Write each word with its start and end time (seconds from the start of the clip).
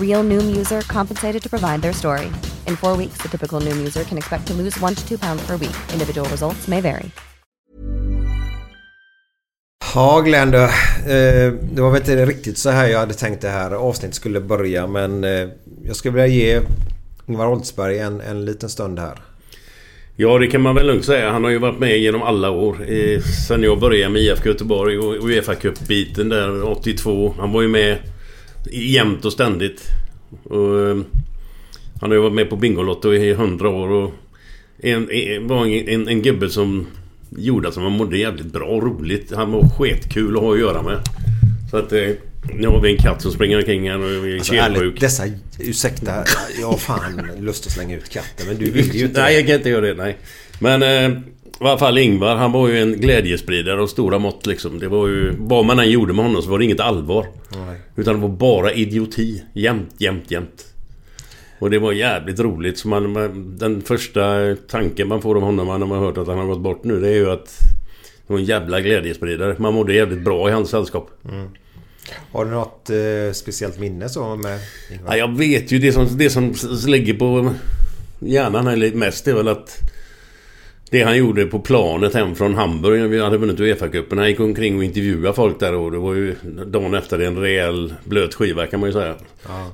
Real 0.00 0.24
Noom 0.24 0.56
user 0.56 0.80
compensated 0.82 1.42
to 1.42 1.48
provide 1.48 1.82
their 1.82 1.92
story. 1.92 2.26
In 2.66 2.76
four 2.76 2.96
weeks, 2.96 3.22
the 3.22 3.28
typical 3.28 3.60
Noom 3.60 3.76
user 3.76 4.04
can 4.04 4.18
expect 4.18 4.46
to 4.46 4.54
lose 4.54 4.80
one 4.80 4.94
to 4.94 5.08
two 5.08 5.18
pounds 5.18 5.46
per 5.46 5.56
week. 5.56 5.76
Individual 5.92 6.28
results 6.30 6.68
may 6.68 6.80
vary. 6.80 7.10
Ja 9.94 10.20
Glenn, 10.20 10.54
eh, 10.54 10.60
det 11.72 11.80
var 11.80 11.90
väl 11.90 12.00
inte 12.00 12.26
riktigt 12.26 12.58
så 12.58 12.70
här 12.70 12.88
jag 12.88 12.98
hade 12.98 13.14
tänkt 13.14 13.42
det 13.42 13.48
här 13.48 13.70
avsnittet 13.70 14.14
skulle 14.14 14.40
börja 14.40 14.86
men 14.86 15.24
eh, 15.24 15.48
jag 15.86 15.96
skulle 15.96 16.14
vilja 16.14 16.26
ge 16.26 16.60
Ingvar 17.26 17.46
Oldsberg 17.46 17.98
en, 17.98 18.20
en 18.20 18.44
liten 18.44 18.68
stund 18.68 18.98
här. 18.98 19.18
Ja, 20.16 20.38
det 20.38 20.46
kan 20.46 20.60
man 20.60 20.74
väl 20.74 20.86
lugnt 20.86 21.04
säga. 21.04 21.30
Han 21.30 21.44
har 21.44 21.50
ju 21.50 21.58
varit 21.58 21.78
med 21.78 21.98
genom 21.98 22.22
alla 22.22 22.50
år. 22.50 22.90
Eh, 22.90 23.20
sen 23.48 23.62
jag 23.62 23.80
började 23.80 24.12
med 24.12 24.22
IFK 24.22 24.48
Göteborg 24.48 24.98
och 24.98 25.24
Uefa 25.24 25.54
Cup-biten 25.54 26.28
där 26.28 26.62
82. 26.62 27.34
Han 27.38 27.52
var 27.52 27.62
ju 27.62 27.68
med 27.68 27.98
jämt 28.72 29.24
och 29.24 29.32
ständigt. 29.32 29.82
Och, 30.44 30.80
eh, 30.80 30.96
han 32.00 32.10
har 32.10 32.16
ju 32.16 32.22
varit 32.22 32.34
med 32.34 32.50
på 32.50 32.56
Bingolotto 32.56 33.14
i 33.14 33.34
hundra 33.34 33.68
år 33.68 33.88
och 33.88 34.14
en, 34.78 35.10
en, 35.10 35.48
var 35.48 35.66
en, 35.66 35.88
en, 35.88 36.08
en 36.08 36.22
gubbe 36.22 36.50
som 36.50 36.86
gjorde 37.30 37.68
att 37.68 37.76
man 37.76 37.92
mådde 37.92 38.18
jävligt 38.18 38.52
bra 38.52 38.66
och 38.66 38.82
roligt. 38.82 39.32
Han 39.36 39.52
var 39.52 39.68
skitkul 39.68 40.36
att 40.36 40.42
ha 40.42 40.52
att 40.52 40.60
göra 40.60 40.82
med. 40.82 41.00
Så 41.70 41.76
att 41.76 41.92
eh, 41.92 42.10
nu 42.54 42.68
har 42.68 42.80
vi 42.80 42.90
en 42.90 43.02
katt 43.02 43.22
som 43.22 43.32
springer 43.32 43.56
omkring 43.56 43.90
här 43.90 43.98
och 43.98 44.10
är 44.10 44.34
Alltså, 44.34 44.54
ärligt, 44.54 45.00
dessa... 45.00 45.24
Ursäkta, 45.60 46.24
jag 46.60 46.66
har 46.66 46.76
fan 46.76 47.30
lust 47.40 47.66
att 47.66 47.72
slänga 47.72 47.96
ut 47.96 48.08
katten 48.08 48.46
men 48.46 48.58
du 48.58 48.70
vill 48.70 48.94
ju 48.94 49.04
inte 49.04 49.20
Nej, 49.20 49.34
jag 49.34 49.46
kan 49.46 49.54
inte 49.54 49.68
göra 49.68 49.86
det. 49.86 49.94
Nej. 49.94 50.16
Men 50.60 50.82
eh, 50.82 51.20
i 51.66 51.68
alla 51.68 51.78
fall 51.78 51.98
Ingvar, 51.98 52.36
han 52.36 52.52
var 52.52 52.68
ju 52.68 52.82
en 52.82 52.92
glädjespridare 52.92 53.82
av 53.82 53.86
stora 53.86 54.18
mått 54.18 54.46
liksom. 54.46 54.78
Det 54.78 54.88
var 54.88 55.08
ju... 55.08 55.34
Vad 55.38 55.64
man 55.64 55.78
än 55.78 55.90
gjorde 55.90 56.12
med 56.12 56.24
honom 56.24 56.42
så 56.42 56.50
var 56.50 56.58
det 56.58 56.64
inget 56.64 56.80
allvar. 56.80 57.26
Nej. 57.48 57.80
Utan 57.96 58.14
det 58.14 58.20
var 58.20 58.28
bara 58.28 58.72
idioti. 58.72 59.42
Jämt, 59.52 59.94
jämt, 59.98 60.30
jämt. 60.30 60.64
Och 61.58 61.70
det 61.70 61.78
var 61.78 61.92
jävligt 61.92 62.40
roligt. 62.40 62.78
Så 62.78 62.88
man, 62.88 63.14
den 63.58 63.82
första 63.82 64.56
tanken 64.68 65.08
man 65.08 65.22
får 65.22 65.34
om 65.34 65.42
honom 65.42 65.66
när 65.66 65.86
man 65.86 65.98
har 65.98 66.06
hört 66.06 66.18
att 66.18 66.26
han 66.26 66.38
har 66.38 66.46
gått 66.46 66.60
bort 66.60 66.84
nu 66.84 67.00
det 67.00 67.08
är 67.08 67.14
ju 67.14 67.30
att... 67.30 67.58
Det 68.26 68.32
var 68.32 68.38
en 68.38 68.44
jävla 68.44 68.80
glädjespridare. 68.80 69.56
Man 69.58 69.74
mådde 69.74 69.94
jävligt 69.94 70.24
bra 70.24 70.48
i 70.48 70.52
hans 70.52 70.70
sällskap. 70.70 71.10
Har 72.32 72.44
du 72.44 72.50
något 72.50 72.90
eh, 72.90 73.32
speciellt 73.32 73.78
minne 73.78 74.08
så 74.08 74.36
med 74.36 74.60
Ingvar? 74.92 75.10
Ja, 75.10 75.16
jag 75.16 75.38
vet 75.38 75.72
ju 75.72 75.78
det 75.78 75.92
som, 75.92 76.18
det 76.18 76.30
som 76.30 76.54
ligger 76.86 77.14
på 77.14 77.54
hjärnan 78.18 78.66
här 78.66 78.94
mest 78.94 79.28
är 79.28 79.34
väl 79.34 79.48
att 79.48 79.78
det 80.90 81.02
han 81.02 81.16
gjorde 81.16 81.46
på 81.46 81.58
planet 81.58 82.14
hem 82.14 82.34
från 82.34 82.54
Hamburg 82.54 83.00
när 83.00 83.08
vi 83.08 83.20
hade 83.20 83.36
vunnit 83.38 83.58
Uefa-cupen. 83.60 84.18
Han 84.18 84.28
gick 84.28 84.40
omkring 84.40 84.76
och 84.78 84.84
intervjuade 84.84 85.34
folk 85.34 85.60
där 85.60 85.74
och 85.74 85.92
det 85.92 85.98
var 85.98 86.14
ju 86.14 86.34
dagen 86.66 86.94
efter 86.94 87.18
en 87.18 87.36
rejäl 87.38 87.94
blöt 88.04 88.34
skiva 88.34 88.66
kan 88.66 88.80
man 88.80 88.88
ju 88.88 88.92
säga. 88.92 89.14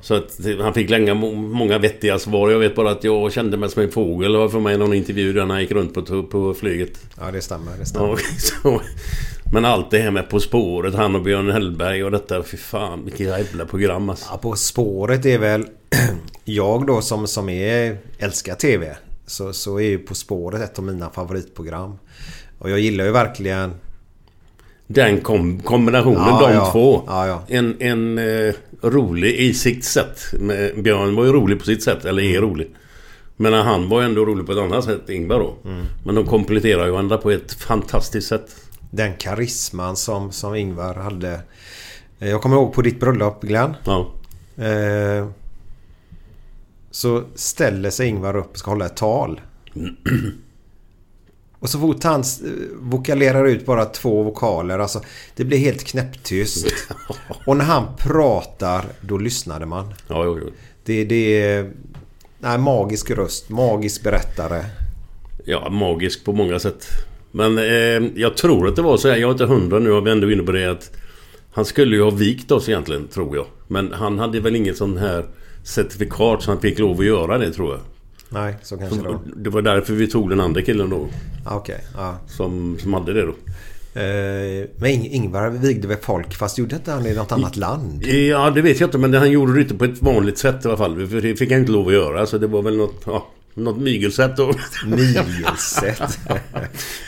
Så 0.02 0.14
att 0.14 0.38
han 0.60 0.74
fick 0.74 0.90
länge 0.90 1.14
må- 1.14 1.32
många 1.34 1.78
vettiga 1.78 2.18
svar. 2.18 2.50
Jag 2.50 2.58
vet 2.58 2.74
bara 2.76 2.90
att 2.90 3.04
jag 3.04 3.32
kände 3.32 3.56
mig 3.56 3.70
som 3.70 3.82
en 3.82 3.90
fågel 3.90 4.34
har 4.34 4.48
för 4.48 4.60
mig 4.60 4.78
någon 4.78 4.94
intervju 4.94 5.32
där 5.32 5.46
han 5.46 5.60
gick 5.60 5.70
runt 5.70 5.94
på, 5.94 6.22
på 6.22 6.54
flyget. 6.54 7.00
Ja 7.20 7.30
det 7.30 7.40
stämmer. 7.40 7.72
Det 7.78 7.86
stämmer. 7.86 8.08
Ja, 8.08 8.16
så, 8.38 8.80
men 9.52 9.64
allt 9.64 9.90
det 9.90 9.98
här 9.98 10.10
med 10.10 10.28
På 10.28 10.40
spåret, 10.40 10.94
han 10.94 11.14
och 11.14 11.22
Björn 11.22 11.50
Hellberg 11.50 12.04
och 12.04 12.10
detta. 12.10 12.42
Fy 12.42 12.56
fan 12.56 13.04
vilket 13.04 13.26
jävla 13.26 13.64
program 13.64 14.10
alltså. 14.10 14.26
Ja, 14.32 14.38
på 14.38 14.56
spåret 14.56 15.26
är 15.26 15.38
väl 15.38 15.64
jag 16.44 16.86
då 16.86 17.00
som, 17.00 17.26
som 17.26 17.48
är, 17.48 17.96
älskar 18.18 18.54
TV. 18.54 18.96
Så, 19.26 19.52
så 19.52 19.76
är 19.80 19.82
ju 19.88 19.98
På 19.98 20.14
spåret 20.14 20.62
ett 20.62 20.78
av 20.78 20.84
mina 20.84 21.10
favoritprogram. 21.10 21.98
Och 22.58 22.70
jag 22.70 22.80
gillar 22.80 23.04
ju 23.04 23.10
verkligen... 23.10 23.72
Den 24.86 25.20
kom, 25.20 25.60
kombinationen, 25.60 26.20
Ja, 26.28 26.46
de 26.48 26.54
ja. 26.54 26.70
två. 26.72 27.02
Ja. 27.06 27.42
En, 27.48 27.76
en 27.82 28.18
eh, 28.18 28.54
rolig 28.82 29.34
i 29.34 29.54
sitt 29.54 29.84
sätt. 29.84 30.20
Men 30.40 30.82
Björn 30.82 31.16
var 31.16 31.24
ju 31.24 31.32
rolig 31.32 31.58
på 31.58 31.64
sitt 31.64 31.82
sätt, 31.82 32.04
eller 32.04 32.22
Mm. 32.22 32.36
är 32.36 32.40
rolig. 32.40 32.70
Men 33.36 33.52
han 33.52 33.88
var 33.88 34.00
ju 34.00 34.04
ändå 34.06 34.24
rolig 34.24 34.46
på 34.46 34.52
ett 34.52 34.58
annat 34.58 34.84
sätt, 34.84 35.08
Ingvar 35.10 35.38
då. 35.38 35.54
Mm. 35.70 35.84
Men 36.04 36.14
de 36.14 36.26
kompletterar 36.26 36.84
ju 36.86 36.90
varandra 36.90 37.18
på 37.18 37.30
ett 37.30 37.52
fantastiskt 37.52 38.28
sätt. 38.28 38.56
Den 38.90 39.14
karisman 39.16 39.96
som, 39.96 40.32
som 40.32 40.54
Ingvar 40.54 40.94
hade. 40.94 41.40
Eh, 42.18 42.28
Jag 42.30 42.42
kommer 42.42 42.56
ihåg 42.56 42.72
på 42.72 42.82
ditt 42.82 43.00
bröllop 43.00 43.42
Glenn. 43.42 43.74
Eh, 44.56 45.26
så 46.94 47.22
ställer 47.34 47.90
sig 47.90 48.08
Ingvar 48.08 48.36
upp 48.36 48.50
och 48.50 48.58
ska 48.58 48.70
hålla 48.70 48.86
ett 48.86 48.96
tal. 48.96 49.40
Och 51.58 51.68
så 51.68 51.78
fort 51.78 52.04
han 52.04 52.20
eh, 52.20 52.50
vokalerar 52.76 53.44
ut 53.44 53.66
bara 53.66 53.84
två 53.84 54.22
vokaler. 54.22 54.78
Alltså, 54.78 55.00
det 55.36 55.44
blir 55.44 55.58
helt 55.58 55.84
knäpptyst. 55.84 56.66
Och 57.46 57.56
när 57.56 57.64
han 57.64 57.84
pratar, 57.98 58.84
då 59.00 59.18
lyssnade 59.18 59.66
man. 59.66 59.94
Ja, 60.08 60.24
jo, 60.24 60.38
jo. 60.42 60.50
Det, 60.84 61.04
det 61.04 61.42
är... 61.42 61.70
Nej, 62.38 62.58
magisk 62.58 63.10
röst. 63.10 63.48
Magisk 63.48 64.02
berättare. 64.02 64.64
Ja, 65.44 65.70
magisk 65.70 66.24
på 66.24 66.32
många 66.32 66.58
sätt. 66.58 66.86
Men 67.30 67.58
eh, 67.58 68.10
jag 68.14 68.36
tror 68.36 68.68
att 68.68 68.76
det 68.76 68.82
var 68.82 68.96
så 68.96 69.08
här, 69.08 69.16
jag 69.16 69.28
är 69.28 69.32
inte 69.32 69.46
hundra 69.46 69.78
nu, 69.78 70.00
vi 70.00 70.10
ändå 70.10 70.30
inne 70.30 70.42
på 70.42 70.52
det 70.52 70.70
att 70.70 70.90
Han 71.52 71.64
skulle 71.64 71.96
ju 71.96 72.02
ha 72.02 72.10
vikt 72.10 72.50
oss 72.50 72.68
egentligen, 72.68 73.08
tror 73.08 73.36
jag. 73.36 73.46
Men 73.66 73.92
han 73.92 74.18
hade 74.18 74.40
väl 74.40 74.56
inget 74.56 74.76
sån 74.76 74.96
här 74.96 75.24
certifikat 75.64 76.42
så 76.42 76.50
han 76.50 76.60
fick 76.60 76.78
lov 76.78 77.00
att 77.00 77.06
göra 77.06 77.38
det, 77.38 77.52
tror 77.52 77.70
jag. 77.72 77.80
Nej, 78.28 78.54
så 78.62 78.76
kanske 78.76 78.96
det 78.96 79.02
var. 79.08 79.18
Det 79.36 79.50
var 79.50 79.62
därför 79.62 79.92
vi 79.92 80.06
tog 80.06 80.30
den 80.30 80.40
andra 80.40 80.62
killen 80.62 80.90
då. 80.90 81.08
Ah, 81.46 81.56
Okej, 81.56 81.80
ja. 81.96 82.18
Som, 82.28 82.78
som 82.80 82.94
hade 82.94 83.12
det 83.12 83.22
då. 83.22 83.34
Eh, 84.00 84.66
men 84.78 84.90
Ing- 84.90 85.08
Ingvar 85.10 85.50
vigde 85.50 85.88
väl 85.88 85.96
folk 86.02 86.34
fast 86.34 86.58
gjorde 86.58 86.76
inte 86.76 86.92
han 86.92 87.06
i 87.06 87.14
något 87.14 87.32
annat 87.32 87.56
land? 87.56 88.06
Ja, 88.06 88.50
det 88.50 88.62
vet 88.62 88.80
jag 88.80 88.86
inte. 88.86 88.98
Men 88.98 89.10
det- 89.10 89.18
han 89.18 89.30
gjorde 89.30 89.54
det 89.54 89.60
inte 89.60 89.74
på 89.74 89.84
ett 89.84 90.02
vanligt 90.02 90.38
sätt 90.38 90.64
i 90.64 90.68
alla 90.68 90.76
fall. 90.76 91.06
För 91.06 91.20
det 91.20 91.36
fick 91.36 91.50
han 91.50 91.60
inte 91.60 91.72
lov 91.72 91.86
att 91.88 91.92
göra. 91.94 92.26
Så 92.26 92.38
det 92.38 92.46
var 92.46 92.62
väl 92.62 92.76
något... 92.76 93.02
Ja, 93.06 93.26
något 93.54 93.78
mygelsätt 93.78 94.36
då. 94.36 94.52
Mygelsätt. 94.86 96.18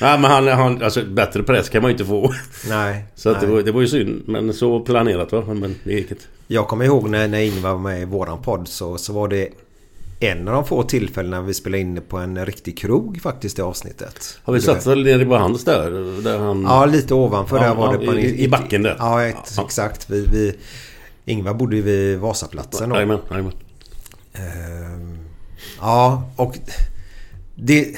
ja, 0.00 0.18
men 0.18 0.24
han, 0.24 0.48
han... 0.48 0.82
Alltså 0.82 1.04
bättre 1.04 1.42
press 1.42 1.68
kan 1.68 1.82
man 1.82 1.88
ju 1.90 1.92
inte 1.92 2.04
få. 2.04 2.32
Nej. 2.68 3.04
Så 3.14 3.30
att 3.30 3.40
det, 3.40 3.46
nej. 3.46 3.56
var, 3.56 3.62
det 3.62 3.72
var 3.72 3.80
ju 3.80 3.88
synd. 3.88 4.22
Men 4.26 4.52
så 4.54 4.80
planerat 4.80 5.32
va. 5.32 5.44
Men 5.54 5.74
det 5.84 5.92
gick 5.92 6.10
inte. 6.10 6.24
Jag 6.46 6.68
kommer 6.68 6.84
ihåg 6.84 7.08
när, 7.10 7.28
när 7.28 7.38
Ingvar 7.40 7.70
var 7.72 7.78
med 7.78 8.02
i 8.02 8.04
våran 8.04 8.42
podd 8.42 8.68
så, 8.68 8.98
så 8.98 9.12
var 9.12 9.28
det 9.28 9.48
en 10.20 10.48
av 10.48 10.54
de 10.54 10.64
få 10.66 10.82
tillfällena 10.82 11.42
vi 11.42 11.54
spelade 11.54 11.80
in 11.80 12.00
på 12.08 12.16
en 12.18 12.46
riktig 12.46 12.78
krog 12.78 13.20
faktiskt 13.22 13.58
i 13.58 13.62
avsnittet. 13.62 14.38
Har 14.42 14.52
vi 14.52 14.58
Det- 14.58 14.64
satt 14.64 14.86
väl 14.86 15.04
nere 15.04 15.24
på 15.24 15.36
hans 15.36 15.64
där? 15.64 15.90
Där 16.22 16.38
han... 16.38 16.62
Ja, 16.62 16.86
lite 16.86 17.14
ovanför. 17.14 17.56
Ja, 17.56 17.62
där 17.62 17.74
var 17.74 17.92
ja, 17.94 17.98
det 18.00 18.06
på 18.06 18.12
en, 18.12 18.18
i- 18.18 18.42
i 18.44 18.48
backen 18.48 18.82
där. 18.82 18.96
Ja, 18.98 19.24
ett, 19.24 19.52
Ja. 19.56 19.64
exakt. 19.64 20.10
Vi, 20.10 20.26
vi, 20.32 20.54
Ingvar 21.24 21.54
bodde 21.54 21.76
ju 21.76 21.82
vid 21.82 22.18
Vasaplatsen. 22.18 22.90
Jajamän, 22.90 23.18
jajamän. 23.30 23.52
Ehm, 24.34 25.18
ja, 25.80 26.30
och 26.36 26.58
det... 27.54 27.96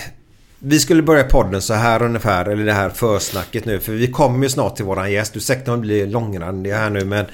Vi 0.61 0.79
skulle 0.81 1.03
börja 1.03 1.25
podden 1.25 1.63
så 1.63 1.75
här 1.75 2.03
ungefär, 2.03 2.45
eller 2.49 2.65
det 2.65 2.73
här 2.73 2.91
försnacket 2.91 3.65
nu. 3.65 3.81
För 3.81 3.93
vi 3.93 4.07
kommer 4.11 4.43
ju 4.43 4.49
snart 4.51 4.77
till 4.77 4.85
våran 4.85 5.13
gäst. 5.13 5.33
Du 5.35 5.41
säkert 5.41 5.69
att 5.69 5.79
bli 5.79 6.07
långrandiga 6.07 6.77
här 6.77 6.91
nu 6.91 7.05
men... 7.05 7.25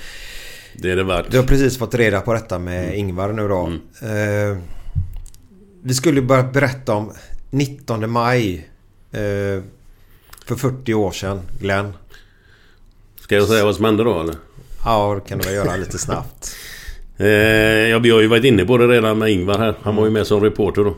Det 0.74 0.90
är 0.90 0.96
det 0.96 1.04
värt. 1.04 1.30
Du 1.30 1.36
har 1.36 1.44
precis 1.44 1.78
fått 1.78 1.94
reda 1.94 2.20
på 2.20 2.32
detta 2.32 2.58
med 2.58 2.84
mm. 2.84 2.94
Ingvar 2.94 3.32
nu 3.32 3.48
då. 3.48 3.70
Mm. 4.02 4.52
Eh, 4.52 4.58
vi 5.82 5.94
skulle 5.94 6.22
börja 6.22 6.42
berätta 6.42 6.94
om 6.94 7.12
19 7.50 8.10
maj. 8.10 8.68
Eh, 9.12 9.62
för 10.46 10.56
40 10.56 10.94
år 10.94 11.10
sedan, 11.10 11.40
Glenn. 11.60 11.92
Ska 13.20 13.34
jag 13.34 13.48
säga 13.48 13.64
vad 13.64 13.76
som 13.76 13.84
hände 13.84 14.04
då 14.04 14.20
eller? 14.20 14.34
Ja, 14.84 15.14
det 15.14 15.28
kan 15.28 15.38
du 15.38 15.44
väl 15.44 15.54
göra 15.54 15.76
lite 15.76 15.98
snabbt. 15.98 16.56
eh, 17.16 17.26
ja, 17.26 17.98
vi 17.98 18.10
har 18.10 18.20
ju 18.20 18.26
varit 18.26 18.44
inne 18.44 18.64
på 18.64 18.78
det 18.78 18.86
redan 18.86 19.18
med 19.18 19.30
Ingvar 19.30 19.58
här. 19.58 19.74
Han 19.82 19.96
var 19.96 20.04
ju 20.04 20.10
med 20.10 20.26
som 20.26 20.40
reporter 20.40 20.84
då. 20.84 20.96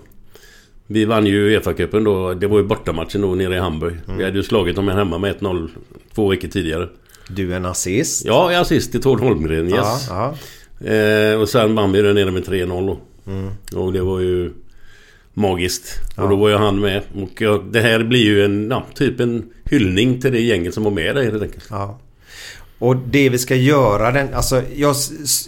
Vi 0.87 1.05
vann 1.05 1.27
ju 1.27 1.59
Uefa-cupen 1.59 2.05
då. 2.05 2.35
Det 2.35 2.47
var 2.47 2.59
ju 2.59 2.65
bortamatchen 2.65 3.21
då 3.21 3.35
nere 3.35 3.57
i 3.57 3.59
Hamburg. 3.59 3.97
Mm. 4.07 4.19
Vi 4.19 4.25
hade 4.25 4.37
ju 4.37 4.43
slagit 4.43 4.77
dem 4.77 4.89
hemma 4.89 5.19
med 5.19 5.37
1-0 5.37 5.69
två 6.15 6.29
veckor 6.29 6.49
tidigare. 6.49 6.89
Du 7.29 7.53
är 7.53 7.57
en 7.57 7.67
assist. 7.67 8.25
Ja, 8.25 8.53
jag 8.53 8.59
är 8.59 8.63
assist 8.63 8.93
till 8.93 9.03
Tord 9.03 9.21
Holmgren. 9.21 9.69
Yes. 9.69 10.07
Ja, 10.09 10.35
ja. 10.79 10.93
Eh, 10.93 11.41
och 11.41 11.49
sen 11.49 11.75
vann 11.75 11.93
vi 11.93 12.03
den 12.03 12.15
nere 12.15 12.31
med 12.31 12.45
3-0 12.45 12.87
då. 12.87 12.99
Mm. 13.33 13.51
Och 13.75 13.93
det 13.93 14.03
var 14.03 14.21
ju 14.21 14.53
magiskt. 15.35 15.95
Ja. 16.17 16.23
Och 16.23 16.29
då 16.29 16.37
var 16.37 16.49
ju 16.49 16.57
han 16.57 16.81
med. 16.81 17.03
Och 17.15 17.43
ja, 17.43 17.63
det 17.71 17.81
här 17.81 18.05
blir 18.05 18.25
ju 18.25 18.45
en, 18.45 18.71
ja, 18.71 18.87
typ 18.95 19.21
en 19.21 19.51
hyllning 19.65 20.21
till 20.21 20.33
det 20.33 20.41
gänget 20.41 20.75
som 20.75 20.85
var 20.85 20.91
med 20.91 21.17
där 21.17 21.23
helt 21.23 21.43
enkelt. 21.43 21.67
Ja. 21.71 21.99
Och 22.79 22.97
det 22.97 23.29
vi 23.29 23.39
ska 23.39 23.55
göra 23.55 24.11
den, 24.11 24.35
alltså 24.35 24.63
jag, 24.75 24.97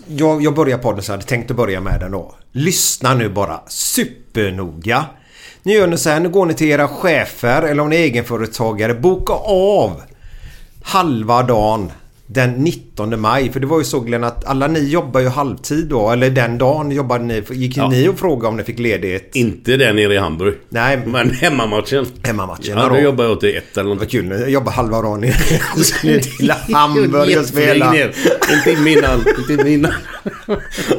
jag, 0.07 0.43
jag 0.43 0.55
börjar 0.55 0.79
podden 0.79 1.03
så 1.03 1.11
jag 1.11 1.17
hade 1.17 1.29
tänkt 1.29 1.51
att 1.51 1.57
börja 1.57 1.81
med 1.81 2.01
den 2.01 2.13
då. 2.13 2.35
Lyssna 2.53 3.15
nu 3.15 3.29
bara 3.29 3.61
supernoga. 3.69 5.05
Nu 5.63 5.73
gör 5.73 5.87
ni 5.87 5.99
så 5.99 6.11
här, 6.11 6.21
nu 6.21 6.29
går 6.29 6.47
ni 6.47 6.55
till 6.55 6.67
era 6.67 6.89
chefer 6.89 7.63
eller 7.63 7.83
om 7.83 7.89
ni 7.89 7.97
är 7.97 8.01
egenföretagare. 8.01 8.95
Boka 8.95 9.33
av 9.33 10.03
halva 10.89 11.43
dagen 11.43 11.93
den 12.27 12.51
19 12.51 13.21
maj. 13.21 13.53
För 13.53 13.61
det 13.61 13.67
var 13.67 13.79
ju 13.79 13.85
så 13.85 14.01
Glenn 14.01 14.25
att 14.25 14.45
alla 14.45 14.67
ni 14.67 14.81
jobbar 14.81 15.21
ju 15.21 15.29
halvtid 15.29 15.87
då. 15.87 16.11
Eller 16.11 16.31
den 16.31 16.59
dagen 16.59 16.91
jobbade 16.91 17.25
ni. 17.25 17.43
Gick 17.51 17.77
ja. 17.77 17.89
ni 17.89 18.09
och 18.09 18.19
frågade 18.19 18.49
om 18.49 18.57
ni 18.57 18.65
fick 18.65 18.79
ledigt? 18.79 19.31
Inte 19.37 19.77
den 19.77 19.97
nere 19.97 20.15
i 20.15 20.17
Hamburg. 20.17 20.55
Nej. 20.69 21.03
Men 21.07 21.31
hemmamatchen. 21.31 22.07
Hemmamatchen. 22.23 22.79
Ja, 22.79 22.89
då 22.89 22.99
jobbade 22.99 23.29
jag 23.29 23.41
till 23.41 23.57
ett 23.57 23.77
eller 23.77 23.89
något. 23.89 23.99
Vad 23.99 24.11
kul. 24.11 24.31
Jag 24.31 24.51
jobbar 24.51 24.73
halva 24.73 25.03
dagen 25.03 25.21
nere 25.21 26.21
till 26.21 26.53
Hamburg 26.75 27.39
och 27.39 27.47
spela. 27.47 27.95
Inte 27.97 28.91
innan. 28.91 29.25
Inte 29.51 29.71
innan. 29.71 29.93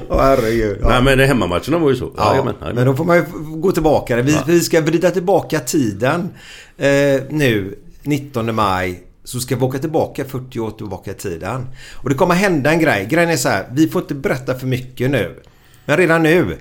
Åh 0.10 0.22
herregud. 0.22 0.78
Ja. 0.82 0.90
Nej 0.90 1.02
men 1.04 1.28
hemmamatcherna 1.28 1.78
var 1.78 1.90
ju 1.90 1.96
så. 1.96 2.14
Ja, 2.18 2.36
ja 2.36 2.44
men, 2.44 2.76
men 2.76 2.86
då 2.86 2.96
får 2.96 3.06
man 3.06 3.18
ju 3.18 3.24
gå 3.62 3.72
tillbaka. 3.72 4.22
Vi, 4.22 4.38
vi 4.48 4.60
ska 4.60 4.82
vrida 4.82 5.12
tillbaka 5.12 5.60
tiden. 5.60 6.30
Eh, 6.78 7.22
nu 7.30 7.76
19 8.04 8.56
maj 8.56 9.04
så 9.30 9.40
ska 9.40 9.56
vi 9.56 9.62
åka 9.62 9.80
tillbaka 9.80 10.26
40 10.26 10.60
år 10.60 10.72
tillbaka 10.72 11.12
i 11.12 11.14
tiden. 11.14 11.68
Och 11.96 12.10
det 12.10 12.16
kommer 12.16 12.36
hända 12.36 12.72
en 12.72 12.80
grej. 12.80 13.06
Grejen 13.06 13.30
är 13.30 13.38
så 13.38 13.50
här. 13.50 13.66
Vi 13.72 13.88
får 13.88 14.02
inte 14.02 14.16
berätta 14.16 14.56
för 14.56 14.68
mycket 14.68 15.12
nu. 15.12 15.40
Men 15.86 15.98
redan 15.98 16.24
nu. 16.24 16.58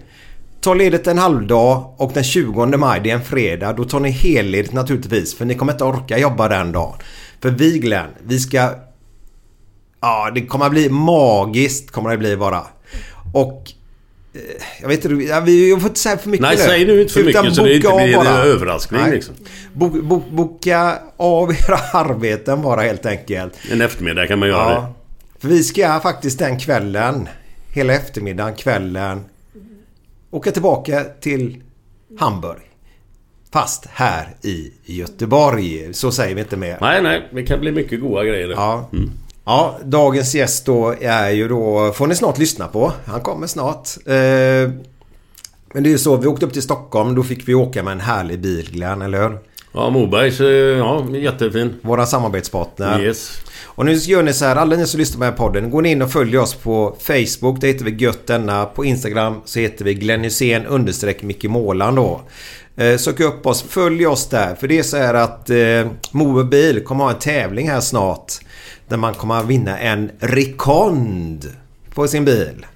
Ta 0.60 0.74
ledigt 0.74 1.06
en 1.06 1.18
halvdag 1.18 1.94
och 1.96 2.12
den 2.12 2.24
20 2.24 2.66
maj, 2.66 3.00
det 3.04 3.10
är 3.10 3.14
en 3.14 3.24
fredag, 3.24 3.72
då 3.72 3.84
tar 3.84 4.00
ni 4.00 4.10
helledigt 4.10 4.72
naturligtvis. 4.72 5.34
För 5.34 5.44
ni 5.44 5.54
kommer 5.54 5.72
inte 5.72 5.84
orka 5.84 6.18
jobba 6.18 6.48
den 6.48 6.72
dagen. 6.72 6.94
För 7.40 7.50
vi 7.50 7.78
Glenn, 7.78 8.10
vi 8.22 8.38
ska... 8.38 8.70
Ja, 10.00 10.30
det 10.34 10.46
kommer 10.46 10.64
att 10.64 10.70
bli 10.70 10.88
magiskt 10.88 11.90
kommer 11.90 12.10
det 12.10 12.18
bli 12.18 12.36
bara. 12.36 12.66
Och 13.34 13.72
jag 14.80 14.88
vet 14.88 15.04
inte, 15.04 15.24
jag 15.24 15.80
får 15.80 15.88
inte 15.88 16.00
säga 16.00 16.18
för 16.18 16.28
mycket 16.28 16.42
Nej, 16.42 16.56
säg 16.56 16.86
nu 16.86 17.02
inte 17.02 17.12
för 17.12 17.24
mycket 17.24 17.54
så 17.54 17.64
det 17.64 17.74
inte 17.74 17.88
blir 17.88 18.18
en 18.18 18.26
överraskning 18.26 19.00
Nej. 19.00 19.10
liksom. 19.10 19.34
Bo, 19.72 19.88
bo, 19.88 20.22
boka 20.30 20.98
av 21.16 21.50
era 21.50 21.78
arbeten 21.92 22.62
bara 22.62 22.80
helt 22.80 23.06
enkelt. 23.06 23.54
En 23.72 23.80
eftermiddag 23.80 24.26
kan 24.26 24.38
man 24.38 24.48
göra 24.48 24.72
ja. 24.72 24.80
det. 24.80 25.40
För 25.40 25.48
vi 25.48 25.62
ska 25.62 26.00
faktiskt 26.00 26.38
den 26.38 26.58
kvällen, 26.58 27.28
hela 27.72 27.92
eftermiddagen, 27.92 28.54
kvällen, 28.54 29.24
åka 30.30 30.50
tillbaka 30.50 31.04
till 31.20 31.62
Hamburg. 32.18 32.60
Fast 33.52 33.86
här 33.92 34.28
i 34.42 34.72
Göteborg. 34.84 35.94
Så 35.94 36.12
säger 36.12 36.34
vi 36.34 36.40
inte 36.40 36.56
mer. 36.56 36.78
Nej, 36.80 37.02
nej. 37.02 37.28
Det 37.32 37.42
kan 37.42 37.60
bli 37.60 37.72
mycket 37.72 38.00
goda 38.00 38.24
grejer. 38.24 38.48
Ja. 38.48 38.88
Mm. 38.92 39.10
Ja, 39.48 39.78
dagens 39.84 40.34
gäst 40.34 40.66
då 40.66 40.94
är 41.00 41.30
ju 41.30 41.48
då, 41.48 41.92
får 41.92 42.06
ni 42.06 42.14
snart 42.14 42.38
lyssna 42.38 42.66
på. 42.66 42.92
Han 43.06 43.20
kommer 43.20 43.46
snart. 43.46 43.88
Eh, 44.06 44.72
men 45.72 45.82
det 45.82 45.88
är 45.88 45.90
ju 45.90 45.98
så, 45.98 46.16
vi 46.16 46.26
åkte 46.26 46.46
upp 46.46 46.52
till 46.52 46.62
Stockholm. 46.62 47.14
Då 47.14 47.22
fick 47.22 47.48
vi 47.48 47.54
åka 47.54 47.82
med 47.82 47.92
en 47.92 48.00
härlig 48.00 48.40
bil 48.40 48.70
Glenn, 48.72 49.02
eller 49.02 49.22
hur? 49.22 49.38
Ja, 49.72 49.90
Mobergs, 49.90 50.40
ja 50.40 51.16
jättefin. 51.16 51.74
Våra 51.82 52.06
samarbetspartner. 52.06 53.00
Yes. 53.02 53.40
Och 53.64 53.84
nu 53.84 53.92
gör 53.92 54.22
ni 54.22 54.32
så 54.32 54.44
här, 54.44 54.56
alla 54.56 54.76
ni 54.76 54.86
som 54.86 55.00
lyssnar 55.00 55.18
på 55.18 55.24
den 55.24 55.32
här 55.32 55.38
podden. 55.38 55.70
Går 55.70 55.82
ni 55.82 55.90
in 55.90 56.02
och 56.02 56.12
följer 56.12 56.40
oss 56.40 56.54
på 56.54 56.96
Facebook. 57.00 57.60
Där 57.60 57.68
heter 57.68 57.84
vi 57.84 57.90
Gött 57.90 58.26
denna. 58.26 58.64
På 58.64 58.84
Instagram 58.84 59.40
så 59.44 59.60
heter 59.60 59.84
vi 59.84 59.94
Glenn 59.94 60.24
Hysén 60.24 60.66
understreck 60.66 61.22
Micke 61.22 61.44
Målan 61.44 61.94
då. 61.94 62.20
Eh, 62.76 62.96
sök 62.96 63.20
upp 63.20 63.46
oss, 63.46 63.62
följ 63.62 64.06
oss 64.06 64.28
där. 64.28 64.54
För 64.54 64.68
det 64.68 64.78
är 64.78 64.82
så 64.82 64.96
här 64.96 65.14
att 65.14 65.50
eh, 65.50 65.90
Mobil 66.10 66.84
kommer 66.84 67.04
ha 67.04 67.10
en 67.10 67.18
tävling 67.18 67.70
här 67.70 67.80
snart. 67.80 68.32
Där 68.88 68.96
man 68.96 69.14
kommer 69.14 69.34
att 69.34 69.46
vinna 69.46 69.78
en 69.78 70.10
Recond 70.18 71.46
på 71.94 72.08
sin 72.08 72.24
bil. 72.24 72.66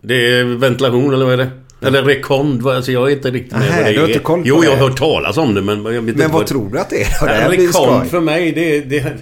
Det 0.00 0.14
är 0.14 0.44
ventilation 0.44 1.14
eller 1.14 1.24
vad 1.24 1.34
är 1.34 1.36
det? 1.36 1.50
Eller 1.80 2.02
rekond, 2.02 2.66
alltså 2.66 2.92
jag 2.92 3.10
är 3.10 3.16
inte 3.16 3.30
riktigt 3.30 3.52
med 3.52 3.68
vad 3.76 3.84
det 3.84 3.94
är. 3.94 4.06
Inte 4.06 4.18
koll 4.18 4.42
jo, 4.44 4.64
jag 4.64 4.70
har 4.70 4.76
hört 4.88 4.98
talas 4.98 5.36
om 5.36 5.54
det 5.54 5.62
men 5.62 5.84
jag 5.84 6.02
vet 6.02 6.16
Men 6.16 6.30
vad, 6.30 6.40
vad 6.40 6.46
tror 6.46 6.70
du 6.72 6.78
att 6.78 6.90
det 6.90 7.02
är? 7.02 7.26
Det 7.26 7.32
här 7.32 7.50
rekond 7.50 8.10
för 8.10 8.20
mig 8.20 8.52
det 8.52 8.76
är... 8.76 8.84
Det, 8.84 9.16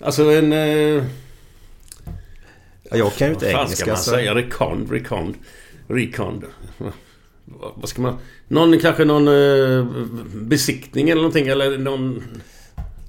alltså 0.00 0.22
en... 0.32 0.52
Eh, 0.52 0.58
ja, 2.82 2.96
jag 2.96 3.14
kan 3.14 3.28
ju 3.28 3.34
inte 3.34 3.46
engelska. 3.46 3.66
Vad 3.66 3.70
ska 3.70 3.86
man 3.86 3.96
så. 3.96 4.10
säga? 4.10 4.34
Rekond, 4.34 4.92
rekond, 4.92 5.34
rekond. 5.88 6.44
Vad 7.74 7.88
ska 7.88 8.02
man... 8.02 8.18
Någon 8.48 8.78
kanske 8.78 9.04
någon 9.04 9.28
eh, 9.28 9.86
besiktning 10.34 11.10
eller 11.10 11.22
någonting 11.22 11.48
eller 11.48 11.78
någon... 11.78 12.22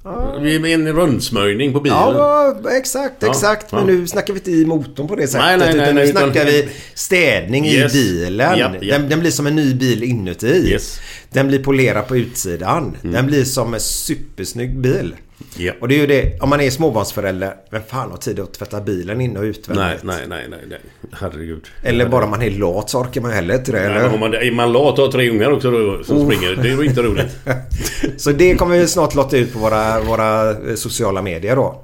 Ja. 0.04 0.36
En 0.46 0.94
rundsmörjning 0.94 1.74
på 1.74 1.80
bilen. 1.80 1.98
Ja, 1.98 2.56
exakt, 2.78 3.24
exakt. 3.24 3.68
Ja, 3.72 3.78
Men 3.78 3.86
nu 3.86 4.08
snackar 4.08 4.34
vi 4.34 4.40
inte 4.40 4.52
i 4.52 4.66
motorn 4.66 5.08
på 5.08 5.16
det 5.16 5.28
sättet. 5.28 5.46
Nej, 5.46 5.58
nej, 5.58 5.74
nej, 5.76 5.84
utan 5.84 5.96
nu 5.96 6.08
snackar 6.08 6.46
vi 6.46 6.70
städning 6.94 7.66
yes. 7.66 7.96
i 7.96 7.98
bilen. 7.98 8.60
Yep, 8.60 8.84
yep. 8.84 9.00
Den, 9.00 9.10
den, 9.10 9.20
blir 9.20 9.32
som 9.32 9.48
en 9.48 9.56
ny 9.56 9.74
bil 9.74 10.04
inuti. 10.04 10.72
Yes. 10.72 11.00
Den 11.30 11.48
blir 11.48 11.64
polerad 11.64 12.08
på 12.08 12.18
utsidan. 12.18 12.98
Mm. 13.04 13.14
Den 13.14 13.26
blir 13.26 13.44
som 13.44 13.74
en 13.74 13.80
supersnygg 13.80 14.78
bil. 14.78 15.16
Yep. 15.58 15.82
Och 15.82 15.88
det 15.88 15.96
är 15.96 16.00
ju 16.00 16.08
det, 16.08 16.42
om 16.42 16.50
man 16.50 16.62
är 16.62 16.70
småbarnsförälder, 16.70 17.56
vem 17.70 17.82
fan 17.88 18.12
har 18.12 18.18
tid 18.18 18.40
att 18.40 18.54
tvätta 18.54 18.82
bilen 18.82 19.22
in 19.22 19.38
och 19.38 19.44
utvändigt? 19.44 20.04
Nej, 20.04 20.26
nej, 20.28 20.46
nej, 20.50 20.60
nej. 20.70 20.80
Herregud. 21.12 21.66
Eller 21.84 22.10
bara 22.10 22.26
man 22.26 22.42
är 22.42 22.50
lat 22.50 22.90
så 22.90 23.00
orkar 23.00 23.22
man 23.22 23.32
heller 23.32 23.56
inte 23.56 23.72
det, 23.72 23.80
eller? 23.80 24.14
Om 24.14 24.20
man, 24.20 24.34
är 24.34 24.52
man 24.52 24.72
lat 24.72 25.00
och 25.00 25.06
har 25.06 25.12
tre 25.12 25.30
ungar 25.30 25.52
också 25.52 25.72
då, 25.72 26.04
som 26.04 26.18
oh. 26.18 26.26
springer, 26.26 26.56
det 26.56 26.70
är 26.70 26.82
ju 26.82 26.86
inte 26.86 27.02
roligt. 27.02 27.38
så 28.18 28.32
det 28.32 28.56
kommer 28.56 28.78
vi 28.78 28.88
snart 28.88 29.16
lotta 29.16 29.38
ut 29.38 29.54
på 29.54 29.60
våra, 29.60 30.00
våra 30.00 30.50
eh, 30.50 30.76
sociala 30.76 31.22
medier 31.22 31.56
då. 31.56 31.84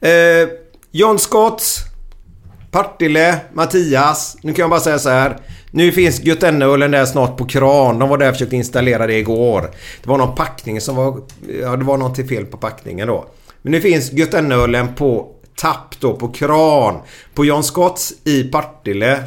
Eh, 0.00 0.48
John 0.90 1.18
Scott, 1.18 1.62
Partille, 2.70 3.36
Mattias. 3.52 4.36
Nu 4.42 4.52
kan 4.52 4.62
jag 4.62 4.70
bara 4.70 4.80
säga 4.80 4.98
så 4.98 5.08
här. 5.08 5.36
Nu 5.76 5.92
finns 5.92 6.22
Götenneölen 6.22 6.90
där 6.90 7.04
snart 7.04 7.36
på 7.36 7.44
kran. 7.44 7.98
De 7.98 8.08
var 8.08 8.18
där 8.18 8.28
och 8.28 8.34
försökte 8.34 8.56
installera 8.56 9.06
det 9.06 9.18
igår. 9.18 9.70
Det 10.02 10.08
var 10.08 10.18
någon 10.18 10.34
packning 10.34 10.80
som 10.80 10.96
var... 10.96 11.20
Ja, 11.62 11.76
det 11.76 11.84
var 11.84 11.98
något 11.98 12.28
fel 12.28 12.46
på 12.46 12.56
packningen 12.56 13.08
då. 13.08 13.26
Men 13.62 13.72
nu 13.72 13.80
finns 13.80 14.12
Götenneölen 14.12 14.94
på 14.94 15.30
tapp 15.56 16.00
då 16.00 16.16
på 16.16 16.28
kran. 16.28 16.94
På 17.34 17.44
John 17.44 17.62
Scotts 17.62 18.14
i 18.24 18.42
Partille. 18.42 19.22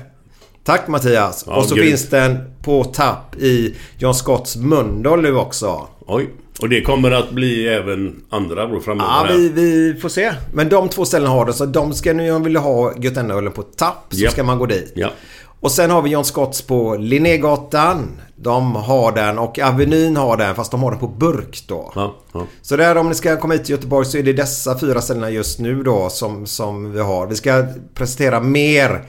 Tack 0.63 0.87
Mattias. 0.87 1.43
Ja, 1.47 1.55
och 1.57 1.65
så 1.65 1.75
gud. 1.75 1.85
finns 1.85 2.09
den 2.09 2.37
på 2.63 2.83
tapp 2.83 3.35
i 3.35 3.75
John 3.97 4.13
Scotts 4.13 4.55
Mölndal 4.55 5.21
nu 5.21 5.35
också. 5.35 5.87
Oj. 6.05 6.29
Och 6.59 6.69
det 6.69 6.81
kommer 6.81 7.11
att 7.11 7.31
bli 7.31 7.67
även 7.67 8.23
andra 8.29 8.67
bror 8.67 8.79
framöver? 8.79 9.09
Ja, 9.09 9.27
vi, 9.29 9.49
vi, 9.49 9.99
får 9.99 10.09
se. 10.09 10.33
Men 10.53 10.69
de 10.69 10.89
två 10.89 11.05
ställena 11.05 11.31
har 11.31 11.45
det. 11.45 11.53
Så 11.53 11.65
de 11.65 11.93
ska 11.93 12.13
nu, 12.13 12.31
om 12.31 12.43
vill 12.43 12.55
ha 12.55 12.93
Götenneölen 12.97 13.51
på 13.51 13.63
tapp 13.63 14.05
så 14.09 14.19
yep. 14.19 14.31
ska 14.31 14.43
man 14.43 14.59
gå 14.59 14.65
dit. 14.65 14.93
Ja. 14.95 15.11
Och 15.59 15.71
sen 15.71 15.91
har 15.91 16.01
vi 16.01 16.09
John 16.09 16.25
Scotts 16.25 16.61
på 16.61 16.95
Linnégatan. 16.95 18.21
De 18.35 18.75
har 18.75 19.11
den 19.11 19.39
och 19.39 19.59
Avenyn 19.59 20.17
har 20.17 20.37
den 20.37 20.55
fast 20.55 20.71
de 20.71 20.83
har 20.83 20.91
den 20.91 20.99
på 20.99 21.07
burk 21.07 21.63
då. 21.67 21.91
Ja, 21.95 22.15
ja. 22.33 22.45
Så 22.61 22.75
där 22.75 22.97
om 22.97 23.09
ni 23.09 23.15
ska 23.15 23.37
komma 23.37 23.53
hit 23.53 23.65
till 23.65 23.75
Göteborg 23.75 24.05
så 24.05 24.17
är 24.17 24.23
det 24.23 24.33
dessa 24.33 24.79
fyra 24.79 25.01
ställena 25.01 25.29
just 25.29 25.59
nu 25.59 25.83
då 25.83 26.09
som, 26.09 26.45
som 26.45 26.91
vi 26.91 26.99
har. 26.99 27.27
Vi 27.27 27.35
ska 27.35 27.65
presentera 27.93 28.39
mer 28.39 29.01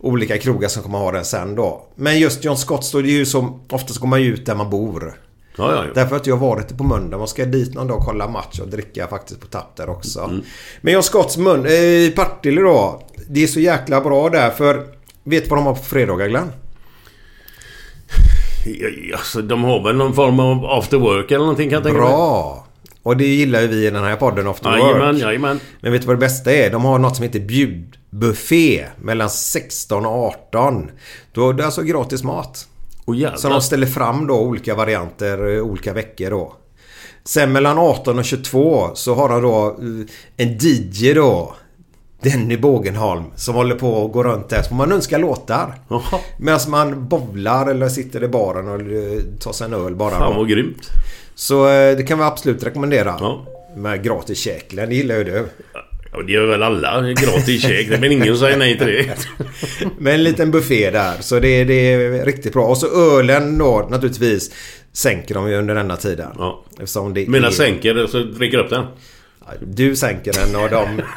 olika 0.00 0.38
krogar 0.38 0.68
som 0.68 0.82
kommer 0.82 0.98
ha 0.98 1.12
den 1.12 1.24
sen 1.24 1.54
då. 1.54 1.86
Men 1.94 2.18
just 2.18 2.44
John 2.44 2.56
Scotts 2.56 2.90
då, 2.90 3.00
det 3.00 3.08
är 3.08 3.10
ju 3.12 3.26
som 3.26 3.60
oftast 3.70 3.98
går 3.98 4.08
man 4.08 4.22
ju 4.22 4.34
ut 4.34 4.46
där 4.46 4.54
man 4.54 4.70
bor. 4.70 5.20
Ja, 5.56 5.72
ja, 5.72 5.84
ja. 5.84 5.90
Därför 5.94 6.16
att 6.16 6.26
jag 6.26 6.36
har 6.36 6.48
varit 6.48 6.78
på 6.78 6.84
Mölndal. 6.84 7.18
Man 7.18 7.28
ska 7.28 7.44
dit 7.44 7.74
någon 7.74 7.86
dag 7.86 7.98
och 7.98 8.04
kolla 8.04 8.28
match 8.28 8.60
och 8.60 8.68
dricka 8.68 9.06
faktiskt 9.06 9.40
på 9.40 9.46
tapp 9.46 9.76
där 9.76 9.88
också. 9.88 10.20
Mm. 10.20 10.42
Men 10.80 10.92
John 10.92 11.02
Scotts 11.02 11.36
mun, 11.36 11.66
i 11.66 12.06
eh, 12.06 12.24
Partille 12.24 12.60
då. 12.60 13.02
Det 13.28 13.42
är 13.42 13.46
så 13.46 13.60
jäkla 13.60 14.00
bra 14.00 14.28
där 14.28 14.50
för 14.50 14.86
Vet 15.24 15.44
du 15.44 15.50
vad 15.50 15.58
de 15.58 15.66
har 15.66 15.74
på 15.74 15.82
fredagar 15.84 16.28
Glenn? 16.28 16.52
Alltså, 19.14 19.42
de 19.42 19.64
har 19.64 19.82
väl 19.84 19.96
någon 19.96 20.14
form 20.14 20.40
av 20.40 20.64
after 20.66 20.96
work 20.98 21.30
eller 21.30 21.38
någonting 21.38 21.70
kan 21.70 21.74
jag 21.74 21.82
tänka 21.84 21.98
mig. 22.00 22.08
Bra! 22.08 22.66
Och 23.02 23.16
det 23.16 23.26
gillar 23.26 23.60
ju 23.60 23.66
vi 23.66 23.86
i 23.86 23.90
den 23.90 24.04
här 24.04 24.16
podden 24.16 24.46
After 24.46 24.70
Jajamän, 24.70 25.14
Work. 25.14 25.22
jajamän. 25.22 25.60
Men 25.80 25.92
vet 25.92 26.00
du 26.00 26.06
vad 26.06 26.16
det 26.16 26.20
bästa 26.20 26.52
är? 26.52 26.70
De 26.70 26.84
har 26.84 26.98
något 26.98 27.16
som 27.16 27.22
heter 27.22 27.40
bjudbuffé 27.40 28.84
mellan 29.00 29.30
16 29.30 30.06
och 30.06 30.12
18. 30.12 30.90
Då 31.32 31.48
är 31.48 31.52
det 31.52 31.64
alltså 31.64 31.82
gratis 31.82 32.22
mat. 32.22 32.68
Jävlar. 33.14 33.36
Så 33.36 33.48
de 33.48 33.60
ställer 33.60 33.86
fram 33.86 34.26
då 34.26 34.40
olika 34.40 34.74
varianter 34.74 35.56
eh, 35.56 35.62
olika 35.62 35.92
veckor 35.92 36.30
då. 36.30 36.54
Sen 37.24 37.52
mellan 37.52 37.78
18 37.78 38.18
och 38.18 38.24
22 38.24 38.90
så 38.94 39.14
har 39.14 39.28
de 39.28 39.42
då 39.42 39.66
eh, 39.66 40.46
en 40.46 40.58
DJ 40.60 41.12
då. 41.14 41.54
Denny 42.24 42.56
Bågenholm 42.56 43.24
som 43.36 43.54
håller 43.54 43.74
på 43.74 44.04
att 44.04 44.12
gå 44.12 44.22
runt 44.22 44.48
där. 44.48 44.62
Så 44.62 44.68
får 44.68 44.76
man 44.76 44.92
önska 44.92 45.18
låtar. 45.18 45.74
Jaha. 45.88 46.20
Medan 46.38 46.60
man 46.68 47.08
bowlar 47.08 47.70
eller 47.70 47.88
sitter 47.88 48.24
i 48.24 48.28
baren 48.28 48.68
och 48.68 48.80
eh, 48.80 49.22
tar 49.40 49.52
sig 49.52 49.64
en 49.64 49.74
öl 49.74 49.94
bara. 49.94 50.10
Fan 50.10 50.36
vad 50.36 50.48
grymt. 50.48 50.90
Så 51.34 51.68
eh, 51.68 51.96
det 51.96 52.02
kan 52.02 52.18
vi 52.18 52.24
absolut 52.24 52.62
rekommendera. 52.62 53.16
Ja. 53.20 53.46
Med 53.76 54.04
gratis 54.04 54.38
käklen, 54.38 54.88
det 54.88 54.94
gillar 54.94 55.16
ju 55.16 55.24
du. 55.24 55.48
Ja, 56.12 56.22
det 56.22 56.32
gör 56.32 56.46
väl 56.46 56.62
alla. 56.62 57.12
Gratis 57.12 57.62
käk. 57.62 57.88
Väl 57.88 58.12
ingen 58.12 58.38
säger 58.38 58.56
nej 58.56 58.78
till 58.78 58.86
det. 58.86 59.16
Med 59.98 60.14
en 60.14 60.22
liten 60.22 60.50
buffé 60.50 60.90
där. 60.90 61.14
Så 61.20 61.40
det, 61.40 61.64
det 61.64 61.74
är 61.74 62.24
riktigt 62.24 62.52
bra. 62.52 62.66
Och 62.66 62.78
så 62.78 63.18
ölen 63.18 63.58
då 63.58 63.88
naturligtvis 63.90 64.50
sänker 64.92 65.34
de 65.34 65.50
ju 65.50 65.56
under 65.56 65.74
denna 65.74 65.96
tiden. 65.96 66.30
Ja. 66.38 66.64
Eftersom 66.72 67.14
det 67.14 67.28
Mina 67.28 67.46
är... 67.46 67.50
sänker 67.50 68.06
så 68.06 68.18
dricker 68.18 68.58
upp 68.58 68.70
den. 68.70 68.86
Du 69.60 69.96
sänker 69.96 70.32
den 70.32 70.64
och 70.64 70.70
de... 70.70 71.02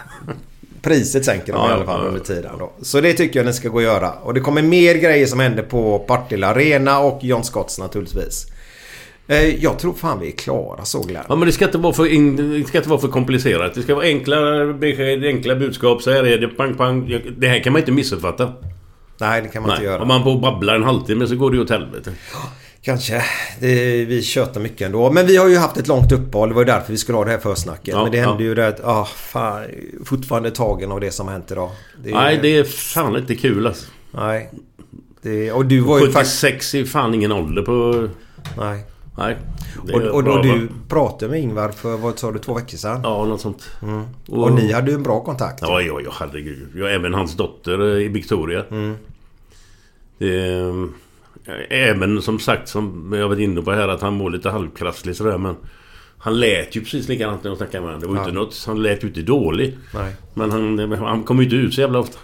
Priset 0.81 1.25
sänker 1.25 1.53
de 1.53 1.61
Ja, 1.61 1.69
i 1.69 1.73
alla 1.73 1.85
fall 1.85 2.01
ja, 2.03 2.07
under 2.07 2.19
tiden 2.21 2.51
då. 2.59 2.71
Så 2.81 3.01
det 3.01 3.13
tycker 3.13 3.39
jag 3.39 3.45
ni 3.45 3.53
ska 3.53 3.69
gå 3.69 3.75
och 3.75 3.81
göra. 3.83 4.11
Och 4.11 4.33
det 4.33 4.39
kommer 4.39 4.61
mer 4.61 4.95
grejer 4.95 5.25
som 5.25 5.39
händer 5.39 5.63
på 5.63 5.99
Partille 5.99 6.47
Arena 6.47 6.99
och 6.99 7.19
John 7.23 7.43
Scotts 7.43 7.79
naturligtvis. 7.79 8.45
Eh, 9.27 9.63
Jag 9.63 9.79
tror 9.79 9.93
fan 9.93 10.19
vi 10.19 10.27
är 10.27 10.31
klara 10.31 10.85
så 10.85 11.01
Glenn. 11.01 11.23
Ja 11.29 11.35
men 11.35 11.45
det 11.45 11.51
ska 11.51 11.65
inte 11.65 11.77
vara 11.77 11.93
för, 11.93 12.05
in, 12.13 12.35
det 12.61 12.67
ska 12.67 12.77
inte 12.77 12.89
vara 12.89 12.99
för 12.99 13.07
komplicerat. 13.07 13.73
Det 13.73 13.81
ska 13.81 13.95
vara 13.95 14.05
enkla 14.05 14.65
besked, 14.73 15.23
enkla 15.25 15.55
budskap. 15.55 16.01
Så 16.01 16.11
här 16.11 16.23
är 16.23 16.37
det. 16.37 16.47
Pang 16.47 16.73
pang. 16.75 17.21
Det 17.37 17.47
här 17.47 17.59
kan 17.63 17.73
man 17.73 17.79
inte 17.79 17.91
missuppfatta. 17.91 18.53
Nej, 19.19 19.41
det 19.41 19.47
kan 19.47 19.61
man 19.61 19.71
inte 19.71 19.81
Nej. 19.83 19.91
göra. 19.91 20.01
Om 20.01 20.07
man 20.07 20.23
på 20.23 20.35
babblar 20.35 20.75
en 20.75 20.83
halvtimme 20.83 21.27
så 21.27 21.35
går 21.35 21.51
det 21.51 21.57
ju 21.57 21.63
åt 21.63 21.69
helvete. 21.69 22.11
Kanske. 22.87 23.23
Det, 23.59 24.05
vi 24.05 24.21
tjötar 24.21 24.61
mycket 24.61 24.81
ändå. 24.81 25.11
Men 25.11 25.27
vi 25.27 25.37
har 25.37 25.47
ju 25.47 25.57
haft 25.57 25.77
ett 25.77 25.87
långt 25.87 26.11
uppehåll. 26.11 26.49
Det 26.49 26.55
var 26.55 26.61
ju 26.61 26.65
därför 26.65 26.91
vi 26.91 26.97
skulle 26.97 27.17
ha 27.17 27.25
det 27.25 27.31
här 27.31 27.37
försnacket. 27.37 27.87
Ja, 27.87 28.03
Men 28.03 28.11
det 28.11 28.19
hände 28.19 28.43
ja. 28.43 28.49
ju 28.49 28.55
det 28.55 28.67
att... 28.67 28.83
Ah, 28.83 29.05
fan, 29.05 29.65
fortfarande 30.05 30.51
tagen 30.51 30.91
av 30.91 30.99
det 30.99 31.11
som 31.11 31.27
har 31.27 31.33
hänt 31.33 31.51
idag. 31.51 31.69
Det, 32.03 32.11
Nej 32.11 32.39
det 32.41 32.57
är 32.57 32.63
fan 32.63 33.15
inte 33.15 33.35
kul 33.35 33.67
alltså. 33.67 33.85
Nej. 34.11 34.51
Det, 35.21 35.51
och 35.51 35.65
du 35.65 35.79
var 35.79 35.99
ju 35.99 36.11
faktiskt... 36.11 36.41
76 36.41 36.75
är 36.75 36.85
fan 36.85 37.13
ingen 37.13 37.31
ålder 37.31 37.61
på... 37.61 38.07
Nej. 38.57 38.85
Nej. 39.17 39.37
Och, 39.83 39.89
är 39.89 40.09
och, 40.09 40.23
va? 40.23 40.41
du 40.41 40.69
pratade 40.89 41.31
med 41.31 41.41
Ingvar 41.41 41.69
för, 41.69 41.97
vad 41.97 42.19
sa 42.19 42.31
du, 42.31 42.39
två 42.39 42.53
veckor 42.53 42.77
sedan? 42.77 43.01
Ja, 43.03 43.25
något 43.25 43.41
sånt. 43.41 43.69
Och, 44.27 44.43
och 44.43 44.51
ni 44.51 44.71
hade 44.71 44.91
ju 44.91 44.95
en 44.95 45.03
bra 45.03 45.23
kontakt. 45.23 45.59
Ja, 45.61 45.81
ja, 45.81 46.01
ja, 46.05 46.11
herregud. 46.19 46.67
Ja, 46.75 46.87
även 46.87 47.13
hans 47.13 47.33
dotter 47.37 47.97
i 47.99 48.07
Victoria. 48.07 48.63
Det, 50.17 50.59
eh, 50.59 50.73
även 51.69 52.21
som 52.21 52.39
sagt, 52.39 52.69
som 52.69 53.13
jag 53.17 53.27
varit 53.29 53.39
inne 53.39 53.61
på 53.61 53.71
här, 53.71 53.87
att 53.87 54.01
han 54.01 54.13
mår 54.13 54.29
lite 54.29 54.49
halvkrasslig 54.49 55.15
sådär, 55.15 55.37
men... 55.37 55.55
Han 56.19 56.39
lät 56.39 56.75
ju 56.75 56.81
precis 56.81 57.07
likadant 57.07 57.43
när 57.43 57.51
jag 57.51 57.57
snackade 57.57 57.83
med 57.83 57.93
honom. 57.93 58.01
Det 58.01 58.07
var 58.07 58.13
ju 58.15 58.19
inte 58.19 58.31
något... 58.31 58.63
Han 58.67 58.81
lät 58.83 59.03
ju 59.03 59.07
inte 59.07 59.21
dålig. 59.21 59.77
Nej. 59.93 60.13
Men 60.33 60.51
han, 60.51 60.91
han 60.91 61.23
kom 61.23 61.37
ju 61.37 61.43
inte 61.43 61.55
ut 61.55 61.73
så 61.73 61.81
jävla 61.81 61.99
ofta. 61.99 62.19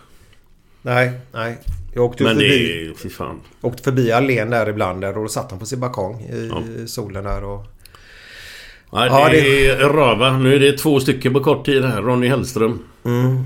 Nej, 0.82 1.12
nej. 1.32 1.58
Jag 1.94 2.06
åkte, 2.06 2.24
Men 2.24 2.36
förbi, 2.36 2.48
det 2.48 2.90
är... 2.90 2.94
Fy 2.94 3.10
fan. 3.10 3.40
åkte 3.62 3.84
förbi 3.84 4.12
Allén 4.12 4.50
där 4.50 4.70
ibland 4.70 5.02
där 5.02 5.18
och 5.18 5.24
då 5.24 5.30
satt 5.30 5.52
han 5.52 5.60
på 5.60 5.66
sin 5.66 5.80
balkong 5.80 6.22
i 6.22 6.88
solen 6.88 7.24
där 7.24 7.44
och... 7.44 7.66
Ja, 8.92 9.06
Ja, 9.06 9.30
det, 9.32 9.42
det- 9.42 9.68
är 9.70 9.90
röva. 9.90 10.38
Nu 10.38 10.56
är 10.56 10.60
det 10.60 10.78
två 10.78 11.00
stycken 11.00 11.34
på 11.34 11.40
kort 11.40 11.66
tid 11.66 11.84
här. 11.86 12.02
Ronny 12.02 12.28
Hellström. 12.28 12.80
Mm. 13.04 13.44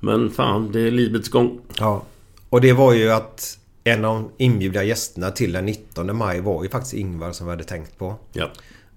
Men 0.00 0.30
fan, 0.30 0.72
det 0.72 0.80
är 0.80 0.90
livets 0.90 1.28
gång. 1.28 1.60
Ja. 1.78 2.02
Och 2.48 2.60
det 2.60 2.72
var 2.72 2.92
ju 2.94 3.10
att 3.10 3.58
en 3.84 4.04
av 4.04 4.30
inbjudna 4.38 4.84
gästerna 4.84 5.30
till 5.30 5.52
den 5.52 5.64
19 5.66 6.16
maj 6.16 6.40
var 6.40 6.62
ju 6.62 6.68
faktiskt 6.70 6.94
Ingvar 6.94 7.32
som 7.32 7.46
vi 7.46 7.50
hade 7.52 7.64
tänkt 7.64 7.98
på. 7.98 8.14
Ja. 8.32 8.50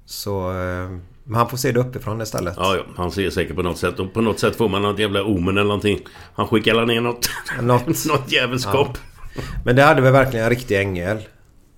Så... 0.06 0.50
eh, 0.50 0.90
Men 1.24 1.36
han 1.36 1.50
får 1.50 1.58
se 1.58 1.72
det 1.72 1.80
uppifrån 1.80 2.22
istället. 2.22 2.54
Ja, 2.58 2.76
ja. 2.76 2.84
Han 2.96 3.12
ser 3.12 3.30
säkert 3.30 3.56
på 3.56 3.62
något 3.62 3.78
sätt. 3.78 4.00
Och 4.00 4.14
på 4.14 4.22
något 4.22 4.40
sätt 4.40 4.56
får 4.56 4.70
man 4.70 4.82
något 4.82 5.00
jävla 5.00 5.24
omen 5.24 5.58
eller 5.58 5.68
någonting. 5.68 6.00
Han 6.36 6.48
skickar 6.48 6.86
ner 6.86 7.02
något... 7.02 7.30
Något. 7.62 7.88
något 8.06 8.32
jävelskap. 8.32 8.98
Men 9.66 9.76
det 9.76 9.84
hade 9.84 10.02
väl 10.02 10.14
verkligen 10.14 10.44
en 10.44 10.50
riktig 10.50 10.80
ängel. 10.80 11.18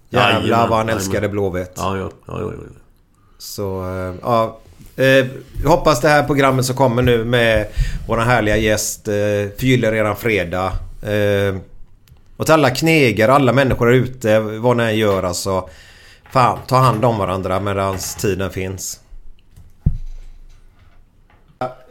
Jävlar 0.09 0.41
Jajamän, 0.41 0.69
vad 0.69 0.77
han 0.79 0.89
älskade 0.89 1.29
Blåvitt. 1.29 1.73
Ja, 1.75 1.97
ja. 1.97 2.11
ja, 2.27 2.39
ja, 2.41 2.51
ja. 2.55 2.61
Så 3.37 3.81
eh, 3.83 4.15
ja. 4.21 4.59
Eh, 4.95 5.05
jag 5.63 5.69
hoppas 5.69 6.01
det 6.01 6.07
här 6.09 6.23
programmet 6.23 6.65
som 6.65 6.75
kommer 6.75 7.01
nu 7.01 7.25
med 7.25 7.67
vår 8.07 8.17
härliga 8.17 8.57
gäst 8.57 9.07
eh, 9.07 9.13
förgyller 9.57 9.93
eran 9.93 10.15
fredag. 10.15 10.73
Eh, 11.01 11.55
och 12.37 12.45
till 12.45 12.53
alla 12.53 12.69
knegare, 12.69 13.33
alla 13.33 13.53
människor 13.53 13.85
där 13.85 13.93
ute, 13.93 14.39
vad 14.39 14.77
ni 14.77 14.83
än 14.83 14.97
gör 14.97 15.23
alltså. 15.23 15.69
Fan, 16.31 16.59
ta 16.67 16.77
hand 16.77 17.05
om 17.05 17.17
varandra 17.17 17.59
medan 17.59 17.97
tiden 18.19 18.49
finns. 18.51 18.99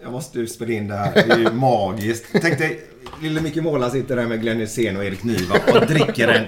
Jag 0.03 0.13
måste 0.13 0.39
ju 0.39 0.47
spela 0.47 0.73
in 0.73 0.89
det 0.89 0.97
här. 0.97 1.13
Det 1.15 1.33
är 1.35 1.39
ju 1.39 1.51
magiskt. 1.51 2.25
Tänk 2.43 2.59
dig, 2.59 2.81
lille 3.23 3.41
Micke 3.41 3.57
Måla 3.57 3.91
sitter 3.91 4.17
där 4.17 4.27
med 4.27 4.41
Glenn 4.41 4.61
Hysén 4.61 4.97
och 4.97 5.05
Erik 5.05 5.23
Niva 5.25 5.55
och 5.75 5.87
dricker 5.87 6.29
en 6.29 6.47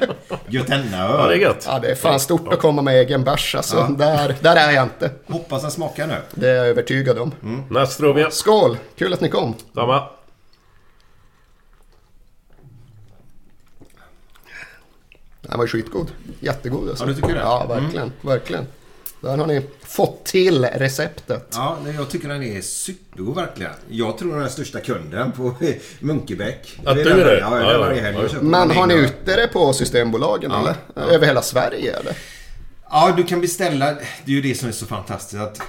Götenna-öl. 0.49 1.21
ja, 1.21 1.27
det 1.27 1.35
är 1.35 1.39
gött. 1.39 1.65
Ja, 1.69 1.79
det 1.79 1.91
är 1.91 1.95
fan 1.95 2.21
stort 2.21 2.53
att 2.53 2.59
komma 2.59 2.83
med 2.83 2.95
egen 2.95 3.25
bärs 3.25 3.55
alltså. 3.55 3.95
Där, 3.99 4.35
där 4.41 4.57
är 4.57 4.71
jag 4.73 4.83
inte. 4.85 5.11
Hoppas 5.27 5.63
den 5.63 5.71
smakar 5.71 6.07
nu. 6.07 6.15
Det 6.35 6.51
är 6.51 6.55
jag 6.55 6.67
övertygad 6.67 7.19
om. 7.19 7.33
Nastrovia. 7.71 8.31
Skål! 8.31 8.77
Kul 8.99 9.13
att 9.13 9.21
ni 9.21 9.29
kom. 9.29 9.55
Samma. 9.75 10.03
Den 15.49 15.59
var 15.59 15.65
ju 15.65 15.69
skitgod. 15.69 16.11
Jättegod 16.41 16.89
alltså. 16.89 17.05
Ja, 17.05 17.09
du 17.09 17.15
tycker 17.15 17.35
det? 17.35 17.41
Ja, 17.41 17.67
verkligen. 17.69 18.13
Verkligen. 18.21 18.67
Där 19.21 19.37
har 19.39 19.47
ni 19.47 19.63
fått 19.87 20.25
till 20.25 20.65
receptet. 20.65 21.49
Ja, 21.55 21.79
nej, 21.85 21.95
jag 21.95 22.11
tycker 22.11 22.29
den 22.29 22.43
är 22.43 22.61
supergod 22.61 23.35
verkligen. 23.37 23.73
Jag 23.89 24.19
tror 24.19 24.33
den 24.35 24.43
är 24.43 24.49
största 24.49 24.81
kunden 24.81 25.33
på 25.33 25.55
Munkebäck. 26.01 26.79
Att 26.85 26.97
Det 26.97 27.03
du 27.05 27.11
är 27.11 27.25
det? 27.25 27.39
Ja, 27.39 27.61
Ja, 27.63 27.73
ja, 27.73 27.79
varje 27.79 28.01
helg 28.01 28.17
ja. 28.33 28.41
Men 28.43 28.71
har 28.71 28.87
ni 28.87 28.95
ute 28.95 29.37
det 29.37 29.49
på 29.53 29.73
Systembolagen 29.73 30.51
eller? 30.51 30.75
Över 31.15 31.27
hela 31.27 31.43
Sverige 31.43 31.97
eller? 31.97 32.17
Ja, 32.91 33.15
du 33.17 33.23
kan 33.25 33.41
beställa. 33.41 33.93
Det 33.95 34.01
är 34.33 34.35
ju 34.35 34.43
det 34.43 34.55
som 34.55 34.69
är 34.69 34.73
så 34.73 34.87
fantastiskt 34.87 35.43
att 35.43 35.61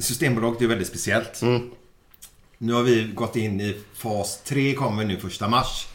Systembolaget 0.00 0.62
är 0.62 0.66
väldigt 0.66 0.88
speciellt. 0.88 1.40
Nu 2.58 2.72
har 2.72 2.82
vi 2.82 3.10
gått 3.14 3.36
in 3.36 3.60
i 3.60 3.76
fas 3.94 4.40
3, 4.44 4.74
kommer 4.74 5.04
nu 5.04 5.16
första 5.16 5.48
mars. 5.48 5.86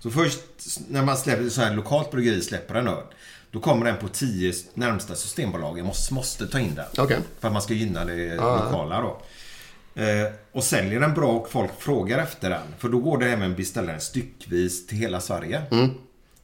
Så 0.00 0.10
först 0.10 0.40
när 0.88 1.02
man 1.04 1.16
släpper 1.16 1.48
så 1.48 1.60
här 1.60 1.74
lokalt 1.74 2.10
bryggeri 2.10 2.40
släpper 2.42 2.74
en 2.74 2.88
öl. 2.88 3.02
Då 3.50 3.60
kommer 3.60 3.86
den 3.86 3.96
på 3.96 4.08
10 4.08 4.52
närmsta 4.74 5.14
Systembolagen. 5.14 5.86
Måste, 5.86 6.14
måste 6.14 6.46
ta 6.46 6.58
in 6.58 6.74
den. 6.74 6.84
Okej. 6.98 7.18
För 7.40 7.48
att 7.48 7.52
man 7.52 7.62
ska 7.62 7.74
gynna 7.74 8.04
det 8.04 8.34
lokala 8.36 9.00
då. 9.00 9.20
Eh, 10.02 10.32
och 10.52 10.64
säljer 10.64 11.00
den 11.00 11.14
bra 11.14 11.26
och 11.28 11.50
folk 11.50 11.70
frågar 11.78 12.18
efter 12.18 12.50
den. 12.50 12.62
För 12.78 12.88
då 12.88 12.98
går 12.98 13.18
det 13.18 13.26
även 13.26 13.50
att 13.50 13.56
beställa 13.56 13.92
den 13.92 14.00
styckvis 14.00 14.86
till 14.86 14.98
hela 14.98 15.20
Sverige. 15.20 15.62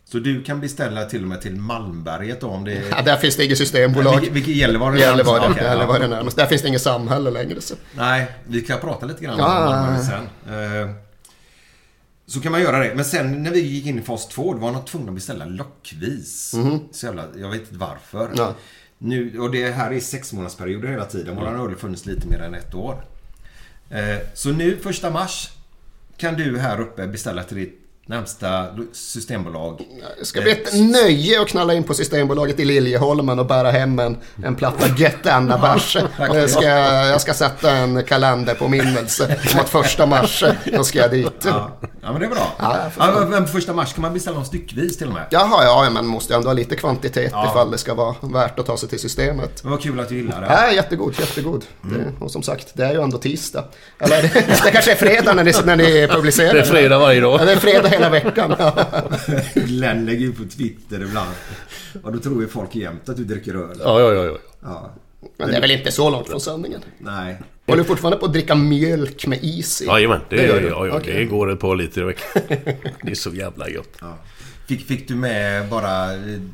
Så 0.04 0.18
du 0.18 0.42
kan 0.42 0.60
beställa 0.60 1.04
till 1.04 1.22
och 1.22 1.28
med 1.28 1.40
till 1.40 1.56
Malmberget 1.56 2.40
då 2.40 2.46
om 2.46 2.64
det 2.64 2.72
är... 2.72 2.82
Ja, 2.90 3.02
där 3.02 3.16
finns 3.16 3.36
det 3.36 3.44
inget 3.44 3.58
systembolag. 3.58 4.16
Vilket, 4.16 4.36
vilket 4.36 4.54
Gällivare? 4.56 4.98
Ja. 4.98 5.06
Gällivare 5.56 6.08
närmast. 6.08 6.36
Där 6.36 6.46
finns 6.46 6.62
det 6.62 6.68
inget 6.68 6.82
samhälle 6.82 7.30
längre. 7.30 7.60
Så. 7.60 7.74
Nej, 7.96 8.26
vi 8.46 8.60
kan 8.60 8.80
prata 8.80 9.06
lite 9.06 9.24
grann 9.24 9.34
om 9.34 9.40
Ja. 9.40 9.60
Malmberget 9.70 10.06
sen. 10.06 10.84
Eh, 10.84 10.90
Så 12.26 12.40
kan 12.40 12.52
man 12.52 12.60
göra 12.60 12.78
det. 12.78 12.94
Men 12.94 13.04
sen 13.04 13.42
när 13.42 13.50
vi 13.50 13.60
gick 13.60 13.86
in 13.86 13.98
i 13.98 14.02
fas 14.02 14.28
2 14.28 14.52
då 14.52 14.58
var 14.58 14.72
man 14.72 14.84
tvungen 14.84 15.08
att 15.08 15.14
beställa 15.14 15.44
lockvis. 15.44 16.54
Så 16.92 17.06
jävla, 17.06 17.24
jag 17.36 17.50
vet 17.50 17.60
inte 17.60 17.74
varför. 17.74 18.30
Ja. 18.36 18.54
Nu, 18.98 19.38
och 19.38 19.50
det 19.50 19.70
här 19.70 19.90
är 19.92 20.00
sex 20.00 20.32
månadsperioder 20.32 20.88
hela 20.88 21.04
tiden. 21.04 21.36
Våran 21.36 21.54
öl 21.54 21.60
har 21.68 21.74
funnits 21.74 22.06
lite 22.06 22.26
mer 22.26 22.38
än 22.38 22.54
ett 22.54 22.74
år. 22.74 23.04
Eh, 23.90 24.18
Så 24.34 24.50
nu 24.50 24.76
första 24.76 25.10
mars 25.10 25.50
kan 26.16 26.34
du 26.34 26.58
här 26.58 26.80
uppe 26.80 27.06
beställa 27.06 27.42
till 27.44 27.56
ditt 27.56 27.83
närmsta 28.06 28.66
systembolag. 28.92 29.80
Det 30.18 30.24
ska 30.24 30.40
bli 30.40 30.50
ett 30.52 30.74
nöje 30.74 31.40
att 31.40 31.48
knalla 31.48 31.74
in 31.74 31.82
på 31.84 31.94
Systembolaget 31.94 32.60
i 32.60 32.64
Liljeholmen 32.64 33.38
och 33.38 33.46
bära 33.46 33.70
hem 33.70 33.98
en, 33.98 34.16
en 34.44 34.54
platta 34.54 34.88
Götänna 34.96 35.58
bärs. 35.58 35.96
Jag 36.18 36.50
ska, 36.50 36.64
jag 36.64 37.20
ska 37.20 37.34
sätta 37.34 37.70
en 37.70 38.02
kalender 38.04 38.54
på 38.54 38.68
minnelse 38.68 39.36
om 39.54 39.60
att 39.60 39.68
första 39.68 40.06
mars, 40.06 40.44
då 40.72 40.84
ska 40.84 40.98
jag 40.98 41.10
dit. 41.10 41.32
Ja, 41.44 41.70
ja 42.02 42.12
men 42.12 42.20
det 42.20 42.26
är 42.26 42.30
bra. 42.30 42.52
Ja, 42.58 42.90
Ja, 42.98 43.26
men 43.28 43.46
första 43.46 43.72
mars 43.72 43.92
kan 43.92 44.02
man 44.02 44.14
beställa 44.14 44.36
dem 44.36 44.44
styckvis 44.44 44.98
till 44.98 45.06
och 45.06 45.12
med. 45.14 45.26
Jaha, 45.30 45.64
ja, 45.64 45.90
men 45.90 46.06
måste 46.06 46.34
ändå 46.34 46.48
ha 46.48 46.54
lite 46.54 46.76
kvantitet 46.76 47.32
ifall 47.50 47.70
det 47.70 47.78
ska 47.78 47.94
vara 47.94 48.14
värt 48.20 48.58
att 48.58 48.66
ta 48.66 48.76
sig 48.76 48.88
till 48.88 49.00
systemet. 49.00 49.62
Men 49.62 49.72
vad 49.72 49.82
kul 49.82 50.00
att 50.00 50.08
du 50.08 50.16
gillar 50.16 50.40
det. 50.40 50.46
Ja, 50.46 50.70
jättegod, 50.72 51.14
jättegod. 51.20 51.64
Det, 51.82 52.24
och 52.24 52.30
som 52.30 52.42
sagt, 52.42 52.68
det 52.74 52.84
är 52.84 52.92
ju 52.92 53.02
ändå 53.02 53.18
tisdag. 53.18 53.64
Eller 53.98 54.22
det, 54.22 54.28
det 54.64 54.70
kanske 54.70 54.92
är 54.92 54.96
fredag 54.96 55.34
när 55.34 55.44
ni, 55.44 55.52
när 55.64 55.76
ni 55.76 56.08
publicerar. 56.08 56.54
Det 56.54 56.60
är 56.60 56.64
fredag 56.64 56.98
varje 56.98 57.20
dag. 57.20 57.40
Ja, 57.40 57.44
det 57.44 57.52
är 57.52 57.56
fredag 57.56 57.88
hela 57.94 58.10
veckan. 58.10 58.54
Glenn 59.54 60.06
lägger 60.06 60.26
ut 60.26 60.36
på 60.36 60.44
Twitter 60.44 61.02
ibland. 61.02 61.30
Och 62.02 62.12
då 62.12 62.18
tror 62.18 62.42
ju 62.42 62.48
folk 62.48 62.74
jämt 62.74 63.08
att 63.08 63.16
du 63.16 63.24
dricker 63.24 63.54
öl. 63.54 63.76
Ja, 63.84 64.00
ja, 64.00 64.12
ja. 64.12 64.24
ja. 64.24 64.38
Ja. 64.62 64.90
Men 65.36 65.48
det 65.48 65.56
är 65.56 65.60
väl 65.60 65.70
inte 65.70 65.92
så 65.92 66.10
långt 66.10 66.28
från 66.28 66.40
sanningen? 66.40 66.80
Nej. 66.98 67.36
Håller 67.66 67.82
du 67.82 67.88
fortfarande 67.88 68.18
på 68.18 68.26
att 68.26 68.32
dricka 68.32 68.54
mjölk 68.54 69.26
med 69.26 69.38
is 69.42 69.82
i? 69.82 69.84
Jajamän, 69.86 70.20
det, 70.30 70.36
Det 70.36 70.46
gör 70.46 70.60
du? 70.60 70.68
ja, 70.68 70.86
ja, 70.86 70.96
Okej. 70.96 71.14
det 71.14 71.24
går 71.24 71.52
ett 71.52 71.60
par 71.60 71.76
liter 71.76 72.00
i 72.00 72.04
veckan. 72.04 72.42
Det 73.02 73.10
är 73.10 73.14
så 73.14 73.30
jävla 73.30 73.68
gött. 73.68 73.96
Ja. 74.00 74.16
Fick, 74.68 74.86
fick 74.86 75.08
du 75.08 75.14
med 75.14 75.68
bara 75.68 76.06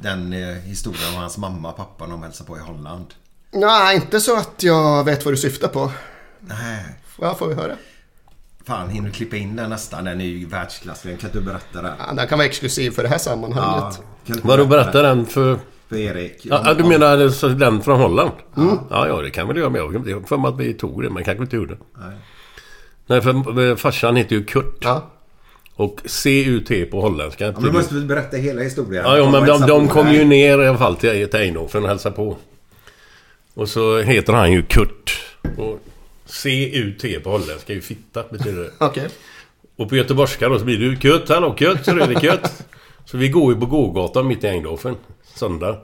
den 0.02 0.32
eh, 0.32 0.56
historien 0.56 1.08
om 1.08 1.14
hans 1.14 1.38
mamma 1.38 1.70
och 1.70 1.76
pappa 1.76 2.04
när 2.06 2.12
de 2.12 2.22
hälsade 2.22 2.48
på 2.48 2.56
i 2.56 2.60
Holland? 2.60 3.06
Nej, 3.52 3.96
inte 3.96 4.20
så 4.20 4.36
att 4.36 4.62
jag 4.62 5.04
vet 5.04 5.24
vad 5.24 5.34
du 5.34 5.38
syftar 5.38 5.68
på. 5.68 5.92
Nej. 6.40 6.84
Vad 7.16 7.38
får 7.38 7.48
vi 7.48 7.54
höra? 7.54 7.76
Fan, 8.64 8.88
hinner 8.88 9.08
du 9.08 9.14
klippa 9.14 9.36
in 9.36 9.56
den 9.56 9.70
nästan? 9.70 10.04
Den 10.04 10.20
är 10.20 10.24
ju 10.24 10.46
världsklass. 10.46 11.02
Kan 11.02 11.12
inte 11.12 11.28
du 11.32 11.40
berätta 11.40 11.82
den? 11.82 11.92
Ja, 11.98 12.12
den 12.14 12.26
kan 12.26 12.38
vara 12.38 12.48
exklusiv 12.48 12.90
för 12.90 13.02
det 13.02 13.08
här 13.08 13.18
sammanhanget. 13.18 14.02
Du 14.26 14.34
Vadå, 14.42 14.66
berätta 14.66 15.02
den 15.02 15.26
för... 15.26 15.58
För 15.88 15.96
Erik. 15.96 16.40
Ja, 16.42 16.62
ja, 16.64 16.74
du 16.74 16.84
menar 16.84 17.54
den 17.58 17.82
från 17.82 18.00
Holland? 18.00 18.30
Ja, 18.54 19.08
ja, 19.08 19.22
det 19.22 19.30
kan 19.30 19.48
väl 19.48 19.56
göra 19.56 19.70
med. 19.70 19.80
Jag 19.80 20.20
har 20.20 20.26
för 20.26 20.36
mig 20.36 20.48
att 20.48 20.60
vi 20.60 20.74
tog 20.74 21.02
det, 21.02 21.10
men 21.10 21.24
kanske 21.24 21.42
inte 21.42 21.56
gjorde. 21.56 21.76
Nej. 21.98 22.16
Nej, 23.06 23.20
för 23.20 23.70
eh, 23.70 23.76
farsan 23.76 24.16
heter 24.16 24.36
ju 24.36 24.44
Kurt. 24.44 24.78
Ja. 24.80 25.10
Och 25.74 26.00
CUT 26.22 26.90
på 26.90 27.00
holländska. 27.00 27.46
Ja, 27.46 27.52
men 27.52 27.62
du 27.62 27.72
måste 27.72 27.94
väl 27.94 28.04
berätta 28.04 28.36
hela 28.36 28.62
historien? 28.62 29.04
Ja, 29.04 29.18
ja 29.18 29.30
men 29.30 29.46
de, 29.46 29.60
de 29.60 29.88
kom 29.88 30.12
ju 30.12 30.24
ner 30.24 30.58
i 30.62 30.68
alla 30.68 30.78
fall 30.78 30.96
till, 30.96 31.34
Eindhoven 31.34 31.82
och 31.82 31.88
hälsade 31.88 32.16
på. 32.16 32.36
Och 33.54 33.68
så 33.68 33.98
heter 33.98 34.32
han 34.32 34.52
ju 34.52 34.62
Kurt. 34.62 35.20
Och 35.56 35.80
CUT 36.30 37.24
på 37.24 37.30
holländska 37.30 37.72
är 37.72 37.76
ju 37.76 37.82
fitta, 37.82 38.24
betyder 38.30 38.62
det. 38.62 38.70
Okej. 38.84 39.08
Och 39.76 39.88
på 39.88 39.96
göteborgska 39.96 40.48
då 40.48 40.58
så 40.58 40.64
blir 40.64 40.78
det 40.78 40.84
ju 40.84 40.96
Kurt, 40.96 41.28
hallå 41.28 41.52
Kurt, 41.52 41.84
så 41.84 41.90
är 41.90 42.08
det 42.08 42.20
Kurt. 42.20 42.50
Så 43.04 43.16
vi 43.16 43.28
går 43.28 43.54
ju 43.54 43.60
på 43.60 43.66
gågatan 43.66 44.26
mitt 44.26 44.44
i 44.44 44.46
Eindhoven. 44.46 44.96
Söndag. 45.22 45.78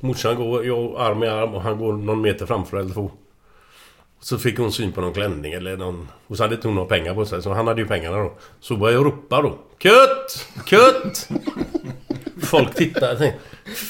Morsan 0.00 0.36
går, 0.36 0.66
jag 0.66 0.96
arm 0.96 1.22
i 1.22 1.28
arm 1.28 1.54
och 1.54 1.62
han 1.62 1.78
går 1.78 1.92
någon 1.92 2.20
meter 2.20 2.46
framför 2.46 2.76
eller 2.76 2.94
två. 2.94 3.10
Så 4.20 4.38
fick 4.38 4.58
hon 4.58 4.72
syn 4.72 4.92
på 4.92 5.00
någon 5.00 5.12
klänning 5.12 5.52
eller 5.52 5.76
någon... 5.76 6.08
Och 6.26 6.36
så 6.36 6.42
hade 6.42 6.54
inte 6.54 6.68
hon 6.68 6.74
några 6.74 6.88
pengar 6.88 7.14
på 7.14 7.26
sig, 7.26 7.42
så 7.42 7.52
han 7.52 7.66
hade 7.66 7.80
ju 7.80 7.86
pengarna 7.86 8.16
då. 8.16 8.32
Så 8.60 8.76
började 8.76 8.98
jag 8.98 9.06
ropa 9.06 9.42
då. 9.42 9.58
Kurt! 9.78 10.46
Kurt! 10.66 11.18
Folk 12.42 12.74
tittar. 12.74 13.08
jag 13.08 13.18
tänkte, 13.18 13.38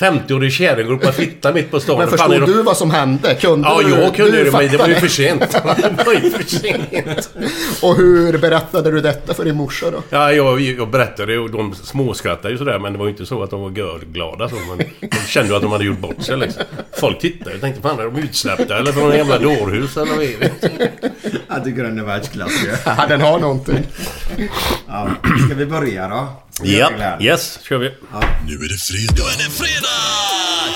50-årig 0.05 0.53
kärring 0.53 0.87
ropar 0.88 1.12
fitta 1.12 1.53
mitt 1.53 1.71
på 1.71 1.81
stan. 1.81 1.99
Men 1.99 2.09
förstod 2.09 2.47
du 2.47 2.62
vad 2.62 2.76
som 2.76 2.91
hände? 2.91 3.35
Kunde 3.35 3.69
Ja, 3.69 3.81
du? 3.83 3.91
jag 3.91 4.14
kunde 4.14 4.37
du 4.38 4.45
det, 4.45 4.50
men 4.53 4.69
det 4.71 4.76
var 4.76 4.88
ju 4.88 4.95
för 4.95 5.09
sent. 5.09 5.41
Det 5.97 6.05
var 6.07 6.12
ju 6.14 6.31
för 6.31 6.43
sent. 6.43 7.31
Och 7.83 7.97
hur 7.97 8.38
berättade 8.38 8.91
du 8.91 9.00
detta 9.00 9.35
för 9.35 9.45
din 9.45 9.57
morsa 9.57 9.91
då? 9.91 10.03
Ja, 10.11 10.33
jag, 10.33 10.61
jag 10.61 10.91
berättade 10.91 11.38
och 11.38 11.50
de 11.50 11.75
småskrattade 11.75 12.50
ju 12.50 12.59
sådär 12.59 12.79
men 12.79 12.93
det 12.93 12.99
var 12.99 13.07
ju 13.07 13.11
inte 13.11 13.26
så 13.26 13.43
att 13.43 13.50
de 13.50 13.61
var 13.62 13.71
görglada 13.71 14.49
så. 14.49 14.55
Men 14.55 14.79
de 15.00 15.17
kände 15.26 15.49
ju 15.50 15.57
att 15.57 15.62
de 15.62 15.73
hade 15.73 15.85
gjort 15.85 15.99
bort 15.99 16.23
sig 16.23 16.37
liksom. 16.37 16.62
Folk 16.93 17.19
tittade 17.19 17.55
och 17.55 17.61
tänkte 17.61 17.83
fan 17.83 17.99
är 17.99 18.05
de 18.05 18.17
utsläppta 18.17 18.79
eller 18.79 18.93
från 18.93 19.11
en 19.12 19.17
jävla 19.17 19.38
dårhus 19.38 19.97
eller 19.97 20.12
vad 20.14 20.25
är 20.25 20.38
det? 20.38 20.91
Jag 21.49 21.64
tycker 21.64 21.83
den 21.83 21.99
är 21.99 22.03
världsklass 22.05 22.53
ju. 22.64 22.71
Ja, 22.85 23.05
den 23.09 23.21
har 23.21 23.38
någonting. 23.38 23.83
Ja. 24.88 25.09
Ska 25.47 25.55
vi 25.55 25.67
börja 25.67 25.84
då? 25.91 26.29
Ja, 26.62 26.91
yes, 27.21 27.59
kör 27.69 27.79
vi. 27.79 27.91
Nu 28.47 28.55
är 28.55 28.69
det 28.69 28.79
fredag. 28.79 29.14
Nu 29.17 29.23
är 29.23 29.38
det 29.45 29.50
fredag! 29.50 30.25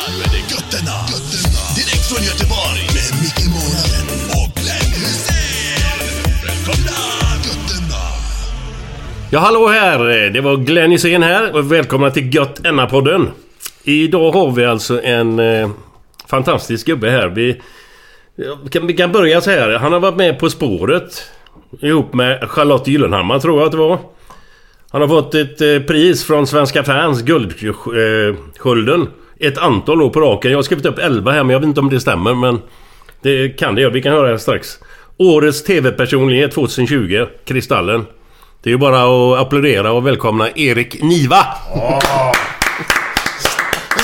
Nu 0.09 0.15
är 0.25 0.29
det 0.29 0.55
götterna. 0.55 0.97
götterna. 1.13 1.63
Direkt 1.77 2.05
från 2.11 2.25
Göteborg. 2.25 2.83
Med 2.97 3.11
Micke 3.23 3.47
Månaden 3.55 4.07
och 4.39 4.55
Glenn 4.61 4.93
Hysén. 4.95 5.99
Välkomna! 6.47 6.99
Götterna. 7.47 8.03
Ja, 9.31 9.39
hallå 9.39 9.69
här! 9.69 10.31
Det 10.31 10.41
var 10.41 10.57
Glenn 10.57 10.91
Hysén 10.91 11.23
här 11.23 11.57
och 11.57 11.73
välkomna 11.73 12.11
till 12.11 12.35
Gött 12.35 12.67
Enna-podden. 12.67 13.29
Idag 13.85 14.33
har 14.33 14.51
vi 14.51 14.65
alltså 14.65 15.03
en 15.03 15.39
eh, 15.39 15.71
fantastisk 16.27 16.87
gubbe 16.87 17.11
här. 17.11 17.29
Vi, 17.29 17.61
ja, 18.37 18.59
vi, 18.65 18.71
kan, 18.71 18.87
vi 18.87 18.95
kan 18.95 19.13
börja 19.13 19.41
så 19.41 19.51
här. 19.51 19.71
Han 19.79 19.93
har 19.93 20.01
varit 20.01 20.17
med 20.17 20.39
På 20.39 20.51
spåret. 20.51 21.31
Ihop 21.81 22.15
med 22.15 22.51
Charlotte 22.51 22.89
Gyllenhammar 22.89 23.39
tror 23.39 23.59
jag 23.59 23.67
att 23.67 23.73
det 23.73 23.79
var. 23.79 23.99
Han 24.91 25.01
har 25.01 25.09
fått 25.09 25.35
ett 25.35 25.61
eh, 25.61 25.79
pris 25.79 26.25
från 26.25 26.47
Svenska 26.47 26.85
fans, 26.85 27.23
Guldskölden. 27.23 29.09
Ett 29.41 29.59
antal 29.59 30.03
år 30.03 30.11
på 30.11 30.21
raken. 30.21 30.51
Jag 30.51 30.59
har 30.59 30.63
skrivit 30.63 30.87
upp 30.87 30.99
11 30.99 31.33
här 31.33 31.45
men 31.45 31.53
jag 31.53 31.61
vet 31.61 31.67
inte 31.67 31.81
om 31.81 31.91
det 31.91 32.01
stämmer 32.01 32.35
men... 32.35 32.61
Det 33.23 33.49
kan 33.49 33.75
det, 33.75 33.81
göra. 33.81 33.93
vi 33.93 34.03
kan 34.03 34.13
höra 34.13 34.33
det 34.33 34.39
strax. 34.39 34.79
Årets 35.17 35.65
TV-personlighet 35.65 36.53
2020, 36.53 37.27
Kristallen. 37.45 38.07
Det 38.63 38.71
är 38.71 38.73
ju 38.73 38.79
bara 38.79 39.03
att 39.03 39.47
applådera 39.47 39.93
och 39.93 40.07
välkomna 40.07 40.49
Erik 40.55 41.03
Niva! 41.03 41.47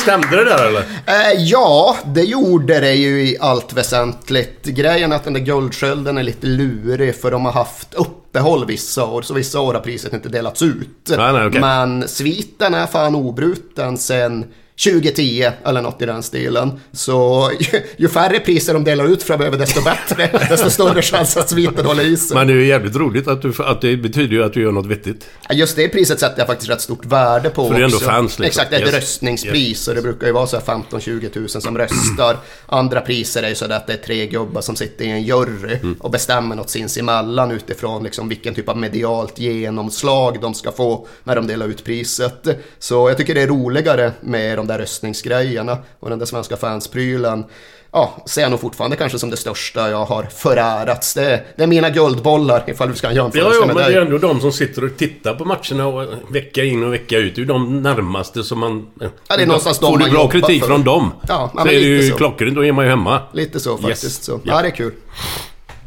Stämde 0.04 0.36
det 0.36 0.44
där 0.44 0.66
eller? 0.66 0.80
Eh, 1.06 1.32
ja, 1.38 1.96
det 2.04 2.22
gjorde 2.22 2.80
det 2.80 2.94
ju 2.94 3.22
i 3.22 3.36
allt 3.40 3.72
väsentligt. 3.72 4.64
Grejen 4.64 5.12
är 5.12 5.16
att 5.16 5.24
den 5.24 5.32
där 5.32 5.40
guldskölden 5.40 6.18
är 6.18 6.22
lite 6.22 6.46
lurig 6.46 7.14
för 7.20 7.30
de 7.30 7.44
har 7.44 7.52
haft 7.52 7.94
uppehåll 7.94 8.66
vissa 8.66 9.04
år. 9.04 9.22
Så 9.22 9.34
vissa 9.34 9.60
år 9.60 9.74
har 9.74 9.80
priset 9.80 10.12
inte 10.12 10.28
delats 10.28 10.62
ut. 10.62 10.88
Nej, 11.08 11.32
nej, 11.32 11.46
okej. 11.46 11.60
Men 11.60 12.08
sviten 12.08 12.74
är 12.74 12.86
fan 12.86 13.14
obruten 13.14 13.98
sen 13.98 14.44
2010 14.84 15.50
eller 15.64 15.82
något 15.82 16.02
i 16.02 16.06
den 16.06 16.22
stilen. 16.22 16.80
Så 16.92 17.50
ju, 17.60 17.80
ju 17.96 18.08
färre 18.08 18.40
priser 18.40 18.74
de 18.74 18.84
delar 18.84 19.04
ut 19.04 19.22
framöver 19.22 19.58
desto 19.58 19.80
bättre. 19.82 20.30
desto 20.48 20.70
större 20.70 21.02
chans 21.02 21.36
att 21.36 21.50
sviten 21.50 21.86
håller 21.86 22.02
i 22.04 22.16
sig. 22.16 22.36
Men 22.36 22.46
det 22.46 22.52
är 22.52 22.56
ju 22.56 22.66
jävligt 22.66 22.96
roligt 22.96 23.28
att, 23.28 23.42
du, 23.42 23.52
att 23.58 23.80
det 23.80 23.96
betyder 23.96 24.36
ju 24.36 24.44
att 24.44 24.52
du 24.52 24.62
gör 24.62 24.72
något 24.72 24.86
vettigt. 24.86 25.26
Just 25.52 25.76
det 25.76 25.88
priset 25.88 26.20
sätter 26.20 26.38
jag 26.38 26.46
faktiskt 26.46 26.70
rätt 26.70 26.80
stort 26.80 27.04
värde 27.06 27.50
på 27.50 27.66
För 27.68 27.74
det 27.74 27.80
är 27.80 27.84
ändå 27.84 27.96
också. 27.96 28.08
fans, 28.08 28.38
liksom. 28.38 28.44
Exakt, 28.44 28.70
det 28.70 28.76
är 28.76 28.80
ett 28.80 28.86
Yes. 28.86 28.94
röstningspris 28.94 29.88
och 29.88 29.94
det 29.94 30.02
brukar 30.02 30.26
ju 30.26 30.32
vara 30.32 30.46
så 30.46 30.56
här 30.56 30.64
15-20 30.64 31.28
tusen 31.30 31.60
som 31.60 31.78
röstar. 31.78 32.36
Andra 32.66 33.00
priser 33.00 33.42
är 33.42 33.48
ju 33.48 33.54
så 33.54 33.64
att 33.72 33.86
det 33.86 33.92
är 33.92 33.96
tre 33.96 34.26
gubbar 34.26 34.60
som 34.60 34.76
sitter 34.76 35.04
i 35.04 35.08
en 35.10 35.22
jury 35.22 35.74
Mm. 35.82 35.94
och 36.00 36.10
bestämmer 36.10 36.56
något 36.56 36.70
sinsemellan 36.70 37.50
utifrån 37.50 38.02
liksom 38.04 38.28
vilken 38.28 38.54
typ 38.54 38.68
av 38.68 38.76
medialt 38.76 39.38
genomslag 39.38 40.38
de 40.40 40.54
ska 40.54 40.72
få 40.72 41.06
när 41.24 41.36
de 41.36 41.46
delar 41.46 41.66
ut 41.68 41.84
priset. 41.84 42.46
Så 42.78 43.08
jag 43.10 43.16
tycker 43.16 43.34
det 43.34 43.42
är 43.42 43.46
roligare 43.46 44.12
med 44.20 44.58
de 44.58 44.63
där 44.66 44.78
röstningsgrejerna 44.78 45.78
och 46.00 46.10
den 46.10 46.18
där 46.18 46.26
svenska 46.26 46.56
fansprylen. 46.56 47.44
Ja, 47.92 48.22
ser 48.26 48.42
jag 48.42 48.50
nog 48.50 48.60
fortfarande 48.60 48.96
kanske 48.96 49.18
som 49.18 49.30
det 49.30 49.36
största 49.36 49.90
jag 49.90 50.04
har 50.04 50.22
förärats. 50.22 51.14
Det, 51.14 51.44
det 51.56 51.62
är 51.62 51.66
mina 51.66 51.90
guldbollar 51.90 52.64
ifall 52.66 52.90
vi 52.90 52.96
ska 52.96 53.08
en 53.08 53.14
Ja, 53.14 53.30
ja, 53.34 53.48
med 53.48 53.66
men 53.66 53.76
det 53.76 53.82
dig. 53.84 53.94
är 53.94 54.00
ändå 54.00 54.18
de 54.18 54.40
som 54.40 54.52
sitter 54.52 54.84
och 54.84 54.96
tittar 54.96 55.34
på 55.34 55.44
matcherna 55.44 55.86
och 55.86 56.08
vecka 56.34 56.64
in 56.64 56.84
och 56.84 56.92
vecka 56.92 57.18
ut. 57.18 57.34
Det 57.34 57.38
är 57.38 57.42
ju 57.42 57.46
de 57.48 57.82
närmaste 57.82 58.42
som 58.42 58.58
man... 58.58 58.86
Ja, 59.00 59.36
det 59.36 59.42
är 59.42 59.46
någonstans 59.46 59.78
de 59.78 59.92
Får 59.92 59.98
du 59.98 60.10
bra 60.10 60.28
kritik 60.28 60.60
för. 60.60 60.68
från 60.68 60.84
dem. 60.84 61.12
Ja, 61.20 61.26
ja, 61.28 61.48
så 61.48 61.56
men 61.56 61.66
är 61.66 61.72
det 61.72 61.78
ju 61.80 62.10
så. 62.10 62.16
klockrent, 62.16 62.54
då 62.54 62.64
är 62.64 62.72
man 62.72 62.84
ju 62.84 62.90
hemma. 62.90 63.20
Lite 63.32 63.60
så 63.60 63.78
faktiskt. 63.78 64.04
Yes. 64.04 64.24
Så. 64.24 64.32
Ja. 64.32 64.38
Ja, 64.56 64.62
det 64.62 64.68
är 64.68 64.70
kul. 64.70 64.92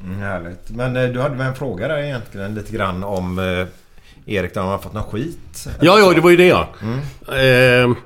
Mm, 0.04 0.20
härligt. 0.20 0.70
Men 0.70 0.96
eh, 0.96 1.04
du 1.10 1.22
hade 1.22 1.36
väl 1.36 1.48
en 1.48 1.56
fråga 1.56 1.88
där 1.88 1.98
egentligen 1.98 2.56
lite 2.56 2.72
grann 2.72 3.04
om 3.04 3.40
eh, 3.40 3.68
Erik, 4.36 4.54
där 4.54 4.62
han 4.62 4.70
har 4.70 4.78
fått 4.78 4.94
någon 4.94 5.04
skit? 5.04 5.68
Ja, 5.82 6.00
ja, 6.00 6.14
det 6.14 6.22
var 6.22 6.30
ju 6.30 6.38
det 6.38 6.46
ja. 6.48 6.68
Mm. 6.82 7.92
Eh, 7.92 7.98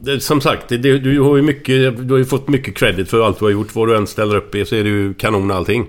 det, 0.00 0.20
som 0.20 0.40
sagt, 0.40 0.68
det, 0.68 0.76
du 0.76 1.20
har 1.20 1.36
ju 1.36 1.42
mycket... 1.42 2.08
Du 2.08 2.14
har 2.14 2.18
ju 2.18 2.24
fått 2.24 2.48
mycket 2.48 2.76
credit 2.76 3.10
för 3.10 3.20
allt 3.20 3.38
du 3.38 3.44
har 3.44 3.52
gjort. 3.52 3.74
Vad 3.74 3.88
du 3.88 3.96
än 3.96 4.06
ställer 4.06 4.36
upp 4.36 4.54
i 4.54 4.64
så 4.64 4.74
är 4.74 4.84
det 4.84 4.90
ju 4.90 5.14
kanon 5.14 5.50
allting. 5.50 5.86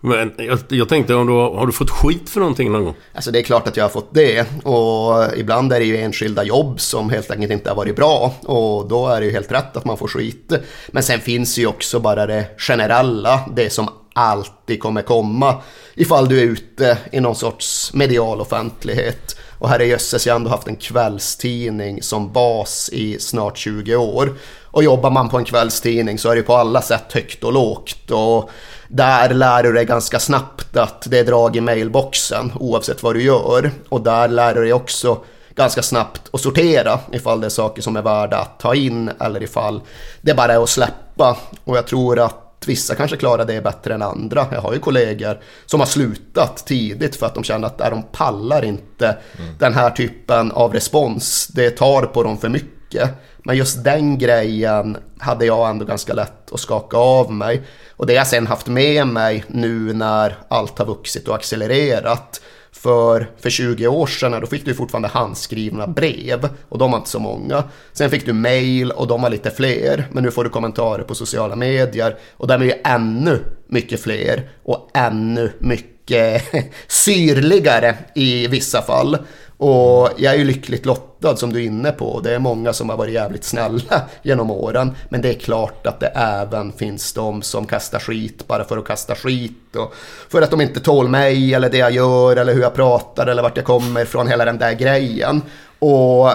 Men 0.00 0.32
jag, 0.36 0.58
jag 0.68 0.88
tänkte, 0.88 1.14
om 1.14 1.26
du, 1.26 1.32
har 1.32 1.54
har 1.54 1.66
du 1.66 1.72
fått 1.72 1.90
skit 1.90 2.30
för 2.30 2.40
någonting 2.40 2.72
någon 2.72 2.84
gång? 2.84 2.94
Alltså 3.14 3.30
det 3.30 3.38
är 3.38 3.42
klart 3.42 3.68
att 3.68 3.76
jag 3.76 3.84
har 3.84 3.88
fått 3.88 4.14
det. 4.14 4.46
Och 4.64 5.36
ibland 5.36 5.72
är 5.72 5.80
det 5.80 5.86
ju 5.86 5.96
enskilda 5.96 6.44
jobb 6.44 6.80
som 6.80 7.10
helt 7.10 7.30
enkelt 7.30 7.52
inte 7.52 7.70
har 7.70 7.76
varit 7.76 7.96
bra. 7.96 8.34
Och 8.42 8.88
då 8.88 9.08
är 9.08 9.20
det 9.20 9.26
ju 9.26 9.32
helt 9.32 9.52
rätt 9.52 9.76
att 9.76 9.84
man 9.84 9.96
får 9.96 10.08
skit. 10.08 10.52
Men 10.88 11.02
sen 11.02 11.20
finns 11.20 11.58
ju 11.58 11.66
också 11.66 12.00
bara 12.00 12.26
det 12.26 12.46
generella, 12.58 13.40
det 13.56 13.70
som 13.70 13.88
alltid 14.12 14.80
kommer 14.80 15.02
komma. 15.02 15.62
Ifall 15.94 16.28
du 16.28 16.38
är 16.38 16.44
ute 16.44 16.98
i 17.12 17.20
någon 17.20 17.36
sorts 17.36 17.94
medial 17.94 18.40
offentlighet. 18.40 19.36
Och 19.58 19.68
herre 19.68 19.86
jösses, 19.86 20.26
jag 20.26 20.34
har 20.34 20.36
ändå 20.36 20.50
haft 20.50 20.68
en 20.68 20.76
kvällstidning 20.76 22.02
som 22.02 22.32
bas 22.32 22.90
i 22.92 23.18
snart 23.20 23.58
20 23.58 23.96
år. 23.96 24.34
Och 24.64 24.84
jobbar 24.84 25.10
man 25.10 25.28
på 25.28 25.38
en 25.38 25.44
kvällstidning 25.44 26.18
så 26.18 26.30
är 26.30 26.36
det 26.36 26.42
på 26.42 26.54
alla 26.54 26.82
sätt 26.82 27.12
högt 27.12 27.44
och 27.44 27.52
lågt. 27.52 28.10
Och 28.10 28.50
där 28.88 29.34
lär 29.34 29.62
du 29.62 29.72
dig 29.72 29.84
ganska 29.84 30.18
snabbt 30.18 30.76
att 30.76 31.10
det 31.10 31.18
är 31.18 31.24
drag 31.24 31.56
i 31.56 31.60
mailboxen 31.60 32.52
oavsett 32.60 33.02
vad 33.02 33.14
du 33.14 33.22
gör. 33.22 33.70
Och 33.88 34.00
där 34.00 34.28
lär 34.28 34.54
du 34.54 34.60
dig 34.60 34.72
också 34.72 35.18
ganska 35.54 35.82
snabbt 35.82 36.22
att 36.32 36.40
sortera 36.40 37.00
ifall 37.12 37.40
det 37.40 37.46
är 37.46 37.50
saker 37.50 37.82
som 37.82 37.96
är 37.96 38.02
värda 38.02 38.38
att 38.38 38.60
ta 38.60 38.74
in 38.74 39.10
eller 39.20 39.42
ifall 39.42 39.80
det 40.20 40.34
bara 40.34 40.52
är 40.52 40.62
att 40.62 40.68
släppa. 40.68 41.36
Och 41.64 41.76
jag 41.76 41.86
tror 41.86 42.18
att 42.18 42.43
Vissa 42.68 42.94
kanske 42.94 43.16
klarar 43.16 43.44
det 43.44 43.60
bättre 43.60 43.94
än 43.94 44.02
andra. 44.02 44.46
Jag 44.52 44.60
har 44.60 44.72
ju 44.72 44.78
kollegor 44.78 45.40
som 45.66 45.80
har 45.80 45.86
slutat 45.86 46.66
tidigt 46.66 47.16
för 47.16 47.26
att 47.26 47.34
de 47.34 47.44
känner 47.44 47.66
att 47.66 47.80
äh, 47.80 47.90
de 47.90 48.02
pallar 48.02 48.64
inte 48.64 49.16
den 49.58 49.74
här 49.74 49.90
typen 49.90 50.52
av 50.52 50.72
respons. 50.72 51.46
Det 51.46 51.70
tar 51.70 52.02
på 52.02 52.22
dem 52.22 52.38
för 52.38 52.48
mycket. 52.48 53.10
Men 53.44 53.56
just 53.56 53.84
den 53.84 54.18
grejen 54.18 54.96
hade 55.18 55.46
jag 55.46 55.70
ändå 55.70 55.84
ganska 55.84 56.12
lätt 56.12 56.52
att 56.52 56.60
skaka 56.60 56.96
av 56.96 57.32
mig. 57.32 57.62
Och 57.96 58.06
det 58.06 58.12
har 58.12 58.18
jag 58.18 58.26
sen 58.26 58.46
haft 58.46 58.66
med 58.66 59.06
mig 59.06 59.44
nu 59.48 59.92
när 59.92 60.36
allt 60.48 60.78
har 60.78 60.86
vuxit 60.86 61.28
och 61.28 61.34
accelererat. 61.34 62.40
För, 62.74 63.30
för 63.40 63.50
20 63.50 63.86
år 63.86 64.06
sedan 64.06 64.40
då 64.40 64.46
fick 64.46 64.64
du 64.64 64.74
fortfarande 64.74 65.08
handskrivna 65.08 65.86
brev 65.86 66.48
och 66.68 66.78
de 66.78 66.90
var 66.90 66.98
inte 66.98 67.10
så 67.10 67.18
många. 67.18 67.64
Sen 67.92 68.10
fick 68.10 68.26
du 68.26 68.32
mail 68.32 68.90
och 68.90 69.06
de 69.06 69.22
var 69.22 69.30
lite 69.30 69.50
fler. 69.50 70.08
Men 70.12 70.24
nu 70.24 70.30
får 70.30 70.44
du 70.44 70.50
kommentarer 70.50 71.02
på 71.02 71.14
sociala 71.14 71.56
medier 71.56 72.16
och 72.36 72.46
de 72.46 72.62
är 72.62 72.64
ju 72.64 72.72
ännu 72.84 73.44
mycket 73.66 74.00
fler 74.00 74.48
och 74.64 74.90
ännu 74.94 75.52
mycket 75.58 76.42
syrligare 76.86 77.96
i 78.14 78.46
vissa 78.46 78.82
fall. 78.82 79.18
Och 79.56 80.10
jag 80.16 80.34
är 80.34 80.38
ju 80.38 80.44
lyckligt 80.44 80.86
lottad 80.86 81.13
som 81.38 81.52
du 81.52 81.62
är 81.62 81.66
inne 81.66 81.92
på. 81.92 82.20
Det 82.20 82.34
är 82.34 82.38
många 82.38 82.72
som 82.72 82.88
har 82.88 82.96
varit 82.96 83.14
jävligt 83.14 83.44
snälla 83.44 84.02
genom 84.22 84.50
åren. 84.50 84.96
Men 85.08 85.22
det 85.22 85.28
är 85.28 85.34
klart 85.34 85.86
att 85.86 86.00
det 86.00 86.06
även 86.14 86.72
finns 86.72 87.12
de 87.12 87.42
som 87.42 87.66
kastar 87.66 87.98
skit 87.98 88.46
bara 88.46 88.64
för 88.64 88.78
att 88.78 88.84
kasta 88.84 89.14
skit. 89.14 89.76
Och 89.76 89.94
för 90.28 90.42
att 90.42 90.50
de 90.50 90.60
inte 90.60 90.80
tål 90.80 91.08
mig 91.08 91.54
eller 91.54 91.70
det 91.70 91.78
jag 91.78 91.92
gör 91.92 92.36
eller 92.36 92.54
hur 92.54 92.62
jag 92.62 92.74
pratar 92.74 93.26
eller 93.26 93.42
vart 93.42 93.56
jag 93.56 93.66
kommer 93.66 94.02
ifrån. 94.02 94.28
Hela 94.28 94.44
den 94.44 94.58
där 94.58 94.72
grejen. 94.72 95.42
Och 95.78 96.30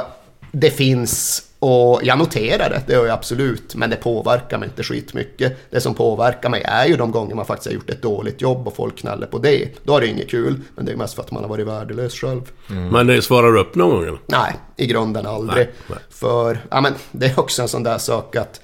det 0.52 0.70
finns 0.70 1.49
och 1.60 2.00
jag 2.04 2.18
noterar 2.18 2.70
det, 2.70 2.82
det 2.88 2.94
gör 2.94 3.06
jag 3.06 3.14
absolut, 3.14 3.76
men 3.76 3.90
det 3.90 3.96
påverkar 3.96 4.58
mig 4.58 4.70
inte 4.70 4.84
skitmycket. 4.84 5.58
Det 5.70 5.82
som 5.82 5.96
påverkar 5.96 6.50
mig 6.50 6.62
är 6.62 6.86
ju 6.86 6.98
de 6.98 7.12
gånger 7.12 7.36
man 7.36 7.46
faktiskt 7.46 7.68
har 7.68 7.74
gjort 7.74 7.90
ett 7.90 8.02
dåligt 8.02 8.42
jobb 8.42 8.68
och 8.68 8.76
folk 8.76 8.98
knallar 8.98 9.28
på 9.28 9.38
det. 9.38 9.70
Då 9.84 9.98
är 9.98 10.02
det 10.02 10.08
inget 10.08 10.30
kul, 10.30 10.62
men 10.76 10.86
det 10.86 10.92
är 10.92 10.96
mest 10.96 11.14
för 11.14 11.22
att 11.22 11.32
man 11.32 11.44
har 11.44 11.50
varit 11.50 11.68
värdelös 11.68 12.14
själv. 12.14 12.42
Mm. 12.70 12.88
Men 12.88 13.08
det 13.08 13.22
svarar 13.22 13.52
du 13.52 13.60
upp 13.60 13.76
någon 13.76 13.90
gång 13.90 14.04
eller? 14.04 14.20
Nej, 14.26 14.54
i 14.76 14.88
grunden 14.88 15.26
aldrig. 15.26 15.66
Nej, 15.66 15.74
nej. 15.88 16.00
För, 16.10 16.60
ja 16.72 16.82
men 16.82 16.94
det 17.12 17.26
är 17.26 17.40
också 17.40 17.62
en 17.62 17.68
sån 17.68 17.84
där 17.84 17.98
sak 17.98 18.36
att 18.36 18.62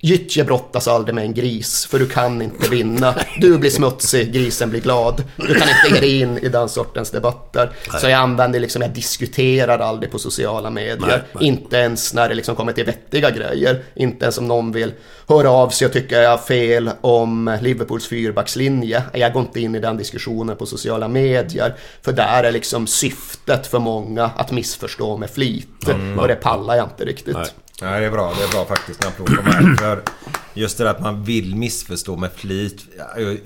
Gyttje 0.00 0.44
brottas 0.44 0.88
aldrig 0.88 1.14
med 1.14 1.24
en 1.24 1.34
gris, 1.34 1.86
för 1.86 1.98
du 1.98 2.08
kan 2.08 2.42
inte 2.42 2.68
vinna. 2.68 3.14
Du 3.40 3.58
blir 3.58 3.70
smutsig, 3.70 4.32
grisen 4.32 4.70
blir 4.70 4.80
glad. 4.80 5.24
Du 5.36 5.54
kan 5.54 5.68
inte 5.68 5.94
ge 5.94 6.00
dig 6.00 6.20
in 6.20 6.38
i 6.38 6.48
den 6.48 6.68
sortens 6.68 7.10
debatter. 7.10 7.72
Så 8.00 8.08
jag 8.08 8.18
använder 8.18 8.60
liksom, 8.60 8.82
jag 8.82 8.90
diskuterar 8.90 9.78
aldrig 9.78 10.12
på 10.12 10.18
sociala 10.18 10.70
medier. 10.70 11.06
Nej, 11.06 11.20
nej. 11.32 11.46
Inte 11.46 11.76
ens 11.76 12.14
när 12.14 12.28
det 12.28 12.34
liksom 12.34 12.56
kommer 12.56 12.72
till 12.72 12.84
vettiga 12.84 13.30
grejer. 13.30 13.82
Inte 13.94 14.24
ens 14.24 14.38
om 14.38 14.48
någon 14.48 14.72
vill 14.72 14.92
höra 15.28 15.50
av 15.50 15.68
sig 15.68 15.86
och 15.86 15.92
tycka 15.92 16.22
jag 16.22 16.30
har 16.30 16.38
fel 16.38 16.90
om 17.00 17.58
Liverpools 17.62 18.06
fyrbackslinje. 18.08 19.02
Jag 19.12 19.32
går 19.32 19.42
inte 19.42 19.60
in 19.60 19.74
i 19.74 19.80
den 19.80 19.96
diskussionen 19.96 20.56
på 20.56 20.66
sociala 20.66 21.08
medier. 21.08 21.74
För 22.02 22.12
där 22.12 22.44
är 22.44 22.52
liksom 22.52 22.86
syftet 22.86 23.66
för 23.66 23.78
många 23.78 24.30
att 24.36 24.50
missförstå 24.52 25.16
med 25.16 25.30
flit. 25.30 25.68
och 26.18 26.28
det 26.28 26.34
pallar 26.34 26.76
jag 26.76 26.86
inte 26.86 27.04
riktigt. 27.04 27.36
Nej. 27.82 28.00
Det 28.00 28.06
är 28.06 28.10
bra. 28.10 28.34
Det 28.38 28.44
är 28.44 28.48
bra 28.48 28.64
faktiskt 28.64 29.02
när 29.02 29.10
prov 29.10 29.26
kommer. 29.26 29.76
För 29.76 30.02
just 30.54 30.78
det 30.78 30.84
där 30.84 30.90
att 30.90 31.00
man 31.00 31.24
vill 31.24 31.56
missförstå 31.56 32.16
med 32.16 32.32
flit. 32.32 32.80
ja, 32.98 33.04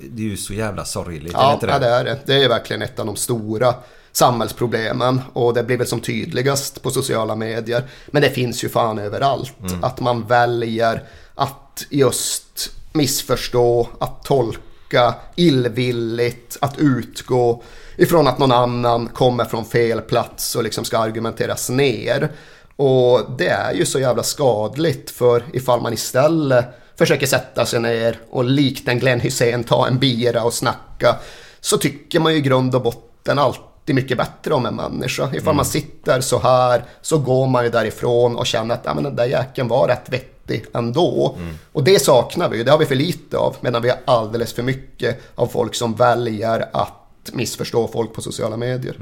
Det 0.09 0.21
är 0.23 0.27
ju 0.27 0.37
så 0.37 0.53
jävla 0.53 0.85
sorgligt. 0.85 1.33
är 1.33 1.37
det 1.37 1.43
Ja, 1.43 1.53
inte 1.53 1.65
ja, 1.65 1.79
det 1.79 1.87
är 1.87 2.03
det. 2.03 2.19
Det 2.25 2.43
är 2.43 2.49
verkligen 2.49 2.81
ett 2.81 2.99
av 2.99 3.05
de 3.05 3.15
stora 3.15 3.73
samhällsproblemen 4.11 5.21
och 5.33 5.53
det 5.53 5.63
blir 5.63 5.77
väl 5.77 5.87
som 5.87 5.99
tydligast 5.99 6.81
på 6.83 6.91
sociala 6.91 7.35
medier. 7.35 7.83
Men 8.07 8.21
det 8.21 8.29
finns 8.29 8.63
ju 8.63 8.69
fan 8.69 8.99
överallt. 8.99 9.53
Att 9.81 9.99
man 9.99 10.27
väljer 10.27 11.03
att 11.35 11.85
just 11.89 12.71
missförstå, 12.93 13.89
att 13.99 14.23
tolka 14.23 15.15
illvilligt, 15.35 16.57
att 16.61 16.77
utgå 16.79 17.63
ifrån 17.97 18.27
att 18.27 18.37
någon 18.39 18.51
annan 18.51 19.07
kommer 19.07 19.45
från 19.45 19.65
fel 19.65 20.01
plats 20.01 20.55
och 20.55 20.63
liksom 20.63 20.85
ska 20.85 20.97
argumenteras 20.97 21.69
ner. 21.69 22.31
Och 22.79 23.31
det 23.37 23.47
är 23.47 23.73
ju 23.73 23.85
så 23.85 23.99
jävla 23.99 24.23
skadligt 24.23 25.11
för 25.11 25.43
ifall 25.53 25.81
man 25.81 25.93
istället 25.93 26.65
försöker 26.95 27.27
sätta 27.27 27.65
sig 27.65 27.79
ner 27.79 28.19
och 28.29 28.43
likt 28.43 28.87
en 28.87 28.99
Glenn 28.99 29.19
Hussein 29.19 29.63
ta 29.63 29.87
en 29.87 29.99
bira 29.99 30.43
och 30.43 30.53
snacka 30.53 31.15
så 31.59 31.77
tycker 31.77 32.19
man 32.19 32.31
ju 32.31 32.37
i 32.37 32.41
grund 32.41 32.75
och 32.75 32.81
botten 32.81 33.39
alltid 33.39 33.95
mycket 33.95 34.17
bättre 34.17 34.53
om 34.53 34.65
en 34.65 34.75
människa. 34.75 35.29
Ifall 35.33 35.55
man 35.55 35.65
sitter 35.65 36.21
så 36.21 36.39
här 36.39 36.83
så 37.01 37.17
går 37.17 37.47
man 37.47 37.63
ju 37.63 37.69
därifrån 37.69 38.35
och 38.35 38.45
känner 38.45 38.75
att 38.75 38.81
ja, 38.83 38.93
men 38.93 39.03
den 39.03 39.15
där 39.15 39.25
jäkeln 39.25 39.67
var 39.67 39.87
rätt 39.87 40.09
vettig 40.09 40.65
ändå. 40.73 41.37
Och 41.71 41.83
det 41.83 42.01
saknar 42.01 42.49
vi 42.49 42.57
ju, 42.57 42.63
det 42.63 42.71
har 42.71 42.77
vi 42.77 42.85
för 42.85 42.95
lite 42.95 43.37
av 43.37 43.55
medan 43.61 43.81
vi 43.81 43.89
har 43.89 43.99
alldeles 44.05 44.53
för 44.53 44.63
mycket 44.63 45.19
av 45.35 45.47
folk 45.47 45.75
som 45.75 45.95
väljer 45.95 46.69
att 46.73 47.29
missförstå 47.33 47.87
folk 47.87 48.13
på 48.13 48.21
sociala 48.21 48.57
medier. 48.57 48.95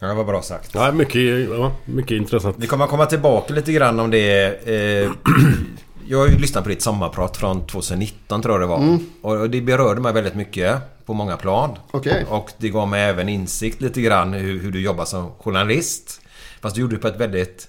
Ja, 0.00 0.06
det 0.06 0.14
var 0.14 0.24
bra 0.24 0.42
sagt. 0.42 0.70
Ja, 0.74 0.92
mycket, 0.92 1.48
ja, 1.50 1.72
mycket 1.84 2.16
intressant. 2.16 2.56
Vi 2.58 2.66
kommer 2.66 2.86
komma 2.86 3.06
tillbaka 3.06 3.54
lite 3.54 3.72
grann 3.72 4.00
om 4.00 4.10
det. 4.10 4.44
Eh, 4.68 5.10
jag 6.06 6.18
har 6.18 6.26
ju 6.26 6.38
lyssnat 6.38 6.64
på 6.64 6.70
ditt 6.70 6.82
sommarprat 6.82 7.36
från 7.36 7.66
2019 7.66 8.42
tror 8.42 8.54
jag 8.54 8.60
det 8.60 8.66
var. 8.66 8.98
Och 9.22 9.50
det 9.50 9.60
berörde 9.60 10.00
mig 10.00 10.12
väldigt 10.12 10.34
mycket 10.34 10.76
på 11.06 11.14
många 11.14 11.36
plan. 11.36 11.78
Okej. 11.90 12.26
Och 12.28 12.52
det 12.58 12.68
gav 12.68 12.88
mig 12.88 13.02
även 13.02 13.28
insikt 13.28 13.80
lite 13.80 14.00
grann 14.00 14.32
hur, 14.32 14.60
hur 14.60 14.72
du 14.72 14.80
jobbar 14.80 15.04
som 15.04 15.30
journalist. 15.38 16.20
Fast 16.60 16.74
du 16.74 16.80
gjorde 16.80 16.96
det 16.96 17.00
på 17.02 17.08
ett 17.08 17.20
väldigt... 17.20 17.68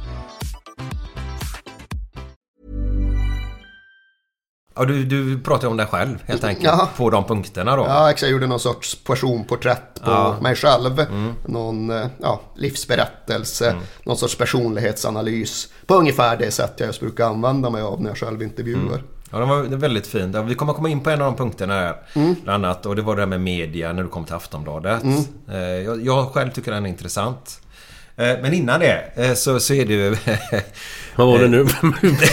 Ja, 4.75 4.85
du, 4.85 5.03
du 5.05 5.39
pratar 5.39 5.63
ju 5.67 5.71
om 5.71 5.77
dig 5.77 5.85
själv 5.85 6.23
helt 6.25 6.43
enkelt. 6.43 6.65
Ja. 6.65 6.89
På 6.97 7.09
de 7.09 7.23
punkterna 7.23 7.75
då. 7.75 7.83
Ja, 7.87 8.09
exakt. 8.09 8.21
Jag 8.21 8.31
gjorde 8.31 8.47
någon 8.47 8.59
sorts 8.59 8.95
personporträtt 9.03 10.01
på 10.03 10.11
Ja. 10.11 10.35
mig 10.41 10.55
själv. 10.55 11.05
Någon 11.45 11.89
eh, 11.89 12.05
ja, 12.21 12.41
livsberättelse, 12.55 13.75
någon 14.03 14.17
sorts 14.17 14.35
personlighetsanalys. 14.37 15.67
På 15.85 15.95
ungefär 15.95 16.37
det 16.37 16.51
sätt 16.51 16.73
jag 16.77 16.87
just 16.87 16.99
brukar 16.99 17.25
använda 17.25 17.69
mig 17.69 17.81
av 17.81 18.01
när 18.01 18.09
jag 18.09 18.17
själv 18.17 18.41
intervjuar. 18.43 19.03
Ja, 19.31 19.39
det 19.39 19.45
var 19.45 19.61
väldigt 19.63 20.07
fint. 20.07 20.35
Vi 20.35 20.55
kommer 20.55 20.73
komma 20.73 20.89
in 20.89 20.99
på 20.99 21.09
en 21.09 21.21
av 21.21 21.25
de 21.31 21.35
punkterna 21.37 21.73
här. 21.73 21.95
Bland 22.43 22.65
annat. 22.65 22.85
Och 22.85 22.95
det 22.95 23.01
var 23.01 23.15
det 23.15 23.21
där 23.21 23.27
med 23.27 23.41
media 23.41 23.93
när 23.93 24.03
du 24.03 24.09
kom 24.09 24.25
till 24.25 24.35
Aftonbladet. 24.35 25.03
Eh, 25.51 25.57
Jag, 25.59 26.05
jag 26.05 26.27
själv 26.33 26.51
tycker 26.51 26.71
den 26.71 26.85
är 26.85 26.89
intressant. 26.89 27.61
Eh, 28.15 28.25
Men 28.41 28.53
innan 28.53 28.79
det 28.79 29.35
så, 29.39 29.59
så 29.59 29.73
är 29.73 29.85
du... 29.85 30.17
Vad 31.15 31.27
var 31.27 31.39
det 31.39 31.47
nu? 31.47 31.57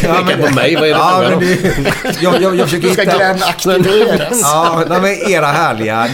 Ja, 0.03 0.25
Pekar 0.27 0.49
på 0.49 0.55
mig? 0.55 0.75
Vad 0.75 0.85
är 0.85 0.89
det 0.89 0.89
ja, 0.89 1.27
men 1.31 1.41
det, 1.41 2.23
jag, 2.23 2.43
jag, 2.43 2.57
jag 2.57 2.69
försöker 2.71 2.89
Då 2.89 2.93
ska 2.95 3.03
hitta... 3.03 3.17
Glenn 3.17 3.43
aktiveras. 3.43 4.41
Ja, 4.43 4.85
men 4.89 5.05
era 5.05 5.47
härliga... 5.47 6.09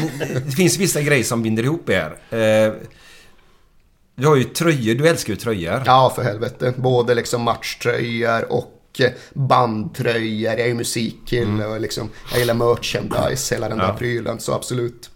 Det 0.47 0.53
finns 0.53 0.79
vissa 0.79 1.01
grejer 1.03 1.25
som 1.25 1.43
binder 1.43 1.63
ihop 1.63 1.91
er. 1.91 2.17
Eh, 2.31 2.73
Du 4.17 4.27
har 4.27 4.37
ju 4.37 4.45
tröjor. 4.45 4.95
Du 4.95 5.09
älskar 5.09 5.33
ju 5.33 5.37
tröjor. 5.37 5.83
Ja, 5.87 6.13
för 6.17 6.23
helvete. 6.23 6.75
Både 6.77 7.15
liksom 7.15 7.43
matchtröjor 7.43 8.53
och 8.53 8.71
mycket 8.99 9.17
bandtröjor, 9.35 10.53
jag 10.53 10.61
är 10.61 10.67
ju 10.67 10.75
musikkille 10.75 11.65
och 11.67 11.81
liksom, 11.81 12.11
jag 12.31 12.39
gillar 12.41 12.55
merchandise, 12.55 13.55
hela 13.55 13.69
den 13.69 13.79
där 13.79 13.87
Ja. 13.89 13.95
prylen. 13.99 14.41
Så 14.41 14.53
absolut. 14.55 15.11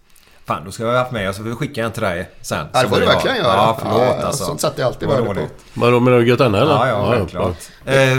Fan, 0.49 0.65
då 0.65 0.71
ska 0.71 0.83
jag 0.83 0.91
ha 0.91 0.99
haft 0.99 1.11
med 1.11 1.29
och 1.29 1.35
så 1.35 1.41
får 1.43 1.49
vi 1.49 1.55
skicka 1.55 1.83
en 1.85 1.91
till 1.91 2.01
dig 2.03 2.29
sen. 2.41 2.67
Ja, 2.73 2.81
det 2.83 2.89
får 2.89 2.99
du 2.99 3.05
verkligen 3.05 3.37
göra. 3.37 3.47
Ja, 3.53 3.77
förlåt 3.81 4.01
Ja, 4.01 4.25
alltså. 4.27 4.43
sånt 4.43 4.61
sätter 4.61 4.79
jag 4.81 4.87
alltid 4.87 5.07
Vad 5.07 5.17
värde 5.27 5.39
på. 5.39 5.47
Vadå 5.73 5.99
menar 5.99 6.17
du 6.17 6.27
Götene 6.27 6.57
eller? 6.61 6.71
Ja, 6.71 6.87
ja, 6.87 7.11
självklart. 7.11 7.55
Eh, 7.85 8.17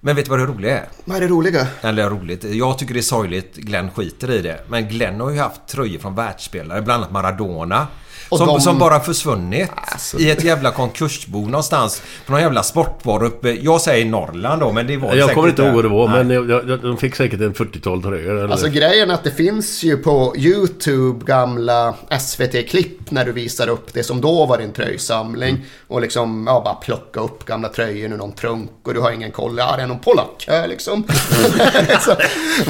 Men 0.00 0.16
vet 0.16 0.24
du 0.24 0.30
vad 0.30 0.38
det 0.40 0.46
roliga 0.46 0.78
är? 0.78 0.84
Vad 1.04 1.16
är 1.16 1.20
det 1.20 1.26
roliga? 1.28 1.66
Eller 1.80 2.10
roligt. 2.10 2.44
Jag 2.44 2.78
tycker 2.78 2.94
det 2.94 3.00
är 3.00 3.02
sorgligt. 3.02 3.56
Glenn 3.56 3.90
skiter 3.90 4.30
i 4.30 4.42
det. 4.42 4.60
Men 4.68 4.88
Glenn 4.88 5.20
har 5.20 5.30
ju 5.30 5.38
haft 5.38 5.66
tröjor 5.66 5.98
från 5.98 6.14
världsspelare. 6.14 6.82
Bland 6.82 7.02
annat 7.02 7.12
Maradona. 7.12 7.86
Som, 8.38 8.46
de- 8.46 8.60
som 8.60 8.78
bara 8.78 9.00
försvunnit 9.00 9.70
Alltså, 9.74 10.18
i 10.18 10.30
ett 10.30 10.44
jävla 10.44 10.70
konkursbo 10.70 11.38
någonstans. 11.46 12.02
På 12.26 12.32
någon 12.32 12.40
jävla 12.40 12.62
sportbar 12.62 13.22
uppe. 13.24 13.50
Jag 13.50 13.80
säger 13.80 14.04
Norrland 14.06 14.60
då, 14.62 14.72
men 14.72 14.86
det 14.86 14.96
var 14.96 15.10
det 15.10 15.16
Jag 15.16 15.24
säkert 15.28 15.34
kommer 15.34 15.48
inte 15.48 15.62
ihåg 15.62 15.74
vad 15.74 15.84
det 15.84 15.88
var, 15.88 16.08
Nej. 16.08 16.24
men 16.24 16.48
jag, 16.48 16.68
jag, 16.70 16.80
de 16.82 16.96
fick 16.96 17.16
säkert 17.16 17.40
en 17.40 17.54
40-tal 17.54 18.02
tröjor. 18.02 18.38
Eller? 18.38 18.48
Alltså 18.48 18.68
grejen 18.68 19.10
är 19.10 19.14
att 19.14 19.24
det 19.24 19.30
finns 19.30 19.82
ju 19.82 19.96
på 19.96 20.34
YouTube 20.36 21.24
gamla 21.26 21.94
SVT-klipp 22.20 23.10
när 23.10 23.24
du 23.24 23.32
visar 23.32 23.68
upp 23.68 23.92
det 23.92 24.02
som 24.02 24.20
då 24.20 24.46
var 24.46 24.58
din 24.58 24.72
tröjsamling. 24.72 25.64
Och 25.88 26.00
liksom, 26.00 26.44
ja, 26.48 26.60
bara 26.64 26.74
plocka 26.74 27.20
upp 27.20 27.44
gamla 27.44 27.68
tröjor 27.68 28.12
ur 28.12 28.16
någon 28.16 28.32
trunk 28.32 28.70
och 28.84 28.94
du 28.94 29.00
har 29.00 29.10
ingen 29.10 29.30
koll. 29.32 29.54
Ja, 29.58 29.76
det 29.76 29.82
är 29.82 29.86
någon 29.86 29.98
polack 29.98 30.44
här 30.48 30.68
liksom. 30.68 31.04
Så, 32.00 32.14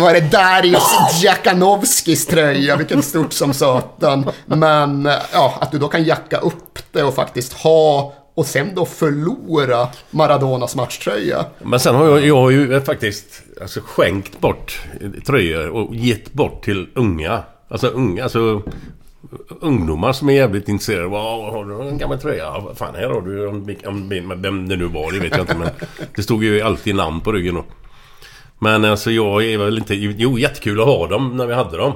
var 0.00 0.12
det 0.14 0.20
Darius 0.20 0.82
Jakanovskis 1.22 2.26
tröja, 2.26 2.76
vilken 2.76 3.02
stort 3.02 3.32
som 3.32 3.54
satan. 3.54 4.30
Men 4.46 5.08
ja, 5.32 5.49
att 5.60 5.72
du 5.72 5.78
då 5.78 5.88
kan 5.88 6.04
jacka 6.04 6.38
upp 6.38 6.78
det 6.92 7.02
och 7.02 7.14
faktiskt 7.14 7.52
ha 7.52 8.14
och 8.34 8.46
sen 8.46 8.74
då 8.74 8.84
förlora 8.86 9.88
Maradonas 10.10 10.76
matchtröja. 10.76 11.44
Men 11.62 11.80
sen 11.80 11.94
har 11.94 12.08
jag, 12.08 12.26
jag 12.26 12.36
har 12.36 12.50
ju 12.50 12.80
faktiskt 12.80 13.42
alltså, 13.60 13.80
skänkt 13.84 14.40
bort 14.40 14.80
tröjor 15.26 15.68
och 15.68 15.94
gett 15.94 16.32
bort 16.32 16.64
till 16.64 16.88
unga. 16.94 17.42
Alltså 17.68 17.86
unga, 17.86 18.22
alltså 18.22 18.62
ungdomar 19.60 20.12
som 20.12 20.28
är 20.28 20.32
jävligt 20.32 20.68
intresserade. 20.68 21.06
Wow, 21.06 21.52
har 21.52 21.64
du 21.64 21.88
en 21.88 21.98
gammal 21.98 22.18
tröja? 22.18 22.44
Ja, 22.44 22.60
vad 22.60 22.78
fan, 22.78 22.94
här 22.94 23.08
har 23.08 23.20
du 23.20 23.46
om, 23.46 23.76
om, 23.86 24.08
vem 24.42 24.68
det 24.68 24.76
nu 24.76 24.84
var, 24.84 25.12
det 25.12 25.18
vet 25.18 25.30
jag 25.30 25.40
inte. 25.40 25.56
Men 25.56 25.68
det 26.14 26.22
stod 26.22 26.44
ju 26.44 26.60
alltid 26.60 26.94
namn 26.94 27.20
på 27.20 27.32
ryggen 27.32 27.54
då. 27.54 27.64
Men 28.58 28.84
alltså 28.84 29.10
jag 29.10 29.44
är 29.44 29.58
väl 29.58 29.78
inte... 29.78 29.94
Jo, 29.94 30.38
jättekul 30.38 30.80
att 30.80 30.86
ha 30.86 31.06
dem 31.06 31.36
när 31.36 31.46
vi 31.46 31.54
hade 31.54 31.76
dem. 31.76 31.92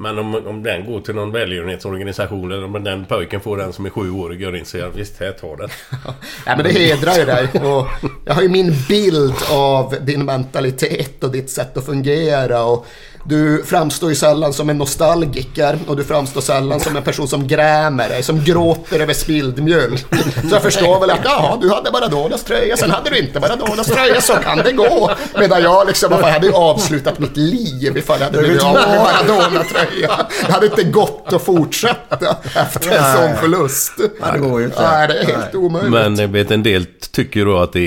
Men 0.00 0.18
om, 0.18 0.34
om 0.34 0.62
den 0.62 0.86
går 0.86 1.00
till 1.00 1.14
någon 1.14 1.32
välgörenhetsorganisation 1.32 2.52
eller 2.52 2.64
om 2.64 2.84
den 2.84 3.04
pojken 3.04 3.40
får 3.40 3.56
den 3.56 3.72
som 3.72 3.86
är 3.86 3.90
sju 3.90 4.10
år 4.10 4.30
och 4.30 4.34
gör 4.34 4.56
in 4.56 4.64
sig, 4.64 4.80
ja, 4.80 4.88
visst, 4.94 5.20
här, 5.20 5.32
tar 5.32 5.56
den. 5.56 5.68
Nej 6.46 6.56
men 6.56 6.62
det 6.62 6.72
hedrar 6.72 7.14
ju 7.18 7.24
dig. 7.24 7.48
Och 7.52 7.86
jag 8.24 8.34
har 8.34 8.42
ju 8.42 8.48
min 8.48 8.74
bild 8.88 9.34
av 9.50 9.94
din 10.00 10.24
mentalitet 10.24 11.24
och 11.24 11.32
ditt 11.32 11.50
sätt 11.50 11.76
att 11.76 11.86
fungera. 11.86 12.64
Och 12.64 12.86
du 13.28 13.62
framstår 13.64 14.08
ju 14.08 14.14
sällan 14.14 14.52
som 14.52 14.70
en 14.70 14.78
nostalgiker 14.78 15.78
och 15.86 15.96
du 15.96 16.04
framstår 16.04 16.40
sällan 16.40 16.80
som 16.80 16.96
en 16.96 17.02
person 17.02 17.28
som 17.28 17.46
grämer 17.46 18.08
dig, 18.08 18.22
som 18.22 18.44
gråter 18.44 19.00
över 19.00 19.14
spilld 19.14 19.62
mjölk. 19.62 20.06
Så 20.48 20.54
jag 20.54 20.62
förstår 20.62 21.00
väl 21.00 21.10
att 21.10 21.20
ja, 21.24 21.58
du 21.62 21.70
hade 21.70 21.90
Maradonas 21.90 22.44
tröja, 22.44 22.76
sen 22.76 22.90
hade 22.90 23.10
du 23.10 23.18
inte 23.18 23.40
Maradonas 23.40 23.86
tröja, 23.86 24.20
så 24.20 24.32
kan 24.32 24.58
det 24.58 24.72
gå. 24.72 25.10
Medan 25.38 25.62
jag 25.62 25.86
liksom, 25.86 26.12
jag 26.12 26.22
hade 26.22 26.46
ju 26.46 26.52
avslutat 26.52 27.18
mitt 27.18 27.36
liv 27.36 27.96
ifall 27.96 28.20
jag 28.20 28.26
hade 28.26 28.38
blivit 28.38 28.62
av 28.62 28.74
med 28.74 28.88
Maradona-tröja. 28.88 30.26
Det 30.46 30.52
hade 30.52 30.66
inte 30.66 30.82
gått 30.82 31.32
att 31.32 31.42
fortsätta 31.42 32.36
efter 32.54 32.90
en 32.90 33.16
sån 33.16 33.36
förlust. 33.40 33.92
Ja, 34.20 34.32
det 34.32 34.38
går 34.38 34.60
ju 34.60 34.66
inte. 34.66 34.82
Nej, 34.82 35.08
det 35.08 35.18
är 35.18 35.24
helt 35.24 35.54
omöjligt. 35.54 35.92
Men 35.92 36.16
jag 36.16 36.28
vet 36.28 36.50
en 36.50 36.62
del 36.62 36.86
tycker 37.12 37.44
då 37.44 37.58
att 37.58 37.72
det 37.72 37.80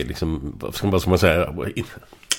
är 0.00 0.04
liksom, 0.04 0.58
vad 0.82 1.00
ska 1.00 1.10
man 1.10 1.18
säga? 1.18 1.48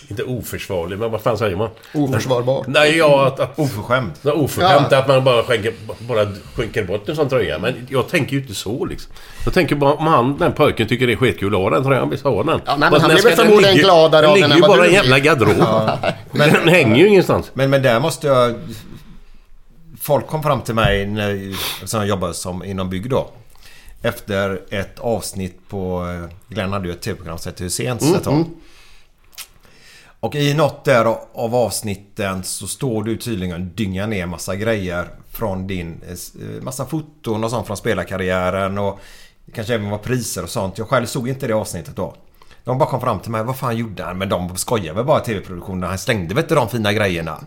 Inte 0.09 0.23
oförsvarligt, 0.23 0.99
men 0.99 1.11
vad 1.11 1.21
fan 1.21 1.37
säger 1.37 1.55
man? 1.55 1.69
Oförsvarbart. 1.93 2.67
Nej, 2.67 2.97
ja, 2.97 3.27
att... 3.27 3.39
att 3.39 3.59
Oförskämt. 3.59 4.19
Ja, 4.21 4.33
oförskämt 4.33 4.87
Ja. 4.91 4.97
att 4.97 5.07
man 5.07 5.23
bara 5.23 5.43
skänker, 5.43 5.73
bara 5.99 6.27
skänker 6.55 6.83
bort 6.83 7.09
en 7.09 7.15
sån 7.15 7.29
tröja. 7.29 7.59
Men 7.59 7.87
jag 7.89 8.09
tänker 8.09 8.33
ju 8.33 8.41
inte 8.41 8.55
så 8.55 8.85
liksom. 8.85 9.11
Jag 9.45 9.53
tänker 9.53 9.75
bara 9.75 9.93
om 9.93 10.07
han, 10.07 10.37
den 10.37 10.53
pojken 10.53 10.87
tycker 10.87 11.07
det 11.07 11.13
är 11.13 11.17
skitkul 11.17 11.55
att 11.55 11.61
ha 11.61 11.69
den 11.69 11.83
tröjan, 11.83 12.09
visst 12.09 12.23
ha 12.23 12.43
den. 12.43 12.61
Ja, 12.65 12.75
nej, 12.75 12.91
men 12.91 13.01
han 13.01 13.11
blir 13.11 13.23
väl 13.23 13.35
förmodligen 13.35 13.77
gladare 13.77 14.27
av 14.27 14.33
Den 14.33 14.41
den 14.41 14.49
ligger 14.49 14.67
ju 14.67 14.75
bara 14.75 14.85
i 14.85 14.89
en 14.89 14.93
jävla 14.93 15.19
garderob. 15.19 15.89
Den 16.31 16.67
hänger 16.67 16.95
ju 16.95 17.07
ingenstans. 17.07 17.51
Men, 17.53 17.69
men 17.69 17.81
där 17.81 17.99
måste 17.99 18.27
jag... 18.27 18.55
Folk 20.01 20.27
kom 20.27 20.43
fram 20.43 20.61
till 20.61 20.75
mig 20.75 21.05
när 21.05 21.55
som 21.85 21.99
jag 21.99 22.09
jobbade 22.09 22.33
som 22.33 22.63
inom 22.63 22.89
bygg 22.89 23.09
då. 23.09 23.29
Efter 24.01 24.61
ett 24.69 24.99
avsnitt 24.99 25.59
på... 25.69 26.05
Glenn 26.47 26.73
hade 26.73 26.87
ju 26.87 26.93
ett 26.93 27.01
tv-program 27.01 27.37
som 27.37 27.49
hette 27.49 27.63
Hur 27.63 27.69
sent 27.69 28.01
ett 28.01 28.23
tag. 28.23 28.45
Och 30.19 30.35
i 30.35 30.53
något 30.53 30.85
där 30.85 31.05
av 31.33 31.55
avsnitten 31.55 32.43
så 32.43 32.67
står 32.67 33.03
du 33.03 33.17
tydligen 33.17 33.61
och 33.61 33.67
dyngar 33.67 34.07
ner 34.07 34.25
massa 34.25 34.55
grejer 34.55 35.07
från 35.31 35.67
din... 35.67 36.01
Eh, 36.07 36.11
eh, 36.11 36.61
massa 36.61 36.85
foton 36.85 37.43
och 37.43 37.49
sånt 37.49 37.67
från 37.67 37.77
spelarkarriären 37.77 38.77
och 38.77 38.99
kanske 39.53 39.73
även 39.73 39.89
var 39.89 39.97
priser 39.97 40.43
och 40.43 40.49
sånt. 40.49 40.77
Jag 40.77 40.87
själv 40.87 41.05
såg 41.05 41.29
inte 41.29 41.47
det 41.47 41.53
avsnittet 41.53 41.95
då. 41.95 42.15
De 42.63 42.77
bara 42.77 42.89
kom 42.89 43.01
fram 43.01 43.19
till 43.19 43.31
mig. 43.31 43.43
Vad 43.43 43.57
fan 43.57 43.77
gjorde 43.77 44.03
han? 44.03 44.17
Men 44.17 44.29
de 44.29 44.57
skojar 44.57 44.93
väl 44.93 45.05
bara 45.05 45.21
i 45.21 45.25
tv-produktionen. 45.25 45.89
Han 45.89 45.97
slängde 45.97 46.35
väl 46.35 46.43
inte 46.43 46.55
de 46.55 46.69
fina 46.69 46.93
grejerna? 46.93 47.39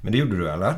Men 0.00 0.12
det 0.12 0.18
gjorde 0.18 0.36
du 0.36 0.50
eller? 0.50 0.74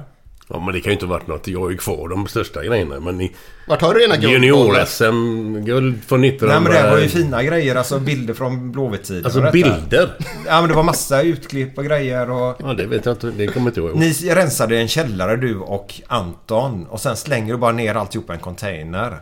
Ja, 0.52 0.60
men 0.60 0.74
det 0.74 0.80
kan 0.80 0.90
ju 0.90 0.92
inte 0.92 1.06
ha 1.06 1.12
varit 1.12 1.26
något. 1.26 1.48
Jag 1.48 1.60
har 1.60 1.70
ju 1.70 1.76
kvar 1.76 2.08
de 2.08 2.26
största 2.26 2.64
grejerna. 2.64 3.00
Men 3.00 3.20
i 3.20 3.32
Vart 3.66 3.82
har 3.82 3.94
du 3.94 4.00
dina 4.00 4.16
guldbollar? 4.16 4.46
junior-SM-guld 4.46 6.04
från 6.06 6.24
1900... 6.24 6.60
Nej 6.60 6.80
men 6.80 6.84
det 6.84 6.90
var 6.90 7.02
ju 7.02 7.08
fina 7.08 7.42
grejer. 7.42 7.74
Alltså 7.74 7.98
bilder 7.98 8.34
från 8.34 8.72
Blåvitt-tiden. 8.72 9.24
Alltså 9.24 9.46
och 9.46 9.52
bilder? 9.52 10.16
Ja 10.46 10.60
men 10.60 10.68
det 10.68 10.74
var 10.74 10.82
massa 10.82 11.22
utklipp 11.22 11.78
och 11.78 11.84
grejer 11.84 12.30
och... 12.30 12.56
Ja, 12.58 12.74
det 12.74 12.86
vet 12.86 13.06
jag 13.06 13.12
inte. 13.12 13.30
Det 13.30 13.46
kommer 13.46 13.66
inte 13.66 13.80
ihåg. 13.80 13.96
Ni 13.96 14.12
rensade 14.12 14.78
en 14.78 14.88
källare 14.88 15.36
du 15.36 15.58
och 15.58 15.94
Anton 16.06 16.86
och 16.86 17.00
sen 17.00 17.16
slänger 17.16 17.52
du 17.52 17.58
bara 17.58 17.72
ner 17.72 17.94
alltihop 17.94 18.30
i 18.30 18.32
en 18.32 18.38
container. 18.38 19.20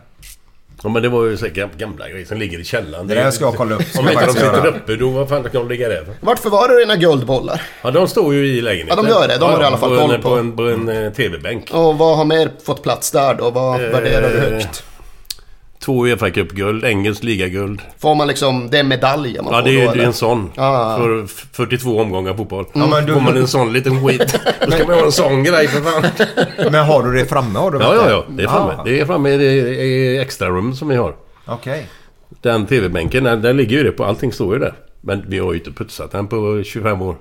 Ja, 0.83 0.89
men 0.89 1.01
det 1.03 1.09
var 1.09 1.25
ju 1.25 1.37
så 1.37 1.47
gamla 1.77 2.09
grejer 2.09 2.25
som 2.25 2.37
ligger 2.37 2.59
i 2.59 2.63
källaren. 2.63 3.07
Det 3.07 3.15
där 3.15 3.31
ska 3.31 3.45
jag 3.45 3.55
kolla 3.55 3.75
upp. 3.75 3.81
Om 3.99 4.09
inte 4.09 4.25
de 4.25 4.33
sitter 4.33 4.65
uppe, 4.67 4.95
då 4.95 5.09
vad 5.09 5.29
fan 5.29 5.43
kan 5.43 5.51
de 5.51 5.69
ligga 5.69 5.89
där? 5.89 6.05
Vart 6.19 6.39
förvarar 6.39 6.73
du 6.73 6.79
dina 6.79 6.95
guldbollar? 6.95 7.61
Ja, 7.81 7.91
de 7.91 8.07
står 8.07 8.33
ju 8.33 8.47
i 8.47 8.61
lägenheten. 8.61 9.05
Ja, 9.05 9.09
de 9.13 9.21
gör 9.21 9.27
det. 9.27 9.37
De 9.37 9.49
har 9.49 9.57
du 9.57 9.63
i 9.63 9.67
alla 9.67 9.77
fall 9.77 9.89
på 9.89 9.97
koll 10.01 10.11
en, 10.15 10.21
på. 10.21 10.29
på 10.29 10.35
en, 10.35 10.55
på 10.55 10.63
en 10.63 10.89
eh, 11.05 11.11
TV-bänk. 11.13 11.69
Och 11.73 11.97
vad 11.97 12.17
har 12.17 12.25
mer 12.25 12.51
fått 12.65 12.83
plats 12.83 13.11
där 13.11 13.33
då? 13.33 13.49
Vad 13.49 13.83
Eh, 13.83 13.89
värderar 13.89 14.29
du 14.29 14.39
högt? 14.39 14.83
Två 15.85 16.05
Uefa 16.05 16.29
Cup-guld, 16.29 16.83
engelsk 16.85 17.23
ligaguld. 17.23 17.81
Får 17.99 18.15
man 18.15 18.27
liksom, 18.27 18.69
det 18.69 18.77
är 18.79 18.83
medaljer 18.83 19.41
man 19.41 19.53
Ja, 19.53 19.59
får 19.59 19.67
det 19.69 19.81
är 19.81 19.85
då, 19.87 19.93
det 19.93 20.01
är 20.01 20.05
en 20.05 20.13
sån. 20.13 20.51
Ja. 20.55 20.97
För 20.99 21.23
f- 21.23 21.45
42 21.51 21.99
omgångar 22.01 22.33
fotboll. 22.33 22.65
Ja, 22.73 22.87
men 22.87 23.05
du- 23.05 23.13
Får 23.13 23.21
man 23.21 23.37
en 23.37 23.47
sån 23.47 23.73
liten 23.73 24.07
skit. 24.07 24.39
Då 24.65 24.71
ska 24.71 24.85
man 24.87 24.95
ha 24.99 25.05
en 25.05 25.11
sån 25.11 25.43
grej 25.43 25.67
för 25.67 25.81
fan. 25.81 26.03
Men 26.71 26.85
har 26.85 27.03
du 27.03 27.13
det 27.19 27.25
framme? 27.25 27.59
Har 27.59 27.71
du 27.71 27.77
Ja, 27.79 27.95
ja, 27.95 28.03
det? 28.03 28.11
ja. 28.11 28.23
Det 28.29 28.43
är 28.43 28.47
framme. 28.47 28.73
Ah, 28.79 28.83
Det 28.83 28.99
är 28.99 29.05
framme 29.05 29.29
i 29.29 29.37
det- 29.37 29.83
i 29.83 30.17
extra 30.19 30.49
rum 30.49 30.75
som 30.75 30.87
vi 30.87 30.95
har. 30.95 31.15
Okej. 31.45 31.87
Den 32.41 32.65
TV-bänken, 32.65 33.23
där, 33.23 33.35
där 33.37 33.53
ligger 33.53 33.77
ju 33.77 33.83
det 33.83 33.91
på. 33.91 34.03
Allting 34.05 34.31
står 34.33 34.53
ju 34.53 34.59
där. 34.59 34.73
Men 35.01 35.23
vi 35.27 35.39
har 35.39 35.53
ju 35.53 35.59
inte 35.59 35.71
putsat 35.71 36.11
den 36.11 36.27
på 36.27 36.61
25 36.65 37.01
år. 37.01 37.15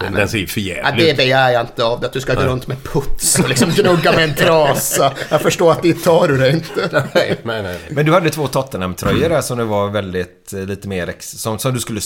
Den, 0.00 0.12
den 0.12 0.28
ser 0.28 0.38
ju 0.38 0.46
för 0.46 0.60
Ja, 0.60 0.74
jävligt 0.74 1.06
det 1.06 1.16
begär 1.16 1.50
jag 1.50 1.62
inte 1.62 1.84
av 1.84 2.00
dig, 2.00 2.06
att 2.06 2.12
du 2.12 2.20
ska 2.20 2.34
gå 2.34 2.40
runt 2.42 2.66
med 2.66 2.82
puts 2.82 3.38
och 3.38 3.48
liksom 3.48 3.70
gnugga 3.70 4.12
med 4.12 4.24
en 4.24 4.34
trasa. 4.36 5.12
Jag 5.30 5.42
förstår 5.42 5.72
att 5.72 5.82
dit 5.82 6.04
tar 6.04 6.28
du 6.28 6.36
det 6.36 6.50
inte. 6.50 7.04
Nej, 7.14 7.38
nej, 7.42 7.62
nej. 7.62 7.78
Men 7.90 8.06
du 8.06 8.12
hade 8.12 8.30
två 8.30 8.46
Tottenham-tröjor 8.46 9.28
där 9.28 9.40
som 9.40 9.58
det 9.58 9.64
var 9.64 9.90
väldigt 9.90 10.52
eh, 10.52 10.60
lite 10.60 10.88
mer 10.88 11.08
ex... 11.08 11.30
Som, 11.30 11.58
som 11.58 11.74
du 11.74 11.80
skulle... 11.80 12.00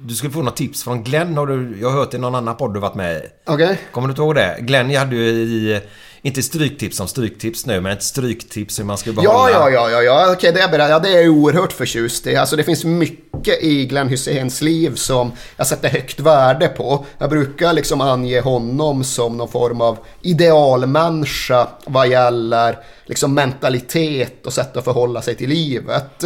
Du 0.00 0.14
skulle 0.14 0.32
få 0.32 0.42
något 0.42 0.56
tips 0.56 0.84
från 0.84 1.04
Glenn 1.04 1.36
har 1.36 1.46
du... 1.46 1.78
Jag 1.80 1.90
har 1.90 1.98
hört 1.98 2.14
i 2.14 2.18
någon 2.18 2.34
annan 2.34 2.56
podd 2.56 2.74
du 2.74 2.80
varit 2.80 2.94
med 2.94 3.16
i. 3.16 3.20
Okej? 3.46 3.78
Kommer 3.92 4.08
du 4.08 4.12
inte 4.12 4.22
ihåg 4.22 4.34
det? 4.34 4.56
Glenn 4.60 4.90
jag 4.90 5.00
hade 5.00 5.16
ju 5.16 5.22
i... 5.30 5.80
Inte 6.28 6.42
stryktips 6.42 6.96
som 6.96 7.08
stryktips 7.08 7.66
nu, 7.66 7.80
men 7.80 7.92
ett 7.92 8.02
stryktips 8.02 8.78
hur 8.78 8.84
man 8.84 8.98
ska 8.98 9.12
behålla... 9.12 9.50
Ja, 9.50 9.70
ja, 9.70 9.90
ja, 9.90 10.02
ja, 10.02 10.32
okej, 10.32 10.52
det 10.52 10.60
är 10.60 10.78
jag. 10.78 10.90
Ja, 10.90 10.98
det 10.98 11.08
är 11.08 11.22
jag 11.22 11.34
oerhört 11.34 11.72
förtjust 11.72 12.26
i. 12.26 12.36
Alltså 12.36 12.56
det 12.56 12.64
finns 12.64 12.84
mycket 12.84 13.62
i 13.62 13.86
Glenn 13.86 14.08
Hyséns 14.08 14.62
liv 14.62 14.94
som 14.94 15.32
jag 15.56 15.66
sätter 15.66 15.88
högt 15.88 16.20
värde 16.20 16.68
på. 16.68 17.06
Jag 17.18 17.30
brukar 17.30 17.72
liksom 17.72 18.00
ange 18.00 18.40
honom 18.40 19.04
som 19.04 19.36
någon 19.36 19.48
form 19.48 19.80
av 19.80 19.98
idealmänniska 20.22 21.68
vad 21.86 22.08
gäller 22.08 22.78
liksom 23.06 23.34
mentalitet 23.34 24.46
och 24.46 24.52
sätt 24.52 24.76
att 24.76 24.84
förhålla 24.84 25.22
sig 25.22 25.34
till 25.34 25.48
livet. 25.48 26.24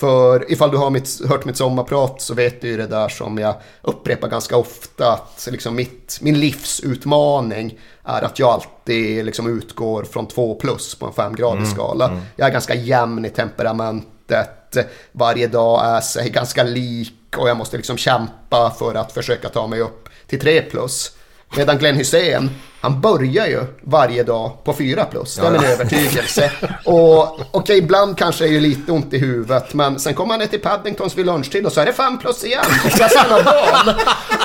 För 0.00 0.52
ifall 0.52 0.70
du 0.70 0.76
har 0.76 0.90
mitt, 0.90 1.20
hört 1.28 1.44
mitt 1.44 1.56
sommarprat 1.56 2.22
så 2.22 2.34
vet 2.34 2.60
du 2.60 2.68
ju 2.68 2.76
det 2.76 2.86
där 2.86 3.08
som 3.08 3.38
jag 3.38 3.54
upprepar 3.82 4.28
ganska 4.28 4.56
ofta. 4.56 5.12
Att 5.12 5.48
liksom 5.50 5.74
mitt, 5.74 6.18
min 6.20 6.40
livsutmaning 6.40 7.78
är 8.04 8.22
att 8.22 8.38
jag 8.38 8.48
alltid 8.48 9.24
liksom 9.24 9.58
utgår 9.58 10.04
från 10.04 10.26
2 10.26 10.54
plus 10.54 10.94
på 10.94 11.06
en 11.06 11.12
femgradig 11.12 11.66
skala. 11.66 12.20
Jag 12.36 12.48
är 12.48 12.52
ganska 12.52 12.74
jämn 12.74 13.24
i 13.24 13.30
temperamentet. 13.30 14.76
Varje 15.12 15.46
dag 15.46 15.84
är 15.84 16.00
sig 16.00 16.30
ganska 16.30 16.62
lik 16.62 17.36
och 17.36 17.48
jag 17.48 17.56
måste 17.56 17.76
liksom 17.76 17.96
kämpa 17.96 18.70
för 18.78 18.94
att 18.94 19.12
försöka 19.12 19.48
ta 19.48 19.66
mig 19.66 19.80
upp 19.80 20.08
till 20.26 20.40
3 20.40 20.62
plus. 20.62 21.16
Medan 21.56 21.78
Glenn 21.78 21.96
Hussein, 21.96 22.50
han 22.80 23.00
börjar 23.00 23.46
ju 23.46 23.64
varje 23.82 24.22
dag 24.22 24.64
på 24.64 24.72
4 24.72 25.04
plus. 25.04 25.36
Det 25.36 25.46
är 25.46 25.50
min 25.50 25.64
övertygelse. 25.64 26.50
Och 26.84 27.22
okej, 27.34 27.46
okay, 27.52 27.76
ibland 27.76 28.18
kanske 28.18 28.44
det 28.44 28.56
är 28.56 28.60
lite 28.60 28.92
ont 28.92 29.14
i 29.14 29.18
huvudet. 29.18 29.74
Men 29.74 29.98
sen 29.98 30.14
kommer 30.14 30.32
han 30.32 30.40
ner 30.40 30.46
till 30.46 30.60
Paddingtons 30.60 31.18
vid 31.18 31.26
lunchtid 31.26 31.66
och 31.66 31.72
så 31.72 31.80
är 31.80 31.86
det 31.86 31.92
5 31.92 32.18
plus 32.18 32.44
igen. 32.44 32.64
Resten 32.84 33.32
av 33.32 33.44
dagen. 33.44 33.94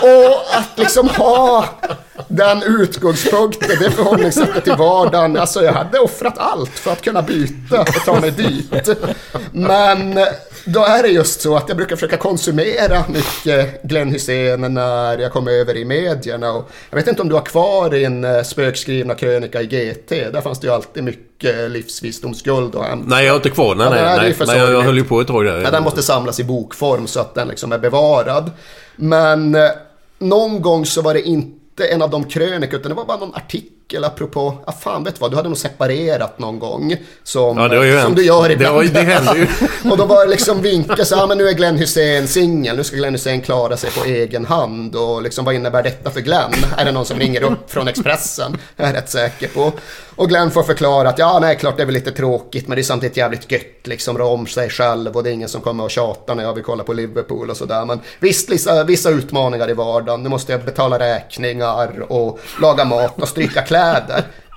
Och 0.01 0.57
att 0.57 0.79
liksom 0.79 1.09
ha 1.09 1.65
den 2.27 2.63
utgångspunkten, 2.63 3.69
det 3.79 3.91
förhållningssättet 3.91 4.63
till 4.63 4.75
vardagen. 4.75 5.37
Alltså 5.37 5.63
jag 5.63 5.73
hade 5.73 5.99
offrat 5.99 6.37
allt 6.37 6.79
för 6.79 6.91
att 6.91 7.01
kunna 7.01 7.21
byta 7.21 7.81
och 7.81 8.05
ta 8.05 8.19
mig 8.19 8.31
dit. 8.31 8.89
Men 9.51 10.19
då 10.65 10.83
är 10.83 11.03
det 11.03 11.09
just 11.09 11.41
så 11.41 11.55
att 11.55 11.67
jag 11.67 11.77
brukar 11.77 11.95
försöka 11.95 12.17
konsumera 12.17 13.03
mycket 13.07 13.83
Glenn 13.83 14.11
Hussein 14.11 14.73
när 14.73 15.17
jag 15.17 15.31
kommer 15.31 15.51
över 15.51 15.77
i 15.77 15.85
medierna. 15.85 16.51
Och 16.51 16.69
jag 16.89 16.97
vet 16.97 17.07
inte 17.07 17.21
om 17.21 17.29
du 17.29 17.35
har 17.35 17.45
kvar 17.45 17.89
din 17.89 18.23
eh, 18.23 18.43
spökskrivna 18.43 19.15
krönika 19.15 19.61
i 19.61 19.65
GT. 19.65 20.09
Där 20.09 20.41
fanns 20.41 20.59
det 20.59 20.67
ju 20.67 20.73
alltid 20.73 21.03
mycket 21.03 21.71
livsvisdomsguld 21.71 22.75
att 22.75 22.85
hämta. 22.85 23.09
Nej, 23.09 23.25
jag 23.25 23.31
har 23.31 23.37
inte 23.37 23.49
kvar 23.49 23.75
den. 23.75 23.83
Ja, 23.83 23.89
nej, 23.89 24.17
nej, 24.17 24.35
nej, 24.47 24.57
jag, 24.57 24.71
jag 24.71 24.81
höll 24.81 24.97
ju 24.97 25.03
på 25.03 25.21
ett 25.21 25.27
tag 25.27 25.45
där. 25.45 25.61
Ja, 25.61 25.71
den 25.71 25.83
måste 25.83 26.03
samlas 26.03 26.39
i 26.39 26.43
bokform 26.43 27.07
så 27.07 27.19
att 27.19 27.35
den 27.35 27.47
liksom 27.47 27.71
är 27.71 27.79
bevarad. 27.79 28.51
Men 28.95 29.55
eh, 29.55 29.69
någon 30.19 30.61
gång 30.61 30.85
så 30.85 31.01
var 31.01 31.13
det 31.13 31.21
inte 31.21 31.87
en 31.87 32.01
av 32.01 32.09
de 32.09 32.23
krönikor, 32.23 32.79
utan 32.79 32.89
det 32.89 32.95
var 32.95 33.05
bara 33.05 33.17
någon 33.17 33.35
artikel 33.35 33.71
artikel 33.85 34.03
apropå, 34.03 34.57
ja 34.65 34.71
fan 34.71 35.03
vet 35.03 35.21
vad, 35.21 35.31
du 35.31 35.35
hade 35.35 35.49
nog 35.49 35.57
separerat 35.57 36.39
någon 36.39 36.59
gång. 36.59 36.95
Som, 37.23 37.57
ja, 37.57 38.03
som 38.03 38.15
du 38.15 38.25
gör 38.25 38.51
ibland. 38.51 38.81
Det, 38.81 38.89
det 38.89 39.01
hände 39.01 39.37
ju. 39.37 39.47
och 39.91 39.97
då 39.97 40.05
var 40.05 40.25
det 40.25 40.31
liksom 40.31 40.61
vinka 40.61 41.05
så 41.05 41.15
ja 41.15 41.27
men 41.27 41.37
nu 41.37 41.47
är 41.47 41.53
Glenn 41.53 41.77
Hussein 41.77 42.27
singel, 42.27 42.77
nu 42.77 42.83
ska 42.83 42.95
Glenn 42.95 43.13
Hussein 43.13 43.41
klara 43.41 43.77
sig 43.77 43.91
på 43.91 44.05
egen 44.05 44.45
hand. 44.45 44.95
Och 44.95 45.21
liksom 45.21 45.45
vad 45.45 45.55
innebär 45.55 45.83
detta 45.83 46.09
för 46.09 46.21
Glenn? 46.21 46.53
Är 46.77 46.85
det 46.85 46.91
någon 46.91 47.05
som 47.05 47.19
ringer 47.19 47.43
upp 47.43 47.71
från 47.71 47.87
Expressen? 47.87 48.57
Jag 48.75 48.89
är 48.89 48.93
rätt 48.93 49.09
säker 49.09 49.47
på. 49.47 49.71
Och 50.15 50.29
Glenn 50.29 50.51
får 50.51 50.63
förklara 50.63 51.09
att 51.09 51.19
ja, 51.19 51.39
nej, 51.41 51.57
klart 51.57 51.77
det 51.77 51.83
är 51.83 51.85
väl 51.85 51.95
lite 51.95 52.11
tråkigt, 52.11 52.67
men 52.67 52.75
det 52.75 52.81
är 52.81 52.83
samtidigt 52.83 53.17
jävligt 53.17 53.51
gött 53.51 53.61
liksom 53.87 54.17
rå 54.17 54.27
om 54.27 54.47
sig 54.47 54.69
själv 54.69 55.15
och 55.15 55.23
det 55.23 55.29
är 55.29 55.33
ingen 55.33 55.49
som 55.49 55.61
kommer 55.61 55.83
och 55.83 55.91
tjatar 55.91 56.35
när 56.35 56.43
jag 56.43 56.53
vill 56.53 56.63
kolla 56.63 56.83
på 56.83 56.93
Liverpool 56.93 57.49
och 57.49 57.57
sådär. 57.57 57.85
Men 57.85 57.99
visst, 58.19 58.49
vissa, 58.49 58.83
vissa 58.83 59.09
utmaningar 59.09 59.69
i 59.69 59.73
vardagen. 59.73 60.23
Nu 60.23 60.29
måste 60.29 60.51
jag 60.51 60.65
betala 60.65 60.99
räkningar 60.99 62.11
och 62.11 62.39
laga 62.61 62.85
mat 62.85 63.21
och 63.21 63.27
stryka 63.27 63.61
kläder. 63.61 63.74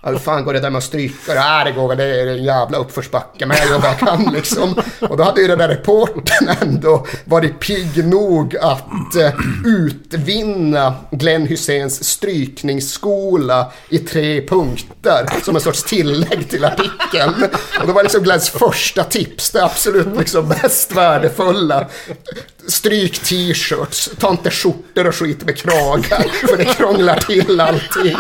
Ja, 0.03 0.11
hur 0.11 0.19
fan 0.19 0.45
går 0.45 0.53
det 0.53 0.61
där 0.61 0.71
med 0.71 0.79
att 0.79 0.85
stryka? 0.85 1.35
Ja, 1.35 1.65
det 1.65 1.73
går 1.73 1.95
det 1.95 2.05
är 2.05 2.27
en 2.27 2.45
jävla 2.45 2.79
uppförsbacke, 2.79 3.47
men 3.47 3.57
jag 3.57 3.69
gör 3.69 3.79
vad 3.79 3.91
jag 3.91 3.99
kan 3.99 4.33
liksom. 4.35 4.75
Och 5.01 5.17
då 5.17 5.23
hade 5.23 5.41
ju 5.41 5.49
den 5.49 5.59
där 5.59 5.69
reportern 5.69 6.49
ändå 6.61 7.07
varit 7.25 7.61
pigg 7.61 8.07
nog 8.07 8.57
att 8.57 9.17
eh, 9.17 9.33
utvinna 9.67 10.95
Glenn 11.11 11.47
Hyséns 11.47 12.05
strykningsskola 12.05 13.73
i 13.89 13.99
tre 13.99 14.47
punkter 14.47 15.27
som 15.45 15.57
en 15.57 15.63
sorts 15.63 15.83
tillägg 15.83 16.51
till 16.51 16.65
artikeln. 16.65 17.35
Och 17.81 17.87
det 17.87 17.93
var 17.93 18.03
liksom 18.03 18.23
Glenns 18.23 18.51
första 18.51 19.05
tips, 19.05 19.51
det 19.51 19.65
absolut 19.65 20.19
liksom 20.19 20.49
mest 20.49 20.93
värdefulla. 20.93 21.87
Stryk 22.69 23.19
t-shirts, 23.19 24.11
ta 24.19 24.31
inte 24.31 24.51
skjortor 24.51 25.07
och 25.07 25.15
skit 25.15 25.45
med 25.45 25.57
kragar, 25.57 26.47
för 26.49 26.57
det 26.57 26.65
krånglar 26.65 27.17
till 27.17 27.61
allting. 27.61 28.17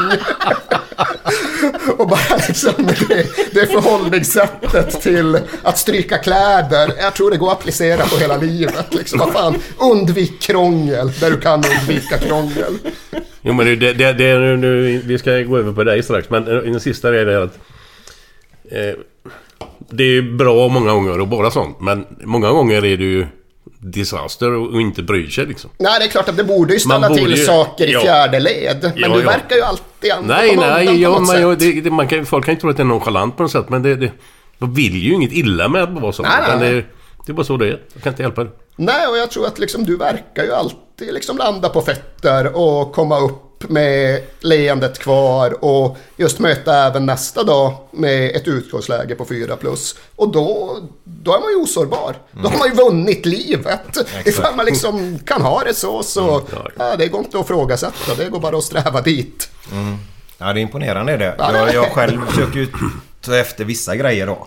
Och 1.98 2.08
bara 2.08 2.36
liksom 2.48 2.86
det, 3.08 3.26
det 3.52 3.66
förhållningssättet 3.66 5.02
till 5.02 5.38
att 5.62 5.78
stryka 5.78 6.18
kläder. 6.18 6.92
Jag 6.98 7.14
tror 7.14 7.30
det 7.30 7.36
går 7.36 7.52
att 7.52 7.58
applicera 7.58 8.06
på 8.06 8.16
hela 8.16 8.36
livet. 8.36 8.94
Liksom, 8.94 9.18
vad 9.18 9.32
fan, 9.32 9.54
undvik 9.78 10.40
krångel 10.40 11.12
där 11.20 11.30
du 11.30 11.40
kan 11.40 11.64
undvika 11.80 12.18
krångel. 12.18 12.78
Jo 13.42 13.52
men 13.52 13.66
det, 13.66 13.92
det, 13.92 14.12
det, 14.12 14.56
nu, 14.56 15.02
vi 15.04 15.18
ska 15.18 15.30
gå 15.40 15.58
över 15.58 15.72
på 15.72 15.84
dig 15.84 16.02
strax. 16.02 16.30
Men 16.30 16.48
eh, 16.48 16.62
den 16.62 16.80
sista 16.80 17.08
är 17.08 17.24
det 17.24 17.42
att... 17.42 17.58
Eh, 18.70 19.00
det 19.90 20.04
är 20.04 20.22
bra 20.22 20.68
många 20.68 20.92
gånger 20.92 21.20
och 21.20 21.28
bara 21.28 21.50
sånt. 21.50 21.80
Men 21.80 22.06
många 22.24 22.50
gånger 22.50 22.84
är 22.84 22.96
det 22.96 23.04
ju 23.04 23.26
disaster 23.80 24.52
och 24.52 24.80
inte 24.80 25.02
bryr 25.02 25.28
sig 25.28 25.46
liksom. 25.46 25.70
Nej, 25.78 25.98
det 25.98 26.04
är 26.04 26.08
klart 26.08 26.28
att 26.28 26.36
det 26.36 26.44
borde 26.44 26.72
ju 26.72 26.80
ställa 26.80 27.08
borde 27.08 27.20
till 27.20 27.36
ju, 27.36 27.44
saker 27.44 27.86
i 27.86 27.92
ja. 27.92 28.00
fjärde 28.00 28.40
led. 28.40 28.78
Men 28.82 28.92
ja, 28.96 29.08
du 29.08 29.20
ja. 29.20 29.26
verkar 29.26 29.56
ju 29.56 29.62
alltid 29.62 30.10
ändå 30.10 30.34
Nej, 30.34 30.56
nej, 30.56 31.00
ja, 31.00 31.20
man, 31.20 31.42
ja, 31.42 31.54
det, 31.54 31.80
det, 31.80 31.90
man 31.90 32.08
kan, 32.08 32.26
folk 32.26 32.44
kan 32.44 32.54
ju 32.54 32.60
tro 32.60 32.70
att 32.70 32.76
det 32.76 32.82
är 32.82 32.84
nonchalant 32.84 33.36
på 33.36 33.42
något 33.42 33.52
sätt. 33.52 33.68
Men 33.68 33.82
det, 33.82 33.96
det, 33.96 34.12
de 34.58 34.74
vill 34.74 35.02
ju 35.02 35.14
inget 35.14 35.32
illa 35.32 35.68
med 35.68 35.82
att 35.82 36.02
vara 36.02 36.12
så. 36.12 36.22
Nej, 36.22 36.32
nej. 36.58 36.72
Det, 36.72 36.84
det 37.26 37.32
är 37.32 37.34
bara 37.34 37.44
så 37.44 37.56
det 37.56 37.66
är. 37.66 37.80
Jag 37.92 38.02
kan 38.02 38.12
inte 38.12 38.22
hjälpa 38.22 38.44
det. 38.44 38.50
Nej, 38.76 39.06
och 39.06 39.18
jag 39.18 39.30
tror 39.30 39.46
att 39.46 39.58
liksom, 39.58 39.84
du 39.84 39.96
verkar 39.96 40.44
ju 40.44 40.52
alltid 40.52 41.14
liksom 41.14 41.38
landa 41.38 41.68
på 41.68 41.80
fötter 41.80 42.56
och 42.56 42.92
komma 42.92 43.18
upp 43.58 43.70
med 43.70 44.22
leendet 44.40 44.98
kvar 44.98 45.64
och 45.64 45.96
just 46.16 46.38
möta 46.38 46.86
även 46.86 47.06
nästa 47.06 47.44
dag 47.44 47.74
med 47.90 48.36
ett 48.36 48.48
utgångsläge 48.48 49.14
på 49.14 49.24
4 49.24 49.56
plus. 49.56 49.96
Och 50.16 50.32
då, 50.32 50.78
då 51.04 51.34
är 51.34 51.40
man 51.40 51.50
ju 51.50 51.56
osårbar. 51.56 52.16
Mm. 52.32 52.42
Då 52.42 52.48
har 52.48 52.58
man 52.58 52.68
ju 52.68 52.74
vunnit 52.74 53.26
livet. 53.26 53.96
Ifall 54.24 54.56
man 54.56 54.66
liksom 54.66 55.18
kan 55.18 55.42
ha 55.42 55.64
det 55.64 55.74
så 55.74 56.02
så 56.02 56.34
mm. 56.34 56.46
ja, 56.78 56.96
det 56.96 57.08
går 57.08 57.20
inte 57.20 57.38
att 57.38 57.44
ifrågasätta. 57.44 58.14
Det 58.16 58.30
går 58.30 58.40
bara 58.40 58.56
att 58.56 58.64
sträva 58.64 59.00
dit. 59.00 59.50
Mm. 59.72 59.96
Ja, 60.38 60.52
det 60.52 60.60
är 60.60 60.62
imponerande 60.62 61.16
det. 61.16 61.34
Jag, 61.38 61.74
jag 61.74 61.92
själv 61.92 62.26
försöker 62.26 62.58
ju 62.58 62.68
ta 63.20 63.36
efter 63.36 63.64
vissa 63.64 63.96
grejer 63.96 64.26
då. 64.26 64.46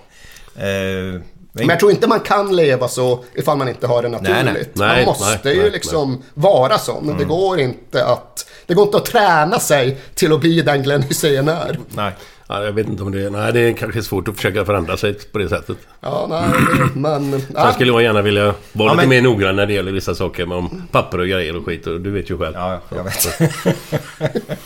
Eh, 0.55 1.21
men 1.53 1.69
jag 1.69 1.79
tror 1.79 1.91
inte 1.91 2.07
man 2.07 2.19
kan 2.19 2.55
leva 2.55 2.87
så 2.87 3.23
ifall 3.33 3.57
man 3.57 3.69
inte 3.69 3.87
har 3.87 4.03
det 4.03 4.09
naturligt. 4.09 4.35
Nej, 4.35 4.63
nej. 4.73 5.05
Man 5.05 5.05
måste 5.05 5.39
nej, 5.43 5.55
ju 5.55 5.69
liksom 5.69 6.23
vara 6.33 6.77
sån. 6.77 7.03
Mm. 7.03 7.17
Det 7.17 7.25
går 7.25 7.59
inte 7.59 8.05
att... 8.05 8.47
Det 8.65 8.73
går 8.73 8.85
inte 8.85 8.97
att 8.97 9.05
träna 9.05 9.59
sig 9.59 9.97
till 10.15 10.33
att 10.33 10.39
bli 10.39 10.61
den 10.61 10.83
Glenn 10.83 11.01
Hysén 11.01 11.47
är. 11.47 11.79
Nej. 11.89 12.11
Ja, 12.47 12.63
jag 12.63 12.71
vet 12.71 12.87
inte 12.87 13.03
om 13.03 13.11
det... 13.11 13.29
Nej, 13.29 13.53
det 13.53 13.59
är 13.59 13.73
kanske 13.73 14.03
svårt 14.03 14.27
att 14.27 14.35
försöka 14.35 14.65
förändra 14.65 14.97
sig 14.97 15.13
på 15.13 15.37
det 15.37 15.49
sättet. 15.49 15.77
Ja, 15.99 16.27
nej, 16.29 16.43
men... 16.95 17.41
Sen 17.41 17.73
skulle 17.73 17.91
jag 17.91 18.03
gärna 18.03 18.21
vilja 18.21 18.43
vara 18.43 18.55
ja, 18.73 18.83
lite 18.83 18.95
men... 18.95 19.09
mer 19.09 19.21
noggrann 19.21 19.55
när 19.55 19.65
det 19.65 19.73
gäller 19.73 19.91
vissa 19.91 20.15
saker. 20.15 20.45
Med 20.45 20.57
om 20.57 20.87
papper 20.91 21.19
och 21.19 21.27
grejer 21.27 21.55
och 21.55 21.65
skit. 21.65 21.87
Och 21.87 22.01
du 22.01 22.11
vet 22.11 22.29
ju 22.29 22.37
själv. 22.37 22.55
Ja, 22.55 22.81
jag 22.95 23.03
vet. 23.03 23.41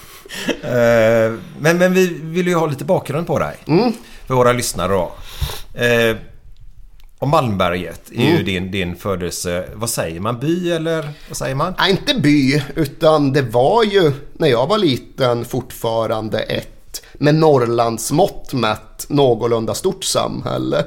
Eh, 0.61 1.33
men, 1.59 1.77
men 1.77 1.93
vi 1.93 2.19
vill 2.21 2.47
ju 2.47 2.55
ha 2.55 2.65
lite 2.65 2.85
bakgrund 2.85 3.27
på 3.27 3.39
dig. 3.39 3.55
Mm. 3.67 3.93
För 4.27 4.33
våra 4.33 4.53
lyssnare 4.53 4.91
då. 4.91 5.11
Och 7.25 7.31
Malmberget 7.31 8.11
är 8.11 8.21
mm. 8.21 8.37
ju 8.37 8.43
din, 8.43 8.71
din 8.71 8.95
födelse. 8.95 9.69
Vad 9.75 9.89
säger 9.89 10.19
man? 10.19 10.39
By 10.39 10.71
eller 10.71 11.09
vad 11.27 11.37
säger 11.37 11.55
man? 11.55 11.73
Nej, 11.77 11.91
inte 11.91 12.13
by. 12.13 12.63
Utan 12.75 13.33
det 13.33 13.41
var 13.41 13.83
ju 13.83 14.11
när 14.33 14.47
jag 14.47 14.67
var 14.67 14.77
liten 14.77 15.45
fortfarande 15.45 16.39
ett 16.39 17.01
med 17.13 17.35
Norrlands 17.35 18.11
mått 18.11 18.53
mätt 18.53 19.05
någorlunda 19.07 19.73
stort 19.73 20.03
samhälle. 20.03 20.83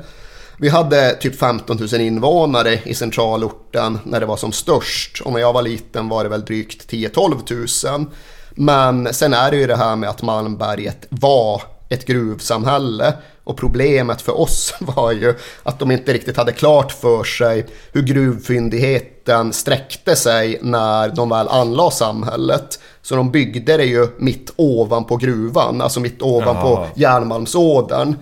Vi 0.56 0.68
hade 0.68 1.14
typ 1.14 1.38
15 1.38 1.76
000 1.92 2.00
invånare 2.00 2.80
i 2.84 2.94
centralorten 2.94 3.98
när 4.04 4.20
det 4.20 4.26
var 4.26 4.36
som 4.36 4.52
störst. 4.52 5.20
Och 5.20 5.32
när 5.32 5.40
jag 5.40 5.52
var 5.52 5.62
liten 5.62 6.08
var 6.08 6.24
det 6.24 6.30
väl 6.30 6.44
drygt 6.44 6.92
10-12 6.92 7.96
000. 7.96 8.06
Men 8.50 9.14
sen 9.14 9.34
är 9.34 9.50
det 9.50 9.56
ju 9.56 9.66
det 9.66 9.76
här 9.76 9.96
med 9.96 10.10
att 10.10 10.22
Malmberget 10.22 11.06
var 11.08 11.62
ett 11.88 12.06
gruvsamhälle. 12.06 13.14
Och 13.48 13.56
problemet 13.56 14.22
för 14.22 14.40
oss 14.40 14.74
var 14.80 15.12
ju 15.12 15.34
att 15.62 15.78
de 15.78 15.90
inte 15.90 16.12
riktigt 16.12 16.36
hade 16.36 16.52
klart 16.52 16.92
för 16.92 17.24
sig 17.24 17.66
hur 17.92 18.02
gruvfyndigheten 18.02 19.52
sträckte 19.52 20.16
sig 20.16 20.58
när 20.62 21.08
de 21.08 21.28
väl 21.28 21.48
anlade 21.48 21.90
samhället. 21.90 22.78
Så 23.02 23.16
de 23.16 23.30
byggde 23.30 23.76
det 23.76 23.84
ju 23.84 24.08
mitt 24.18 24.52
ovanpå 24.56 25.16
gruvan, 25.16 25.80
alltså 25.80 26.00
mitt 26.00 26.22
ovanpå 26.22 26.68
Jaha. 26.68 26.86
järnmalmsådern. 26.94 28.16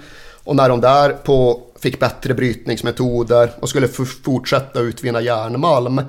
Och 0.45 0.57
när 0.57 0.69
de 0.69 0.81
där 0.81 1.11
på 1.11 1.61
fick 1.81 2.01
bättre 2.01 2.35
brytningsmetoder 2.35 3.51
och 3.61 3.69
skulle 3.69 3.89
fortsätta 4.25 4.81
utvinna 4.81 5.21
järnmalm 5.21 6.01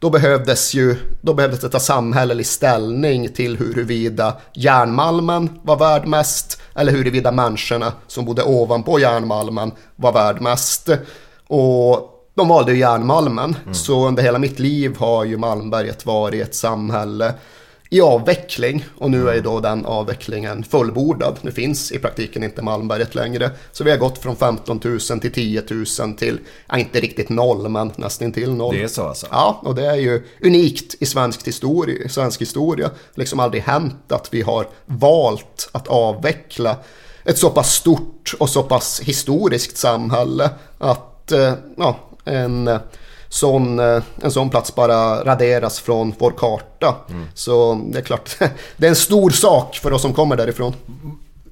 då 0.00 0.10
behövdes 0.10 0.74
ju 0.74 0.96
då 1.20 1.34
behövdes 1.34 1.60
det 1.60 1.68
ta 1.68 1.80
samhällelig 1.80 2.46
ställning 2.46 3.28
till 3.28 3.56
huruvida 3.56 4.36
järnmalmen 4.54 5.60
var 5.62 5.76
värd 5.76 6.06
mest 6.06 6.60
eller 6.74 6.92
huruvida 6.92 7.32
människorna 7.32 7.92
som 8.06 8.24
bodde 8.24 8.42
ovanpå 8.42 8.98
järnmalmen 8.98 9.72
var 9.96 10.12
värd 10.12 10.40
mest. 10.40 10.88
Och 11.46 12.10
de 12.34 12.48
valde 12.48 12.72
ju 12.72 12.78
järnmalmen. 12.78 13.56
Mm. 13.62 13.74
Så 13.74 14.08
under 14.08 14.22
hela 14.22 14.38
mitt 14.38 14.58
liv 14.58 14.96
har 14.98 15.24
ju 15.24 15.36
Malmberget 15.36 16.06
varit 16.06 16.42
ett 16.42 16.54
samhälle 16.54 17.34
i 17.92 18.00
avveckling 18.00 18.84
och 18.96 19.10
nu 19.10 19.28
är 19.28 19.34
ju 19.34 19.40
då 19.40 19.60
den 19.60 19.86
avvecklingen 19.86 20.64
fullbordad. 20.64 21.38
Nu 21.42 21.52
finns 21.52 21.92
i 21.92 21.98
praktiken 21.98 22.42
inte 22.42 22.62
Malmberget 22.62 23.14
längre. 23.14 23.50
Så 23.72 23.84
vi 23.84 23.90
har 23.90 23.98
gått 23.98 24.18
från 24.18 24.36
15 24.36 24.80
000 24.84 25.00
till 25.00 25.32
10 25.32 25.62
000 26.00 26.14
till, 26.16 26.38
ja, 26.68 26.78
inte 26.78 27.00
riktigt 27.00 27.28
noll, 27.28 27.68
men 27.68 27.92
nästan 27.96 28.32
till 28.32 28.54
noll. 28.54 28.74
Det 28.74 28.82
är 28.82 28.88
så 28.88 29.06
alltså? 29.06 29.26
Ja, 29.30 29.60
och 29.64 29.74
det 29.74 29.86
är 29.86 29.94
ju 29.94 30.22
unikt 30.42 30.94
i 31.00 31.06
svensk 31.06 31.48
historia. 31.48 32.08
Svensk 32.08 32.40
historia. 32.40 32.90
liksom 33.14 33.40
aldrig 33.40 33.62
hänt 33.62 34.12
att 34.12 34.28
vi 34.34 34.42
har 34.42 34.68
valt 34.86 35.68
att 35.72 35.88
avveckla 35.88 36.76
ett 37.24 37.38
så 37.38 37.50
pass 37.50 37.74
stort 37.74 38.34
och 38.38 38.48
så 38.48 38.62
pass 38.62 39.00
historiskt 39.00 39.76
samhälle 39.76 40.50
att, 40.78 41.32
eh, 41.32 41.54
ja, 41.76 41.96
en 42.24 42.70
sån, 43.30 43.78
eh, 43.78 44.02
en 44.22 44.30
sån 44.30 44.50
plats 44.50 44.74
bara 44.74 45.24
raderas 45.24 45.80
från 45.80 46.14
vår 46.18 46.30
karta. 46.30 46.96
Så 47.34 47.80
det 47.92 47.98
är 47.98 48.02
klart, 48.02 48.36
det 48.76 48.86
är 48.86 48.90
en 48.90 48.96
stor 48.96 49.30
sak 49.30 49.76
för 49.76 49.92
oss 49.92 50.02
som 50.02 50.14
kommer 50.14 50.36
därifrån. 50.36 50.74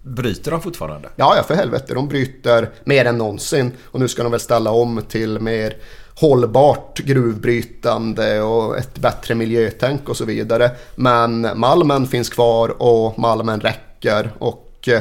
Bryter 0.02 0.50
de 0.50 0.62
fortfarande? 0.62 1.08
Ja, 1.16 1.34
ja 1.36 1.42
för 1.42 1.54
helvete. 1.54 1.94
De 1.94 2.08
bryter 2.08 2.70
mer 2.84 3.04
än 3.04 3.18
någonsin. 3.18 3.72
Och 3.84 4.00
nu 4.00 4.08
ska 4.08 4.22
de 4.22 4.32
väl 4.32 4.40
ställa 4.40 4.70
om 4.70 5.02
till 5.08 5.40
mer 5.40 5.76
hållbart 6.14 6.98
gruvbrytande 6.98 8.42
och 8.42 8.78
ett 8.78 8.98
bättre 8.98 9.34
miljötänk 9.34 10.08
och 10.08 10.16
så 10.16 10.24
vidare. 10.24 10.70
Men 10.94 11.48
malmen 11.54 12.06
finns 12.06 12.28
kvar 12.28 12.82
och 12.82 13.18
malmen 13.18 13.60
räcker. 13.60 14.32
Och 14.38 14.67
eh, 14.86 15.00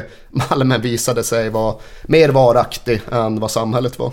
malmen 0.50 0.80
visade 0.80 1.24
sig 1.24 1.50
vara 1.50 1.74
mer 2.02 2.28
varaktig 2.28 3.00
än 3.12 3.40
vad 3.40 3.50
samhället 3.50 3.98
var. 3.98 4.12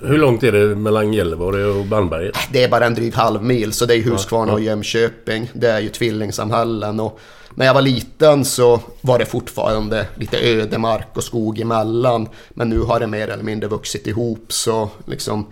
Hur 0.00 0.18
långt 0.18 0.42
är 0.42 0.52
det 0.52 0.76
mellan 0.76 1.12
Gällivare 1.12 1.64
och 1.64 1.86
Malmberget? 1.86 2.36
Det 2.52 2.64
är 2.64 2.68
bara 2.68 2.86
en 2.86 2.94
dryg 2.94 3.14
halv 3.14 3.42
mil 3.42 3.72
så 3.72 3.86
det 3.86 3.94
är 3.94 4.02
Huskvarna 4.02 4.52
och 4.52 4.60
Jönköping. 4.60 5.50
Det 5.52 5.70
är 5.70 5.80
ju 5.80 5.88
tvillingsamhällen. 5.88 7.00
Och 7.00 7.20
när 7.54 7.66
jag 7.66 7.74
var 7.74 7.82
liten 7.82 8.44
så 8.44 8.80
var 9.00 9.18
det 9.18 9.26
fortfarande 9.26 10.06
lite 10.14 10.38
ödemark 10.38 11.08
och 11.14 11.24
skog 11.24 11.60
emellan. 11.60 12.28
Men 12.50 12.68
nu 12.68 12.80
har 12.80 13.00
det 13.00 13.06
mer 13.06 13.28
eller 13.28 13.44
mindre 13.44 13.68
vuxit 13.68 14.06
ihop 14.06 14.44
så 14.48 14.90
liksom 15.06 15.46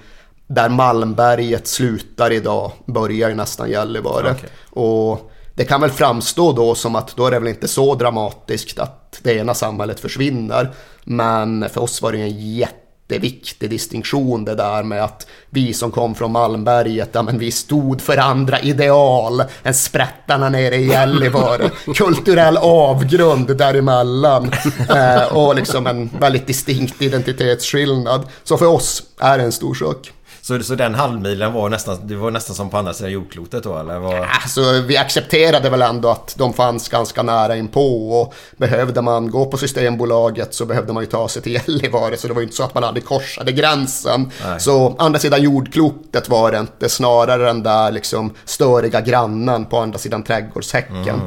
där 0.46 0.68
Malmberget 0.68 1.66
slutar 1.66 2.32
idag 2.32 2.72
börjar 2.86 3.28
ju 3.28 3.34
nästan 3.34 3.70
Gällivare. 3.70 4.34
Och 4.70 5.30
det 5.58 5.64
kan 5.64 5.80
väl 5.80 5.90
framstå 5.90 6.52
då 6.52 6.74
som 6.74 6.96
att 6.96 7.16
då 7.16 7.26
är 7.26 7.30
det 7.30 7.38
väl 7.38 7.48
inte 7.48 7.68
så 7.68 7.94
dramatiskt 7.94 8.78
att 8.78 9.18
det 9.22 9.34
ena 9.34 9.54
samhället 9.54 10.00
försvinner. 10.00 10.70
Men 11.04 11.68
för 11.68 11.80
oss 11.80 12.02
var 12.02 12.12
det 12.12 12.18
en 12.18 12.56
jätteviktig 12.56 13.70
distinktion 13.70 14.44
det 14.44 14.54
där 14.54 14.82
med 14.82 15.04
att 15.04 15.26
vi 15.50 15.74
som 15.74 15.90
kom 15.90 16.14
från 16.14 16.32
Malmberget, 16.32 17.08
ja 17.12 17.22
men 17.22 17.38
vi 17.38 17.50
stod 17.50 18.00
för 18.00 18.16
andra 18.16 18.60
ideal 18.60 19.42
än 19.62 19.74
sprättarna 19.74 20.48
nere 20.48 20.76
i 20.76 20.86
Gällivare. 20.86 21.70
Kulturell 21.94 22.56
avgrund 22.56 23.56
däremellan. 23.56 24.50
Eh, 24.88 25.36
och 25.36 25.54
liksom 25.54 25.86
en 25.86 26.10
väldigt 26.20 26.46
distinkt 26.46 27.02
identitetsskillnad. 27.02 28.26
Så 28.44 28.56
för 28.56 28.66
oss 28.66 29.02
är 29.20 29.38
det 29.38 29.44
en 29.44 29.52
stor 29.52 29.74
sak. 29.74 30.12
Så, 30.48 30.62
så 30.62 30.74
den 30.74 30.94
halvmilen 30.94 31.52
var 31.52 31.68
nästan, 31.68 31.98
det 32.02 32.16
var 32.16 32.30
nästan 32.30 32.56
som 32.56 32.70
på 32.70 32.76
andra 32.76 32.94
sidan 32.94 33.12
jordklotet 33.12 33.62
då 33.62 33.78
eller? 33.78 33.98
Var... 33.98 34.28
Alltså, 34.42 34.60
vi 34.86 34.96
accepterade 34.96 35.70
väl 35.70 35.82
ändå 35.82 36.08
att 36.08 36.34
de 36.38 36.52
fanns 36.52 36.88
ganska 36.88 37.22
nära 37.22 37.56
inpå 37.56 38.10
och 38.20 38.34
behövde 38.56 39.02
man 39.02 39.30
gå 39.30 39.46
på 39.46 39.56
Systembolaget 39.56 40.54
så 40.54 40.66
behövde 40.66 40.92
man 40.92 41.02
ju 41.02 41.06
ta 41.06 41.28
sig 41.28 41.42
till 41.42 41.52
Gällivare 41.66 42.16
så 42.16 42.28
det 42.28 42.34
var 42.34 42.40
ju 42.40 42.44
inte 42.44 42.56
så 42.56 42.62
att 42.62 42.74
man 42.74 42.84
aldrig 42.84 43.04
korsade 43.04 43.52
gränsen. 43.52 44.30
Nej. 44.44 44.60
Så 44.60 44.96
andra 44.98 45.18
sidan 45.18 45.42
jordklotet 45.42 46.28
var 46.28 46.52
det 46.52 46.58
inte, 46.58 46.88
snarare 46.88 47.44
den 47.44 47.62
där 47.62 47.92
liksom 47.92 48.34
störiga 48.44 49.00
grannen 49.00 49.64
på 49.64 49.78
andra 49.78 49.98
sidan 49.98 50.22
trädgårdshäcken. 50.22 51.20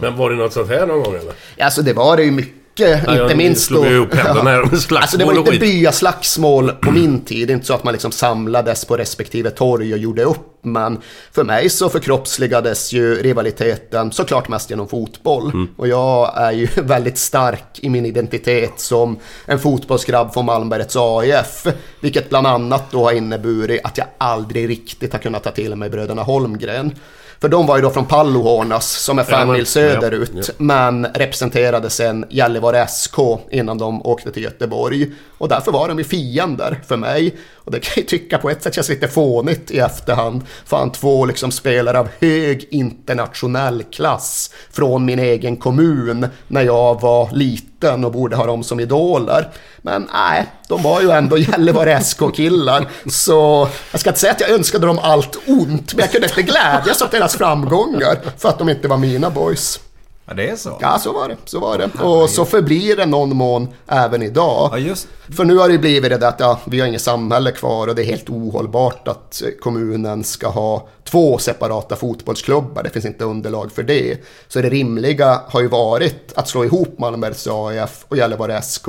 Men 0.00 0.16
var 0.16 0.30
det 0.30 0.36
något 0.36 0.52
sånt 0.52 0.68
här 0.68 0.86
någon 0.86 1.02
gång 1.02 1.14
eller? 1.14 1.64
Alltså 1.64 1.82
det 1.82 1.92
var 1.92 2.16
det 2.16 2.22
ju 2.22 2.30
mycket, 2.30 2.61
jag 2.74 3.22
inte 3.22 3.34
minst 3.34 3.64
slog 3.64 3.84
då. 3.84 3.90
ju 3.90 3.96
ihop 3.96 4.14
händerna 4.14 4.50
här 4.50 4.64
med 4.64 4.78
slagsmål 4.80 5.02
Alltså 5.02 5.16
det 5.16 5.24
var 5.24 5.38
inte 5.38 5.58
byaslagsmål 5.58 6.72
på 6.72 6.90
min 6.90 7.20
tid. 7.20 7.48
Det 7.48 7.52
är 7.52 7.54
inte 7.54 7.66
så 7.66 7.74
att 7.74 7.84
man 7.84 7.92
liksom 7.92 8.12
samlades 8.12 8.84
på 8.84 8.96
respektive 8.96 9.50
torg 9.50 9.92
och 9.92 9.98
gjorde 9.98 10.24
upp. 10.24 10.48
Men 10.62 11.00
för 11.32 11.44
mig 11.44 11.70
så 11.70 11.88
förkroppsligades 11.88 12.92
ju 12.92 13.22
rivaliteten 13.22 14.12
såklart 14.12 14.48
mest 14.48 14.70
genom 14.70 14.88
fotboll. 14.88 15.50
Mm. 15.50 15.68
Och 15.76 15.88
jag 15.88 16.32
är 16.42 16.52
ju 16.52 16.68
väldigt 16.76 17.18
stark 17.18 17.64
i 17.74 17.88
min 17.88 18.06
identitet 18.06 18.80
som 18.80 19.18
en 19.46 19.58
fotbollsgrabb 19.58 20.32
från 20.32 20.44
Malmbergets 20.44 20.96
AIF. 20.96 21.66
Vilket 22.00 22.28
bland 22.28 22.46
annat 22.46 22.90
då 22.90 23.04
har 23.04 23.12
inneburit 23.12 23.80
att 23.84 23.98
jag 23.98 24.06
aldrig 24.18 24.68
riktigt 24.68 25.12
har 25.12 25.20
kunnat 25.20 25.44
ta 25.44 25.50
till 25.50 25.76
mig 25.76 25.90
bröderna 25.90 26.22
Holmgren. 26.22 26.94
För 27.42 27.48
de 27.48 27.66
var 27.66 27.76
ju 27.76 27.82
då 27.82 27.90
från 27.90 28.06
Pallohornas 28.06 28.90
som 28.90 29.18
är 29.18 29.24
fem 29.24 29.48
Ja, 29.48 29.54
mil 29.54 29.66
söderut. 29.66 30.30
ja, 30.34 30.42
ja. 30.46 30.52
Men 30.58 31.06
representerade 31.14 31.90
sen 31.90 32.24
Gällivare 32.30 32.86
SK 32.88 33.16
innan 33.50 33.78
de 33.78 34.06
åkte 34.06 34.32
till 34.32 34.42
Göteborg. 34.42 35.10
Och 35.38 35.48
därför 35.48 35.72
var 35.72 35.88
de 35.88 35.98
ju 35.98 36.04
fiender 36.04 36.80
för 36.86 36.96
mig. 36.96 37.36
Och 37.54 37.72
det 37.72 37.80
kan 37.80 37.92
jag 37.96 38.08
tycka 38.08 38.38
på 38.38 38.50
ett 38.50 38.62
sätt 38.62 38.74
känns 38.74 38.88
lite 38.88 39.08
fånigt 39.08 39.70
i 39.70 39.78
efterhand. 39.78 40.42
Fan 40.64 40.92
två 40.92 41.26
liksom 41.26 41.50
spelare 41.50 41.98
av 41.98 42.08
hög 42.20 42.68
internationell 42.70 43.82
klass 43.82 44.50
från 44.72 45.04
min 45.04 45.18
egen 45.18 45.56
kommun 45.56 46.26
när 46.48 46.62
jag 46.62 47.00
var 47.00 47.28
liten 47.32 47.71
och 47.88 48.12
borde 48.12 48.36
ha 48.36 48.46
dem 48.46 48.64
som 48.64 48.80
idoler. 48.80 49.48
Men 49.82 50.08
nej, 50.12 50.46
de 50.68 50.82
var 50.82 51.00
ju 51.00 51.10
ändå 51.10 51.38
Gällivare 51.52 52.00
SK-killar. 52.00 52.88
Så 53.10 53.68
jag 53.90 54.00
ska 54.00 54.10
inte 54.10 54.20
säga 54.20 54.32
att 54.32 54.40
jag 54.40 54.50
önskade 54.50 54.86
dem 54.86 54.98
allt 54.98 55.36
ont, 55.46 55.94
men 55.94 56.02
jag 56.02 56.12
kunde 56.12 56.26
inte 56.26 56.42
glädjas 56.42 57.02
åt 57.02 57.10
deras 57.10 57.36
framgångar 57.36 58.18
för 58.38 58.48
att 58.48 58.58
de 58.58 58.68
inte 58.68 58.88
var 58.88 58.96
mina 58.96 59.30
boys. 59.30 59.80
Ja, 60.26 60.34
det 60.34 60.48
är 60.48 60.56
så? 60.56 60.78
Ja, 60.80 60.98
så 60.98 61.12
var 61.12 61.28
det. 61.28 61.36
Så 61.44 61.60
var 61.60 61.78
det. 61.78 62.04
Och 62.04 62.30
så 62.30 62.44
förblir 62.44 62.96
det 62.96 63.06
någon 63.06 63.36
mån 63.36 63.68
även 63.86 64.22
idag. 64.22 64.70
Ja, 64.72 64.78
just 64.78 65.08
För 65.36 65.44
nu 65.44 65.56
har 65.56 65.68
det 65.68 65.78
blivit 65.78 66.10
det 66.10 66.18
där 66.18 66.28
att 66.28 66.40
ja, 66.40 66.60
vi 66.64 66.80
har 66.80 66.86
inget 66.86 67.02
samhälle 67.02 67.50
kvar 67.50 67.88
och 67.88 67.94
det 67.94 68.02
är 68.02 68.06
helt 68.06 68.30
ohållbart 68.30 69.08
att 69.08 69.42
kommunen 69.60 70.24
ska 70.24 70.48
ha 70.48 70.88
två 71.04 71.38
separata 71.38 71.96
fotbollsklubbar. 71.96 72.82
Det 72.82 72.90
finns 72.90 73.04
inte 73.04 73.24
underlag 73.24 73.72
för 73.72 73.82
det. 73.82 74.18
Så 74.48 74.60
det 74.60 74.68
rimliga 74.68 75.40
har 75.48 75.60
ju 75.60 75.68
varit 75.68 76.32
att 76.34 76.48
slå 76.48 76.64
ihop 76.64 76.98
Malmbergs 76.98 77.46
AIF 77.46 78.04
och 78.08 78.16
Gällivare 78.16 78.62
SK. 78.62 78.88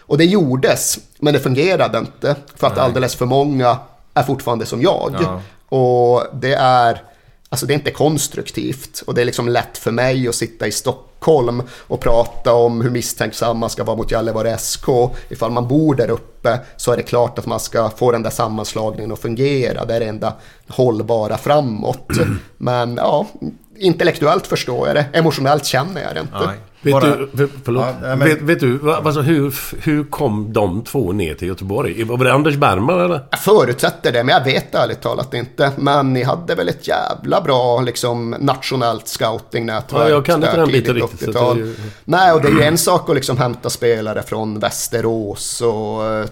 Och 0.00 0.18
det 0.18 0.24
gjordes, 0.24 0.98
men 1.18 1.32
det 1.32 1.40
fungerade 1.40 1.98
inte. 1.98 2.36
För 2.56 2.66
att 2.66 2.78
alldeles 2.78 3.14
för 3.14 3.26
många 3.26 3.78
är 4.14 4.22
fortfarande 4.22 4.66
som 4.66 4.82
jag. 4.82 5.16
Ja. 5.20 5.40
Och 5.76 6.26
det 6.32 6.54
är... 6.54 7.02
Alltså 7.52 7.66
det 7.66 7.72
är 7.72 7.74
inte 7.74 7.90
konstruktivt 7.90 9.02
och 9.06 9.14
det 9.14 9.20
är 9.20 9.24
liksom 9.24 9.48
lätt 9.48 9.78
för 9.78 9.90
mig 9.90 10.28
att 10.28 10.34
sitta 10.34 10.66
i 10.66 10.72
Stockholm 10.72 11.62
och 11.70 12.00
prata 12.00 12.54
om 12.54 12.80
hur 12.80 12.90
misstänksam 12.90 13.58
man 13.58 13.70
ska 13.70 13.84
vara 13.84 13.96
mot 13.96 14.10
Gällivare 14.10 14.58
SK. 14.58 14.88
Ifall 15.28 15.50
man 15.50 15.68
bor 15.68 15.94
där 15.94 16.10
uppe 16.10 16.58
så 16.76 16.92
är 16.92 16.96
det 16.96 17.02
klart 17.02 17.38
att 17.38 17.46
man 17.46 17.60
ska 17.60 17.90
få 17.90 18.12
den 18.12 18.22
där 18.22 18.30
sammanslagningen 18.30 19.12
att 19.12 19.18
fungera. 19.18 19.84
Det 19.84 19.94
är 19.94 20.00
det 20.00 20.06
enda 20.06 20.34
hållbara 20.68 21.38
framåt. 21.38 22.08
Men 22.56 22.96
ja, 22.96 23.26
intellektuellt 23.76 24.46
förstår 24.46 24.86
jag 24.86 24.96
det. 24.96 25.06
Emotionellt 25.12 25.64
känner 25.66 26.02
jag 26.02 26.14
det 26.14 26.20
inte. 26.20 26.46
Nej. 26.46 26.58
Vet 26.82 26.92
Bara- 26.92 27.16
du, 27.16 27.28
för, 27.36 27.48
förlåt, 27.64 27.84
Ja, 28.02 28.16
men- 28.16 28.18
vet, 28.18 28.42
vet 28.42 28.60
du 28.60 28.92
alltså, 28.92 29.20
hur, 29.20 29.54
hur 29.82 30.04
kom 30.04 30.52
de 30.52 30.84
två 30.84 31.12
ner 31.12 31.34
till 31.34 31.48
Göteborg? 31.48 32.04
Var 32.04 32.24
det 32.24 32.32
Anders 32.32 32.56
Bergman 32.56 33.00
eller? 33.00 33.20
Jag 33.30 33.40
förutsätter 33.40 34.12
det, 34.12 34.24
men 34.24 34.34
jag 34.34 34.44
vet 34.44 34.74
ärligt 34.74 35.00
talat 35.02 35.34
inte. 35.34 35.72
Men 35.76 36.12
ni 36.12 36.22
hade 36.22 36.54
väl 36.54 36.68
ett 36.68 36.88
jävla 36.88 37.40
bra 37.40 37.80
liksom, 37.80 38.30
nationellt 38.30 39.08
scoutingnätverk. 39.08 40.02
Ja, 40.02 40.08
jag 40.08 40.24
kan 40.24 40.34
inte 40.44 40.56
den 40.56 40.66
biten 40.68 40.94
riktigt, 40.94 41.20
så 41.20 41.30
att 41.30 41.36
80-tal. 41.36 41.56
det 41.56 41.62
är 41.62 41.66
ju- 41.66 41.76
Nej, 42.04 42.32
och 42.32 42.42
det 42.42 42.48
är 42.48 42.52
ju 42.52 42.62
en 42.62 42.78
sak 42.78 43.08
att 43.10 43.14
liksom 43.14 43.36
hämta 43.38 43.70
spelare 43.70 44.22
från 44.22 44.58
Västerås 44.58 45.60
och 45.60 46.02
uh, 46.02 46.26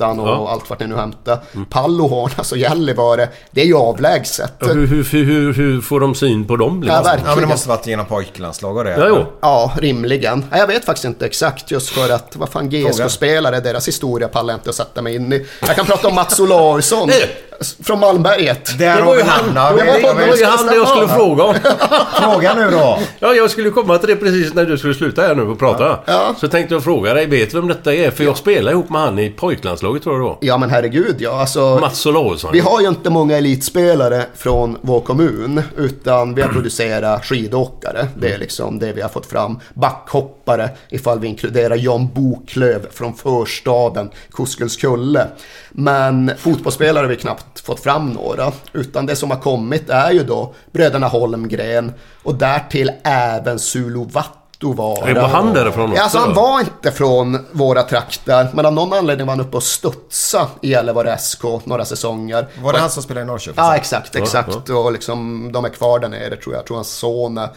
Trollhättan 0.00 0.20
och 0.20 0.28
Ja. 0.28 0.50
allt 0.50 0.70
vart 0.70 0.80
ni 0.80 0.86
nu 0.86 0.96
hämtar. 0.96 1.38
Pallohornas 1.70 2.52
och 2.52 2.58
Gällivare, 2.58 3.28
det 3.50 3.60
är 3.60 3.66
ju 3.66 3.76
avlägset. 3.76 4.52
Ja, 4.58 4.66
hur, 4.66 4.86
hur, 4.86 5.24
hur, 5.24 5.52
hur 5.52 5.80
får 5.80 6.00
de 6.00 6.14
syn 6.14 6.46
på 6.46 6.56
dem? 6.56 6.82
liksom? 6.82 6.96
Ja, 6.96 7.02
verkligen. 7.02 7.28
Ja, 7.28 7.34
men 7.34 7.42
det 7.44 7.48
måste 7.48 7.68
varit 7.68 7.86
genom 7.86 8.06
pojklandslag 8.06 8.76
och 8.76 8.84
det. 8.84 8.90
Ja, 8.90 9.06
jo. 9.08 9.24
Ja, 9.40 9.72
rimligen. 9.80 10.44
Jag 10.50 10.66
vet 10.66 10.84
faktiskt 10.84 11.04
inte 11.04 11.26
exakt 11.26 11.70
just 11.70 11.88
för 11.88 12.10
att 12.12 12.36
vad 12.36 12.48
fan 12.48 12.70
GSK-spelare, 12.70 13.60
deras 13.60 13.88
historia 13.88 14.28
pallar 14.28 14.52
jag 14.54 14.58
inte 14.58 14.70
att 14.70 14.76
sätta 14.76 15.02
mig 15.02 15.14
in 15.14 15.32
i. 15.32 15.46
Jag 15.66 15.76
kan 15.76 15.86
prata 15.86 16.08
om 16.08 16.14
Mats 16.14 16.40
Olausson 16.40 17.10
från 17.82 18.00
Malmberget. 18.00 18.78
Där 18.78 18.96
Det 18.96 19.02
var 19.02 19.16
ju 19.16 19.22
han, 19.22 19.54
det 19.54 19.60
var, 19.60 20.14
det 20.20 20.26
var 20.26 20.36
ju 20.36 20.44
han 20.44 20.66
det 20.66 20.74
jag 20.74 20.88
skulle 20.88 21.08
fråga 21.08 21.44
om. 21.44 21.54
Fråga 22.22 22.54
nu 22.54 22.70
då. 22.70 22.98
Ja, 23.18 23.34
jag 23.34 23.50
skulle 23.50 23.70
komma 23.70 23.98
till 23.98 24.08
det 24.08 24.16
precis 24.16 24.54
när 24.54 24.66
du 24.66 24.78
skulle 24.78 24.94
sluta 24.94 25.22
här 25.22 25.34
nu 25.34 25.42
och 25.42 25.58
prata. 25.58 25.98
Ja. 26.06 26.34
Så 26.40 26.48
tänkte 26.48 26.74
jag 26.74 26.84
fråga 26.84 27.14
dig, 27.14 27.26
vet 27.26 27.50
du 27.50 27.56
vem 27.56 27.68
detta 27.68 27.94
är? 27.94 28.10
För 28.10 28.24
jag 28.24 28.36
spelar 28.36 28.72
ihop 28.72 28.90
med 28.90 29.00
han 29.00 29.18
i 29.18 29.30
pojklandslaget 29.30 30.02
tror 30.02 30.14
jag 30.14 30.24
då. 30.24 30.38
Ja 30.40 30.58
men 30.58 30.70
herregud 30.70 31.16
ja, 31.18 31.40
alltså. 31.40 31.78
Mats 31.80 32.06
Olausson. 32.06 32.50
Vi 32.52 32.60
har 32.60 32.80
ju 32.80 32.88
inte 32.88 33.10
många 33.10 33.36
elitspelare 33.38 34.26
från 34.34 34.78
vår 34.80 35.00
kommun, 35.00 35.62
utan 35.76 36.34
vi 36.34 36.42
har 36.42 36.48
producerat 36.48 37.24
skidåkare. 37.24 38.08
Det 38.18 38.32
är 38.32 38.38
liksom 38.38 38.78
det 38.78 38.92
vi 38.92 39.02
har 39.02 39.08
fått 39.08 39.26
fram. 39.26 39.60
Backhoppare, 39.74 40.68
ifall 40.88 41.20
vi 41.20 41.28
inkluderar 41.28 41.76
Jan 41.76 42.08
Boklöv 42.14 42.86
från 42.92 43.14
förstaden 43.14 44.10
Koskullskulle. 44.30 45.26
Men 45.70 46.32
fotbollsspelare 46.38 47.04
har 47.04 47.08
vi 47.08 47.16
knappt 47.16 47.60
fått 47.60 47.80
fram 47.80 48.10
några, 48.12 48.52
utan 48.72 49.06
det 49.06 49.16
som 49.16 49.30
har 49.30 49.38
kommit 49.38 49.90
är 49.90 50.10
ju 50.10 50.22
då 50.24 50.54
bröderna 50.72 51.08
Holmgren 51.08 51.92
och 52.22 52.34
därtill 52.34 52.90
även 53.04 53.58
Sulu 53.58 54.04
Vattovara. 54.04 55.14
Var 55.14 55.28
han 55.28 55.54
därifrån 55.54 55.84
också 55.84 55.96
Ja, 55.96 56.02
alltså 56.02 56.18
han 56.18 56.34
var 56.34 56.60
inte 56.60 56.92
från 56.92 57.46
våra 57.52 57.82
trakter, 57.82 58.48
men 58.54 58.66
av 58.66 58.72
någon 58.72 58.92
anledning 58.92 59.26
var 59.26 59.32
han 59.36 59.40
uppe 59.46 59.56
och 59.56 59.62
studsa 59.62 60.48
i 60.62 60.70
Gällivare 60.70 61.18
SK 61.18 61.42
några 61.64 61.84
säsonger. 61.84 62.48
Var 62.62 62.72
det 62.72 62.78
han 62.78 62.90
som 62.90 63.02
spelade 63.02 63.24
i 63.24 63.26
Norrköping? 63.26 63.64
Ja, 63.64 63.76
exakt, 63.76 64.16
exakt. 64.16 64.70
Och 64.70 64.92
liksom, 64.92 65.50
de 65.52 65.64
är 65.64 65.68
kvar 65.68 65.98
där 65.98 66.08
nere 66.08 66.36
tror 66.36 66.54
jag. 66.54 66.58
Jag 66.58 66.66
tror 66.66 66.76
hans 66.76 66.90
son 66.90 67.38
är 67.38 67.48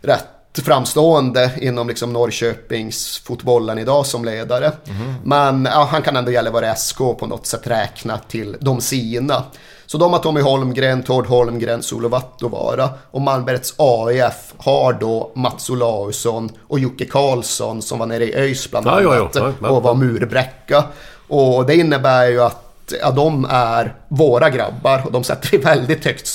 rätt 0.00 0.24
framstående 0.60 1.50
inom 1.60 1.88
liksom 1.88 2.12
Norrköpings 2.12 3.18
fotbollen 3.24 3.78
idag 3.78 4.06
som 4.06 4.24
ledare. 4.24 4.72
Mm. 4.88 5.14
Men 5.24 5.64
ja, 5.64 5.88
han 5.90 6.02
kan 6.02 6.16
ändå 6.16 6.30
Gällivare 6.30 6.74
SK 6.76 6.98
på 6.98 7.26
något 7.26 7.46
sätt 7.46 7.66
räkna 7.66 8.18
till 8.18 8.56
de 8.60 8.80
sina. 8.80 9.44
Så 9.86 9.98
de 9.98 10.12
har 10.12 10.20
Tommy 10.20 10.40
Holmgren, 10.40 11.02
Tord 11.02 11.26
Holmgren, 11.26 11.82
Solo 11.82 12.08
Vattovara 12.08 12.88
och 13.10 13.20
Malmbergets 13.20 13.74
AIF 13.76 14.54
har 14.58 14.92
då 14.92 15.32
Mats 15.34 15.70
Olausson 15.70 16.50
och 16.68 16.78
Jocke 16.78 17.04
Karlsson 17.04 17.82
som 17.82 17.98
var 17.98 18.06
nere 18.06 18.24
i 18.24 18.34
ÖIS 18.34 18.70
bland 18.70 18.88
annat 18.88 19.02
ja, 19.02 19.30
ja, 19.34 19.52
ja. 19.62 19.68
och 19.68 19.82
var 19.82 19.94
murbräcka. 19.94 20.84
Och 21.28 21.66
det 21.66 21.76
innebär 21.76 22.26
ju 22.26 22.42
att 22.42 22.92
ja, 23.00 23.10
de 23.10 23.46
är 23.50 23.94
våra 24.08 24.50
grabbar 24.50 25.02
och 25.04 25.12
de 25.12 25.24
sätter 25.24 25.50
vi 25.50 25.58
väldigt 25.58 26.04
högt 26.04 26.26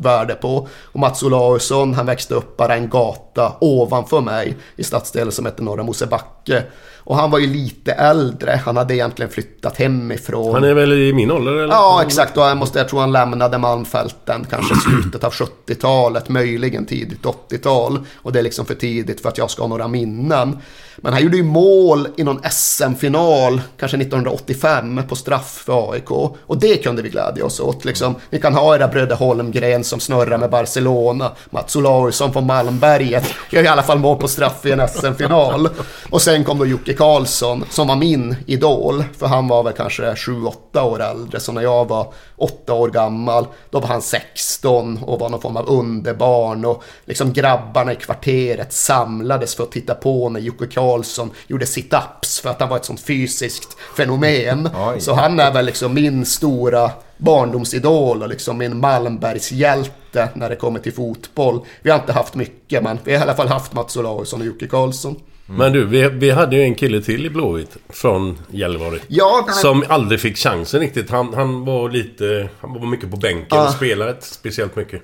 värde 0.00 0.34
på. 0.34 0.68
Och 0.82 1.00
Mats 1.00 1.22
Olausson, 1.22 1.94
han 1.94 2.06
växte 2.06 2.34
upp 2.34 2.56
bara 2.56 2.74
en 2.74 2.88
gata 2.88 3.56
ovanför 3.60 4.20
mig 4.20 4.56
i 4.76 4.84
stadsdelen 4.84 5.32
som 5.32 5.46
heter 5.46 5.62
Norra 5.62 5.82
Mosebacke. 5.82 6.62
Och 7.06 7.16
han 7.16 7.30
var 7.30 7.38
ju 7.38 7.46
lite 7.46 7.92
äldre, 7.92 8.60
han 8.64 8.76
hade 8.76 8.94
egentligen 8.94 9.30
flyttat 9.30 9.78
hemifrån. 9.78 10.54
Han 10.54 10.64
är 10.64 10.74
väl 10.74 10.92
i 10.92 11.12
min 11.12 11.30
ålder 11.30 11.52
eller? 11.52 11.74
Ja, 11.74 12.02
exakt. 12.06 12.36
Och 12.36 12.42
jag, 12.42 12.56
måste, 12.56 12.78
jag 12.78 12.88
tror 12.88 13.00
han 13.00 13.12
lämnade 13.12 13.58
Malmfälten 13.58 14.46
kanske 14.50 14.74
slutet 14.74 15.24
av 15.24 15.32
70-talet, 15.32 16.28
möjligen 16.28 16.86
tidigt 16.86 17.22
80-tal. 17.22 17.98
Och 18.16 18.32
det 18.32 18.38
är 18.38 18.42
liksom 18.42 18.66
för 18.66 18.74
tidigt 18.74 19.20
för 19.20 19.28
att 19.28 19.38
jag 19.38 19.50
ska 19.50 19.62
ha 19.62 19.68
några 19.68 19.88
minnen. 19.88 20.58
Men 20.96 21.12
han 21.12 21.22
gjorde 21.22 21.36
ju 21.36 21.42
mål 21.42 22.08
i 22.16 22.24
någon 22.24 22.40
SM-final, 22.50 23.60
kanske 23.78 23.96
1985, 23.96 25.02
på 25.08 25.16
straff 25.16 25.62
för 25.66 25.92
AIK. 25.92 26.10
Och 26.46 26.58
det 26.58 26.76
kunde 26.76 27.02
vi 27.02 27.08
glädja 27.08 27.44
oss 27.44 27.60
åt. 27.60 27.84
Liksom. 27.84 28.14
Vi 28.30 28.40
kan 28.40 28.54
ha 28.54 28.74
era 28.74 28.88
bröder 28.88 29.16
Holmgren 29.16 29.84
som 29.84 30.00
snurrar 30.00 30.38
med 30.38 30.50
Barcelona. 30.50 31.32
Mats 31.50 31.76
Olausson 31.76 32.32
från 32.32 32.46
Malmberget 32.46 33.24
gör 33.50 33.62
i 33.62 33.66
alla 33.66 33.82
fall 33.82 33.98
mål 33.98 34.18
på 34.18 34.28
straff 34.28 34.66
i 34.66 34.72
en 34.72 34.88
SM-final. 34.88 35.68
Och 36.10 36.22
sen 36.22 36.44
kom 36.44 36.58
då 36.58 36.66
Jocke 36.66 36.94
Karlsson 36.96 37.64
som 37.70 37.88
var 37.88 37.96
min 37.96 38.36
idol. 38.46 39.04
För 39.18 39.26
han 39.26 39.48
var 39.48 39.62
väl 39.62 39.72
kanske 39.72 40.02
7-8 40.02 40.80
år 40.80 41.02
äldre. 41.02 41.40
Så 41.40 41.52
när 41.52 41.62
jag 41.62 41.88
var 41.88 42.12
8 42.36 42.74
år 42.74 42.88
gammal, 42.88 43.46
då 43.70 43.80
var 43.80 43.88
han 43.88 44.02
16 44.02 44.98
och 45.02 45.20
var 45.20 45.28
någon 45.28 45.40
form 45.40 45.56
av 45.56 45.68
underbarn. 45.68 46.64
Och 46.64 46.84
liksom 47.04 47.32
grabbarna 47.32 47.92
i 47.92 47.96
kvarteret 47.96 48.72
samlades 48.72 49.54
för 49.54 49.64
att 49.64 49.72
titta 49.72 49.94
på 49.94 50.28
när 50.28 50.40
Jocke 50.40 50.66
Karlsson 50.66 51.30
gjorde 51.46 51.64
sit-ups 51.64 52.42
för 52.42 52.50
att 52.50 52.60
han 52.60 52.68
var 52.68 52.76
ett 52.76 52.84
sånt 52.84 53.00
fysiskt 53.00 53.76
fenomen. 53.96 54.70
Oj. 54.76 55.00
Så 55.00 55.14
han 55.14 55.40
är 55.40 55.52
väl 55.52 55.66
liksom 55.66 55.94
min 55.94 56.26
stora 56.26 56.90
barndomsidol 57.16 58.22
och 58.22 58.28
liksom 58.28 58.58
min 58.58 58.80
Malmbergshjälte 58.80 60.28
när 60.34 60.48
det 60.48 60.56
kommer 60.56 60.80
till 60.80 60.94
fotboll. 60.94 61.60
Vi 61.82 61.90
har 61.90 61.98
inte 61.98 62.12
haft 62.12 62.34
mycket 62.34 62.82
men 62.82 62.98
vi 63.04 63.12
har 63.12 63.20
i 63.20 63.22
alla 63.22 63.34
fall 63.34 63.48
haft 63.48 63.72
Mats 63.72 63.96
Olausson 63.96 64.40
och 64.40 64.46
Jocke 64.46 64.66
Karlsson. 64.66 65.20
Mm. 65.48 65.58
Men 65.58 65.72
du, 65.72 65.84
vi, 65.84 66.08
vi 66.08 66.30
hade 66.30 66.56
ju 66.56 66.62
en 66.62 66.74
kille 66.74 67.00
till 67.00 67.26
i 67.26 67.30
Blåvitt 67.30 67.76
från 67.88 68.38
Gällivare. 68.50 68.98
Ja, 69.08 69.42
men... 69.46 69.54
Som 69.54 69.84
aldrig 69.88 70.20
fick 70.20 70.36
chansen 70.36 70.80
riktigt. 70.80 71.10
Han, 71.10 71.34
han 71.34 71.64
var 71.64 71.90
lite... 71.90 72.48
Han 72.60 72.72
var 72.72 72.86
mycket 72.86 73.10
på 73.10 73.16
bänken 73.16 73.58
och 73.58 73.70
spelade 73.70 74.10
inte 74.10 74.26
speciellt 74.26 74.76
mycket. 74.76 75.02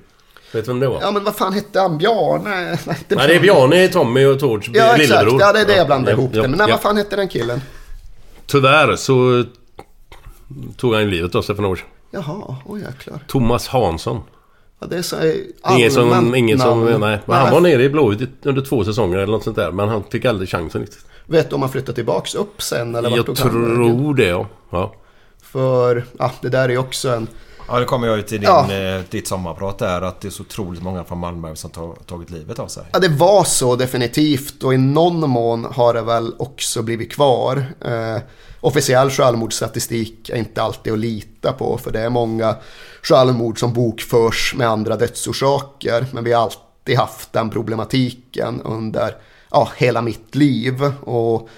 Vet 0.53 0.65
du 0.65 0.71
vem 0.71 0.81
det 0.81 0.89
var? 0.89 1.01
Ja 1.01 1.11
men 1.11 1.25
vad 1.25 1.37
fan 1.37 1.53
hette 1.53 1.81
han? 1.81 1.99
Bjarne? 1.99 2.51
Nej, 2.87 2.99
det, 3.09 3.17
Nej, 3.17 3.29
det 3.29 3.35
är 3.35 3.41
Bjarne, 3.41 3.89
Tommy 3.89 4.25
och 4.25 4.41
Tords 4.41 4.71
ja, 4.73 4.97
lillebror. 4.97 5.35
Exakt. 5.35 5.41
Ja 5.41 5.53
det 5.53 5.61
är 5.61 5.67
det 5.67 5.77
jag 5.77 5.87
blandade 5.87 6.13
ja, 6.13 6.19
ihop 6.19 6.31
ja, 6.35 6.43
det. 6.43 6.49
Men 6.49 6.59
ja. 6.59 6.67
vad 6.67 6.81
fan 6.81 6.97
hette 6.97 7.17
den 7.17 7.29
killen? 7.29 7.61
Tyvärr 8.47 8.97
så 8.97 9.45
tog 10.77 10.95
han 10.95 11.11
livet 11.11 11.35
av 11.35 11.43
sig 11.43 11.55
för 11.55 11.63
några 11.63 11.73
år 11.73 11.77
sedan. 11.77 11.87
Jaha, 12.11 12.57
oj 12.67 12.81
jäklar. 12.81 13.21
Thomas 13.29 13.69
Hansson. 13.69 14.21
Ja, 14.83 14.89
det 14.91 14.97
är 14.97 15.03
så 15.03 15.17
ingen 15.77 15.91
som, 15.91 16.35
ingen 16.35 16.59
som, 16.59 16.85
nej. 16.85 16.99
nej. 16.99 17.19
Men 17.27 17.37
han 17.37 17.53
var 17.53 17.61
nere 17.61 17.83
i 17.83 17.89
Blåvitt 17.89 18.31
under 18.43 18.63
två 18.63 18.85
säsonger 18.85 19.19
eller 19.19 19.33
något 19.33 19.45
sånt 19.45 19.57
där. 19.57 19.73
Men 19.73 19.89
han 19.89 20.03
fick 20.11 20.25
aldrig 20.25 20.49
chansen 20.49 20.81
riktigt. 20.81 21.05
Vet 21.27 21.51
du 21.51 21.55
om 21.55 21.63
han 21.63 21.71
flyttade 21.71 21.95
tillbaks 21.95 22.35
upp 22.35 22.63
sen? 22.63 22.95
Eller 22.95 23.11
jag 23.11 23.37
tror 23.37 24.15
det 24.15 24.27
ja. 24.27 24.47
ja. 24.71 24.95
För, 25.43 26.05
ja 26.19 26.33
det 26.41 26.49
där 26.49 26.65
är 26.65 26.69
ju 26.69 26.79
också 26.79 27.11
en 27.11 27.29
Ja, 27.69 27.79
det 27.79 27.85
kommer 27.85 28.07
jag 28.07 28.17
ju 28.17 28.23
till 28.23 28.41
din, 28.41 28.49
ja. 28.49 28.73
Eh, 28.73 29.03
ditt 29.11 29.29
sommarprat 29.29 29.79
där. 29.79 30.03
Att 30.03 30.21
det 30.21 30.29
är 30.29 30.31
så 30.31 30.43
otroligt 30.43 30.83
många 30.83 31.05
från 31.05 31.19
Malmö 31.19 31.55
som 31.55 31.71
tar, 31.71 31.95
tagit 32.07 32.31
livet 32.31 32.59
av 32.59 32.67
sig. 32.67 32.85
Ja, 32.93 32.99
det 32.99 33.09
var 33.09 33.45
så 33.45 33.77
definitivt. 33.77 34.63
Och 34.63 34.75
i 34.75 34.79
någon 34.79 35.31
mån 35.31 35.65
har 35.65 35.95
det 35.95 36.03
väl 36.03 36.35
också 36.39 36.83
blivit 36.83 37.13
kvar. 37.13 37.65
Eh, 37.81 38.23
officiell 38.63 39.11
självmordsstatistik 39.11 40.31
är 40.31 40.37
inte 40.37 40.63
alltid 40.63 40.93
att 40.93 40.99
lita 40.99 41.53
på. 41.53 41.79
För 41.79 41.91
det 41.91 42.01
är 42.01 42.11
många 42.11 42.57
självmord 43.03 43.61
som 43.61 43.73
bokförs 43.73 44.55
med 44.57 44.69
andra 44.69 44.97
dödsorsaker. 44.97 46.07
Men 46.13 46.25
vi 46.25 46.33
har 46.33 46.43
alltid 46.43 46.99
haft 46.99 47.33
den 47.33 47.51
problematiken 47.51 48.61
under 48.65 49.17
ja, 49.51 49.69
hela 49.77 50.03
mitt 50.03 50.35
liv. 50.35 50.93
Och 51.01 51.49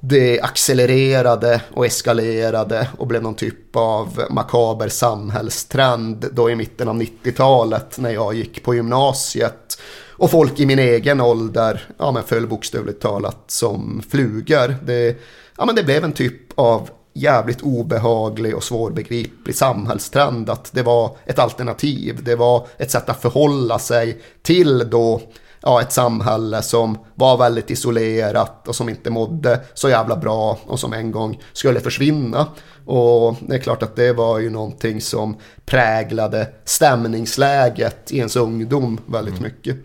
det 0.00 0.40
accelererade 0.40 1.60
och 1.72 1.86
eskalerade 1.86 2.88
och 2.98 3.06
blev 3.06 3.22
någon 3.22 3.34
typ 3.34 3.76
av 3.76 4.22
makaber 4.30 4.88
samhällstrend 4.88 6.26
då 6.32 6.50
i 6.50 6.54
mitten 6.54 6.88
av 6.88 6.96
90-talet 6.96 7.98
när 7.98 8.10
jag 8.10 8.34
gick 8.34 8.64
på 8.64 8.74
gymnasiet. 8.74 9.78
Och 10.18 10.30
folk 10.30 10.60
i 10.60 10.66
min 10.66 10.78
egen 10.78 11.20
ålder 11.20 11.88
ja, 11.98 12.12
men 12.12 12.22
föll 12.22 12.46
bokstavligt 12.46 13.02
talat 13.02 13.44
som 13.46 14.02
flugor. 14.10 14.76
Det, 14.84 15.16
ja, 15.58 15.64
men 15.64 15.74
det 15.74 15.82
blev 15.82 16.04
en 16.04 16.12
typ 16.12 16.58
av 16.58 16.90
jävligt 17.12 17.62
obehaglig 17.62 18.56
och 18.56 18.64
svårbegriplig 18.64 19.56
samhällstrend 19.56 20.50
att 20.50 20.72
det 20.72 20.82
var 20.82 21.16
ett 21.24 21.38
alternativ. 21.38 22.24
Det 22.24 22.36
var 22.36 22.66
ett 22.78 22.90
sätt 22.90 23.08
att 23.08 23.22
förhålla 23.22 23.78
sig 23.78 24.20
till 24.42 24.90
då 24.90 25.20
ja, 25.60 25.80
ett 25.80 25.92
samhälle 25.92 26.62
som 26.62 26.98
var 27.14 27.36
väldigt 27.36 27.70
isolerat 27.70 28.68
och 28.68 28.76
som 28.76 28.88
inte 28.88 29.10
mådde 29.10 29.60
så 29.74 29.88
jävla 29.88 30.16
bra 30.16 30.58
och 30.66 30.80
som 30.80 30.92
en 30.92 31.10
gång 31.10 31.40
skulle 31.52 31.80
försvinna. 31.80 32.46
Och 32.86 33.36
det 33.40 33.54
är 33.54 33.58
klart 33.58 33.82
att 33.82 33.96
det 33.96 34.12
var 34.12 34.38
ju 34.38 34.50
någonting 34.50 35.00
som 35.00 35.36
präglade 35.64 36.48
stämningsläget 36.64 38.12
i 38.12 38.18
ens 38.18 38.36
ungdom 38.36 39.00
väldigt 39.06 39.38
mm. 39.38 39.44
mycket. 39.44 39.76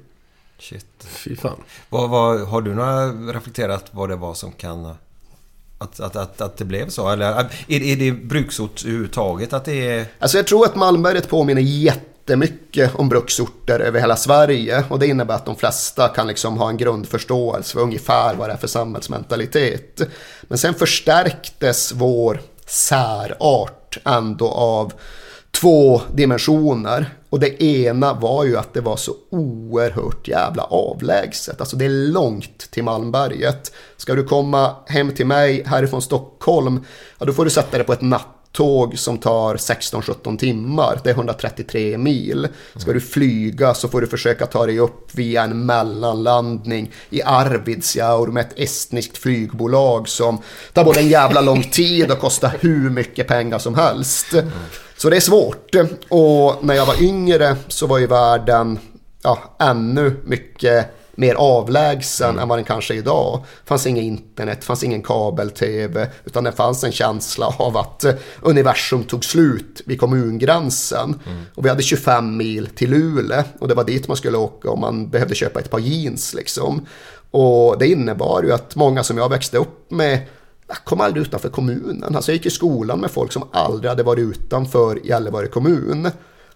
Shit. 0.59 0.85
Fy 0.99 1.35
fan. 1.35 1.63
Vad, 1.89 2.09
vad, 2.09 2.41
har 2.47 2.61
du 2.61 2.75
några 2.75 3.07
reflekterat 3.07 3.85
vad 3.91 4.09
det 4.09 4.15
var 4.15 4.33
som 4.33 4.51
kan... 4.51 4.95
Att, 5.81 5.99
att, 5.99 6.15
att, 6.15 6.41
att 6.41 6.57
det 6.57 6.65
blev 6.65 6.89
så? 6.89 7.09
Eller 7.09 7.31
äh, 7.31 7.45
är, 7.67 7.81
är 7.81 7.95
det 7.95 8.11
bruksort 8.11 8.83
överhuvudtaget? 8.85 9.53
Att 9.53 9.65
det 9.65 9.89
är... 9.89 10.05
Alltså 10.19 10.37
jag 10.37 10.47
tror 10.47 10.65
att 10.65 10.75
Malmberget 10.75 11.29
påminner 11.29 11.61
jättemycket 11.61 12.95
om 12.95 13.09
bruksorter 13.09 13.79
över 13.79 13.99
hela 13.99 14.15
Sverige 14.15 14.83
och 14.89 14.99
det 14.99 15.07
innebär 15.07 15.35
att 15.35 15.45
de 15.45 15.55
flesta 15.55 16.07
kan 16.07 16.27
liksom 16.27 16.57
ha 16.57 16.69
en 16.69 16.77
grundförståelse 16.77 17.73
för 17.73 17.81
ungefär 17.81 18.35
vad 18.35 18.49
det 18.49 18.53
är 18.53 18.57
för 18.57 18.67
samhällsmentalitet. 18.67 20.01
Men 20.41 20.57
sen 20.57 20.73
förstärktes 20.73 21.91
vår 21.91 22.41
särart 22.65 23.97
ändå 24.05 24.47
av 24.49 24.93
två 25.51 26.01
dimensioner. 26.13 27.09
Och 27.31 27.39
det 27.39 27.63
ena 27.63 28.13
var 28.13 28.43
ju 28.43 28.57
att 28.57 28.73
det 28.73 28.81
var 28.81 28.97
så 28.97 29.13
oerhört 29.29 30.27
jävla 30.27 30.63
avlägset. 30.63 31.59
Alltså 31.59 31.75
det 31.75 31.85
är 31.85 31.89
långt 31.89 32.71
till 32.71 32.83
Malmberget. 32.83 33.71
Ska 33.97 34.15
du 34.15 34.23
komma 34.23 34.75
hem 34.87 35.11
till 35.11 35.25
mig 35.25 35.63
härifrån 35.65 36.01
Stockholm, 36.01 36.85
ja 37.17 37.25
då 37.25 37.33
får 37.33 37.45
du 37.45 37.51
sätta 37.51 37.77
dig 37.77 37.85
på 37.85 37.93
ett 37.93 38.01
nattåg 38.01 38.99
som 38.99 39.17
tar 39.17 39.55
16-17 39.55 40.37
timmar. 40.37 40.99
Det 41.03 41.09
är 41.09 41.13
133 41.13 41.97
mil. 41.97 42.47
Ska 42.75 42.93
du 42.93 43.01
flyga 43.01 43.73
så 43.73 43.87
får 43.87 44.01
du 44.01 44.07
försöka 44.07 44.45
ta 44.45 44.65
dig 44.65 44.79
upp 44.79 45.15
via 45.15 45.43
en 45.43 45.65
mellanlandning 45.65 46.91
i 47.09 47.21
Arvidsjaur 47.23 48.27
med 48.27 48.45
ett 48.45 48.59
estniskt 48.59 49.17
flygbolag 49.17 50.09
som 50.09 50.37
tar 50.73 50.83
både 50.83 50.99
en 50.99 51.09
jävla 51.09 51.41
lång 51.41 51.63
tid 51.63 52.11
och 52.11 52.19
kostar 52.19 52.57
hur 52.59 52.89
mycket 52.89 53.27
pengar 53.27 53.59
som 53.59 53.75
helst. 53.75 54.35
Så 55.01 55.09
det 55.09 55.15
är 55.15 55.19
svårt. 55.19 55.75
Och 56.09 56.65
när 56.65 56.73
jag 56.73 56.85
var 56.85 57.03
yngre 57.03 57.55
så 57.67 57.87
var 57.87 57.97
ju 57.97 58.07
världen 58.07 58.79
ja, 59.23 59.55
ännu 59.59 60.15
mycket 60.25 60.87
mer 61.15 61.35
avlägsen 61.35 62.29
mm. 62.29 62.41
än 62.41 62.47
vad 62.47 62.57
den 62.57 62.65
kanske 62.65 62.93
är 62.93 62.97
idag. 62.97 63.39
Det 63.63 63.67
fanns 63.67 63.87
inget 63.87 64.03
internet, 64.03 64.63
fanns 64.63 64.83
ingen 64.83 65.01
kabel-tv, 65.01 66.09
utan 66.25 66.43
det 66.43 66.51
fanns 66.51 66.83
en 66.83 66.91
känsla 66.91 67.45
av 67.57 67.77
att 67.77 68.03
eh, 68.03 68.13
universum 68.41 69.03
tog 69.03 69.25
slut 69.25 69.81
vid 69.85 69.99
kommungränsen. 69.99 71.19
Mm. 71.27 71.43
Och 71.55 71.65
vi 71.65 71.69
hade 71.69 71.83
25 71.83 72.37
mil 72.37 72.67
till 72.67 72.89
Luleå 72.89 73.43
och 73.59 73.67
det 73.67 73.73
var 73.73 73.83
dit 73.83 74.07
man 74.07 74.17
skulle 74.17 74.37
åka 74.37 74.69
om 74.69 74.79
man 74.79 75.09
behövde 75.09 75.35
köpa 75.35 75.59
ett 75.59 75.69
par 75.69 75.79
jeans 75.79 76.33
liksom. 76.33 76.85
Och 77.31 77.79
det 77.79 77.87
innebar 77.87 78.43
ju 78.43 78.51
att 78.51 78.75
många 78.75 79.03
som 79.03 79.17
jag 79.17 79.29
växte 79.29 79.57
upp 79.57 79.91
med 79.91 80.19
jag 80.71 80.83
kom 80.83 81.01
aldrig 81.01 81.21
utanför 81.21 81.49
kommunen. 81.49 82.15
Alltså 82.15 82.31
jag 82.31 82.35
gick 82.35 82.45
i 82.45 82.49
skolan 82.49 82.99
med 82.99 83.11
folk 83.11 83.31
som 83.31 83.43
aldrig 83.51 83.89
hade 83.89 84.03
varit 84.03 84.19
utanför 84.19 84.99
Gällivare 85.03 85.47
kommun. 85.47 86.11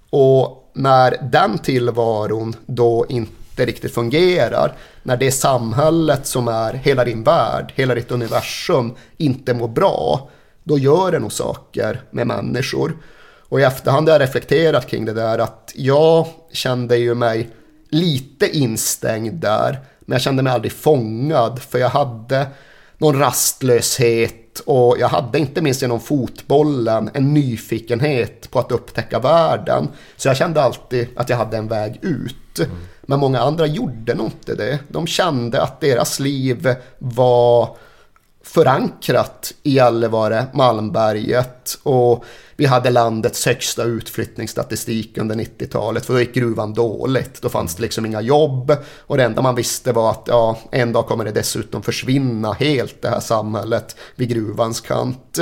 Och 0.09 0.71
när 0.73 1.17
den 1.31 1.57
tillvaron 1.57 2.55
då 2.65 3.05
inte 3.09 3.65
riktigt 3.65 3.93
fungerar. 3.93 4.73
När 5.03 5.17
det 5.17 5.31
samhället 5.31 6.27
som 6.27 6.47
är 6.47 6.73
hela 6.73 7.05
din 7.05 7.23
värld, 7.23 7.73
hela 7.75 7.95
ditt 7.95 8.11
universum 8.11 8.95
inte 9.17 9.53
mår 9.53 9.67
bra, 9.67 10.29
då 10.63 10.77
gör 10.77 11.11
det 11.11 11.19
nog 11.19 11.31
saker 11.31 12.01
med 12.11 12.27
människor. 12.27 12.97
Och 13.49 13.59
i 13.59 13.63
efterhand 13.63 14.07
har 14.07 14.13
jag 14.13 14.21
reflekterat 14.21 14.87
kring 14.87 15.05
det 15.05 15.13
där 15.13 15.39
att 15.39 15.71
jag 15.75 16.27
kände 16.51 16.97
ju 16.97 17.15
mig 17.15 17.49
lite 17.89 18.57
instängd 18.57 19.33
där. 19.33 19.79
Men 19.99 20.15
jag 20.15 20.21
kände 20.21 20.43
mig 20.43 20.53
aldrig 20.53 20.71
fångad 20.71 21.61
för 21.61 21.79
jag 21.79 21.89
hade 21.89 22.47
någon 22.97 23.19
rastlöshet 23.19 24.59
och 24.65 24.95
jag 24.99 25.07
hade 25.07 25.39
inte 25.39 25.61
minst 25.61 25.81
genom 25.81 25.99
fotbollen 25.99 27.09
en 27.13 27.33
nyfikenhet 27.33 28.51
på 28.51 28.59
att 28.59 28.71
upptäcka 28.71 29.19
världen. 29.19 29.87
Så 30.17 30.27
jag 30.27 30.37
kände 30.37 30.61
alltid 30.61 31.07
att 31.15 31.29
jag 31.29 31.37
hade 31.37 31.57
en 31.57 31.67
väg 31.67 31.99
ut. 32.01 32.59
Mm. 32.59 32.71
Men 33.01 33.19
många 33.19 33.39
andra 33.39 33.65
gjorde 33.65 34.15
nog 34.15 34.27
inte 34.27 34.55
det. 34.55 34.79
De 34.87 35.07
kände 35.07 35.61
att 35.61 35.81
deras 35.81 36.19
liv 36.19 36.75
var 36.97 37.77
förankrat 38.43 39.53
i 39.63 39.71
Gällivare, 39.73 40.45
Malmberget 40.53 41.77
och 41.83 42.25
vi 42.57 42.65
hade 42.65 42.89
landets 42.89 43.45
högsta 43.45 43.83
utflyttningsstatistik 43.83 45.17
under 45.17 45.35
90-talet 45.35 46.05
för 46.05 46.13
då 46.13 46.19
gick 46.19 46.33
gruvan 46.33 46.73
dåligt. 46.73 47.41
Då 47.41 47.49
fanns 47.49 47.75
det 47.75 47.81
liksom 47.81 48.05
inga 48.05 48.21
jobb 48.21 48.77
och 48.99 49.17
det 49.17 49.23
enda 49.23 49.41
man 49.41 49.55
visste 49.55 49.91
var 49.91 50.11
att 50.11 50.23
ja, 50.27 50.59
en 50.71 50.93
dag 50.93 51.07
kommer 51.07 51.25
det 51.25 51.31
dessutom 51.31 51.83
försvinna 51.83 52.53
helt 52.53 53.01
det 53.01 53.09
här 53.09 53.19
samhället 53.19 53.95
vid 54.15 54.29
gruvans 54.29 54.81
kant. 54.81 55.39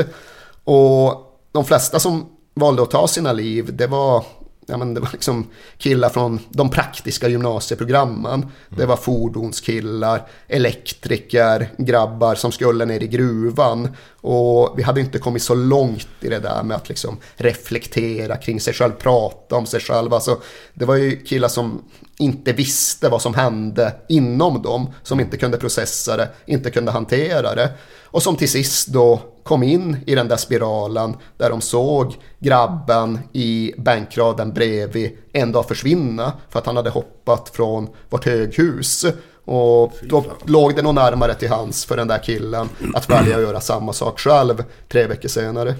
Och 0.64 1.39
de 1.51 1.66
flesta 1.66 1.99
som 1.99 2.26
valde 2.53 2.84
att 2.84 2.91
ta 2.91 3.07
sina 3.07 3.34
liv, 3.34 3.76
det 3.76 3.88
var 3.88 4.26
ja, 4.66 4.78
men 4.78 4.93
det 4.93 4.99
var 4.99 5.09
liksom 5.11 5.47
killar 5.78 6.09
från 6.09 6.39
de 6.49 6.70
praktiska 6.70 7.28
gymnasieprogrammen. 7.28 8.45
Det 8.70 8.86
var 8.86 8.95
fordonskillar, 8.95 10.28
elektriker, 10.47 11.70
grabbar 11.78 12.36
som 12.36 12.51
skulle 12.51 12.86
ner 12.86 13.03
i 13.03 13.07
gruvan. 13.07 13.89
Och 14.26 14.74
vi 14.78 14.84
hade 14.84 15.01
inte 15.01 15.19
kommit 15.19 15.43
så 15.43 15.55
långt 15.55 16.07
i 16.19 16.30
det 16.30 16.39
där 16.39 16.63
med 16.63 16.78
att 16.78 16.89
liksom 16.89 17.17
reflektera 17.36 18.38
kring 18.38 18.59
sig 18.59 18.74
själv, 18.74 18.91
prata 18.91 19.55
om 19.55 19.65
sig 19.65 19.80
själv. 19.80 20.13
Alltså, 20.13 20.41
det 20.74 20.86
var 20.86 20.95
ju 20.95 21.17
killar 21.26 21.47
som 21.47 21.84
inte 22.17 22.53
visste 22.53 23.09
vad 23.09 23.21
som 23.21 23.34
hände 23.34 23.95
inom 24.09 24.61
dem, 24.61 24.93
som 25.03 25.19
inte 25.19 25.38
kunde 25.38 25.57
processa 25.57 26.17
det, 26.17 26.30
inte 26.45 26.71
kunde 26.71 26.91
hantera 26.91 27.55
det. 27.55 27.69
Och 28.03 28.24
som 28.24 28.36
till 28.36 28.49
sist 28.49 28.88
då 28.88 29.19
kom 29.43 29.63
in 29.63 29.97
i 30.05 30.15
den 30.15 30.28
där 30.28 30.38
spiralen 30.38 31.15
där 31.38 31.49
de 31.49 31.61
såg 31.61 32.15
grabben 32.39 33.19
i 33.34 33.74
bänkraden 33.78 34.53
bredvid 34.53 35.17
en 35.34 35.51
dag 35.51 35.67
försvinna 35.67 36.34
för 36.49 36.59
att 36.59 36.65
han 36.65 36.78
hade 36.78 36.89
hoppat 36.89 37.49
från 37.49 37.89
vårt 38.09 38.26
höghus. 38.26 39.05
Och 39.45 39.93
då 40.01 40.25
låg 40.45 40.75
det 40.75 40.81
nog 40.81 40.95
närmare 40.95 41.33
till 41.35 41.49
hans 41.49 41.85
för 41.85 41.97
den 41.97 42.07
där 42.07 42.23
killen 42.23 42.69
att 42.93 43.09
välja 43.09 43.35
att 43.35 43.41
göra 43.41 43.61
samma 43.61 43.93
sak 43.93 44.19
själv 44.19 44.63
tre 44.89 45.07
veckor 45.07 45.29
senare. 45.29 45.75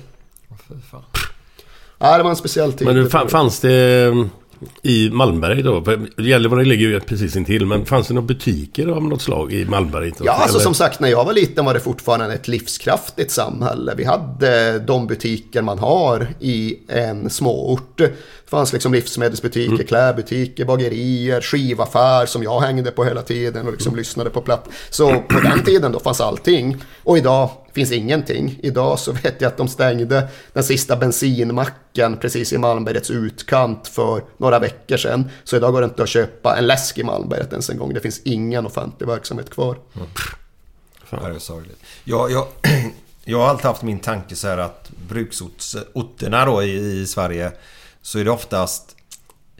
Ja, 1.97 2.18
det 2.18 2.24
var 2.24 2.30
en 2.30 2.36
speciell 2.36 2.74
tid. 2.74 2.88
Men 2.88 2.95
det 2.95 3.30
fanns 3.30 3.59
det 3.59 4.11
i 4.82 5.09
Malmberg 5.09 5.64
då? 5.64 5.84
Gällivare 6.18 6.66
ligger 6.66 6.88
ju 6.88 6.99
precis 6.99 7.36
intill, 7.36 7.66
men 7.66 7.86
fanns 7.86 8.07
det 8.07 8.14
några 8.14 8.28
butiker 8.28 8.88
av 8.88 9.03
något 9.03 9.22
slag 9.22 9.53
i 9.53 9.66
Malmberg? 9.66 10.11
Ja, 10.24 10.32
alltså 10.32 10.59
som 10.59 10.74
sagt, 10.74 10.99
när 10.99 11.09
jag 11.09 11.26
var 11.26 11.34
liten 11.34 11.66
var 11.66 11.74
det 11.74 11.80
fortfarande 11.80 12.36
ett 12.36 12.47
livskraftigt 12.47 13.32
samhälle. 13.32 13.93
Vi 13.97 14.03
hade 14.03 14.80
de 14.80 15.07
butiker 15.07 15.61
man 15.61 15.80
har 15.80 16.28
i 16.39 16.80
en 16.88 17.30
småort. 17.30 17.97
Det 17.97 18.11
fanns 18.49 18.74
liksom 18.74 18.93
livsmedelsbutiker, 18.93 19.74
mm. 19.74 19.88
klädbutiker, 19.88 20.66
bagerier, 20.66 21.41
skivaffär 21.41 22.26
som 22.26 22.43
jag 22.43 22.59
hängde 22.59 22.91
på 22.91 23.03
hela 23.03 23.22
tiden 23.22 23.66
och 23.66 23.72
liksom 23.72 23.89
mm. 23.89 23.97
lyssnade 23.97 24.30
på 24.30 24.41
platt. 24.41 24.70
Så 24.89 25.09
på 25.30 25.39
den 25.39 25.64
tiden 25.64 25.91
då 25.91 25.99
fanns 25.99 26.22
allting. 26.22 26.78
Och 27.03 27.18
idag 27.18 27.49
finns 27.74 27.92
ingenting. 27.92 28.60
Idag 28.64 29.00
så 29.00 29.12
vet 29.24 29.42
jag 29.42 29.48
att 29.48 29.58
de 29.58 29.68
stängde 29.68 30.28
den 30.54 30.64
sista 30.64 30.96
bensinmacken 30.96 32.18
precis 32.18 32.54
i 32.54 32.58
Malmbergets 32.58 33.12
utkant 33.12 33.88
för 33.88 34.24
några 34.38 34.60
veckor 34.60 34.98
sedan. 34.98 35.30
Så 35.44 35.56
idag 35.56 35.74
går 35.74 35.82
det 35.82 35.86
inte 35.86 36.04
att 36.04 36.10
köpa 36.10 36.58
en 36.58 36.68
läsk 36.68 36.98
i 36.98 37.04
Malmberget 37.04 37.52
ens 37.52 37.70
en 37.70 37.78
gång. 37.78 37.94
Det 37.94 38.00
finns 38.00 38.22
ingen 38.24 38.66
offentlig 38.66 39.08
verksamhet 39.08 39.50
kvar. 39.50 39.78
Mm. 39.96 40.08
Fan. 41.06 41.30
Det 41.30 41.36
är 41.36 41.40
sorgligt. 41.40 41.80
Jag, 42.04 42.32
jag, 42.32 42.48
jag 43.24 43.38
har 43.38 43.48
alltid 43.48 43.66
haft 43.66 43.82
min 43.82 44.00
tanke 44.00 44.36
så 44.36 44.48
här 44.48 44.58
att 44.58 44.92
bruksorterna 45.10 46.46
då 46.46 46.64
i, 46.64 47.02
i 47.02 47.08
Sverige 47.08 47.52
så 48.02 48.20
är 48.20 48.26
det 48.26 48.32
oftast 48.32 48.93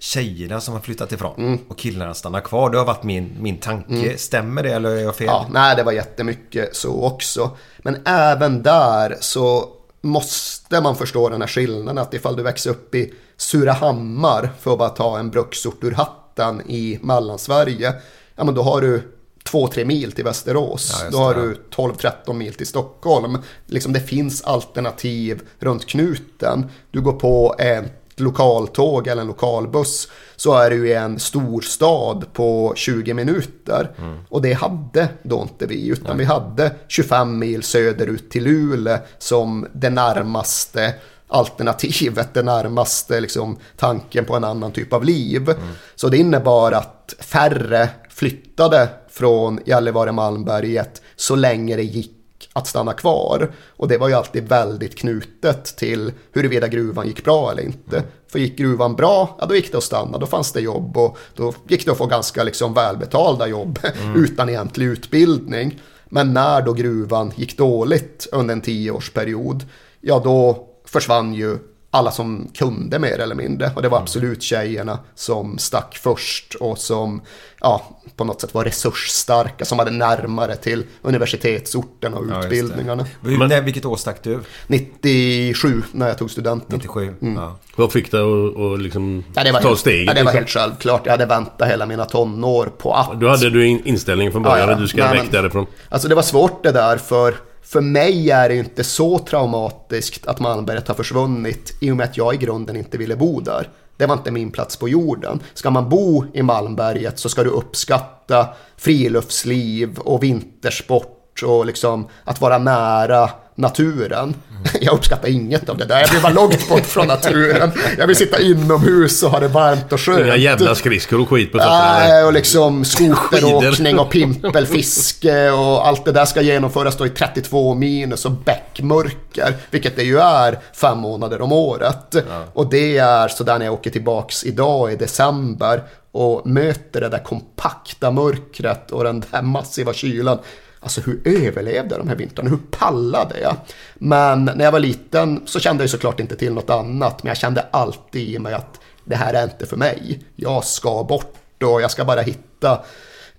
tjejerna 0.04 0.62
som 0.62 0.74
har 0.74 0.82
flyttat 0.82 1.12
ifrån 1.12 1.36
mm. 1.38 1.60
och 1.68 1.78
killarna 1.78 2.14
stannar 2.14 2.42
kvar. 2.42 2.70
Det 2.70 2.78
har 2.78 2.86
varit 2.86 3.04
min, 3.04 3.36
min 3.40 3.58
tanke. 3.58 3.94
Mm. 3.94 4.18
Stämmer 4.18 4.64
det 4.64 4.74
eller 4.74 4.90
är 4.90 5.04
jag 5.04 5.16
fel? 5.16 5.28
Ja, 5.28 5.48
nej, 5.52 5.76
det 5.76 5.84
var 5.84 5.92
jättemycket 5.92 6.76
så 6.76 7.04
också. 7.04 7.52
Men 7.78 7.98
även 8.06 8.64
där 8.64 9.18
så 9.20 9.70
måste 10.02 10.82
man 10.82 10.96
förstå 10.96 11.30
den 11.30 11.42
här 11.42 11.48
skillnaden. 11.48 11.98
Att 11.98 12.14
ifall 12.14 12.36
du 12.36 12.44
växer 12.44 12.70
upp 12.70 12.96
i 12.96 13.14
Surahammar, 13.38 14.50
för 14.60 14.72
att 14.72 14.78
bara 14.78 14.90
ta 14.90 15.20
en 15.20 15.30
bruksort 15.30 15.84
ur 15.84 15.92
hatten 15.92 16.62
i 16.68 17.00
Mellansverige, 17.02 17.94
ja 18.36 18.44
men 18.44 18.56
då 18.56 18.62
har 18.62 18.82
du 18.82 19.14
två, 19.44 19.68
tre 19.68 19.86
mil 19.86 20.12
till 20.12 20.24
Västerås. 20.24 21.02
Ja, 21.04 21.10
då 21.12 21.18
har 21.18 21.34
du 21.34 21.58
12-13 21.76 22.34
mil 22.34 22.54
till 22.54 22.68
Stockholm. 22.68 23.38
Liksom 23.66 23.94
det 23.94 24.00
finns 24.00 24.42
alternativ 24.42 25.42
runt 25.60 25.86
knuten. 25.86 26.66
Du 26.92 27.02
går 27.02 27.14
på 27.14 27.56
en 27.60 27.90
lokaltåg 28.20 29.08
eller 29.08 29.22
en 29.22 29.28
lokalbuss 29.28 30.08
så 30.36 30.54
är 30.54 30.70
du 30.70 30.90
i 30.90 30.94
en 30.94 31.20
storstad 31.20 32.26
på 32.34 32.74
20 32.76 33.14
minuter. 33.14 33.92
Mm. 33.98 34.18
Och 34.30 34.42
det 34.42 34.54
hade 34.54 35.08
då 35.24 35.42
inte 35.42 35.66
vi, 35.66 35.88
utan 35.88 36.18
Nej. 36.18 36.26
vi 36.26 36.34
hade 36.34 36.72
25 36.88 37.40
mil 37.40 37.64
söderut 37.64 38.32
till 38.32 38.44
Luleå 38.44 38.98
som 39.18 39.68
det 39.74 39.90
närmaste 39.90 40.94
alternativet, 41.28 42.34
det 42.34 42.44
närmaste 42.44 43.22
liksom, 43.22 43.58
tanken 43.78 44.26
på 44.26 44.36
en 44.36 44.44
annan 44.44 44.72
typ 44.72 44.94
av 44.94 45.04
liv. 45.04 45.50
Mm. 45.50 45.60
Så 45.96 46.10
det 46.10 46.18
innebar 46.18 46.72
att 46.72 47.16
färre 47.20 47.90
flyttade 48.10 48.90
från 49.10 49.60
Gällivare-Malmberget 49.66 51.02
så 51.16 51.36
länge 51.36 51.76
det 51.76 51.84
gick 51.84 52.23
att 52.54 52.68
stanna 52.68 52.94
kvar. 52.94 53.52
Och 53.68 53.88
det 53.88 53.98
var 53.98 54.08
ju 54.08 54.14
alltid 54.14 54.50
väldigt 54.50 54.96
knutet 54.96 55.64
till 55.66 56.12
huruvida 56.32 56.68
gruvan 56.68 57.08
gick 57.08 57.24
bra 57.24 57.52
eller 57.52 57.64
inte. 57.64 57.98
Mm. 57.98 58.10
För 58.28 58.40
gick 58.40 58.58
gruvan 58.58 58.96
bra, 58.96 59.38
ja 59.40 59.46
då 59.46 59.56
gick 59.56 59.72
det 59.72 59.78
att 59.78 59.84
stanna, 59.84 60.18
då 60.18 60.26
fanns 60.26 60.52
det 60.52 60.62
jobb 60.62 60.98
och 60.98 61.18
då 61.36 61.54
gick 61.68 61.86
det 61.86 61.92
att 61.92 61.98
få 61.98 62.06
ganska 62.06 62.44
liksom 62.44 62.74
välbetalda 62.74 63.48
jobb 63.48 63.80
mm. 63.84 64.16
utan 64.24 64.50
egentlig 64.50 64.86
utbildning. 64.86 65.82
Men 66.06 66.34
när 66.34 66.62
då 66.62 66.74
gruvan 66.74 67.32
gick 67.36 67.58
dåligt 67.58 68.28
under 68.32 68.54
en 68.54 68.62
tioårsperiod, 68.62 69.66
ja 70.02 70.22
då 70.24 70.68
försvann 70.86 71.34
ju 71.34 71.58
alla 71.94 72.12
som 72.12 72.48
kunde 72.54 73.00
mer 73.00 73.20
eller 73.20 73.36
mindre. 73.36 73.72
Och 73.76 73.82
det 73.82 73.90
var 73.90 73.98
mm. 73.98 74.04
absolut 74.04 74.44
tjejerna 74.44 75.00
som 75.16 75.58
stack 75.58 76.00
först 76.04 76.56
och 76.56 76.78
som 76.78 77.22
ja, 77.60 78.00
på 78.16 78.24
något 78.24 78.42
sätt 78.42 78.54
var 78.54 78.66
resursstarka, 78.66 79.66
som 79.66 79.80
hade 79.80 79.92
närmare 79.92 80.56
till 80.56 80.84
universitetsorten 81.02 82.14
och 82.14 82.26
ja, 82.30 82.44
utbildningarna. 82.44 83.06
Men, 83.22 83.66
vilket 83.66 83.86
år 83.86 83.96
stack 83.96 84.24
du? 84.24 84.40
97 84.68 85.84
när 85.92 86.08
jag 86.08 86.18
tog 86.18 86.32
studenten. 86.32 86.78
97, 86.78 87.16
mm. 87.22 87.36
ja. 87.36 87.56
Vad 87.76 87.92
fick 87.92 88.12
dig 88.12 88.22
att 88.22 88.82
liksom 88.82 89.24
ja, 89.36 89.44
det 89.44 89.52
var 89.52 89.62
ta 89.62 89.68
helt, 89.68 89.80
steget? 89.80 90.08
Ja, 90.08 90.14
det 90.14 90.24
var 90.24 90.32
liksom? 90.34 90.38
helt 90.38 90.50
självklart. 90.50 91.02
Jag 91.06 91.12
hade 91.12 91.26
väntat 91.26 91.70
hela 91.70 91.86
mina 91.86 92.06
tonår 92.06 92.72
på 92.78 92.94
att... 92.94 93.20
Du 93.20 93.30
hade 93.30 93.50
du 93.50 93.68
inställningen 93.68 94.32
från 94.32 94.44
början 94.44 94.68
ja, 94.68 94.74
att 94.74 94.80
du 94.80 94.88
ska 94.88 95.12
väck 95.12 95.32
därifrån? 95.32 95.66
Alltså 95.90 96.08
det 96.08 96.16
var 96.16 96.22
svårt 96.22 96.64
det 96.64 96.72
där 96.72 96.98
för 96.98 97.36
för 97.64 97.82
mig 97.82 98.32
är 98.32 98.50
det 98.50 98.56
inte 98.56 98.84
så 98.84 99.20
traumatiskt 99.20 100.28
att 100.28 100.40
Malmberget 100.40 100.88
har 100.88 100.96
försvunnit 100.96 101.78
i 101.82 101.92
och 101.92 101.98
med 101.98 102.04
att 102.04 102.18
jag 102.18 102.34
i 102.34 102.38
grunden 102.38 102.76
inte 102.76 102.98
ville 102.98 103.16
bo 103.16 103.40
där. 103.40 103.70
Det 103.98 104.06
var 104.06 104.14
inte 104.14 104.32
min 104.32 104.52
plats 104.52 104.78
på 104.78 104.90
jorden. 104.90 105.40
Ska 105.54 105.70
man 105.70 105.90
bo 105.90 106.26
i 106.34 106.42
Malmberget 106.42 107.20
så 107.20 107.30
ska 107.30 107.44
du 107.44 107.50
uppskatta 107.50 108.48
friluftsliv 108.78 109.98
och 110.00 110.24
vintersport 110.24 111.44
och 111.46 111.66
liksom 111.66 112.08
att 112.24 112.42
vara 112.42 112.58
nära 112.58 113.30
naturen. 113.56 114.36
Jag 114.82 114.94
uppskattar 114.94 115.30
inget 115.30 115.70
av 115.70 115.78
det 115.78 115.86
där. 115.86 116.00
Jag 116.00 116.08
vill 116.08 116.22
vara 116.22 116.34
långt 116.34 116.70
bort 116.70 116.86
från 116.86 117.08
naturen. 117.08 117.72
Jag 117.98 118.08
vill 118.08 118.16
sitta 118.16 118.42
inomhus 118.42 119.24
och 119.24 119.32
ha 119.32 119.40
det 119.40 119.48
varmt 119.48 119.94
och 119.94 120.00
skönt. 120.02 120.20
Inga 120.20 120.36
jävla 120.36 120.76
skridskor 120.76 121.22
och 121.22 121.30
skit 121.30 121.52
på 121.52 121.58
fötterna. 121.58 122.00
Nej, 122.00 122.24
och 122.24 122.34
liksom 122.34 122.86
skoteråkning 122.86 124.00
och 124.00 124.10
pimpelfiske 124.10 125.52
och 125.52 125.88
allt 125.88 126.06
det 126.06 126.12
där 126.12 126.26
ska 126.26 126.42
genomföras 126.42 126.98
då 126.98 127.06
i 127.06 127.10
32 127.10 127.74
minus 127.74 128.26
och 128.26 128.32
bäckmörker. 128.32 129.54
Vilket 129.72 129.96
det 129.96 130.04
ju 130.04 130.20
är 130.20 130.60
fem 130.74 130.98
månader 130.98 131.42
om 131.42 131.52
året. 131.52 132.08
Ja. 132.14 132.22
Och 132.54 132.70
det 132.70 132.98
är 132.98 133.28
sådär 133.28 133.60
när 133.60 133.66
jag 133.66 133.74
åker 133.74 133.90
tillbaks 133.90 134.44
idag 134.44 134.94
i 134.94 134.96
december 134.96 135.84
och 136.12 136.48
möter 136.48 137.02
det 137.02 137.10
där 137.10 137.24
kompakta 137.24 138.12
mörkret 138.12 138.92
och 138.92 139.04
den 139.04 139.24
där 139.32 139.42
massiva 139.42 139.94
kylan. 139.94 140.40
Alltså 140.84 141.02
hur 141.02 141.22
överlevde 141.26 141.96
jag 141.96 142.00
de 142.00 142.08
här 142.08 142.16
vintrarna? 142.16 142.50
Hur 142.50 142.60
pallade 142.72 143.40
jag? 143.40 143.56
Men 143.96 144.46
när 144.46 144.66
jag 144.66 144.72
var 144.72 144.80
liten 144.80 145.42
så 145.46 145.60
kände 145.60 145.84
jag 145.84 145.90
såklart 145.90 146.20
inte 146.20 146.36
till 146.36 146.54
något 146.54 146.70
annat. 146.70 147.24
Men 147.24 147.28
jag 147.30 147.38
kände 147.38 147.66
alltid 147.72 148.30
i 148.30 148.40
mig 148.40 148.54
att 148.54 148.80
det 149.06 149.16
här 149.16 149.34
är 149.34 149.44
inte 149.44 149.66
för 149.66 149.78
mig. 149.78 150.24
Jag 150.36 150.64
ska 150.64 151.04
bort 151.04 151.64
och 151.64 151.82
jag 151.82 151.92
ska 151.92 152.06
bara 152.06 152.22
hitta 152.22 152.84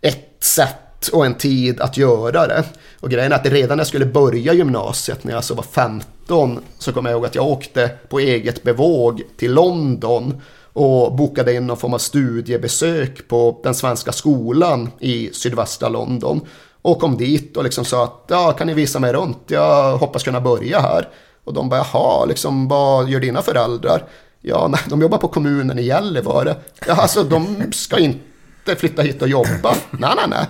ett 0.01 0.37
sätt 0.41 1.09
och 1.13 1.27
en 1.27 1.35
tid 1.35 1.81
att 1.81 1.97
göra 1.97 2.47
det. 2.47 2.65
Och 3.01 3.11
grejen 3.11 3.33
är 3.33 3.37
att 3.37 3.47
redan 3.47 3.77
när 3.77 3.81
jag 3.81 3.87
skulle 3.87 4.07
börja 4.07 4.53
gymnasiet, 4.53 5.25
när 5.25 5.33
jag 5.33 5.37
alltså 5.37 5.55
var 5.55 5.63
15, 5.63 6.61
så 6.79 6.93
kommer 6.93 7.11
jag 7.11 7.17
ihåg 7.17 7.27
att 7.27 7.35
jag 7.35 7.47
åkte 7.47 7.91
på 8.09 8.21
eget 8.21 8.63
bevåg 8.63 9.23
till 9.37 9.53
London 9.53 10.41
och 10.73 11.15
bokade 11.15 11.55
in 11.55 11.67
någon 11.67 11.77
form 11.77 11.95
av 11.95 11.99
studiebesök 11.99 13.29
på 13.29 13.61
den 13.63 13.75
svenska 13.75 14.13
skolan 14.13 14.91
i 15.01 15.31
sydvästra 15.33 15.89
London. 15.89 16.41
Och 16.85 16.99
kom 16.99 17.17
dit 17.17 17.57
och 17.57 17.65
liksom 17.65 17.85
sa 17.85 18.05
att 18.05 18.25
ja, 18.27 18.53
kan 18.53 18.67
ni 18.67 18.75
visa 18.75 18.99
mig 18.99 19.13
runt? 19.13 19.39
Jag 19.47 19.99
hoppas 19.99 20.23
kunna 20.23 20.41
börja 20.41 20.81
här. 20.81 21.09
Och 21.45 21.55
de 21.55 21.69
bara, 21.69 21.87
jaha, 21.93 22.25
liksom, 22.25 22.69
vad 22.69 23.09
gör 23.09 23.21
dina 23.21 23.43
föräldrar? 23.43 24.05
Ja, 24.41 24.69
nej, 24.71 24.81
de 24.87 25.01
jobbar 25.01 25.19
på 25.19 25.29
kommunen 25.29 25.79
i 25.79 25.83
Gällivare. 25.83 26.57
Ja, 26.87 26.95
alltså 26.95 27.23
de 27.23 27.73
ska 27.73 27.99
inte 27.99 28.77
flytta 28.77 29.03
hit 29.03 29.23
och 29.23 29.29
jobba. 29.29 29.75
Nej, 29.91 30.13
nej, 30.17 30.27
nej. 30.29 30.47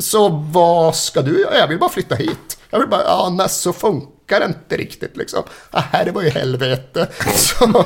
Så 0.00 0.28
vad 0.28 0.96
ska 0.96 1.22
du 1.22 1.40
göra? 1.40 1.58
Jag 1.58 1.68
vill 1.68 1.78
bara 1.78 1.90
flytta 1.90 2.14
hit. 2.14 2.58
Jag 2.70 2.78
vill 2.78 2.88
bara, 2.88 3.02
ja, 3.02 3.32
nej, 3.32 3.48
så 3.48 3.72
funkar 3.72 4.10
funkar 4.30 4.46
inte 4.46 4.76
riktigt 4.76 5.16
liksom. 5.16 5.42
Ah, 5.70 6.04
det 6.04 6.10
var 6.10 6.22
ju 6.22 6.28
helvete. 6.28 7.08
Så 7.34 7.84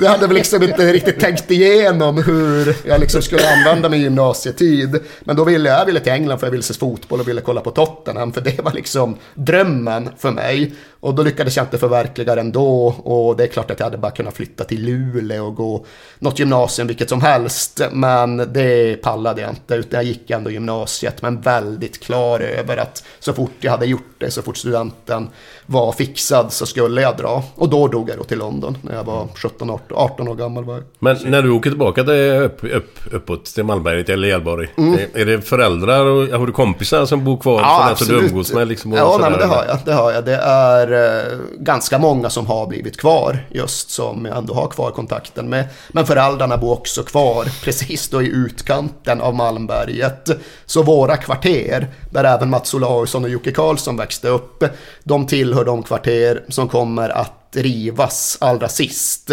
jag 0.00 0.10
hade 0.10 0.26
väl 0.26 0.36
liksom 0.36 0.62
inte 0.62 0.92
riktigt 0.92 1.20
tänkt 1.20 1.50
igenom 1.50 2.22
hur 2.22 2.76
jag 2.84 3.00
liksom 3.00 3.22
skulle 3.22 3.52
använda 3.52 3.88
min 3.88 4.00
gymnasietid. 4.00 5.00
Men 5.20 5.36
då 5.36 5.44
ville 5.44 5.68
jag, 5.68 5.80
jag 5.80 5.86
ville 5.86 6.00
till 6.00 6.12
England 6.12 6.38
för 6.38 6.46
jag 6.46 6.50
ville 6.50 6.62
se 6.62 6.74
fotboll 6.74 7.20
och 7.20 7.28
ville 7.28 7.40
kolla 7.40 7.60
på 7.60 7.70
Tottenham. 7.70 8.32
För 8.32 8.40
det 8.40 8.60
var 8.60 8.72
liksom 8.72 9.16
drömmen 9.34 10.10
för 10.18 10.30
mig. 10.30 10.74
Och 11.00 11.14
då 11.14 11.22
lyckades 11.22 11.56
jag 11.56 11.64
inte 11.64 11.78
förverkliga 11.78 12.34
den 12.34 12.52
då. 12.52 12.86
Och 12.86 13.36
det 13.36 13.42
är 13.42 13.48
klart 13.48 13.70
att 13.70 13.80
jag 13.80 13.86
hade 13.86 13.98
bara 13.98 14.12
kunnat 14.12 14.36
flytta 14.36 14.64
till 14.64 14.84
Luleå 14.84 15.46
och 15.46 15.54
gå 15.54 15.84
något 16.18 16.38
gymnasium 16.38 16.88
vilket 16.88 17.08
som 17.08 17.20
helst. 17.20 17.80
Men 17.92 18.36
det 18.36 18.96
pallade 19.02 19.40
jag 19.40 19.50
inte. 19.50 19.74
Utan 19.74 19.98
jag 19.98 20.04
gick 20.04 20.30
ändå 20.30 20.50
gymnasiet. 20.50 21.22
Men 21.22 21.40
väldigt 21.40 22.00
klar 22.00 22.40
över 22.40 22.76
att 22.76 23.04
så 23.18 23.32
fort 23.32 23.54
jag 23.60 23.70
hade 23.70 23.86
gjort 23.86 24.14
det, 24.18 24.30
så 24.30 24.42
fort 24.42 24.56
studenten 24.56 25.28
var 25.70 25.92
fixad 25.92 26.52
så 26.52 26.66
skulle 26.66 27.02
jag 27.02 27.16
dra. 27.16 27.42
Och 27.54 27.68
då 27.68 27.88
drog 27.88 28.10
jag 28.10 28.18
då 28.18 28.24
till 28.24 28.38
London 28.38 28.78
när 28.82 28.94
jag 28.94 29.04
var 29.04 29.28
17, 29.34 29.78
18 29.90 30.28
år 30.28 30.34
gammal. 30.34 30.64
Var 30.64 30.74
jag. 30.74 30.84
Men 30.98 31.16
när 31.24 31.42
du 31.42 31.50
åker 31.50 31.70
tillbaka 31.70 32.04
till, 32.04 32.12
upp, 32.12 32.64
upp, 32.64 32.98
uppåt 33.10 33.44
till 33.44 33.64
Malmberget 33.64 34.08
eller 34.08 34.28
Gällborg. 34.28 34.68
Mm. 34.76 34.98
Är 35.14 35.26
det 35.26 35.40
föräldrar 35.40 36.06
och 36.06 36.28
har 36.38 36.46
du 36.46 36.52
kompisar 36.52 37.06
som 37.06 37.24
bor 37.24 37.36
kvar? 37.36 37.60
Ja, 37.60 37.82
för 37.84 37.92
absolut. 37.92 38.20
Du 38.20 38.26
umgås 38.26 38.52
med 38.52 38.68
liksom 38.68 38.92
ja, 38.92 39.18
nej, 39.20 39.30
men 39.30 39.38
det 39.38 39.46
har 39.46 39.64
jag. 39.64 39.78
Det 39.84 39.92
har 39.92 40.12
jag. 40.12 40.24
Det 40.24 40.36
är 40.36 40.92
eh, 40.92 41.38
ganska 41.58 41.98
många 41.98 42.30
som 42.30 42.46
har 42.46 42.66
blivit 42.66 43.00
kvar 43.00 43.46
just 43.50 43.90
som 43.90 44.24
jag 44.24 44.36
ändå 44.38 44.54
har 44.54 44.68
kvar 44.68 44.90
kontakten 44.90 45.48
med. 45.48 45.64
Men 45.88 46.06
föräldrarna 46.06 46.56
bor 46.56 46.72
också 46.72 47.02
kvar 47.02 47.44
precis 47.64 48.08
då 48.08 48.22
i 48.22 48.26
utkanten 48.26 49.20
av 49.20 49.34
Malmberget. 49.34 50.30
Så 50.66 50.82
våra 50.82 51.16
kvarter, 51.16 51.88
där 52.10 52.24
även 52.24 52.50
Mats 52.50 52.74
Olausson 52.74 53.24
och 53.24 53.30
Jocke 53.30 53.52
Karlsson 53.52 53.96
växte 53.96 54.28
upp, 54.28 54.64
de 55.04 55.26
tillhör 55.26 55.59
de 55.64 55.82
kvarter 55.82 56.44
som 56.48 56.68
kommer 56.68 57.08
att 57.08 57.36
rivas 57.52 58.38
allra 58.40 58.68
sist. 58.68 59.30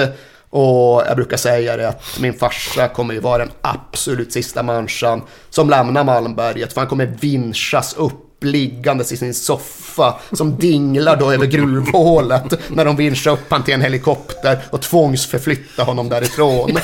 Och 0.49 1.03
jag 1.07 1.15
brukar 1.15 1.37
säga 1.37 1.77
det 1.77 1.87
att 1.87 2.19
min 2.19 2.33
farsa 2.33 2.87
kommer 2.87 3.13
ju 3.13 3.19
vara 3.19 3.37
den 3.37 3.51
absolut 3.61 4.33
sista 4.33 4.63
människan 4.63 5.21
som 5.49 5.69
lämnar 5.69 6.03
Malmberget. 6.03 6.73
För 6.73 6.81
han 6.81 6.87
kommer 6.87 7.05
vinschas 7.05 7.93
upp 7.93 8.23
liggandes 8.41 9.11
i 9.11 9.17
sin 9.17 9.33
soffa 9.33 10.15
som 10.31 10.57
dinglar 10.57 11.15
då 11.17 11.31
över 11.31 11.45
gruvhålet 11.45 12.69
när 12.69 12.85
de 12.85 12.95
vinschar 12.95 13.31
upp 13.31 13.45
han 13.49 13.63
till 13.63 13.73
en 13.73 13.81
helikopter 13.81 14.59
och 14.69 14.81
tvångsförflyttar 14.81 15.85
honom 15.85 16.09
därifrån. 16.09 16.77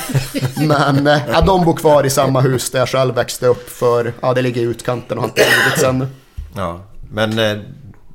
Men 0.68 1.06
ja, 1.28 1.42
de 1.42 1.66
bor 1.66 1.74
kvar 1.74 2.04
i 2.06 2.10
samma 2.10 2.42
hus 2.42 2.70
där 2.70 2.80
jag 2.80 2.90
själv 2.90 3.16
växte 3.16 3.48
upp 3.48 3.70
för 3.70 4.14
ja, 4.22 4.34
det 4.34 4.42
ligger 4.42 4.62
i 4.62 4.66
utkanten 4.66 5.18
och 5.18 5.24
har 5.24 5.30
inte 5.30 5.46
blivit 5.60 5.80
sen. 5.80 6.08
Ja, 6.56 6.82
men 7.12 7.40
eh, 7.40 7.58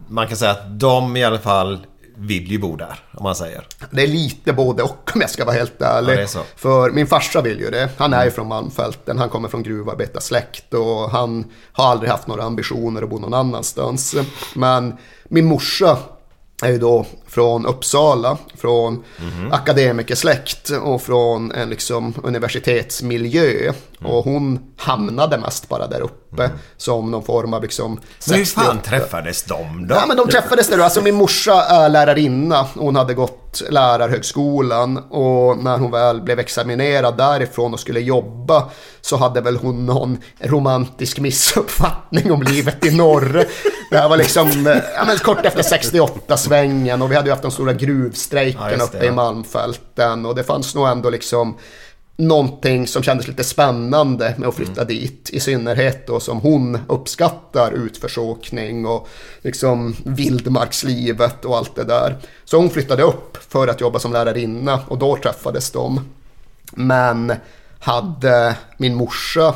man 0.08 0.26
kan 0.26 0.36
säga 0.36 0.50
att 0.50 0.80
de 0.80 1.16
i 1.16 1.24
alla 1.24 1.38
fall 1.38 1.86
vill 2.16 2.50
ju 2.52 2.58
bo 2.58 2.76
där, 2.76 2.98
om 3.12 3.22
man 3.22 3.34
säger. 3.34 3.66
Det 3.90 4.02
är 4.02 4.06
lite 4.06 4.52
både 4.52 4.82
och 4.82 5.10
om 5.14 5.20
jag 5.20 5.30
ska 5.30 5.44
vara 5.44 5.56
helt 5.56 5.82
ärlig. 5.82 6.26
Ja, 6.34 6.42
För 6.56 6.90
min 6.90 7.06
farsa 7.06 7.40
vill 7.42 7.60
ju 7.60 7.70
det. 7.70 7.88
Han 7.96 8.12
är 8.12 8.24
ju 8.24 8.30
från 8.30 8.48
Malmfälten, 8.48 9.18
han 9.18 9.28
kommer 9.28 9.48
från 9.48 9.62
gruvarbetarsläkt 9.62 10.74
och 10.74 11.10
han 11.10 11.44
har 11.72 11.90
aldrig 11.90 12.10
haft 12.10 12.26
några 12.26 12.42
ambitioner 12.42 13.02
att 13.02 13.10
bo 13.10 13.18
någon 13.18 13.34
annanstans. 13.34 14.14
Men 14.54 14.96
min 15.28 15.46
morsa 15.46 15.98
är 16.62 16.70
ju 16.70 16.78
då 16.78 17.06
från 17.28 17.66
Uppsala, 17.66 18.38
från 18.54 19.04
mm. 19.18 19.52
akademikersläkt 19.52 20.70
och 20.70 21.02
från 21.02 21.52
en 21.52 21.70
liksom 21.70 22.14
universitetsmiljö. 22.22 23.72
Mm. 24.00 24.12
Och 24.12 24.24
hon 24.24 24.58
hamnade 24.76 25.38
mest 25.38 25.68
bara 25.68 25.86
där 25.86 26.00
uppe 26.00 26.44
mm. 26.44 26.58
som 26.76 27.10
någon 27.10 27.22
form 27.22 27.54
av 27.54 27.62
liksom... 27.62 28.00
Men 28.28 28.38
hur 28.38 28.44
fan 28.44 28.78
träffades 28.78 29.42
de 29.42 29.86
då? 29.86 29.94
Ja 29.94 30.04
men 30.06 30.16
de 30.16 30.28
träffades 30.28 30.68
där 30.68 30.78
Alltså 30.78 31.02
min 31.02 31.14
morsa 31.14 31.64
är 31.64 31.88
lärarinna. 31.88 32.66
Hon 32.74 32.96
hade 32.96 33.14
gått 33.14 33.62
lärarhögskolan 33.70 34.96
och 34.96 35.58
när 35.58 35.78
hon 35.78 35.90
väl 35.90 36.20
blev 36.20 36.38
examinerad 36.38 37.16
därifrån 37.16 37.74
och 37.74 37.80
skulle 37.80 38.00
jobba 38.00 38.70
så 39.00 39.16
hade 39.16 39.40
väl 39.40 39.56
hon 39.56 39.86
någon 39.86 40.18
romantisk 40.40 41.18
missuppfattning 41.18 42.32
om 42.32 42.42
livet 42.42 42.84
i 42.84 42.90
norr. 42.90 43.44
Det 43.90 43.98
här 43.98 44.08
var 44.08 44.16
liksom 44.16 44.78
ja, 44.96 45.04
men 45.06 45.18
kort 45.18 45.46
efter 45.46 45.62
68-svängen 45.62 47.02
och 47.02 47.10
vi 47.10 47.14
hade 47.18 47.28
ju 47.28 47.32
haft 47.32 47.42
den 47.42 47.50
stora 47.50 47.72
gruvstrejken 47.72 48.78
ja, 48.78 48.84
uppe 48.84 49.06
i 49.06 49.10
Malmfälten 49.10 50.26
och 50.26 50.34
det 50.34 50.44
fanns 50.44 50.74
nog 50.74 50.88
ändå 50.88 51.10
liksom 51.10 51.56
någonting 52.16 52.86
som 52.86 53.02
kändes 53.02 53.28
lite 53.28 53.44
spännande 53.44 54.34
med 54.38 54.48
att 54.48 54.54
flytta 54.54 54.82
mm. 54.82 54.86
dit. 54.86 55.30
I 55.32 55.40
synnerhet 55.40 56.06
då 56.06 56.20
som 56.20 56.40
hon 56.40 56.78
uppskattar 56.88 57.72
utförsåkning 57.72 58.86
och 58.86 59.08
liksom 59.42 59.96
vildmarkslivet 60.04 61.44
och 61.44 61.56
allt 61.56 61.74
det 61.74 61.84
där. 61.84 62.16
Så 62.44 62.56
hon 62.56 62.70
flyttade 62.70 63.02
upp 63.02 63.36
för 63.48 63.68
att 63.68 63.80
jobba 63.80 63.98
som 63.98 64.12
lärarinna 64.12 64.80
och 64.88 64.98
då 64.98 65.16
träffades 65.16 65.70
de. 65.70 66.00
Men 66.72 67.32
hade 67.78 68.56
min 68.76 68.94
morsa 68.94 69.54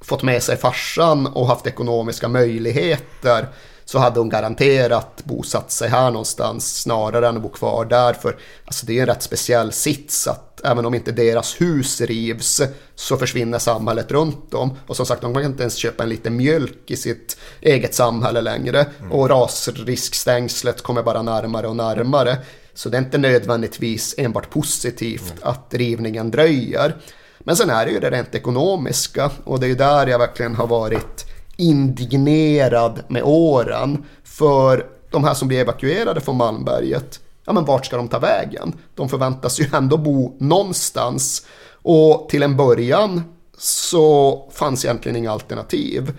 fått 0.00 0.22
med 0.22 0.42
sig 0.42 0.56
farsan 0.56 1.26
och 1.26 1.46
haft 1.46 1.66
ekonomiska 1.66 2.28
möjligheter 2.28 3.48
så 3.86 3.98
hade 3.98 4.20
hon 4.20 4.28
garanterat 4.28 5.24
bosatt 5.24 5.70
sig 5.70 5.88
här 5.88 6.10
någonstans 6.10 6.80
snarare 6.82 7.28
än 7.28 7.36
att 7.36 7.42
bo 7.42 7.48
kvar 7.48 7.84
där. 7.84 8.12
För 8.12 8.36
alltså, 8.64 8.86
det 8.86 8.98
är 8.98 9.00
en 9.00 9.06
rätt 9.06 9.22
speciell 9.22 9.72
sits 9.72 10.26
att 10.26 10.60
även 10.64 10.86
om 10.86 10.94
inte 10.94 11.12
deras 11.12 11.60
hus 11.60 12.00
rivs 12.00 12.60
så 12.94 13.16
försvinner 13.16 13.58
samhället 13.58 14.10
runt 14.10 14.50
dem. 14.50 14.78
Och 14.86 14.96
som 14.96 15.06
sagt, 15.06 15.22
de 15.22 15.34
kan 15.34 15.44
inte 15.44 15.62
ens 15.62 15.74
köpa 15.74 16.02
en 16.02 16.08
liten 16.08 16.36
mjölk 16.36 16.90
i 16.90 16.96
sitt 16.96 17.36
eget 17.60 17.94
samhälle 17.94 18.40
längre. 18.40 18.86
Mm. 18.98 19.12
Och 19.12 19.28
rasriskstängslet 19.28 20.82
kommer 20.82 21.02
bara 21.02 21.22
närmare 21.22 21.68
och 21.68 21.76
närmare. 21.76 22.36
Så 22.74 22.88
det 22.88 22.96
är 22.96 23.02
inte 23.02 23.18
nödvändigtvis 23.18 24.14
enbart 24.18 24.50
positivt 24.50 25.32
mm. 25.32 25.38
att 25.42 25.74
rivningen 25.74 26.30
dröjer. 26.30 26.96
Men 27.38 27.56
sen 27.56 27.70
är 27.70 27.86
det 27.86 27.92
ju 27.92 28.00
det 28.00 28.10
rent 28.10 28.34
ekonomiska 28.34 29.30
och 29.44 29.60
det 29.60 29.66
är 29.66 29.68
ju 29.68 29.74
där 29.74 30.06
jag 30.06 30.18
verkligen 30.18 30.54
har 30.54 30.66
varit 30.66 31.26
indignerad 31.56 33.02
med 33.08 33.22
åren. 33.24 34.04
För 34.24 34.86
de 35.10 35.24
här 35.24 35.34
som 35.34 35.48
blir 35.48 35.58
evakuerade 35.58 36.20
från 36.20 36.36
Malmberget, 36.36 37.20
ja 37.44 37.52
men 37.52 37.64
vart 37.64 37.86
ska 37.86 37.96
de 37.96 38.08
ta 38.08 38.18
vägen? 38.18 38.72
De 38.94 39.08
förväntas 39.08 39.60
ju 39.60 39.66
ändå 39.72 39.96
bo 39.96 40.36
någonstans. 40.38 41.46
Och 41.82 42.28
till 42.28 42.42
en 42.42 42.56
början 42.56 43.22
så 43.58 44.42
fanns 44.52 44.84
egentligen 44.84 45.16
inga 45.16 45.32
alternativ. 45.32 46.12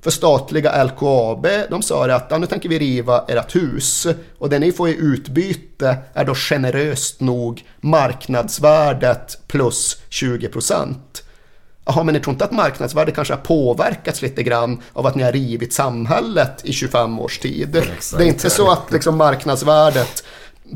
För 0.00 0.10
statliga 0.10 0.84
LKAB, 0.84 1.46
de 1.70 1.82
sa 1.82 2.10
att 2.10 2.26
ja, 2.30 2.38
nu 2.38 2.46
tänker 2.46 2.68
vi 2.68 2.78
riva 2.78 3.24
ert 3.28 3.56
hus 3.56 4.06
och 4.38 4.50
det 4.50 4.58
ni 4.58 4.72
får 4.72 4.88
i 4.88 4.96
utbyte 4.96 5.96
är 6.14 6.24
då 6.24 6.34
generöst 6.34 7.20
nog 7.20 7.64
marknadsvärdet 7.80 9.38
plus 9.46 10.02
20 10.08 10.48
procent. 10.48 11.23
Jaha, 11.86 12.04
men 12.04 12.14
ni 12.14 12.20
tror 12.20 12.32
inte 12.32 12.44
att 12.44 12.52
marknadsvärdet 12.52 13.14
kanske 13.14 13.34
har 13.34 13.40
påverkats 13.40 14.22
lite 14.22 14.42
grann 14.42 14.82
av 14.92 15.06
att 15.06 15.14
ni 15.14 15.22
har 15.22 15.32
rivit 15.32 15.72
samhället 15.72 16.64
i 16.64 16.72
25 16.72 17.20
års 17.20 17.38
tid? 17.38 17.76
Exakt. 17.76 18.18
Det 18.18 18.24
är 18.24 18.28
inte 18.28 18.50
så 18.50 18.70
att 18.70 18.92
liksom 18.92 19.16
marknadsvärdet 19.16 20.24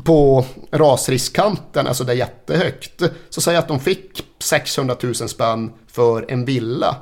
på 0.03 0.45
rasriskkanten, 0.71 1.87
alltså 1.87 2.03
det 2.03 2.11
är 2.11 2.15
jättehögt. 2.15 3.01
Så 3.29 3.41
säg 3.41 3.55
att 3.57 3.67
de 3.67 3.79
fick 3.79 4.23
600 4.39 4.95
000 5.03 5.15
spänn 5.15 5.71
för 5.87 6.25
en 6.31 6.45
villa. 6.45 6.95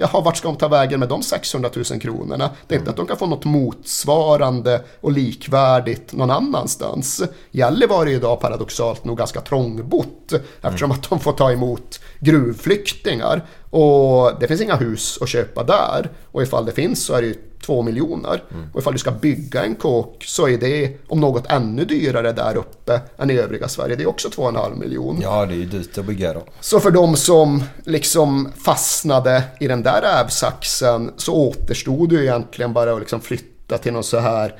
Jaha, 0.00 0.20
vart 0.20 0.36
ska 0.36 0.48
de 0.48 0.56
ta 0.56 0.68
vägen 0.68 1.00
med 1.00 1.08
de 1.08 1.22
600 1.22 1.70
000 1.90 2.00
kronorna? 2.00 2.50
Det 2.66 2.74
är 2.74 2.78
inte 2.78 2.90
att 2.90 2.96
de 2.96 3.06
kan 3.06 3.16
få 3.16 3.26
något 3.26 3.44
motsvarande 3.44 4.84
och 5.00 5.12
likvärdigt 5.12 6.12
någon 6.12 6.30
annanstans. 6.30 7.22
Gällivare 7.50 8.10
är 8.10 8.14
idag 8.14 8.40
paradoxalt 8.40 9.04
nog 9.04 9.18
ganska 9.18 9.40
trångbott 9.40 10.32
eftersom 10.62 10.90
att 10.90 11.10
de 11.10 11.20
får 11.20 11.32
ta 11.32 11.52
emot 11.52 12.00
gruvflyktingar. 12.20 13.46
Och 13.70 14.40
det 14.40 14.48
finns 14.48 14.60
inga 14.60 14.76
hus 14.76 15.18
att 15.22 15.28
köpa 15.28 15.64
där. 15.64 16.10
Och 16.32 16.42
ifall 16.42 16.66
det 16.66 16.72
finns 16.72 17.04
så 17.04 17.14
är 17.14 17.20
det 17.20 17.28
ju 17.28 17.34
två 17.68 17.82
miljoner. 17.82 18.42
Mm. 18.50 18.66
Och 18.72 18.80
ifall 18.80 18.92
du 18.92 18.98
ska 18.98 19.10
bygga 19.10 19.64
en 19.64 19.74
kåk 19.74 20.24
så 20.26 20.48
är 20.48 20.58
det 20.58 20.96
om 21.08 21.20
något 21.20 21.46
ännu 21.50 21.84
dyrare 21.84 22.32
där 22.32 22.56
uppe 22.56 23.00
än 23.18 23.30
i 23.30 23.38
övriga 23.38 23.68
Sverige. 23.68 23.96
Det 23.96 24.02
är 24.02 24.08
också 24.08 24.30
två 24.30 24.42
och 24.42 24.48
en 24.48 24.56
halv 24.56 24.76
miljon. 24.76 25.18
Ja, 25.22 25.46
det 25.46 25.54
är 25.54 25.56
ju 25.56 25.64
dyrt 25.64 25.98
att 25.98 26.04
bygga 26.04 26.32
då. 26.32 26.42
Så 26.60 26.80
för 26.80 26.90
de 26.90 27.16
som 27.16 27.64
liksom 27.84 28.48
fastnade 28.64 29.42
i 29.60 29.68
den 29.68 29.82
där 29.82 30.00
rävsaxen 30.02 31.10
så 31.16 31.34
återstod 31.34 32.08
det 32.08 32.14
ju 32.14 32.22
egentligen 32.22 32.72
bara 32.72 32.92
att 32.92 33.00
liksom 33.00 33.20
flytta 33.20 33.78
till 33.78 33.92
någon 33.92 34.04
så 34.04 34.18
här 34.18 34.54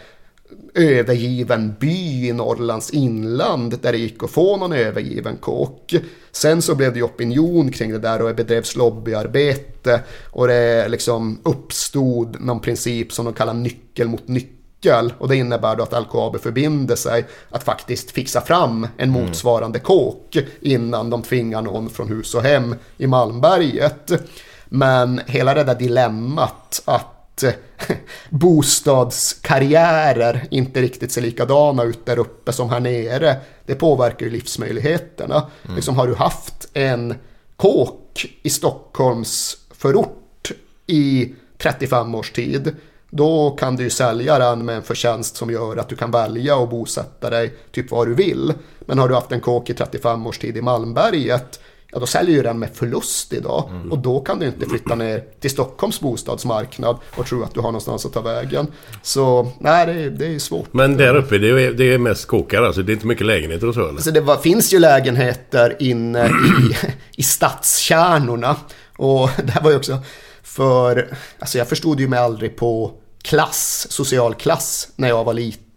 övergiven 0.75 1.75
by 1.81 2.29
i 2.29 2.33
Norrlands 2.33 2.91
inland 2.91 3.79
där 3.83 3.93
det 3.93 3.99
gick 3.99 4.23
att 4.23 4.31
få 4.31 4.57
någon 4.57 4.73
övergiven 4.73 5.37
kåk. 5.37 5.95
Sen 6.33 6.62
så 6.62 6.75
blev 6.75 6.93
det 6.93 6.99
ju 6.99 7.05
opinion 7.05 7.71
kring 7.71 7.93
det 7.93 7.99
där 7.99 8.23
och 8.23 8.29
det 8.29 8.35
bedrevs 8.35 8.77
lobbyarbete 8.77 10.01
och 10.31 10.49
det 10.49 10.89
liksom 10.89 11.39
uppstod 11.43 12.41
någon 12.41 12.61
princip 12.61 13.12
som 13.12 13.25
de 13.25 13.35
kallar 13.35 13.55
nyckel 13.55 14.09
mot 14.09 14.29
nyckel 14.29 15.12
och 15.19 15.29
det 15.29 15.37
innebär 15.37 15.77
då 15.77 15.83
att 15.83 16.03
LKAB 16.03 16.41
förbinder 16.41 16.97
sig 16.97 17.27
att 17.51 17.64
faktiskt 17.64 18.11
fixa 18.11 18.41
fram 18.41 18.87
en 18.97 19.11
motsvarande 19.11 19.79
kåk 19.79 20.37
innan 20.61 21.11
de 21.11 21.23
tvingar 21.23 21.62
någon 21.62 21.91
från 21.91 22.09
hus 22.09 22.35
och 22.35 22.43
hem 22.43 22.75
i 22.97 23.07
Malmberget. 23.07 24.12
Men 24.69 25.21
hela 25.27 25.55
det 25.55 25.64
där 25.64 25.75
dilemmat 25.75 26.83
att 26.85 27.18
bostadskarriärer 28.30 30.47
inte 30.51 30.82
riktigt 30.82 31.12
ser 31.12 31.22
likadana 31.22 31.82
ut 31.82 32.07
där 32.07 32.18
uppe 32.18 32.53
som 32.53 32.70
här 32.70 32.80
nere. 32.80 33.36
Det 33.66 33.74
påverkar 33.74 34.26
ju 34.26 34.32
livsmöjligheterna. 34.32 35.47
Mm. 35.64 35.76
Liksom 35.76 35.97
har 35.97 36.07
du 36.07 36.14
haft 36.14 36.68
en 36.72 37.14
kåk 37.57 38.26
i 38.43 38.51
Stockholms 38.51 39.57
förort 39.70 40.53
i 40.86 41.34
35 41.59 42.14
års 42.14 42.32
tid. 42.32 42.76
Då 43.11 43.51
kan 43.51 43.76
du 43.76 43.82
ju 43.82 43.91
sälja 43.91 44.39
den 44.39 44.64
med 44.64 44.76
en 44.76 44.82
förtjänst 44.82 45.36
som 45.36 45.51
gör 45.51 45.76
att 45.76 45.89
du 45.89 45.97
kan 45.97 46.11
välja 46.11 46.57
och 46.57 46.68
bosätta 46.68 47.30
dig 47.30 47.55
typ 47.72 47.91
var 47.91 48.07
du 48.07 48.14
vill. 48.14 48.53
Men 48.80 48.99
har 48.99 49.09
du 49.09 49.14
haft 49.14 49.32
en 49.32 49.41
kåk 49.41 49.70
i 49.70 49.74
35 49.74 50.26
års 50.26 50.39
tid 50.39 50.57
i 50.57 50.62
Malmberget 50.62 51.61
ja 51.93 51.99
då 51.99 52.07
säljer 52.07 52.36
ju 52.36 52.43
den 52.43 52.59
med 52.59 52.70
förlust 52.74 53.32
idag. 53.32 53.68
Mm. 53.70 53.93
Och 53.93 53.99
då 53.99 54.20
kan 54.20 54.39
du 54.39 54.47
inte 54.47 54.66
flytta 54.66 54.95
ner 54.95 55.24
till 55.41 55.51
Stockholms 55.51 56.01
bostadsmarknad 56.01 56.99
och 57.16 57.26
tro 57.26 57.43
att 57.43 57.55
du 57.55 57.61
har 57.61 57.68
någonstans 57.68 58.07
att 58.07 58.12
ta 58.12 58.20
vägen. 58.20 58.66
Så 59.03 59.53
nej, 59.61 59.86
det 59.86 59.93
är, 59.93 60.11
det 60.11 60.26
är 60.34 60.39
svårt. 60.39 60.72
Men 60.72 60.97
där 60.97 61.16
uppe, 61.16 61.39
det 61.39 61.49
är, 61.49 61.72
det 61.72 61.95
är 61.95 61.99
mest 61.99 62.26
kåkar 62.26 62.62
alltså? 62.62 62.82
Det 62.82 62.93
är 62.93 62.95
inte 62.95 63.07
mycket 63.07 63.26
lägenheter 63.26 63.68
och 63.68 63.74
så 63.74 63.80
eller? 63.80 63.91
Alltså 63.91 64.11
det 64.11 64.20
var, 64.20 64.36
finns 64.36 64.72
ju 64.72 64.78
lägenheter 64.78 65.76
inne 65.78 66.26
i, 66.26 66.76
i 67.16 67.22
stadskärnorna. 67.22 68.57
Och 68.97 69.30
det 69.45 69.51
här 69.51 69.62
var 69.62 69.70
ju 69.70 69.76
också 69.76 69.99
för, 70.43 71.16
alltså 71.39 71.59
jag 71.59 71.68
förstod 71.68 72.01
ju 72.01 72.09
mig 72.09 72.18
aldrig 72.18 72.57
på 72.57 72.93
klass, 73.22 73.86
social 73.91 74.34
klass 74.34 74.89
när 74.97 75.09
jag 75.09 75.24
var 75.24 75.34
liten. 75.34 75.68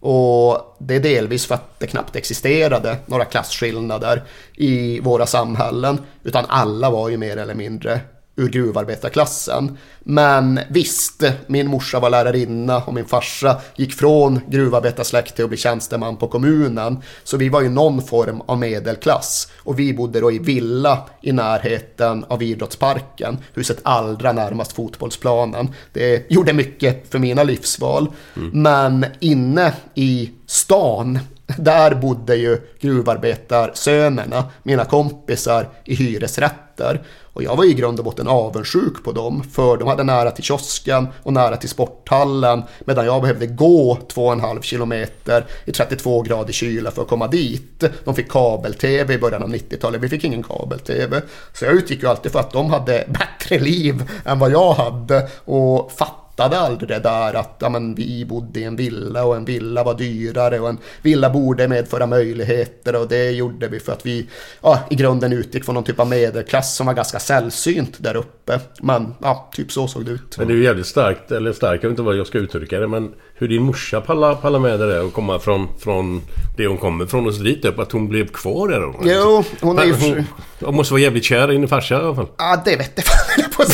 Och 0.00 0.76
det 0.78 0.94
är 0.94 1.00
delvis 1.00 1.46
för 1.46 1.54
att 1.54 1.80
det 1.80 1.86
knappt 1.86 2.16
existerade 2.16 2.96
några 3.06 3.24
klasskillnader 3.24 4.22
i 4.56 5.00
våra 5.00 5.26
samhällen. 5.26 5.98
Utan 6.22 6.44
alla 6.48 6.90
var 6.90 7.08
ju 7.08 7.16
mer 7.16 7.36
eller 7.36 7.54
mindre 7.54 8.00
ur 8.38 8.48
gruvarbetarklassen. 8.48 9.78
Men 10.00 10.60
visst, 10.70 11.24
min 11.46 11.66
morsa 11.66 12.00
var 12.00 12.10
lärarinna 12.10 12.82
och 12.82 12.94
min 12.94 13.04
farsa 13.04 13.60
gick 13.76 13.94
från 13.94 14.40
gruvarbetarsläkt 14.48 15.34
till 15.34 15.44
att 15.44 15.48
bli 15.48 15.58
tjänsteman 15.58 16.16
på 16.16 16.28
kommunen. 16.28 17.02
Så 17.24 17.36
vi 17.36 17.48
var 17.48 17.60
ju 17.60 17.68
någon 17.68 18.02
form 18.02 18.42
av 18.46 18.58
medelklass. 18.58 19.52
Och 19.58 19.78
vi 19.78 19.94
bodde 19.94 20.20
då 20.20 20.32
i 20.32 20.38
villa 20.38 20.98
i 21.22 21.32
närheten 21.32 22.24
av 22.28 22.42
idrottsparken. 22.42 23.38
Huset 23.54 23.78
allra 23.82 24.32
närmast 24.32 24.72
fotbollsplanen. 24.72 25.68
Det 25.92 26.30
gjorde 26.30 26.52
mycket 26.52 27.10
för 27.10 27.18
mina 27.18 27.42
livsval. 27.42 28.12
Mm. 28.36 28.62
Men 28.62 29.06
inne 29.20 29.72
i 29.94 30.30
stan 30.46 31.18
där 31.56 31.94
bodde 31.94 32.36
ju 32.36 32.60
gruvarbetarsönerna, 32.80 34.44
mina 34.62 34.84
kompisar, 34.84 35.68
i 35.84 35.94
hyresrätter. 35.94 37.02
Och 37.38 37.44
jag 37.44 37.56
var 37.56 37.64
i 37.64 37.74
grund 37.74 37.98
och 37.98 38.04
botten 38.04 38.28
avundsjuk 38.28 39.04
på 39.04 39.12
dem, 39.12 39.42
för 39.52 39.76
de 39.76 39.88
hade 39.88 40.04
nära 40.04 40.30
till 40.30 40.44
kiosken 40.44 41.08
och 41.22 41.32
nära 41.32 41.56
till 41.56 41.68
sporthallen, 41.68 42.62
medan 42.80 43.06
jag 43.06 43.22
behövde 43.22 43.46
gå 43.46 43.98
2,5 44.14 44.62
kilometer 44.62 45.46
i 45.64 45.72
32 45.72 46.22
grader 46.22 46.52
kyla 46.52 46.90
för 46.90 47.02
att 47.02 47.08
komma 47.08 47.28
dit. 47.28 47.84
De 48.04 48.14
fick 48.14 48.30
kabel-tv 48.30 49.14
i 49.14 49.18
början 49.18 49.42
av 49.42 49.48
90-talet, 49.48 50.00
vi 50.00 50.08
fick 50.08 50.24
ingen 50.24 50.42
kabel-tv. 50.42 51.22
Så 51.52 51.64
jag 51.64 51.74
utgick 51.74 52.02
ju 52.02 52.08
alltid 52.08 52.32
för 52.32 52.40
att 52.40 52.52
de 52.52 52.70
hade 52.70 53.04
bättre 53.08 53.58
liv 53.58 54.10
än 54.24 54.38
vad 54.38 54.50
jag 54.50 54.72
hade 54.72 55.28
och 55.44 55.92
fattade 55.92 56.27
fattade 56.38 56.58
aldrig 56.60 56.88
det 56.88 56.98
där 56.98 57.34
att 57.34 57.56
ja, 57.58 57.68
men, 57.68 57.94
vi 57.94 58.24
bodde 58.24 58.60
i 58.60 58.64
en 58.64 58.76
villa 58.76 59.24
och 59.24 59.36
en 59.36 59.44
villa 59.44 59.84
var 59.84 59.94
dyrare 59.94 60.60
och 60.60 60.68
en 60.68 60.78
villa 61.02 61.30
borde 61.30 61.68
medföra 61.68 62.06
möjligheter 62.06 62.96
och 62.96 63.08
det 63.08 63.30
gjorde 63.30 63.68
vi 63.68 63.80
för 63.80 63.92
att 63.92 64.06
vi 64.06 64.28
ja, 64.62 64.80
i 64.90 64.94
grunden 64.94 65.32
utgick 65.32 65.64
från 65.64 65.74
någon 65.74 65.84
typ 65.84 66.00
av 66.00 66.08
medelklass 66.08 66.76
som 66.76 66.86
var 66.86 66.94
ganska 66.94 67.18
sällsynt 67.18 67.96
där 67.98 68.16
uppe. 68.16 68.60
Men 68.82 69.14
ja, 69.22 69.50
typ 69.52 69.72
så 69.72 69.88
såg 69.88 70.04
det 70.04 70.10
ut. 70.10 70.38
Men 70.38 70.48
det 70.48 70.54
är 70.54 70.56
ju 70.56 70.64
jävligt 70.64 70.86
starkt, 70.86 71.30
eller 71.32 71.52
starkt, 71.52 71.82
jag 71.82 71.90
vet 71.90 71.92
inte 71.92 72.02
vad 72.02 72.16
jag 72.16 72.26
ska 72.26 72.38
uttrycka 72.38 72.80
det, 72.80 72.88
men 72.88 73.12
hur 73.38 73.48
din 73.48 73.62
morsa 73.62 74.00
pallar, 74.00 74.34
pallar 74.34 74.58
med 74.58 74.80
det 74.80 74.92
där 74.92 75.04
och 75.04 75.12
komma 75.12 75.38
från, 75.38 75.68
från 75.78 76.22
det 76.56 76.66
hon 76.66 76.78
kommer 76.78 77.06
från 77.06 77.26
och 77.26 77.34
så 77.34 77.42
dit 77.42 77.64
upp, 77.64 77.78
att 77.78 77.92
hon 77.92 78.08
blev 78.08 78.26
kvar 78.26 78.68
där. 78.68 79.12
Jo, 79.12 79.44
hon 79.60 79.78
är 79.78 79.84
ju... 79.84 79.92
Hon, 79.92 80.24
hon 80.60 80.74
måste 80.74 80.94
vara 80.94 81.02
jävligt 81.02 81.24
kär 81.24 81.52
i 81.52 81.56
din 81.56 81.68
farsa 81.68 81.94
i 81.94 81.98
alla 81.98 82.14
fall. 82.14 82.28
Ja, 82.38 82.62
det 82.64 82.76
vet 82.76 82.92
jag 82.94 83.04
fan 83.04 83.50
på. 83.56 83.64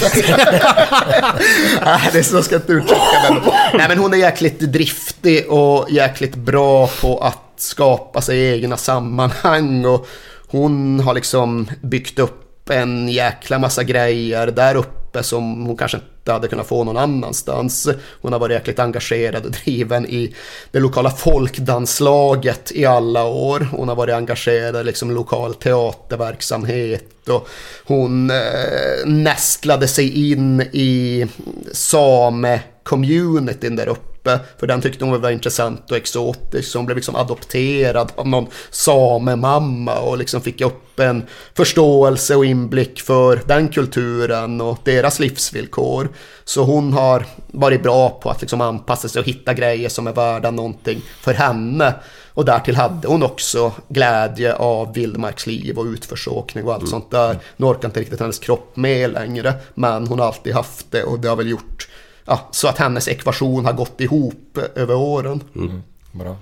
Nej, 1.84 2.08
det 2.12 2.18
är 2.18 2.22
så 2.22 2.42
ska 2.42 2.54
jag 2.54 2.62
inte 2.62 2.72
uttrycka 2.72 3.02
men, 3.30 3.42
Nej, 3.74 3.88
men 3.88 3.98
hon 3.98 4.12
är 4.12 4.16
jäkligt 4.16 4.60
driftig 4.60 5.50
och 5.50 5.90
jäkligt 5.90 6.34
bra 6.34 6.90
på 7.00 7.18
att 7.18 7.38
skapa 7.56 8.20
sig 8.20 8.52
egna 8.52 8.76
sammanhang 8.76 9.84
och 9.84 10.06
hon 10.46 11.00
har 11.00 11.14
liksom 11.14 11.68
byggt 11.82 12.18
upp 12.18 12.70
en 12.70 13.08
jäkla 13.08 13.58
massa 13.58 13.82
grejer 13.82 14.46
där 14.46 14.74
uppe 14.74 15.03
som 15.22 15.66
hon 15.66 15.76
kanske 15.76 15.96
inte 15.96 16.32
hade 16.32 16.48
kunnat 16.48 16.66
få 16.66 16.84
någon 16.84 16.96
annanstans. 16.96 17.88
Hon 18.22 18.32
har 18.32 18.40
varit 18.40 18.54
jäkligt 18.54 18.78
engagerad 18.78 19.44
och 19.44 19.50
driven 19.50 20.06
i 20.06 20.34
det 20.70 20.80
lokala 20.80 21.10
folkdanslaget 21.10 22.72
i 22.74 22.84
alla 22.84 23.24
år. 23.24 23.68
Hon 23.72 23.88
har 23.88 23.96
varit 23.96 24.14
engagerad 24.14 24.80
i 24.80 24.84
liksom 24.84 25.10
lokal 25.10 25.54
teaterverksamhet 25.54 27.28
och 27.28 27.48
hon 27.84 28.30
eh, 28.30 29.06
nästlade 29.06 29.88
sig 29.88 30.30
in 30.30 30.60
i 30.60 31.26
same-communityn 31.72 33.76
där 33.76 33.88
uppe 33.88 34.13
för 34.58 34.66
den 34.66 34.80
tyckte 34.80 35.04
hon 35.04 35.20
var 35.20 35.30
intressant 35.30 35.90
och 35.90 35.96
exotisk. 35.96 36.68
Så 36.68 36.78
hon 36.78 36.86
blev 36.86 36.96
liksom 36.96 37.16
adopterad 37.16 38.12
av 38.14 38.28
någon 38.28 38.46
samemamma 38.70 39.98
och 39.98 40.18
liksom 40.18 40.40
fick 40.40 40.60
upp 40.60 41.00
en 41.00 41.22
förståelse 41.54 42.36
och 42.36 42.44
inblick 42.44 43.00
för 43.00 43.40
den 43.46 43.68
kulturen 43.68 44.60
och 44.60 44.78
deras 44.84 45.20
livsvillkor. 45.20 46.08
Så 46.44 46.62
hon 46.64 46.92
har 46.92 47.26
varit 47.46 47.82
bra 47.82 48.10
på 48.10 48.30
att 48.30 48.40
liksom 48.40 48.60
anpassa 48.60 49.08
sig 49.08 49.20
och 49.20 49.26
hitta 49.26 49.54
grejer 49.54 49.88
som 49.88 50.06
är 50.06 50.12
värda 50.12 50.50
någonting 50.50 51.02
för 51.20 51.34
henne. 51.34 51.94
Och 52.34 52.44
därtill 52.44 52.76
hade 52.76 53.08
hon 53.08 53.22
också 53.22 53.72
glädje 53.88 54.54
av 54.54 54.94
vildmarksliv 54.94 55.78
och 55.78 55.84
utförsåkning 55.84 56.64
och 56.64 56.72
allt 56.72 56.82
mm. 56.82 56.90
sånt 56.90 57.10
där. 57.10 57.38
Nu 57.56 57.66
orkar 57.66 57.88
inte 57.88 58.00
riktigt 58.00 58.20
hennes 58.20 58.38
kropp 58.38 58.76
med 58.76 59.12
längre, 59.12 59.54
men 59.74 60.06
hon 60.06 60.18
har 60.18 60.26
alltid 60.26 60.54
haft 60.54 60.90
det 60.90 61.02
och 61.02 61.20
det 61.20 61.28
har 61.28 61.36
väl 61.36 61.50
gjort 61.50 61.88
ja, 62.24 62.48
så 62.50 62.68
att 62.68 62.78
hennes 62.78 63.08
ekvation 63.08 63.64
har 63.64 63.72
gått 63.72 64.00
ihop 64.00 64.58
över 64.74 64.94
åren. 64.94 65.40
Mm. 65.56 65.82
Bra. 66.12 66.36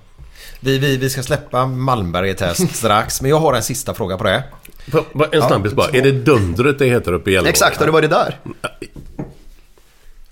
Vi, 0.60 0.78
vi, 0.78 0.96
vi 0.96 1.10
ska 1.10 1.22
släppa 1.22 1.66
Malmberget 1.66 2.40
här 2.40 2.54
strax, 2.74 3.22
men 3.22 3.30
jag 3.30 3.40
har 3.40 3.54
en 3.54 3.62
sista 3.62 3.94
fråga 3.94 4.18
på 4.18 4.24
det. 4.24 4.44
En 5.32 5.42
snabbis 5.42 5.72
bara. 5.72 5.90
Är 5.90 6.02
det 6.02 6.12
Dundret 6.12 6.78
det 6.78 6.86
heter 6.86 7.12
uppe 7.12 7.30
i 7.30 7.32
Gällivare? 7.32 7.50
Exakt, 7.50 7.78
har 7.78 7.86
du 7.86 7.92
varit 7.92 8.10
där? 8.10 8.38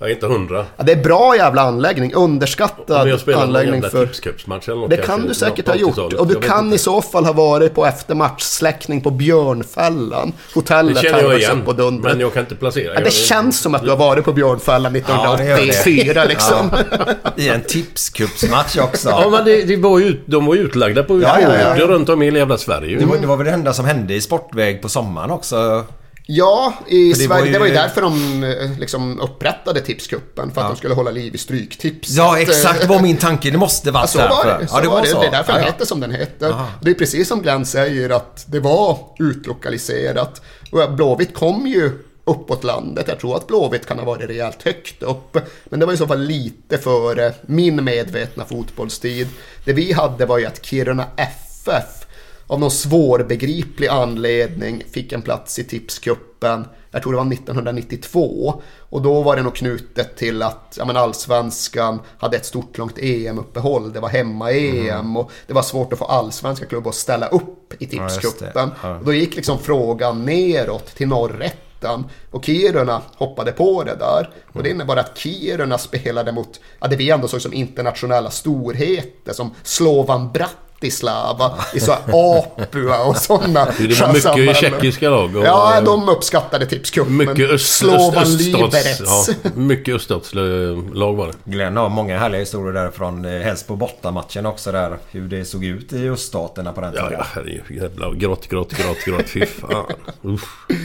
Jag 0.01 0.11
är 0.11 0.14
inte 0.14 0.26
hundra. 0.26 0.66
Ja, 0.76 0.84
det 0.84 0.92
är 0.92 1.03
bra 1.03 1.36
jävla 1.36 1.62
anläggning. 1.62 2.14
Underskattad 2.14 3.09
jag 3.09 3.34
anläggning 3.34 3.82
för... 3.82 4.07
tipscupsmatch 4.07 4.68
eller 4.68 4.80
något 4.80 4.90
Det 4.90 4.96
kan 4.96 5.26
du 5.26 5.34
säkert 5.34 5.68
ha 5.68 5.74
gjort. 5.74 6.12
Och 6.12 6.26
du 6.26 6.34
kan 6.34 6.64
inte. 6.64 6.76
i 6.76 6.78
så 6.78 7.03
fall 7.03 7.24
ha 7.24 7.32
varit 7.32 7.74
på 7.74 7.86
eftermatchsläckning 7.86 9.01
på 9.01 9.11
Björnfällan. 9.11 10.32
Hotellet 10.55 11.03
känner 11.03 11.22
jag 11.22 11.38
igen, 11.38 11.62
på 11.64 11.72
Dundret. 11.72 12.12
Men 12.12 12.20
jag 12.20 12.32
kan 12.32 12.40
inte 12.40 12.55
placera. 12.55 12.94
Ja, 12.94 13.01
det 13.01 13.11
känns 13.11 13.61
som 13.61 13.74
att 13.74 13.82
du 13.82 13.90
har 13.90 13.96
varit 13.96 14.24
på 14.24 14.32
Björnfällan 14.32 14.96
1984 14.96 16.12
ja, 16.14 16.24
liksom. 16.24 16.70
Ja. 16.90 17.32
I 17.36 17.48
en 17.48 17.61
tipscupsmatch 17.61 18.76
också. 18.78 19.09
Ja, 19.09 19.28
men 19.30 19.44
det, 19.44 19.62
det 19.62 19.76
var 19.76 19.98
ju, 19.98 20.20
de 20.26 20.46
var 20.46 20.55
ju 20.55 20.61
utlagda 20.61 21.03
på 21.03 21.20
ja, 21.20 21.40
ja, 21.40 21.76
ja. 21.78 21.86
runt 21.86 22.09
om 22.09 22.22
i 22.22 22.24
hela 22.24 22.38
jävla 22.38 22.59
Sverige. 22.59 22.98
Det 22.98 23.07
var, 23.07 23.18
det 23.18 23.26
var 23.26 23.36
väl 23.36 23.46
det 23.46 23.53
enda 23.53 23.72
som 23.72 23.84
hände 23.84 24.14
i 24.14 24.20
Sportväg 24.20 24.82
på 24.82 24.88
sommaren 24.88 25.30
också. 25.30 25.84
Ja, 26.33 26.74
i 26.89 27.09
det 27.09 27.14
Sverige. 27.14 27.28
Var 27.28 27.47
ju... 27.47 27.53
Det 27.53 27.59
var 27.59 27.66
ju 27.66 27.72
därför 27.72 28.03
de 28.03 28.45
eh, 28.45 28.78
liksom 28.78 29.20
upprättade 29.20 29.81
Tipskuppen. 29.81 30.51
För 30.51 30.61
att 30.61 30.64
ja. 30.64 30.68
de 30.68 30.76
skulle 30.76 30.95
hålla 30.95 31.11
liv 31.11 31.35
i 31.35 31.39
Stryktips. 31.39 32.11
Ja, 32.11 32.39
exakt. 32.39 32.81
Det 32.81 32.87
var 32.87 33.01
min 33.01 33.16
tanke. 33.16 33.51
Det 33.51 33.59
måste 33.59 33.91
vara 33.91 34.03
ja, 34.03 34.07
så 34.07 34.18
därför. 34.18 34.35
Var 34.35 34.59
det. 34.61 34.68
Så 34.68 34.76
ja, 34.76 34.81
det 34.81 34.89
var, 34.89 34.95
var 34.95 35.03
det. 35.03 35.09
Så. 35.09 35.20
Det 35.20 35.26
är 35.26 35.31
därför 35.31 35.53
ja, 35.53 35.59
den 35.59 35.66
heter 35.66 35.85
som 35.85 36.01
den 36.01 36.11
heter. 36.11 36.51
Aha. 36.51 36.66
Det 36.83 36.91
är 36.91 36.95
precis 36.95 37.28
som 37.28 37.43
Glenn 37.43 37.66
säger 37.66 38.11
att 38.11 38.45
det 38.49 38.61
var 38.61 38.99
utlokaliserat. 39.18 40.43
Och 40.70 40.93
Blåvitt 40.93 41.35
kom 41.35 41.66
ju 41.66 41.93
uppåt 42.24 42.64
landet. 42.64 43.05
Jag 43.09 43.20
tror 43.20 43.37
att 43.37 43.47
Blåvitt 43.47 43.87
kan 43.87 43.99
ha 43.99 44.05
varit 44.05 44.31
rejält 44.31 44.62
högt 44.62 45.03
upp. 45.03 45.39
Men 45.64 45.81
det 45.81 45.87
var 45.87 45.93
i 45.93 45.97
så 45.97 46.07
fall 46.07 46.20
lite 46.20 46.78
före 46.78 47.33
min 47.43 47.85
medvetna 47.85 48.45
fotbollstid. 48.45 49.28
Det 49.64 49.72
vi 49.72 49.93
hade 49.93 50.26
var 50.26 50.39
ju 50.39 50.47
att 50.47 50.64
Kiruna 50.64 51.07
FF 51.16 52.07
av 52.51 52.61
någon 52.61 52.70
svårbegriplig 52.70 53.88
anledning 53.88 54.82
fick 54.90 55.12
en 55.12 55.22
plats 55.22 55.59
i 55.59 55.64
tipskuppen 55.64 56.64
jag 56.90 57.03
tror 57.03 57.12
det 57.12 57.18
var 57.18 57.32
1992. 57.32 58.62
Och 58.78 59.03
då 59.03 59.22
var 59.22 59.36
det 59.36 59.42
nog 59.42 59.55
knutet 59.55 60.16
till 60.16 60.42
att 60.42 60.74
ja, 60.78 60.84
men 60.84 60.96
allsvenskan 60.96 62.01
hade 62.18 62.36
ett 62.36 62.46
stort 62.46 62.78
långt 62.78 62.98
EM-uppehåll. 62.98 63.92
Det 63.92 64.01
var 64.01 64.09
hemma-EM 64.09 64.88
mm. 64.88 65.16
och 65.16 65.30
det 65.46 65.53
var 65.53 65.62
svårt 65.62 65.92
att 65.92 65.98
få 65.98 66.05
allsvenska 66.05 66.66
klubbar 66.66 66.88
att 66.88 66.94
ställa 66.94 67.26
upp 67.26 67.82
i 67.82 67.86
tipscupen. 67.86 68.70
Ja, 68.82 68.88
ja. 68.88 69.01
Då 69.05 69.12
gick 69.12 69.36
liksom 69.36 69.59
frågan 69.59 70.24
neråt 70.24 70.86
till 70.86 71.09
norrätten. 71.09 72.05
Och 72.30 72.44
Kiruna 72.44 73.03
hoppade 73.16 73.53
på 73.53 73.84
det 73.84 73.94
där. 73.94 74.30
Och 74.53 74.62
det 74.62 74.70
innebar 74.70 74.96
att 74.96 75.18
Kiruna 75.18 75.78
spelade 75.78 76.32
mot, 76.32 76.61
ja, 76.80 76.88
det 76.88 76.96
vi 76.96 77.11
ändå 77.11 77.28
såg 77.28 77.42
som 77.42 77.53
internationella 77.53 78.30
storheter 78.30 79.32
som 79.32 79.55
Slovan 79.62 80.32
Bratt 80.32 80.70
Bratislava, 80.81 81.59
i 81.74 81.81
så 81.81 81.93
Apua 81.93 83.05
och 83.05 83.16
sådna 83.16 83.64
Det 83.78 84.01
var 84.01 84.37
mycket 84.37 84.57
tjeckiska 84.57 85.11
lag. 85.11 85.37
Och, 85.37 85.45
ja, 85.45 85.81
de 85.81 86.09
uppskattade 86.09 86.66
tipscupen. 86.66 87.16
Mycket 87.16 87.51
öst, 87.51 87.76
Slovan 87.76 88.22
öst, 88.22 88.41
Liberec. 88.41 89.01
Ja, 89.05 89.51
mycket 89.55 89.95
öststatslag 89.95 91.14
var 91.16 91.26
det. 91.26 91.33
Glenn 91.45 91.76
har 91.76 91.89
många 91.89 92.18
härliga 92.18 92.41
historier 92.41 92.72
därifrån. 92.72 93.24
Eh, 93.24 93.41
helst 93.41 93.66
på 93.66 93.76
bortamatchen 93.76 94.47
också 94.47 94.72
där. 94.72 94.99
Hur 95.11 95.28
det 95.28 95.45
såg 95.45 95.64
ut 95.64 95.93
i 95.93 96.09
öststaterna 96.09 96.72
på 96.72 96.81
den 96.81 96.93
tiden. 96.93 97.07
Ja, 97.11 97.16
ja 97.18 97.26
herregud. 97.35 97.83
Jävla 97.83 98.14
grått, 98.14 98.49
grått, 98.49 98.72
grått, 98.72 99.05
grått. 99.05 99.28
Fy 99.28 99.47
fan. 99.47 99.85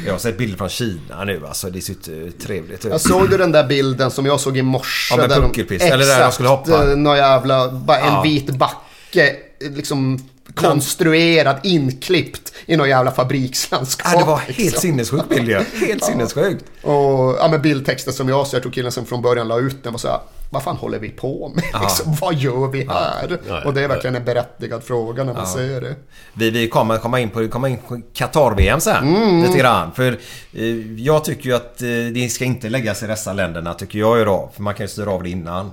Jag 0.05 0.11
har 0.11 0.19
sett 0.19 0.37
bilder 0.37 0.57
från 0.57 0.69
Kina 0.69 1.23
nu 1.23 1.41
alltså. 1.47 1.69
Det 1.69 1.81
ser 1.81 1.93
ut 1.93 2.39
trevligt 2.39 2.85
ut. 2.85 2.91
Jag 2.91 3.01
såg 3.01 3.29
du 3.29 3.37
den 3.37 3.51
där 3.51 3.63
bilden 3.63 4.11
som 4.11 4.25
jag 4.25 4.39
såg 4.39 4.57
i 4.57 4.61
morse? 4.61 5.15
Ja, 5.17 5.27
med 5.27 5.29
puckelpist. 5.29 5.85
Eller 5.85 6.05
där 6.05 6.23
de 6.23 6.31
skulle 6.31 6.49
hoppa. 6.49 6.91
Eh, 6.91 6.97
Någon 6.97 7.17
jävla... 7.17 7.71
Bara 7.71 7.97
en 7.97 8.13
ja. 8.13 8.21
vit 8.21 8.49
backe 8.49 9.35
liksom 9.59 10.29
konstruerad, 10.53 11.55
inklippt 11.63 12.53
i 12.65 12.77
någon 12.77 12.89
jävla 12.89 13.11
fabrikslandskap. 13.11 14.11
Ja, 14.13 14.19
det 14.19 14.25
var 14.25 14.37
helt 14.37 14.57
liksom. 14.57 14.81
sinnessjukt 14.81 15.29
bild 15.29 15.49
ja. 15.49 15.61
Helt 15.73 16.01
ja. 16.01 16.07
sinnessjukt. 16.07 16.65
Och 16.81 17.35
ja, 17.39 17.47
men 17.51 17.61
bildtexten 17.61 18.13
som 18.13 18.29
jag 18.29 18.47
så 18.47 18.55
jag 18.55 18.63
tror 18.63 18.73
killen 18.73 18.91
som 18.91 19.05
från 19.05 19.21
början 19.21 19.47
la 19.47 19.59
ut 19.59 19.83
den 19.83 19.93
var 19.93 19.99
så 19.99 20.07
här. 20.07 20.19
Vad 20.49 20.63
fan 20.63 20.75
håller 20.75 20.99
vi 20.99 21.09
på 21.09 21.51
med? 21.55 21.63
Liksom, 21.81 22.15
vad 22.21 22.35
gör 22.35 22.67
vi 22.67 22.83
här? 22.83 23.39
Ja. 23.47 23.65
och 23.65 23.73
det 23.73 23.81
är 23.81 23.87
verkligen 23.87 24.15
en 24.15 24.25
berättigad 24.25 24.83
fråga 24.83 25.23
när 25.23 25.33
man 25.33 25.47
ser 25.47 25.81
det. 25.81 25.95
Vi, 26.33 26.49
vi 26.49 26.67
kommer 26.67 26.97
komma 26.97 27.19
in 27.19 27.29
på, 27.29 27.47
komma 27.47 27.69
in 27.69 27.77
på 27.87 28.01
Qatar-VM 28.13 28.79
sen. 28.79 29.15
Mm. 29.15 29.41
Lite 29.41 29.57
grann. 29.57 29.91
För 29.91 30.19
eh, 30.53 30.65
jag 30.97 31.23
tycker 31.23 31.45
ju 31.49 31.55
att 31.55 31.81
eh, 31.81 31.87
det 32.13 32.31
ska 32.31 32.45
inte 32.45 32.69
läggas 32.69 33.03
i 33.03 33.07
dessa 33.07 33.33
länderna 33.33 33.73
tycker 33.73 33.99
jag 33.99 34.17
ju 34.19 34.25
då. 34.25 34.51
För 34.55 34.61
man 34.61 34.73
kan 34.73 34.83
ju 34.83 34.87
styra 34.87 35.11
av 35.11 35.23
det 35.23 35.29
innan. 35.29 35.71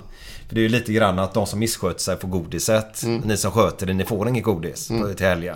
För 0.53 0.55
det 0.55 0.61
är 0.61 0.69
ju 0.69 0.69
lite 0.69 0.93
grann 0.93 1.19
att 1.19 1.33
de 1.33 1.47
som 1.47 1.59
missköter 1.59 1.99
sig 1.99 2.17
får 2.19 2.27
godiset. 2.27 3.03
Mm. 3.03 3.21
Ni 3.25 3.37
som 3.37 3.51
sköter 3.51 3.85
det, 3.85 3.93
ni 3.93 4.05
får 4.05 4.29
inget 4.29 4.43
godis 4.43 4.89
mm. 4.89 5.15
till 5.15 5.25
helgen. 5.25 5.55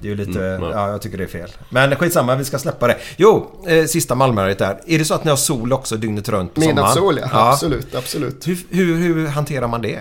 Det 0.00 0.08
är 0.08 0.10
ju 0.10 0.16
lite... 0.16 0.44
Mm, 0.44 0.70
ja, 0.70 0.90
jag 0.90 1.02
tycker 1.02 1.18
det 1.18 1.24
är 1.24 1.28
fel. 1.28 1.50
Men 1.70 1.96
skitsamma, 1.96 2.36
vi 2.36 2.44
ska 2.44 2.58
släppa 2.58 2.86
det. 2.86 2.96
Jo, 3.16 3.50
eh, 3.66 3.84
sista 3.84 4.14
Malmöret 4.14 4.58
där. 4.58 4.80
Är 4.86 4.98
det 4.98 5.04
så 5.04 5.14
att 5.14 5.24
ni 5.24 5.30
har 5.30 5.36
sol 5.36 5.72
också 5.72 5.96
dygnet 5.96 6.28
runt 6.28 6.54
på 6.54 6.60
sommaren? 6.60 6.76
Midnattssol, 6.76 7.18
ja. 7.18 7.28
ja. 7.32 7.52
Absolut, 7.52 7.94
absolut. 7.94 8.48
Hur, 8.48 8.58
hur, 8.70 8.96
hur 8.96 9.26
hanterar 9.26 9.68
man 9.68 9.82
det? 9.82 10.00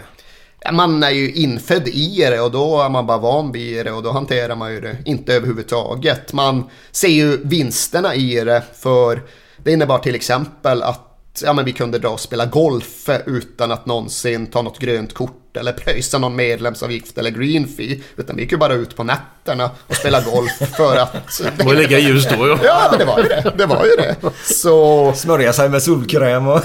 Man 0.71 1.03
är 1.03 1.09
ju 1.09 1.31
infödd 1.31 1.87
i 1.87 2.17
det 2.17 2.41
och 2.41 2.51
då 2.51 2.81
är 2.81 2.89
man 2.89 3.05
bara 3.05 3.17
van 3.17 3.51
vid 3.51 3.85
det 3.85 3.91
och 3.91 4.03
då 4.03 4.11
hanterar 4.11 4.55
man 4.55 4.73
ju 4.73 4.81
det 4.81 4.97
inte 5.05 5.33
överhuvudtaget. 5.33 6.33
Man 6.33 6.69
ser 6.91 7.07
ju 7.07 7.37
vinsterna 7.43 8.15
i 8.15 8.43
det 8.43 8.63
för 8.79 9.21
det 9.57 9.71
innebar 9.71 9.99
till 9.99 10.15
exempel 10.15 10.83
att 10.83 11.12
ja, 11.41 11.53
men 11.53 11.65
vi 11.65 11.73
kunde 11.73 11.99
dra 11.99 12.09
och 12.09 12.19
spela 12.19 12.45
golf 12.45 13.09
utan 13.25 13.71
att 13.71 13.85
någonsin 13.85 14.47
ta 14.47 14.61
något 14.61 14.79
grönt 14.79 15.13
kort 15.13 15.57
eller 15.57 15.73
pröjsa 15.73 16.17
någon 16.17 16.35
medlemsavgift 16.35 17.17
eller 17.17 17.29
green 17.29 17.67
fee. 17.67 17.99
Utan 18.17 18.35
vi 18.35 18.41
gick 18.41 18.51
ju 18.51 18.57
bara 18.57 18.73
ut 18.73 18.95
på 18.95 19.03
nätterna 19.03 19.71
och 19.87 19.95
spela 19.95 20.21
golf 20.21 20.75
för 20.77 20.97
att... 20.97 21.41
Det 21.57 21.63
var 21.63 21.73
lika 21.73 21.99
ljust 21.99 22.29
då 22.29 22.47
ja. 22.47 22.57
Ja, 22.63 22.87
men 22.89 22.99
det 22.99 23.05
var 23.05 23.17
ju 23.17 23.23
det. 23.23 23.53
Det 23.57 23.65
var 23.65 23.85
ju 23.85 23.95
det. 23.95 24.15
Så... 24.43 25.13
Smörja 25.15 25.53
sig 25.53 25.69
med 25.69 25.83
solkräm 25.83 26.47
och... 26.47 26.61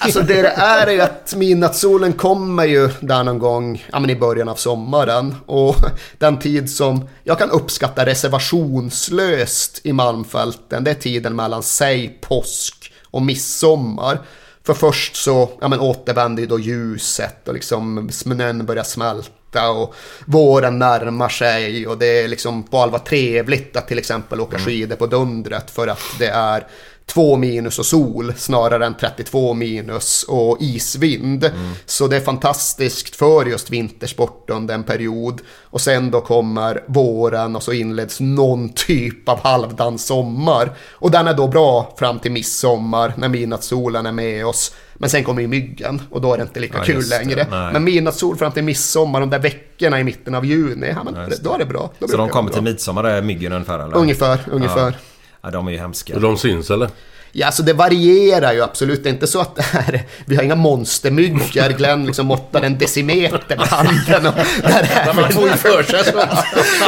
alltså 0.00 0.20
det 0.20 0.42
det 0.42 0.48
är 0.48 0.86
är 0.86 0.92
ju 0.92 1.00
att 1.00 1.34
midnattssolen 1.36 2.12
kommer 2.12 2.64
ju 2.64 2.90
där 3.00 3.24
någon 3.24 3.38
gång 3.38 3.84
ja, 3.92 4.00
men 4.00 4.10
i 4.10 4.16
början 4.16 4.48
av 4.48 4.54
sommaren. 4.54 5.34
Och 5.46 5.76
den 6.18 6.38
tid 6.38 6.70
som 6.70 7.08
jag 7.24 7.38
kan 7.38 7.50
uppskatta 7.50 8.06
reservationslöst 8.06 9.80
i 9.84 9.92
Malmfälten, 9.92 10.84
det 10.84 10.90
är 10.90 10.94
tiden 10.94 11.36
mellan 11.36 11.62
sig, 11.62 12.18
påsk 12.20 12.93
och 13.14 13.22
midsommar. 13.22 14.18
För 14.66 14.74
först 14.74 15.16
så 15.16 15.50
ja, 15.60 15.68
men 15.68 15.80
återvänder 15.80 16.42
ju 16.42 16.46
då 16.46 16.58
ljuset 16.58 17.48
och 17.48 17.54
liksom 17.54 18.08
snön 18.12 18.66
börjar 18.66 18.84
smälta 18.84 19.70
och 19.70 19.94
våren 20.26 20.78
närmar 20.78 21.28
sig 21.28 21.86
och 21.86 21.98
det 21.98 22.22
är 22.22 22.28
liksom 22.28 22.62
på 22.62 22.78
allvar 22.78 22.98
trevligt 22.98 23.76
att 23.76 23.88
till 23.88 23.98
exempel 23.98 24.40
åka 24.40 24.56
mm. 24.56 24.66
skidor 24.66 24.96
på 24.96 25.06
Dundret 25.06 25.70
för 25.70 25.88
att 25.88 26.02
det 26.18 26.28
är 26.28 26.66
2 27.06 27.36
minus 27.36 27.78
och 27.78 27.86
sol 27.86 28.32
snarare 28.36 28.86
än 28.86 28.94
32 28.94 29.54
minus 29.54 30.24
och 30.28 30.56
isvind. 30.60 31.44
Mm. 31.44 31.72
Så 31.86 32.06
det 32.06 32.16
är 32.16 32.20
fantastiskt 32.20 33.16
för 33.16 33.46
just 33.46 33.70
vintersport 33.70 34.50
under 34.50 34.74
en 34.74 34.82
period. 34.84 35.40
Och 35.62 35.80
sen 35.80 36.10
då 36.10 36.20
kommer 36.20 36.84
våren 36.86 37.56
och 37.56 37.62
så 37.62 37.72
inleds 37.72 38.20
någon 38.20 38.68
typ 38.68 39.28
av 39.28 39.40
halvdan 39.40 39.98
sommar. 39.98 40.72
Och 40.92 41.10
den 41.10 41.28
är 41.28 41.34
då 41.34 41.48
bra 41.48 41.94
fram 41.98 42.18
till 42.18 42.32
midsommar 42.32 43.14
när 43.16 43.28
midnattssolen 43.28 44.06
är 44.06 44.12
med 44.12 44.46
oss. 44.46 44.74
Men 44.94 45.10
sen 45.10 45.24
kommer 45.24 45.42
ju 45.42 45.48
myggen 45.48 46.02
och 46.10 46.20
då 46.20 46.32
är 46.32 46.36
det 46.36 46.42
inte 46.42 46.60
lika 46.60 46.78
ja, 46.78 46.84
kul 46.84 47.08
längre. 47.08 47.46
Men 47.72 47.84
midnattssol 47.84 48.36
fram 48.36 48.52
till 48.52 48.64
midsommar, 48.64 49.20
de 49.20 49.30
där 49.30 49.38
veckorna 49.38 50.00
i 50.00 50.04
mitten 50.04 50.34
av 50.34 50.46
juni, 50.46 50.94
ja, 50.96 51.04
men 51.04 51.14
ja, 51.14 51.36
då 51.42 51.52
är 51.54 51.58
det 51.58 51.66
bra. 51.66 51.90
Då 51.98 52.08
så 52.08 52.16
de 52.16 52.28
kommer 52.28 52.50
till 52.50 52.62
midsommar, 52.62 53.04
är 53.04 53.22
myggen 53.22 53.52
ungefär? 53.52 53.78
Eller? 53.78 53.96
Ungefär, 53.96 54.40
ungefär. 54.50 54.96
Ja. 55.44 55.50
De 55.50 55.68
är 55.68 55.72
ju 55.72 55.78
hemska. 55.78 56.14
Och 56.14 56.20
de 56.20 56.36
syns 56.38 56.70
eller? 56.70 56.88
Ja, 57.36 57.46
alltså 57.46 57.62
det 57.62 57.72
varierar 57.72 58.52
ju 58.52 58.62
absolut. 58.62 59.02
Det 59.02 59.08
är 59.08 59.12
inte 59.12 59.26
så 59.26 59.40
att 59.40 59.56
det 59.56 59.62
är, 59.72 60.02
vi 60.24 60.36
har 60.36 60.42
inga 60.42 60.54
monstermyggor. 60.54 61.76
Glenn 61.76 62.06
liksom 62.06 62.26
måttar 62.26 62.62
en 62.62 62.78
decimeter 62.78 63.56
med 63.56 63.66
handen. 63.66 64.26
Och 64.26 64.34
där 64.62 64.90
är 65.06 65.14
man 65.14 65.32
får 65.32 65.48
ju 65.48 65.54
för 65.54 65.82
sig 65.82 66.14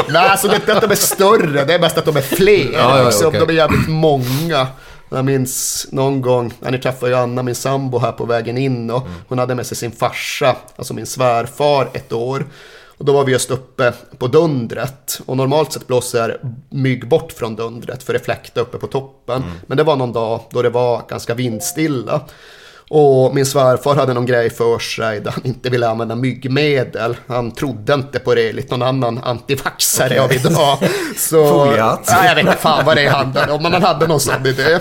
Nej, 0.09 0.29
alltså 0.29 0.49
det 0.49 0.55
är 0.55 0.61
inte 0.61 0.73
att 0.73 0.83
de 0.83 0.91
är 0.91 0.95
större. 0.95 1.65
Det 1.65 1.75
är 1.75 1.79
mest 1.79 1.99
att 1.99 2.05
de 2.05 2.17
är 2.17 2.21
fler. 2.21 2.73
Ja, 2.73 2.99
ja, 2.99 3.05
liksom. 3.05 3.27
okay. 3.27 3.41
De 3.41 3.49
är 3.49 3.53
jävligt 3.53 3.89
många. 3.89 4.67
Jag 5.09 5.25
minns 5.25 5.87
någon 5.93 6.21
gång, 6.23 6.53
när 6.61 6.71
ni 6.71 6.79
träffade 6.79 7.13
ju 7.13 7.19
Anna, 7.19 7.43
min 7.43 7.55
sambo, 7.55 7.99
här 7.99 8.13
på 8.13 8.25
vägen 8.25 8.59
in 8.59 8.91
och 8.91 9.07
mm. 9.07 9.19
hon 9.29 9.39
hade 9.39 9.55
med 9.55 9.67
sig 9.67 9.77
sin 9.77 9.93
farsa, 9.93 10.57
alltså 10.77 10.95
min 10.95 11.07
svärfar, 11.07 11.89
ett 11.93 12.13
år. 12.13 12.47
Och 12.99 13.05
då 13.05 13.13
var 13.13 13.25
vi 13.25 13.33
just 13.33 13.51
uppe 13.51 13.93
på 14.19 14.27
dundret. 14.27 15.21
Och 15.27 15.37
normalt 15.37 15.73
sett 15.73 15.87
blåser 15.87 16.41
mygg 16.71 17.09
bort 17.09 17.33
från 17.33 17.57
dundret 17.57 18.03
för 18.03 18.13
det 18.13 18.19
fläktar 18.19 18.63
uppe 18.63 18.79
på 18.79 18.87
toppen. 18.87 19.43
Mm. 19.43 19.55
Men 19.67 19.77
det 19.77 19.85
var 19.85 19.97
någon 19.97 20.13
dag 20.13 20.41
då 20.51 20.63
det 20.63 20.71
var 20.71 21.03
ganska 21.09 21.35
vindstilla. 21.35 22.21
Och 22.89 23.35
min 23.35 23.47
svärfar 23.47 23.95
hade 23.95 24.15
någon 24.15 24.27
grej 24.27 24.51
för 24.51 24.79
sig 24.79 25.21
där 25.21 25.31
han 25.31 25.47
inte 25.47 25.71
ville 25.71 25.89
använda 25.89 26.15
myggmedel. 26.15 27.17
Han 27.27 27.51
trodde 27.51 27.95
inte 27.95 28.19
på 28.19 28.35
det, 28.35 28.53
lite 28.53 28.77
någon 28.77 28.89
annan 28.89 29.19
antivaxare 29.25 30.07
okay. 30.07 30.19
av 30.19 30.33
idag. 30.33 30.79
Så? 31.17 31.75
Ja, 31.77 32.03
jag 32.09 32.35
vet 32.35 32.47
inte 32.47 32.59
fan 32.59 32.85
vad 32.85 32.97
det 32.97 33.07
handlade 33.09 33.53
om, 33.53 33.63
men 33.63 33.73
han 33.73 33.83
hade 33.83 34.07
någon 34.07 34.21
sån 34.21 34.47
idé. 34.47 34.79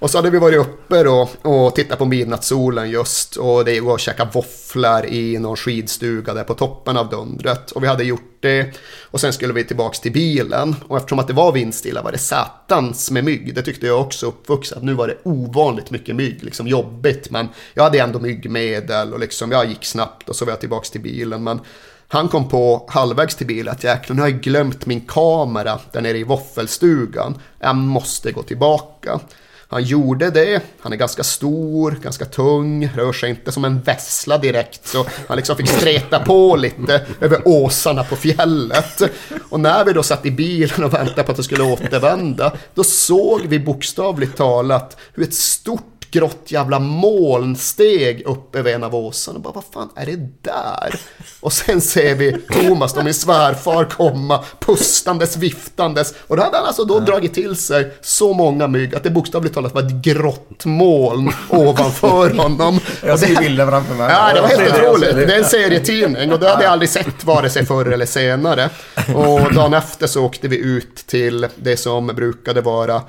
Och 0.00 0.10
så 0.10 0.18
hade 0.18 0.30
vi 0.30 0.38
varit 0.38 0.58
uppe 0.58 1.02
då 1.02 1.28
och 1.42 1.74
tittat 1.74 1.98
på 1.98 2.04
midnattssolen 2.04 2.90
just. 2.90 3.36
Och 3.36 3.64
det 3.64 3.80
var 3.80 3.94
att 3.94 4.00
käka 4.00 4.24
våfflor 4.24 5.06
i 5.06 5.38
någon 5.38 5.56
skidstuga 5.56 6.34
där 6.34 6.44
på 6.44 6.54
toppen 6.54 6.96
av 6.96 7.08
dundret. 7.08 7.70
Och 7.70 7.82
vi 7.82 7.86
hade 7.86 8.04
gjort 8.04 8.38
det. 8.40 8.74
Och 9.02 9.20
sen 9.20 9.32
skulle 9.32 9.52
vi 9.52 9.64
tillbaks 9.64 10.00
till 10.00 10.12
bilen. 10.12 10.76
Och 10.88 10.96
eftersom 10.96 11.18
att 11.18 11.26
det 11.26 11.32
var 11.32 11.52
vindstilla 11.52 12.02
var 12.02 12.12
det 12.12 12.18
satans 12.18 13.10
med 13.10 13.24
mygg. 13.24 13.54
Det 13.54 13.62
tyckte 13.62 13.86
jag 13.86 14.00
också 14.00 14.26
uppvuxen. 14.26 14.78
Nu 14.82 14.94
var 14.94 15.08
det 15.08 15.16
ovanligt 15.22 15.90
mycket 15.90 16.16
mygg, 16.16 16.44
liksom 16.44 16.66
jobbigt. 16.68 17.30
Men 17.30 17.48
jag 17.74 17.82
hade 17.82 17.98
ändå 17.98 18.18
myggmedel 18.18 19.12
och 19.12 19.20
liksom 19.20 19.52
jag 19.52 19.68
gick 19.68 19.84
snabbt 19.84 20.28
och 20.28 20.36
så 20.36 20.44
var 20.44 20.52
jag 20.52 20.60
tillbaks 20.60 20.90
till 20.90 21.00
bilen. 21.00 21.44
Men 21.44 21.60
han 22.08 22.28
kom 22.28 22.48
på 22.48 22.86
halvvägs 22.88 23.36
till 23.36 23.46
bilen 23.46 23.72
att 23.72 23.84
jäklar 23.84 24.16
nu 24.16 24.22
har 24.22 24.28
jag 24.28 24.40
glömt 24.40 24.86
min 24.86 25.00
kamera 25.00 25.78
där 25.92 26.00
nere 26.00 26.18
i 26.18 26.24
våffelstugan. 26.24 27.38
Jag 27.58 27.76
måste 27.76 28.32
gå 28.32 28.42
tillbaka. 28.42 29.20
Han 29.72 29.82
gjorde 29.82 30.30
det, 30.30 30.62
han 30.80 30.92
är 30.92 30.96
ganska 30.96 31.24
stor, 31.24 31.98
ganska 32.02 32.24
tung, 32.24 32.90
rör 32.96 33.12
sig 33.12 33.30
inte 33.30 33.52
som 33.52 33.64
en 33.64 33.80
vessla 33.80 34.38
direkt. 34.38 34.88
Så 34.88 35.06
han 35.28 35.36
liksom 35.36 35.56
fick 35.56 35.68
streta 35.68 36.18
på 36.18 36.56
lite 36.56 37.06
över 37.20 37.48
åsarna 37.48 38.04
på 38.04 38.16
fjället. 38.16 39.02
Och 39.48 39.60
när 39.60 39.84
vi 39.84 39.92
då 39.92 40.02
satt 40.02 40.26
i 40.26 40.30
bilen 40.30 40.84
och 40.84 40.94
väntade 40.94 41.22
på 41.22 41.30
att 41.30 41.36
det 41.36 41.42
skulle 41.42 41.62
återvända, 41.62 42.52
då 42.74 42.84
såg 42.84 43.40
vi 43.46 43.58
bokstavligt 43.58 44.36
talat 44.36 44.96
hur 45.14 45.22
ett 45.22 45.34
stort 45.34 45.99
grått 46.10 46.42
jävla 46.46 46.78
molnsteg 46.78 48.22
upp 48.26 48.56
över 48.56 48.72
en 48.72 48.84
av 48.84 48.94
åsarna. 48.94 49.36
Och 49.36 49.42
bara, 49.42 49.54
vad 49.54 49.64
fan 49.72 49.88
är 49.96 50.06
det 50.06 50.28
där? 50.42 51.00
Och 51.40 51.52
sen 51.52 51.80
ser 51.80 52.14
vi 52.14 52.32
Thomas 52.32 52.96
och 52.96 53.04
min 53.04 53.14
svärfar 53.14 53.84
komma 53.84 54.44
pustandes, 54.58 55.36
viftandes. 55.36 56.14
Och 56.26 56.36
då 56.36 56.42
hade 56.42 56.56
han 56.56 56.66
alltså 56.66 56.84
då 56.84 56.94
ja. 56.94 57.00
dragit 57.00 57.34
till 57.34 57.56
sig 57.56 57.92
så 58.00 58.32
många 58.32 58.66
mygg 58.66 58.94
att 58.94 59.02
det 59.02 59.10
bokstavligt 59.10 59.54
talat 59.54 59.74
var 59.74 59.82
ett 59.82 60.04
grått 60.04 60.64
moln 60.64 61.32
ovanför 61.48 62.30
honom. 62.36 62.80
Jag 63.04 63.18
ser 63.18 63.36
bilden 63.36 63.68
framför 63.68 63.94
mig. 63.94 64.10
Ja, 64.10 64.34
det 64.34 64.40
var 64.40 64.48
helt 64.48 64.74
otroligt. 64.74 65.14
Det 65.14 65.34
är 65.34 65.38
en 65.38 65.44
serietidning 65.44 66.32
och 66.32 66.38
det 66.38 66.48
hade 66.48 66.62
jag 66.62 66.72
aldrig 66.72 66.88
sett 66.88 67.24
vare 67.24 67.50
sig 67.50 67.66
förr 67.66 67.92
eller 67.92 68.06
senare. 68.06 68.70
Och 69.14 69.54
dagen 69.54 69.74
efter 69.74 70.06
så 70.06 70.24
åkte 70.24 70.48
vi 70.48 70.56
ut 70.56 70.96
till 70.96 71.46
det 71.56 71.76
som 71.76 72.06
brukade 72.06 72.60
vara 72.60 73.02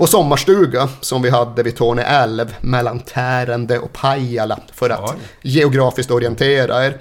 Vår 0.00 0.06
sommarstuga 0.06 0.88
som 1.00 1.22
vi 1.22 1.30
hade 1.30 1.62
vid 1.62 1.76
Torne 1.76 2.02
älv 2.02 2.54
mellan 2.60 3.00
Tärende 3.00 3.78
och 3.78 3.92
Pajala 3.92 4.58
för 4.72 4.90
att 4.90 5.16
geografiskt 5.42 6.10
orientera 6.10 6.86
er. 6.86 7.00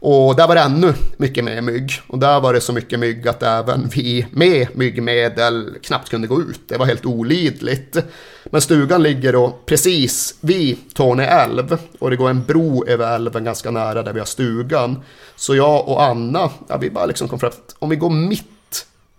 Och 0.00 0.36
där 0.36 0.48
var 0.48 0.54
det 0.54 0.60
ännu 0.60 0.94
mycket 1.16 1.44
mer 1.44 1.60
mygg. 1.60 1.92
Och 2.06 2.18
där 2.18 2.40
var 2.40 2.52
det 2.52 2.60
så 2.60 2.72
mycket 2.72 2.98
mygg 2.98 3.28
att 3.28 3.42
även 3.42 3.88
vi 3.88 4.26
med 4.30 4.68
myggmedel 4.72 5.74
knappt 5.82 6.08
kunde 6.08 6.26
gå 6.26 6.40
ut. 6.40 6.60
Det 6.68 6.76
var 6.76 6.86
helt 6.86 7.06
olidligt. 7.06 7.96
Men 8.44 8.60
stugan 8.60 9.02
ligger 9.02 9.32
då 9.32 9.58
precis 9.66 10.34
vid 10.40 10.94
Torne 10.94 11.26
älv. 11.26 11.78
Och 11.98 12.10
det 12.10 12.16
går 12.16 12.30
en 12.30 12.44
bro 12.44 12.86
över 12.86 13.14
älven 13.14 13.44
ganska 13.44 13.70
nära 13.70 14.02
där 14.02 14.12
vi 14.12 14.18
har 14.18 14.26
stugan. 14.26 15.02
Så 15.36 15.54
jag 15.54 15.88
och 15.88 16.02
Anna, 16.02 16.50
ja, 16.68 16.76
vi 16.76 16.90
bara 16.90 17.06
liksom 17.06 17.28
kom 17.28 17.38
fram 17.38 17.50
att 17.50 17.76
om 17.78 17.88
vi 17.88 17.96
går 17.96 18.10
mitt 18.10 18.57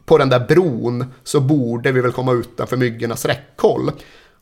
på 0.10 0.18
den 0.18 0.30
där 0.30 0.40
bron 0.40 1.06
så 1.24 1.40
borde 1.40 1.92
vi 1.92 2.02
väl 2.02 2.12
komma 2.12 2.34
utanför 2.34 2.78
myggornas 2.78 3.26
räckhåll. 3.26 3.92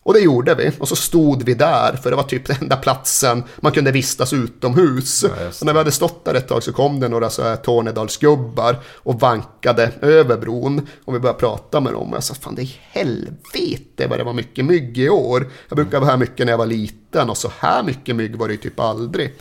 Och 0.03 0.13
det 0.13 0.19
gjorde 0.19 0.55
vi. 0.55 0.71
Och 0.79 0.87
så 0.87 0.95
stod 0.95 1.43
vi 1.43 1.53
där, 1.53 1.93
för 2.03 2.09
det 2.09 2.15
var 2.15 2.23
typ 2.23 2.45
den 2.47 2.57
enda 2.61 2.75
platsen 2.75 3.43
man 3.57 3.71
kunde 3.71 3.91
vistas 3.91 4.33
utomhus. 4.33 5.23
och 5.59 5.65
när 5.65 5.73
vi 5.73 5.77
hade 5.77 5.91
stått 5.91 6.25
där 6.25 6.33
ett 6.33 6.47
tag 6.47 6.63
så 6.63 6.73
kom 6.73 6.99
det 6.99 7.07
några 7.07 7.29
så 7.29 7.43
här 7.43 7.55
Tornedalsgubbar 7.55 8.79
och 8.85 9.19
vankade 9.19 9.91
över 10.01 10.37
bron. 10.37 10.87
Och 11.05 11.15
vi 11.15 11.19
började 11.19 11.39
prata 11.39 11.79
med 11.79 11.93
dem 11.93 12.09
och 12.09 12.15
jag 12.15 12.23
sa, 12.23 12.33
fan 12.33 12.55
det 12.55 12.61
är 12.61 12.79
helvete 12.91 14.07
vad 14.09 14.19
det 14.19 14.23
var 14.23 14.33
mycket 14.33 14.65
mygg 14.65 14.97
i 14.97 15.09
år. 15.09 15.47
Jag 15.69 15.75
brukade 15.75 15.99
vara 15.99 16.11
här 16.11 16.17
mycket 16.17 16.45
när 16.45 16.53
jag 16.53 16.57
var 16.57 16.65
liten 16.65 17.29
och 17.29 17.37
så 17.37 17.51
här 17.59 17.83
mycket 17.83 18.15
mygg 18.15 18.35
var 18.35 18.47
det 18.47 18.53
ju 18.53 18.59
typ 18.59 18.79
aldrig. 18.79 19.33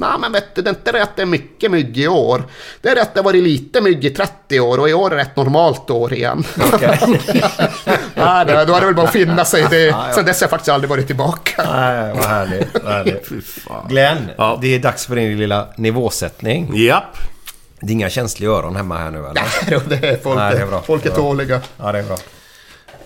Nej 0.00 0.18
men 0.20 0.32
vet 0.32 0.54
du, 0.54 0.62
det 0.62 0.70
är 0.70 0.74
inte 0.74 0.92
rätt 0.92 1.02
att 1.02 1.16
det 1.16 1.22
är 1.22 1.26
mycket 1.26 1.70
mygg 1.70 1.98
i 1.98 2.08
år. 2.08 2.42
Det 2.80 2.88
är 2.88 2.94
rätt 2.94 3.02
att 3.02 3.14
det 3.14 3.20
har 3.20 3.24
varit 3.24 3.42
lite 3.42 3.80
mygg 3.80 4.04
i 4.04 4.10
30 4.10 4.60
år 4.60 4.78
och 4.78 4.88
i 4.88 4.92
år 4.92 5.12
är 5.12 5.16
det 5.16 5.22
ett 5.22 5.36
normalt 5.36 5.90
år 5.90 6.12
igen. 6.12 6.44
Okay. 6.72 6.96
Nej, 8.14 8.46
då 8.46 8.52
hade 8.54 8.80
det 8.80 8.86
väl 8.86 8.94
bara 8.94 9.06
att 9.06 9.12
finna 9.12 9.44
sig 9.44 9.62
i 9.62 9.66
det. 9.70 9.96
Sen 10.14 10.24
dess 10.24 10.40
har 10.40 10.44
jag 10.44 10.50
faktiskt 10.50 10.68
aldrig 10.68 10.90
varit 10.90 11.06
tillbaka. 11.06 11.62
Nej, 11.70 12.12
vad 12.14 12.24
härligt. 12.24 12.84
Vad 12.84 12.92
härligt. 12.92 13.30
Glenn, 13.88 14.30
ja. 14.36 14.58
det 14.62 14.74
är 14.74 14.78
dags 14.78 15.06
för 15.06 15.16
din 15.16 15.38
lilla 15.38 15.68
nivåsättning. 15.76 16.70
Japp. 16.74 17.16
Det 17.80 17.86
är 17.86 17.92
inga 17.92 18.10
känsliga 18.10 18.50
öron 18.50 18.76
hemma 18.76 18.98
här 18.98 19.10
nu 19.10 19.18
eller? 19.18 19.32
Nej, 19.70 19.80
det 19.88 20.08
är 20.08 20.16
folk, 20.16 20.36
Nej, 20.36 20.54
det 20.54 20.62
är 20.62 20.66
bra. 20.66 20.82
folk 20.82 21.06
är 21.06 21.10
tåliga. 21.10 21.60
Ja, 21.76 21.92
det 21.92 21.98
är 21.98 22.02
bra. 22.02 22.16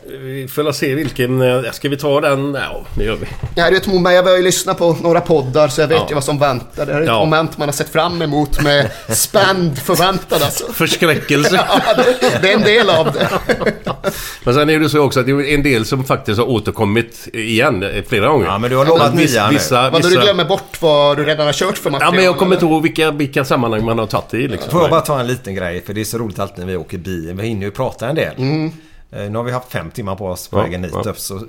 Vi 0.07 0.49
får 0.49 0.73
se 0.73 0.95
vilken... 0.95 1.43
eh, 1.43 1.73
Ska 1.73 1.89
vi 1.89 1.97
ta 1.97 2.21
den? 2.21 2.55
Ja, 2.55 2.87
det 2.97 3.05
gör 3.05 3.17
vi. 3.17 3.27
Ja, 3.55 3.71
det 3.71 3.77
är 3.77 3.81
ett 3.81 3.87
moment, 3.87 4.15
jag 4.15 4.23
har 4.23 4.37
ju 4.37 4.43
lyssnat 4.43 4.79
på 4.79 4.97
några 5.03 5.21
poddar 5.21 5.69
så 5.69 5.81
jag 5.81 5.89
vet 5.89 5.99
ja. 5.99 6.07
ju 6.09 6.15
vad 6.15 6.25
som 6.25 6.39
väntar. 6.39 6.87
Det 6.87 6.93
här 6.93 7.01
är 7.01 7.03
ett 7.03 7.09
ja. 7.09 7.21
moment 7.21 7.59
man 7.59 7.69
har 7.69 7.73
sett 7.73 7.93
fram 7.93 8.23
emot 8.23 8.63
med 8.63 8.91
spänd 9.09 9.79
förväntan 9.79 10.43
alltså. 10.43 10.73
Förskräckelse. 10.73 11.55
ja, 11.69 11.95
det, 11.97 12.39
det, 12.43 12.51
är 12.53 12.57
en 12.57 12.63
del 12.63 12.91
av 12.91 13.13
det. 13.13 13.29
men 14.45 14.55
sen 14.55 14.71
är 14.71 14.79
det 14.79 14.89
så 14.89 15.01
också 15.01 15.21
att 15.21 15.27
det 15.27 15.33
är 15.33 15.55
en 15.55 15.63
del 15.63 15.85
som 15.85 16.05
faktiskt 16.05 16.39
har 16.39 16.49
återkommit 16.49 17.29
igen 17.33 17.85
flera 18.09 18.29
gånger. 18.29 18.47
Ja, 18.47 18.59
men 18.59 18.71
du 18.71 18.77
har 18.77 18.87
lovat 18.87 19.15
nya 19.15 19.47
nu. 19.47 19.53
Vissa, 19.53 19.91
vissa... 19.91 20.09
du 20.09 20.21
glömmer 20.21 20.45
bort 20.45 20.83
vad 20.83 21.17
du 21.17 21.25
redan 21.25 21.47
har 21.47 21.53
kört 21.53 21.79
för 21.79 21.91
material? 21.91 22.15
Ja, 22.15 22.17
men 22.17 22.25
jag 22.25 22.39
kommer 22.39 22.57
inte 22.57 22.67
ihåg 22.67 22.83
vilka, 22.83 23.11
vilka 23.11 23.45
sammanhang 23.45 23.85
man 23.85 23.99
har 23.99 24.07
tagit 24.07 24.35
i 24.35 24.49
liksom. 24.49 24.71
Får 24.71 24.81
jag 24.81 24.91
bara 24.91 25.01
ta 25.01 25.21
en 25.21 25.27
liten 25.27 25.55
grej? 25.55 25.83
För 25.87 25.95
det 25.95 26.01
är 26.01 26.05
så 26.05 26.19
roligt 26.19 26.39
alltid 26.39 26.59
när 26.59 26.73
vi 26.73 26.77
åker 26.77 26.99
bil. 26.99 27.35
Vi 27.35 27.47
hinner 27.47 27.67
ju 27.67 27.71
prata 27.71 28.09
en 28.09 28.15
del. 28.15 28.35
Mm. 28.37 28.73
Nu 29.15 29.37
har 29.37 29.43
vi 29.43 29.53
haft 29.53 29.73
fem 29.73 29.91
timmar 29.91 30.17
på 30.17 30.27
oss 30.27 30.49
på 30.49 30.57
vägen 30.57 30.85
hit 30.85 30.93
ja. 31.05 31.11
upp. 31.11 31.19
Så 31.19 31.43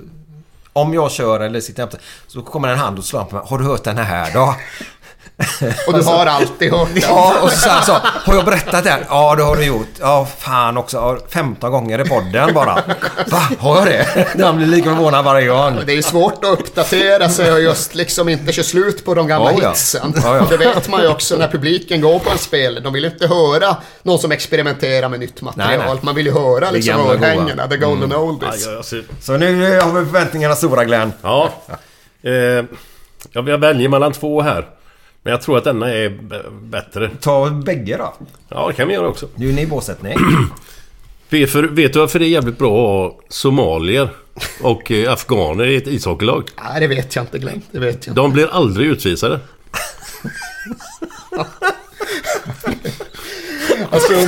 om 0.72 0.94
jag 0.94 1.10
kör 1.10 1.40
eller 1.40 1.60
sitter 1.60 1.84
efter 1.84 2.00
så 2.26 2.42
kommer 2.42 2.68
en 2.68 2.78
hand 2.78 2.98
och 2.98 3.04
slår 3.04 3.24
på 3.24 3.34
mig. 3.34 3.44
Har 3.46 3.58
du 3.58 3.64
hört 3.64 3.84
den 3.84 3.98
här 3.98 4.32
då? 4.34 4.54
Och 5.86 5.92
du 5.92 6.02
har 6.02 6.26
alltid 6.26 6.72
hört 6.72 6.88
den. 6.94 7.02
Ja, 7.02 7.34
och 7.42 7.50
så, 7.50 7.70
så 7.86 7.92
Har 8.02 8.34
jag 8.34 8.44
berättat 8.44 8.84
det? 8.84 8.98
Ja, 9.08 9.34
det 9.34 9.42
har 9.42 9.56
du 9.56 9.64
gjort. 9.64 9.88
Ja, 10.00 10.28
fan 10.38 10.76
också. 10.76 11.18
15 11.28 11.72
gånger 11.72 11.98
i 11.98 12.08
podden 12.08 12.54
bara. 12.54 12.74
Va? 13.26 13.48
Har 13.58 13.76
jag 13.76 13.86
det? 13.86 14.26
Han 14.44 14.56
blir 14.56 14.66
lika 14.66 14.90
förvånad 14.90 15.24
varje 15.24 15.46
gång. 15.48 15.80
Det 15.86 15.92
är 15.92 15.96
ju 15.96 16.02
svårt 16.02 16.44
att 16.44 16.50
uppdatera 16.50 17.28
sig 17.28 17.52
och 17.52 17.60
just 17.60 17.94
liksom 17.94 18.28
inte 18.28 18.52
köra 18.52 18.64
slut 18.64 19.04
på 19.04 19.14
de 19.14 19.26
gamla 19.26 19.50
oh, 19.50 19.58
ja. 19.62 19.68
hitsen. 19.68 20.10
Oh, 20.10 20.20
ja. 20.24 20.46
Det 20.50 20.56
vet 20.56 20.88
man 20.88 21.02
ju 21.02 21.08
också 21.08 21.36
när 21.36 21.48
publiken 21.48 22.00
går 22.00 22.18
på 22.18 22.30
en 22.30 22.38
spel. 22.38 22.80
De 22.82 22.92
vill 22.92 23.04
inte 23.04 23.26
höra 23.26 23.76
någon 24.02 24.18
som 24.18 24.32
experimenterar 24.32 25.08
med 25.08 25.20
nytt 25.20 25.42
material. 25.42 25.78
Nej, 25.78 25.88
nej. 25.88 25.98
Man 26.02 26.14
vill 26.14 26.26
ju 26.26 26.32
höra 26.32 26.70
liksom 26.70 27.00
örhängena, 27.00 27.68
the 27.68 27.76
golden 27.76 28.12
mm. 28.12 28.22
oldies. 28.22 28.66
Ja, 28.66 29.00
så 29.20 29.36
nu 29.36 29.80
har 29.80 30.00
vi 30.00 30.10
förväntningarna 30.10 30.54
stora 30.54 30.84
Glenn. 30.84 31.12
Ja. 31.22 31.52
Eh, 32.22 32.64
jag 33.32 33.58
väljer 33.58 33.88
mellan 33.88 34.12
två 34.12 34.42
här. 34.42 34.66
Men 35.26 35.30
jag 35.30 35.42
tror 35.42 35.58
att 35.58 35.64
denna 35.64 35.92
är 35.92 36.08
bättre. 36.50 37.10
Ta 37.20 37.50
bägge 37.50 37.96
då. 37.96 38.14
Ja, 38.48 38.68
det 38.68 38.74
kan 38.74 38.88
vi 38.88 38.94
göra 38.94 39.08
också. 39.08 39.28
Det 39.34 39.44
är 39.44 39.48
ju 39.48 39.52
nivåsättning. 39.54 40.18
vet, 41.30 41.50
för, 41.50 41.62
vet 41.62 41.92
du 41.92 41.98
varför 41.98 42.18
det 42.18 42.24
är 42.24 42.28
jävligt 42.28 42.58
bra 42.58 42.68
att 42.68 43.12
ha 43.12 43.20
somalier 43.28 44.10
och 44.60 44.90
eh, 44.90 45.12
afghaner 45.12 45.66
i 45.66 45.76
ett 45.76 45.86
ishockeylag? 45.86 46.48
Nej, 46.64 46.80
det 46.80 46.86
vet 46.86 47.16
jag 47.16 47.22
inte 47.22 47.38
Glenn. 47.38 47.62
Det 47.70 47.78
vet 47.78 48.06
jag 48.06 48.16
De 48.16 48.32
blir 48.32 48.46
aldrig 48.46 48.88
utvisade. 48.88 49.40
alltså... 53.90 54.12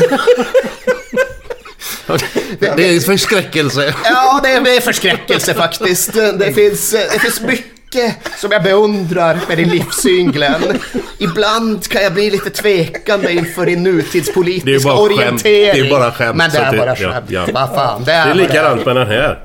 Det 2.60 2.96
är 2.96 3.00
förskräckelse. 3.00 3.94
Ja, 4.04 4.40
det 4.42 4.50
är 4.50 4.80
förskräckelse 4.80 5.54
faktiskt. 5.54 6.12
Det 6.12 6.52
finns, 6.54 6.90
det 6.90 7.18
finns 7.20 7.40
mycket 7.40 7.77
mycket 7.94 8.38
som 8.38 8.52
jag 8.52 8.62
beundrar 8.62 9.38
med 9.48 9.58
din 9.58 9.68
livssyn 9.68 10.32
Glenn. 10.32 10.80
Ibland 11.18 11.88
kan 11.88 12.02
jag 12.02 12.12
bli 12.12 12.30
lite 12.30 12.50
tvekande 12.50 13.32
inför 13.32 13.66
din 13.66 13.82
nutidspolitiska 13.82 14.92
orientering. 14.92 15.82
Det 15.82 15.88
är 15.88 15.90
bara 15.90 16.12
skämt. 16.12 16.36
Men 16.36 16.50
det 16.50 16.58
är 16.58 16.76
bara 16.78 16.96
skämt. 16.96 17.30
Ja, 17.30 17.46
ja. 17.46 17.52
Vad 17.52 17.68
fan, 17.68 18.04
det 18.04 18.12
är, 18.12 18.24
det 18.26 18.30
är 18.30 18.34
likadant 18.34 18.86
med 18.86 18.96
den 18.96 19.06
här. 19.06 19.44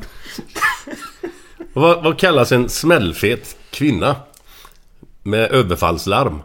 vad, 1.74 2.04
vad 2.04 2.20
kallas 2.20 2.52
en 2.52 2.70
smällfet 2.70 3.56
kvinna? 3.70 4.16
Med 5.26 5.52
överfallslarm? 5.52 6.42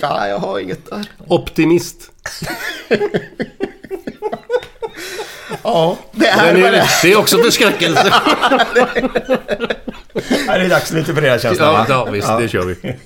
Ja, 0.00 0.28
jag 0.28 0.38
har 0.38 0.58
inget 0.58 0.90
där. 0.90 1.06
Optimist. 1.26 2.10
Ja, 5.62 5.98
det 6.12 6.26
är, 6.26 6.54
det, 6.54 6.66
är, 6.66 6.88
det 7.02 7.12
är 7.12 7.18
också 7.18 7.38
förskräckelse. 7.38 8.14
det 10.46 10.64
är 10.64 10.68
dags 10.68 10.92
lite 10.92 11.14
för 11.14 11.20
det 11.20 11.42
känns 11.42 11.58
det 11.58 11.64
Ja, 11.64 11.86
ja 11.88 12.04
visst. 12.04 12.28
Ja. 12.28 12.38
Det 12.38 12.48
kör 12.48 12.64
vi. 12.64 12.74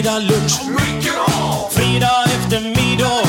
Fredag 0.00 0.22
lunch. 0.22 0.60
Fredag 1.70 2.24
eftermiddag, 2.24 3.22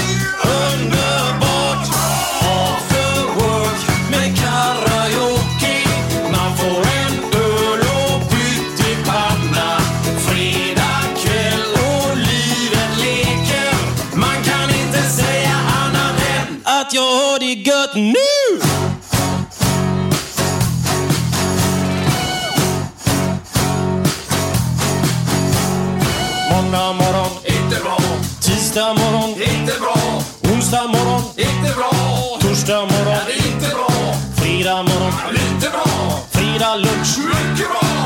Tisdag 28.71 28.93
morgon, 28.93 29.29
inte 29.29 29.79
bra. 29.79 30.21
Onsdag 30.53 30.87
morgon, 30.87 31.21
inte 31.37 31.73
bra. 31.75 31.91
Torsdag 32.39 32.81
morgon, 32.81 33.13
ja, 33.27 33.47
inte 33.47 33.69
bra. 33.75 33.89
Fredag 34.35 34.83
morgon, 34.83 35.13
ja, 35.25 35.31
lite 35.31 35.69
bra. 35.69 36.19
Fredag 36.31 36.75
lunch, 36.75 37.17
mycket 37.17 37.69
bra. 37.69 38.00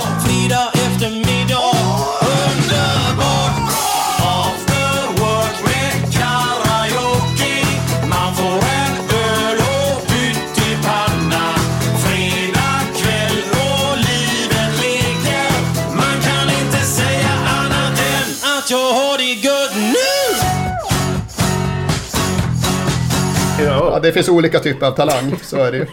Det 24.05 24.11
finns 24.11 24.29
olika 24.29 24.59
typer 24.59 24.85
av 24.87 24.91
talang, 24.91 25.39
så 25.43 25.57
är 25.57 25.71
det 25.71 25.77
ju. 25.77 25.85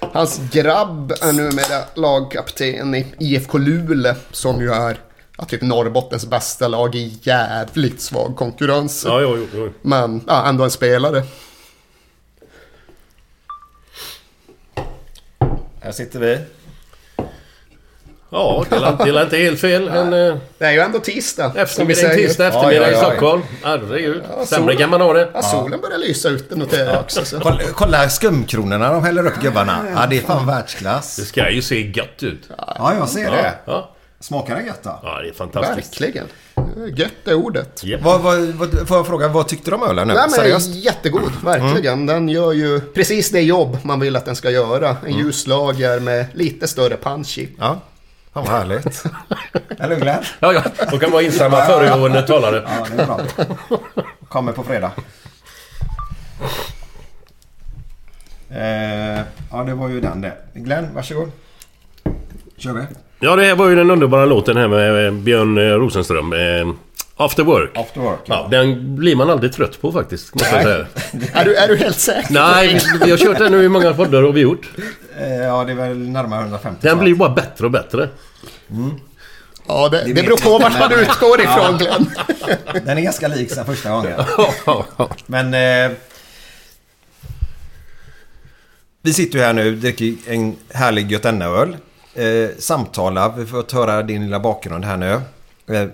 Hans 0.12 0.40
grabb 0.52 1.12
är 1.22 1.32
numera 1.32 1.84
lagkapten 1.94 2.94
i 2.94 3.06
IFK 3.18 3.58
Luleå, 3.58 4.14
som 4.30 4.60
ju 4.60 4.72
är 4.72 4.98
ja, 5.38 5.44
typ 5.44 5.62
Norrbottens 5.62 6.26
bästa 6.26 6.68
lag 6.68 6.94
i 6.94 7.18
jävligt 7.22 8.00
svag 8.00 8.36
konkurrens. 8.36 9.04
Ja, 9.06 9.20
jo, 9.20 9.36
jo, 9.36 9.46
jo. 9.54 9.72
Men 9.82 10.24
ja, 10.26 10.46
ändå 10.46 10.64
en 10.64 10.70
spelare. 10.70 11.22
Här 15.80 15.92
sitter 15.92 16.18
vi. 16.18 16.38
Ja, 18.34 18.64
det 18.70 18.76
är, 18.76 19.04
det 19.04 19.10
är 19.20 19.22
inte 19.24 19.36
helt 19.36 19.60
fel. 19.60 19.88
En 19.88 20.12
eh, 20.12 20.36
Det 20.58 20.64
är 20.64 20.72
ju 20.72 20.78
ändå 20.80 20.98
tisdag. 20.98 21.44
som 21.44 21.54
vi 21.54 21.60
eftermiddag, 21.62 22.00
säger. 22.00 22.14
tisdag 22.28 22.46
eftermiddag 22.46 22.74
Ja, 22.74 22.82
ja, 22.82 22.90
ja. 22.92 22.98
i 22.98 23.10
Stockholm. 23.10 23.42
Herregud. 23.62 24.22
Ja, 24.38 24.46
Sämre 24.46 24.76
kan 24.76 24.90
man 24.90 25.00
ha 25.00 25.12
det. 25.12 25.28
Ja, 25.34 25.42
solen 25.42 25.80
börjar 25.80 25.98
lysa 25.98 26.28
ute 26.28 26.56
noterar 26.56 26.90
jag 26.92 27.00
också. 27.00 27.24
Så. 27.24 27.40
Kolla, 27.40 27.60
kolla 27.74 28.08
skumkronorna 28.08 28.92
de 28.92 29.04
häller 29.04 29.26
upp 29.26 29.40
gubbarna. 29.42 29.86
Ja, 29.96 30.06
det 30.10 30.16
är 30.16 30.20
fan 30.22 30.46
världsklass. 30.46 31.16
Det 31.16 31.22
ska 31.24 31.50
ju 31.50 31.62
se 31.62 31.90
gött 31.90 32.22
ut. 32.22 32.48
Ja, 32.58 32.94
jag 32.98 33.08
ser 33.08 33.30
det. 33.30 33.54
Ja, 33.64 33.90
Smakar 34.20 34.56
det 34.56 34.62
gött 34.62 34.82
då? 34.82 35.00
ja 35.02 35.20
det 35.22 35.28
är 35.28 35.32
fantastiskt. 35.32 36.00
Verkligen. 36.00 36.26
Gött 36.96 37.10
är 37.28 37.34
ordet. 37.34 37.84
Japp. 37.84 38.02
Vad, 38.02 38.20
vad, 38.20 38.38
vad, 38.40 38.88
får 38.88 38.96
jag 38.96 39.06
fråga, 39.06 39.28
vad 39.28 39.48
tyckte 39.48 39.70
du 39.70 39.74
om 39.74 39.82
ölen 39.82 40.08
nu? 40.08 40.14
Nej, 40.14 40.22
men 40.22 40.30
Seriöst? 40.30 40.74
jättegod, 40.74 41.32
verkligen. 41.44 42.06
Den 42.06 42.28
gör 42.28 42.52
ju 42.52 42.80
precis 42.80 43.30
det 43.30 43.40
jobb 43.40 43.78
man 43.82 44.00
vill 44.00 44.16
att 44.16 44.24
den 44.24 44.36
ska 44.36 44.50
göra. 44.50 44.96
En 45.06 45.12
ljus 45.18 45.46
lager 45.46 46.00
med 46.00 46.26
lite 46.32 46.68
större 46.68 46.96
punch 46.96 47.38
i. 47.38 47.48
Ja. 47.58 47.80
Fan 48.34 48.44
vad 48.44 48.52
härligt. 48.52 49.04
Eller 49.78 49.94
hur 49.94 50.02
Glenn? 50.02 50.22
Ja, 50.40 50.52
ja. 50.52 50.62
De 50.90 50.98
kan 50.98 51.10
vara 51.10 51.22
insamma 51.22 51.56
föregående 51.66 52.22
talare. 52.22 52.62
Ja, 52.66 52.86
det 52.96 53.02
är 53.02 53.06
bra. 53.06 53.20
Kommer 54.28 54.52
på 54.52 54.62
fredag. 54.62 54.90
Eh, 58.50 59.20
ja, 59.50 59.64
det 59.66 59.74
var 59.74 59.88
ju 59.88 60.00
den 60.00 60.20
det. 60.20 60.32
Glenn, 60.54 60.88
varsågod. 60.94 61.30
Kör 62.56 62.72
vi. 62.72 62.82
Ja, 63.20 63.36
det 63.36 63.44
här 63.44 63.54
var 63.56 63.68
ju 63.68 63.74
den 63.76 63.90
underbara 63.90 64.24
låten 64.26 64.56
här 64.56 64.68
med 64.68 65.06
eh, 65.06 65.12
Björn 65.12 65.58
eh, 65.58 65.62
Rosenström. 65.62 66.32
After 67.16 67.42
Work. 67.44 67.78
After 67.78 68.00
work. 68.00 68.20
Ja, 68.24 68.48
den 68.50 68.96
blir 68.96 69.16
man 69.16 69.30
aldrig 69.30 69.52
trött 69.52 69.80
på 69.80 69.92
faktiskt, 69.92 70.34
måste 70.34 70.54
jag 70.54 70.62
säga. 70.62 70.86
Är 71.40 71.44
du, 71.44 71.56
är 71.56 71.68
du 71.68 71.76
helt 71.76 71.98
säker? 71.98 72.32
Nej, 72.32 72.80
vi, 73.04 73.10
har 73.10 73.18
kört 73.18 73.38
den 73.38 73.52
nu 73.52 73.64
i 73.64 73.68
många 73.68 73.94
poddar 73.94 74.22
och 74.22 74.36
vi 74.36 74.40
gjort. 74.40 74.70
Eh, 75.18 75.34
ja, 75.34 75.64
det 75.64 75.72
är 75.72 75.76
väl 75.76 75.98
närmare 75.98 76.40
150. 76.40 76.78
Den 76.82 76.98
blir 76.98 77.14
bara 77.14 77.28
bättre 77.28 77.64
och 77.64 77.70
bättre. 77.70 78.08
Ja, 79.66 79.88
det, 79.88 80.04
det 80.04 80.12
vet 80.12 80.24
beror 80.24 80.36
på 80.36 80.58
vart 80.58 80.78
man 80.78 80.92
utgår 80.92 81.40
ifrån 81.40 81.78
Glenn. 81.78 82.10
Den 82.84 82.98
är 82.98 83.02
ganska 83.02 83.28
lik 83.28 83.50
sen 83.50 83.66
första 83.66 83.90
gången. 83.90 84.20
Men... 85.26 85.54
Eh, 85.54 85.96
vi 89.02 89.12
sitter 89.12 89.38
ju 89.38 89.44
här 89.44 89.52
nu, 89.52 89.76
dricker 89.76 90.14
en 90.26 90.56
härlig 90.72 91.12
Götene-öl. 91.12 91.76
Eh, 92.14 92.50
samtalar, 92.58 93.32
vi 93.36 93.46
får 93.46 93.74
höra 93.74 94.02
din 94.02 94.22
lilla 94.22 94.40
bakgrund 94.40 94.84
här 94.84 94.96
nu. 94.96 95.20
Eh, 95.76 95.88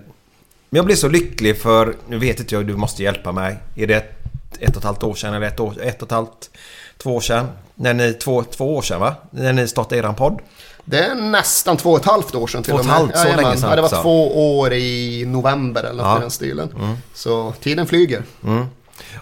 men 0.71 0.77
jag 0.77 0.85
blir 0.87 0.97
så 0.97 1.09
lycklig 1.09 1.61
för, 1.61 1.95
nu 2.09 2.19
vet 2.19 2.41
inte 2.41 2.55
jag, 2.55 2.67
du 2.67 2.77
måste 2.77 3.03
hjälpa 3.03 3.33
mig. 3.33 3.57
Är 3.75 3.87
det 3.87 3.95
ett, 3.95 4.13
ett 4.59 4.71
och 4.71 4.77
ett 4.77 4.85
halvt 4.85 5.03
år 5.03 5.15
sedan 5.15 5.35
eller 5.35 5.47
ett, 5.47 5.61
år, 5.61 5.75
ett 5.83 6.03
och 6.03 6.09
ett 6.09 6.13
halvt, 6.13 6.51
två 6.99 7.17
år 7.17 7.21
sedan? 7.21 7.49
När 7.75 7.95
ni, 7.95 8.13
två, 8.13 8.43
två 8.43 8.77
år 8.77 8.83
sedan 8.83 9.01
va? 9.01 9.15
När 9.31 9.53
ni 9.53 9.69
startade 9.69 9.97
eran 10.01 10.15
podd. 10.15 10.41
Det 10.85 10.99
är 10.99 11.15
nästan 11.15 11.77
två 11.77 11.91
och 11.91 11.99
ett 12.01 12.05
halvt 12.05 12.35
år 12.35 12.47
sedan 12.47 12.63
till 12.63 12.71
Två 12.73 12.75
och 12.75 12.81
och 12.81 12.87
med. 12.87 12.95
halvt, 12.95 13.17
så 13.17 13.19
Jajamän. 13.25 13.45
länge 13.45 13.57
sedan 13.57 13.71
Ja, 13.71 13.77
det 13.77 13.83
var 13.83 13.89
också. 13.89 14.03
två 14.03 14.59
år 14.59 14.73
i 14.73 15.25
november 15.27 15.83
eller 15.85 16.03
något 16.03 16.07
Ja. 16.13 16.19
i 16.19 16.21
den 16.21 16.31
stilen. 16.31 16.97
Så 17.15 17.53
tiden 17.61 17.87
flyger. 17.87 18.23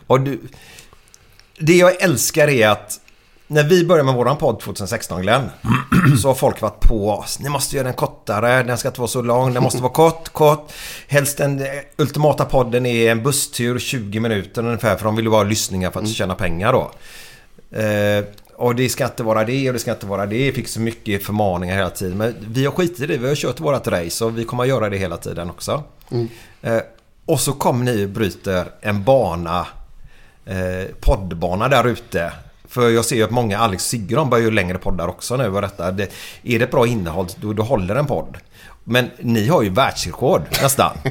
Och 0.07 0.21
du, 0.21 0.41
det 1.59 1.77
jag 1.77 2.03
älskar 2.03 2.49
är 2.49 2.69
att 2.69 3.01
när 3.51 3.65
vi 3.65 3.85
började 3.85 4.05
med 4.05 4.15
våran 4.15 4.37
podd 4.37 4.61
2016 4.61 5.23
Glenn 5.23 5.51
Så 6.23 6.29
har 6.29 6.35
folk 6.35 6.61
varit 6.61 6.81
på 6.81 7.11
oss. 7.11 7.39
Ni 7.39 7.49
måste 7.49 7.77
göra 7.77 7.85
den 7.87 7.95
kortare, 7.95 8.63
den 8.63 8.79
ska 8.79 8.89
inte 8.89 9.01
vara 9.01 9.09
så 9.09 9.23
lång, 9.23 9.55
den 9.55 9.63
måste 9.63 9.83
vara 9.83 9.93
kort, 9.93 10.29
kort. 10.29 10.73
Helst 11.09 11.39
den 11.39 11.61
eh, 11.61 11.67
ultimata 11.97 12.45
podden 12.45 12.87
är 12.87 13.11
en 13.11 13.23
busstur 13.23 13.79
20 13.79 14.21
minuter 14.21 14.67
ungefär 14.67 14.97
för 14.97 15.05
de 15.05 15.17
vill 15.17 15.25
ju 15.25 15.31
vara 15.31 15.43
lyssningar 15.43 15.91
för 15.91 16.01
att 16.01 16.09
tjäna 16.09 16.35
pengar 16.35 16.73
då. 16.73 16.91
Eh, 17.79 18.25
och 18.57 18.75
det 18.75 18.89
ska 18.89 19.05
inte 19.05 19.23
vara 19.23 19.45
det 19.45 19.69
och 19.69 19.73
det 19.73 19.79
ska 19.79 19.91
inte 19.91 20.07
vara 20.07 20.27
det. 20.27 20.47
Jag 20.47 20.55
fick 20.55 20.69
så 20.69 20.81
mycket 20.81 21.25
förmaningar 21.25 21.77
hela 21.77 21.91
tiden. 21.91 22.19
Men 22.19 22.35
vi 22.49 22.65
har 22.65 22.73
skitit 22.73 23.01
i 23.01 23.07
det. 23.07 23.17
Vi 23.17 23.29
har 23.29 23.35
kört 23.35 23.61
vårat 23.61 23.89
race 23.89 24.25
och 24.25 24.39
vi 24.39 24.45
kommer 24.45 24.63
att 24.63 24.69
göra 24.69 24.89
det 24.89 24.97
hela 24.97 25.17
tiden 25.17 25.51
också. 25.51 25.83
Eh, 26.63 26.79
och 27.27 27.41
så 27.41 27.53
kommer 27.53 27.85
ni 27.85 28.05
och 28.05 28.09
bryter 28.09 28.67
en 28.81 29.05
bana, 29.05 29.67
eh, 30.47 30.95
poddbana 31.01 31.69
där 31.69 31.87
ute. 31.87 32.33
För 32.69 32.91
jag 32.91 33.05
ser 33.05 33.17
ju 33.17 33.23
att 33.23 33.31
många, 33.31 33.59
Alex 33.59 33.85
och 33.85 33.91
Sigge, 33.91 34.15
de 34.15 34.31
börjar 34.31 34.45
ju 34.45 34.51
längre 34.51 34.79
poddar 34.79 35.09
också 35.09 35.37
nu. 35.37 35.49
Och 35.49 35.63
detta. 35.63 35.91
Det, 35.91 36.13
är 36.43 36.59
det 36.59 36.65
ett 36.65 36.71
bra 36.71 36.87
innehåll, 36.87 37.27
då, 37.37 37.53
då 37.53 37.63
håller 37.63 37.97
en 37.97 38.07
podd. 38.07 38.37
Men 38.85 39.11
ni 39.19 39.49
har 39.49 39.63
ju 39.63 39.71
världsrekord 39.71 40.43
nästan. 40.63 40.97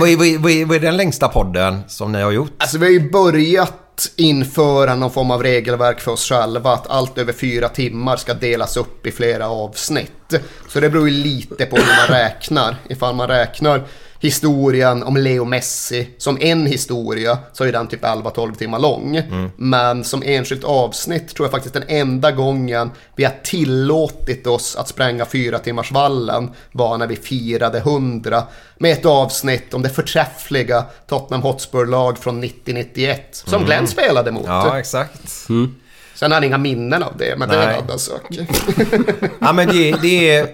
vad, 0.00 0.08
är, 0.08 0.16
vad, 0.16 0.26
är, 0.26 0.38
vad, 0.38 0.52
är, 0.52 0.64
vad 0.64 0.76
är 0.76 0.80
den 0.80 0.96
längsta 0.96 1.28
podden 1.28 1.82
som 1.88 2.12
ni 2.12 2.22
har 2.22 2.30
gjort? 2.30 2.52
Alltså 2.58 2.78
vi 2.78 2.84
har 2.84 2.92
ju 2.92 3.10
börjat 3.10 4.10
införa 4.16 4.94
någon 4.94 5.10
form 5.10 5.30
av 5.30 5.42
regelverk 5.42 6.00
för 6.00 6.12
oss 6.12 6.28
själva 6.28 6.72
att 6.72 6.86
allt 6.86 7.18
över 7.18 7.32
fyra 7.32 7.68
timmar 7.68 8.16
ska 8.16 8.34
delas 8.34 8.76
upp 8.76 9.06
i 9.06 9.12
flera 9.12 9.48
avsnitt. 9.48 10.34
Så 10.68 10.80
det 10.80 10.90
beror 10.90 11.08
ju 11.08 11.14
lite 11.14 11.66
på 11.66 11.76
hur 11.76 11.86
man 11.86 12.18
räknar. 12.18 12.76
Ifall 12.88 13.14
man 13.14 13.28
räknar 13.28 13.82
historien 14.20 15.02
om 15.02 15.16
Leo 15.16 15.44
Messi 15.44 16.08
som 16.18 16.38
en 16.40 16.66
historia 16.66 17.38
så 17.52 17.64
är 17.64 17.72
den 17.72 17.86
typ 17.86 18.04
11-12 18.04 18.54
timmar 18.54 18.78
lång. 18.78 19.22
Men 19.56 20.04
som 20.04 20.22
enskilt 20.22 20.64
avsnitt 20.64 21.34
tror 21.34 21.46
jag 21.46 21.50
faktiskt 21.50 21.74
den 21.74 21.84
enda 21.88 22.32
gången 22.32 22.90
vi 23.16 23.24
har 23.24 23.34
tillåtit 23.44 24.46
oss 24.46 24.76
att 24.76 24.88
spränga 24.88 25.24
fyra 25.24 25.58
timmars 25.58 25.92
vallen 25.92 26.50
var 26.72 26.98
när 26.98 27.06
vi 27.06 27.16
firade 27.16 27.78
100 27.78 28.42
med 28.78 28.92
ett 28.92 29.06
avsnitt 29.06 29.74
om 29.74 29.82
det 29.82 29.88
förträffliga 29.88 30.84
Tottenham 31.06 31.42
Hotspur-lag 31.42 32.18
från 32.18 32.44
90-91 32.44 33.16
som 33.30 33.64
Glenn 33.64 33.86
spelade 33.86 34.32
mot. 34.32 34.46
Ja, 34.46 34.78
exakt. 34.78 35.46
Sen 36.14 36.30
har 36.30 36.36
han 36.36 36.44
inga 36.44 36.58
minnen 36.58 37.02
av 37.02 37.12
det, 37.18 37.36
men 37.38 37.48
det 37.48 37.54
är 37.54 37.60
en 37.62 37.68
Nej. 37.68 37.80
annan 37.84 37.98
sak. 37.98 38.38
Ja 39.38 39.52
men 39.52 39.68
det, 39.68 39.92
det 40.02 40.30
är... 40.30 40.48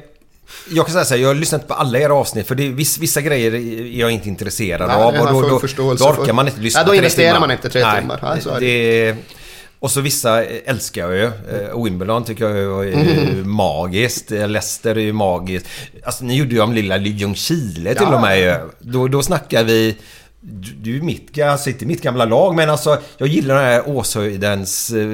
Jag 0.70 0.86
kan 0.86 0.92
säga 0.92 1.04
så 1.04 1.14
här, 1.14 1.20
jag 1.20 1.28
har 1.28 1.34
lyssnat 1.34 1.68
på 1.68 1.74
alla 1.74 1.98
era 1.98 2.14
avsnitt 2.14 2.46
för 2.48 2.54
det 2.54 2.66
är, 2.66 2.70
viss, 2.70 2.98
vissa 2.98 3.20
grejer 3.20 3.54
är 3.54 4.00
jag 4.00 4.10
inte 4.10 4.28
intresserad 4.28 4.88
Nej, 4.88 4.96
av. 4.96 5.14
och 5.14 5.32
då, 5.32 5.60
då, 5.76 5.94
då 5.94 6.04
orkar 6.04 6.32
man 6.32 6.48
inte 6.48 6.60
lyssna 6.60 6.80
Nej, 6.80 6.86
då 6.88 6.94
investerar 6.94 7.40
man 7.40 7.50
inte 7.50 7.68
tre 7.68 7.84
timmar. 8.00 8.18
Nej, 8.22 8.40
så 8.42 8.50
är 8.50 8.60
det. 8.60 9.06
det. 9.12 9.16
Och 9.78 9.90
så 9.90 10.00
vissa 10.00 10.44
älskar 10.44 11.02
jag 11.10 11.16
ju. 11.16 11.24
Eh, 11.24 11.84
Wimbledon 11.84 12.24
tycker 12.24 12.48
jag 12.48 12.86
är 12.88 12.92
är 12.92 13.44
magiskt. 13.44 14.32
Eh, 14.32 14.48
Leicester 14.48 14.94
är 14.94 15.00
ju 15.00 15.12
magiskt. 15.12 15.66
Alltså 16.04 16.24
ni 16.24 16.36
gjorde 16.36 16.54
ju 16.54 16.60
om 16.60 16.72
lilla 16.72 16.96
Ljungskile 16.96 17.94
till 17.94 18.06
Ja. 18.10 18.14
och 18.16 18.20
med. 18.20 18.60
Då, 18.78 19.08
då 19.08 19.22
snackar 19.22 19.64
vi... 19.64 19.96
Du, 20.40 20.96
är 20.96 21.00
mitt, 21.02 21.42
alltså 21.42 21.70
inte 21.70 21.86
mitt 21.86 22.02
gamla 22.02 22.24
lag 22.24 22.54
men 22.54 22.70
alltså 22.70 22.98
jag 23.18 23.28
gillar 23.28 23.54
den 23.54 23.64
här 23.64 23.88
Åshöjdens 23.88 24.90
eh, 24.90 25.06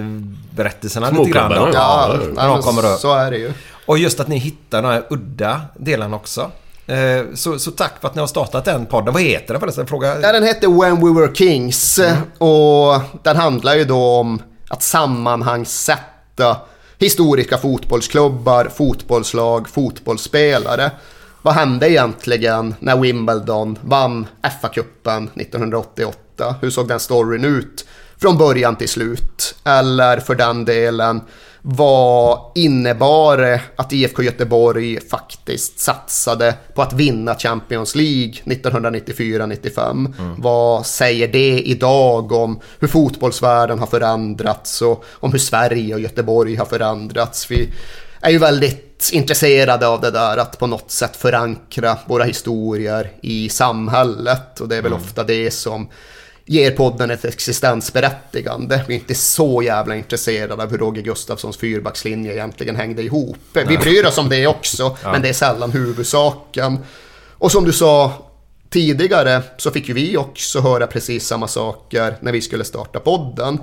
berättelserna 0.57 1.11
lite 1.11 1.31
grann. 1.31 1.53
Ja, 1.53 1.71
Ja, 1.73 2.17
nej, 2.35 2.47
de 2.47 2.63
kommer 2.63 2.93
upp. 2.95 3.01
så 3.01 3.15
är 3.15 3.31
det 3.31 3.37
ju. 3.39 3.53
Och 3.87 3.99
just 3.99 4.21
att 4.21 4.29
ni 4.29 4.37
hittar 4.39 4.83
de 4.83 4.89
här 4.89 5.07
udda 5.11 5.61
delarna 5.79 6.17
också. 6.17 6.51
Eh, 6.87 7.23
Så, 7.35 7.59
så 7.59 7.71
tack 7.71 7.93
för 8.01 8.09
att 8.09 8.15
ni 8.15 8.21
har 8.21 8.27
startat 8.27 8.65
den 8.65 8.87
podden. 8.87 9.15
Vad 9.15 9.23
heter 9.23 9.55
den 9.55 9.61
förresten? 9.61 9.87
Fråga... 9.87 10.21
Ja, 10.21 10.33
den 10.33 10.43
hette 10.43 10.67
When 10.69 11.01
We 11.15 11.21
Were 11.21 11.35
Kings 11.35 12.01
och 12.39 13.01
den 13.23 13.37
handlar 13.37 13.75
ju 13.75 13.85
då 13.85 14.07
om 14.07 14.43
att 14.69 14.83
sammanhangssätta 14.83 16.57
historiska 16.99 17.59
fotbollsklubbar, 17.59 18.71
fotbollslag, 18.75 19.69
fotbollsspelare. 19.69 20.91
Vad 21.43 21.55
hände 21.55 21.91
egentligen 21.91 22.75
när 22.79 22.97
Wimbledon 22.97 23.79
vann 23.83 24.27
FA-cupen 24.43 25.29
1988? 25.35 26.55
Hur 26.61 26.71
såg 26.71 26.89
den 26.89 27.01
storyn 27.01 27.45
ut 27.45 27.87
från 28.21 28.39
början 28.39 28.77
till 28.77 28.89
slut? 28.89 29.55
Eller 29.65 30.21
för 30.21 30.35
den 30.35 30.65
delen, 30.65 31.21
vad 31.65 32.41
innebar 32.55 33.37
det 33.37 33.61
att 33.77 33.93
IFK 33.93 34.23
Göteborg 34.23 35.01
faktiskt 35.01 35.79
satsade 35.79 36.55
på 36.75 36.83
att 36.83 36.93
vinna 36.93 37.35
Champions 37.35 37.95
League 37.95 38.35
1994-95? 38.45 40.15
Vad 40.39 40.87
säger 40.87 41.29
det 41.29 41.61
idag 41.61 42.33
om 42.33 42.61
hur 42.79 42.89
fotbollsvärlden 42.89 43.79
har 43.79 43.87
förändrats 43.87 44.83
och 44.83 45.05
om 45.11 45.33
hur 45.33 45.39
Sverige 45.39 45.95
och 45.95 46.01
Göteborg 46.01 46.57
har 46.57 46.67
förändrats? 46.67 47.51
Vi 47.51 47.69
är 48.21 48.31
ju 48.31 48.39
väldigt 48.39 49.11
intresserade 49.13 49.87
av 49.87 50.01
det 50.01 50.11
där 50.11 50.37
att 50.37 50.59
på 50.59 50.67
något 50.67 50.91
sätt 50.91 51.17
förankra 51.17 51.99
våra 52.07 52.25
historier 52.25 53.11
i 53.21 53.49
samhället 53.49 54.61
och 54.61 54.69
det 54.69 54.77
är 54.77 54.83
väl 54.83 54.93
ofta 54.93 55.25
det 55.25 55.51
som 55.51 55.89
ger 56.53 56.71
podden 56.71 57.11
ett 57.11 57.25
existensberättigande. 57.25 58.85
Vi 58.89 58.95
är 58.95 58.99
inte 58.99 59.15
så 59.15 59.63
jävla 59.63 59.97
intresserade 59.97 60.63
av 60.63 60.71
hur 60.71 60.79
Roger 60.79 61.03
Gustafssons 61.03 61.57
fyrbackslinje 61.57 62.33
egentligen 62.33 62.77
hängde 62.77 63.03
ihop. 63.03 63.37
Vi 63.53 63.79
bryr 63.79 64.07
oss 64.07 64.19
om 64.19 64.29
det 64.29 64.47
också, 64.47 64.97
men 65.05 65.23
det 65.23 65.29
är 65.29 65.33
sällan 65.33 65.71
huvudsaken. 65.71 66.79
Och 67.31 67.53
som 67.53 67.65
du 67.65 67.73
sa 67.73 68.13
tidigare 68.71 69.43
så 69.57 69.71
fick 69.71 69.89
ju 69.89 69.95
vi 69.95 70.17
också 70.17 70.61
höra 70.61 70.87
precis 70.87 71.27
samma 71.27 71.49
saker 71.49 72.17
när 72.21 72.33
vi 72.33 72.41
skulle 72.41 72.65
starta 72.65 73.01
podden. 73.01 73.59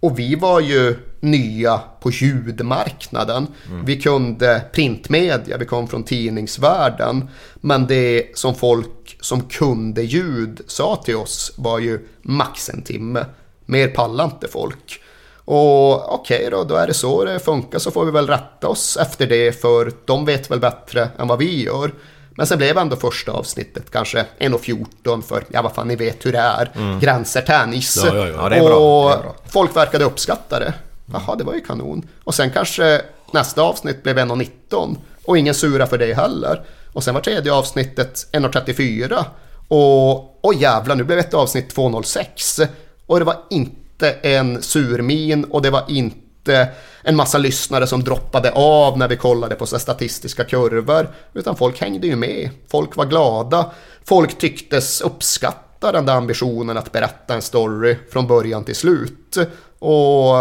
Och 0.00 0.18
vi 0.18 0.34
var 0.34 0.60
ju 0.60 0.96
nya 1.20 1.80
på 2.00 2.10
ljudmarknaden. 2.10 3.46
Vi 3.84 4.00
kunde 4.00 4.64
printmedia, 4.72 5.56
vi 5.56 5.64
kom 5.64 5.88
från 5.88 6.02
tidningsvärlden. 6.02 7.28
Men 7.54 7.86
det 7.86 8.26
som 8.34 8.54
folk 8.54 9.01
som 9.22 9.42
kunde 9.42 10.02
ljud 10.02 10.60
sa 10.66 10.96
till 10.96 11.16
oss 11.16 11.52
var 11.56 11.78
ju 11.78 12.08
max 12.22 12.68
en 12.68 12.82
timme. 12.82 13.24
Mer 13.66 13.88
pallar 13.88 14.24
inte 14.24 14.48
folk. 14.48 15.00
Och 15.44 16.14
okej 16.14 16.48
då, 16.50 16.64
då 16.64 16.74
är 16.74 16.86
det 16.86 16.94
så 16.94 17.24
det 17.24 17.38
funkar 17.38 17.78
så 17.78 17.90
får 17.90 18.04
vi 18.04 18.10
väl 18.10 18.26
rätta 18.26 18.68
oss 18.68 18.96
efter 18.96 19.26
det 19.26 19.60
för 19.60 19.92
de 20.04 20.24
vet 20.24 20.50
väl 20.50 20.60
bättre 20.60 21.08
än 21.18 21.28
vad 21.28 21.38
vi 21.38 21.64
gör. 21.64 21.92
Men 22.36 22.46
sen 22.46 22.58
blev 22.58 22.78
ändå 22.78 22.96
första 22.96 23.32
avsnittet 23.32 23.90
kanske 23.90 24.26
1.14 24.38 25.22
för, 25.22 25.44
ja 25.48 25.62
vad 25.62 25.72
fan 25.72 25.88
ni 25.88 25.96
vet 25.96 26.26
hur 26.26 26.32
det 26.32 26.38
är, 26.38 26.98
gränser 27.00 27.40
tennis. 27.40 28.02
Ja, 28.04 28.16
ja, 28.16 28.28
ja. 28.28 28.56
Ja. 28.56 28.74
Och 28.74 29.36
folk 29.52 29.76
verkade 29.76 30.04
uppskatta 30.04 30.58
det. 30.58 30.74
Jaha, 31.12 31.36
det 31.36 31.44
var 31.44 31.54
ju 31.54 31.60
kanon. 31.60 32.08
Och 32.24 32.34
sen 32.34 32.50
kanske 32.50 33.02
nästa 33.32 33.62
avsnitt 33.62 34.02
blev 34.02 34.18
1.19 34.18 34.96
och 35.24 35.38
ingen 35.38 35.54
sura 35.54 35.86
för 35.86 35.98
det 35.98 36.14
heller. 36.14 36.62
Och 36.92 37.04
sen 37.04 37.14
var 37.14 37.20
tredje 37.20 37.52
avsnittet 37.52 38.26
1.34 38.32 39.24
och 39.68 40.38
oj 40.42 40.56
jävlar, 40.60 40.96
nu 40.96 41.04
blev 41.04 41.18
ett 41.18 41.34
avsnitt 41.34 41.76
2.06 41.76 42.68
och 43.06 43.18
det 43.18 43.24
var 43.24 43.36
inte 43.50 44.10
en 44.10 44.62
surmin 44.62 45.44
och 45.44 45.62
det 45.62 45.70
var 45.70 45.84
inte 45.88 46.68
en 47.02 47.16
massa 47.16 47.38
lyssnare 47.38 47.86
som 47.86 48.04
droppade 48.04 48.52
av 48.52 48.98
när 48.98 49.08
vi 49.08 49.16
kollade 49.16 49.54
på 49.54 49.66
så 49.66 49.78
statistiska 49.78 50.44
kurvor. 50.44 51.08
Utan 51.34 51.56
folk 51.56 51.80
hängde 51.80 52.06
ju 52.06 52.16
med. 52.16 52.50
Folk 52.68 52.96
var 52.96 53.06
glada. 53.06 53.70
Folk 54.04 54.38
tycktes 54.38 55.00
uppskatta 55.00 55.92
den 55.92 56.06
där 56.06 56.16
ambitionen 56.16 56.78
att 56.78 56.92
berätta 56.92 57.34
en 57.34 57.42
story 57.42 57.96
från 58.12 58.26
början 58.26 58.64
till 58.64 58.76
slut. 58.76 59.36
Och 59.78 60.34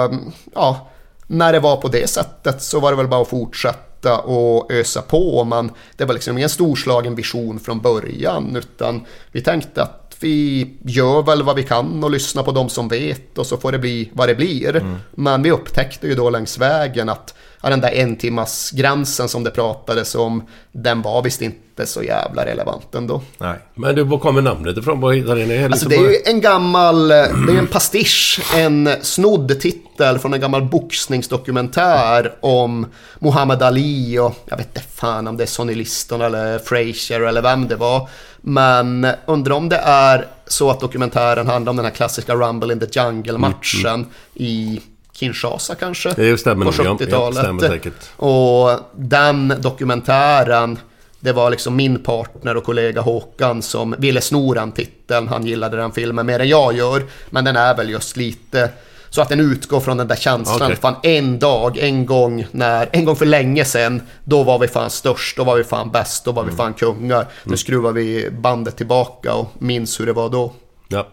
ja, 0.53 0.89
när 1.27 1.53
det 1.53 1.59
var 1.59 1.77
på 1.77 1.87
det 1.87 2.09
sättet 2.09 2.61
så 2.61 2.79
var 2.79 2.91
det 2.91 2.97
väl 2.97 3.07
bara 3.07 3.21
att 3.21 3.27
fortsätta 3.27 3.90
och 4.09 4.71
ösa 4.71 5.01
på. 5.01 5.43
Men 5.43 5.71
det 5.97 6.05
var 6.05 6.13
liksom 6.13 6.37
ingen 6.37 6.49
storslagen 6.49 7.15
vision 7.15 7.59
från 7.59 7.79
början 7.79 8.55
utan 8.55 9.05
vi 9.31 9.41
tänkte 9.41 9.83
att 9.83 10.17
vi 10.19 10.69
gör 10.85 11.21
väl 11.21 11.43
vad 11.43 11.55
vi 11.55 11.63
kan 11.63 12.03
och 12.03 12.11
lyssnar 12.11 12.43
på 12.43 12.51
de 12.51 12.69
som 12.69 12.87
vet 12.87 13.37
och 13.37 13.45
så 13.45 13.57
får 13.57 13.71
det 13.71 13.79
bli 13.79 14.09
vad 14.13 14.29
det 14.29 14.35
blir. 14.35 14.97
Men 15.11 15.43
vi 15.43 15.51
upptäckte 15.51 16.07
ju 16.07 16.15
då 16.15 16.29
längs 16.29 16.57
vägen 16.57 17.09
att 17.09 17.33
ja, 17.61 17.69
den 17.69 17.81
där 17.81 17.91
en 17.91 18.15
timmas 18.15 18.71
gränsen 18.71 19.29
som 19.29 19.43
det 19.43 19.51
pratades 19.51 20.15
om, 20.15 20.43
den 20.71 21.01
var 21.01 21.23
visst 21.23 21.41
inte 21.41 21.85
så 21.85 22.03
jävla 22.03 22.45
relevant 22.45 22.95
ändå. 22.95 23.21
Nej. 23.37 23.57
Men 23.75 23.95
du, 23.95 24.03
var 24.03 24.17
kommer 24.17 24.41
namnet 24.41 24.77
ifrån? 24.77 25.01
Vad 25.01 25.15
hittar 25.15 25.35
ni? 25.35 25.63
Alltså 25.63 25.89
lite 25.89 26.01
det 26.01 26.07
är 26.07 26.11
ju 26.11 26.17
en 26.25 26.41
gammal, 26.41 27.07
det 27.07 27.23
är 27.23 27.57
en 27.57 27.67
pastisch, 27.67 28.41
en 28.55 28.89
snodd 29.01 29.59
titel 29.59 30.19
från 30.19 30.33
en 30.33 30.39
gammal 30.39 30.61
boxningsdokumentär 30.61 32.33
om 32.39 32.85
Muhammad 33.19 33.63
Ali 33.63 34.19
och 34.19 34.35
jag 34.45 34.57
vet 34.57 34.67
inte 34.67 34.87
fan 34.95 35.27
om 35.27 35.37
det 35.37 35.43
är 35.43 35.47
Sonny 35.47 35.75
Liston 35.75 36.21
eller 36.21 36.59
Frazier 36.59 37.21
eller 37.21 37.41
vem 37.41 37.67
det 37.67 37.75
var. 37.75 38.09
Men 38.41 39.07
undrar 39.25 39.55
om 39.55 39.69
det 39.69 39.77
är 39.77 40.27
så 40.47 40.69
att 40.69 40.79
dokumentären 40.79 41.47
handlar 41.47 41.69
om 41.69 41.75
den 41.75 41.85
här 41.85 41.93
klassiska 41.93 42.35
Rumble 42.35 42.73
in 42.73 42.79
the 42.79 42.99
Jungle-matchen 42.99 44.05
i 44.33 44.81
Kinshasa 45.21 45.75
kanske? 45.75 46.13
Det 46.15 46.37
stämmer 46.37 46.65
på 46.65 46.83
nog, 46.83 46.85
ja. 46.85 46.97
Ja, 46.99 47.05
70-talet. 47.05 47.37
stämmer 47.39 47.67
säkert. 47.67 48.09
Och 48.15 48.79
den 48.95 49.53
dokumentären, 49.59 50.79
det 51.19 51.31
var 51.31 51.49
liksom 51.49 51.75
min 51.75 52.03
partner 52.03 52.57
och 52.57 52.63
kollega 52.63 53.01
Håkan 53.01 53.61
som 53.61 53.95
ville 53.97 54.21
sno 54.21 54.53
den 54.53 54.71
titeln. 54.71 55.27
Han 55.27 55.45
gillade 55.45 55.77
den 55.77 55.91
filmen 55.91 56.25
mer 56.25 56.39
än 56.39 56.47
jag 56.47 56.73
gör. 56.73 57.03
Men 57.29 57.45
den 57.45 57.55
är 57.55 57.75
väl 57.77 57.89
just 57.89 58.17
lite 58.17 58.69
så 59.09 59.21
att 59.21 59.29
den 59.29 59.39
utgår 59.39 59.79
från 59.79 59.97
den 59.97 60.07
där 60.07 60.15
känslan. 60.15 60.61
Okej. 60.61 60.75
Fan 60.75 60.95
en 61.03 61.39
dag, 61.39 61.77
en 61.77 62.05
gång, 62.05 62.47
när, 62.51 62.89
en 62.91 63.05
gång 63.05 63.15
för 63.15 63.25
länge 63.25 63.65
sedan, 63.65 64.01
då 64.23 64.43
var 64.43 64.59
vi 64.59 64.67
fan 64.67 64.89
störst, 64.89 65.37
då 65.37 65.43
var 65.43 65.55
vi 65.55 65.63
fan 65.63 65.91
bäst, 65.91 66.25
då 66.25 66.31
var 66.31 66.43
vi 66.43 66.51
fan 66.51 66.73
kungar. 66.73 67.27
Nu 67.43 67.57
skruvar 67.57 67.91
vi 67.91 68.29
bandet 68.31 68.77
tillbaka 68.77 69.33
och 69.33 69.47
minns 69.59 69.99
hur 69.99 70.05
det 70.05 70.13
var 70.13 70.29
då. 70.29 70.53
Ja. 70.87 71.07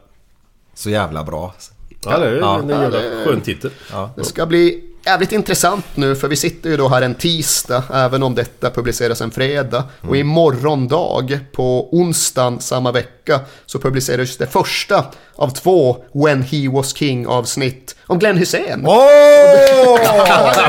Så 0.74 0.90
jävla 0.90 1.24
bra. 1.24 1.54
Ja, 2.04 2.18
det 2.18 2.26
är 2.26 2.36
Ja. 2.36 2.58
en 2.62 2.68
jävla 2.68 2.98
skön 3.24 3.40
titel. 3.40 3.70
Det 4.16 4.24
ska 4.24 4.46
bli 4.46 4.84
jävligt 5.06 5.32
intressant 5.32 5.84
nu 5.94 6.16
för 6.16 6.28
vi 6.28 6.36
sitter 6.36 6.70
ju 6.70 6.76
då 6.76 6.88
här 6.88 7.02
en 7.02 7.14
tisdag 7.14 7.82
även 7.94 8.22
om 8.22 8.34
detta 8.34 8.70
publiceras 8.70 9.20
en 9.20 9.30
fredag. 9.30 9.84
Och 10.08 10.16
imorgon 10.16 10.88
dag 10.88 11.38
på 11.52 11.88
onsdagen 11.94 12.60
samma 12.60 12.92
vecka 12.92 13.40
så 13.66 13.78
publiceras 13.78 14.36
det 14.36 14.46
första 14.46 15.04
av 15.38 15.50
två 15.50 15.96
When 16.14 16.42
He 16.42 16.68
Was 16.70 16.96
King 16.96 17.26
avsnitt 17.26 17.96
om 18.06 18.18
Glenn 18.18 18.36
Hussein. 18.36 18.84
Åh! 18.86 18.98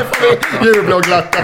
vi 0.62 0.68
jubla 0.68 0.96
och 0.96 1.02
glatt 1.02 1.36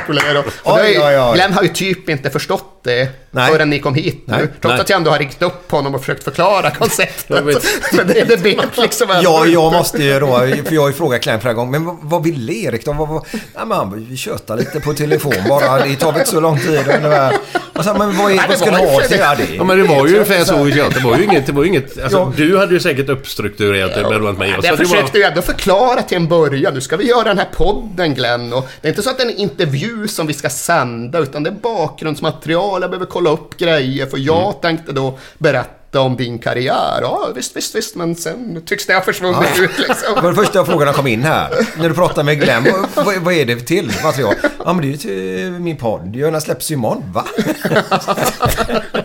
oj. 0.64 0.98
Glenn 1.34 1.52
har 1.52 1.62
ju 1.62 1.68
typ 1.68 2.08
inte 2.08 2.30
förstått 2.30 2.80
det 2.82 3.08
Nej. 3.30 3.52
förrän 3.52 3.70
ni 3.70 3.78
kom 3.78 3.94
hit 3.94 4.22
nu. 4.26 4.36
Nej. 4.36 4.46
Trots 4.46 4.72
Nej. 4.72 4.80
att 4.80 4.90
jag 4.90 4.96
ändå 4.96 5.10
har 5.10 5.18
ringt 5.18 5.42
upp 5.42 5.70
honom 5.70 5.94
och 5.94 6.00
försökt 6.00 6.24
förklara 6.24 6.70
konceptet. 6.70 7.44
Men 7.92 8.06
det, 8.06 8.24
det 8.24 8.36
vet 8.36 8.78
liksom 8.78 9.08
Ja, 9.22 9.46
jag 9.46 9.72
måste 9.72 10.02
ju 10.02 10.20
då, 10.20 10.26
för 10.36 10.74
jag 10.74 10.80
har 10.80 10.88
ju 10.88 10.94
frågat 10.94 11.22
Klein 11.22 11.40
flera 11.40 11.54
gånger, 11.54 11.70
men 11.70 11.84
vad, 11.84 11.96
vad 12.02 12.24
vill 12.24 12.50
Erik 12.50 12.84
då? 12.84 12.92
Vad, 12.92 13.08
vad, 13.08 13.26
nej, 13.32 13.42
men 13.66 13.72
han 13.72 14.06
vi 14.10 14.16
tjötar 14.16 14.56
lite 14.56 14.80
på 14.80 14.94
telefon 14.94 15.34
bara, 15.48 15.84
det 15.84 15.96
tar 15.96 16.12
väl 16.12 16.20
inte 16.20 16.30
så 16.30 16.40
lång 16.40 16.58
tid. 16.58 16.78
Och, 16.78 17.02
det 17.02 17.08
var, 17.08 17.32
och 17.76 17.84
så, 17.84 17.94
men 17.94 18.16
vad, 18.16 18.32
är, 18.32 18.48
vad 18.48 18.58
ska 18.58 18.70
du 18.70 18.78
ju 18.78 18.86
ha 18.86 19.00
till 19.00 19.18
det. 19.18 19.56
ja, 19.56 19.64
men 19.64 19.78
det 19.78 19.84
var 19.84 20.06
ju 20.06 20.12
ungefär 20.12 20.44
så 20.44 20.62
vi 20.62 20.72
kände. 20.72 20.98
Det 20.98 21.04
var 21.04 21.16
ju 21.18 21.24
inget... 21.24 21.46
Det 21.46 21.52
var 21.52 21.62
ju 21.62 21.68
inget 21.68 22.02
alltså, 22.02 22.18
Ja. 22.18 22.32
Du 22.36 22.58
hade 22.58 22.74
ju 22.74 22.80
säkert 22.80 23.10
uppstrukturerat 23.16 23.94
det 23.94 24.02
mellan 24.02 24.34
mig 24.34 24.56
och 24.58 24.64
Jag 24.64 24.70
var- 24.70 24.76
försökte 24.76 25.18
ju 25.18 25.24
ändå 25.24 25.42
förklara 25.42 26.02
till 26.02 26.16
en 26.16 26.28
början. 26.28 26.74
Nu 26.74 26.80
ska 26.80 26.96
vi 26.96 27.04
göra 27.08 27.24
den 27.24 27.38
här 27.38 27.48
podden 27.56 28.14
Glenn. 28.14 28.52
Och 28.52 28.68
det 28.80 28.88
är 28.88 28.90
inte 28.90 29.02
så 29.02 29.10
att 29.10 29.16
det 29.18 29.22
är 29.24 29.28
en 29.30 29.36
intervju 29.36 30.08
som 30.08 30.26
vi 30.26 30.32
ska 30.32 30.48
sända. 30.50 31.18
Utan 31.18 31.42
det 31.42 31.50
är 31.50 31.54
bakgrundsmaterial. 31.62 32.82
Jag 32.82 32.90
behöver 32.90 33.06
kolla 33.06 33.30
upp 33.30 33.56
grejer. 33.56 34.06
För 34.06 34.18
jag 34.18 34.42
Mm. 34.42 34.54
tänkte 34.62 34.92
då 34.92 35.18
berätta 35.38 36.00
om 36.00 36.16
din 36.16 36.38
karriär. 36.38 36.98
Ja 37.02 37.28
visst, 37.34 37.56
visst, 37.56 37.74
visst. 37.74 37.96
Men 37.96 38.14
sen 38.16 38.62
tycks 38.66 38.86
det 38.86 38.94
ha 38.94 39.00
försvunnit 39.00 39.38
ut 39.60 39.70
För 39.70 39.82
liksom. 39.88 40.24
det 40.30 40.34
första 40.34 40.64
frågan 40.64 40.94
kom 40.94 41.06
in 41.06 41.22
här. 41.22 41.50
När 41.78 41.88
du 41.88 41.94
pratar 41.94 42.22
med 42.22 42.40
Glenn, 42.40 42.66
vad, 42.94 43.06
vad, 43.06 43.16
vad 43.16 43.34
är 43.34 43.44
det 43.44 43.56
till 43.60 43.92
material? 44.04 44.34
Ja 44.64 44.72
men 44.72 44.76
det 44.82 44.86
är 44.86 44.90
ju 44.90 44.96
till 44.96 45.50
min 45.50 45.76
podd. 45.76 46.00
Den 46.12 46.40
släpps 46.40 46.70
ju 46.70 46.74
imorgon. 46.74 47.02
Va? 47.12 47.24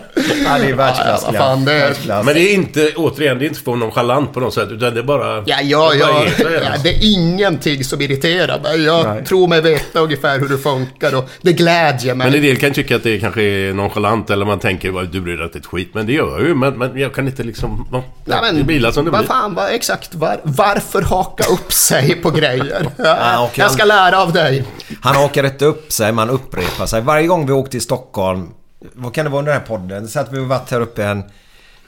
ja, 0.58 0.64
det 0.64 0.70
är 0.70 0.76
världsklass 0.76 1.26
Ja, 1.32 1.38
fan, 1.38 1.64
det 1.64 1.72
är- 1.72 1.80
Världsklass. 1.80 2.24
Men 2.26 2.34
det 2.34 2.40
är 2.40 2.54
inte, 2.54 2.92
återigen, 2.96 3.38
det 3.38 3.44
är 3.44 3.48
inte 3.48 3.60
för 3.60 3.76
nonchalant 3.76 4.32
på 4.34 4.40
något 4.40 4.54
sätt. 4.54 4.68
Utan 4.70 4.94
det 4.94 5.00
är 5.00 5.04
bara... 5.04 5.42
Ja, 5.46 5.56
ja, 5.62 5.90
det 5.92 5.96
ja, 5.98 6.06
bara 6.12 6.24
är 6.24 6.30
så, 6.30 6.42
ja. 6.64 6.70
Det 6.82 6.88
är 6.88 6.98
ingenting 7.14 7.84
som 7.84 8.00
irriterar 8.00 8.60
mig. 8.60 8.82
Jag 8.84 9.06
Nej. 9.14 9.24
tror 9.24 9.48
mig 9.48 9.60
veta 9.60 10.00
ungefär 10.00 10.38
hur 10.38 10.48
det 10.48 10.58
funkar. 10.58 11.14
Och 11.14 11.28
det 11.42 11.52
glädjer 11.52 12.14
mig. 12.14 12.26
Men 12.26 12.34
en 12.36 12.42
del 12.42 12.56
kan 12.56 12.72
tycka 12.72 12.96
att 12.96 13.02
det 13.02 13.18
kanske 13.18 13.42
är 13.42 13.72
nonchalant 13.74 14.30
eller 14.30 14.44
man 14.46 14.58
tänker 14.58 14.90
"Vad, 14.90 15.08
du 15.08 15.20
bryr 15.20 15.36
dig 15.36 15.44
inte 15.46 15.58
ett 15.58 15.66
skit. 15.66 15.90
Men 15.94 16.06
det 16.06 16.12
gör 16.12 16.38
jag 16.38 16.48
ju. 16.48 16.54
Men, 16.54 16.78
men 16.78 16.98
jag 16.98 17.14
kan 17.14 17.26
inte 17.26 17.42
liksom... 17.42 17.88
Ja, 17.92 18.04
Nej, 18.24 18.38
men, 18.42 18.56
det 18.56 18.64
blir 18.64 18.90
som 18.90 19.04
det 19.04 19.10
vad 19.10 19.20
blir. 19.20 19.28
fan, 19.28 19.54
vad, 19.54 19.70
exakt. 19.74 20.14
Var, 20.14 20.40
varför 20.42 21.02
haka 21.02 21.44
upp 21.52 21.72
sig 21.72 22.14
på 22.14 22.30
grejer? 22.30 22.86
Ja, 22.96 23.50
jag 23.54 23.70
ska 23.70 23.84
lära 23.84 24.22
av 24.22 24.32
dig. 24.32 24.64
Han 25.02 25.16
hakar 25.16 25.44
inte 25.44 25.64
upp 25.64 25.92
sig, 25.92 26.12
man 26.12 26.30
upprepar 26.30 26.86
sig. 26.86 27.00
Varje 27.00 27.26
gång 27.26 27.46
vi 27.46 27.52
åkte 27.52 27.70
till 27.70 27.80
Stockholm, 27.80 28.48
vad 28.92 29.14
kan 29.14 29.24
det 29.24 29.30
vara 29.30 29.38
under 29.38 29.52
den 29.52 29.60
här 29.60 29.68
podden? 29.68 30.08
Så 30.08 30.20
att 30.20 30.32
vi 30.32 30.38
har 30.38 30.44
varit 30.44 30.70
här 30.70 30.80
uppe 30.80 31.04
en 31.04 31.24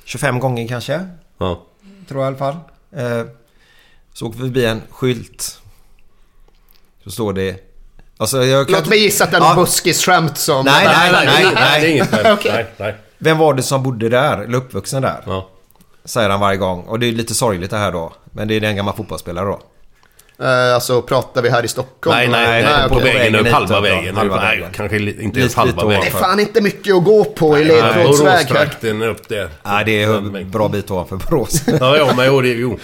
25 0.04 0.38
gånger 0.40 0.68
kanske. 0.68 1.08
Ja. 1.38 1.62
Tror 2.08 2.22
jag 2.24 2.26
i 2.26 2.26
alla 2.26 2.36
fall. 2.36 2.56
Eh, 2.96 3.26
så 4.12 4.26
åker 4.26 4.38
vi 4.38 4.44
förbi 4.44 4.64
en 4.64 4.82
skylt. 4.90 5.60
Så 7.04 7.10
står 7.10 7.32
det... 7.32 7.56
Alltså 8.16 8.44
jag 8.44 8.68
kan 8.68 8.78
Låt 8.78 8.88
mig 8.88 8.98
gissa 8.98 9.24
att 9.24 9.30
det 9.30 9.36
är 9.36 9.40
Ja. 9.40 9.50
en 9.50 9.56
buskisskämt 9.56 10.38
som... 10.38 10.64
Nej, 10.64 10.86
Nej, 10.86 11.12
nej, 11.12 11.26
nej, 11.26 11.52
nej, 11.54 11.80
det 11.80 11.86
är 11.86 11.90
inget 11.90 12.10
skämt. 12.10 12.38
Okej. 12.38 12.52
Nej, 12.54 12.66
nej. 12.76 12.94
Vem 13.18 13.38
var 13.38 13.54
det 13.54 13.62
som 13.62 13.82
bodde 13.82 14.08
där? 14.08 14.38
Eller 14.38 14.58
uppvuxen 14.58 15.02
där? 15.02 15.22
Ja. 15.26 15.48
Säger 16.04 16.30
han 16.30 16.40
varje 16.40 16.56
gång. 16.58 16.82
Och 16.82 16.98
det 17.00 17.06
är 17.06 17.12
lite 17.12 17.34
sorgligt 17.34 17.70
det 17.70 17.76
här 17.76 17.92
då. 17.92 18.12
Men 18.24 18.48
det 18.48 18.54
är 18.54 18.62
en 18.64 18.76
gammal 18.76 18.94
fotbollsspelare 18.96 19.46
då. 19.46 19.60
Eh, 20.40 20.74
alltså, 20.74 21.02
pratar 21.02 21.43
vi 21.43 21.51
här 21.51 21.65
i 21.65 21.69
Stockholm? 21.69 22.16
Nej, 22.16 22.28
nej, 22.28 22.47
Nej, 22.47 22.62
nej, 22.62 22.89
på 22.89 22.94
okej. 22.94 23.15
vägen 23.15 23.35
upp, 23.35 23.40
Vägen 23.40 23.55
halva 23.55 23.81
vägen. 23.81 24.16
halva 24.16 24.36
nej, 24.36 24.56
vägen. 24.56 24.73
kanske 24.73 24.97
inte 24.98 25.40
ens 25.40 25.55
halva 25.55 25.85
vägen. 25.86 26.01
Det 26.12 26.19
är 26.19 26.20
fan 26.23 26.40
inte 26.40 26.61
mycket 26.61 26.94
att 26.97 27.05
gå 27.05 27.24
på 27.24 27.59
i 27.59 27.65
ledtrådsväg 27.65 28.47
här. 28.47 29.09
Upp 29.09 29.28
där. 29.28 29.48
Nej, 29.62 29.85
det 29.85 30.02
är 30.02 30.09
en 30.16 30.51
bra 30.51 30.69
bit 30.69 30.90
ovanför 30.90 31.16
Borås. 31.16 31.62
Ja, 31.81 31.97
ja, 31.97 32.12
men 32.16 32.27
jo, 32.27 32.40
det, 32.40 32.48
jo. 32.48 32.78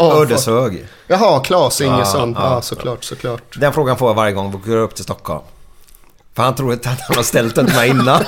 Ödeshög. 0.00 0.84
Jaha, 1.06 1.40
Claes 1.40 1.80
Ingesson. 1.80 2.32
Ja, 2.32 2.42
Ja, 2.44 2.54
ja. 2.54 2.60
såklart, 2.62 3.04
såklart. 3.04 3.42
Den 3.60 3.72
frågan 3.72 3.96
får 3.98 4.08
jag 4.08 4.14
varje 4.14 4.32
gång 4.32 4.60
vi 4.64 4.70
går 4.70 4.78
upp 4.78 4.94
till 4.94 5.04
Stockholm. 5.04 5.40
För 6.36 6.42
han 6.42 6.54
tror 6.54 6.72
inte 6.72 6.90
att 6.90 7.00
han 7.00 7.16
har 7.16 7.22
ställt 7.22 7.54
den 7.54 7.66
till 7.66 7.74
mig 7.76 7.88
innan. 7.90 8.20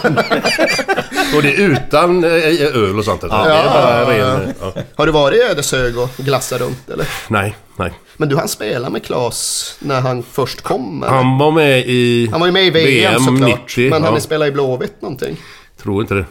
Och 1.37 1.43
det 1.43 1.55
är 1.55 1.59
utan 1.59 2.25
eh, 2.25 2.31
öl 2.75 2.99
och 2.99 3.05
sånt. 3.05 3.23
Ja. 3.31 3.45
Det 3.45 3.51
är 3.51 3.65
bara 3.65 4.11
ren... 4.11 4.55
Ja. 4.61 4.73
Har 4.97 5.07
du 5.07 5.13
varit 5.13 5.39
i 5.39 5.43
Ödeshög 5.43 5.99
och 5.99 6.09
glassat 6.17 6.61
runt 6.61 6.91
eller? 6.91 7.07
Nej, 7.29 7.57
nej. 7.77 7.93
Men 8.17 8.29
du 8.29 8.37
han 8.37 8.49
spela 8.49 8.91
med 8.91 9.05
Claes 9.05 9.77
när 9.81 10.01
han 10.01 10.23
först 10.23 10.61
kom? 10.61 11.03
eller? 11.03 11.13
Han 11.13 11.39
var 11.39 11.51
med 11.53 11.87
i... 11.87 12.29
Han 12.31 12.41
var 12.41 12.47
ju 12.47 12.53
med 12.53 12.67
i 12.67 12.71
VM, 12.71 13.21
såklart. 13.21 13.61
90. 13.61 13.91
men 13.91 14.03
ja. 14.03 14.11
han 14.11 14.21
spelade 14.21 14.49
i 14.49 14.53
Blåvitt 14.53 15.03
någonting. 15.03 15.37
Tror 15.83 16.03
inte 16.03 16.15
det. 16.15 16.25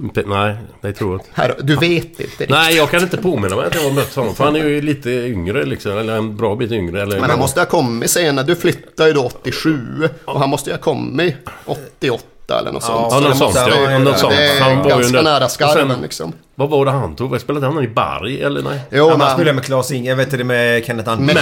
Inte- 0.00 0.22
Nej, 0.26 0.56
det 0.80 0.92
tror 0.92 1.10
jag 1.10 1.20
inte. 1.20 1.30
Här, 1.34 1.56
du 1.62 1.76
vet 1.76 2.04
inte 2.04 2.22
riktigt. 2.22 2.50
Nej, 2.50 2.76
jag 2.76 2.90
kan 2.90 3.02
inte 3.02 3.16
påminna 3.16 3.56
mig 3.56 3.66
att 3.66 3.74
jag 3.74 3.82
har 3.82 3.90
mött 3.90 4.14
honom. 4.14 4.34
För 4.34 4.44
han 4.44 4.56
är 4.56 4.64
ju 4.64 4.80
lite 4.80 5.10
yngre 5.10 5.64
liksom. 5.64 5.98
Eller 5.98 6.16
en 6.16 6.36
bra 6.36 6.56
bit 6.56 6.72
yngre. 6.72 7.02
Eller 7.02 7.20
Men 7.20 7.30
han 7.30 7.38
måste 7.38 7.60
ha 7.60 7.66
kommit 7.66 8.10
senare. 8.10 8.46
Du 8.46 8.56
flyttade 8.56 9.08
ju 9.08 9.14
då 9.14 9.24
87 9.24 10.08
och 10.24 10.40
han 10.40 10.50
måste 10.50 10.70
ju 10.70 10.74
ha 10.74 10.80
kommit 10.80 11.36
88 11.64 12.24
eller 12.54 12.72
något 12.72 12.82
sånt. 12.82 13.06
Ja, 13.12 13.20
något 13.20 13.36
sånt. 13.36 13.54
måste- 13.54 13.70
Ja, 13.90 13.98
något 13.98 14.18
sånt. 14.18 14.32
Det 14.36 14.58
Han 14.60 14.72
är 14.72 14.76
var 14.76 14.88
ganska 14.90 15.06
under- 15.06 15.22
nära 15.22 15.48
skarven 15.48 15.90
sen- 15.90 16.02
liksom. 16.02 16.32
Vad 16.54 16.68
var 16.70 16.84
det 16.84 16.90
han 16.90 17.16
tog? 17.16 17.40
Spelade 17.40 17.66
han 17.66 17.84
i 17.84 17.88
Bari 17.88 18.40
eller 18.42 18.62
nej? 18.62 18.80
Jo, 18.90 18.96
Ja, 18.98 19.08
man 19.08 19.18
men- 19.18 19.34
spelar 19.36 19.52
med 19.52 19.64
Claes 19.64 19.90
Inge, 19.90 20.14
vet 20.14 20.30
du 20.30 20.44
med 20.44 20.84
Kenneth 20.84 21.10
Andersson. 21.10 21.34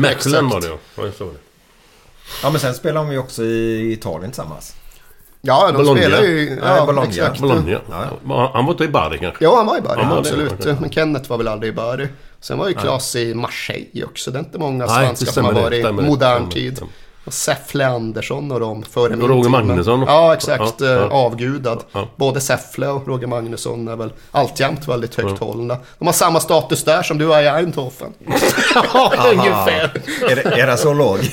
Mechelen, 0.00 0.48
var 0.48 0.60
det 0.60 0.66
ja. 0.66 0.76
Ja. 0.96 1.26
Ja 2.42 2.50
men 2.50 2.60
sen 2.60 2.74
spelar 2.74 3.00
de 3.04 3.12
ju 3.12 3.18
också 3.18 3.42
i 3.42 3.92
Italien 3.92 4.30
tillsammans. 4.30 4.74
Ja, 5.42 5.66
de 5.66 5.72
Bologna. 5.76 6.00
spelar 6.00 6.22
ju... 6.22 6.58
Ja, 6.62 6.76
Ja, 6.76 6.86
Bologna. 6.86 7.08
exakt. 7.10 7.40
Bologna. 7.40 7.80
Var- 8.22 8.50
Han 8.54 8.64
var 8.66 8.72
inte 8.72 8.84
i 8.84 8.88
Bari 8.88 9.18
kanske? 9.18 9.44
Ja, 9.44 9.56
han 9.56 9.66
var 9.66 9.78
i 9.78 9.80
Bari, 9.80 10.00
Ja, 10.02 10.18
absolut. 10.18 10.50
var 10.66 10.72
det. 10.72 10.80
Men 10.80 10.90
Kenneth 10.90 11.30
var 11.30 11.38
väl 11.38 11.48
aldrig 11.48 11.72
i 11.72 11.76
Bari. 11.76 12.08
Sen 12.40 12.58
var 12.58 12.68
ju 12.68 12.74
Klas 12.74 13.16
i 13.16 13.34
Marseille 13.34 14.04
också. 14.04 14.30
Det 14.30 14.38
är 14.38 14.40
inte 14.40 14.58
många 14.58 14.88
svenskar 14.88 15.32
som 15.32 15.44
har 15.44 15.52
varit 15.52 15.84
i 15.86 15.92
modern 15.92 16.36
stämmer, 16.36 16.50
tid. 16.50 16.80
Och 17.24 17.32
Säffle 17.34 17.86
Andersson 17.86 18.52
och 18.52 18.60
de 18.60 18.82
före 18.82 19.16
min 19.16 19.28
Roger 19.28 19.48
Magnusson. 19.50 20.04
Ja, 20.06 20.34
exakt. 20.34 20.74
Ja, 20.80 20.86
eh, 20.86 20.92
ja. 20.92 21.08
Avgudad. 21.10 21.84
Ja. 21.92 22.08
Både 22.16 22.40
Säffle 22.40 22.88
och 22.88 23.08
Roger 23.08 23.26
Magnusson 23.26 23.88
är 23.88 23.96
väl 23.96 24.12
alltjämt 24.30 24.88
väldigt 24.88 25.14
högt 25.14 25.40
hållna. 25.40 25.76
De 25.98 26.06
har 26.06 26.12
samma 26.12 26.40
status 26.40 26.84
där 26.84 27.02
som 27.02 27.18
du 27.18 27.26
har 27.26 27.42
i 27.42 27.46
Eindhoven. 27.46 28.12
Ungefär. 29.32 29.90
Är, 30.30 30.36
det- 30.36 30.60
är 30.60 30.76
så 30.76 30.92
låg? 30.94 31.18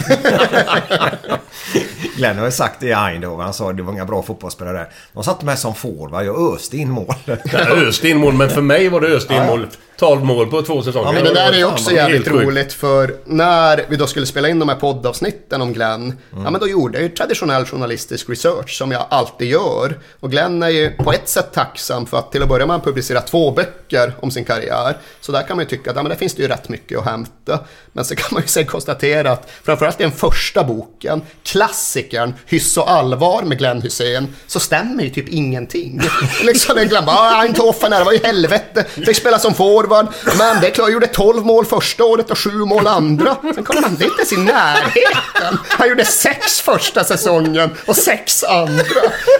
Glenn 2.17 2.37
har 2.37 2.45
ju 2.45 2.51
sagt 2.51 2.79
det 2.79 2.87
i 2.87 2.91
Eindhoven. 2.93 3.43
Han 3.43 3.53
sa 3.53 3.69
att 3.69 3.77
det 3.77 3.83
var 3.83 3.93
inga 3.93 4.05
bra 4.05 4.23
fotbollsspelare 4.23 4.77
där. 4.77 4.87
De 5.13 5.23
satte 5.23 5.45
mig 5.45 5.57
som 5.57 5.75
forward. 5.75 6.25
Jag 6.25 6.53
öste 6.53 6.77
in 6.77 6.91
mål. 6.91 7.13
Jag 7.25 7.67
öste 7.87 8.09
in 8.09 8.17
mål, 8.17 8.33
men 8.33 8.49
för 8.49 8.61
mig 8.61 8.89
var 8.89 9.01
det 9.01 9.07
öste 9.07 9.33
in 9.33 9.45
mål. 9.45 9.67
12 9.97 10.23
mål 10.23 10.47
på 10.47 10.61
två 10.61 10.81
säsonger. 10.81 11.07
Ja, 11.07 11.11
men 11.11 11.23
det 11.23 11.33
där 11.33 11.51
är 11.51 11.57
ju 11.57 11.65
också 11.65 11.91
jävligt 11.91 12.27
roligt 12.27 12.73
för 12.73 13.15
när 13.25 13.85
vi 13.89 13.95
då 13.95 14.07
skulle 14.07 14.25
spela 14.25 14.49
in 14.49 14.59
de 14.59 14.69
här 14.69 14.75
poddavsnitten 14.75 15.61
om 15.61 15.73
Glenn, 15.73 16.13
ja 16.31 16.51
men 16.51 16.59
då 16.59 16.67
gjorde 16.67 16.97
jag 16.97 17.03
ju 17.03 17.09
traditionell 17.09 17.65
journalistisk 17.65 18.29
research 18.29 18.77
som 18.77 18.91
jag 18.91 19.05
alltid 19.09 19.47
gör. 19.47 19.99
Och 20.19 20.31
Glenn 20.31 20.63
är 20.63 20.69
ju 20.69 20.91
på 20.91 21.13
ett 21.13 21.29
sätt 21.29 21.53
tacksam 21.53 22.05
för 22.05 22.17
att 22.17 22.31
till 22.31 22.43
att 22.43 22.49
börja 22.49 22.65
med 22.65 22.73
han 22.73 22.81
publicerar 22.81 23.21
två 23.21 23.51
böcker 23.51 24.13
om 24.19 24.31
sin 24.31 24.45
karriär. 24.45 24.97
Så 25.21 25.31
där 25.31 25.43
kan 25.43 25.57
man 25.57 25.65
ju 25.65 25.69
tycka 25.69 25.89
att 25.89 25.95
ja, 25.95 26.03
men 26.03 26.09
det 26.09 26.15
finns 26.15 26.33
det 26.35 26.41
ju 26.41 26.47
rätt 26.47 26.69
mycket 26.69 26.99
att 26.99 27.05
hämta. 27.05 27.59
Men 27.91 28.05
så 28.05 28.15
kan 28.15 28.27
man 28.31 28.41
ju 28.41 28.47
sen 28.47 28.65
konstatera 28.65 29.31
att 29.31 29.49
framförallt 29.63 29.99
i 29.99 30.03
den 30.03 30.11
första 30.11 30.63
boken, 30.63 31.21
klassikern 31.43 32.33
Hyss 32.45 32.77
och 32.77 32.91
allvar 32.91 33.43
med 33.43 33.57
Glenn 33.57 33.81
Hussein, 33.81 34.35
så 34.47 34.59
stämmer 34.59 35.03
ju 35.03 35.09
typ 35.09 35.29
ingenting. 35.29 36.01
liksom 36.43 36.75
det 36.75 36.85
Glenn 36.85 37.05
bara, 37.05 37.15
ah, 37.15 37.43
Eindhoven 37.43 37.93
här, 37.93 37.99
det 37.99 38.05
var 38.05 38.11
ju 38.11 38.19
helvete, 38.23 38.83
fick 38.83 39.17
spela 39.17 39.39
som 39.39 39.53
forward, 39.87 40.07
men 40.37 40.61
det 40.61 40.67
är 40.67 40.71
klart, 40.71 40.87
jag 40.87 40.93
gjorde 40.93 41.07
12 41.07 41.45
mål 41.45 41.65
första 41.65 42.03
året 42.03 42.31
och 42.31 42.37
7 42.37 42.49
mål 42.51 42.87
andra. 42.87 43.35
Sen 43.41 43.65
det 43.71 43.77
är 43.77 43.89
inte 43.89 44.05
ens 44.05 44.33
i 44.33 44.37
närheten. 44.37 45.57
Han 45.69 45.89
gjorde 45.89 46.05
sex 46.05 46.61
första 46.61 47.03
säsongen 47.03 47.69
och 47.85 47.95
sex 47.95 48.43
andra. 48.43 48.83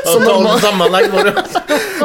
Så 0.05 0.19
normal, 0.19 0.61
Sammanlagt 0.61 1.13
var 1.13 1.23
det... 1.23 1.43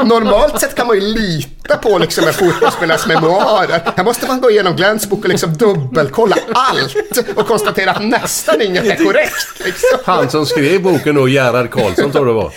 normalt 0.05 0.61
sett 0.61 0.75
kan 0.75 0.87
man 0.87 0.97
ju 0.97 1.03
lita 1.03 1.77
på 1.77 1.99
liksom 1.99 2.25
en 2.25 2.35
fotbollsspelares 2.35 3.07
memoarer. 3.07 3.93
Här 3.97 4.05
måste 4.05 4.27
man 4.27 4.41
gå 4.41 4.51
igenom 4.51 4.77
Glenns 4.77 5.07
bok 5.07 5.25
och 5.25 5.29
liksom 5.29 5.57
dubbelkolla 5.57 6.37
allt 6.53 7.19
och 7.37 7.47
konstatera 7.47 7.91
att 7.91 8.05
nästan 8.05 8.63
inget 8.63 8.85
är 8.85 9.05
korrekt. 9.05 9.65
Liksom. 9.65 9.99
Han 10.05 10.31
som 10.31 10.47
skrev 10.47 10.83
boken 10.83 11.15
då, 11.15 11.29
Gerhard 11.29 11.71
Karlsson 11.71 12.13
tror 12.13 12.27
det 12.27 12.33
var. 12.33 12.53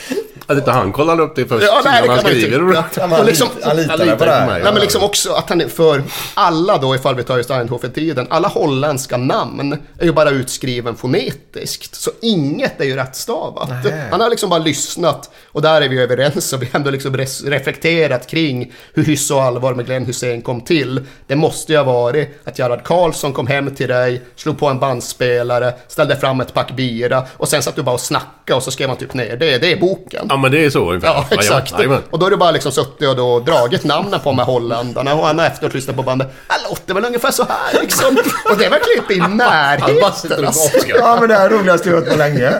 Att 0.47 0.57
inte 0.57 0.71
han 0.71 0.91
kollade 0.91 1.23
upp 1.23 1.35
det 1.35 1.45
först 1.45 1.65
Ja, 1.67 1.81
nej, 1.85 2.03
innan 2.05 2.17
han 2.19 2.33
ju 2.33 2.41
skriver. 2.41 2.83
tycka. 2.89 3.01
Han 3.07 3.19
Och 3.19 3.25
liksom, 3.25 3.47
han 3.63 3.77
litar 3.77 4.15
på 4.15 4.25
det 4.25 4.31
här. 4.31 4.45
mig. 4.47 4.63
Nej, 4.63 4.73
men 4.73 4.81
liksom 4.81 5.03
också 5.03 5.31
att 5.33 5.49
han 5.49 5.61
är 5.61 5.67
för 5.67 6.03
alla 6.33 6.77
då, 6.77 6.95
ifall 6.95 7.15
vi 7.15 7.23
tar 7.23 7.37
just 7.37 7.51
Eindhoven-tiden, 7.51 8.27
alla 8.29 8.47
holländska 8.47 9.17
namn 9.17 9.77
är 9.99 10.05
ju 10.05 10.11
bara 10.11 10.29
utskriven 10.29 10.95
fonetiskt. 10.95 11.95
Så 11.95 12.11
inget 12.21 12.81
är 12.81 12.85
ju 12.85 12.95
rättstavat. 12.95 13.69
Han 14.11 14.21
har 14.21 14.29
liksom 14.29 14.49
bara 14.49 14.59
lyssnat, 14.59 15.29
och 15.51 15.61
där 15.61 15.81
är 15.81 15.89
vi 15.89 16.01
överens, 16.01 16.53
och 16.53 16.61
vi 16.61 16.65
har 16.71 16.79
ändå 16.79 16.91
liksom 16.91 17.17
reflekterat 17.45 18.27
kring 18.27 18.73
hur 18.93 19.03
Hyss 19.03 19.31
och 19.31 19.41
allvar 19.43 19.73
med 19.73 19.85
Glenn 19.85 20.05
Hussein 20.05 20.41
kom 20.41 20.61
till. 20.61 21.01
Det 21.27 21.35
måste 21.35 21.71
ju 21.71 21.77
ha 21.77 21.83
varit 21.85 22.41
att 22.43 22.59
Gerhard 22.59 22.83
Karlsson 22.83 23.33
kom 23.33 23.47
hem 23.47 23.75
till 23.75 23.87
dig, 23.87 24.21
slog 24.35 24.57
på 24.59 24.67
en 24.67 24.79
bandspelare, 24.79 25.73
ställde 25.87 26.15
fram 26.15 26.41
ett 26.41 26.53
pack 26.53 26.71
bira, 26.71 27.23
och 27.37 27.47
sen 27.47 27.63
satt 27.63 27.75
du 27.75 27.83
bara 27.83 27.93
och 27.95 27.99
snackade 28.01 28.55
och 28.57 28.63
så 28.63 28.71
skrev 28.71 28.87
man 28.87 28.97
typ 28.97 29.13
ner 29.13 29.37
det, 29.37 29.57
det 29.57 29.71
är 29.71 29.77
boken. 29.77 30.27
Ja 30.35 30.39
men 30.41 30.51
det 30.51 30.65
är 30.65 30.69
så 30.69 30.89
ungefär. 30.89 31.07
Ja, 31.07 31.25
exakt. 31.31 31.71
Jajamän. 31.71 32.01
Och 32.09 32.19
då 32.19 32.25
har 32.25 32.31
du 32.31 32.37
bara 32.37 32.51
liksom 32.51 32.71
suttit 32.71 33.07
och 33.07 33.15
då 33.15 33.39
dragit 33.39 33.83
namnen 33.83 34.19
på 34.19 34.29
de 34.29 34.37
här 34.39 34.45
holländarna 34.45 35.15
och 35.15 35.25
han 35.27 35.39
har 35.39 35.45
efteråt 35.45 35.73
lyssnat 35.73 35.95
på 35.95 36.03
bandet. 36.03 36.27
Det 36.47 36.69
låter 36.69 36.93
väl 36.93 37.05
ungefär 37.05 37.31
så 37.31 37.43
här 37.43 37.81
liksom. 37.81 38.17
Och 38.49 38.57
det 38.57 38.65
är 38.65 38.69
verkligen 38.69 38.99
inte 39.01 39.13
i 39.13 39.35
närheten. 39.35 40.37
och 40.39 40.45
Alltså. 40.45 40.87
Ja 40.87 41.17
men 41.19 41.29
det 41.29 41.35
här 41.35 41.45
är 41.45 41.49
roligaste 41.49 41.89
jag 41.89 41.95
hört 41.95 42.09
på 42.09 42.17
länge. 42.17 42.51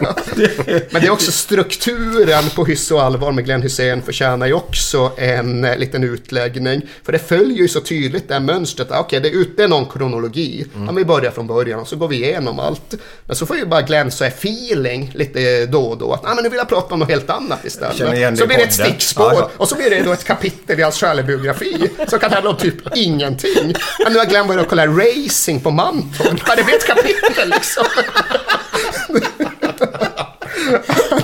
Men 0.90 1.02
det 1.02 1.06
är 1.06 1.10
också 1.10 1.32
strukturen 1.32 2.44
på 2.54 2.64
Hyss 2.64 2.90
och 2.90 3.02
allvar 3.02 3.32
med 3.32 3.44
Glenn 3.44 3.62
Hussein 3.62 4.02
förtjänar 4.02 4.46
ju 4.46 4.52
också 4.52 5.12
en 5.16 5.64
eh, 5.64 5.78
liten 5.78 6.04
utläggning. 6.04 6.82
För 7.04 7.12
det 7.12 7.18
följer 7.18 7.58
ju 7.58 7.68
så 7.68 7.80
tydligt 7.80 8.28
det 8.28 8.34
här 8.34 8.40
mönstret. 8.40 8.92
Ah, 8.92 9.00
Okej, 9.00 9.20
det 9.20 9.28
är 9.28 9.32
ute 9.32 9.68
någon 9.68 9.86
kronologi. 9.86 10.66
Ja, 10.86 10.92
vi 10.92 11.04
börjar 11.04 11.30
från 11.30 11.46
början 11.46 11.80
och 11.80 11.88
så 11.88 11.96
går 11.96 12.08
vi 12.08 12.16
igenom 12.16 12.58
allt. 12.60 12.94
Men 13.26 13.36
så 13.36 13.46
får 13.46 13.56
ju 13.56 13.66
bara 13.66 13.82
Glenn 13.82 14.10
så 14.10 14.24
här 14.24 14.30
feeling 14.30 15.10
lite 15.14 15.66
då 15.66 15.82
och 15.82 15.98
då. 15.98 16.12
Att 16.12 16.24
ah, 16.24 16.34
men 16.34 16.44
nu 16.44 16.48
vill 16.50 16.58
jag 16.58 16.68
prata 16.68 16.94
om 16.94 17.00
något 17.00 17.08
helt 17.08 17.30
annat 17.30 17.64
Istället. 17.66 17.98
det 17.98 18.36
Så 18.36 18.46
blir 18.46 18.56
det 18.56 18.62
ett 18.62 18.72
stickspår. 18.72 19.32
Ja, 19.32 19.38
ja. 19.38 19.50
Och 19.56 19.68
så 19.68 19.76
blir 19.76 19.90
det 19.90 20.02
då 20.02 20.12
ett 20.12 20.24
kapitel 20.24 20.80
i 20.80 20.82
hans 20.82 21.00
självbiografi. 21.00 21.90
Som 22.08 22.18
kan 22.18 22.32
handla 22.32 22.50
om 22.50 22.56
typ 22.56 22.96
ingenting. 22.96 23.74
Ja, 23.98 24.08
nu 24.10 24.18
har 24.18 24.24
Glenn 24.24 24.46
börjat 24.46 24.68
kolla 24.68 24.86
racing 24.86 25.62
på 25.62 25.70
Mantorp. 25.70 26.56
Det 26.56 26.64
blir 26.64 26.74
ett 26.74 26.86
kapitel 26.86 27.48
liksom. 27.50 27.84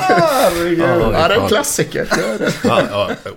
Ja, 0.08 0.50
det 0.54 1.34
är 1.34 1.40
en 1.42 1.48
klassiker. 1.48 2.08
Ja, 2.64 2.82
ja, 2.90 3.10
jo. 3.24 3.32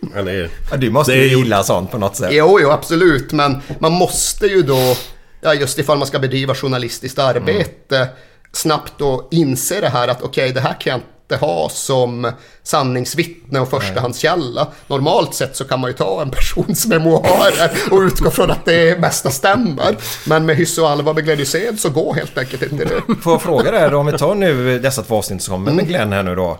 Men 0.00 0.24
det 0.24 0.32
är... 0.32 0.50
Ja, 0.70 0.76
du 0.76 0.90
måste 0.90 1.12
Det 1.12 1.18
är 1.18 1.28
ju 1.28 1.36
gilla 1.36 1.62
sånt 1.62 1.90
på 1.90 1.98
något 1.98 2.16
sätt. 2.16 2.28
Jo, 2.32 2.58
jo, 2.60 2.70
absolut. 2.70 3.32
Men 3.32 3.62
man 3.78 3.92
måste 3.92 4.46
ju 4.46 4.62
då, 4.62 4.96
ja, 5.40 5.54
just 5.54 5.78
ifall 5.78 5.98
man 5.98 6.06
ska 6.06 6.18
bedriva 6.18 6.54
journalistiskt 6.54 7.18
arbete, 7.18 8.08
snabbt 8.52 8.92
då 8.98 9.28
inse 9.30 9.80
det 9.80 9.88
här 9.88 10.08
att 10.08 10.22
okej, 10.22 10.52
det 10.52 10.60
här 10.60 10.80
kan 10.80 10.90
jag 10.90 10.98
inte 10.98 11.08
ha 11.36 11.68
som 11.68 12.32
sanningsvittne 12.62 13.60
och 13.60 13.70
förstahandskälla. 13.70 14.68
Normalt 14.86 15.34
sett 15.34 15.56
så 15.56 15.64
kan 15.64 15.80
man 15.80 15.90
ju 15.90 15.96
ta 15.96 16.22
en 16.22 16.30
persons 16.30 16.86
memoarer 16.86 17.70
och 17.90 17.98
utgå 18.00 18.30
från 18.30 18.50
att 18.50 18.64
det 18.64 19.00
mesta 19.00 19.30
stämmer. 19.30 19.96
Men 20.26 20.46
med 20.46 20.56
hyss 20.56 20.78
och 20.78 20.90
allvar 20.90 21.14
med 21.14 21.24
Glenn 21.24 21.38
Hysén 21.38 21.78
så 21.78 21.90
går 21.90 22.14
helt 22.14 22.38
enkelt 22.38 22.62
inte 22.62 22.84
det. 22.84 23.14
Får 23.22 23.32
jag 23.32 23.42
fråga 23.42 23.88
då, 23.88 23.98
om 23.98 24.06
vi 24.06 24.18
tar 24.18 24.34
nu 24.34 24.78
dessa 24.78 25.02
två 25.02 25.16
avsnitt 25.16 25.42
som 25.42 25.54
kommer 25.54 25.72
med 25.72 25.88
Glenn 25.88 26.12
här 26.12 26.22
nu 26.22 26.34
då. 26.34 26.58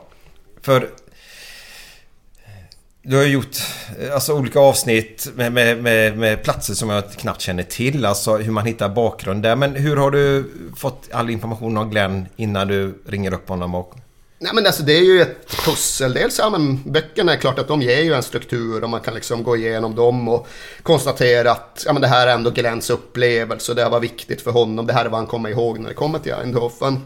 För 0.62 0.88
du 3.02 3.16
har 3.16 3.24
gjort 3.24 3.56
alltså, 4.14 4.34
olika 4.34 4.60
avsnitt 4.60 5.28
med, 5.34 5.52
med, 5.52 5.82
med, 5.82 6.18
med 6.18 6.42
platser 6.42 6.74
som 6.74 6.90
jag 6.90 7.12
knappt 7.12 7.40
känner 7.40 7.62
till. 7.62 8.04
Alltså 8.04 8.36
hur 8.36 8.52
man 8.52 8.66
hittar 8.66 8.88
bakgrund 8.88 9.42
där. 9.42 9.56
Men 9.56 9.74
hur 9.74 9.96
har 9.96 10.10
du 10.10 10.52
fått 10.76 11.08
all 11.12 11.30
information 11.30 11.76
av 11.76 11.90
Glenn 11.90 12.26
innan 12.36 12.68
du 12.68 13.02
ringer 13.06 13.34
upp 13.34 13.48
honom? 13.48 13.74
Och... 13.74 13.94
Nej 14.42 14.54
men 14.54 14.66
alltså 14.66 14.82
det 14.82 14.92
är 14.92 15.02
ju 15.02 15.22
ett 15.22 15.64
pussel. 15.64 16.12
Dels 16.12 16.38
ja 16.38 16.50
men 16.50 16.92
böckerna 16.92 17.32
är 17.32 17.36
klart 17.36 17.58
att 17.58 17.68
de 17.68 17.82
ger 17.82 18.02
ju 18.02 18.14
en 18.14 18.22
struktur 18.22 18.84
och 18.84 18.90
man 18.90 19.00
kan 19.00 19.14
liksom 19.14 19.42
gå 19.42 19.56
igenom 19.56 19.94
dem 19.94 20.28
och 20.28 20.48
konstatera 20.82 21.50
att 21.50 21.82
ja 21.86 21.92
men 21.92 22.02
det 22.02 22.08
här 22.08 22.26
är 22.26 22.34
ändå 22.34 22.50
Glens 22.50 22.90
upplevelse 22.90 23.72
och 23.72 23.76
det 23.76 23.82
här 23.82 23.90
var 23.90 24.00
viktigt 24.00 24.40
för 24.42 24.50
honom. 24.50 24.86
Det 24.86 24.92
här 24.92 25.04
är 25.04 25.08
vad 25.08 25.20
han 25.20 25.26
kommer 25.26 25.50
ihåg 25.50 25.78
när 25.78 25.88
det 25.88 25.94
kommer 25.94 26.18
till 26.18 26.32
Eindhoven. 26.32 27.00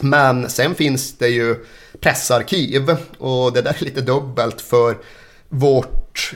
Men 0.00 0.50
sen 0.50 0.74
finns 0.74 1.18
det 1.18 1.28
ju 1.28 1.64
pressarkiv 2.00 2.96
och 3.18 3.52
det 3.52 3.62
där 3.62 3.76
är 3.80 3.84
lite 3.84 4.00
dubbelt 4.00 4.60
för 4.60 4.98
vårt 5.48 6.34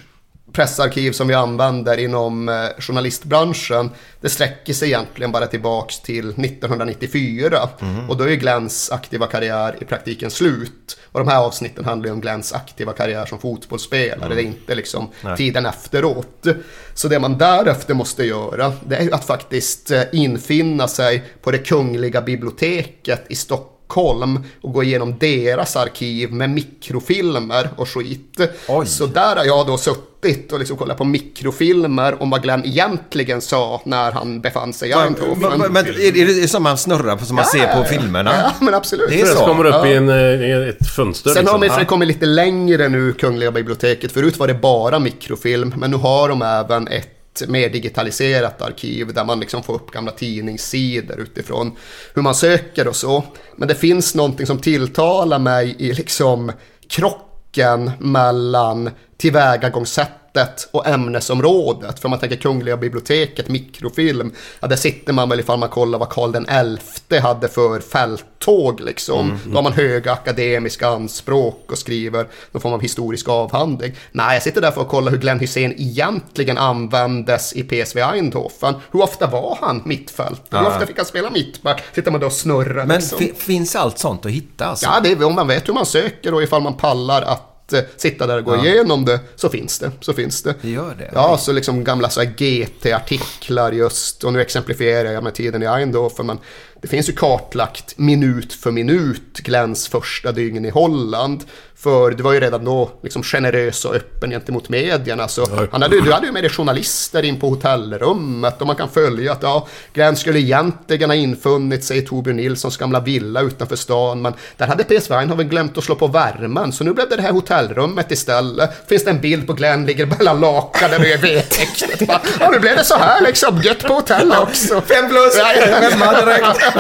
pressarkiv 0.53 1.13
som 1.13 1.29
vi 1.29 1.35
använder 1.35 1.99
inom 1.99 2.49
eh, 2.49 2.55
journalistbranschen, 2.79 3.91
det 4.21 4.29
sträcker 4.29 4.73
sig 4.73 4.89
egentligen 4.89 5.33
bara 5.33 5.47
tillbaks 5.47 6.01
till 6.01 6.29
1994. 6.29 7.69
Och 8.09 8.17
då 8.17 8.25
är 8.25 8.35
Glens 8.35 8.91
aktiva 8.91 9.27
karriär 9.27 9.77
i 9.81 9.85
praktiken 9.85 10.31
slut. 10.31 10.99
Och 11.13 11.21
de 11.21 11.29
här 11.29 11.39
avsnitten 11.39 11.85
handlar 11.85 12.07
ju 12.07 12.13
om 12.13 12.21
Glens 12.21 12.53
aktiva 12.53 12.93
karriär 12.93 13.27
som 13.27 13.39
fotbollsspelare, 13.39 14.35
det 14.35 14.43
är 14.43 14.45
inte 14.45 14.75
liksom 14.75 15.09
tiden 15.37 15.67
efteråt. 15.67 16.47
Så 16.95 17.09
det 17.09 17.19
man 17.19 17.39
därefter 17.39 17.95
måste 17.95 18.25
göra, 18.25 18.73
det 18.87 18.97
är 18.97 19.03
ju 19.03 19.13
att 19.13 19.25
faktiskt 19.25 19.91
eh, 19.91 20.03
infinna 20.13 20.89
sig 20.89 21.25
på 21.43 21.51
det 21.51 21.59
kungliga 21.59 22.23
biblioteket 22.23 23.25
i 23.29 23.35
Stockholm 23.35 23.72
Stockholm 23.93 24.39
och 24.61 24.73
gå 24.73 24.83
igenom 24.83 25.19
deras 25.19 25.77
arkiv 25.77 26.33
med 26.33 26.51
mikrofilmer 26.51 27.71
och 27.77 27.89
skit. 27.89 28.41
Så 28.87 29.07
där 29.07 29.37
har 29.37 29.45
jag 29.45 29.67
då 29.67 29.79
suttit 29.79 30.53
och 30.53 30.59
liksom 30.59 30.77
kollat 30.77 30.99
på 30.99 31.05
mikrofilmer 31.05 32.23
om 32.23 32.31
vad 32.31 32.43
Glenn 32.43 32.65
egentligen 32.65 33.41
sa 33.41 33.83
när 33.85 34.13
han 34.13 34.41
befann 34.41 34.73
sig 34.73 34.89
i 34.89 34.93
Eindhoven. 34.93 35.59
Men, 35.59 35.73
men 35.73 35.87
är 35.87 36.43
det 36.43 36.49
som 36.49 36.63
man 36.63 36.79
snurrar 36.79 37.17
på 37.17 37.25
som 37.25 37.37
man 37.37 37.45
ser 37.45 37.77
på 37.77 37.85
filmerna? 37.85 38.33
Ja, 38.35 38.53
men 38.61 38.75
absolut. 38.75 39.09
Det 39.09 39.21
är 39.21 39.27
så. 39.27 39.47
kommer 39.47 39.65
upp 39.65 39.75
Ja. 39.75 39.87
i 39.87 39.95
en, 39.97 40.09
eh, 40.09 40.69
ett 40.69 40.87
fönster 40.97 41.31
Sen 41.31 41.37
har 41.37 41.43
liksom. 41.43 41.61
de 41.61 41.69
för 41.69 41.81
det 41.81 41.87
kommit 41.87 42.09
lite 42.09 42.27
längre 42.27 42.89
nu, 42.89 43.13
Kungliga 43.13 43.51
biblioteket. 43.51 44.13
Förut 44.13 44.39
var 44.39 44.49
det 44.49 44.55
bara 44.55 44.99
mikrofilm, 44.99 45.75
men 45.77 45.91
nu 45.91 45.97
har 45.97 46.29
de 46.29 46.43
även 46.43 46.89
ett 46.89 47.22
mer 47.49 47.69
digitaliserat 47.69 48.63
arkiv 48.63 49.15
där 49.15 49.25
man 49.25 49.41
liksom 49.41 49.63
får 49.63 49.75
upp 49.75 49.91
gamla 49.91 50.13
tidningssidor 50.13 51.21
utifrån 51.21 51.77
hur 52.15 52.23
man 52.23 52.35
söker 52.35 52.89
och 52.89 52.97
så. 52.97 53.25
Men 53.57 53.69
det 53.69 53.75
finns 53.75 54.15
någonting 54.15 54.47
som 54.47 54.59
tilltalar 54.59 55.39
mig 55.39 55.77
i 55.79 55.93
liksom 55.93 56.53
krocken 56.89 57.91
mellan 57.99 58.91
tillvägagångssätt 59.17 60.22
tillvägagångssättet 60.33 60.69
och 60.71 60.87
ämnesområdet. 60.87 61.99
För 62.01 62.07
om 62.07 62.11
man 62.11 62.19
tänker 62.19 62.37
Kungliga 62.37 62.77
biblioteket, 62.77 63.49
mikrofilm, 63.49 64.33
ja 64.61 64.69
där 64.69 64.77
sitter 64.77 65.13
man 65.13 65.29
väl 65.29 65.41
ifall 65.41 65.59
man 65.59 65.69
kollar 65.69 65.99
vad 65.99 66.09
Karl 66.09 66.33
den 66.33 66.49
elfte 66.49 67.21
hade 67.21 67.49
för 67.49 67.81
fälttåg 67.81 68.81
liksom. 68.81 69.27
Mm. 69.31 69.39
Då 69.47 69.55
har 69.55 69.63
man 69.63 69.73
höga 69.73 70.13
akademiska 70.13 70.89
anspråk 70.89 71.73
och 71.73 71.79
skriver 71.79 72.27
någon 72.53 72.61
form 72.61 72.73
av 72.73 72.81
historisk 72.81 73.29
avhandling. 73.29 73.93
Nej, 74.13 74.35
jag 74.35 74.43
sitter 74.43 74.61
där 74.61 74.71
för 74.71 74.81
att 74.81 74.89
kolla 74.89 75.11
hur 75.11 75.19
Glenn 75.19 75.41
Hysén 75.41 75.75
egentligen 75.77 76.59
användes 76.59 77.53
i 77.53 77.63
PSV 77.63 78.01
Eindhoven. 78.01 78.75
Hur 78.93 79.03
ofta 79.03 79.27
var 79.27 79.59
han 79.61 79.83
mittfältare? 79.85 80.61
Hur 80.61 80.69
ofta 80.69 80.87
fick 80.87 80.97
han 80.97 81.07
spela 81.07 81.31
mittback? 81.31 81.83
Sitter 81.95 82.11
man 82.11 82.21
då 82.21 82.27
och 82.27 82.33
snurrar 82.33 82.87
Men 82.87 82.97
liksom. 83.01 83.19
fi- 83.19 83.33
finns 83.37 83.77
allt 83.77 83.99
sånt 83.99 84.27
att 84.27 84.33
hitta 84.33 84.67
alltså? 84.67 84.87
Ja, 84.87 85.01
det 85.03 85.13
är, 85.13 85.25
om 85.25 85.35
man 85.35 85.49
vet 85.49 85.69
hur 85.69 85.75
man 85.75 85.87
söker 85.87 86.35
och 86.35 86.43
ifall 86.43 86.63
man 86.63 86.75
pallar 86.75 87.23
att 87.23 87.49
eh, 87.73 87.81
sitta 87.97 88.27
där 88.27 88.39
och 88.39 88.45
gå 88.45 88.57
Ja. 88.57 88.65
igenom 88.67 89.05
det 89.05 89.21
så 89.37 89.49
finns 89.49 89.79
det. 89.79 89.91
Så 90.01 90.13
finns 90.13 90.43
det. 90.43 90.55
Det 90.63 90.71
gör 90.71 90.95
det? 90.99 91.11
Ja, 91.15 91.39
så 91.39 91.53
liksom 91.53 91.85
gamla 91.85 92.11
så 92.11 92.23
GT-artiklar 92.23 93.73
just, 93.73 94.25
och 94.25 94.33
nu 94.33 94.41
exemplifierar 94.41 95.13
jag 95.13 95.25
med 95.25 95.35
tiden 95.35 95.63
i 95.63 95.67
Eindhoven, 95.67 96.27
men 96.27 96.39
det 96.83 96.89
finns 96.89 97.09
ju 97.09 97.13
kartlagt 97.13 97.99
minut 97.99 98.53
för 98.53 98.71
minut 98.71 99.39
Glens 99.39 99.89
första 99.89 100.33
dygn 100.33 100.65
i 100.65 100.71
Holland. 100.71 101.45
För 101.77 102.11
det 102.11 102.23
var 102.23 102.33
ju 102.33 102.41
redan 102.41 102.65
då 102.65 102.91
liksom 103.03 103.23
generös 103.23 103.85
och 103.85 103.95
öppen 103.95 104.31
gentemot 104.31 104.69
medierna. 104.69 105.29
Så 105.29 105.47
han 105.73 105.83
hade, 105.83 106.01
du 106.01 106.13
hade 106.13 106.27
ju 106.27 106.33
med 106.33 106.43
dig 106.43 106.51
journalister 106.51 107.23
in 107.23 107.41
på 107.41 107.49
hotellrummet 107.49 108.61
och 108.61 108.67
man 108.67 108.77
kan 108.77 108.89
följa 108.89 109.33
att 109.33 109.43
ja, 109.43 109.69
Glenn 109.93 110.17
skulle 110.17 110.39
egentligen 110.39 111.11
ha 111.11 111.15
infunnit 111.15 111.85
sig 111.85 111.99
i 111.99 112.03
Torbjörn 112.03 112.37
Nilssons 112.37 112.77
gamla 112.77 113.01
villa 113.01 113.41
utanför 113.41 113.77
stan. 113.77 114.23
Men 114.23 114.35
där 114.57 114.67
hade 114.67 114.85
PSV 114.85 115.15
Eindhoven 115.15 115.49
glömt 115.49 115.79
att 115.79 115.85
slå 115.85 115.95
på 115.95 116.07
värmen. 116.07 116.73
Så 116.73 116.85
nu 116.85 116.93
blev 116.93 117.09
det 117.09 117.17
det 117.17 117.23
här 117.23 117.33
hotellrummet 117.33 118.11
istället. 118.11 118.89
Finns 118.89 119.05
det 119.05 119.11
en 119.11 119.21
bild 119.21 119.47
på 119.47 119.53
Glenn 119.53 119.87
ligger 119.87 120.07
mellan 120.07 120.41
lakanen 120.41 121.01
och 121.01 121.07
är 121.07 121.19
vedtäcket. 121.19 122.07
Bara, 122.07 122.21
Ja, 122.41 122.51
nu 122.51 122.59
blev 122.59 122.77
det 122.77 122.85
så 122.85 122.97
här 122.97 123.21
liksom. 123.21 123.61
Gött 123.63 123.83
på 123.83 123.95
hotellet 123.95 124.39
också. 124.39 124.81
Fem 124.81 125.09
plus! 125.09 125.39
Ja, 125.39 125.53
ja, 125.57 126.39
ja. 126.41 126.72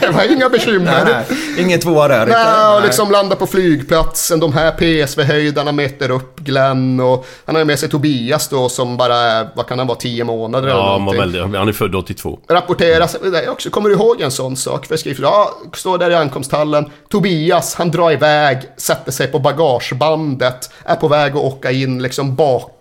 Det 0.00 0.08
var 0.10 0.32
inga 0.32 0.48
bekymmer. 0.48 1.04
Nej, 1.04 1.14
nej. 1.28 1.38
Ingen 1.64 1.80
tvåa 1.80 2.08
där. 2.08 2.26
Nej, 2.26 2.76
och 2.76 2.82
liksom 2.82 3.10
landa 3.10 3.36
på 3.36 3.46
flygplatsen, 3.46 4.40
de 4.40 4.52
här 4.52 4.70
PSV-höjdarna 4.72 5.72
möter 5.72 6.10
upp 6.10 6.38
Glenn 6.40 7.00
och 7.00 7.26
han 7.44 7.56
har 7.56 7.64
med 7.64 7.78
sig 7.78 7.88
Tobias 7.88 8.48
då 8.48 8.68
som 8.68 8.96
bara 8.96 9.44
vad 9.54 9.66
kan 9.66 9.78
han 9.78 9.86
vara, 9.88 9.98
10 9.98 10.24
månader 10.24 10.68
eller 10.68 10.76
Ja, 10.78 10.86
var 10.86 10.98
någonting. 10.98 11.20
väldigt, 11.20 11.56
han 11.58 11.68
är 11.68 11.72
född 11.72 11.94
82. 11.94 12.38
Rapporteras, 12.48 13.14
är 13.14 13.48
också, 13.50 13.70
kommer 13.70 13.88
du 13.88 13.94
ihåg 13.94 14.20
en 14.20 14.30
sån 14.30 14.56
sak? 14.56 14.86
För 14.86 14.92
jag 14.92 15.00
skriver, 15.00 15.22
ja, 15.22 15.50
står 15.74 15.98
där 15.98 16.10
i 16.10 16.14
ankomsthallen, 16.14 16.90
Tobias, 17.10 17.74
han 17.74 17.90
drar 17.90 18.10
iväg, 18.12 18.58
sätter 18.76 19.12
sig 19.12 19.26
på 19.26 19.38
bagagebandet, 19.38 20.70
är 20.84 20.94
på 20.96 21.08
väg 21.08 21.32
att 21.32 21.36
åka 21.42 21.70
in 21.70 22.02
liksom 22.02 22.34
bakom 22.34 22.74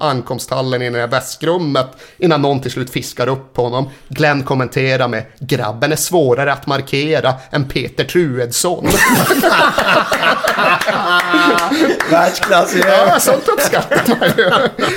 ankomsthallen 0.00 0.82
i 0.82 0.90
det 0.90 1.00
här 1.00 1.06
väskrummet 1.06 1.86
innan 2.18 2.42
någon 2.42 2.60
till 2.60 2.70
slut 2.70 2.90
fiskar 2.90 3.26
upp 3.26 3.56
honom. 3.56 3.90
Glenn 4.08 4.42
kommenterar 4.42 5.08
med, 5.08 5.24
grabben 5.38 5.92
är 5.92 5.96
svårare 5.96 6.52
att 6.52 6.66
markera 6.66 7.34
än 7.50 7.68
Peter 7.68 8.04
Truedsson. 8.04 8.88
Världsklass! 12.10 12.74
Ja, 12.86 13.20
sånt 13.20 13.48
uppskattar 13.48 14.04
man 14.08 14.28
ju. 14.36 14.50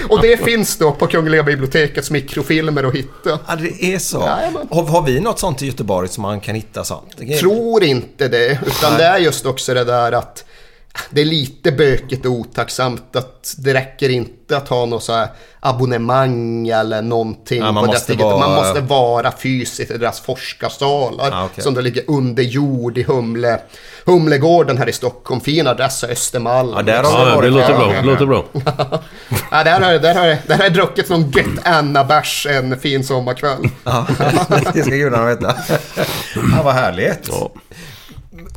Och 0.10 0.22
det 0.22 0.38
finns 0.38 0.77
då 0.77 0.91
på 0.91 1.07
Kungliga 1.07 1.44
bibliotekets 1.44 2.11
mikrofilmer 2.11 2.84
att 2.84 2.95
hitta. 2.95 3.40
Ja, 3.48 3.56
det 3.56 3.94
är 3.94 3.99
så. 3.99 4.19
Jajamän. 4.19 4.68
Har, 4.72 4.84
har 4.84 5.02
vi 5.02 5.19
något 5.19 5.40
sånt 5.40 5.61
i 5.61 5.65
Göteborg 5.65 6.07
som 6.07 6.22
man 6.22 6.40
kan 6.40 6.56
hitta 6.56 6.84
sånt? 6.84 7.18
Tror 7.40 7.84
inte 7.84 8.27
det, 8.27 8.60
utan 8.68 8.98
det 8.98 9.03
är 9.03 9.18
just 9.18 9.45
också 9.45 9.73
det 9.73 9.84
där 9.84 10.11
att 10.11 10.45
det 11.10 11.22
är 11.22 11.26
lite 11.26 11.72
bökigt 11.72 12.26
och 12.26 12.32
otacksamt 12.32 13.16
att 13.16 13.56
det 13.57 13.74
räcker 13.74 14.10
inte 14.10 14.57
att 14.57 14.68
ha 14.70 14.86
något 14.86 15.03
så 15.03 15.14
här 15.14 15.28
abonnemang 15.60 16.68
eller 16.68 17.02
någonting. 17.02 17.60
Ja, 17.60 17.72
man 17.72 17.86
på 17.86 17.91
måste 17.91 18.14
digita- 18.14 18.40
man 18.40 18.52
vara- 18.52 18.56
måste 18.68 18.82
vara 18.82 19.32
fysiskt 19.32 19.91
i 19.91 19.98
deras 19.98 20.20
forskarsalar 20.20 21.30
Ja, 21.32 21.45
okej. 21.45 21.64
som 21.64 21.74
då 21.74 21.82
ligger 21.82 22.03
under 22.07 22.44
jord 22.44 22.98
i 22.98 23.03
Humle, 23.03 23.60
Humlegården 24.06 24.78
här 24.78 24.90
i 24.90 24.94
Stockholm. 24.94 25.41
Fin 25.41 25.68
adress 25.68 26.03
Östermalm. 26.03 26.74
Ja, 26.76 26.82
där 26.82 27.03
har 27.03 27.30
Ja, 27.30 27.41
det 27.41 27.49
låter 27.49 27.74
bra. 27.78 27.88
Det 27.94 28.02
låter 28.02 28.26
bra. 28.26 28.45
Ja, 29.52 29.64
där 29.64 29.82
har, 29.82 29.91
där, 29.99 30.16
har, 30.16 30.38
där 30.48 30.57
har 30.57 30.64
jag 30.64 30.74
druckit 30.74 31.10
någon 31.10 31.32
gött 31.32 31.45
Anna-bärs 31.66 32.48
en 32.49 32.80
fin 32.80 33.03
sommarkväll. 33.03 33.70
Ja, 33.84 34.07
det 34.74 34.82
ska 34.84 34.91
gudarna 34.95 35.26
veta. 35.26 35.56
Ja, 36.56 36.61
vad 36.64 36.74
härligt. 36.74 37.28
Ja. 37.32 37.52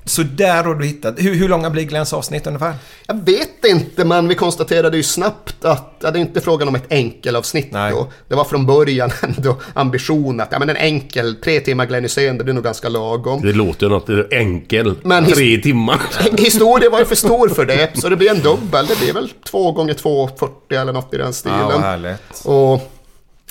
Så 0.04 0.22
där 0.22 0.64
har 0.64 0.74
du 0.74 0.86
hittat. 0.86 1.14
Hur, 1.18 1.34
hur 1.34 1.48
långa 1.48 1.70
blir 1.70 1.82
Glens 1.84 2.12
avsnitt 2.12 2.46
ungefär? 2.46 2.74
Jag 3.06 3.24
vet 3.24 3.64
inte, 3.64 4.04
men 4.04 4.28
vi 4.28 4.34
konstaterade 4.34 4.96
ju 4.96 5.02
snabbt 5.02 5.64
att 5.64 5.96
ja, 6.00 6.10
det 6.10 6.18
är 6.18 6.20
inte 6.20 6.40
frågan 6.40 6.68
om 6.68 6.74
ett 6.74 6.92
enkelavsnitt 6.92 7.72
Nej. 7.72 7.92
då. 7.92 8.12
Det 8.28 8.34
var 8.34 8.44
från 8.44 8.66
början 8.66 9.10
ändå 9.22 9.56
ambitionen 9.74 10.40
att 10.40 10.48
ja, 10.52 10.58
men 10.58 10.68
en 10.70 10.76
enkel, 10.76 11.36
tre 11.44 11.60
timmar 11.60 11.86
Glenn 11.86 12.02
Hysén, 12.02 12.38
det 12.38 12.44
blir 12.44 12.54
nog 12.54 12.64
ganska 12.64 12.88
lagom. 12.88 13.42
Det 13.42 13.52
låter 13.52 13.86
ju 13.86 13.90
något 13.92 14.32
enkel. 14.32 14.94
Men 15.02 15.26
Tre 15.26 15.58
timmar. 15.58 16.00
Historien 16.38 16.92
var 16.92 16.98
ju 16.98 17.04
för 17.04 17.14
stor 17.14 17.48
för 17.48 17.66
det, 17.66 17.90
så 18.00 18.08
det 18.08 18.16
blir 18.16 18.30
en 18.30 18.40
dubbel. 18.40 18.86
Det 18.86 18.98
blir 19.00 19.12
väl 19.12 19.32
två 19.44 19.72
gånger 19.72 19.94
två, 19.94 20.30
40 20.38 20.74
eller 20.74 20.92
något 20.92 21.14
i 21.14 21.16
den 21.16 21.20
Ja, 21.20 21.26
vad 21.26 21.34
stilen. 21.34 21.82
härligt. 21.82 22.44
Och 22.44 22.92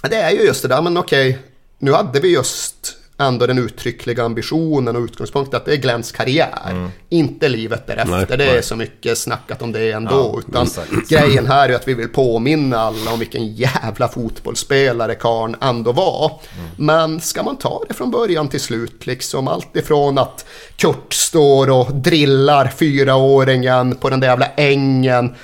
ja, 0.04 0.10
det 0.10 0.16
är 0.16 0.32
ju 0.32 0.42
just 0.42 0.62
det 0.62 0.68
där, 0.68 0.82
men 0.82 0.98
okej, 0.98 1.40
nu 1.80 1.94
hade 1.94 2.20
vi 2.20 2.34
just 2.34 2.98
ändå 3.22 3.48
den 3.48 3.58
uttryckliga 3.58 4.24
ambitionen 4.24 4.96
och 4.96 5.04
utgångspunkten 5.04 5.58
att 5.58 5.66
det 5.66 5.74
är 5.74 5.78
Glens 5.78 6.12
karriär, 6.12 6.90
inte 7.10 7.50
livet 7.50 7.88
därefter. 7.88 8.12
Nej, 8.12 8.26
det 8.30 8.38
nej. 8.38 8.58
är 8.58 8.62
så 8.62 8.76
mycket 8.76 9.18
snackat 9.18 9.62
om 9.62 9.72
det 9.72 9.92
ändå. 9.92 10.34
Ja, 10.34 10.40
utan 10.50 10.64
exakt. 10.64 11.10
grejen 11.10 11.48
här 11.48 11.70
är 11.70 11.76
att 11.76 11.88
vi 11.88 11.94
vill 11.94 12.10
påminna 12.10 12.78
alla 12.78 13.14
om 13.14 13.20
vilken 13.20 13.48
jävla 13.48 14.08
fotbollsspelare 14.08 15.16
karln 15.16 15.56
ändå 15.62 15.92
var. 15.92 16.32
Men 16.78 17.22
ska 17.22 17.44
man 17.44 17.58
ta 17.58 17.84
det 17.88 17.94
från 17.94 18.12
början 18.12 18.48
till 18.48 18.62
slut, 18.62 19.06
liksom 19.06 19.48
allt 19.48 19.76
ifrån 19.76 20.18
att 20.18 20.46
Kurt 20.76 21.14
står 21.14 21.70
och 21.70 21.96
drillar 21.96 22.68
fyraåringen 22.68 23.96
på 23.96 24.10
den 24.10 24.20
där 24.20 24.28
jävla 24.28 24.46
ängen 24.46 25.36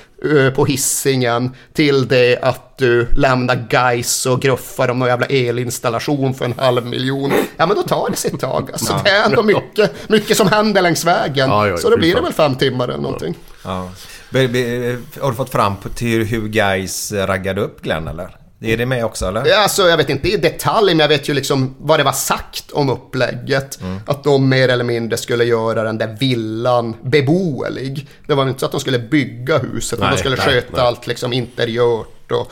på 0.56 0.66
hissingen 0.66 1.56
till 1.74 2.08
det 2.08 2.38
att 2.42 2.78
du 2.78 3.08
lämnar 3.14 3.68
guys 3.70 4.26
och 4.26 4.42
gruffar 4.42 4.90
om 4.90 5.00
någon 5.00 5.08
jävla 5.10 5.26
elinstallation 5.26 6.34
för 6.34 6.46
en 6.46 6.54
halv 6.58 6.86
miljon. 6.86 7.32
Ja 7.58 7.66
men 7.68 7.76
då 7.76 7.84
tar 7.84 8.10
det 8.10 8.16
sitt 8.16 8.40
tag. 8.40 8.70
Alltså, 8.72 8.94
Ja. 8.94 9.02
Det 9.04 9.10
är 9.10 9.26
ändå 9.26 9.44
mycket, 9.44 10.10
mycket 10.10 10.38
som 10.38 10.48
händer 10.48 10.82
längs 10.82 11.06
vägen. 11.06 11.50
Ja, 11.50 11.68
ja, 11.68 11.78
så 11.78 11.90
då 11.90 11.98
blir 11.98 12.16
det 12.16 12.22
väl 12.22 12.34
fem 12.34 12.56
timmar 12.56 12.88
eller 12.88 13.02
någonting. 13.04 13.36
Be, 14.30 14.98
har 15.22 15.30
du 15.30 15.36
fått 15.36 15.50
fram 15.50 15.76
till 15.96 16.24
hur 16.24 16.48
guys 16.48 17.12
raggade 17.12 17.62
upp 17.62 17.82
Glenn 17.82 18.08
eller? 18.08 18.47
Är 18.62 18.78
det 18.78 18.86
med 18.86 19.06
också 19.06 19.26
eller? 19.26 19.54
Alltså, 19.62 19.90
jag 19.90 19.98
vet 19.98 20.10
inte 20.10 20.30
i 20.30 20.38
detalj, 20.38 20.86
men 20.96 21.00
jag 21.00 21.08
vet 21.08 21.30
ju 21.30 21.34
liksom 21.34 21.76
vad 21.80 22.00
det 22.00 22.04
var 22.04 22.12
sagt 22.12 22.72
om 22.72 22.90
upplägget. 22.90 23.80
Att 24.06 24.24
de 24.24 24.50
mer 24.50 24.70
eller 24.70 24.84
mindre 24.84 25.18
skulle 25.18 25.44
göra 25.44 25.84
den 25.84 25.98
där 25.98 26.18
villan 26.20 26.96
beboelig. 27.04 28.08
Det 28.28 28.34
var 28.34 28.48
inte 28.48 28.60
så 28.60 28.66
att 28.66 28.72
de 28.72 28.80
skulle 28.82 29.00
bygga 29.00 29.58
huset, 29.58 30.00
Nej, 30.00 30.10
de 30.12 30.18
skulle 30.18 30.36
nej, 30.36 30.46
sköta 30.46 30.68
nej. 30.78 30.82
allt 30.86 31.08
liksom 31.08 31.34
interiört 31.34 32.32
och 32.32 32.52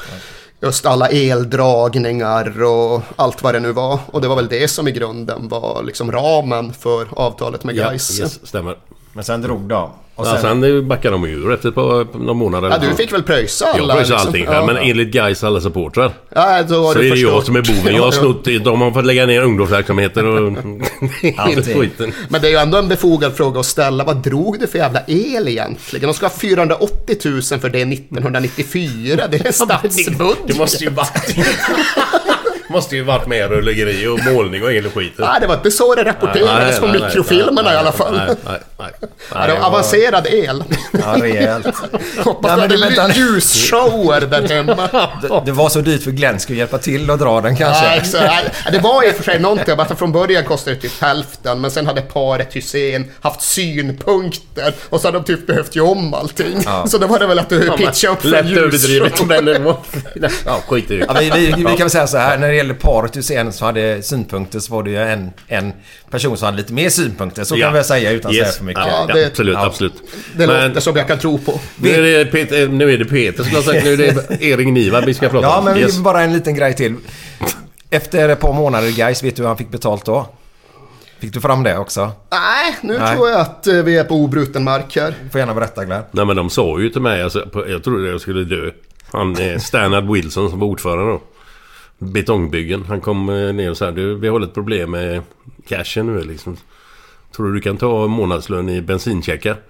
just 0.61 0.85
alla 0.85 1.07
eldragningar 1.07 2.63
och 2.63 3.01
allt 3.15 3.43
vad 3.43 3.53
det 3.55 3.59
nu 3.59 3.71
var. 3.71 3.99
Och 4.07 4.21
det 4.21 4.27
var 4.27 4.35
väl 4.35 4.47
det 4.47 4.67
som 4.67 4.87
i 4.87 4.91
grunden 4.91 5.47
var 5.47 5.83
liksom 5.83 6.11
ramen 6.11 6.73
för 6.73 7.07
avtalet 7.11 7.63
med 7.63 7.75
Ja, 7.75 7.89
Gais. 7.89 8.19
yes, 8.19 8.47
stämmer. 8.47 8.77
Men 9.15 9.23
sen 9.23 9.41
drog 9.41 9.61
de. 9.61 9.89
Och 10.15 10.27
Ja, 10.27 10.37
sen 10.41 10.87
backade 10.87 11.11
de 11.15 11.25
ur 11.25 11.53
efter 11.53 11.69
ett 11.69 11.75
par 11.75 12.17
några 12.17 12.33
månader. 12.33 12.69
Ja, 12.69 12.77
du 12.77 12.95
fick 12.95 13.13
väl 13.13 13.23
pröjsa 13.23 13.65
alla? 13.65 13.77
Jag 13.77 13.87
pröjsade 13.95 14.01
liksom. 14.15 14.27
allting 14.27 14.43
Ja. 14.43 14.51
själv, 14.51 14.65
men 14.65 14.77
enligt 14.77 15.07
Gais 15.13 15.43
alla 15.43 15.61
supportrar. 15.61 16.11
Ja, 16.35 16.63
då 16.63 16.93
Så 16.93 16.99
du 16.99 17.07
är 17.07 17.11
det 17.11 17.17
jag 17.17 17.43
som 17.43 17.55
är 17.55 17.61
boven. 17.61 17.95
Jag 17.95 18.03
har 18.03 18.11
Ja, 18.11 18.15
ja. 18.15 18.21
snott, 18.21 18.63
de 18.63 18.81
har 18.81 18.91
fått 18.91 19.05
lägga 19.05 19.25
ner 19.25 19.41
ungdomsverksamheter 19.41 20.25
och... 20.25 20.47
Allting. 21.37 21.91
Men 22.29 22.41
det 22.41 22.47
är 22.47 22.51
ju 22.51 22.57
ändå 22.57 22.77
en 22.77 22.87
befogad 22.87 23.33
fråga 23.33 23.59
att 23.59 23.65
ställa. 23.65 24.03
Vad 24.03 24.17
drog 24.17 24.59
du 24.59 24.67
för 24.67 24.77
jävla 24.77 25.01
el 25.07 25.47
egentligen? 25.47 26.07
De 26.07 26.13
ska 26.13 26.25
ha 26.25 26.33
480 26.33 27.17
000 27.25 27.41
för 27.41 27.69
det 27.69 27.81
1994. 27.81 29.27
Det 29.31 29.37
är 29.41 29.47
en 29.47 29.53
statsbudget. 29.53 30.37
Det 30.47 30.57
måste 30.57 30.83
ju 30.83 30.89
vara... 30.89 31.07
Måste 32.69 32.95
ju 32.95 33.03
varit 33.03 33.27
med 33.27 33.49
rullegeri 33.49 34.07
och 34.07 34.19
målning 34.33 34.63
och 34.63 34.71
hela 34.71 34.89
skiten. 34.89 35.25
Nej, 35.25 35.41
det 35.41 35.47
var 35.47 35.55
inte 35.55 35.71
så 35.71 35.95
det 35.95 36.03
rapporterades 36.03 36.79
på 36.79 36.87
mikrofilmerna 36.87 37.73
i 37.73 37.77
alla 37.77 37.91
fall. 37.91 38.13
Nej, 38.17 38.35
nej, 38.45 38.59
nej. 38.79 38.89
Ja, 39.33 39.47
det 39.47 39.53
var 39.53 39.67
avancerad 39.67 40.27
el. 40.27 40.63
Ja, 40.91 41.15
rejält. 41.21 41.65
Hoppas 42.17 42.49
Nej, 42.49 42.57
men 42.57 42.69
du 42.69 42.77
det- 42.95 43.01
hade 43.01 43.13
ljusshower 43.13 44.21
där 44.21 44.47
hemma. 44.49 44.89
Det, 45.21 45.41
det 45.45 45.51
var 45.51 45.69
så 45.69 45.79
dyrt 45.81 46.03
för 46.03 46.11
Glenn 46.11 46.39
skulle 46.39 46.59
hjälpa 46.59 46.77
till 46.77 47.09
att 47.09 47.19
dra 47.19 47.41
den 47.41 47.57
kanske. 47.57 47.85
Ja, 47.85 47.91
exakt. 47.91 48.23
Nej, 48.25 48.71
Det 48.71 48.79
var 48.79 49.07
i 49.07 49.11
och 49.11 49.15
för 49.15 49.23
sig 49.23 49.39
någonting, 49.39 49.79
att 49.79 49.97
från 49.99 50.11
början 50.11 50.43
kostade 50.43 50.75
det 50.75 50.81
typ 50.81 51.01
hälften, 51.01 51.61
men 51.61 51.71
sen 51.71 51.87
hade 51.87 52.01
paret 52.01 52.55
Hussein 52.55 53.11
haft 53.21 53.41
synpunkter 53.41 54.73
och 54.89 55.01
så 55.01 55.07
hade 55.07 55.17
de 55.17 55.23
typ 55.25 55.47
behövt 55.47 55.75
göra 55.75 55.87
om 55.89 56.13
allting. 56.13 56.61
Ja. 56.65 56.87
Så 56.87 56.97
då 56.97 57.07
var 57.07 57.19
det 57.19 57.27
väl 57.27 57.39
att 57.39 57.49
du 57.49 57.69
pitchade 57.77 58.13
upp 58.13 58.21
för 58.21 58.27
Lätt 58.29 58.45
ljus. 58.45 58.57
överdrivet 58.57 59.15
på 59.17 59.25
den 59.25 59.45
nivån. 59.45 59.75
Ja, 60.45 60.59
skit 60.67 60.91
i 60.91 60.97
det. 60.97 61.05
Ja, 61.07 61.15
vi, 61.19 61.29
vi, 61.29 61.45
vi 61.57 61.63
kan 61.63 61.77
väl 61.77 61.89
säga 61.89 62.07
så 62.07 62.17
här, 62.17 62.37
när 62.37 62.51
det 62.55 62.57
gäller 62.57 62.73
paret 62.73 63.17
Hussein 63.17 63.53
som 63.53 63.65
hade 63.65 64.01
synpunkter 64.03 64.59
så 64.59 64.73
var 64.73 64.83
det 64.83 64.89
ju 64.89 64.97
en, 64.97 65.29
en 65.47 65.73
person 66.11 66.37
som 66.37 66.45
hade 66.45 66.57
lite 66.57 66.73
mer 66.73 66.89
synpunkter. 66.89 67.43
Så 67.43 67.55
kan 67.55 67.71
vi 67.73 67.77
väl 67.77 67.85
säga 67.85 68.11
utan 68.11 68.29
att 68.31 68.35
Yes. 68.35 68.45
säga 68.47 68.57
för 68.57 68.65
mycket. 68.65 68.83
Ja, 68.87 69.05
Ja, 69.09 69.13
det- 69.15 69.27
absolut, 69.27 69.53
ja. 69.53 69.65
absolut. 69.65 69.93
Det 70.35 70.47
Men 70.47 70.67
låter 70.69 70.81
som 70.81 70.95
jag 70.95 71.07
kan 71.07 71.19
tro 71.19 71.37
på. 71.37 71.59
nu 71.75 71.89
är 71.89 72.25
det 72.25 72.31
Peter, 72.31 72.67
nu 72.67 72.93
är 72.93 72.97
det 72.97 73.05
Peter 73.05 73.43
skulle 73.43 73.57
jag 73.57 73.63
ha 73.65 73.73
sagt. 73.73 73.85
Nu 73.85 73.93
är 73.93 73.97
det 73.97 74.41
Erik 74.45 74.67
Niva 74.67 75.01
vi 75.01 75.13
ska 75.13 75.29
prata 75.29 75.47
Ja, 75.47 75.57
om. 75.59 75.65
men 75.65 75.77
Yes. 75.77 75.97
bara 75.99 76.21
en 76.21 76.33
liten 76.33 76.55
grej 76.55 76.73
till. 76.73 76.95
Efter 77.89 78.29
ett 78.29 78.39
par 78.39 78.53
månader 78.53 78.91
Gais, 78.91 79.23
vet 79.23 79.35
du 79.35 79.41
hur 79.41 79.47
han 79.47 79.57
fick 79.57 79.71
betalt 79.71 80.05
då? 80.05 80.29
Fick 81.19 81.33
du 81.33 81.41
fram 81.41 81.63
det 81.63 81.77
också? 81.77 82.11
Nej, 82.31 82.75
nu 82.81 82.97
Nej. 82.99 83.15
tror 83.15 83.29
jag 83.29 83.39
att 83.39 83.67
eh, 83.67 83.73
vi 83.75 83.97
är 83.97 84.03
på 84.03 84.15
obruten 84.15 84.63
mark 84.63 84.95
här. 84.95 85.13
Du 85.23 85.29
får 85.29 85.39
gärna 85.39 85.53
berätta 85.53 85.85
Glenn. 85.85 86.03
Nej 86.11 86.25
men 86.25 86.35
de 86.35 86.49
sa 86.49 86.79
ju 86.79 86.89
till 86.89 87.01
mig, 87.01 87.23
alltså, 87.23 87.47
jag 87.67 87.83
trodde 87.83 88.09
jag 88.09 88.21
skulle 88.21 88.43
dö. 88.43 88.71
Han 89.11 89.37
eh, 89.37 89.57
Stanard 89.59 90.11
Wilson 90.11 90.49
som 90.49 90.59
var 90.59 90.67
ordförande 90.67 91.11
då. 91.11 91.21
Betongbyggen. 91.97 92.85
Han 92.87 93.01
kom 93.01 93.29
eh, 93.29 93.53
ner 93.53 93.69
och 93.69 93.77
sa 93.77 93.91
du 93.91 94.15
vi 94.15 94.27
har 94.27 94.41
ett 94.41 94.53
problem 94.53 94.91
med 94.91 95.21
cashen 95.67 96.15
nu 96.15 96.23
liksom. 96.23 96.57
Tror 97.35 97.47
du 97.47 97.53
du 97.53 97.61
kan 97.61 97.77
ta 97.77 98.07
månadslön 98.07 98.69
i 98.69 98.81
bensincheckar? 98.81 99.57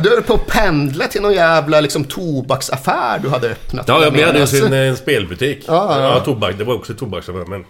Du 0.00 0.10
höll 0.10 0.22
på 0.22 0.34
att 0.34 0.46
pendla 0.46 1.06
till 1.06 1.22
någon 1.22 1.32
jävla 1.32 1.80
liksom, 1.80 2.04
tobaksaffär 2.04 3.18
du 3.18 3.28
hade 3.28 3.50
öppnat. 3.50 3.88
Ja, 3.88 3.94
jag 3.94 4.10
hade 4.10 4.18
ju 4.18 4.32
menas. 4.32 4.50
sin 4.50 4.72
eh, 4.88 4.94
spelbutik. 4.94 5.64
Ja, 5.66 6.00
ja. 6.00 6.14
ja, 6.14 6.20
tobak. 6.20 6.58
Det 6.58 6.64
var 6.64 6.74
också 6.74 6.94
tobaksaffär 6.94 7.44
men... 7.46 7.64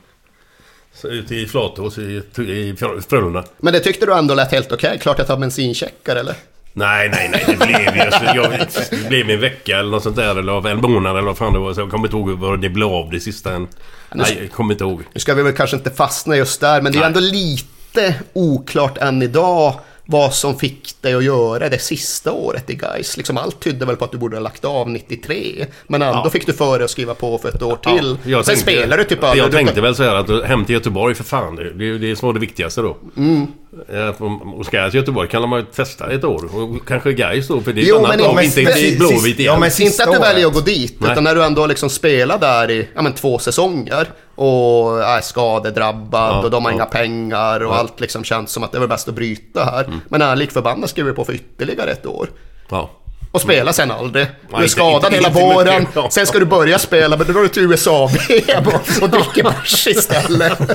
Så 0.94 1.08
ute 1.08 1.34
i 1.34 1.46
Flatås 1.46 1.98
i, 1.98 2.22
i 2.36 2.74
Frölunda. 3.08 3.44
Men 3.58 3.72
det 3.72 3.80
tyckte 3.80 4.06
du 4.06 4.14
ändå 4.14 4.34
lät 4.34 4.52
helt 4.52 4.72
okej? 4.72 4.98
Klart 4.98 5.18
jag 5.18 5.26
tar 5.26 5.36
bensincheckar 5.36 6.16
eller? 6.16 6.34
Nej, 6.78 7.08
nej, 7.08 7.28
nej. 7.32 7.44
Det 7.46 7.66
blev 7.66 7.96
ju... 7.96 8.00
Alltså, 8.00 8.24
jag, 8.24 8.50
det 8.90 9.08
blev 9.08 9.30
en 9.30 9.40
vecka 9.40 9.78
eller 9.78 9.90
något 9.90 10.02
sånt 10.02 10.16
där. 10.16 10.36
Eller 10.36 10.68
en 10.68 10.80
månad 10.80 11.16
eller 11.16 11.26
vad 11.26 11.38
fan 11.38 11.52
det 11.52 11.58
var. 11.58 11.74
Så 11.74 11.80
jag 11.80 11.90
kommer 11.90 12.06
inte 12.06 12.16
ihåg 12.16 12.30
vad 12.30 12.60
det 12.60 12.68
blev 12.68 12.88
av 12.88 13.10
det 13.10 13.20
sista 13.20 13.54
än. 13.54 13.68
Nej, 14.14 14.38
jag 14.40 14.52
kommer 14.52 14.74
inte 14.74 14.84
ihåg. 14.84 15.02
Nu 15.12 15.20
ska 15.20 15.34
vi 15.34 15.42
väl 15.42 15.52
kanske 15.52 15.76
inte 15.76 15.90
fastna 15.90 16.36
just 16.36 16.60
där, 16.60 16.82
men 16.82 16.92
det 16.92 16.98
är 16.98 17.00
ju 17.00 17.06
ändå 17.06 17.20
lite 17.20 18.14
oklart 18.32 18.98
än 18.98 19.22
idag 19.22 19.80
vad 20.08 20.34
som 20.34 20.58
fick 20.58 21.02
dig 21.02 21.14
att 21.14 21.24
göra 21.24 21.68
det 21.68 21.78
sista 21.78 22.32
året 22.32 22.70
i 22.70 22.74
Gais. 22.74 23.16
Liksom 23.16 23.38
allt 23.38 23.60
tydde 23.60 23.84
väl 23.86 23.96
på 23.96 24.04
att 24.04 24.12
du 24.12 24.18
borde 24.18 24.36
ha 24.36 24.40
lagt 24.42 24.64
av 24.64 24.90
93, 24.90 25.66
men 25.86 26.02
ändå 26.02 26.20
Ja. 26.24 26.30
fick 26.30 26.46
du 26.46 26.52
för 26.52 26.78
dig 26.78 26.84
att 26.84 26.90
skriva 26.90 27.14
på 27.14 27.38
för 27.38 27.48
ett 27.48 27.62
år 27.62 27.76
till. 27.76 28.16
jag 28.24 28.44
Sen 28.44 28.54
tänkte- 28.54 28.72
spelar 28.72 28.96
du 28.98 29.04
typ 29.04 29.18
Jag 29.22 29.30
aldrig. 29.30 29.52
tänkte 29.52 29.80
väl 29.80 29.94
så 29.94 30.02
här 30.02 30.14
att 30.14 30.44
hem 30.48 30.64
till 30.64 30.74
Göteborg 30.74 31.14
för 31.14 31.24
fan. 31.24 31.56
Det, 31.56 31.72
det, 31.72 31.98
det 31.98 32.10
är 32.10 32.14
som 32.14 32.26
var 32.26 32.34
det 32.34 32.40
viktigaste 32.40 32.80
då. 32.80 32.96
Mm. 33.16 33.46
Eh, 33.92 34.22
Och 34.58 34.66
ska 34.66 34.76
jag 34.76 34.90
till 34.90 35.00
Göteborg 35.00 35.28
kan 35.28 35.48
man 35.48 35.58
ju 35.60 35.64
testa 35.66 36.10
ett 36.12 36.24
år. 36.24 36.44
Och 36.56 36.86
kanske 36.88 37.12
Gais 37.12 37.48
då. 37.48 37.60
För 37.60 37.72
det 37.72 37.80
är 37.80 37.84
Jo, 37.84 37.94
ett 37.96 38.04
annat 38.04 38.16
men 38.16 38.34
lag. 38.34 38.44
inte- 38.44 38.60
inte 38.60 38.98
Blåvitt 38.98 39.38
igen. 39.40 39.52
ja, 39.54 39.58
men 39.60 39.70
Inte 39.82 40.04
att 40.04 40.12
du 40.12 40.18
väljer 40.18 40.46
att 40.46 40.54
gå 40.54 40.60
dit, 40.60 40.96
Nej. 41.00 41.12
utan 41.12 41.24
när 41.24 41.34
du 41.34 41.44
ändå 41.44 41.66
liksom 41.66 41.90
spelar 41.90 42.38
där 42.38 42.70
i 42.70 42.88
ja, 42.94 43.02
men, 43.02 43.12
två 43.12 43.38
säsonger 43.38 44.06
och 44.36 45.02
är 45.04 45.20
skadedrabbad 45.20 46.32
Ja, 46.34 46.42
och 46.42 46.50
de 46.50 46.64
har 46.64 46.70
ja. 46.70 46.74
inga 46.74 46.86
pengar 46.86 47.60
och 47.64 47.72
Ja. 47.74 47.78
allt 47.78 48.00
liksom 48.00 48.24
känns 48.24 48.50
som 48.52 48.62
att 48.64 48.72
det 48.72 48.78
var 48.78 48.86
bäst 48.86 49.08
att 49.08 49.14
bryta 49.14 49.64
här. 49.64 49.86
Men 50.08 50.22
ärligt 50.22 50.52
förbannat 50.52 50.90
skriver 50.90 51.12
på 51.12 51.24
för 51.24 51.32
ytterligare 51.32 51.90
ett 51.90 52.06
år. 52.06 52.28
Ja. 52.70 52.90
Och 53.32 53.40
spela 53.40 53.72
sen 53.72 53.90
aldrig. 53.90 54.26
Du 54.56 54.62
är 54.64 54.66
skadad 54.66 55.12
hela 55.14 55.28
våren, 55.30 55.86
sen 56.10 56.26
ska 56.26 56.38
du 56.38 56.44
börja 56.44 56.78
spela, 56.78 57.16
men 57.16 57.26
då 57.26 57.32
drar 57.32 57.40
du 57.42 57.48
till 57.48 57.62
USA-VM 57.62 58.64
och, 58.66 58.74
och 59.02 59.10
dricker 59.10 59.42
bärs 59.42 59.86
istället. 59.86 60.58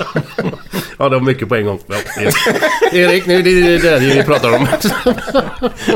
Ja, 0.97 1.09
det 1.09 1.15
var 1.15 1.23
mycket 1.25 1.49
på 1.49 1.55
en 1.55 1.65
gång. 1.65 1.79
Ja. 1.87 1.95
Erik, 2.91 3.25
nu 3.25 3.39
är 3.39 3.43
det 3.43 3.77
det 3.77 3.99
vi 3.99 4.23
pratar 4.23 4.55
om. 4.55 4.67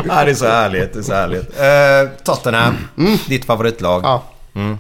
Ja, 0.08 0.26
det 0.26 0.32
är 0.32 0.34
så 0.36 0.46
härligt. 0.46 0.94
Det 0.94 1.00
är 1.00 1.04
så 1.04 1.14
härligt. 1.14 1.60
Eh, 1.60 2.24
Tottenham, 2.24 2.76
ditt 3.28 3.46
favoritlag. 3.46 4.02
Ja. 4.04 4.24
Mm. 4.56 4.78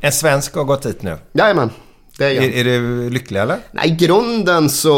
En 0.00 0.12
svensk 0.12 0.54
har 0.54 0.64
gått 0.64 0.86
hit 0.86 1.02
nu. 1.02 1.18
Jajamän, 1.32 1.70
det 2.20 2.26
är. 2.26 2.42
Är, 2.42 2.56
är 2.56 2.64
du 2.64 3.10
lycklig 3.10 3.40
eller? 3.40 3.58
Nej, 3.70 3.88
i 3.88 3.90
grunden 3.90 4.70
så 4.70 4.94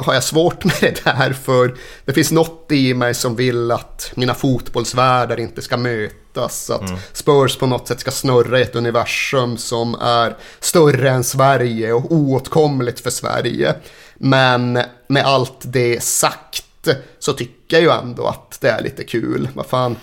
har 0.00 0.14
jag 0.14 0.24
svårt 0.24 0.64
med 0.64 0.74
det 0.80 1.04
där 1.04 1.32
för 1.32 1.74
det 2.04 2.12
finns 2.12 2.32
något 2.32 2.72
i 2.72 2.94
mig 2.94 3.14
som 3.14 3.36
vill 3.36 3.70
att 3.70 4.12
mina 4.14 4.34
fotbollsvärldar 4.34 5.40
inte 5.40 5.62
ska 5.62 5.76
mötas. 5.76 6.70
Att 6.70 6.90
Spurs 7.12 7.56
på 7.56 7.66
något 7.66 7.88
sätt 7.88 8.00
ska 8.00 8.10
snurra 8.10 8.58
i 8.58 8.62
ett 8.62 8.76
universum 8.76 9.56
som 9.56 9.94
är 9.94 10.36
större 10.60 11.10
än 11.10 11.24
Sverige 11.24 11.92
och 11.92 12.12
oåtkomligt 12.12 13.00
för 13.00 13.10
Sverige. 13.10 13.74
Men 14.14 14.72
med 15.08 15.24
allt 15.24 15.60
det 15.62 16.02
sagt 16.02 16.88
så 17.18 17.32
tycker 17.32 17.76
jag 17.76 17.82
ju 17.82 17.90
ändå 17.90 18.26
att 18.26 18.58
det 18.60 18.68
är 18.68 18.82
lite 18.82 19.04
kul. 19.04 19.48
Vad 19.54 19.66
fan, 19.66 19.96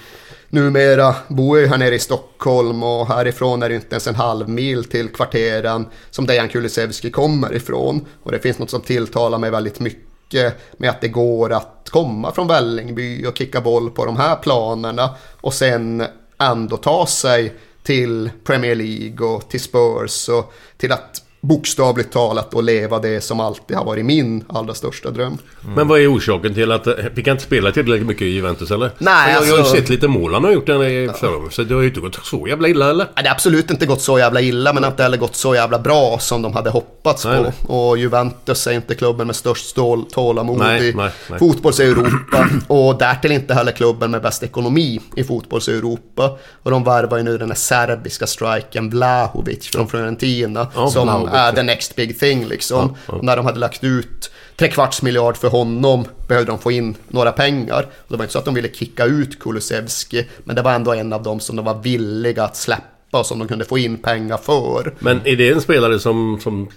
Numera 0.53 1.15
bor 1.27 1.57
jag 1.57 1.63
ju 1.63 1.69
här 1.69 1.77
nere 1.77 1.95
i 1.95 1.99
Stockholm 1.99 2.83
och 2.83 3.07
härifrån 3.07 3.63
är 3.63 3.69
det 3.69 3.75
inte 3.75 3.87
ens 3.91 4.07
en 4.07 4.15
halv 4.15 4.49
mil 4.49 4.83
till 4.83 5.09
kvarteren 5.09 5.85
som 6.09 6.25
Dejan 6.25 6.49
Kulusevski 6.49 7.11
kommer 7.11 7.55
ifrån. 7.55 8.05
Och 8.23 8.31
det 8.31 8.39
finns 8.39 8.59
något 8.59 8.69
som 8.69 8.81
tilltalar 8.81 9.37
mig 9.37 9.51
väldigt 9.51 9.79
mycket 9.79 10.55
med 10.77 10.89
att 10.89 11.01
det 11.01 11.07
går 11.07 11.53
att 11.53 11.89
komma 11.91 12.31
från 12.31 12.47
Vällingby 12.47 13.25
och 13.25 13.37
kicka 13.37 13.61
boll 13.61 13.91
på 13.91 14.05
de 14.05 14.17
här 14.17 14.35
planerna 14.35 15.09
och 15.41 15.53
sen 15.53 16.03
ändå 16.39 16.77
ta 16.77 17.05
sig 17.05 17.53
till 17.83 18.29
Premier 18.43 18.75
League 18.75 19.27
och 19.27 19.49
till 19.49 19.61
Spurs 19.61 20.29
och 20.29 20.53
till 20.77 20.91
att 20.91 21.22
bokstavligt 21.47 22.13
talat 22.13 22.53
och 22.53 22.63
leva 22.63 22.99
det 22.99 23.21
som 23.21 23.39
alltid 23.39 23.77
har 23.77 23.85
varit 23.85 24.05
min 24.05 24.43
allra 24.49 24.73
största 24.73 25.09
dröm. 25.11 25.37
Men 25.75 25.87
vad 25.87 25.99
är 25.99 26.13
orsaken 26.15 26.53
till 26.53 26.71
att... 26.71 26.87
Vi 27.13 27.23
kan 27.23 27.31
inte 27.31 27.43
spela 27.43 27.71
tillräckligt 27.71 28.07
mycket 28.07 28.21
i 28.21 28.29
Juventus 28.29 28.71
eller? 28.71 28.91
Nej, 28.97 29.33
jag, 29.33 29.41
jag 29.43 29.47
har 29.49 29.55
ju 29.57 29.59
alltså- 29.59 29.75
sett 29.75 29.89
lite 29.89 30.07
mål 30.07 30.33
han 30.33 30.43
har 30.43 30.51
gjort 30.51 30.65
den 30.65 30.81
i 30.81 31.09
för 31.19 31.49
Så 31.49 31.63
det 31.63 31.73
har 31.75 31.81
ju 31.81 31.87
inte 31.87 31.99
gått 31.99 32.25
så 32.25 32.47
jävla 32.47 32.67
illa 32.67 32.89
eller? 32.89 33.05
Nej, 33.15 33.23
Det 33.23 33.29
har 33.29 33.35
absolut 33.35 33.71
inte 33.71 33.85
gått 33.85 34.01
så 34.01 34.19
jävla 34.19 34.41
illa, 34.41 34.73
men 34.73 34.85
inte 34.85 35.03
heller 35.03 35.17
gått 35.17 35.35
så 35.35 35.55
jävla 35.55 35.79
bra 35.79 36.17
som 36.19 36.41
de 36.41 36.53
hade 36.53 36.69
hoppats 36.69 37.25
Nej, 37.25 37.37
på. 37.37 37.43
nej. 37.43 37.53
Och 37.67 37.97
Juventus 37.97 38.67
är 38.67 38.71
inte 38.71 38.95
klubben 38.95 39.27
med 39.27 39.35
störst 39.35 39.75
tålamod 40.13 40.57
Nej, 40.59 40.89
i 40.89 40.93
nej, 40.93 41.09
nej. 41.29 41.39
fotbolls-Europa. 41.39 42.47
Och 42.67 42.97
därtill 42.97 43.31
inte 43.31 43.53
heller 43.53 43.71
klubben 43.71 44.11
med 44.11 44.21
bäst 44.21 44.43
ekonomi 44.43 45.01
i 45.15 45.23
fotbolls-Europa. 45.23 46.37
Och 46.63 46.71
de 46.71 46.83
värvar 46.83 47.17
ju 47.17 47.23
nu 47.23 47.37
den 47.37 47.49
här 47.49 47.55
serbiska 47.55 48.27
striken 48.27 48.89
Vlahovic 48.89 49.67
från 49.67 49.87
Fiorentina. 49.87 50.67
Ja, 50.75 50.89
som 50.89 51.29
är 51.33 51.51
the 51.51 51.63
next 51.63 51.95
big 51.95 52.19
thing 52.19 52.45
liksom. 52.45 52.95
Ja, 53.07 53.13
ja. 53.15 53.19
När 53.21 53.37
de 53.37 53.45
hade 53.45 53.59
lagt 53.59 53.83
ut 53.83 54.31
tre 54.55 54.67
kvarts 54.67 55.01
miljard 55.01 55.37
för 55.37 55.47
honom 55.47 56.05
behövde 56.27 56.51
de 56.51 56.59
få 56.59 56.71
in 56.71 56.95
några 57.07 57.31
pengar. 57.31 57.81
Och 57.83 58.07
det 58.07 58.17
var 58.17 58.23
inte 58.23 58.33
så 58.33 58.39
att 58.39 58.45
de 58.45 58.53
ville 58.53 58.69
kicka 58.69 59.05
ut 59.05 59.39
Kulusevski, 59.39 60.27
men 60.43 60.55
det 60.55 60.61
var 60.61 60.73
ändå 60.73 60.93
en 60.93 61.13
av 61.13 61.23
dem 61.23 61.39
som 61.39 61.55
de 61.55 61.65
var 61.65 61.81
villiga 61.81 62.43
att 62.43 62.57
släppa 62.57 63.19
och 63.19 63.25
som 63.25 63.39
de 63.39 63.47
kunde 63.47 63.65
få 63.65 63.77
in 63.77 63.97
pengar 63.97 64.37
för. 64.37 64.93
Men 64.99 65.21
är 65.23 65.35
det 65.35 65.49
en 65.49 65.61
spelare 65.61 65.99
som, 65.99 66.39
som 66.43 66.69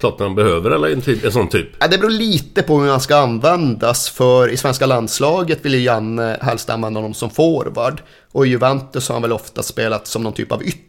Tottenham 0.00 0.34
behöver 0.34 0.70
eller 0.70 0.88
en, 0.88 1.00
typ, 1.00 1.24
en 1.24 1.32
sån 1.32 1.48
typ? 1.48 1.68
Ja, 1.80 1.88
det 1.88 1.98
beror 1.98 2.10
lite 2.10 2.62
på 2.62 2.80
hur 2.80 2.90
han 2.90 3.00
ska 3.00 3.16
användas, 3.16 4.08
för 4.08 4.48
i 4.48 4.56
svenska 4.56 4.86
landslaget 4.86 5.58
vill 5.64 5.74
ju 5.74 5.80
Janne 5.80 6.38
helst 6.40 6.70
använda 6.70 7.00
honom 7.00 7.14
som 7.14 7.30
forward. 7.30 8.02
Och 8.32 8.46
i 8.46 8.50
Juventus 8.50 9.08
har 9.08 9.14
han 9.14 9.22
väl 9.22 9.32
ofta 9.32 9.62
spelat 9.62 10.06
som 10.06 10.22
någon 10.22 10.32
typ 10.32 10.52
av 10.52 10.62
ytter. 10.62 10.87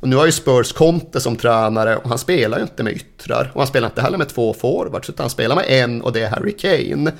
Och 0.00 0.08
nu 0.08 0.16
har 0.16 0.26
ju 0.26 0.32
Spurs 0.32 0.72
Conte 0.72 1.20
som 1.20 1.36
tränare 1.36 1.96
och 1.96 2.08
han 2.08 2.18
spelar 2.18 2.58
ju 2.58 2.62
inte 2.62 2.82
med 2.82 2.92
yttrar. 2.92 3.50
Och 3.54 3.60
han 3.60 3.66
spelar 3.66 3.88
inte 3.88 4.00
heller 4.00 4.18
med 4.18 4.28
två 4.28 4.54
forwards, 4.54 5.08
utan 5.08 5.24
han 5.24 5.30
spelar 5.30 5.56
med 5.56 5.64
en 5.68 6.02
och 6.02 6.12
det 6.12 6.20
är 6.20 6.30
Harry 6.30 6.52
Kane. 6.56 7.12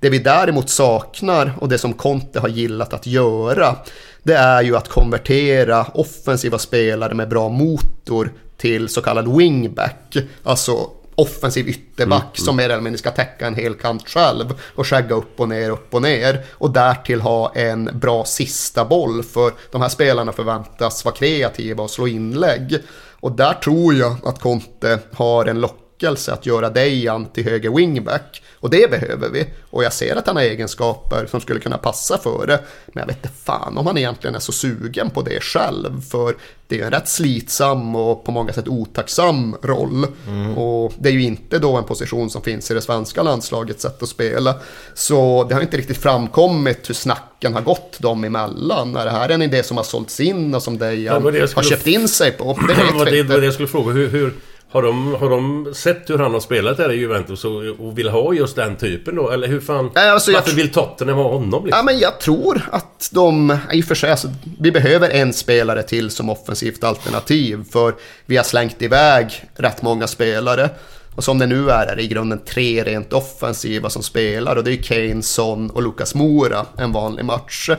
Det 0.00 0.10
vi 0.10 0.18
däremot 0.18 0.70
saknar 0.70 1.52
och 1.60 1.68
det 1.68 1.78
som 1.78 1.92
Conte 1.92 2.40
har 2.40 2.48
gillat 2.48 2.92
att 2.92 3.06
göra, 3.06 3.76
det 4.22 4.34
är 4.34 4.62
ju 4.62 4.76
att 4.76 4.88
konvertera 4.88 5.84
offensiva 5.84 6.58
spelare 6.58 7.14
med 7.14 7.28
bra 7.28 7.48
motor 7.48 8.32
till 8.56 8.88
så 8.88 9.00
kallad 9.00 9.36
wingback. 9.36 10.16
Alltså 10.42 10.90
offensiv 11.18 11.68
ytterback 11.68 12.38
som 12.38 12.56
mer 12.56 12.64
eller 12.70 12.80
mindre 12.80 12.98
ska 12.98 13.10
täcka 13.10 13.46
en 13.46 13.54
hel 13.54 13.74
kant 13.74 14.08
själv 14.08 14.60
och 14.74 14.86
skägga 14.86 15.14
upp 15.14 15.40
och 15.40 15.48
ner, 15.48 15.70
upp 15.70 15.94
och 15.94 16.02
ner. 16.02 16.44
Och 16.50 16.70
därtill 16.70 17.20
ha 17.20 17.52
en 17.54 17.90
bra 17.92 18.24
sista 18.24 18.84
boll 18.84 19.22
för 19.22 19.52
de 19.72 19.82
här 19.82 19.88
spelarna 19.88 20.32
förväntas 20.32 21.04
vara 21.04 21.14
kreativa 21.14 21.82
och 21.82 21.90
slå 21.90 22.08
inlägg. 22.08 22.78
Och 23.20 23.32
där 23.32 23.52
tror 23.52 23.94
jag 23.94 24.16
att 24.24 24.40
Conte 24.40 24.98
har 25.12 25.46
en 25.46 25.60
lock 25.60 25.87
lockelse 25.98 26.32
att 26.32 26.46
göra 26.46 26.70
Dejan 26.70 27.26
till 27.26 27.44
höger 27.44 27.70
wingback. 27.70 28.42
Och 28.60 28.70
det 28.70 28.90
behöver 28.90 29.28
vi. 29.28 29.46
Och 29.70 29.84
jag 29.84 29.92
ser 29.92 30.16
att 30.16 30.26
han 30.26 30.36
har 30.36 30.42
egenskaper 30.42 31.26
som 31.26 31.40
skulle 31.40 31.60
kunna 31.60 31.78
passa 31.78 32.18
för 32.18 32.46
det. 32.46 32.60
Men 32.86 33.00
jag 33.00 33.06
vet 33.06 33.16
inte 33.16 33.36
fan 33.44 33.78
om 33.78 33.86
han 33.86 33.98
egentligen 33.98 34.34
är 34.34 34.40
så 34.40 34.52
sugen 34.52 35.10
på 35.10 35.22
det 35.22 35.42
själv. 35.42 36.02
För 36.10 36.36
det 36.68 36.80
är 36.80 36.84
en 36.84 36.90
rätt 36.90 37.08
slitsam 37.08 37.96
och 37.96 38.24
på 38.24 38.32
många 38.32 38.52
sätt 38.52 38.68
otacksam 38.68 39.56
roll. 39.62 40.06
Mm. 40.26 40.58
Och 40.58 40.92
det 40.98 41.08
är 41.08 41.12
ju 41.12 41.22
inte 41.22 41.58
då 41.58 41.76
en 41.76 41.84
position 41.84 42.30
som 42.30 42.42
finns 42.42 42.70
i 42.70 42.74
det 42.74 42.80
svenska 42.80 43.22
landslagets 43.22 43.82
sätt 43.82 44.02
att 44.02 44.08
spela. 44.08 44.54
Så 44.94 45.44
det 45.48 45.54
har 45.54 45.62
inte 45.62 45.76
riktigt 45.76 45.98
framkommit 45.98 46.90
hur 46.90 46.94
snacken 46.94 47.54
har 47.54 47.62
gått 47.62 47.98
dem 47.98 48.24
emellan. 48.24 48.96
Är 48.96 49.04
det 49.04 49.10
här 49.10 49.28
en 49.28 49.42
idé 49.42 49.62
som 49.62 49.76
har 49.76 49.84
sålts 49.84 50.20
in 50.20 50.54
och 50.54 50.62
som 50.62 50.74
Ja, 50.74 50.78
Dejan 50.78 51.34
jag 51.34 51.48
har 51.54 51.62
köpt 51.62 51.86
in 51.86 52.08
sig 52.08 52.32
på? 52.32 52.58
Det 52.68 52.74
Det 52.92 52.98
var 52.98 53.04
det, 53.04 53.22
det 53.22 53.44
jag 53.44 53.54
skulle 53.54 53.68
fråga. 53.68 53.92
Hur, 53.92 54.08
hur, 54.08 54.34
har, 54.70 54.82
de, 54.82 55.14
har 55.14 55.30
de 55.30 55.74
sett 55.74 56.10
hur 56.10 56.18
han 56.18 56.32
har 56.32 56.40
spelat 56.40 56.78
här 56.78 56.92
i 56.92 56.96
Juventus 56.96 57.44
och, 57.44 57.62
och 57.78 57.98
vill 57.98 58.08
ha 58.08 58.34
just 58.34 58.56
den 58.56 58.76
typen 58.76 59.16
då? 59.16 59.30
Eller 59.30 59.48
hur 59.48 59.60
fan... 59.60 59.90
Alltså, 59.94 60.32
varför 60.32 60.56
vill 60.56 60.72
Tottenham 60.72 61.16
ha 61.16 61.28
honom 61.28 61.64
liksom? 61.64 61.78
Ja, 61.78 61.82
men 61.82 61.98
jag 61.98 62.20
tror 62.20 62.68
att 62.70 63.10
de, 63.12 63.58
i 63.72 63.80
och 63.80 63.84
för 63.84 63.94
sig, 63.94 64.10
alltså, 64.10 64.28
vi 64.60 64.72
behöver 64.72 65.10
en 65.10 65.32
spelare 65.32 65.82
till 65.82 66.10
som 66.10 66.30
offensivt 66.30 66.84
alternativ. 66.84 67.64
För 67.70 67.94
vi 68.26 68.36
har 68.36 68.44
slängt 68.44 68.82
iväg 68.82 69.44
rätt 69.56 69.82
många 69.82 70.06
spelare. 70.06 70.70
Och 71.14 71.24
som 71.24 71.38
det 71.38 71.46
nu 71.46 71.70
är 71.70 71.86
är 71.86 71.96
det 71.96 72.02
i 72.02 72.08
grunden 72.08 72.38
tre 72.38 72.84
rent 72.84 73.12
offensiva 73.12 73.90
som 73.90 74.02
spelar. 74.02 74.56
Och 74.56 74.64
det 74.64 74.72
är 74.72 74.82
Kane, 74.82 75.22
Son 75.22 75.70
och 75.70 75.82
Lukas 75.82 76.14
Mora 76.14 76.66
en 76.76 76.92
vanlig 76.92 77.24
match. 77.24 77.70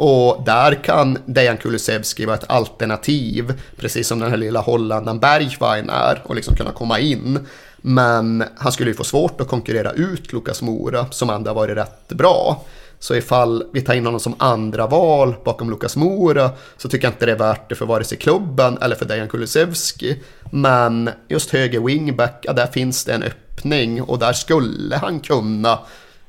Och 0.00 0.42
där 0.46 0.84
kan 0.84 1.18
Dejan 1.26 1.56
Kulusevski 1.56 2.26
vara 2.26 2.36
ett 2.36 2.50
alternativ. 2.50 3.60
Precis 3.76 4.08
som 4.08 4.18
den 4.18 4.30
här 4.30 4.36
lilla 4.36 4.60
holländaren 4.60 5.18
Bergwijn 5.18 5.90
är. 5.90 6.22
Och 6.24 6.34
liksom 6.34 6.56
kunna 6.56 6.72
komma 6.72 6.98
in. 6.98 7.46
Men 7.76 8.44
han 8.56 8.72
skulle 8.72 8.90
ju 8.90 8.94
få 8.94 9.04
svårt 9.04 9.40
att 9.40 9.48
konkurrera 9.48 9.92
ut 9.92 10.32
Lukas 10.32 10.62
Mora 10.62 11.06
som 11.10 11.30
ändå 11.30 11.50
har 11.50 11.54
varit 11.54 11.76
rätt 11.76 12.08
bra. 12.08 12.64
Så 12.98 13.14
ifall 13.14 13.64
vi 13.72 13.80
tar 13.80 13.94
in 13.94 14.04
honom 14.06 14.20
som 14.20 14.34
andra 14.38 14.86
val 14.86 15.34
bakom 15.44 15.70
Lukas 15.70 15.96
Mora 15.96 16.50
så 16.76 16.88
tycker 16.88 17.06
jag 17.06 17.12
inte 17.12 17.26
det 17.26 17.32
är 17.32 17.38
värt 17.38 17.68
det 17.68 17.74
för 17.74 17.86
vare 17.86 18.04
sig 18.04 18.18
klubben 18.18 18.78
eller 18.78 18.96
för 18.96 19.04
Dejan 19.04 19.28
Kulusevski. 19.28 20.22
Men 20.50 21.10
just 21.28 21.50
höger 21.50 21.80
wingback, 21.80 22.38
ja, 22.42 22.52
där 22.52 22.66
finns 22.66 23.04
det 23.04 23.12
en 23.12 23.22
öppning 23.22 24.02
och 24.02 24.18
där 24.18 24.32
skulle 24.32 24.96
han 24.96 25.20
kunna 25.20 25.78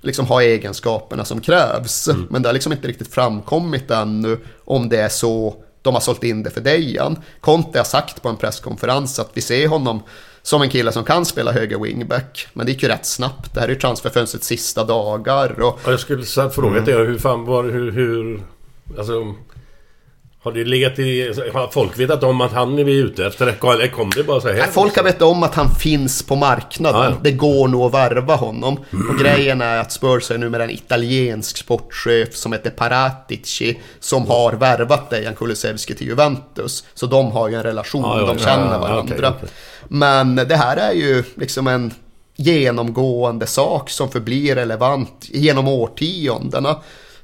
liksom 0.02 0.26
ha 0.26 0.42
egenskaperna 0.42 1.26
som 1.26 1.42
krävs. 1.42 2.10
Men 2.30 2.42
det 2.42 2.50
har 2.50 2.54
liksom 2.54 2.72
inte 2.72 2.88
riktigt 2.88 3.14
framkommit 3.14 3.92
ännu 3.92 4.38
om 4.66 4.90
det 4.90 4.98
är 4.98 5.10
så 5.10 5.56
de 5.82 5.94
har 5.94 6.02
sålt 6.02 6.24
in 6.24 6.44
det 6.44 6.50
för 6.50 6.62
Dejan. 6.62 7.20
Conte 7.42 7.80
har 7.80 7.84
sagt 7.86 8.22
på 8.22 8.30
en 8.30 8.38
presskonferens 8.38 9.20
att 9.20 9.30
vi 9.34 9.42
ser 9.42 9.68
honom 9.68 10.04
som 10.42 10.62
en 10.62 10.70
kille 10.70 10.92
som 10.92 11.04
kan 11.04 11.26
spela 11.26 11.52
höger 11.52 11.80
wingback. 11.80 12.48
Men 12.54 12.66
det 12.66 12.72
gick 12.72 12.84
ju 12.84 12.90
rätt 12.90 13.06
snabbt. 13.06 13.54
Det 13.54 13.60
här 13.60 13.68
är 13.68 13.72
ju 13.74 13.80
transferfönstrets 13.80 14.48
sista 14.48 14.84
dagar. 14.84 15.62
Och 15.62 15.80
Ja, 15.86 15.92
jag 15.92 16.00
skulle 16.00 16.26
så 16.26 16.50
fråga 16.50 16.68
Mm. 16.78 16.86
dig 16.86 16.96
hur 16.96 17.18
fan 17.18 17.46
var 17.46 17.64
hur, 17.64 17.92
hur... 17.92 18.42
Alltså... 18.98 19.36
Har 20.44 20.52
det 20.52 20.66
legat 20.66 21.00
i... 21.00 21.34
Har 21.54 21.68
folk 21.68 22.00
vetat 22.00 22.24
om 22.24 22.42
att 22.42 22.52
han 22.54 22.80
är 22.80 22.84
vi 22.84 22.98
ute 22.98 23.26
efter? 23.26 23.48
Eller 23.48 23.88
kom 23.88 24.10
det 24.16 24.24
bara 24.24 24.42
så 24.42 24.48
här? 24.48 24.56
Nej, 24.56 24.68
folk 24.72 24.96
har 24.96 25.04
vetat 25.04 25.22
om 25.22 25.44
att 25.44 25.56
han 25.56 25.76
finns 25.76 26.24
på 26.24 26.36
marknaden. 26.36 27.02
Ja, 27.02 27.10
ja. 27.10 27.16
Det 27.24 27.32
går 27.32 27.68
nog 27.68 27.86
att 27.86 27.94
värva 27.94 28.36
honom. 28.36 28.78
Och 29.10 29.20
grejen 29.20 29.62
är 29.62 29.78
att 29.78 29.92
Spurs 29.92 30.32
är 30.32 30.38
nu 30.38 30.50
med 30.50 30.62
en 30.62 30.70
italiensk 30.70 31.58
sportchef 31.58 32.36
som 32.36 32.54
heter 32.54 32.70
Paratici 32.70 33.80
som 34.00 34.28
har 34.28 34.54
värvat 34.54 35.10
Dejan 35.10 35.36
Kulusevski 35.36 35.96
till 35.96 36.08
Juventus. 36.08 36.84
Så 36.94 37.06
de 37.06 37.32
har 37.32 37.50
ju 37.50 37.56
en 37.56 37.64
relation, 37.64 38.02
Ja, 38.02 38.20
ja, 38.20 38.34
de 38.34 38.40
känner 38.40 38.74
ja, 38.74 38.80
varandra. 38.80 39.16
okej, 39.16 39.30
okej. 39.38 39.50
Men 39.88 40.36
det 40.36 40.56
här 40.56 40.78
är 40.78 40.94
ju 40.94 41.24
liksom 41.36 41.68
en 41.68 41.94
genomgående 42.36 43.48
sak 43.48 43.90
som 43.90 44.12
förblir 44.12 44.56
relevant 44.56 45.28
genom 45.32 45.68
årtiondena. 45.68 46.76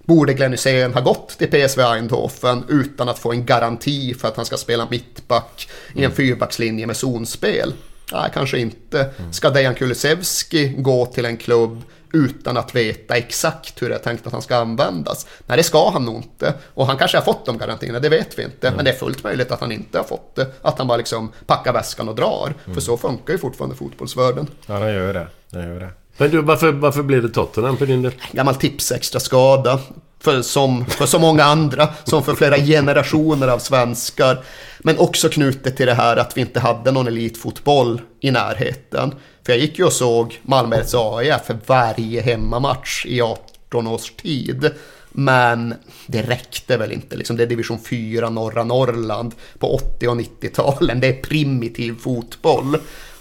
Borde 0.06 0.34
Glenn 0.34 0.52
Hysén 0.52 0.94
ha 0.94 1.02
gått 1.02 1.30
till 1.30 1.48
PSV 1.52 1.82
Eindhoven 1.82 2.64
utan 2.70 3.10
att 3.10 3.20
få 3.20 3.32
en 3.32 3.46
garanti 3.46 4.14
för 4.14 4.28
att 4.28 4.36
han 4.36 4.46
ska 4.46 4.58
spela 4.58 4.88
mittback 4.92 5.70
i 5.94 6.04
en 6.04 6.12
fyrbackslinje 6.12 6.88
med 6.88 6.98
zonspel? 6.98 7.74
Nej, 8.14 8.32
kanske 8.34 8.58
inte. 8.60 9.10
Ska 9.32 9.50
Dejan 9.50 9.76
Kulusevski 9.76 10.68
gå 10.78 11.06
till 11.06 11.26
en 11.26 11.38
klubb 11.38 11.82
utan 12.14 12.58
att 12.58 12.76
veta 12.76 13.18
exakt 13.18 13.82
hur 13.82 13.90
det 13.90 13.96
är 13.96 14.00
tänkt 14.00 14.28
att 14.28 14.34
han 14.34 14.42
ska 14.42 14.56
användas? 14.56 15.28
Nej, 15.46 15.58
det 15.58 15.64
ska 15.64 15.90
han 15.90 16.06
nog 16.06 16.16
inte. 16.16 16.54
Och 16.74 16.88
han 16.88 16.98
kanske 16.98 17.18
har 17.18 17.24
fått 17.24 17.46
de 17.46 17.58
garantierna, 17.58 18.00
det 18.00 18.10
vet 18.10 18.40
vi 18.40 18.44
inte. 18.44 18.72
Men 18.76 18.86
det 18.86 18.92
är 18.92 18.96
fullt 18.96 19.24
möjligt 19.24 19.52
att 19.52 19.62
han 19.62 19.72
inte 19.72 19.98
har 19.98 20.06
fått 20.06 20.36
det. 20.36 20.48
Att 20.62 20.78
han 20.78 20.88
bara 20.88 20.98
liksom 20.98 21.32
packar 21.46 21.74
väskan 21.74 22.10
och 22.10 22.16
drar. 22.16 22.54
För 22.74 22.82
så 22.82 22.98
funkar 22.98 23.34
ju 23.34 23.40
fortfarande 23.40 23.76
fotbollsvärlden. 23.76 24.48
Ja, 24.68 24.80
den 24.80 24.94
gör 24.94 25.14
det. 25.14 25.28
Den 25.50 25.68
gör 25.68 25.80
det. 25.80 25.90
Men 26.18 26.32
du, 26.32 26.42
varför, 26.42 26.72
varför 26.72 27.04
blev 27.04 27.22
det 27.22 27.30
Tottenham 27.30 27.78
för 27.78 27.86
din 27.86 28.02
del? 28.02 28.12
gammal 28.32 28.56
tips 28.56 28.92
extra 28.92 29.20
skada. 29.20 29.80
För, 30.20 30.42
som, 30.42 30.86
för 30.86 31.06
så 31.06 31.20
många 31.20 31.44
andra, 31.44 31.88
som 32.04 32.24
för 32.24 32.36
flera 32.36 32.58
generationer 32.58 33.48
av 33.48 33.60
svenskar. 33.60 34.44
Men 34.80 34.98
också 34.98 35.30
knutet 35.30 35.78
till 35.78 35.86
det 35.86 35.94
här 35.94 36.18
att 36.18 36.38
vi 36.38 36.42
inte 36.42 36.60
hade 36.60 36.92
någon 36.92 37.08
elitfotboll 37.08 38.02
i 38.20 38.32
närheten. 38.32 39.16
För 39.46 39.54
jag 39.54 39.60
gick 39.60 39.80
ju 39.80 39.86
och 39.86 39.94
såg 39.94 40.40
Malmö 40.44 40.84
AIF 40.94 41.42
för 41.46 41.58
varje 41.66 42.22
hemmamatch 42.22 43.06
i 43.06 43.22
18 43.22 43.88
års 43.88 44.12
tid. 44.12 44.72
Men 45.12 45.74
det 46.08 46.22
räckte 46.22 46.78
väl 46.78 46.92
inte. 46.92 47.16
Liksom 47.16 47.38
det 47.38 47.44
är 47.44 47.48
division 47.48 47.80
4 47.80 48.30
norra 48.30 48.64
Norrland 48.64 49.34
på 49.60 49.76
80 49.76 50.08
och 50.08 50.16
90-talen. 50.16 51.00
Det 51.00 51.08
är 51.08 51.22
primitiv 51.22 51.96
fotboll. 52.00 52.78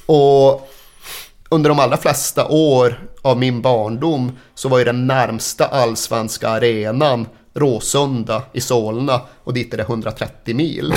Och 0.06 0.70
under 1.48 1.70
de 1.70 1.78
allra 1.78 1.96
flesta 1.96 2.48
år 2.48 3.08
av 3.22 3.38
min 3.38 3.62
barndom 3.62 4.38
så 4.54 4.68
var 4.68 4.78
ju 4.78 4.84
den 4.84 5.06
närmsta 5.06 5.66
allsvenska 5.66 6.48
arenan 6.48 7.26
Råsunda 7.54 8.42
i 8.52 8.60
Solna 8.60 9.20
och 9.44 9.54
dit 9.54 9.72
är 9.72 9.76
det 9.76 9.82
130 9.82 10.54
mil. 10.54 10.94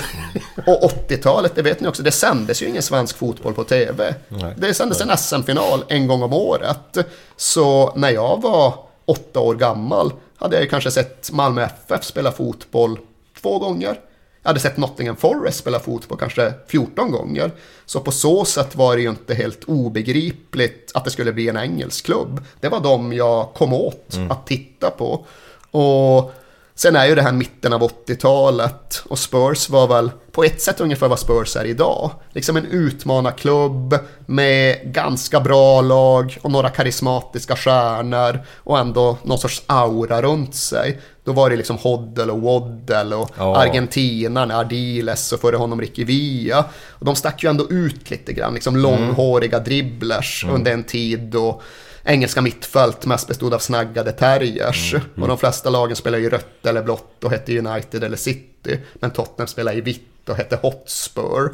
Och 0.66 0.92
80-talet, 1.10 1.56
det 1.56 1.62
vet 1.62 1.80
ni 1.80 1.88
också, 1.88 2.04
det 2.04 2.12
sändes 2.12 2.62
ju 2.62 2.68
ingen 2.68 2.82
svensk 2.82 3.18
fotboll 3.18 3.54
på 3.54 3.64
tv. 3.64 4.16
Nej. 4.30 4.54
Det 4.58 4.74
sändes 4.74 5.02
en 5.02 5.18
SM-final 5.18 5.84
en 5.88 6.08
gång 6.08 6.24
om 6.24 6.34
året. 6.34 6.98
Så 7.36 7.94
när 7.96 8.10
jag 8.10 8.42
var 8.42 8.74
åtta 9.06 9.40
år 9.40 9.56
gammal 9.56 10.14
hade 10.38 10.56
jag 10.56 10.64
ju 10.64 10.70
kanske 10.70 10.92
sett 10.92 11.32
Malmö 11.32 11.64
FF 11.64 12.04
spela 12.04 12.32
fotboll 12.32 13.00
två 13.42 13.60
gånger. 13.60 14.00
Jag 14.48 14.50
hade 14.50 14.60
sett 14.60 14.78
Nottingham 14.78 15.16
Forest 15.16 15.60
spela 15.60 15.80
fotboll 15.80 16.18
kanske 16.18 16.54
14 16.68 17.12
gånger. 17.12 17.52
Så 17.86 18.00
på 18.00 18.12
så 18.12 18.46
sätt 18.46 18.76
var 18.76 18.96
det 18.96 19.02
ju 19.02 19.10
inte 19.10 19.34
helt 19.34 19.64
obegripligt 19.64 20.92
att 20.94 21.06
det 21.06 21.12
skulle 21.12 21.34
bli 21.34 21.50
en 21.50 21.58
engelsk 21.58 22.06
klubb. 22.06 22.44
Det 22.60 22.70
var 22.70 22.80
de 22.80 23.14
jag 23.14 23.54
kom 23.54 23.74
åt 23.74 24.18
att 24.30 24.48
titta 24.48 24.90
på. 24.90 25.26
Och 25.72 26.32
sen 26.78 26.96
är 26.96 27.06
ju 27.06 27.16
det 27.16 27.22
här 27.22 27.32
mitten 27.32 27.74
av 27.74 27.82
80-talet 28.08 29.04
och 29.10 29.20
Spurs 29.20 29.70
var 29.70 29.88
väl 29.88 30.12
på 30.32 30.44
ett 30.44 30.62
sätt 30.62 30.80
ungefär 30.82 31.08
vad 31.08 31.20
Spurs 31.20 31.56
är 31.56 31.66
idag. 31.66 32.12
Liksom 32.32 32.58
en 32.58 32.66
utmanarklubb 32.66 34.00
med 34.26 34.94
ganska 34.94 35.40
bra 35.40 35.82
lag 35.82 36.38
och 36.42 36.52
några 36.52 36.70
karismatiska 36.70 37.56
stjärnor 37.56 38.40
och 38.58 38.80
ändå 38.80 39.18
någon 39.24 39.38
sorts 39.38 39.64
aura 39.68 40.22
runt 40.22 40.56
sig. 40.56 41.00
Då 41.24 41.32
var 41.34 41.50
det 41.50 41.56
liksom 41.56 41.78
Hoddle 41.78 42.32
och 42.32 42.42
Waddle 42.42 43.16
och 43.16 43.30
Ja. 43.38 43.58
argentinaren 43.58 44.52
Ardiles 44.52 45.32
och 45.32 45.40
före 45.40 45.56
honom 45.56 45.82
Ricky 45.82 46.04
Villa. 46.04 46.66
Och 46.90 47.06
de 47.06 47.16
stack 47.16 47.44
ju 47.44 47.50
ändå 47.50 47.70
ut 47.70 48.10
lite 48.12 48.34
grann, 48.34 48.54
liksom 48.54 48.78
långhåriga 48.78 49.60
dribblers 49.60 50.46
under 50.52 50.72
en 50.72 50.84
tid 50.84 51.20
då 51.20 51.62
engelska 52.08 52.42
mittfält 52.42 53.06
mest 53.06 53.28
bestod 53.28 53.54
av 53.54 53.60
snaggade 53.60 54.12
terriers. 54.12 54.94
Och 55.22 55.28
de 55.28 55.38
flesta 55.38 55.70
lagen 55.70 55.96
spelar 55.96 56.18
ju 56.18 56.30
rött 56.30 56.66
eller 56.66 56.84
blått 56.84 57.24
och 57.24 57.32
hette 57.32 57.58
United 57.58 58.04
eller 58.04 58.18
City. 58.18 58.80
Men 58.94 59.12
Tottenham 59.12 59.48
spelar 59.48 59.78
i 59.78 59.82
vitt 59.82 60.30
och 60.30 60.36
hette 60.36 60.60
Hotspur. 60.62 61.54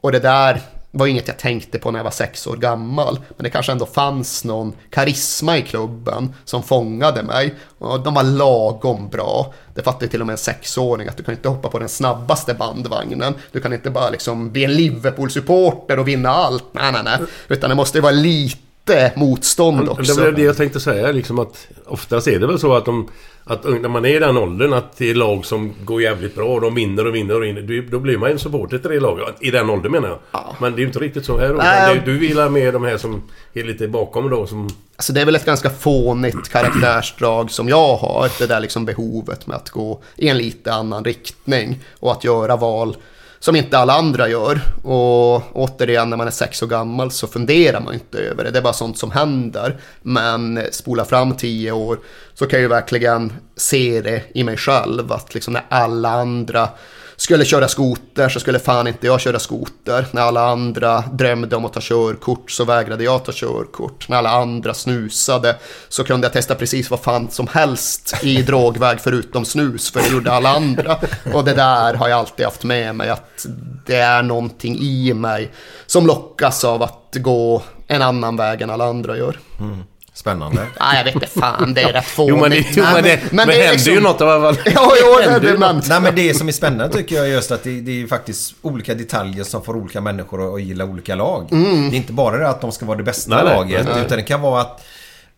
Och 0.00 0.12
det 0.12 0.18
där 0.18 0.60
var 0.90 1.06
inget 1.06 1.28
jag 1.28 1.38
tänkte 1.38 1.78
på 1.78 1.90
när 1.90 1.98
jag 1.98 2.04
var 2.04 2.10
sex 2.10 2.46
år 2.46 2.56
gammal. 2.56 3.20
Men 3.36 3.44
det 3.44 3.50
kanske 3.50 3.72
ändå 3.72 3.86
fanns 3.86 4.44
någon 4.44 4.72
karisma 4.90 5.58
i 5.58 5.62
klubben 5.62 6.34
som 6.44 6.62
fångade 6.62 7.22
mig. 7.22 7.54
Och 7.78 8.00
de 8.00 8.14
var 8.14 8.22
lagom 8.22 9.08
bra. 9.08 9.54
Det 9.74 9.82
fattar 9.82 10.02
ju 10.02 10.08
till 10.08 10.20
och 10.20 10.26
med 10.26 10.32
en 10.34 10.38
sexåring 10.38 11.08
att 11.08 11.16
du 11.16 11.22
kan 11.22 11.34
inte 11.34 11.48
hoppa 11.48 11.68
på 11.68 11.78
den 11.78 11.88
snabbaste 11.88 12.54
bandvagnen. 12.54 13.34
Du 13.52 13.60
kan 13.60 13.72
inte 13.72 13.90
bara 13.90 14.10
liksom 14.10 14.50
bli 14.50 14.64
en 14.64 14.74
Liverpool-supporter 14.74 15.98
och 15.98 16.08
vinna 16.08 16.30
allt. 16.30 16.64
Nej, 16.72 16.92
nej, 16.92 17.02
nej. 17.04 17.18
Utan 17.48 17.70
det 17.70 17.76
måste 17.76 17.98
ju 17.98 18.02
vara 18.02 18.12
lite 18.12 18.65
motstånd 19.16 19.88
också. 19.88 20.14
Det 20.14 20.24
var 20.24 20.32
det 20.32 20.42
jag 20.42 20.56
tänkte 20.56 20.80
säga 20.80 21.12
liksom 21.12 21.38
att 21.38 21.68
oftast 21.86 22.28
är 22.28 22.38
det 22.38 22.46
väl 22.46 22.58
så 22.58 22.74
att 22.74 22.84
de... 22.84 23.08
Att 23.48 23.64
när 23.64 23.88
man 23.88 24.04
är 24.04 24.16
i 24.16 24.18
den 24.18 24.36
åldern 24.36 24.72
att 24.72 24.96
det 24.96 25.10
är 25.10 25.14
lag 25.14 25.44
som 25.46 25.74
går 25.84 26.02
jävligt 26.02 26.34
bra 26.34 26.44
och 26.44 26.60
de 26.60 26.74
vinner 26.74 27.06
och 27.06 27.14
vinner 27.14 27.34
och 27.36 27.42
vinner. 27.44 27.90
Då 27.90 27.98
blir 27.98 28.18
man 28.18 28.28
ju 28.28 28.32
en 28.32 28.38
supporter 28.38 28.78
till 28.78 28.90
det 28.90 29.00
laget. 29.00 29.34
I 29.40 29.50
den 29.50 29.70
åldern 29.70 29.92
menar 29.92 30.08
jag. 30.08 30.18
Men 30.60 30.72
det 30.72 30.76
är 30.76 30.80
ju 30.80 30.86
inte 30.86 30.98
riktigt 30.98 31.24
så 31.24 31.38
här 31.38 31.48
det- 31.94 32.02
Du 32.04 32.18
vill 32.18 32.38
ha 32.38 32.48
med 32.48 32.72
de 32.72 32.84
här 32.84 32.98
som 32.98 33.22
är 33.54 33.64
lite 33.64 33.88
bakom 33.88 34.30
då 34.30 34.46
som... 34.46 34.68
Alltså 34.96 35.12
det 35.12 35.20
är 35.20 35.24
väl 35.24 35.36
ett 35.36 35.44
ganska 35.44 35.70
fånigt 35.70 36.48
karaktärsdrag 36.48 37.50
som 37.50 37.68
jag 37.68 37.96
har. 37.96 38.30
Det 38.38 38.46
där 38.46 38.60
liksom 38.60 38.84
behovet 38.84 39.46
med 39.46 39.56
att 39.56 39.70
gå 39.70 40.00
i 40.16 40.28
en 40.28 40.38
lite 40.38 40.72
annan 40.72 41.04
riktning. 41.04 41.80
Och 42.00 42.12
att 42.12 42.24
göra 42.24 42.56
val 42.56 42.96
som 43.38 43.56
inte 43.56 43.78
alla 43.78 43.92
andra 43.92 44.28
gör. 44.28 44.60
Och 44.82 45.56
återigen, 45.56 46.10
när 46.10 46.16
man 46.16 46.26
är 46.26 46.30
sex 46.30 46.62
år 46.62 46.66
gammal 46.66 47.10
så 47.10 47.26
funderar 47.26 47.80
man 47.80 47.94
inte 47.94 48.18
över 48.18 48.44
det. 48.44 48.50
Det 48.50 48.58
är 48.58 48.62
bara 48.62 48.72
sånt 48.72 48.98
som 48.98 49.10
händer. 49.10 49.76
Men 50.02 50.60
spola 50.70 51.04
fram 51.04 51.36
tio 51.36 51.72
år 51.72 51.98
så 52.34 52.46
kan 52.46 52.56
jag 52.56 52.62
ju 52.62 52.68
verkligen 52.68 53.32
se 53.56 54.00
det 54.00 54.22
i 54.34 54.44
mig 54.44 54.56
själv. 54.56 55.12
Att 55.12 55.34
liksom 55.34 55.52
när 55.52 55.64
alla 55.68 56.10
andra 56.10 56.68
skulle 57.16 57.44
köra 57.44 57.68
skoter 57.68 58.28
så 58.28 58.40
skulle 58.40 58.58
fan 58.58 58.86
inte 58.86 59.06
jag 59.06 59.20
köra 59.20 59.38
skoter. 59.38 60.06
När 60.10 60.22
alla 60.22 60.48
andra 60.48 61.00
drömde 61.00 61.56
om 61.56 61.64
att 61.64 61.72
ta 61.72 61.80
körkort 61.82 62.50
så 62.50 62.64
vägrade 62.64 63.04
jag 63.04 63.24
ta 63.24 63.32
körkort. 63.34 64.08
När 64.08 64.16
alla 64.16 64.30
andra 64.30 64.74
snusade 64.74 65.56
så 65.88 66.04
kunde 66.04 66.24
jag 66.24 66.32
testa 66.32 66.54
precis 66.54 66.90
vad 66.90 67.00
fan 67.00 67.30
som 67.30 67.46
helst 67.46 68.14
i 68.22 68.42
drogväg 68.42 69.00
förutom 69.00 69.44
snus, 69.44 69.90
för 69.90 70.00
det 70.00 70.08
gjorde 70.08 70.32
alla 70.32 70.56
andra. 70.56 70.98
Och 71.34 71.44
det 71.44 71.54
där 71.54 71.94
har 71.94 72.08
jag 72.08 72.18
alltid 72.18 72.46
haft 72.46 72.64
med 72.64 72.94
mig, 72.94 73.10
att 73.10 73.46
det 73.86 73.96
är 73.96 74.22
någonting 74.22 74.78
i 74.78 75.14
mig 75.14 75.50
som 75.86 76.06
lockas 76.06 76.64
av 76.64 76.82
att 76.82 77.16
gå 77.16 77.62
en 77.86 78.02
annan 78.02 78.36
väg 78.36 78.62
än 78.62 78.70
alla 78.70 78.84
andra 78.84 79.16
gör. 79.16 79.38
Mm. 79.60 79.82
Spännande. 80.16 80.66
Nej, 80.80 80.96
jag 80.96 81.04
vet 81.04 81.14
inte 81.14 81.26
fan, 81.26 81.74
det 81.74 81.82
är 81.82 81.92
rätt 81.92 82.04
fånigt. 82.04 82.30
Jo 82.30 82.40
men 82.40 82.50
det, 82.50 82.64
jo, 82.70 82.82
men 82.94 83.02
det, 83.04 83.20
men 83.32 83.48
det, 83.48 83.54
är 83.54 83.58
händer 83.58 83.72
liksom- 83.72 83.92
ju 83.92 84.00
något 84.00 84.20
i 84.20 84.24
alla 84.24 84.54
fall. 84.54 84.72
Ja, 84.74 84.92
jo, 85.02 85.16
det, 85.18 85.30
Händer 85.30 85.52
det, 85.52 85.58
men... 85.58 85.76
något. 85.76 85.88
Nej 85.88 86.00
men 86.00 86.14
det 86.14 86.34
som 86.34 86.48
är 86.48 86.52
spännande 86.52 86.96
tycker 86.96 87.16
jag 87.16 87.24
är 87.24 87.30
just 87.30 87.50
att 87.50 87.62
det, 87.64 87.80
det 87.80 88.02
är 88.02 88.06
faktiskt 88.06 88.54
olika 88.62 88.94
detaljer 88.94 89.44
som 89.44 89.62
får 89.62 89.76
olika 89.76 90.00
människor 90.00 90.48
att, 90.48 90.54
att 90.54 90.62
gilla 90.62 90.84
olika 90.84 91.14
lag. 91.14 91.48
Mm. 91.52 91.90
Det 91.90 91.96
är 91.96 91.98
inte 91.98 92.12
bara 92.12 92.36
det 92.38 92.48
att 92.48 92.60
de 92.60 92.72
ska 92.72 92.86
vara 92.86 92.96
det 92.98 93.02
bästa 93.04 93.34
Nej, 93.34 93.44
nej, 93.44 93.54
laget. 93.54 93.86
nej. 93.94 94.04
Utan 94.04 94.16
det 94.18 94.24
kan 94.24 94.40
vara 94.40 94.60
att 94.60 94.84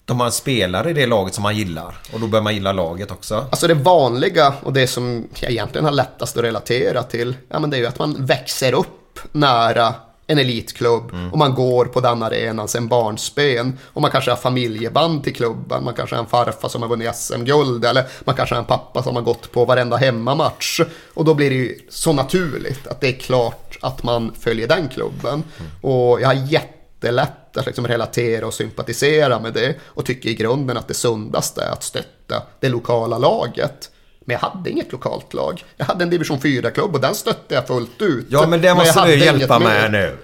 de 0.05 0.21
har 0.21 0.27
en 0.27 0.33
spelare 0.33 0.91
i 0.91 0.93
det 0.93 1.07
laget 1.07 1.35
som 1.35 1.43
man 1.43 1.57
gillar. 1.57 1.95
Och 2.13 2.21
då 2.21 2.27
bör 2.27 2.41
man 2.41 2.55
gilla 2.55 2.73
laget 2.73 3.11
också. 3.11 3.35
Alltså 3.51 3.67
det 3.69 3.75
vanliga 3.75 4.55
och 4.63 4.73
det 4.73 4.87
som 4.87 5.29
jag 5.41 5.51
egentligen 5.51 5.85
har 5.85 5.93
lättast 5.93 6.37
att 6.37 6.43
relatera 6.45 7.03
till, 7.03 7.37
ja 7.49 7.59
men 7.59 7.71
det 7.71 7.77
är 7.77 7.79
ju 7.79 7.87
att 7.87 7.99
man 7.99 8.27
växer 8.27 8.73
upp 8.73 9.19
nära 9.33 9.95
en 10.31 10.39
elitklubb 10.39 11.13
och 11.33 11.39
man 11.39 11.55
går 11.55 11.85
på 11.85 12.01
den 12.01 12.23
arenan 12.23 12.69
sen 12.69 12.89
barnsben. 12.89 13.79
Och 13.85 14.03
man 14.03 14.11
kanske 14.11 14.31
har 14.31 14.37
familjeband 14.37 15.25
till 15.25 15.35
klubben, 15.35 15.85
man 15.85 15.95
kanske 15.95 16.17
har 16.17 16.23
en 16.23 16.29
farfar 16.29 16.69
som 16.69 16.83
har 16.83 16.89
vunnit 16.89 17.17
SM-guld 17.17 17.85
eller 17.85 18.05
man 18.25 18.35
kanske 18.35 18.55
har 18.55 18.61
en 18.61 18.67
pappa 18.67 19.03
som 19.03 19.17
har 19.17 19.23
gått 19.23 19.53
på 19.53 19.65
varenda 19.65 19.97
hemmamatch. 19.97 20.81
Och 21.15 21.25
då 21.25 21.35
blir 21.35 21.51
det 21.51 21.57
ju 21.57 21.79
så 21.89 22.13
naturligt 22.13 22.87
att 22.87 23.01
det 23.01 23.09
är 23.09 23.13
klart 23.13 23.79
att 23.81 24.03
man 24.03 24.35
följer 24.41 24.69
den 24.69 24.89
klubben. 24.89 25.43
Och 25.83 26.21
jag 26.21 26.29
har 26.29 26.53
jättelätt 26.53 27.57
att 27.57 27.67
liksom 27.67 27.87
relatera 27.87 28.47
och 28.47 28.55
sympatisera 28.55 29.41
med 29.41 29.53
det 29.53 29.75
och 29.83 30.07
tycker 30.07 30.29
i 30.29 30.35
grunden 30.35 30.77
att 30.77 30.89
det 30.89 30.95
sundaste 30.95 31.63
är 31.63 31.71
att 31.71 31.83
stötta 31.83 32.43
det 32.61 32.69
lokala 32.69 33.19
laget. 33.19 33.91
Men 34.29 34.39
jag 34.43 34.49
hade 34.49 34.71
inget 34.71 34.93
lokalt 34.93 35.35
lag. 35.35 35.65
Jag 35.77 35.87
hade 35.87 36.05
en 36.05 36.11
division 36.11 36.39
4-klubb 36.39 36.95
och 36.95 37.01
den 37.01 37.15
stötte 37.15 37.55
jag 37.55 37.67
fullt 37.67 38.03
ut. 38.03 38.27
Ja 38.29 38.47
men 38.47 38.61
det 38.63 38.75
måste 38.75 39.01
hade 39.01 39.13
du 39.17 39.25
hjälpa 39.25 39.59
med 39.59 39.93
nu. 39.93 40.17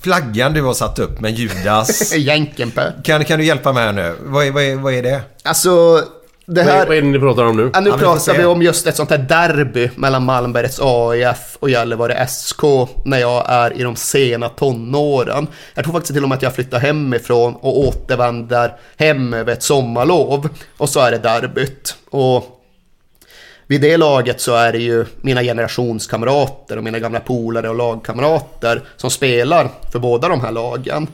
Flaggan 0.00 0.52
du 0.52 0.62
har 0.62 0.74
satt 0.74 0.98
upp 0.98 1.20
med 1.20 1.32
Judas. 1.38 2.14
Jänkenpä. 2.16 2.92
Kan, 3.04 3.24
kan 3.24 3.38
du 3.38 3.44
hjälpa 3.44 3.72
med 3.72 3.94
nu? 3.94 4.14
Vad 4.22 4.46
är, 4.46 4.50
vad 4.50 4.62
är, 4.62 4.76
vad 4.76 4.94
är 4.94 5.02
det? 5.02 5.20
Alltså, 5.42 6.02
det 6.46 6.62
Vad 6.62 6.72
är, 6.74 6.78
här... 6.78 6.86
vad 6.86 6.96
är 6.96 7.02
det 7.02 7.08
ni 7.08 7.18
pratar 7.18 7.44
om 7.44 7.56
nu? 7.56 7.70
Ja, 7.74 7.80
nu 7.80 7.90
Ja, 7.90 7.96
vi 7.96 8.02
pratar 8.02 8.20
se. 8.20 8.38
vi 8.38 8.44
om 8.44 8.62
just 8.62 8.86
ett 8.86 8.96
sånt 8.96 9.10
här 9.10 9.18
derby 9.18 9.90
mellan 9.96 10.24
Malmbergets 10.24 10.80
AIF 10.82 11.56
och 11.60 11.70
Gällivare 11.70 12.26
SK 12.26 12.62
när 13.04 13.18
jag 13.18 13.44
är 13.48 13.80
i 13.80 13.82
de 13.82 13.96
sena 13.96 14.48
tonåren. 14.48 15.46
Jag 15.74 15.84
tror 15.84 15.94
faktiskt 15.94 16.14
till 16.14 16.22
och 16.22 16.28
med 16.28 16.36
att 16.36 16.42
jag 16.42 16.54
flyttar 16.54 16.78
hemifrån 16.78 17.54
och 17.54 17.78
återvänder 17.78 18.76
hem 18.96 19.34
över 19.34 19.52
ett 19.52 19.62
sommarlov. 19.62 20.48
Och 20.76 20.88
så 20.88 21.00
är 21.00 21.10
det 21.10 21.18
derbyt. 21.18 21.96
Och 22.10 22.53
vid 23.66 23.80
det 23.80 23.96
laget 23.96 24.40
så 24.40 24.54
är 24.54 24.72
det 24.72 24.78
ju 24.78 25.04
mina 25.20 25.42
generationskamrater 25.42 26.76
och 26.76 26.84
mina 26.84 26.98
gamla 26.98 27.20
polare 27.20 27.68
och 27.68 27.74
lagkamrater 27.74 28.82
som 28.96 29.10
spelar 29.10 29.70
för 29.92 29.98
båda 29.98 30.28
de 30.28 30.40
här 30.40 30.52
lagen. 30.52 31.06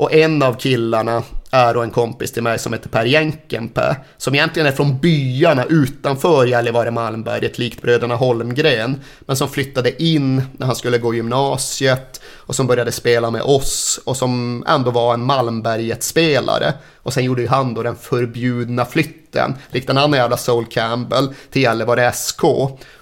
Och 0.00 0.12
en 0.12 0.42
av 0.42 0.54
killarna 0.54 1.22
är 1.50 1.74
då 1.74 1.82
en 1.82 1.90
kompis 1.90 2.32
till 2.32 2.42
mig 2.42 2.58
som 2.58 2.72
heter 2.72 2.88
Per 2.88 3.04
Jänkenpä, 3.04 3.96
som 4.16 4.34
egentligen 4.34 4.66
är 4.66 4.72
från 4.72 4.98
byarna 4.98 5.64
utanför 5.64 6.46
Gällivare 6.46 6.90
Malmberget, 6.90 7.58
likt 7.58 7.82
bröderna 7.82 8.14
Holmgren, 8.14 9.00
men 9.20 9.36
som 9.36 9.48
flyttade 9.48 10.02
in 10.02 10.42
när 10.56 10.66
han 10.66 10.76
skulle 10.76 10.98
gå 10.98 11.14
gymnasiet 11.14 12.20
och 12.36 12.54
som 12.54 12.66
började 12.66 12.92
spela 12.92 13.30
med 13.30 13.42
oss 13.42 14.00
och 14.04 14.16
som 14.16 14.64
ändå 14.68 14.90
var 14.90 15.14
en 15.14 15.24
Malmberget-spelare. 15.24 16.72
Och 17.02 17.12
sen 17.12 17.24
gjorde 17.24 17.42
ju 17.42 17.48
han 17.48 17.74
då 17.74 17.82
den 17.82 17.96
förbjudna 17.96 18.84
flytten, 18.84 19.54
likt 19.70 19.90
en 19.90 19.98
annan 19.98 20.18
jävla 20.18 20.36
Soul 20.36 20.66
Campbell, 20.66 21.34
till 21.50 21.62
Gällivare 21.62 22.12
SK. 22.12 22.44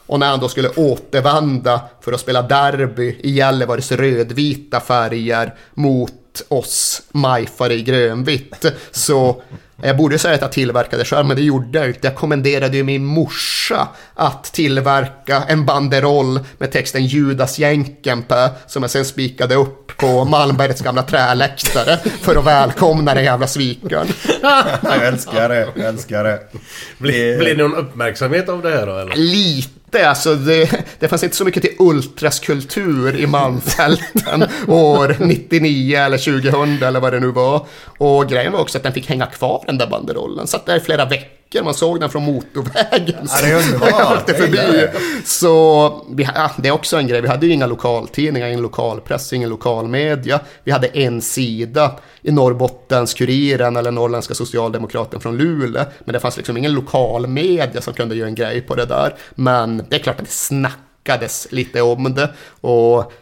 Och 0.07 0.21
när 0.21 0.31
han 0.31 0.41
då 0.41 0.49
skulle 0.49 0.69
återvända 0.69 1.81
för 2.01 2.13
att 2.13 2.21
spela 2.21 2.43
derby 2.43 3.17
i 3.21 3.31
Gällivares 3.31 3.93
rödvita 3.93 4.81
färger 4.81 5.55
mot 5.75 6.18
oss 6.49 7.03
majfare 7.13 7.75
i 7.75 7.83
grönvitt. 7.83 8.65
Så 8.91 9.43
jag 9.83 9.97
borde 9.97 10.19
säga 10.19 10.35
att 10.35 10.41
jag 10.41 10.53
tillverkade 10.53 11.05
själv, 11.05 11.27
men 11.27 11.37
det 11.37 11.43
gjorde 11.43 11.79
jag 11.79 11.89
inte. 11.89 12.07
Jag 12.07 12.15
kommenderade 12.15 12.77
ju 12.77 12.85
min 12.85 13.05
morsa 13.05 13.89
att 14.15 14.45
tillverka 14.45 15.43
en 15.49 15.67
banderoll 15.67 16.41
med 16.59 16.73
texten 16.73 17.07
Judas 17.07 17.59
Jänkenpä 17.59 18.51
som 18.67 18.83
jag 18.83 18.91
sen 18.91 19.05
spikade 19.05 19.55
upp 19.55 19.97
på 19.97 20.25
Malmbergets 20.25 20.81
gamla 20.81 21.03
träläktare 21.03 21.99
för 22.23 22.37
att 22.37 22.45
välkomna 22.45 23.15
den 23.15 23.25
jävla 23.25 23.47
svikaren. 23.47 24.07
Jag 24.83 25.07
älskar 25.07 25.49
det. 25.49 25.69
Jag 25.75 25.87
älskar 25.87 26.25
det. 26.25 26.41
Blir, 26.99 27.39
blir 27.39 27.55
det 27.55 27.63
någon 27.63 27.75
uppmärksamhet 27.77 28.49
av 28.49 28.63
det 28.63 28.71
här 28.71 28.87
då 28.87 28.99
eller? 28.99 29.17
Lite, 29.17 29.78
alltså 29.97 30.35
det, 30.35 30.71
det 30.99 31.09
fanns 31.09 31.25
inte 31.25 31.37
så 31.37 31.45
mycket 31.45 31.63
till 31.63 31.77
ultraskultur 31.79 33.17
i 33.17 33.27
Malmfälten 33.27 34.45
år 34.69 35.17
99 35.19 35.99
eller 35.99 36.19
2000 36.19 36.83
eller 36.83 37.01
vad 37.01 37.13
det 37.13 37.21
nu 37.21 37.31
var. 37.31 37.67
Och 37.99 38.29
grejen 38.29 38.53
var 38.53 38.61
också 38.61 38.79
att 38.79 38.85
den 38.85 38.93
fick 38.93 39.09
hänga 39.09 39.27
kvar 39.27 39.65
den 39.67 39.79
där 39.79 39.87
banderollen. 39.87 40.47
Satt 40.47 40.67
där 40.67 40.77
i 40.77 40.81
flera 40.81 41.05
veckor, 41.05 41.38
man 41.63 41.75
såg 41.75 42.01
den 42.01 42.11
från 42.11 42.23
motorvägen. 42.23 43.29
Ja, 43.31 43.41
det 43.43 43.51
är 43.51 43.67
underbart. 43.67 44.29
Gillar 44.29 44.41
förbi. 44.41 44.57
det. 44.57 44.93
Så 45.25 46.05
vi, 46.11 46.29
ja, 46.35 46.51
det 46.57 46.69
är 46.69 46.73
också 46.73 46.97
en 46.97 47.07
grej, 47.07 47.21
vi 47.21 47.29
hade 47.29 47.47
ju 47.47 47.53
inga 47.53 47.67
lokaltidningar, 47.67 48.47
ingen 48.47 48.63
lokalpress, 48.63 49.33
ingen 49.33 49.49
lokalmedia. 49.51 50.41
Vi 50.65 50.73
hade 50.73 50.87
en 50.87 51.21
sida 51.21 51.99
i 52.23 52.33
Norrbottens 52.33 53.15
Kuriren 53.15 53.77
eller 53.77 53.91
Norrländska 53.91 54.35
Socialdemokraten 54.35 55.21
från 55.21 55.37
Luleå. 55.37 55.85
Men 56.05 56.13
det 56.13 56.21
fanns 56.21 56.37
liksom 56.37 56.57
ingen 56.57 56.73
lokalmedia 56.73 57.81
som 57.81 57.95
kunde 57.95 58.15
göra 58.15 58.29
en 58.29 58.35
grej 58.35 58.61
på 58.61 58.75
det 58.75 58.85
där. 58.85 59.15
Men 59.35 59.87
det 59.89 59.97
är 59.97 60.01
klart 60.01 60.21
att 60.21 60.27
det 60.27 60.33
snackades 60.33 61.49
lite 61.51 61.83
om 61.83 62.15
det. 62.15 62.31
Och 62.61 63.13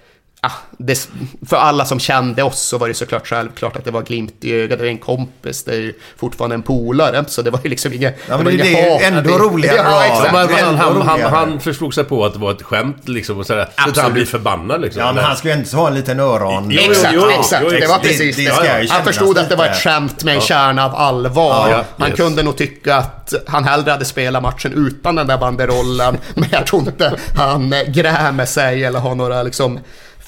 ja, 0.46 0.52
det, 0.78 1.08
för 1.48 1.56
alla 1.56 1.84
som 1.84 2.00
kände 2.00 2.42
oss 2.42 2.60
så 2.60 2.78
var 2.78 2.88
det 2.88 2.94
såklart 2.94 3.26
självklart 3.28 3.76
att 3.76 3.84
det 3.84 3.90
var 3.90 4.02
glimt 4.02 4.34
i 4.40 4.52
ögat. 4.54 4.78
Det 4.78 4.84
är 4.84 4.88
en 4.88 4.98
kompis, 4.98 5.64
det 5.64 5.72
är 5.74 5.80
ju 5.80 5.92
fortfarande 6.16 6.54
en 6.54 6.62
polare. 6.62 7.24
Så 7.28 7.42
det 7.42 7.50
var 7.50 7.60
ju 7.64 7.70
liksom 7.70 7.92
inget... 7.92 8.18
Ja, 8.28 8.36
men 8.36 8.44
det 8.44 8.52
är 8.52 8.98
det 8.98 9.04
ändå 9.04 9.20
Det- 9.20 9.44
roligare. 9.44 9.76
Ja, 9.76 10.04
exakt. 10.04 10.32
Det 10.32 10.38
är 10.38 10.64
han, 10.64 10.74
ändå 10.74 10.82
han, 10.84 10.96
han, 11.02 11.12
roligare. 11.18 11.28
han 11.30 11.60
förstod 11.60 11.94
sig 11.94 12.04
på 12.04 12.24
att 12.24 12.32
det 12.32 12.38
var 12.38 12.50
ett 12.52 12.62
skämt 12.62 13.08
liksom 13.08 13.38
och 13.38 13.46
sådär. 13.46 13.64
Så 13.64 13.68
att 13.70 13.74
han 13.76 13.88
Absolut. 13.90 14.12
blir 14.12 14.26
förbannad 14.26 14.80
liksom. 14.80 15.02
Ja 15.02 15.12
men 15.12 15.24
han 15.24 15.36
ska 15.36 15.48
ju 15.48 15.54
ändå 15.54 15.68
ha 15.76 15.88
en 15.88 15.94
liten 15.94 16.20
öron. 16.20 16.70
Jo, 16.70 16.80
jo, 16.84 16.90
Exakt, 16.92 17.14
jo, 17.14 17.30
exakt. 17.30 17.62
jo, 17.64 17.70
det 17.80 17.86
var 17.86 17.98
det- 17.98 18.08
precis 18.08 18.36
det 18.36 18.44
det. 18.44 18.54
ska 18.54 18.82
ju 18.82 18.88
Han 18.88 19.04
förstod 19.04 19.38
att 19.38 19.48
det 19.48 19.56
var 19.56 19.66
ett 19.66 19.76
skämt 19.82 20.24
med 20.24 20.34
en 20.34 20.40
kärna 20.40 20.84
av 20.84 20.94
allvar. 20.94 21.68
Ja, 21.70 21.84
han 21.98 22.08
yes. 22.08 22.16
kunde 22.16 22.42
nog 22.42 22.56
tycka 22.56 22.96
att 22.96 23.34
han 23.46 23.64
hellre 23.64 23.90
hade 23.90 24.04
spelat 24.04 24.42
matchen 24.42 24.72
utan 24.88 25.14
den 25.14 25.26
där 25.26 25.38
banderollen. 25.38 26.18
men 26.34 26.48
jag 26.52 26.66
tror 26.66 26.82
inte 26.82 27.12
han 27.36 27.74
grämer 27.88 28.46
sig 28.46 28.84
eller 28.84 28.98
har 28.98 29.14
några 29.14 29.42
liksom 29.42 29.78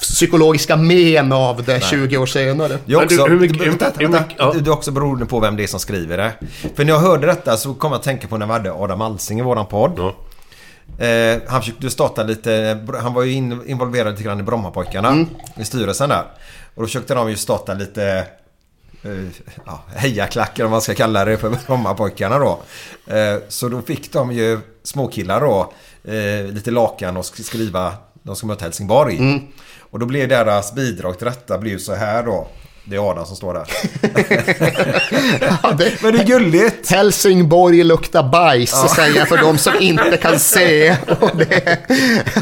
psykologiska 0.01 0.77
men 0.77 1.33
av 1.33 1.63
det 1.65 1.81
20 1.85 2.17
år 2.19 2.27
senare. 2.27 2.79
Jag 2.85 2.99
Men 2.99 3.09
du, 3.09 3.15
också, 3.21 3.27
hur 3.33 3.41
mycket- 3.41 3.67
vänta, 3.67 3.93
hur 3.99 4.09
vänta, 4.09 4.21
mycket- 4.21 4.37
ja. 4.39 4.53
Det 4.59 4.71
är 4.71 4.73
också 4.73 4.91
beroende 4.91 5.27
på 5.27 5.41
vem 5.41 5.57
det 5.57 5.63
är 5.63 5.67
som 5.67 5.81
skriver 5.81 6.17
det. 6.19 6.33
För 6.77 6.85
när 6.85 6.93
jag 6.93 7.01
hörde 7.01 7.27
detta 7.27 7.57
så 7.57 7.75
kom 7.75 7.93
jag 7.93 7.99
att 7.99 8.05
tänka 8.05 8.29
på 8.29 8.37
när 8.37 8.47
vi 8.47 8.53
hade 8.53 8.73
Adam 8.73 9.01
Alsing 9.01 9.39
i 9.39 9.43
våran 9.43 9.67
podd. 9.67 9.93
Ja. 9.97 10.15
Eh, 11.07 11.39
han 11.49 11.61
försökte 11.61 11.91
starta 11.91 12.23
lite, 12.23 12.79
han 13.01 13.15
var 13.15 13.23
ju 13.23 13.33
in, 13.33 13.63
involverad 13.67 14.11
lite 14.13 14.23
grann 14.23 14.41
i 14.41 14.43
Brommapojkarna 14.43 15.27
i 15.57 15.65
styrelsen 15.65 16.09
där. 16.09 16.25
Och 16.75 16.83
då 16.83 16.87
försökte 16.87 17.15
de 17.15 17.31
ju 17.31 17.37
starta 17.37 17.75
lite 17.75 18.25
eh, 19.03 19.11
ja, 19.67 19.83
hejaklackar 19.97 20.65
om 20.65 20.71
man 20.71 20.81
ska 20.81 20.95
kalla 20.95 21.25
det 21.25 21.37
för 21.37 21.53
Brommapojkarna 21.67 22.39
då. 22.39 22.61
Eh, 23.07 23.37
så 23.49 23.69
då 23.69 23.83
fick 23.83 24.13
de 24.13 24.33
ju 24.33 24.59
småkillar 24.83 25.41
då 25.41 25.73
eh, 26.13 26.53
lite 26.53 26.71
lakan 26.71 27.17
och 27.17 27.23
sk- 27.25 27.43
skriva 27.43 27.93
de 28.23 28.37
ska 28.37 28.47
möta 28.47 28.65
Helsingborg. 28.65 29.43
Och 29.91 29.99
då 29.99 30.07
blev 30.07 30.29
deras 30.29 30.75
bidrag 30.75 31.19
till 31.19 31.27
detta 31.27 31.59
blev 31.59 31.79
så 31.79 31.95
här 31.95 32.23
då. 32.23 32.49
Det 32.91 32.97
är 32.97 33.11
Adam 33.11 33.27
som 33.27 33.37
står 33.37 33.55
där. 33.55 33.65
Ja, 35.63 35.73
det, 35.79 36.03
Men 36.03 36.13
det 36.13 36.19
är 36.23 36.27
gulligt! 36.27 36.91
Helsingborg 36.91 37.85
luktar 37.85 38.23
bajs, 38.23 38.95
säger 38.95 39.19
jag 39.19 39.29
för 39.29 39.37
de 39.37 39.59
som 39.59 39.73
inte 39.81 40.17
kan 40.17 40.39
se. 40.39 40.97
Och 41.21 41.37
det, 41.37 41.79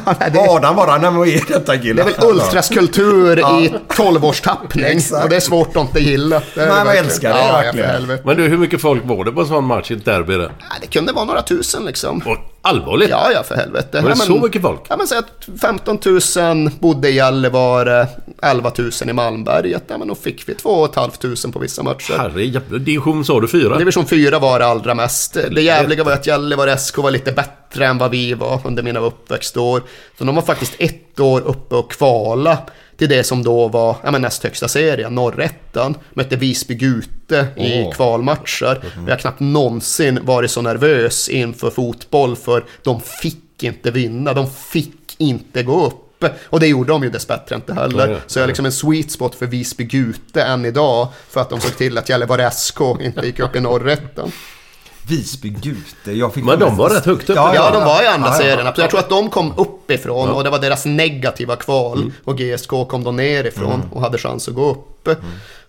ja, 0.07 0.15
det, 0.33 0.39
Adam 0.39 0.77
bara, 0.77 0.93
nej 0.93 1.01
men 1.01 1.17
vad 1.17 1.29
är 1.29 1.45
detta 1.49 1.73
det 1.73 1.79
killar? 1.79 2.05
är 2.05 2.11
väl 2.11 2.31
ultraskultur 2.31 3.39
i 3.39 3.75
12-årstappning. 3.89 4.85
Exakt. 4.85 5.25
Och 5.25 5.31
det 5.31 5.37
är 5.37 5.41
svårt 5.41 5.77
att 5.77 5.83
inte 5.83 6.01
gilla. 6.01 6.43
Det 6.55 6.67
Nej, 6.67 6.85
man 6.85 6.97
älskar 6.97 7.33
det 7.33 7.39
ja, 7.39 7.65
ja, 7.65 7.73
verkligen. 7.73 8.19
Men 8.25 8.37
du, 8.37 8.49
hur 8.49 8.59
mycket 8.59 8.81
folk 8.81 9.03
var 9.05 9.25
det 9.25 9.33
på 9.33 9.41
en 9.41 9.47
sån 9.47 9.65
match 9.65 9.91
i 9.91 9.95
ett 9.95 10.05
derby? 10.05 10.35
Ja, 10.35 10.49
det 10.81 10.87
kunde 10.87 11.13
vara 11.13 11.25
några 11.25 11.43
tusen 11.43 11.85
liksom. 11.85 12.23
Och 12.27 12.37
Allvarligt? 12.67 13.11
Ja, 13.11 13.31
ja, 13.33 13.43
för 13.43 13.55
helvete. 13.55 14.01
Var 14.01 14.11
det 14.11 14.17
så 14.17 14.39
mycket 14.39 14.63
folk? 14.63 14.81
Ja, 14.89 14.97
men 14.97 15.07
säg 15.07 15.19
att 15.19 15.49
15 15.61 15.99
000 16.37 16.71
bodde 16.79 17.09
i 17.09 17.15
Gällivare, 17.15 18.07
11 18.43 18.73
000 18.79 18.91
i 19.07 19.13
Malmberget. 19.13 19.85
Ja, 19.87 19.99
men 19.99 20.09
då 20.09 20.15
fick 20.15 20.49
vi 20.49 20.55
2 20.55 20.89
500 20.89 21.11
på 21.53 21.59
vissa 21.59 21.83
matcher. 21.83 22.19
Herre 22.19 22.79
division 22.79 23.25
sa 23.25 23.41
du 23.41 23.49
fyra? 23.49 23.79
Division 23.79 24.07
4 24.07 24.39
var 24.39 24.59
det 24.59 24.67
allra 24.67 24.95
mest. 24.95 25.35
Det 25.51 25.63
jävliga 25.63 26.05
var 26.05 26.13
att 26.13 26.27
Gällivare 26.27 26.79
SK 26.79 26.99
var 26.99 27.11
lite 27.11 27.33
bättre 27.33 27.87
än 27.87 27.99
vad 27.99 28.11
vi 28.11 28.35
var 28.35 28.61
under 28.65 28.83
mina 28.83 29.01
uppväxtår. 29.01 29.83
Så 30.19 30.25
de 30.25 30.35
var 30.35 30.43
faktiskt 30.43 30.75
ett 30.79 31.21
år 31.21 31.41
uppe 31.41 31.75
och 31.75 31.93
kvala 31.93 32.59
till 32.97 33.09
det 33.09 33.25
som 33.25 33.43
då 33.43 33.69
var 33.69 33.97
ja, 34.03 34.11
men 34.11 34.23
näst 34.23 34.43
högsta 34.43 34.69
serien, 34.69 35.15
norrettan. 35.15 35.95
Mötte 36.15 36.37
Visby 36.37 36.75
Gute 36.75 37.47
i 37.57 37.91
kvalmatcher. 37.95 38.85
Jag 39.07 39.13
har 39.13 39.19
knappt 39.19 39.41
någonsin 39.41 40.19
varit 40.23 40.51
så 40.51 40.63
nervös 40.63 41.29
inför 41.29 41.71
fotboll 41.71 42.37
för 42.37 42.65
de 42.83 43.01
fick 43.01 43.63
inte 43.63 43.91
vinna, 43.91 44.33
de 44.33 44.51
fick 44.51 45.15
inte 45.19 45.63
gå 45.63 45.87
upp. 45.87 46.03
Och 46.45 46.61
det 46.61 46.67
gjorde 46.67 46.93
de 46.93 47.03
ju 47.03 47.11
dessbättre 47.11 47.57
inte 47.57 47.75
heller. 47.75 48.21
Så 48.27 48.39
jag 48.39 48.43
är 48.43 48.47
liksom 48.47 48.67
en 48.67 48.73
sweet 48.73 49.11
spot 49.11 49.35
för 49.35 49.47
Visby 49.47 49.85
Gute 49.85 50.43
än 50.43 50.65
idag. 50.65 51.09
För 51.29 51.41
att 51.41 51.51
de 51.51 51.61
såg 51.61 51.77
till 51.77 51.99
att 51.99 52.09
Gällivare 52.09 52.51
SK 52.51 52.81
inte 53.01 53.27
gick 53.27 53.39
upp 53.41 53.57
i 53.57 53.61
norrettan. 53.61 54.33
Visby 55.09 55.49
Gute. 55.49 56.13
Jag 56.13 56.35
fick 56.35 56.45
Men 56.45 56.59
de 56.59 56.77
var 56.77 56.91
rätt 56.91 57.05
högt 57.05 57.31
upp. 57.31 57.37
Ja, 57.37 57.71
de 57.73 57.85
var 57.85 58.03
i 58.03 58.07
andra 58.07 58.29
Ja, 58.29 58.35
ja. 58.35 58.39
serien. 58.39 58.73
Jag 58.77 58.91
tror 58.91 59.01
att 59.01 59.09
de 59.09 59.31
kom 59.31 59.53
uppifrån 59.57 60.29
och 60.29 60.45
det 60.45 60.51
var 60.51 60.59
deras 60.59 60.85
negativa 60.85 61.57
kval. 61.57 62.13
Och 62.25 62.39
GSK 62.39 62.69
kom 62.69 63.05
då 63.05 63.11
nerifrån 63.13 63.83
och 63.93 64.01
hade 64.01 64.19
chans 64.19 64.49
att 64.49 64.55
gå 64.55 64.71
upp. 64.71 65.09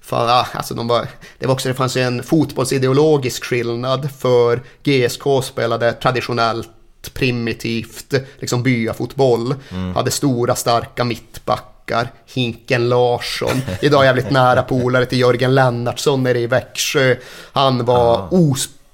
Fan, 0.02 0.30
ah, 0.30 0.48
alltså 0.54 0.74
de 0.74 0.88
var, 0.88 1.08
det 1.40 1.48
var 1.48 1.54
också, 1.54 1.68
det 1.68 1.74
fanns 1.74 1.98
ju 1.98 2.02
en 2.02 2.24
fotbollsideologisk 2.24 3.44
skillnad 3.44 4.10
för 4.20 4.62
GSK 4.84 5.24
spelade 5.44 5.94
traditionellt 5.94 6.70
primitivt, 7.14 8.14
liksom 8.40 8.64
byafotboll. 8.64 9.56
Hade 9.96 10.12
stora 10.12 10.56
starka 10.56 11.04
mittbackar. 11.04 12.12
Hinken 12.34 12.90
Larsson, 12.90 13.62
idag 13.82 14.06
jävligt 14.06 14.32
nära 14.32 14.64
polare 14.64 15.06
till 15.06 15.20
Jörgen 15.20 15.56
Lennartsson 15.56 16.24
nere 16.24 16.40
i 16.40 16.48
Växjö. 16.48 17.16
Han 17.52 17.86
var 17.86 18.28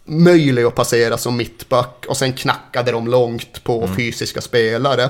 omöjlig 0.07 0.63
att 0.63 0.75
passera 0.75 1.17
som 1.17 1.37
mittback 1.37 2.05
och 2.07 2.17
sen 2.17 2.33
knackade 2.33 2.91
de 2.91 3.07
långt 3.07 3.63
på 3.63 3.89
fysiska 3.97 4.41
spelare. 4.41 5.09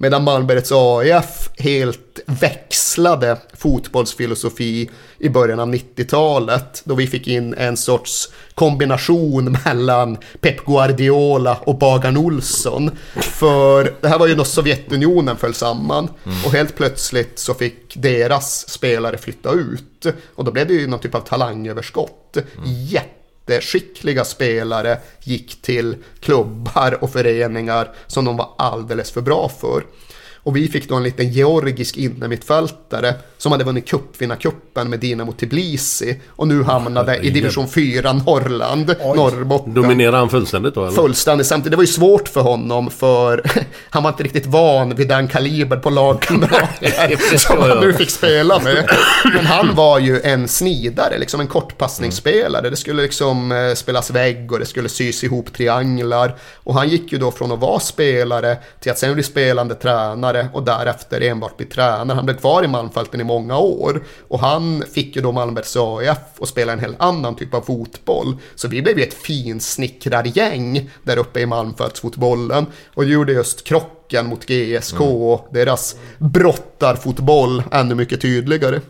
Medan 0.00 0.24
Malmbergets 0.24 0.72
AIF 0.72 1.50
helt 1.58 2.20
växlade 2.26 3.36
fotbollsfilosofi 3.56 4.90
i 5.18 5.28
början 5.28 5.60
av 5.60 5.74
90-talet. 5.74 6.82
Då 6.84 6.94
vi 6.94 7.06
fick 7.06 7.28
in 7.28 7.54
en 7.54 7.76
sorts 7.76 8.28
kombination 8.54 9.56
mellan 9.64 10.18
Pep 10.40 10.64
Guardiola 10.66 11.58
och 11.60 11.78
Bagan 11.78 12.16
Olsson. 12.16 12.90
För 13.16 13.94
det 14.00 14.08
här 14.08 14.18
var 14.18 14.26
ju 14.26 14.34
då 14.34 14.44
Sovjetunionen 14.44 15.36
föll 15.36 15.54
samman. 15.54 16.08
Och 16.44 16.52
helt 16.52 16.76
plötsligt 16.76 17.38
så 17.38 17.54
fick 17.54 17.96
deras 17.96 18.68
spelare 18.68 19.18
flytta 19.18 19.52
ut. 19.52 20.06
Och 20.34 20.44
då 20.44 20.52
blev 20.52 20.66
det 20.66 20.74
ju 20.74 20.86
någon 20.86 21.00
typ 21.00 21.14
av 21.14 21.20
talangöverskott. 21.20 22.36
Jätteskickliga 23.48 24.24
spelare 24.24 24.98
gick 25.22 25.62
till 25.62 25.96
klubbar 26.20 26.98
och 27.00 27.10
föreningar 27.12 27.94
som 28.06 28.24
de 28.24 28.36
var 28.36 28.54
alldeles 28.58 29.10
för 29.10 29.20
bra 29.20 29.48
för. 29.60 29.82
Och 30.42 30.56
vi 30.56 30.68
fick 30.68 30.88
då 30.88 30.94
en 30.94 31.02
liten 31.02 31.32
georgisk 31.32 31.96
innermittfältare 31.96 33.14
som 33.38 33.52
hade 33.52 33.64
vunnit 33.64 33.88
cupvinnarcupen 33.88 34.90
med 34.90 35.00
Dinamo 35.00 35.32
Tbilisi 35.32 36.20
och 36.28 36.48
nu 36.48 36.62
hamnade 36.62 37.16
i 37.16 37.30
division 37.30 37.68
4 37.68 38.12
Norrland, 38.12 38.94
Norrbotten. 39.16 39.74
Dominerar 39.74 40.18
han 40.18 40.30
fullständigt 40.30 40.74
då 40.74 40.82
eller? 40.84 40.96
Fullständigt 40.96 41.46
samtidigt. 41.46 41.70
Det 41.70 41.76
var 41.76 41.84
ju 41.84 41.86
svårt 41.86 42.28
för 42.28 42.40
honom 42.40 42.90
för 42.90 43.42
han 43.90 44.02
var 44.02 44.10
inte 44.10 44.22
riktigt 44.22 44.46
van 44.46 44.94
vid 44.94 45.08
den 45.08 45.28
kaliber 45.28 45.76
på 45.76 45.90
lagkamrater 45.90 47.38
som 47.38 47.58
han 47.58 47.80
nu 47.80 47.92
fick 47.92 48.10
spela 48.10 48.58
med. 48.58 48.88
Men 49.34 49.46
han 49.46 49.74
var 49.74 49.98
ju 49.98 50.20
en 50.20 50.48
snidare, 50.48 51.18
liksom 51.18 51.40
en 51.40 51.46
kortpassningsspelare. 51.46 52.70
Det 52.70 52.76
skulle 52.76 53.02
liksom 53.02 53.52
eh, 53.52 53.74
spelas 53.74 54.10
vägg 54.10 54.52
och 54.52 54.58
det 54.58 54.66
skulle 54.66 54.88
sys 54.88 55.24
ihop 55.24 55.52
trianglar. 55.52 56.36
Och 56.54 56.74
han 56.74 56.88
gick 56.88 57.12
ju 57.12 57.18
då 57.18 57.30
från 57.30 57.52
att 57.52 57.58
vara 57.58 57.80
spelare 57.80 58.56
till 58.80 58.92
att 58.92 58.98
sen 58.98 59.14
bli 59.14 59.22
spelande 59.22 59.74
tränare 59.74 60.37
och 60.52 60.62
därefter 60.62 61.20
enbart 61.20 61.56
bli 61.56 61.66
tränare. 61.66 62.16
Han 62.16 62.24
blev 62.24 62.36
kvar 62.36 62.64
i 62.64 62.68
Malmfälten 62.68 63.20
i 63.20 63.24
många 63.24 63.58
år. 63.58 64.04
Och 64.28 64.40
han 64.40 64.84
fick 64.92 65.16
ju 65.16 65.22
då 65.22 65.32
Malmbergs 65.32 65.76
AIF 65.76 66.18
och 66.38 66.48
spela 66.48 66.72
en 66.72 66.78
helt 66.78 67.00
annan 67.00 67.36
typ 67.36 67.54
av 67.54 67.60
fotboll. 67.60 68.36
Så 68.54 68.68
vi 68.68 68.82
blev 68.82 68.98
ju 68.98 69.04
ett 69.04 69.14
finsnickrargäng 69.14 70.90
där 71.02 71.16
uppe 71.16 71.40
i 71.40 71.46
Malmfältsfotbollen. 71.46 72.66
Och 72.94 73.04
gjorde 73.04 73.32
just 73.32 73.64
krocken 73.64 74.26
mot 74.26 74.46
GSK 74.46 75.00
och 75.00 75.48
deras 75.52 75.96
brottarfotboll 76.18 77.62
ännu 77.72 77.94
mycket 77.94 78.20
tydligare. 78.20 78.80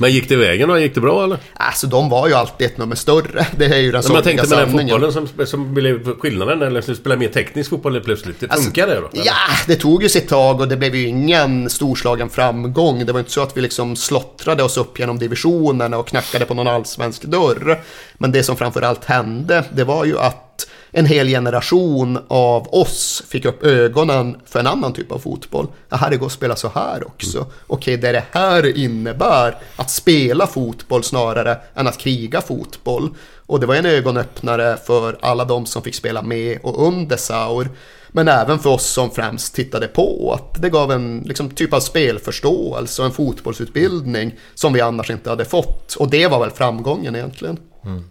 Men 0.00 0.10
gick 0.12 0.28
det 0.28 0.36
vägen 0.36 0.68
då? 0.68 0.78
Gick 0.78 0.94
det 0.94 1.00
bra 1.00 1.24
eller? 1.24 1.38
Alltså 1.54 1.86
de 1.86 2.08
var 2.08 2.28
ju 2.28 2.34
alltid 2.34 2.66
ett 2.66 2.78
nummer 2.78 2.96
större. 2.96 3.46
Det 3.56 3.64
är 3.64 3.76
ju 3.76 3.92
den 3.92 3.92
Men 3.92 3.92
jag 3.94 4.04
sorgliga 4.04 4.22
tänkte 4.22 4.48
med 4.48 4.58
den 4.58 4.68
sanningen. 4.70 5.00
fotbollen 5.00 5.28
som, 5.36 5.46
som 5.46 5.74
blev 5.74 6.18
skillnaden, 6.18 6.62
eller 6.62 6.80
som 6.80 6.94
spelar 6.94 7.16
mer 7.16 7.28
teknisk 7.28 7.70
fotboll 7.70 8.00
plötsligt. 8.00 8.40
Det 8.40 8.46
Alltså, 8.50 8.64
funkar 8.64 8.86
det 8.86 8.94
då? 8.94 9.08
eller? 9.12 9.26
Ja, 9.26 9.32
det 9.66 9.76
tog 9.76 10.02
ju 10.02 10.08
sitt 10.08 10.28
tag 10.28 10.60
och 10.60 10.68
det 10.68 10.76
blev 10.76 10.94
ju 10.94 11.06
ingen 11.06 11.70
storslagen 11.70 12.30
framgång. 12.30 13.06
Det 13.06 13.12
var 13.12 13.20
inte 13.20 13.32
så 13.32 13.42
att 13.42 13.56
vi 13.56 13.60
liksom 13.60 13.96
slottrade 13.96 14.62
oss 14.62 14.76
upp 14.76 14.98
genom 14.98 15.18
divisionerna 15.18 15.98
och 15.98 16.08
knackade 16.08 16.44
på 16.44 16.54
någon 16.54 16.68
allsvensk 16.68 17.22
dörr. 17.24 17.80
Men 18.18 18.32
det 18.32 18.42
som 18.42 18.56
framförallt 18.56 19.04
hände, 19.04 19.64
det 19.72 19.84
var 19.84 20.04
ju 20.04 20.18
att 20.18 20.66
en 20.90 21.06
hel 21.06 21.28
generation 21.28 22.18
av 22.28 22.74
oss 22.74 23.22
fick 23.28 23.44
upp 23.44 23.64
ögonen 23.64 24.36
för 24.46 24.60
en 24.60 24.66
annan 24.66 24.92
typ 24.92 25.12
av 25.12 25.18
fotboll. 25.18 25.66
Ja, 25.88 26.08
det 26.10 26.16
går 26.16 26.26
att 26.26 26.32
spela 26.32 26.56
så 26.56 26.68
här 26.68 27.06
också. 27.06 27.46
Okej, 27.66 27.96
det 27.96 28.08
är 28.08 28.12
det 28.12 28.24
här 28.30 28.76
innebär 28.78 29.56
att 29.76 29.90
spela 29.90 30.46
fotboll 30.46 31.04
snarare 31.04 31.58
än 31.74 31.86
att 31.86 31.98
kriga 31.98 32.40
fotboll. 32.40 33.10
Och 33.46 33.60
det 33.60 33.66
var 33.66 33.74
en 33.74 33.86
ögonöppnare 33.86 34.76
för 34.86 35.18
alla 35.20 35.44
de 35.44 35.66
som 35.66 35.82
fick 35.82 35.94
spela 35.94 36.22
med 36.22 36.58
och 36.62 36.86
under 36.86 37.16
Saur. 37.16 37.68
Men 38.08 38.28
även 38.28 38.58
för 38.58 38.70
oss 38.70 38.86
som 38.86 39.10
främst 39.10 39.54
tittade 39.54 39.88
på. 39.88 40.32
Att 40.34 40.62
det 40.62 40.70
gav 40.70 40.92
en 40.92 41.22
liksom, 41.26 41.50
typ 41.50 41.72
av 41.72 41.80
spelförståelse 41.80 43.02
och 43.02 43.06
en 43.06 43.14
fotbollsutbildning 43.14 44.34
som 44.54 44.72
vi 44.72 44.80
annars 44.80 45.10
inte 45.10 45.30
hade 45.30 45.44
fått. 45.44 45.94
Och 45.94 46.10
det 46.10 46.26
var 46.26 46.40
väl 46.40 46.50
framgången 46.50 47.16
egentligen. 47.16 47.58
Mm. 47.84 48.04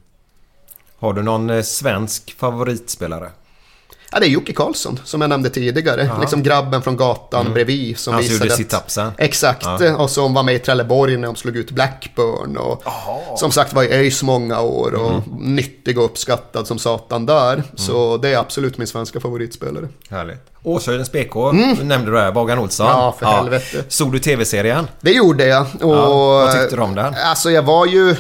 Har 1.00 1.14
du 1.14 1.24
någon 1.24 1.50
eh, 1.50 1.62
svensk 1.64 2.36
favoritspelare? 2.40 3.30
Ja, 4.12 4.20
det 4.20 4.26
är 4.26 4.30
Jocke 4.30 4.54
Karlsson 4.54 5.00
som 5.04 5.22
jag 5.22 5.30
nämnde 5.30 5.50
tidigare. 5.50 6.12
Liksom 6.22 6.44
grabben 6.44 6.82
från 6.82 6.98
gatan 6.98 7.54
bredvid 7.54 7.98
som 7.98 8.14
Han 8.14 8.24
som 8.24 8.30
visade 8.46 8.62
gjorde 8.62 8.78
att-. 8.78 9.14
Exakt, 9.18 9.66
Ja. 9.80 9.96
och 9.98 10.10
som 10.10 10.34
var 10.34 10.44
med 10.44 10.56
i 10.56 10.60
Trelleborg 10.60 11.18
när 11.18 11.28
de 11.28 11.36
slog 11.36 11.56
ut 11.58 11.72
Blackburn. 11.72 12.58
Och 12.58 12.84
som 13.40 13.52
sagt 13.52 13.74
var 13.74 13.84
i 13.84 13.88
ÖIS 13.94 14.24
många 14.24 14.62
år 14.62 14.94
och 14.94 15.12
Mm. 15.12 15.56
nyttig 15.56 15.98
och 15.98 16.06
uppskattad 16.06 16.68
som 16.68 16.80
satan 16.80 17.26
där. 17.26 17.64
Så 17.76 18.18
det 18.18 18.30
är 18.34 18.38
absolut 18.38 18.78
min 18.78 18.88
svenska 18.88 19.20
favoritspelare. 19.20 19.88
Härligt. 20.10 20.42
Åshöjdens 20.64 21.12
BK 21.12 21.36
nämnde 21.84 22.12
du 22.12 22.20
här, 22.20 22.32
Bagan 22.32 22.60
Olsson. 22.60 22.88
Ja, 22.88 23.16
för 23.20 23.26
helvete. 23.26 23.84
Såg 23.88 24.12
du 24.12 24.20
tv-serien? 24.20 24.88
Det 25.02 25.12
gjorde 25.12 25.46
jag. 25.46 25.62
Och, 25.82 25.96
Ja, 25.96 26.10
vad 26.10 26.54
tyckte 26.54 26.76
du 26.76 26.82
om 26.82 26.96
den? 26.96 27.14
Alltså 27.26 27.52
jag 27.52 27.64
var 27.64 27.86
ju 27.86 28.16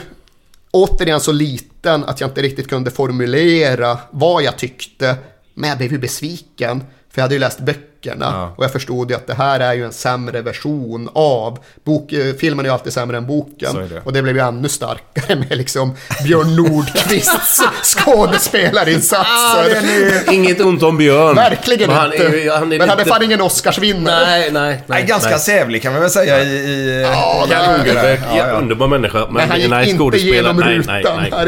återigen 0.77 1.19
så 1.19 1.31
liten 1.31 2.03
att 2.03 2.21
jag 2.21 2.29
inte 2.29 2.41
riktigt 2.41 2.67
kunde 2.67 2.91
formulera 2.91 3.97
vad 4.11 4.43
jag 4.43 4.57
tyckte. 4.57 5.15
Men 5.53 5.69
jag 5.69 5.77
blev 5.77 5.91
ju 5.91 5.97
besviken. 5.97 6.79
För 7.09 7.21
jag 7.21 7.23
hade 7.23 7.35
ju 7.35 7.39
läst 7.39 7.59
böcker 7.59 7.87
böckerna. 8.15 8.49
Och 8.55 8.63
jag 8.63 8.71
förstod 8.71 9.09
ju 9.11 9.15
att 9.17 9.27
det 9.27 9.33
här 9.33 9.59
är 9.59 9.73
ju 9.73 9.85
en 9.85 9.93
sämre 9.93 10.41
version 10.41 11.09
av. 11.13 11.59
Bok, 11.83 12.13
eh, 12.13 12.33
filmen 12.33 12.65
är 12.65 12.69
ju 12.69 12.73
alltid 12.73 12.93
sämre 12.93 13.17
än 13.17 13.25
boken. 13.27 13.75
Det. 13.89 14.01
Och 14.03 14.13
det 14.13 14.21
blev 14.21 14.35
ju 14.35 14.41
ännu 14.43 14.69
starkare 14.69 15.35
med 15.35 15.57
liksom 15.57 15.95
Björn 16.23 16.55
Nordqvists 16.55 17.61
skådespelarinsatser. 17.83 20.33
Inget 20.33 20.61
ont 20.61 20.83
om 20.83 20.97
Björn. 20.97 21.35
Verkligen 21.35 21.87
Men 21.89 21.97
han 21.97 22.13
inte. 22.13 22.25
är 22.25 22.51
han 22.51 22.61
är 22.61 22.65
men 22.65 22.69
lite- 22.69 22.85
hade 22.89 23.05
fan 23.05 23.23
ingen 23.23 23.41
Oscarsvinnare. 23.41 24.25
Nej, 24.25 24.51
nej, 24.51 24.83
Nej, 24.87 25.03
ganska 25.03 25.39
sävlig 25.39 25.81
kan 25.81 25.91
man 25.93 26.01
väl 26.01 26.11
säga 26.11 26.43
i... 26.43 26.47
i 26.47 27.01
Ja, 27.01 27.47
Ja, 27.49 27.77
ja. 28.37 28.43
underbar 28.51 28.87
människa. 28.87 29.19
Men, 29.19 29.33
Men 29.33 29.49
han 29.49 29.59
gick 29.59 29.69
nej, 29.69 29.89
inte 29.89 30.03
nej, 30.03 30.39
rutan. 30.39 30.55
nej, 30.57 30.79
nej, 30.87 30.87
Nej, 30.87 31.03
nej, 31.31 31.31
nej, 31.31 31.41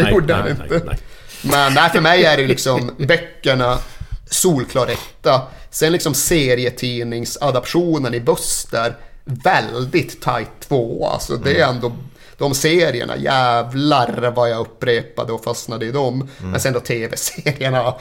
nej, 0.69 0.81
nej. 0.85 0.97
Men 1.41 1.73
nej, 1.73 1.89
för 1.89 2.01
mig 2.01 2.25
är 2.25 2.37
det 2.37 2.47
liksom 2.47 2.91
böckerna 2.97 3.77
solklar 4.29 4.87
etta. 4.87 5.41
Sen 5.71 5.91
liksom 5.91 6.13
serietidningsadaptionen 6.13 8.13
i 8.13 8.19
Buster, 8.19 8.95
väldigt 9.25 10.21
tight 10.21 10.51
två. 10.67 11.07
Alltså 11.07 11.35
det 11.37 11.49
Mm. 11.49 11.61
är 11.61 11.65
ändå 11.75 11.91
de 12.39 12.55
serierna, 12.55 13.17
jävlar 13.17 14.31
vad 14.35 14.49
jag 14.49 14.59
upprepade 14.59 15.33
och 15.33 15.43
fastnade 15.43 15.85
i 15.85 15.91
dem. 15.91 16.13
Mm. 16.39 16.51
Men 16.51 16.59
sen 16.59 16.73
då 16.73 16.79
tv-serierna, 16.79 17.93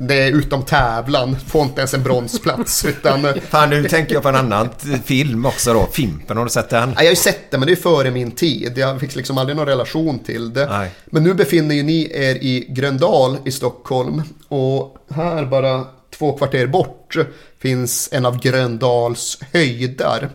det 0.00 0.14
är 0.14 0.30
utom 0.30 0.62
tävlan, 0.62 1.36
får 1.48 1.62
inte 1.62 1.80
ens 1.80 1.94
en 1.94 2.02
bronsplats. 2.02 2.84
utan, 2.94 3.26
Fan, 3.48 3.70
nu 3.70 3.84
tänker 3.88 4.14
jag 4.14 4.22
på 4.22 4.28
en 4.28 4.36
annan 4.36 4.68
film 5.04 5.46
också 5.46 5.74
då. 5.74 5.88
Fimpen, 5.92 6.36
har 6.36 6.44
du 6.44 6.50
sett 6.50 6.70
den? 6.70 6.88
Ja, 6.88 6.94
jag 6.96 7.04
har 7.04 7.10
ju 7.10 7.16
sett 7.16 7.50
det, 7.50 7.58
men 7.58 7.66
det 7.66 7.72
är 7.72 7.76
före 7.76 8.10
min 8.10 8.30
tid. 8.30 8.78
Jag 8.78 9.00
fick 9.00 9.16
liksom 9.16 9.38
aldrig 9.38 9.56
någon 9.56 9.66
relation 9.66 10.18
till 10.18 10.52
det. 10.52 10.66
Nej. 10.66 10.90
Men 11.06 11.22
nu 11.22 11.34
befinner 11.34 11.74
ju 11.74 11.82
ni 11.82 12.10
er 12.14 12.34
i 12.34 12.66
Gröndal 12.68 13.38
i 13.44 13.52
Stockholm. 13.52 14.22
Och 14.48 14.96
här 15.10 15.46
bara 15.46 15.84
två 16.18 16.36
kvarter 16.36 16.66
bort 16.66 17.16
finns 17.58 18.08
en 18.12 18.26
av 18.26 18.40
Gröndals 18.40 19.38
höjder. 19.52 20.30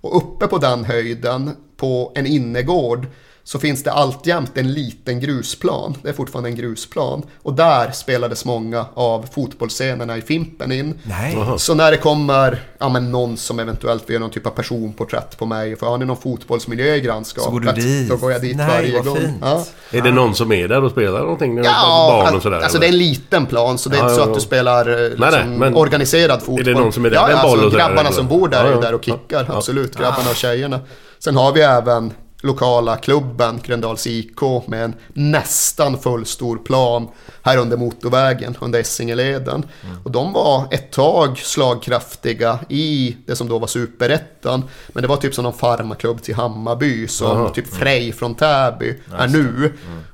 Och 0.00 0.16
uppe 0.16 0.46
på 0.46 0.58
den 0.58 0.84
höjden, 0.84 1.56
på 1.84 2.12
en 2.14 2.26
innergård, 2.26 3.06
så 3.46 3.58
finns 3.58 3.82
det 3.82 3.92
alltjämt 3.92 4.58
en 4.58 4.72
liten 4.72 5.20
grusplan. 5.20 5.96
Det 6.02 6.08
är 6.08 6.12
fortfarande 6.12 6.48
en 6.50 6.56
grusplan. 6.56 7.22
Och 7.42 7.54
där 7.54 7.90
spelades 7.90 8.44
många 8.44 8.86
av 8.94 9.26
fotbollsscenerna 9.34 10.16
i 10.16 10.22
Fimpen 10.22 10.72
in. 10.72 10.94
Nej. 11.02 11.38
Så 11.58 11.74
när 11.74 11.90
det 11.90 11.96
kommer 11.96 12.62
ja, 12.78 12.88
men 12.88 13.12
någon 13.12 13.36
som 13.36 13.58
eventuellt 13.58 14.02
vill 14.08 14.14
göra 14.14 14.20
någon 14.20 14.30
typ 14.30 14.46
av 14.46 14.50
personporträtt 14.50 15.38
på 15.38 15.46
mig, 15.46 15.76
för 15.76 15.86
har 15.86 15.98
ni 15.98 16.04
någon 16.04 16.16
fotbollsmiljö 16.16 16.94
i 16.94 17.00
grannskapet? 17.00 17.44
Så 17.44 17.50
går 17.50 17.60
du 17.60 17.72
dit? 17.72 18.08
Då 18.08 18.16
går 18.16 18.32
jag 18.32 18.40
dit 18.40 18.56
Nej, 18.56 18.66
varje 18.68 18.94
vad 18.96 19.04
gång. 19.04 19.16
fint. 19.16 19.36
Ja. 19.40 19.64
Är 19.90 20.02
det 20.02 20.12
någon 20.12 20.34
som 20.34 20.52
är 20.52 20.68
där 20.68 20.84
och 20.84 20.90
spelar 20.90 21.20
någonting? 21.20 21.56
Ja, 21.64 22.22
barn 22.24 22.36
och 22.36 22.42
sådär? 22.42 22.60
alltså 22.60 22.78
det 22.78 22.86
är 22.86 22.88
eller? 22.88 22.98
en 22.98 23.08
liten 23.08 23.46
plan 23.46 23.78
så 23.78 23.88
det 23.88 23.96
är 23.96 23.98
Ja, 23.98 24.04
inte 24.04 24.14
så 24.14 24.20
ja, 24.20 24.24
att 24.24 24.28
ja. 24.28 24.34
du 24.34 24.40
spelar 24.40 25.04
eh, 25.04 25.08
liksom, 25.10 25.28
nej, 25.30 25.58
men- 25.58 25.74
organiserad 25.76 26.40
fotboll. 26.42 26.60
Är 26.60 26.64
det 26.64 26.80
någon 26.80 26.92
som 26.92 27.04
är 27.04 27.10
där 27.10 27.16
ja, 27.16 27.26
med 27.26 27.36
boll 27.36 27.50
alltså, 27.50 27.66
och 27.66 27.72
sådär, 27.72 27.84
Grabbarna 27.84 28.00
eller? 28.00 28.10
som 28.12 28.28
bor 28.28 28.48
där 28.48 28.64
Ja, 28.64 28.70
är 28.70 28.74
ja. 28.74 28.80
där 28.80 28.94
och 28.94 29.04
kickar, 29.04 29.44
Ja. 29.48 29.56
absolut. 29.56 29.96
Grabbarna 29.96 30.30
och 30.30 30.36
tjejerna. 30.36 30.80
Sen 31.24 31.36
har 31.36 31.52
vi 31.52 31.60
även 31.60 32.12
lokala 32.42 32.96
klubben 32.96 33.60
Gröndals 33.64 34.06
IK 34.06 34.40
med 34.66 34.84
en 34.84 34.94
nästan 35.12 35.98
fullstor 35.98 36.56
plan 36.56 37.08
här 37.44 37.56
under 37.56 37.76
motorvägen, 37.76 38.56
under 38.60 38.80
Essingeleden. 38.80 39.66
Och 40.04 40.10
de 40.10 40.32
var 40.32 40.68
ett 40.70 40.90
tag 40.92 41.38
slagkraftiga 41.38 42.58
i 42.68 43.16
det 43.26 43.36
som 43.36 43.48
då 43.48 43.58
var 43.58 43.66
superettan. 43.66 44.62
Men 44.88 45.02
det 45.02 45.08
var 45.08 45.16
typ 45.16 45.34
som 45.34 45.44
någon 45.44 45.52
farmaklubb 45.52 46.22
till 46.22 46.34
Hammarby 46.34 47.08
som 47.08 47.30
Aha. 47.30 47.48
typ 47.48 47.74
Frej 47.74 48.12
från 48.12 48.34
Täby 48.34 48.94
är 49.18 49.28
nu. 49.28 49.72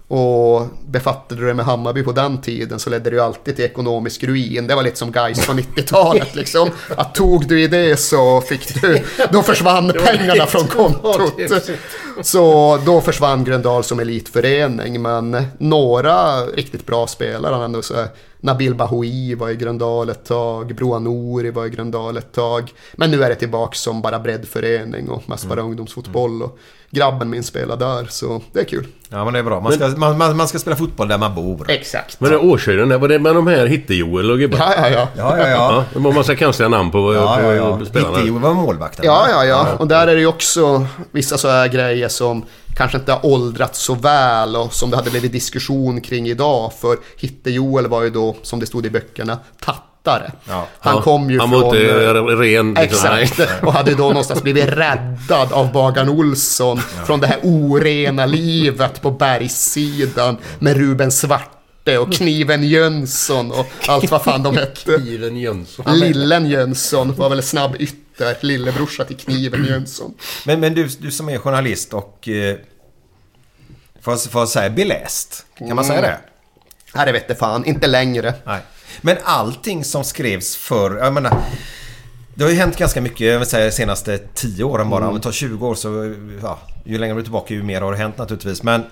Och 0.09 0.67
befattade 0.89 1.41
du 1.41 1.47
dig 1.47 1.55
med 1.55 1.65
Hammarby 1.65 2.03
på 2.03 2.13
den 2.13 2.41
tiden 2.41 2.79
så 2.79 2.91
ledde 2.91 3.11
det 3.11 3.17
ju 3.17 3.23
alltid 3.23 3.57
till 3.57 3.65
ekonomisk 3.65 4.25
ruin. 4.25 4.67
Det 4.67 4.75
var 4.75 4.83
lite 4.83 4.97
som 4.99 5.13
Gais 5.13 5.47
på 5.47 5.53
90-talet 5.53 6.35
liksom. 6.35 6.71
Att 6.97 7.15
tog 7.15 7.49
du 7.49 7.63
i 7.63 7.67
det 7.67 7.97
så 7.97 8.41
fick 8.41 8.83
du, 8.83 9.05
då 9.33 9.43
försvann 9.43 9.93
pengarna 10.05 10.47
från 10.47 10.67
kontot. 10.67 11.35
Så 12.23 12.79
då 12.87 13.01
försvann 13.01 13.45
Gröndal 13.45 13.85
som 13.85 14.01
elitförening. 14.01 15.03
Men 15.03 15.45
några 15.59 16.41
riktigt 16.41 16.87
bra 16.87 17.07
spelare, 17.21 17.55
han 17.55 17.63
ändå 17.63 17.83
så 17.83 17.95
här, 17.95 18.09
Nabil 18.41 18.75
Bahoui 18.75 19.35
var 19.35 19.51
i 19.51 19.57
Gröndal 19.57 20.09
ett 20.09 20.25
tag, 20.25 20.75
Broa 20.75 20.99
Nouri 20.99 21.51
var 21.51 21.67
i 21.67 21.71
Gröndal 21.71 22.17
ett 22.17 22.33
tag. 22.33 22.73
Men 22.93 23.11
nu 23.11 23.25
är 23.25 23.29
det 23.29 23.35
tillbaka 23.35 23.75
som 23.75 24.03
bara 24.03 24.19
breddförening 24.19 25.09
och 25.09 25.29
mest 25.29 25.47
bara 25.49 25.61
ungdomsfotboll. 25.61 26.43
Och 26.43 26.59
grabben 26.91 27.31
min 27.31 27.43
spelar 27.43 27.77
där, 27.77 28.07
så 28.11 28.43
det 28.53 28.61
är 28.61 28.65
kul. 28.65 28.87
Ja 29.09 29.25
men 29.25 29.33
det 29.33 29.39
är 29.39 29.43
bra. 29.43 29.61
Man 29.61 29.73
ska, 29.73 29.89
man, 29.89 30.19
man, 30.19 30.37
man 30.37 30.49
ska 30.49 30.59
spela 30.59 30.77
fotboll 30.77 31.09
där 31.09 31.19
man 31.19 31.35
bor. 31.35 31.71
Exakt. 31.71 32.21
Men 32.21 32.31
det 32.31 32.39
Årshöjden, 32.39 33.01
var 33.01 33.09
det 33.09 33.19
med 33.19 33.35
de 33.35 33.47
här 33.47 33.67
Hitte-Joel 33.67 34.31
och 34.31 34.39
gubbar? 34.39 34.59
Ja, 34.59 34.75
ja, 34.77 34.89
ja. 34.89 35.09
Ja, 35.17 35.39
ja, 35.39 35.49
ja. 35.49 35.85
Det 35.93 35.99
var 35.99 36.13
massa 36.13 36.37
konstiga 36.37 36.69
namn 36.69 36.91
på, 36.91 37.15
Ja, 37.15 37.37
på 37.37 37.43
ja, 37.43 37.55
ja. 37.55 37.85
spelarna. 37.85 38.19
Hitte 38.19 38.31
var 38.33 38.55
målvakten. 38.55 39.05
Ja, 39.05 39.27
ja, 39.31 39.45
ja. 39.45 39.67
Och 39.79 39.87
där 39.89 40.07
är 40.07 40.15
det 40.15 40.21
ju 40.21 40.27
också 40.27 40.87
vissa 41.11 41.39
så 41.39 41.49
här 41.49 41.69
grejer 41.69 42.09
som 42.09 42.45
kanske 42.81 42.99
inte 42.99 43.13
har 43.13 43.27
åldrats 43.27 43.83
så 43.83 43.95
väl 43.95 44.57
och 44.57 44.75
som 44.75 44.91
det 44.91 44.97
hade 44.97 45.11
blivit 45.11 45.33
diskussion 45.33 46.01
kring 46.01 46.29
idag. 46.29 46.73
För 46.81 46.97
Hitte-Joel 47.17 47.87
var 47.87 48.03
ju 48.03 48.11
då, 48.11 48.37
som 48.43 48.61
det 48.61 48.67
stod 48.67 48.87
i 48.87 48.91
böckerna, 48.91 49.39
tattare. 49.61 50.33
Ja. 50.49 50.67
Han 50.79 50.97
Ja, 50.97 51.03
kom 51.03 51.31
ju 51.31 51.39
han 51.41 51.51
från... 51.51 51.61
var 51.61 51.77
inte 51.77 52.15
ren. 52.43 52.75
liksom. 52.75 53.11
Exakt, 53.19 53.63
och 53.63 53.73
hade 53.73 53.95
då 53.95 54.03
någonstans 54.09 54.43
blivit 54.43 54.65
räddad 54.69 55.53
av 55.53 55.73
Bagan 55.73 56.09
Olsson 56.09 56.79
från 57.07 57.21
det 57.21 57.27
här 57.27 57.39
orena 57.43 58.27
livet 58.27 59.03
på 59.03 59.11
bergssidan 59.11 60.37
med 60.59 60.77
Ruben 60.77 61.11
Svarte 61.11 61.99
och 61.99 62.13
Kniven 62.13 62.63
Jönsson 62.69 63.51
och 63.53 63.67
allt 63.87 64.11
vad 64.11 64.23
fan 64.23 64.43
de 64.43 64.57
hette. 64.57 64.99
Kniven 64.99 65.37
Jönsson. 65.37 65.85
Lillen 65.99 66.47
Jönsson 66.51 67.15
var 67.17 67.29
väl 67.31 67.43
snabb 67.43 67.77
ytter, 67.79 68.37
lillebrorsa 68.41 69.05
till 69.05 69.17
Kniven 69.17 69.65
Jönsson. 69.65 70.15
Men, 70.47 70.61
men 70.61 70.75
du, 70.75 70.89
du 70.99 71.11
som 71.11 71.29
är 71.29 71.39
journalist 71.39 71.95
och... 71.95 72.29
Eh, 72.29 72.57
får, 74.01 74.19
jag 74.35 74.49
säga 74.49 74.71
beläst? 74.71 75.47
Kan 75.59 75.77
man 75.77 75.85
säga 75.85 76.01
det? 76.01 76.19
Nej, 76.95 77.07
det 77.07 77.13
vette 77.13 77.35
fan, 77.35 77.65
inte 77.65 77.87
längre. 77.87 78.35
Nej. 78.45 78.61
Men 79.01 79.17
allting 79.25 79.85
som 79.85 80.05
skrevs 80.05 80.57
för 80.57 80.97
jag 80.97 81.13
menar, 81.13 81.37
det 82.35 82.45
har 82.45 82.51
ju 82.51 82.57
hänt 82.57 82.77
ganska 82.77 83.01
mycket 83.01 83.21
jag 83.21 83.39
vill 83.39 83.49
säga, 83.49 83.65
de 83.65 83.73
senaste 83.73 84.19
10 84.19 84.65
åren 84.65 84.91
bara. 84.91 85.09
Om 85.09 85.15
vi 85.15 85.21
tar 85.21 85.33
20 85.33 85.67
år 85.67 85.75
så, 85.75 86.15
ja, 86.43 86.59
ju 86.85 86.99
längre 86.99 87.15
du 87.15 87.21
är 87.21 87.25
tillbaka 87.25 87.55
ju 87.55 87.63
mer 87.63 87.81
har 87.81 87.93
det 87.93 87.99
hänt 87.99 88.19
naturligtvis. 88.19 88.63
Men 88.63 88.85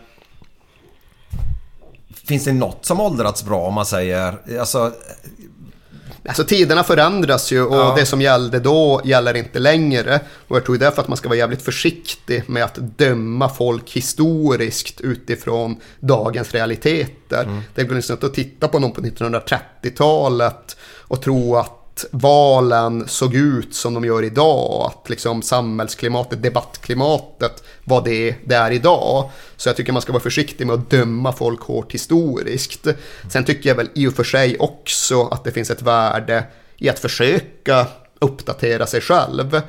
Finns 2.28 2.44
det 2.44 2.52
något 2.52 2.84
som 2.84 3.00
åldrats 3.00 3.44
bra 3.44 3.60
om 3.60 3.74
man 3.74 3.86
säger, 3.86 4.58
alltså 4.60 4.92
Alltså 6.28 6.44
tiderna 6.44 6.84
förändras 6.84 7.52
ju 7.52 7.62
och 7.62 7.76
Ja. 7.76 7.94
det 7.98 8.06
som 8.06 8.20
gällde 8.20 8.60
då 8.60 9.00
gäller 9.04 9.34
inte 9.36 9.58
längre. 9.58 10.20
Och 10.48 10.56
jag 10.56 10.64
tror 10.64 10.76
därför 10.78 11.02
att 11.02 11.08
man 11.08 11.16
ska 11.16 11.28
vara 11.28 11.38
jävligt 11.38 11.62
försiktig 11.62 12.44
med 12.46 12.64
att 12.64 12.74
döma 12.74 13.48
folk 13.48 13.90
historiskt 13.90 15.00
utifrån 15.00 15.76
dagens 16.00 16.52
realiteter. 16.54 17.62
Det 17.74 17.84
går 17.84 17.94
liksom 17.94 18.14
inte 18.14 18.26
att 18.26 18.34
titta 18.34 18.68
på 18.68 18.78
någon 18.78 18.92
på 18.92 19.00
1930-talet 19.00 20.76
och 20.98 21.22
tro 21.22 21.56
att 21.56 21.77
valen 22.10 23.08
såg 23.08 23.34
ut 23.34 23.74
som 23.74 23.94
de 23.94 24.04
gör 24.04 24.22
idag. 24.22 24.92
Att 24.92 25.10
liksom 25.10 25.42
samhällsklimatet, 25.42 26.42
debattklimatet 26.42 27.62
var 27.84 28.04
det 28.04 28.34
det 28.44 28.54
är 28.54 28.70
idag. 28.70 29.30
Så 29.56 29.68
jag 29.68 29.76
tycker 29.76 29.92
man 29.92 30.02
ska 30.02 30.12
vara 30.12 30.22
försiktig 30.22 30.66
med 30.66 30.74
att 30.74 30.90
döma 30.90 31.32
folk 31.32 31.60
hårt 31.60 31.94
historiskt. 31.94 32.86
Sen 33.30 33.44
tycker 33.44 33.68
jag 33.68 33.76
väl 33.76 33.90
i 33.94 34.06
och 34.06 34.14
för 34.14 34.24
sig 34.24 34.58
också 34.58 35.22
att 35.24 35.44
det 35.44 35.52
finns 35.52 35.70
ett 35.70 35.82
värde 35.82 36.44
i 36.76 36.88
att 36.88 36.98
försöka 36.98 37.86
uppdatera 38.20 38.86
sig 38.86 39.00
själv. 39.00 39.60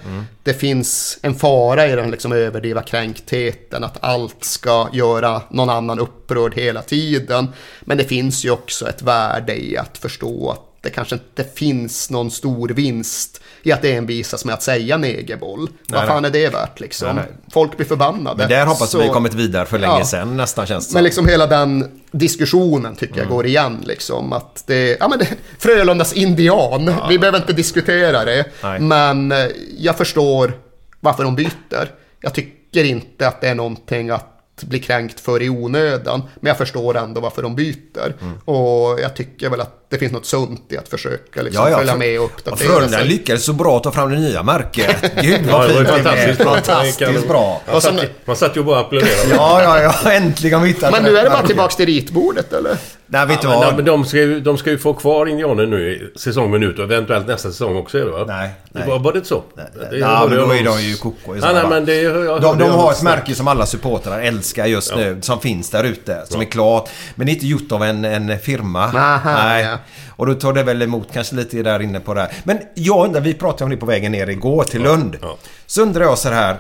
Det 0.43 0.53
finns 0.53 1.19
en 1.22 1.35
fara 1.35 1.88
i 1.88 1.95
den 1.95 2.11
liksom 2.11 2.31
överdriva 2.31 2.81
kränktheten, 2.81 3.84
att 3.84 4.03
allt 4.03 4.43
ska 4.43 4.89
göra 4.93 5.41
någon 5.49 5.69
annan 5.69 5.99
upprörd 5.99 6.56
hela 6.56 6.81
tiden. 6.81 7.47
Men 7.81 7.97
det 7.97 8.03
finns 8.03 8.45
ju 8.45 8.51
också 8.51 8.89
ett 8.89 9.01
värde 9.01 9.64
i 9.64 9.77
att 9.77 9.97
förstå 9.97 10.51
att 10.51 10.68
det 10.81 10.89
kanske 10.89 11.15
inte 11.15 11.43
finns 11.43 12.10
någon 12.10 12.31
stor 12.31 12.69
vinst 12.69 13.41
i 13.64 13.72
att 13.72 13.85
envisas 13.85 14.45
med 14.45 14.53
att 14.53 14.64
säga 14.64 14.97
negerboll. 14.97 15.69
Vad 15.89 15.99
nej. 16.01 16.07
fan 16.07 16.26
är 16.26 16.30
det 16.30 16.49
värt 16.49 16.80
liksom? 16.80 17.15
Nej, 17.15 17.26
nej. 17.27 17.35
Folk 17.51 17.77
blir 17.77 17.88
förbannade. 17.88 18.38
Men 18.38 18.49
där 18.49 18.65
hoppas 18.65 18.89
Så- 18.89 19.01
vi 19.01 19.07
kommit 19.10 19.34
vidare 19.34 19.65
för 19.65 19.80
länge 19.80 19.99
Ja. 19.99 20.06
sedan 20.06 20.38
nästan 20.38 20.65
känns 20.65 20.88
det 20.88 20.93
Men 20.93 20.99
som. 20.99 21.03
liksom 21.06 21.27
hela 21.27 21.47
den 21.47 22.01
diskussionen 22.11 22.95
tycker 22.95 23.18
jag 23.19 23.27
går 23.30 23.45
igen 23.45 23.84
liksom. 23.88 24.34
Att 24.34 24.64
det, 24.68 24.97
ja 24.99 25.07
men 25.07 25.19
det, 25.19 25.27
Frölundas 25.60 26.14
indian, 26.14 26.93
vi 27.10 27.19
behöver 27.19 27.38
inte 27.39 27.53
diskutera 27.53 28.26
det. 28.26 28.45
Men 28.80 29.31
eh, 29.31 29.38
jag 29.77 29.97
förstår 29.97 30.53
varför 30.99 31.23
de 31.23 31.35
byter. 31.35 31.91
Jag 32.22 32.34
tycker 32.34 32.84
inte 32.84 33.27
att 33.27 33.41
det 33.41 33.47
är 33.47 33.56
någonting 33.56 34.10
att 34.10 34.35
bli 34.64 34.80
kränkt 34.80 35.19
för 35.19 35.41
i 35.41 35.49
onödan. 35.49 36.23
Men 36.40 36.49
jag 36.49 36.57
förstår 36.57 36.98
ändå 36.98 37.22
varför 37.22 37.41
de 37.41 37.56
byter. 37.56 38.14
Mm. 38.22 38.38
Och 38.45 38.99
jag 38.99 39.15
tycker 39.15 39.49
väl 39.49 39.61
att 39.61 39.90
det 39.90 39.98
finns 39.98 40.11
något 40.11 40.26
sunt 40.26 40.65
i 40.69 40.77
att 40.77 40.88
försöka 40.88 41.41
liksom, 41.41 41.65
följa 41.65 41.95
med 41.95 42.19
och 42.19 42.26
Och 42.26 42.31
uppdatera 42.31 42.69
Frölunda 42.69 42.98
sig. 42.98 43.07
lyckades 43.07 43.45
så 43.45 43.53
bra 43.53 43.77
att 43.77 43.84
ta 43.84 43.91
fram 43.91 44.11
det 44.11 44.18
nya 44.18 44.44
märket. 44.44 45.15
Gud 45.22 45.45
Ja, 45.49 45.57
vad 45.57 45.68
fint 45.68 45.80
ju 45.80 45.86
fantastiskt 45.86 46.38
bra. 46.40 46.53
Fantastiskt 46.56 47.27
bra. 47.27 47.61
Man 47.72 47.81
satt, 47.81 48.06
man 48.26 48.36
satt 48.36 48.57
ju 48.57 48.64
bara 48.64 48.80
och 48.80 48.86
applåderade. 48.86 49.36
Ja, 49.36 49.64
ja, 49.64 49.94
ja. 50.03 50.11
Äntligen 50.11 50.64
hittat 50.64 50.91
Men 50.91 51.03
nu 51.03 51.18
är 51.18 51.23
det 51.23 51.30
bara 51.30 51.48
tillbaka 51.48 51.76
till 51.76 51.86
ritbordet 51.86 52.53
eller? 52.53 52.77
Nej, 53.11 53.26
vet 53.27 53.41
du 53.41 53.48
Men, 53.48 53.57
vad? 53.60 53.76
men 53.76 53.86
de, 53.86 54.06
ska 54.06 54.18
ju, 54.18 54.40
de 54.40 54.57
ska 54.57 54.69
ju 54.69 54.77
få 54.77 54.94
kvar 54.94 55.26
Indianen 55.26 55.69
nu 55.69 55.90
i 55.91 56.19
säsongen 56.19 56.64
ut 56.64 56.77
och 56.80 56.84
eventuellt 56.86 57.27
nästa 57.27 57.49
säsong 57.52 57.77
också 57.77 57.98
är 57.99 58.06
det 58.06 58.11
va? 58.11 58.23
Nej, 58.27 58.49
nej. 58.72 58.88
Var, 58.88 58.99
var 58.99 59.11
det 59.11 59.18
inte 59.18 59.27
så? 59.30 59.44
Nej, 59.56 59.65
Det- 59.91 59.98
ja, 59.98 60.19
men 60.30 60.38
det- 60.38 60.44
då 60.45 60.53
är 60.56 60.64
de 60.64 60.81
ju 60.81 60.95
koko 60.95 61.36
i 61.36 61.40
Nej, 61.40 61.53
nej, 61.53 61.64
men 61.69 61.86
det... 61.86 62.02
Jag, 62.02 62.41
De, 62.41 62.57
de 62.57 62.69
har 62.72 62.91
ett 62.91 62.98
snack. 62.98 63.18
märke 63.19 63.36
som 63.36 63.48
alla 63.48 63.65
supportrar 63.65 64.19
älskar 64.22 64.65
just 64.65 64.95
nu. 64.95 65.18
Som 65.22 65.40
finns 65.40 65.69
där 65.69 65.84
ute. 65.84 66.23
Som 66.27 66.41
är 66.41 66.45
klart. 66.45 66.90
Men 67.15 67.26
det 67.27 67.31
är 67.31 67.34
inte 67.34 67.48
gjort 67.48 67.72
av 67.72 67.84
en, 67.84 68.06
en 68.06 68.40
firma. 68.40 68.84
Aha, 68.86 69.34
Nej. 69.34 69.64
ja. 69.64 69.77
Och 70.15 70.26
då 70.27 70.34
tar 70.34 70.53
det 70.53 70.64
väl 70.64 70.81
emot 70.81 71.07
kanske 71.14 71.36
lite 71.36 71.64
där 71.64 71.81
inne 71.81 71.99
på 71.99 72.14
det 72.14 72.22
här. 72.22 72.31
Men 72.44 72.60
jag 72.73 73.06
undrar, 73.06 73.22
vi 73.22 73.34
pratade 73.34 73.64
om 73.64 73.69
det 73.69 73.77
på 73.77 73.86
vägen 73.86 74.11
ner 74.11 74.30
igår 74.30 74.64
till 74.64 74.81
Lund. 74.84 75.18
ja. 75.22 75.38
Så 75.65 75.81
undrar 75.81 76.03
jag 76.03 76.18
så 76.18 76.30
här. 76.30 76.57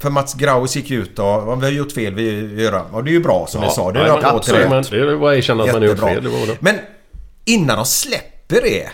För 0.00 0.10
Mats 0.10 0.34
Graus 0.34 0.76
gick 0.76 0.90
ut 0.90 1.18
och 1.18 1.24
"Ja, 1.24 1.54
vi 1.54 1.64
har 1.64 1.72
gjort 1.72 1.92
fel, 1.92 2.14
vi 2.14 2.62
gör 2.62 2.72
Och 2.92 3.04
det 3.04 3.10
är 3.10 3.12
ju 3.12 3.22
bra 3.22 3.46
som 3.46 3.60
ni 3.60 3.70
sa. 3.70 3.92
Det 3.92 4.00
är 4.00 4.06
till 4.40 4.54
det. 4.54 5.16
var 5.16 5.32
att 5.32 5.38
erkänna 5.38 5.64
att 5.64 5.72
man 5.72 5.82
har 5.82 5.88
gjort 5.88 5.98
fel. 6.00 6.24
Det 6.24 6.28
var 6.28 6.46
det. 6.46 6.56
Men 6.60 6.78
innan 7.44 7.76
de 7.76 7.84
släpper 7.86 8.60
det. 8.62 8.88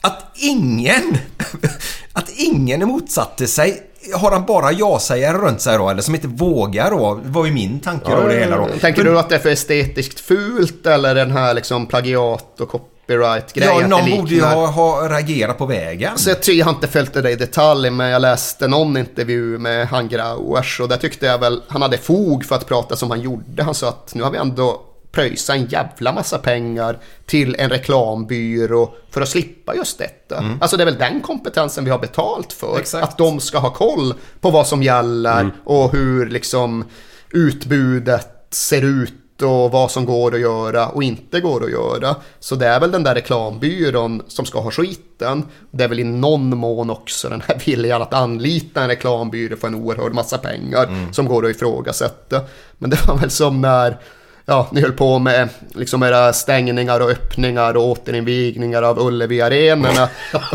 Att 0.00 0.24
ingen... 0.34 1.16
Att 2.12 2.30
ingen 2.36 2.88
motsatte 2.88 3.46
sig. 3.46 3.82
Har 4.14 4.30
han 4.30 4.46
bara 4.46 4.72
ja-sägare 4.72 5.38
runt 5.38 5.60
sig 5.60 5.78
då? 5.78 5.88
Eller 5.88 6.02
som 6.02 6.14
inte 6.14 6.28
vågar 6.28 6.90
då? 6.90 7.20
var 7.24 7.46
ju 7.46 7.52
min 7.52 7.80
tanke 7.80 8.14
då 8.16 8.28
det 8.28 8.34
hela 8.34 8.56
då. 8.56 8.68
Tänker 8.80 9.04
du 9.04 9.18
att 9.18 9.28
det 9.28 9.34
är 9.34 9.38
för 9.38 9.50
estetiskt 9.50 10.20
fult 10.20 10.86
eller 10.86 11.14
den 11.14 11.30
här 11.30 11.54
liksom 11.54 11.86
plagiat 11.86 12.60
och 12.60 12.90
copyright-grejen? 13.10 13.80
Ja, 13.80 13.86
någon 13.86 14.10
borde 14.10 14.34
ju 14.34 14.42
ha, 14.42 14.66
ha 14.66 15.08
reagerat 15.08 15.58
på 15.58 15.66
vägen. 15.66 16.18
Så 16.18 16.30
jag, 16.30 16.42
ty- 16.42 16.52
jag 16.52 16.66
har 16.66 16.72
inte 16.72 16.88
följt 16.88 17.12
det 17.14 17.30
i 17.30 17.36
detalj, 17.36 17.90
men 17.90 18.08
jag 18.10 18.22
läste 18.22 18.68
någon 18.68 18.96
intervju 18.96 19.58
med 19.58 19.88
han 19.88 20.08
Grauers 20.08 20.80
och 20.80 20.88
där 20.88 20.96
tyckte 20.96 21.26
jag 21.26 21.38
väl 21.38 21.62
han 21.68 21.82
hade 21.82 21.98
fog 21.98 22.44
för 22.44 22.54
att 22.56 22.66
prata 22.66 22.96
som 22.96 23.10
han 23.10 23.20
gjorde. 23.20 23.62
Han 23.62 23.74
sa 23.74 23.88
att 23.88 24.14
nu 24.14 24.22
har 24.22 24.30
vi 24.30 24.38
ändå 24.38 24.80
pröjsa 25.12 25.54
en 25.54 25.66
jävla 25.66 26.12
massa 26.12 26.38
pengar 26.38 26.98
till 27.26 27.56
en 27.58 27.70
reklambyrå 27.70 28.94
för 29.10 29.20
att 29.20 29.28
slippa 29.28 29.74
just 29.74 29.98
detta. 29.98 30.38
Mm. 30.38 30.58
Alltså 30.60 30.76
det 30.76 30.82
är 30.82 30.84
väl 30.84 30.98
den 30.98 31.20
kompetensen 31.20 31.84
vi 31.84 31.90
har 31.90 31.98
betalt 31.98 32.52
för. 32.52 32.78
Exakt. 32.78 33.04
Att 33.04 33.18
de 33.18 33.40
ska 33.40 33.58
ha 33.58 33.70
koll 33.70 34.14
på 34.40 34.50
vad 34.50 34.66
som 34.66 34.82
gäller 34.82 35.40
Mm. 35.40 35.52
och 35.64 35.92
hur 35.92 36.26
liksom 36.30 36.84
utbudet 37.32 38.28
ser 38.50 38.82
ut 38.84 39.12
och 39.42 39.70
vad 39.70 39.90
som 39.90 40.04
går 40.04 40.34
att 40.34 40.40
göra 40.40 40.88
och 40.88 41.02
inte 41.02 41.40
går 41.40 41.64
att 41.64 41.70
göra. 41.70 42.16
Så 42.40 42.54
det 42.54 42.66
är 42.66 42.80
väl 42.80 42.90
den 42.90 43.02
där 43.02 43.14
reklambyrån 43.14 44.22
som 44.28 44.44
ska 44.46 44.60
ha 44.60 44.70
skiten. 44.70 45.44
Det 45.70 45.84
är 45.84 45.88
väl 45.88 46.00
i 46.00 46.04
någon 46.04 46.56
mån 46.56 46.90
också 46.90 47.28
den 47.28 47.42
här 47.48 47.62
viljan 47.66 48.02
att 48.02 48.14
anlita 48.14 48.82
en 48.82 48.88
reklambyrå 48.88 49.56
för 49.56 49.68
en 49.68 49.74
oerhörd 49.74 50.14
massa 50.14 50.38
pengar 50.38 50.84
Mm. 50.84 51.12
som 51.12 51.26
går 51.26 51.44
att 51.46 51.50
ifrågasätta. 51.56 52.40
Men 52.78 52.90
det 52.90 53.06
var 53.08 53.16
väl 53.16 53.30
som 53.30 53.60
när 53.60 53.98
ja, 54.46 54.68
ni 54.72 54.80
höll 54.80 54.92
på 54.92 55.18
med 55.18 55.48
liksom 55.74 56.02
era 56.02 56.32
stängningar 56.32 57.00
och 57.00 57.10
öppningar 57.10 57.76
och 57.76 57.84
återinvigningar 57.84 58.82
av 58.82 58.98
Ullevi-arenorna 58.98 60.08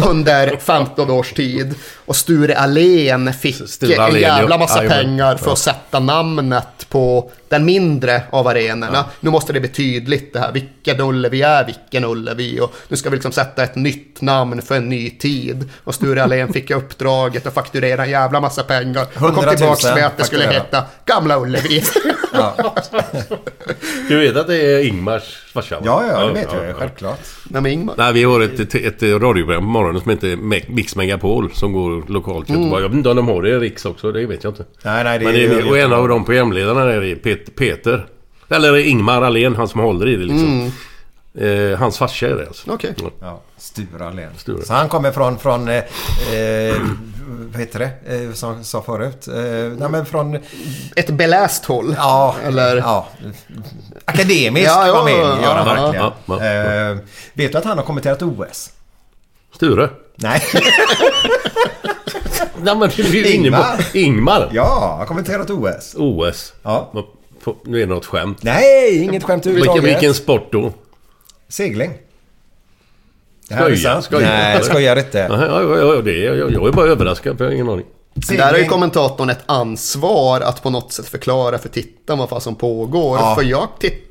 under 0.09 0.57
15 0.57 1.09
års 1.11 1.33
tid. 1.33 1.75
Och 2.05 2.15
Sture 2.15 2.57
Allén 2.57 3.33
fick 3.33 3.55
Sture 3.69 3.93
en 3.95 4.01
Allén, 4.01 4.21
jävla 4.21 4.55
ja. 4.55 4.59
massa 4.59 4.77
Jajamän. 4.83 5.05
pengar 5.05 5.35
för 5.37 5.45
Ja. 5.45 5.51
att 5.53 5.59
sätta 5.59 5.99
namnet 5.99 6.89
på 6.89 7.31
den 7.49 7.65
mindre 7.65 8.21
av 8.29 8.47
arenorna. 8.47 9.05
Nu 9.19 9.29
måste 9.29 9.53
det 9.53 9.59
bli 9.59 9.69
tydligt 9.69 10.33
det 10.33 10.39
här, 10.39 10.51
vilken 10.51 11.01
Ullevi 11.01 11.41
är 11.41 11.65
vilken 11.65 12.05
Ullevi. 12.05 12.59
Och 12.59 12.73
nu 12.87 12.97
ska 12.97 13.09
vi 13.09 13.15
liksom 13.15 13.31
sätta 13.31 13.63
ett 13.63 13.75
nytt 13.75 14.21
namn 14.21 14.61
för 14.61 14.75
en 14.75 14.89
ny 14.89 15.09
tid. 15.09 15.69
Och 15.83 15.95
Sture 15.95 16.23
Allén 16.23 16.53
fick 16.53 16.71
uppdraget 16.71 17.47
att 17.47 17.53
fakturera 17.53 18.03
en 18.05 18.09
jävla 18.11 18.41
massa 18.41 18.63
pengar. 18.63 19.01
Och 19.01 19.13
kom 19.13 19.25
100 19.27 19.45
000 19.45 19.55
tillbaka 19.57 19.95
med 19.95 20.05
att 20.05 20.17
det 20.17 20.23
skulle 20.23 20.47
heta 20.47 20.83
Gamla 21.05 21.39
Ullevi. 21.41 21.83
Du 24.09 24.19
vet 24.19 24.35
att 24.35 24.47
det 24.47 24.55
är 24.73 24.87
Ingmars 24.87 25.23
farsa? 25.53 25.75
Ja, 25.83 26.03
ja, 26.11 26.25
det 26.27 26.33
vet 26.33 26.47
jag 26.53 26.67
ju. 26.67 26.73
Självklart. 26.73 27.19
Vem 27.49 27.65
är 27.65 27.69
Ingmar? 27.69 27.93
Nej, 27.97 28.13
vi 28.13 28.23
har 28.23 28.41
ett, 28.41 28.59
ett, 28.59 28.75
ett 28.75 29.01
radioprogram 29.21 29.63
på 29.63 29.69
morgonen 29.69 30.01
som 30.01 30.11
heter 30.11 30.35
Mix 30.71 30.95
Megapol 30.95 31.51
som 31.53 31.73
går 31.73 31.94
lokalt 32.07 32.49
Mm. 32.49 32.61
Göteborg. 32.61 32.83
Jag 32.83 32.89
vet 32.89 32.97
inte 32.97 33.09
om 33.09 33.15
de 33.15 33.27
har 33.27 33.41
det 33.41 33.49
i 33.49 33.59
Riks 33.59 33.85
också, 33.85 34.11
det 34.11 34.25
vet 34.25 34.43
jag 34.43 34.51
inte. 34.51 34.65
Nej, 34.83 35.03
nej, 35.03 35.19
det 35.19 35.25
Men 35.25 35.35
är 35.35 35.39
det 35.49 35.55
är, 35.55 35.69
och 35.69 35.77
en 35.77 35.93
av 35.93 36.07
de 36.07 36.25
programledarna 36.25 36.81
är 36.93 37.15
Pet, 37.15 37.55
Peter. 37.55 38.05
Eller 38.49 38.75
Ingmar 38.87 39.21
Allén, 39.21 39.55
han 39.55 39.67
som 39.67 39.79
håller 39.81 40.07
i 40.07 40.15
det 40.15 40.23
liksom. 40.25 40.71
Eh, 41.37 41.79
hans 41.79 41.97
farsa 41.97 42.27
är 42.27 42.35
det 42.35 42.47
alltså. 42.47 42.71
Okej. 42.71 42.93
Ja. 42.97 43.09
Ja, 43.21 43.41
Sture 43.57 44.05
Allén. 44.07 44.29
Sture. 44.37 44.65
Så 44.65 44.73
han 44.73 44.89
kommer 44.89 45.11
från, 45.11 45.37
från 45.39 45.67
eh, 45.67 45.75
eh, 45.75 46.75
vad 47.51 47.59
heter 47.61 47.79
det, 47.79 48.15
eh, 48.25 48.31
som 48.33 48.55
jag 48.55 48.65
sa 48.65 48.81
förut? 48.81 49.27
Eh, 49.27 49.33
nej 49.79 49.89
men 49.89 50.05
från, 50.05 50.37
Ett 50.95 51.09
beläst 51.09 51.65
håll. 51.65 51.93
ja, 51.97 52.35
Eller? 52.43 52.75
ja, 52.77 53.07
akademiskt 54.05 54.65
Ja, 54.67 54.87
ja, 54.87 54.93
var 54.93 55.03
med 55.03 55.13
ja, 55.13 55.37
ja, 55.43 55.63
verkligen. 55.63 55.93
ja, 55.95 56.13
ja. 56.25 56.91
Eh, 56.91 56.97
vet 57.33 57.51
du 57.51 57.57
att 57.57 57.65
han 57.65 57.77
har 57.77 57.85
kommenterat 57.85 58.21
OS? 58.21 58.71
Sture? 59.55 59.89
Nej. 60.15 60.41
Nej 62.61 62.75
men 62.75 62.89
du 62.95 63.03
är 63.19 63.35
inne 63.35 63.45
Ingmar. 63.47 63.77
på... 63.91 63.97
Ingmar? 63.97 64.49
ja, 64.53 64.95
har 64.99 65.05
kommenterat 65.05 65.49
OS. 65.49 65.95
OS? 65.97 66.53
Ja. 66.63 66.89
Vad- 66.93 67.03
på- 67.43 67.55
Nu 67.65 67.77
är 67.77 67.81
det 67.87 67.93
något 67.93 68.05
skämt. 68.05 68.37
Nej, 68.43 69.03
inget 69.03 69.23
skämt 69.23 69.45
Vilken, 69.45 69.61
överhuvudtaget. 69.61 69.95
vilken 69.95 70.13
sport 70.13 70.47
då? 70.51 70.73
Segling. 71.47 71.91
Det 73.49 73.55
här 73.55 73.61
är 73.69 73.75
Skojar, 73.75 73.93
sant. 73.93 74.05
skojar. 74.05 74.27
Nej, 74.27 74.63
skojar 74.63 74.95
inte. 74.95 75.17
Ja, 75.17 75.45
ja, 75.45 75.61
ja, 75.77 75.95
ja, 75.95 76.01
det 76.01 76.25
är, 76.27 76.33
jag, 76.35 76.51
jag 76.53 76.67
är 76.67 76.71
bara 76.71 76.87
överraskad, 76.87 77.37
för 77.37 77.43
jag 77.45 77.51
har 77.51 77.55
ingen 77.55 77.69
aning. 77.69 77.85
Där 78.13 78.51
har 78.51 78.57
ju 78.57 78.65
kommentatorn 78.65 79.29
ett 79.29 79.43
ansvar 79.45 80.41
att 80.41 80.63
på 80.63 80.69
något 80.69 80.93
sätt 80.93 81.07
förklara 81.07 81.57
för 81.57 81.69
tittaren 81.69 82.19
vad 82.19 82.29
fan 82.29 82.41
som 82.41 82.55
pågår. 82.55 83.17
Ja. 83.19 83.35
För 83.35 83.43
jag 83.43 83.67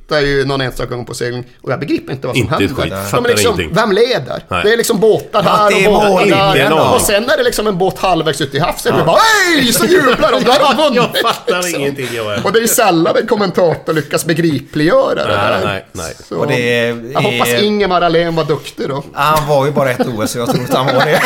tittar 0.09 0.21
ju 0.21 0.45
någon 0.45 0.61
enstaka 0.61 0.95
gång 0.95 1.05
på 1.05 1.15
segling 1.15 1.45
och 1.63 1.73
jag 1.73 1.81
begriper 1.81 2.13
inte 2.13 2.27
vad 2.27 2.37
som 2.37 2.43
Inte 2.43 2.55
händer. 2.55 2.83
skit. 2.83 2.93
Ja, 3.13 3.21
men 3.21 3.31
liksom, 3.31 3.71
vem 3.73 3.93
leder? 3.93 4.43
Nej. 4.49 4.63
Det 4.65 4.73
är 4.73 4.77
liksom 4.77 5.01
båtar 5.01 5.43
Ja, 5.45 5.51
här 5.51 5.83
är 5.85 5.89
och 5.89 5.95
båtar 5.95 6.27
där. 6.27 6.65
aning. 6.65 6.79
Och 6.95 7.01
sen 7.01 7.31
är 7.31 7.37
det 7.37 7.43
liksom 7.43 7.67
en 7.67 7.79
båt 7.79 7.99
halvvägs 7.99 8.41
ute 8.41 8.57
i 8.57 8.61
havs. 8.61 8.87
Och 8.87 8.99
vi 8.99 9.03
bara 9.03 9.19
hej! 9.57 9.73
Så 9.73 9.85
jublar 9.87 10.33
de. 10.33 10.45
Då 10.45 10.53
har 10.53 10.75
vunnit. 10.91 11.11
Jag 11.23 11.33
fattar 11.35 11.63
liksom. 11.63 11.81
ingenting 11.81 12.09
jag 12.13 12.35
är. 12.35 12.47
Och 12.47 12.53
det 12.53 12.59
är 12.59 12.67
sällan 12.67 13.17
en 13.17 13.27
kommentator 13.27 13.93
lyckas 13.93 14.25
begripliggöra 14.25 15.15
det 15.15 15.25
Nej, 15.37 15.37
där. 15.61 15.65
nej, 15.65 15.85
nej. 15.93 16.15
Så, 16.29 16.37
Och 16.37 16.47
det 16.47 16.79
är- 16.79 17.13
jag 17.13 17.21
hoppas 17.21 17.49
Ingemar 17.63 18.03
Ahlén 18.03 18.35
var 18.35 18.45
duktig 18.45 18.89
då. 18.89 19.05
Han 19.13 19.49
var 19.49 19.67
ju 19.67 19.73
bara 19.73 19.91
ett 19.91 20.07
OS 20.07 20.31
så 20.31 20.39
jag 20.39 20.49
tror 20.51 20.61
inte 20.61 20.77
han 20.77 20.87
var 20.95 21.05
det. 21.05 21.23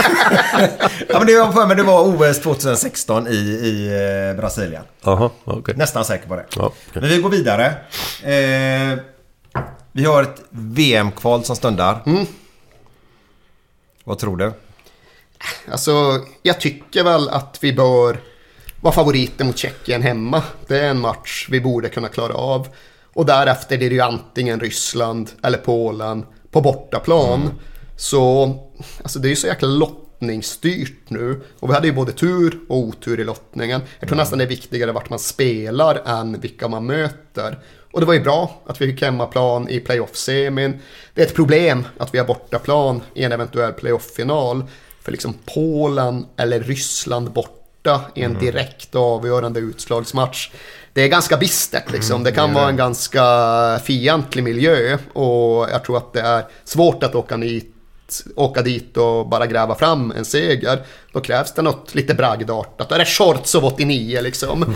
ja, 1.08 1.18
men 1.18 1.26
det 1.26 1.40
var 1.40 1.52
för 1.52 1.66
mig 1.66 1.76
det 1.76 1.82
var 1.82 2.02
OS 2.02 2.40
2016 2.40 3.28
i, 3.28 3.30
i 3.36 3.88
eh, 4.30 4.40
Brasilien. 4.40 4.82
Jaha, 5.04 5.30
okej. 5.44 5.74
Nästan 5.76 6.04
säker 6.04 6.28
på 6.28 6.36
det. 6.36 6.44
Ja, 6.56 6.62
okej. 6.90 7.00
Men 7.02 7.10
vi 7.10 7.18
går 7.18 7.30
vidare. 7.30 7.66
Eh, 8.22 8.67
vi 9.92 10.04
har 10.04 10.22
ett 10.22 10.42
VM-kval 10.50 11.44
som 11.44 11.56
stundar. 11.56 12.02
Mm. 12.06 12.26
Vad 14.04 14.18
tror 14.18 14.36
du? 14.36 14.52
Alltså, 15.70 16.20
jag 16.42 16.60
tycker 16.60 17.04
väl 17.04 17.28
att 17.28 17.58
vi 17.60 17.72
bör 17.72 18.20
vara 18.80 18.94
favoriter 18.94 19.44
mot 19.44 19.58
Tjeckien 19.58 20.02
hemma. 20.02 20.42
Det 20.66 20.78
är 20.78 20.90
en 20.90 21.00
match 21.00 21.48
vi 21.50 21.60
borde 21.60 21.88
kunna 21.88 22.08
klara 22.08 22.34
av. 22.34 22.68
Och 23.12 23.26
därefter 23.26 23.74
är 23.74 23.88
det 23.88 23.94
ju 23.94 24.00
antingen 24.00 24.60
Ryssland 24.60 25.30
eller 25.42 25.58
Polen 25.58 26.26
på 26.50 26.60
bortaplan. 26.60 27.50
Så, 27.96 28.54
alltså 29.02 29.18
det 29.18 29.28
är 29.28 29.30
ju 29.30 29.36
så 29.36 29.46
jäkla 29.46 29.68
lottningsstyrt 29.68 31.10
nu. 31.10 31.42
Och 31.60 31.70
vi 31.70 31.74
hade 31.74 31.86
ju 31.86 31.92
både 31.92 32.12
tur 32.12 32.60
och 32.68 32.78
otur 32.78 33.20
i 33.20 33.24
lottningen. 33.24 33.80
Jag 34.00 34.08
tror 34.08 34.16
nästan 34.16 34.38
det 34.38 34.44
är 34.44 34.48
viktigare 34.48 34.92
vart 34.92 35.10
man 35.10 35.18
spelar 35.18 36.02
än 36.06 36.40
vilka 36.40 36.68
man 36.68 36.86
möter. 36.86 37.58
Och 37.92 38.00
det 38.00 38.06
var 38.06 38.14
ju 38.14 38.20
bra 38.20 38.62
att 38.66 38.80
vi 38.80 38.86
fick 38.86 39.02
hemmaplan 39.02 39.68
i 39.68 39.80
playoff-semin. 39.80 40.78
Det 41.14 41.22
är 41.22 41.26
ett 41.26 41.34
problem 41.34 41.84
att 41.98 42.14
vi 42.14 42.18
har 42.18 42.26
bortaplan 42.26 43.02
i 43.14 43.24
en 43.24 43.32
eventuell 43.32 43.72
playoff-final. 43.72 44.64
För 45.02 45.12
liksom 45.12 45.34
Polen 45.54 46.26
eller 46.36 46.60
Ryssland 46.60 47.32
borta 47.32 48.00
i 48.14 48.22
en 48.22 48.38
direkt 48.38 48.94
avgörande 48.94 49.60
utslagsmatch. 49.60 50.50
Det 50.92 51.02
är 51.02 51.08
ganska 51.08 51.36
bistert 51.36 51.92
liksom. 51.92 52.24
Det 52.24 52.32
kan 52.32 52.54
vara 52.54 52.68
en 52.68 52.76
ganska 52.76 53.22
fientlig 53.84 54.44
miljö. 54.44 54.98
Och 55.12 55.68
jag 55.70 55.84
tror 55.84 55.96
att 55.96 56.12
det 56.12 56.20
är 56.20 56.44
svårt 56.64 57.02
att 57.02 57.14
åka 57.14 57.36
dit 57.36 57.74
åka 58.36 58.62
dit 58.62 58.96
och 58.96 59.28
bara 59.28 59.46
gräva 59.46 59.74
fram 59.74 60.12
en 60.16 60.24
seger. 60.24 60.82
Då 61.12 61.20
krävs 61.20 61.52
det 61.52 61.62
något 61.62 61.94
lite 61.94 62.14
bragdartat. 62.14 62.88
Då 62.88 62.94
är 62.94 62.98
det 62.98 63.04
shorts 63.04 63.54
av 63.54 63.64
89 63.64 64.20
liksom. 64.20 64.60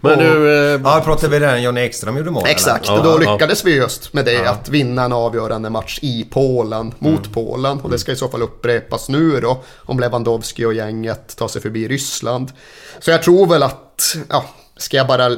Men 0.00 0.18
du... 0.18 0.58
Eh, 0.74 0.80
Ja, 0.84 1.02
pratar 1.04 1.28
vi 1.28 1.38
den 1.38 1.62
Johnny 1.62 1.80
Ekström 1.80 2.16
gjorde 2.16 2.30
mål? 2.30 2.42
Exakt, 2.46 2.88
och 2.90 3.02
då 3.04 3.18
lyckades 3.18 3.64
vi 3.64 3.76
just 3.76 4.12
med 4.12 4.24
det 4.24 4.46
att 4.46 4.68
vinna 4.68 5.02
en 5.04 5.12
avgörande 5.12 5.70
match 5.70 5.98
i 6.02 6.24
Polen 6.30 6.94
mot 6.98 7.32
Polen. 7.32 7.80
Och 7.80 7.90
det 7.90 7.98
ska 7.98 8.12
i 8.12 8.16
så 8.16 8.28
fall 8.28 8.42
upprepas 8.42 9.08
nu 9.08 9.40
då 9.40 9.62
om 9.76 10.00
Lewandowski 10.00 10.64
och 10.64 10.74
gänget 10.74 11.36
tar 11.36 11.48
sig 11.48 11.62
förbi 11.62 11.88
Ryssland. 11.88 12.52
Så 13.00 13.10
jag 13.10 13.22
tror 13.22 13.46
väl 13.46 13.62
att, 13.62 14.16
ja, 14.28 14.44
ska 14.76 14.96
jag 14.96 15.06
bara 15.06 15.36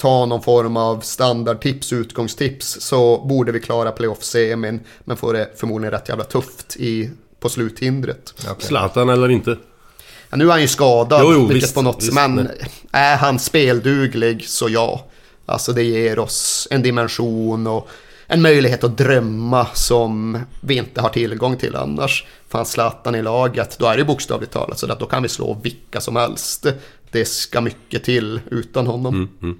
ta 0.00 0.26
någon 0.26 0.42
form 0.42 0.76
av 0.76 1.00
standardtips, 1.00 1.92
utgångstips 1.92 2.80
så 2.80 3.24
borde 3.24 3.52
vi 3.52 3.60
klara 3.60 3.92
playoff-semin 3.92 4.80
men 5.04 5.16
får 5.16 5.32
det 5.32 5.50
förmodligen 5.56 5.90
rätt 5.90 6.08
jävla 6.08 6.24
tufft 6.24 6.76
i, 6.76 7.10
på 7.40 7.48
sluthindret. 7.48 8.34
Zlatan 8.58 9.08
eller 9.08 9.28
inte? 9.28 9.56
Ja, 10.30 10.36
nu 10.36 10.46
är 10.46 10.50
han 10.50 10.60
ju 10.60 10.68
skadad, 10.68 11.20
Jo, 11.22 11.32
jo, 11.32 11.40
vilket 11.46 11.62
visst, 11.62 11.74
på 11.74 11.82
något 11.82 12.02
visst, 12.02 12.12
men 12.12 12.34
nej. 12.34 12.70
är 12.92 13.16
han 13.16 13.38
spelduglig 13.38 14.48
så 14.48 14.68
ja. 14.68 15.04
Alltså 15.46 15.72
det 15.72 15.82
ger 15.82 16.18
oss 16.18 16.68
en 16.70 16.82
dimension 16.82 17.66
och 17.66 17.88
en 18.26 18.42
möjlighet 18.42 18.84
att 18.84 18.98
drömma 18.98 19.66
som 19.74 20.38
vi 20.60 20.74
inte 20.76 21.00
har 21.00 21.08
tillgång 21.08 21.56
till 21.56 21.76
annars. 21.76 22.26
Fanns 22.48 22.70
Zlatan 22.70 23.14
i 23.14 23.22
laget, 23.22 23.78
då 23.78 23.86
är 23.86 23.96
det 23.96 24.04
bokstavligt 24.04 24.52
talat 24.52 24.78
så 24.78 24.92
att 24.92 25.00
då 25.00 25.06
kan 25.06 25.22
vi 25.22 25.28
slå 25.28 25.58
vilka 25.62 26.00
som 26.00 26.16
helst. 26.16 26.66
Det 27.10 27.24
ska 27.24 27.60
mycket 27.60 28.04
till 28.04 28.40
utan 28.50 28.86
honom. 28.86 29.28
Mm, 29.40 29.58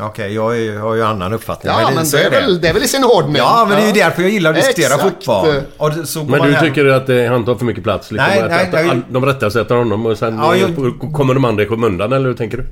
Okej, 0.00 0.34
jag 0.34 0.58
är- 0.58 0.78
har 0.78 0.94
ju 0.94 1.02
annan 1.04 1.32
uppfattning. 1.32 1.72
Ja, 1.72 1.90
men 1.94 2.06
så 2.06 2.16
det 2.16 2.22
är, 2.22 2.30
väl, 2.30 2.60
det 2.60 2.68
är 2.68 2.72
väl 2.74 2.82
i 2.82 2.88
sin 2.88 3.04
ordning. 3.04 3.36
Ja, 3.36 3.66
men 3.68 3.76
det 3.76 3.82
är 3.82 3.86
ju 3.86 3.92
därför 3.92 4.22
jag 4.22 4.30
gillar 4.30 4.50
att 4.50 4.56
diskutera 4.56 4.94
Exakt. 4.94 5.02
fotboll. 5.24 5.60
Och 5.76 5.90
det- 5.94 6.06
så 6.06 6.24
Men 6.24 6.42
du 6.42 6.52
hem- 6.52 6.64
tycker 6.64 6.86
att 6.86 7.08
eh, 7.08 7.24
han 7.24 7.44
tar 7.44 7.54
för 7.54 7.64
mycket 7.64 7.82
plats? 7.84 8.10
Liksom, 8.10 8.28
Nej, 8.28 8.40
att, 8.40 8.50
nej, 8.50 8.64
att, 8.66 8.72
nej. 8.72 9.00
De 9.10 9.26
rättar 9.26 9.50
sätter 9.50 9.74
honom 9.74 10.06
och 10.06 10.18
sen 10.18 10.38
Ja, 10.38 10.54
eh, 10.54 10.60
jag- 10.60 11.12
kommer 11.14 11.34
de 11.34 11.44
andra 11.44 11.62
i 11.62 11.66
skymundan 11.66 12.12
eller 12.12 12.28
hur 12.28 12.34
tänker 12.36 12.56
du? 12.56 12.64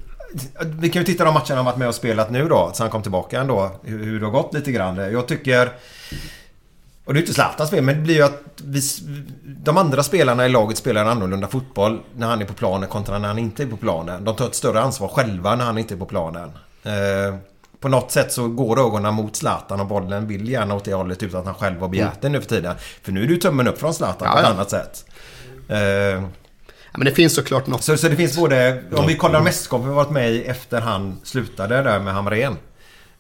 Vi 0.81 0.89
kan 0.90 1.03
ju 1.03 1.07
titta 1.07 1.24
de 1.24 1.35
matcherna 1.35 1.55
han 1.57 1.65
varit 1.65 1.77
med 1.77 1.89
och 1.89 1.94
spelat 1.94 2.31
nu 2.31 2.48
då, 2.48 2.70
sen 2.74 2.85
han 2.85 2.90
kom 2.90 3.03
tillbaka 3.03 3.40
ändå. 3.40 3.70
Hur, 3.85 4.05
hur 4.05 4.20
det 4.20 4.27
har 4.27 4.32
gått 4.32 4.55
lite 4.55 4.73
grann. 4.73 4.97
Jag 5.12 5.27
tycker... 5.28 5.70
Och 7.05 7.15
det 7.15 7.19
är 7.19 7.20
ju 7.20 7.27
inte 7.27 7.35
Zlatans 7.35 7.70
fel, 7.70 7.82
men 7.85 7.94
det 7.97 8.01
blir 8.03 8.15
ju 8.15 8.23
att 8.23 8.43
vi, 8.65 8.81
de 9.44 9.77
andra 9.77 10.03
spelarna 10.03 10.47
i 10.47 10.48
laget 10.48 10.77
spelar 10.78 11.01
en 11.01 11.09
annorlunda 11.09 11.48
fotboll 11.48 12.01
när 12.16 12.27
han 12.27 12.40
är 12.43 12.44
på 12.44 12.55
planen 12.55 12.89
kontra 12.89 13.19
när 13.19 13.28
han 13.28 13.39
inte 13.39 13.62
är 13.62 13.66
på 13.66 13.77
planen. 13.77 14.24
De 14.24 14.36
tar 14.36 14.47
ett 14.47 14.55
större 14.55 14.81
ansvar 14.81 15.09
själva 15.09 15.57
när 15.57 15.65
han 15.65 15.78
inte 15.78 15.94
är 15.94 15.98
på 15.98 16.07
planen. 16.07 16.51
Eh, 16.86 17.34
på 17.80 17.88
något 17.88 18.10
sätt 18.10 18.32
så 18.32 18.48
går 18.48 18.80
ögonen 18.80 19.14
mot 19.14 19.36
Zlatan 19.36 19.80
och 19.80 19.86
bollen 19.86 20.26
vill 20.26 20.48
gärna 20.48 20.74
åt 20.74 20.84
det 20.84 20.94
hållet 20.94 21.22
utan 21.22 21.40
att 21.40 21.46
han 21.46 21.54
själv 21.54 21.80
har 21.80 21.88
begärt 21.88 22.20
det 22.20 22.28
nu 22.28 22.40
för 22.40 22.48
tiden. 22.48 22.74
För 23.02 23.12
nu 23.12 23.22
är 23.22 23.26
ju 23.28 23.36
tummen 23.36 23.68
upp 23.68 23.78
från 23.78 23.94
Zlatan 23.94 24.28
Ja, 24.28 24.32
på 24.32 24.38
ett 24.38 24.44
ja. 24.44 24.50
annat 24.50 24.70
sätt. 24.70 25.04
Eh, 25.68 26.22
Ja, 26.92 26.98
men 26.98 27.04
det 27.04 27.12
finns 27.12 27.34
såklart 27.34 27.66
något. 27.66 27.82
så, 27.82 27.96
så 27.96 28.08
det 28.08 28.16
finns 28.16 28.36
både, 28.36 28.82
om 28.96 29.06
vi 29.06 29.16
kollar 29.16 29.42
mästerskapet 29.42 29.86
vi 29.86 29.92
varit 29.92 30.10
med 30.10 30.32
i 30.32 30.44
efter 30.44 30.80
han 30.80 31.20
slutade 31.24 31.82
där 31.82 32.00
med 32.00 32.14
Hamrén. 32.14 32.56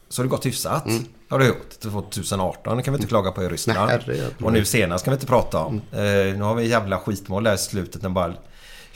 så 0.08 0.22
har 0.22 0.24
det 0.24 0.30
gått 0.30 0.46
hyfsat. 0.46 0.84
Det 0.84 1.34
har 1.34 1.38
det 1.38 1.46
gjort. 1.46 1.80
2018 1.80 2.76
det 2.76 2.82
kan 2.82 2.94
vi 2.94 2.96
inte 2.98 3.08
klaga 3.08 3.30
på 3.32 3.42
i 3.42 3.48
Ryssland. 3.48 4.02
Nej, 4.06 4.22
och 4.42 4.52
nu 4.52 4.64
senast 4.64 5.04
kan 5.04 5.12
vi 5.12 5.14
inte 5.14 5.26
prata 5.26 5.58
om. 5.58 5.80
Eh, 5.92 6.00
nu 6.36 6.42
har 6.42 6.54
vi 6.54 6.68
jävla 6.68 6.98
skitmål 6.98 7.44
där 7.44 7.54
i 7.54 7.58
slutet. 7.58 8.02
Den 8.02 8.14
bara... 8.14 8.34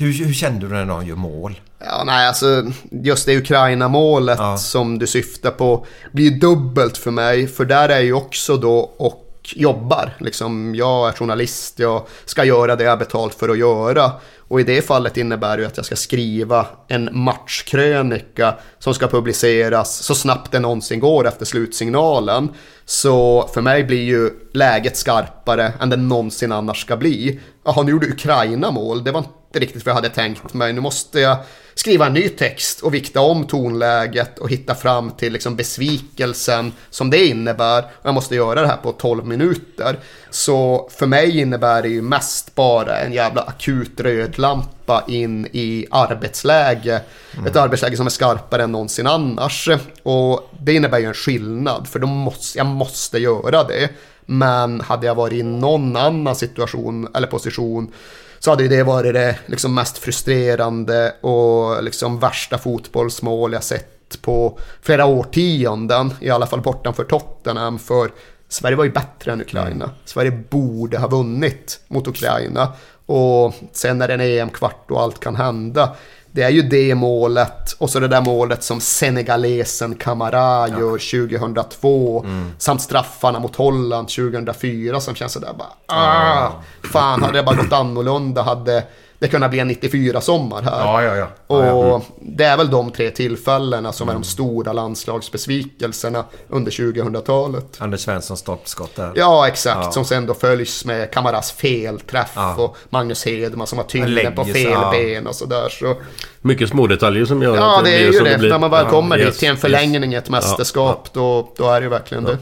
hur, 0.00 0.24
hur 0.24 0.32
kände 0.32 0.68
du 0.68 0.74
när 0.74 0.84
någon 0.84 1.06
gör 1.06 1.16
mål? 1.16 1.60
Ja, 1.78 2.02
nej, 2.06 2.28
alltså 2.28 2.64
just 2.90 3.26
det 3.26 3.36
Ukraina-målet 3.36 4.60
som 4.60 4.98
du 4.98 5.06
syftar 5.06 5.50
på 5.50 5.86
blir 6.12 6.30
dubbelt 6.30 6.96
för 6.96 7.10
mig. 7.10 7.46
För 7.46 7.64
där 7.64 7.88
är 7.88 7.94
jag 7.94 8.04
ju 8.04 8.12
också 8.12 8.56
då 8.56 8.78
och 8.96 9.26
jobbar. 9.54 10.16
Liksom, 10.18 10.74
jag 10.74 11.08
är 11.08 11.12
journalist, 11.12 11.78
jag 11.78 12.06
ska 12.24 12.44
göra 12.44 12.76
det 12.76 12.84
jag 12.84 12.92
är 12.92 12.96
betalt 12.96 13.34
för 13.34 13.48
att 13.48 13.58
göra. 13.58 14.12
Och 14.50 14.60
i 14.60 14.64
det 14.64 14.82
fallet 14.82 15.16
innebär 15.16 15.56
det 15.56 15.60
ju 15.60 15.66
att 15.66 15.76
jag 15.76 15.86
ska 15.86 15.96
skriva 15.96 16.66
en 16.88 17.08
matchkrönika 17.12 18.54
som 18.78 18.94
ska 18.94 19.08
publiceras 19.08 20.02
så 20.02 20.14
snabbt 20.14 20.52
det 20.52 20.58
någonsin 20.58 21.00
går 21.00 21.28
efter 21.28 21.44
slutsignalen. 21.44 22.48
Så 22.84 23.48
för 23.54 23.60
mig 23.60 23.84
blir 23.84 24.02
ju 24.02 24.30
läget 24.52 24.96
skarpare 24.96 25.72
än 25.80 25.90
det 25.90 25.96
någonsin 25.96 26.52
annars 26.52 26.80
ska 26.80 26.96
bli. 26.96 27.40
Jaha, 27.64 27.82
nu 27.82 27.90
gjorde 27.90 28.06
Ukraina 28.06 28.70
mål. 28.70 29.04
Det 29.04 29.12
var 29.12 29.18
inte 29.18 29.58
riktigt 29.58 29.86
vad 29.86 29.90
jag 29.90 29.96
hade 29.96 30.08
tänkt 30.08 30.54
mig. 30.54 30.72
Nu 30.72 30.80
måste 30.80 31.20
jag 31.20 31.36
skriva 31.74 32.06
en 32.06 32.12
ny 32.12 32.28
text 32.28 32.80
och 32.80 32.94
vikta 32.94 33.20
om 33.20 33.44
tonläget 33.44 34.38
och 34.38 34.50
hitta 34.50 34.74
fram 34.74 35.10
till 35.10 35.32
liksom 35.32 35.56
besvikelsen 35.56 36.72
som 36.90 37.10
det 37.10 37.26
innebär. 37.26 37.84
Jag 38.02 38.14
måste 38.14 38.34
göra 38.34 38.60
det 38.60 38.66
här 38.66 38.76
på 38.76 38.92
12 38.92 39.26
minuter. 39.26 39.98
Så 40.30 40.88
för 40.92 41.06
mig 41.06 41.38
innebär 41.38 41.82
det 41.82 41.88
ju 41.88 42.02
mest 42.02 42.54
bara 42.54 42.98
en 42.98 43.12
jävla 43.12 43.42
akut 43.42 44.00
rödlampa 44.00 45.04
in 45.08 45.46
i 45.52 45.86
arbetsläge. 45.90 47.00
Ett 47.46 47.56
arbetsläge 47.56 47.96
som 47.96 48.06
är 48.06 48.10
skarpare 48.10 48.62
än 48.62 48.72
någonsin 48.72 49.06
annars. 49.06 49.68
Och 50.02 50.50
det 50.60 50.74
innebär 50.74 50.98
ju 50.98 51.06
en 51.06 51.14
skillnad 51.14 51.88
för 51.88 51.98
då 51.98 52.06
måste, 52.06 52.58
jag 52.58 52.66
måste 52.66 53.18
göra 53.18 53.64
det. 53.64 53.88
Men 54.26 54.80
hade 54.80 55.06
jag 55.06 55.14
varit 55.14 55.32
i 55.32 55.42
någon 55.42 55.96
annan 55.96 56.36
situation 56.36 57.08
eller 57.14 57.26
position 57.26 57.92
så 58.38 58.50
hade 58.50 58.62
ju 58.62 58.68
det 58.68 58.82
varit 58.82 59.14
det 59.14 59.38
liksom 59.46 59.74
mest 59.74 59.98
frustrerande 59.98 61.14
och 61.20 61.82
liksom 61.82 62.18
värsta 62.18 62.58
fotbollsmål 62.58 63.52
jag 63.52 63.64
sett 63.64 64.22
på 64.22 64.58
flera 64.82 65.06
årtionden. 65.06 66.14
I 66.20 66.30
alla 66.30 66.46
fall 66.46 66.60
bortanför 66.60 67.04
Tottenham. 67.04 67.78
För 67.78 68.10
Sverige 68.50 68.76
var 68.76 68.84
ju 68.84 68.90
bättre 68.90 69.32
än 69.32 69.40
Ukraina. 69.40 69.90
Sverige 70.04 70.30
borde 70.30 70.98
ha 70.98 71.08
vunnit 71.08 71.80
mot 71.88 72.08
Ukraina. 72.08 72.72
Och 73.06 73.54
sen 73.72 74.02
är 74.02 74.08
det 74.08 74.14
en 74.14 74.20
EM-kvart 74.20 74.90
och 74.90 75.00
allt 75.00 75.20
kan 75.20 75.36
hända. 75.36 75.96
Det 76.32 76.42
är 76.42 76.50
ju 76.50 76.62
det 76.62 76.94
målet 76.94 77.72
och 77.72 77.90
så 77.90 78.00
det 78.00 78.08
där 78.08 78.20
målet 78.20 78.62
som 78.62 78.80
senegalesen 78.80 79.94
Camara 79.94 80.68
gör 80.68 81.28
2002. 81.28 82.26
Samt 82.58 82.82
straffarna 82.82 83.38
mot 83.38 83.56
Holland 83.56 84.08
2004 84.08 85.00
som 85.00 85.14
känns 85.14 85.32
sådär 85.32 85.54
bara 85.58 85.98
ah, 85.98 86.50
Fan, 86.92 87.22
hade 87.22 87.38
det 87.38 87.42
bara 87.42 87.56
gått 87.56 87.72
annorlunda 87.72 88.42
hade 88.42 88.84
det 89.20 89.28
kunnat 89.28 89.50
bli 89.50 89.58
en 89.60 89.70
94-sommar 89.70 90.62
här. 90.62 90.78
Ja, 90.80 91.02
ja, 91.02 91.16
ja. 91.16 91.28
Och 91.46 91.64
Ja, 91.64 91.66
ja. 91.88 92.02
det 92.20 92.44
är 92.44 92.56
väl 92.56 92.70
de 92.70 92.90
tre 92.90 93.10
tillfällena 93.10 93.92
som 93.92 94.08
är 94.08 94.12
de 94.12 94.24
stora 94.24 94.72
landslagsbesvikelserna 94.72 96.24
under 96.48 96.70
2000-talet. 96.70 97.64
Anders 97.78 98.00
Svenssons 98.00 98.40
stolpskott 98.40 98.96
där. 98.96 99.12
Ja, 99.16 99.48
exakt. 99.48 99.78
Ja. 99.84 99.92
Som 99.92 100.04
sen 100.04 100.26
då 100.26 100.34
följs 100.34 100.84
med 100.84 101.10
Kamaras 101.10 101.52
felträff 101.52 102.30
Ja. 102.34 102.54
och 102.54 102.76
Magnus 102.90 103.24
Hedman 103.24 103.66
som 103.66 103.78
har 103.78 103.84
tyngden 103.84 104.34
på 104.34 104.44
fel 104.44 104.62
ja. 104.70 104.90
ben 104.90 105.26
och 105.26 105.34
sådär. 105.34 105.68
Så. 105.68 105.96
Mycket 106.42 106.68
små 106.68 106.86
detaljer 106.86 107.24
som 107.24 107.42
gör 107.42 107.56
Ja, 107.56 107.78
att 107.78 107.84
det 107.84 107.90
är 107.94 107.98
blir 107.98 108.06
ju 108.06 108.12
som 108.12 108.24
det. 108.24 108.38
blir. 108.38 108.50
När 108.50 108.58
man 108.58 108.70
väl 108.70 108.84
Ja, 108.84 108.90
kommer 108.90 109.18
yes, 109.18 109.28
dit 109.28 109.38
till 109.38 109.48
en 109.48 109.54
yes. 109.54 109.60
förlängning 109.60 110.12
i 110.12 110.16
ett 110.16 110.28
mästerskap, 110.30 111.08
Då, 111.12 111.52
då 111.56 111.68
är 111.70 111.80
det 111.80 111.84
ju 111.84 111.90
verkligen 111.90 112.24
det. 112.24 112.38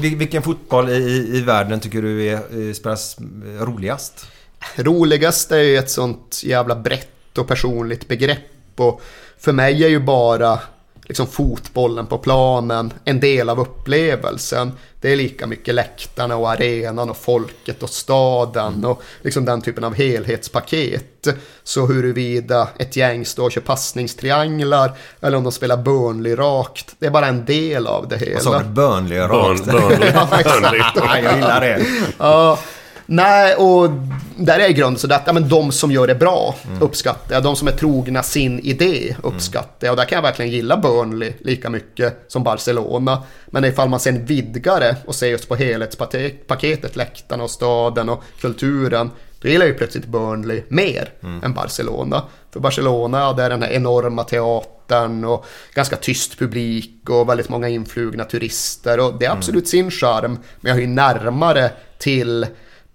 Vil- 0.00 0.16
Vilken 0.16 0.42
fotboll 0.42 0.88
i, 0.88 1.30
i 1.34 1.40
världen 1.40 1.80
tycker 1.80 2.02
du 2.02 2.24
är, 2.26 2.34
eh, 2.34 2.72
spelas 2.74 3.16
roligast? 3.60 4.26
Roligast 4.76 5.52
är 5.52 5.58
ju 5.62 5.76
ett 5.76 5.90
sånt 5.90 6.40
jävla 6.44 6.76
brett 6.76 7.38
och 7.38 7.48
personligt 7.48 8.08
begrepp. 8.08 8.40
Och 8.76 9.00
för 9.38 9.52
mig 9.52 9.84
är 9.84 9.88
ju 9.88 9.98
bara 10.00 10.58
liksom 11.08 11.26
fotbollen 11.26 12.06
på 12.06 12.18
planen 12.18 12.92
en 13.04 13.20
del 13.20 13.48
av 13.48 13.60
upplevelsen. 13.60 14.72
Det 15.00 15.12
är 15.12 15.16
lika 15.16 15.46
mycket 15.46 15.74
läktarna 15.74 16.36
och 16.36 16.50
arenan 16.50 17.10
och 17.10 17.16
folket 17.16 17.82
och 17.82 17.90
staden 17.90 18.84
och 18.84 19.02
liksom 19.22 19.44
den 19.44 19.62
typen 19.62 19.84
av 19.84 19.94
helhetspaket. 19.94 21.26
Så 21.64 21.86
huruvida 21.86 22.68
ett 22.78 22.96
gäng 22.96 23.24
står 23.26 23.44
och 23.44 23.52
kör 23.52 23.60
passningstrianglar 23.60 24.92
eller 25.20 25.36
om 25.36 25.42
de 25.44 25.52
spelar 25.52 25.76
Burnley 25.76 26.34
rakt, 26.36 26.94
det 26.98 27.06
är 27.06 27.10
bara 27.10 27.26
en 27.26 27.44
del 27.44 27.86
av 27.86 28.08
det 28.08 28.16
hela. 28.18 28.34
Vad 28.34 28.42
sa 28.42 28.58
du? 28.58 28.64
Burnley 28.64 29.18
rakt? 29.18 29.62
Burn- 29.64 29.88
Burnley. 29.88 30.10
Ja, 30.14 30.28
exakt. 30.40 30.96
Jag 31.22 31.34
gillar 31.36 31.60
det. 31.60 31.86
Ja, 32.18 32.58
nej, 33.06 33.54
och 33.54 33.90
där 34.36 34.58
är 34.58 34.68
grunden 34.68 34.98
så 34.98 35.12
att 35.12 35.22
ja, 35.26 35.32
men 35.32 35.48
de 35.48 35.72
som 35.72 35.90
gör 35.90 36.06
det 36.06 36.14
bra 36.14 36.54
uppskattar 36.80 37.34
jag. 37.34 37.42
De 37.42 37.56
som 37.56 37.68
är 37.68 37.72
trogna 37.72 38.22
sin 38.22 38.60
idé 38.60 39.16
uppskattar 39.22 39.86
jag. 39.86 39.92
Och 39.92 39.96
där 39.96 40.04
kan 40.04 40.16
jag 40.16 40.22
verkligen 40.22 40.50
gilla 40.50 40.76
Burnley 40.76 41.32
lika 41.40 41.70
mycket 41.70 42.24
som 42.28 42.42
Barcelona. 42.42 43.22
Men 43.46 43.64
ifall 43.64 43.88
man 43.88 44.00
sen 44.00 44.24
vidgar 44.24 44.80
det 44.80 44.96
och 45.06 45.14
ser 45.14 45.26
just 45.26 45.48
på 45.48 45.54
helhetspaketet, 45.54 46.96
läktarna 46.96 47.44
och 47.44 47.50
staden 47.50 48.08
och 48.08 48.22
kulturen. 48.40 49.10
Då 49.40 49.48
gillar 49.48 49.66
jag 49.66 49.72
ju 49.72 49.78
plötsligt 49.78 50.06
Burnley 50.06 50.62
mer 50.68 51.12
än 51.42 51.54
Barcelona. 51.54 52.22
För 52.52 52.60
Barcelona, 52.60 53.32
det 53.32 53.42
är 53.42 53.50
den 53.50 53.62
här 53.62 53.70
enorma 53.70 54.24
teatern 54.24 55.24
och 55.24 55.46
ganska 55.74 55.96
tyst 55.96 56.38
publik 56.38 57.10
och 57.10 57.28
väldigt 57.28 57.48
många 57.48 57.68
influgna 57.68 58.24
turister. 58.24 59.00
Och 59.00 59.18
det 59.18 59.26
är 59.26 59.30
absolut 59.30 59.68
sin 59.68 59.90
charm, 59.90 60.38
men 60.60 60.68
jag 60.68 60.76
är 60.76 60.80
ju 60.80 60.86
närmare 60.86 61.70
till 61.98 62.46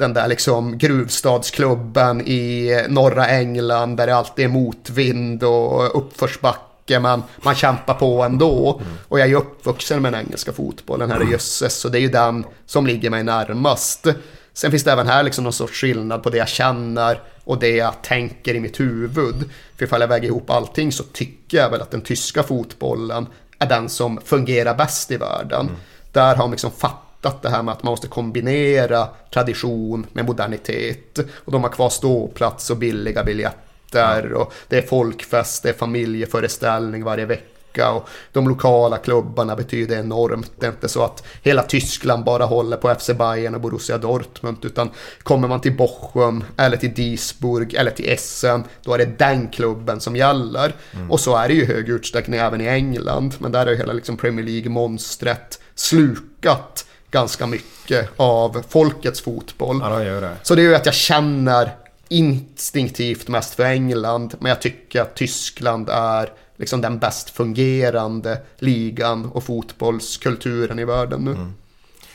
den 0.02 0.14
där 0.14 0.28
liksom 0.28 0.78
gruvstadsklubben 0.78 2.22
i 2.22 2.76
norra 2.90 3.28
England 3.28 3.98
där 3.98 4.08
det 4.08 4.16
alltid 4.16 4.46
är 4.46 4.50
motvind 4.50 5.44
och 5.44 5.98
uppförsbacke 5.98 7.00
men 7.00 7.24
man 7.38 7.56
kämpar 7.56 7.94
på 7.94 8.24
ändå. 8.24 8.82
Och 9.08 9.20
jag 9.20 9.26
är 9.26 9.30
ju 9.30 9.36
uppvuxen 9.36 10.02
med 10.02 10.14
den 10.14 10.22
engelska 10.22 10.54
fotbollen, 10.54 11.12
här 11.12 11.28
i 11.28 11.32
jösses, 11.32 11.76
så 11.76 11.90
det 11.90 11.98
är 11.98 12.02
ju 12.02 12.10
den 12.10 12.46
som 12.66 12.88
ligger 12.88 13.10
mig 13.10 13.24
närmast. 13.24 14.08
Sen 14.54 14.72
finns 14.72 14.84
det 14.84 14.92
även 14.92 15.08
här 15.08 15.24
liksom 15.24 15.44
någon 15.44 15.54
sorts 15.54 15.82
skillnad 15.82 16.24
på 16.24 16.30
det 16.30 16.38
jag 16.38 16.50
känner 16.50 17.22
och 17.44 17.60
det 17.60 17.76
jag 17.76 18.02
tänker 18.02 18.56
i 18.56 18.60
mitt 18.60 18.80
huvud. 18.80 19.50
För 19.78 19.86
ifall 19.86 20.02
jag 20.02 20.08
väger 20.08 20.28
ihop 20.28 20.50
allting 20.50 20.92
så 20.92 21.04
tycker 21.04 21.58
jag 21.58 21.70
väl 21.70 21.82
att 21.82 21.92
den 21.92 22.02
tyska 22.02 22.44
fotbollen 22.44 23.28
är 23.60 23.70
den 23.70 23.90
som 23.90 24.22
fungerar 24.26 24.76
bäst 24.76 25.12
i 25.12 25.18
världen. 25.18 25.70
Där 26.12 26.36
har 26.36 26.44
man 26.44 26.52
liksom 26.52 26.72
fattat 26.72 27.11
det 27.22 27.50
här 27.50 27.64
med 27.64 27.72
att 27.72 27.84
man 27.84 27.92
måste 27.92 28.08
kombinera 28.08 29.08
tradition 29.34 30.06
med 30.14 30.26
modernitet. 30.26 31.20
Och 31.36 31.52
de 31.52 31.64
har 31.64 31.70
kvar 31.70 31.90
ståplats 31.90 32.70
och 32.70 32.78
billiga 32.78 33.24
biljetter. 33.24 34.34
Och 34.34 34.54
det 34.68 34.78
är 34.78 34.82
folkfest, 34.82 35.64
det 35.64 35.70
är 35.70 35.74
familjeföreställning 35.74 37.04
varje 37.04 37.26
vecka. 37.26 37.92
Och 37.92 38.10
de 38.32 38.48
lokala 38.48 38.98
klubbarna 38.98 39.56
betyder 39.56 40.00
enormt. 40.00 40.52
Det 40.60 40.66
är 40.66 40.72
inte 40.72 40.90
så 40.90 41.04
att 41.04 41.24
hela 41.42 41.64
Tyskland 41.64 42.24
bara 42.24 42.46
håller 42.46 42.78
på 42.78 42.96
FC 42.96 43.10
Bayern 43.18 43.56
och 43.56 43.62
Borussia 43.62 43.98
Dortmund. 43.98 44.58
Utan 44.66 44.90
kommer 45.24 45.48
man 45.48 45.62
till 45.62 45.78
Bochum 45.78 46.44
eller 46.58 46.78
till 46.78 46.94
Duisburg 46.94 47.74
eller 47.74 47.92
till 47.92 48.10
Essen. 48.10 48.64
Då 48.84 48.94
är 48.94 48.98
det 48.98 49.20
den 49.20 49.48
klubben 49.48 50.00
som 50.00 50.16
gäller. 50.16 50.74
Och 51.10 51.20
så 51.20 51.36
är 51.36 51.48
det 51.48 51.54
ju 51.54 51.62
i 51.62 51.66
hög 51.66 51.90
utsträckning 51.90 52.40
även 52.40 52.62
i 52.62 52.68
England. 52.68 53.36
Men 53.40 53.52
där 53.52 53.66
är 53.66 53.72
ju 53.72 53.78
hela 53.78 53.94
liksom 53.94 54.18
Premier 54.18 54.46
League-monstret 54.46 55.60
slukat 55.76 56.86
ganska 57.12 57.48
mycket 57.48 58.10
av 58.18 58.64
folkets 58.70 59.22
fotboll. 59.22 59.80
Ja, 59.82 59.90
de 59.90 60.06
gör 60.06 60.22
det. 60.22 60.36
Så 60.44 60.56
det 60.56 60.62
är 60.62 60.64
ju 60.64 60.76
att 60.76 60.86
jag 60.86 60.96
känner 60.96 61.72
instinktivt 62.10 63.28
mest 63.28 63.56
för 63.56 63.64
England, 63.64 64.36
men 64.40 64.50
jag 64.50 64.62
tycker 64.62 65.02
att 65.02 65.16
Tyskland 65.16 65.90
är 65.90 66.30
liksom 66.58 66.82
den 66.82 67.00
bäst 67.00 67.30
fungerande 67.30 68.38
ligan 68.60 69.26
och 69.26 69.44
fotbollskulturen 69.44 70.80
i 70.80 70.86
världen 70.86 71.26
nu. 71.26 71.36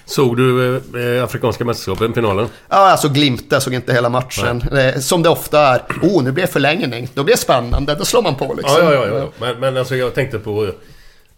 Såg 0.05 0.37
du 0.37 0.77
eh, 0.77 1.25
Afrikanska 1.25 1.65
mästerskapen, 1.65 2.15
finalen? 2.15 2.49
Ja, 2.69 2.77
alltså 2.77 3.09
Glimta 3.09 3.61
såg 3.61 3.75
inte 3.75 3.93
hela 3.93 4.09
matchen. 4.09 4.63
Eh, 4.63 4.99
Som 5.01 5.23
det 5.23 5.29
ofta 5.29 5.61
är. 5.61 5.83
Oh, 6.03 6.23
nu 6.23 6.33
blir 6.33 6.45
det 6.47 6.53
förlängning. 6.53 7.09
Då 7.15 7.25
blir 7.25 7.35
det 7.35 7.41
spännande. 7.41 7.95
Då 7.95 8.05
slår 8.05 8.23
man 8.23 8.35
på 8.35 8.55
liksom. 8.55 8.85
Ja, 8.85 8.95
ja, 8.95 9.07
ja. 9.07 9.19
ja. 9.19 9.31
Men, 9.41 9.61
men 9.61 9.77
alltså 9.77 9.97
jag 9.97 10.15
tänkte 10.15 10.39
på... 10.39 10.71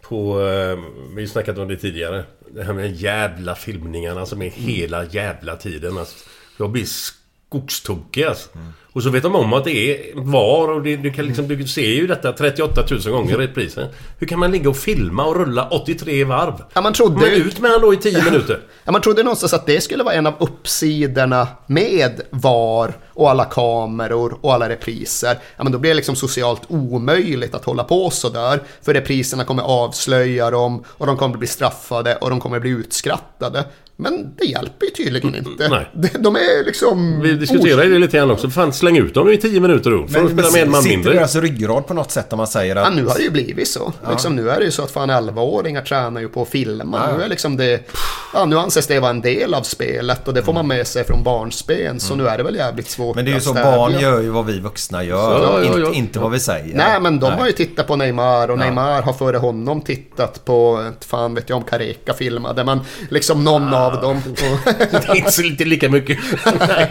på 0.02 0.40
eh, 0.40 0.78
vi 1.08 1.14
har 1.14 1.20
ju 1.20 1.28
snackat 1.28 1.58
om 1.58 1.68
det 1.68 1.76
tidigare. 1.76 2.24
Det 2.54 2.64
här 2.64 2.72
med 2.72 2.94
jävla 2.96 3.54
filmningarna 3.54 4.26
som 4.26 4.42
är 4.42 4.50
hela 4.50 5.04
jävla 5.04 5.56
tiden. 5.56 5.98
Alltså, 5.98 6.28
jag 6.58 6.70
blir 6.70 6.84
skogstokig 7.48 8.24
alltså. 8.24 8.48
Och 8.92 9.02
så 9.02 9.10
vet 9.10 9.22
de 9.22 9.34
om 9.34 9.52
att 9.52 9.64
det 9.64 9.70
är 9.70 10.20
VAR 10.20 10.70
och 10.70 10.82
det, 10.82 10.96
du, 10.96 11.12
kan 11.12 11.26
liksom, 11.26 11.48
du 11.48 11.66
ser 11.66 11.90
ju 11.90 12.06
detta 12.06 12.32
38 12.32 12.84
000 12.90 13.00
gånger 13.00 13.34
i 13.34 13.46
reprisen. 13.46 13.88
Hur 14.18 14.26
kan 14.26 14.38
man 14.38 14.50
ligga 14.50 14.70
och 14.70 14.76
filma 14.76 15.24
och 15.24 15.36
rulla 15.36 15.68
83 15.68 16.24
varv? 16.24 16.54
Ja, 16.72 16.80
man 16.80 16.92
trodde 16.92 17.20
Men 17.20 17.32
ut 17.32 17.60
med 17.60 17.70
han 17.70 17.80
då 17.80 17.94
i 17.94 17.96
10 17.96 18.24
minuter. 18.30 18.60
Ja, 18.84 18.92
man 18.92 19.00
trodde 19.00 19.22
någonstans 19.22 19.54
att 19.54 19.66
det 19.66 19.80
skulle 19.80 20.04
vara 20.04 20.14
en 20.14 20.26
av 20.26 20.34
uppsidorna 20.38 21.48
med 21.66 22.20
VAR 22.30 22.96
och 23.08 23.30
alla 23.30 23.44
kameror 23.44 24.38
och 24.40 24.54
alla 24.54 24.68
repriser. 24.68 25.38
Ja, 25.56 25.64
men 25.64 25.72
då 25.72 25.78
blir 25.78 25.90
det 25.90 25.96
liksom 25.96 26.16
socialt 26.16 26.62
omöjligt 26.68 27.54
att 27.54 27.64
hålla 27.64 27.84
på 27.84 28.10
så 28.10 28.28
där. 28.28 28.62
För 28.82 28.94
repriserna 28.94 29.44
kommer 29.44 29.62
avslöja 29.62 30.50
dem 30.50 30.84
och 30.88 31.06
de 31.06 31.16
kommer 31.16 31.38
bli 31.38 31.48
straffade 31.48 32.16
och 32.16 32.30
de 32.30 32.40
kommer 32.40 32.60
bli 32.60 32.70
utskrattade. 32.70 33.64
Men 34.00 34.34
det 34.38 34.44
hjälper 34.44 34.86
ju 34.86 34.90
tydligen 34.90 35.34
inte. 35.34 35.68
Nej. 35.68 35.90
De- 35.94 36.18
De 36.18 36.36
är 36.36 36.64
liksom... 36.66 37.20
Vi 37.20 37.32
diskuterar 37.32 37.84
ju 37.84 37.92
det 37.92 37.98
lite 37.98 38.16
grann 38.16 38.30
också. 38.30 38.50
Fan, 38.50 38.72
släng 38.72 38.96
ut 38.98 39.14
dem 39.14 39.28
i 39.28 39.36
10 39.36 39.60
minuter 39.60 39.90
då. 39.90 40.06
För 40.08 40.24
att 40.24 40.30
spela 40.32 40.50
med 40.50 40.62
en 40.62 40.70
man 40.70 40.82
sitter 40.82 40.96
mindre. 40.96 41.14
deras 41.14 41.36
ryggrad 41.36 41.86
på 41.86 41.94
något 41.94 42.10
sätt 42.10 42.32
om 42.32 42.36
man 42.36 42.46
säger 42.46 42.76
att... 42.76 42.84
Ja, 42.84 42.90
nu 42.90 43.06
har 43.06 43.14
det 43.14 43.22
ju 43.22 43.30
blivit 43.30 43.68
så. 43.68 43.92
Liksom, 44.10 44.36
nu 44.36 44.50
är 44.50 44.58
det 44.58 44.64
ju 44.64 44.70
så 44.70 44.82
att 44.82 44.90
fan 44.90 45.10
11-åringar 45.10 45.82
tränar 45.82 46.20
ju 46.20 46.28
på 46.28 46.42
att 46.42 46.48
filma. 46.48 47.16
Nu, 47.16 47.22
är 47.22 47.28
liksom 47.28 47.56
det, 47.56 47.90
ja, 48.34 48.44
nu 48.44 48.58
anses 48.58 48.86
det 48.86 49.00
vara 49.00 49.10
en 49.10 49.20
del 49.20 49.54
av 49.54 49.62
spelet 49.62 50.28
och 50.28 50.34
det 50.34 50.42
får 50.42 50.52
man 50.52 50.66
med 50.66 50.86
sig 50.86 51.04
från 51.04 51.22
barnsben. 51.24 52.00
Så 52.00 52.14
nu 52.16 52.28
är 52.28 52.38
det 52.38 52.44
väl 52.44 52.56
jävligt 52.56 52.90
svårt 52.90 53.16
Men 53.16 53.24
det 53.24 53.30
är 53.30 53.34
ju 53.34 53.40
så, 53.40 53.50
stävja. 53.50 53.76
barn 53.76 53.92
gör 54.00 54.20
ju 54.20 54.28
vad 54.28 54.46
vi 54.46 54.60
vuxna 54.60 55.04
gör. 55.04 55.42
Ja, 55.42 55.58
ja, 55.60 55.64
inte, 55.66 55.80
ja. 55.80 55.92
inte 55.94 56.18
vad 56.18 56.30
vi 56.30 56.40
säger. 56.40 56.76
Nej, 56.76 57.00
men 57.00 57.18
de 57.20 57.32
har 57.32 57.46
ju 57.46 57.52
tittat 57.52 57.86
på 57.86 57.96
Neymar 57.96 58.50
och 58.50 58.58
Neymar 58.58 59.02
har 59.02 59.12
före 59.12 59.36
honom 59.36 59.80
tittat 59.80 60.44
på, 60.44 60.90
fan 61.00 61.34
vet 61.34 61.48
jag 61.48 61.56
om 61.56 61.64
Careca 61.64 62.14
filmade, 62.14 62.64
men 62.64 62.80
liksom 63.10 63.44
någon 63.44 63.74
Ah. 63.74 63.87
Av 63.96 64.00
dem. 64.02 64.22
Det 64.90 65.08
är 65.08 65.16
inte 65.16 65.32
så 65.32 65.42
lite 65.42 65.64
lika 65.64 65.88
mycket. 65.88 66.18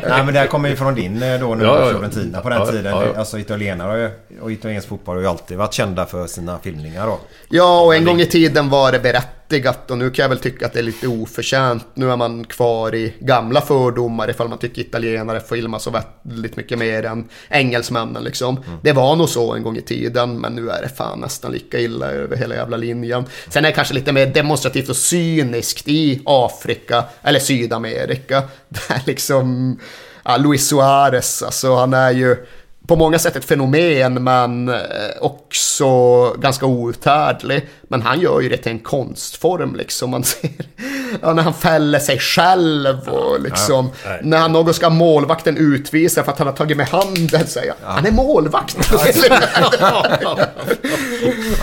Nej 0.09 0.23
men 0.25 0.33
det 0.33 0.39
här 0.39 0.47
kommer 0.47 0.69
ju 0.69 0.75
från 0.75 0.95
din 0.95 1.23
eh, 1.23 1.39
då 1.39 1.55
nu 1.55 1.63
Ja. 1.63 1.89
Fiorentina 1.89 2.41
på 2.41 2.49
den 2.49 2.59
Ja, 2.59 2.65
tiden. 2.65 2.85
ja, 2.85 3.03
ja. 3.13 3.19
Alltså 3.19 3.39
italienare 3.39 4.11
och 4.41 4.51
italiensk 4.51 4.87
fotboll 4.87 5.15
har 5.15 5.21
ju 5.21 5.27
alltid 5.27 5.57
varit 5.57 5.73
kända 5.73 6.05
för 6.05 6.27
sina 6.27 6.59
filmningar 6.59 7.07
då. 7.07 7.19
ja, 7.49 7.81
och 7.81 7.95
en 7.95 8.05
gång 8.05 8.19
i 8.19 8.25
tiden 8.25 8.69
var 8.69 8.91
det 8.91 8.99
berättigat 9.47 9.91
och 9.91 9.97
nu 9.97 10.09
kan 10.09 10.23
jag 10.23 10.29
väl 10.29 10.39
tycka 10.39 10.65
att 10.65 10.73
det 10.73 10.79
är 10.79 10.83
lite 10.83 11.07
oförtjänt. 11.07 11.85
Nu 11.93 12.11
är 12.11 12.15
man 12.15 12.43
kvar 12.43 12.95
i 12.95 13.13
gamla 13.19 13.61
fördomar 13.61 14.29
ifall 14.29 14.49
man 14.49 14.57
tycker 14.57 14.81
italienare 14.81 15.39
filmar 15.39 15.79
så 15.79 16.01
väldigt 16.21 16.55
mycket 16.55 16.79
mer 16.79 17.05
än 17.05 17.29
engelsmännen 17.49 18.23
liksom. 18.23 18.63
Det 18.83 18.93
var 18.93 19.15
nog 19.15 19.29
så 19.29 19.53
en 19.53 19.63
gång 19.63 19.77
i 19.77 19.81
tiden, 19.81 20.39
men 20.39 20.55
nu 20.55 20.69
är 20.69 20.81
det 20.81 20.89
fan 20.89 21.19
nästan 21.19 21.51
lika 21.51 21.79
illa 21.79 22.11
över 22.11 22.37
hela 22.37 22.55
jävla 22.55 22.77
linjen. 22.77 23.25
Sen 23.49 23.65
är 23.65 23.69
det 23.69 23.75
kanske 23.75 23.93
lite 23.93 24.11
mer 24.11 24.25
demonstrativt 24.25 24.89
och 24.89 24.95
cyniskt 24.95 25.87
i 25.87 26.21
Afrika 26.25 27.03
eller 27.21 27.39
Sydamerika. 27.39 28.43
Där 28.69 29.01
liksom, 29.05 29.79
ja, 30.25 30.37
Luis 30.37 30.67
Suarez, 30.67 31.43
alltså 31.43 31.75
han 31.75 31.93
är 31.93 32.11
ju 32.11 32.45
på 32.87 32.95
många 32.95 33.19
sätt 33.19 33.35
ett 33.35 33.45
fenomen 33.45 34.23
men 34.23 34.69
eh, 34.69 34.75
också 35.21 35.87
ganska 36.31 36.65
outhärdlig. 36.65 37.67
Men 37.87 38.01
han 38.01 38.19
gör 38.19 38.41
ju 38.41 38.49
det 38.49 38.57
till 38.57 38.71
en 38.71 38.79
konstform 38.79 39.75
liksom. 39.75 40.09
Man 40.09 40.23
ser 40.23 40.49
ja, 41.21 41.33
när 41.33 41.43
han 41.43 41.53
fäller 41.53 41.99
sig 41.99 42.19
själv 42.19 43.09
och 43.09 43.41
liksom 43.41 43.89
Ja, 44.03 44.09
nej. 44.09 44.19
när 44.23 44.37
han 44.37 44.51
någon 44.51 44.73
ska 44.73 44.89
målvakten 44.89 45.57
utvisa 45.57 46.23
för 46.23 46.31
att 46.31 46.37
han 46.37 46.47
har 46.47 46.53
tagit 46.53 46.77
med 46.77 46.87
handen 46.87 47.47
säger 47.47 47.67
jag. 47.67 47.75
Han 47.83 48.05
är 48.05 48.11
målvakt. 48.11 48.77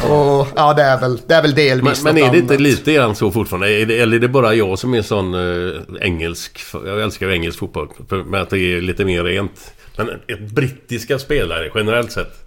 och, 0.08 0.46
ja 0.56 0.74
det 0.76 0.82
är 0.82 1.00
väl, 1.00 1.20
det 1.26 1.34
är 1.34 1.42
väl 1.42 1.50
Men, 1.50 1.56
delvis 1.56 2.02
men 2.02 2.14
något 2.14 2.24
är 2.24 2.32
det 2.32 2.38
inte 2.38 2.58
lite 2.58 2.92
grann 2.92 3.14
så 3.14 3.30
fortfarande? 3.30 3.72
Är 3.72 3.86
det, 3.86 3.98
eller 3.98 4.16
är 4.16 4.20
det 4.20 4.28
bara 4.28 4.54
jag 4.54 4.78
som 4.78 4.94
är 4.94 5.02
sån 5.02 5.34
eh, 5.34 5.72
engelsk... 6.00 6.60
Jag 6.86 7.02
älskar 7.02 7.26
ju 7.26 7.32
engelsk 7.34 7.58
fotboll. 7.58 7.88
Med 8.26 8.42
att 8.42 8.50
det 8.50 8.58
är 8.58 8.80
lite 8.80 9.04
mer 9.04 9.24
rent. 9.24 9.72
Men 9.96 10.20
brittiska 10.54 11.18
spelare 11.18 11.70
generellt 11.74 12.12
sett 12.12 12.40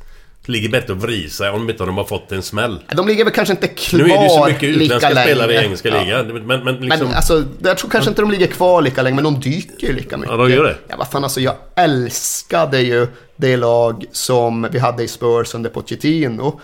ligger 0.45 0.69
bättre 0.69 0.93
att 0.93 0.99
vrida 0.99 1.29
sig 1.29 1.49
om 1.49 1.69
inte 1.69 1.83
de 1.85 1.97
har 1.97 2.03
fått 2.05 2.31
en 2.31 2.41
smäll. 2.41 2.79
De 2.95 3.07
ligger 3.07 3.23
väl 3.23 3.33
kanske 3.33 3.51
inte 3.53 3.67
kvar 3.67 3.99
Nu 3.99 4.05
är 4.05 4.17
det 4.17 4.23
ju 4.23 4.29
så 4.29 4.45
mycket 4.45 4.61
lika 4.61 4.83
utländska 4.83 5.09
länge. 5.09 5.27
spelare 5.27 5.53
i 5.53 5.57
engelska 5.57 5.89
Ja. 5.89 6.03
ligan. 6.03 6.47
Men, 6.47 6.63
men 6.63 6.75
liksom... 6.75 7.07
Men 7.07 7.15
alltså, 7.15 7.43
jag 7.63 7.77
tror 7.77 7.89
kanske 7.89 8.09
inte 8.09 8.21
de 8.21 8.31
ligger 8.31 8.47
kvar 8.47 8.81
lika 8.81 9.01
länge, 9.01 9.15
men 9.15 9.23
de 9.23 9.39
dyker 9.39 9.87
ju 9.87 9.93
lika 9.93 10.17
mycket. 10.17 10.31
Ja, 10.31 10.37
de 10.37 10.51
gör 10.51 10.63
det. 10.63 10.75
Ja, 10.87 10.95
vad 10.97 11.07
fan 11.07 11.23
alltså, 11.23 11.39
jag 11.39 11.55
älskade 11.75 12.79
ju 12.79 13.07
det 13.35 13.57
lag 13.57 14.05
som 14.11 14.67
vi 14.71 14.79
hade 14.79 15.03
i 15.03 15.07
Spurs 15.07 15.55
under 15.55 15.69
Pochettino. 15.69 16.59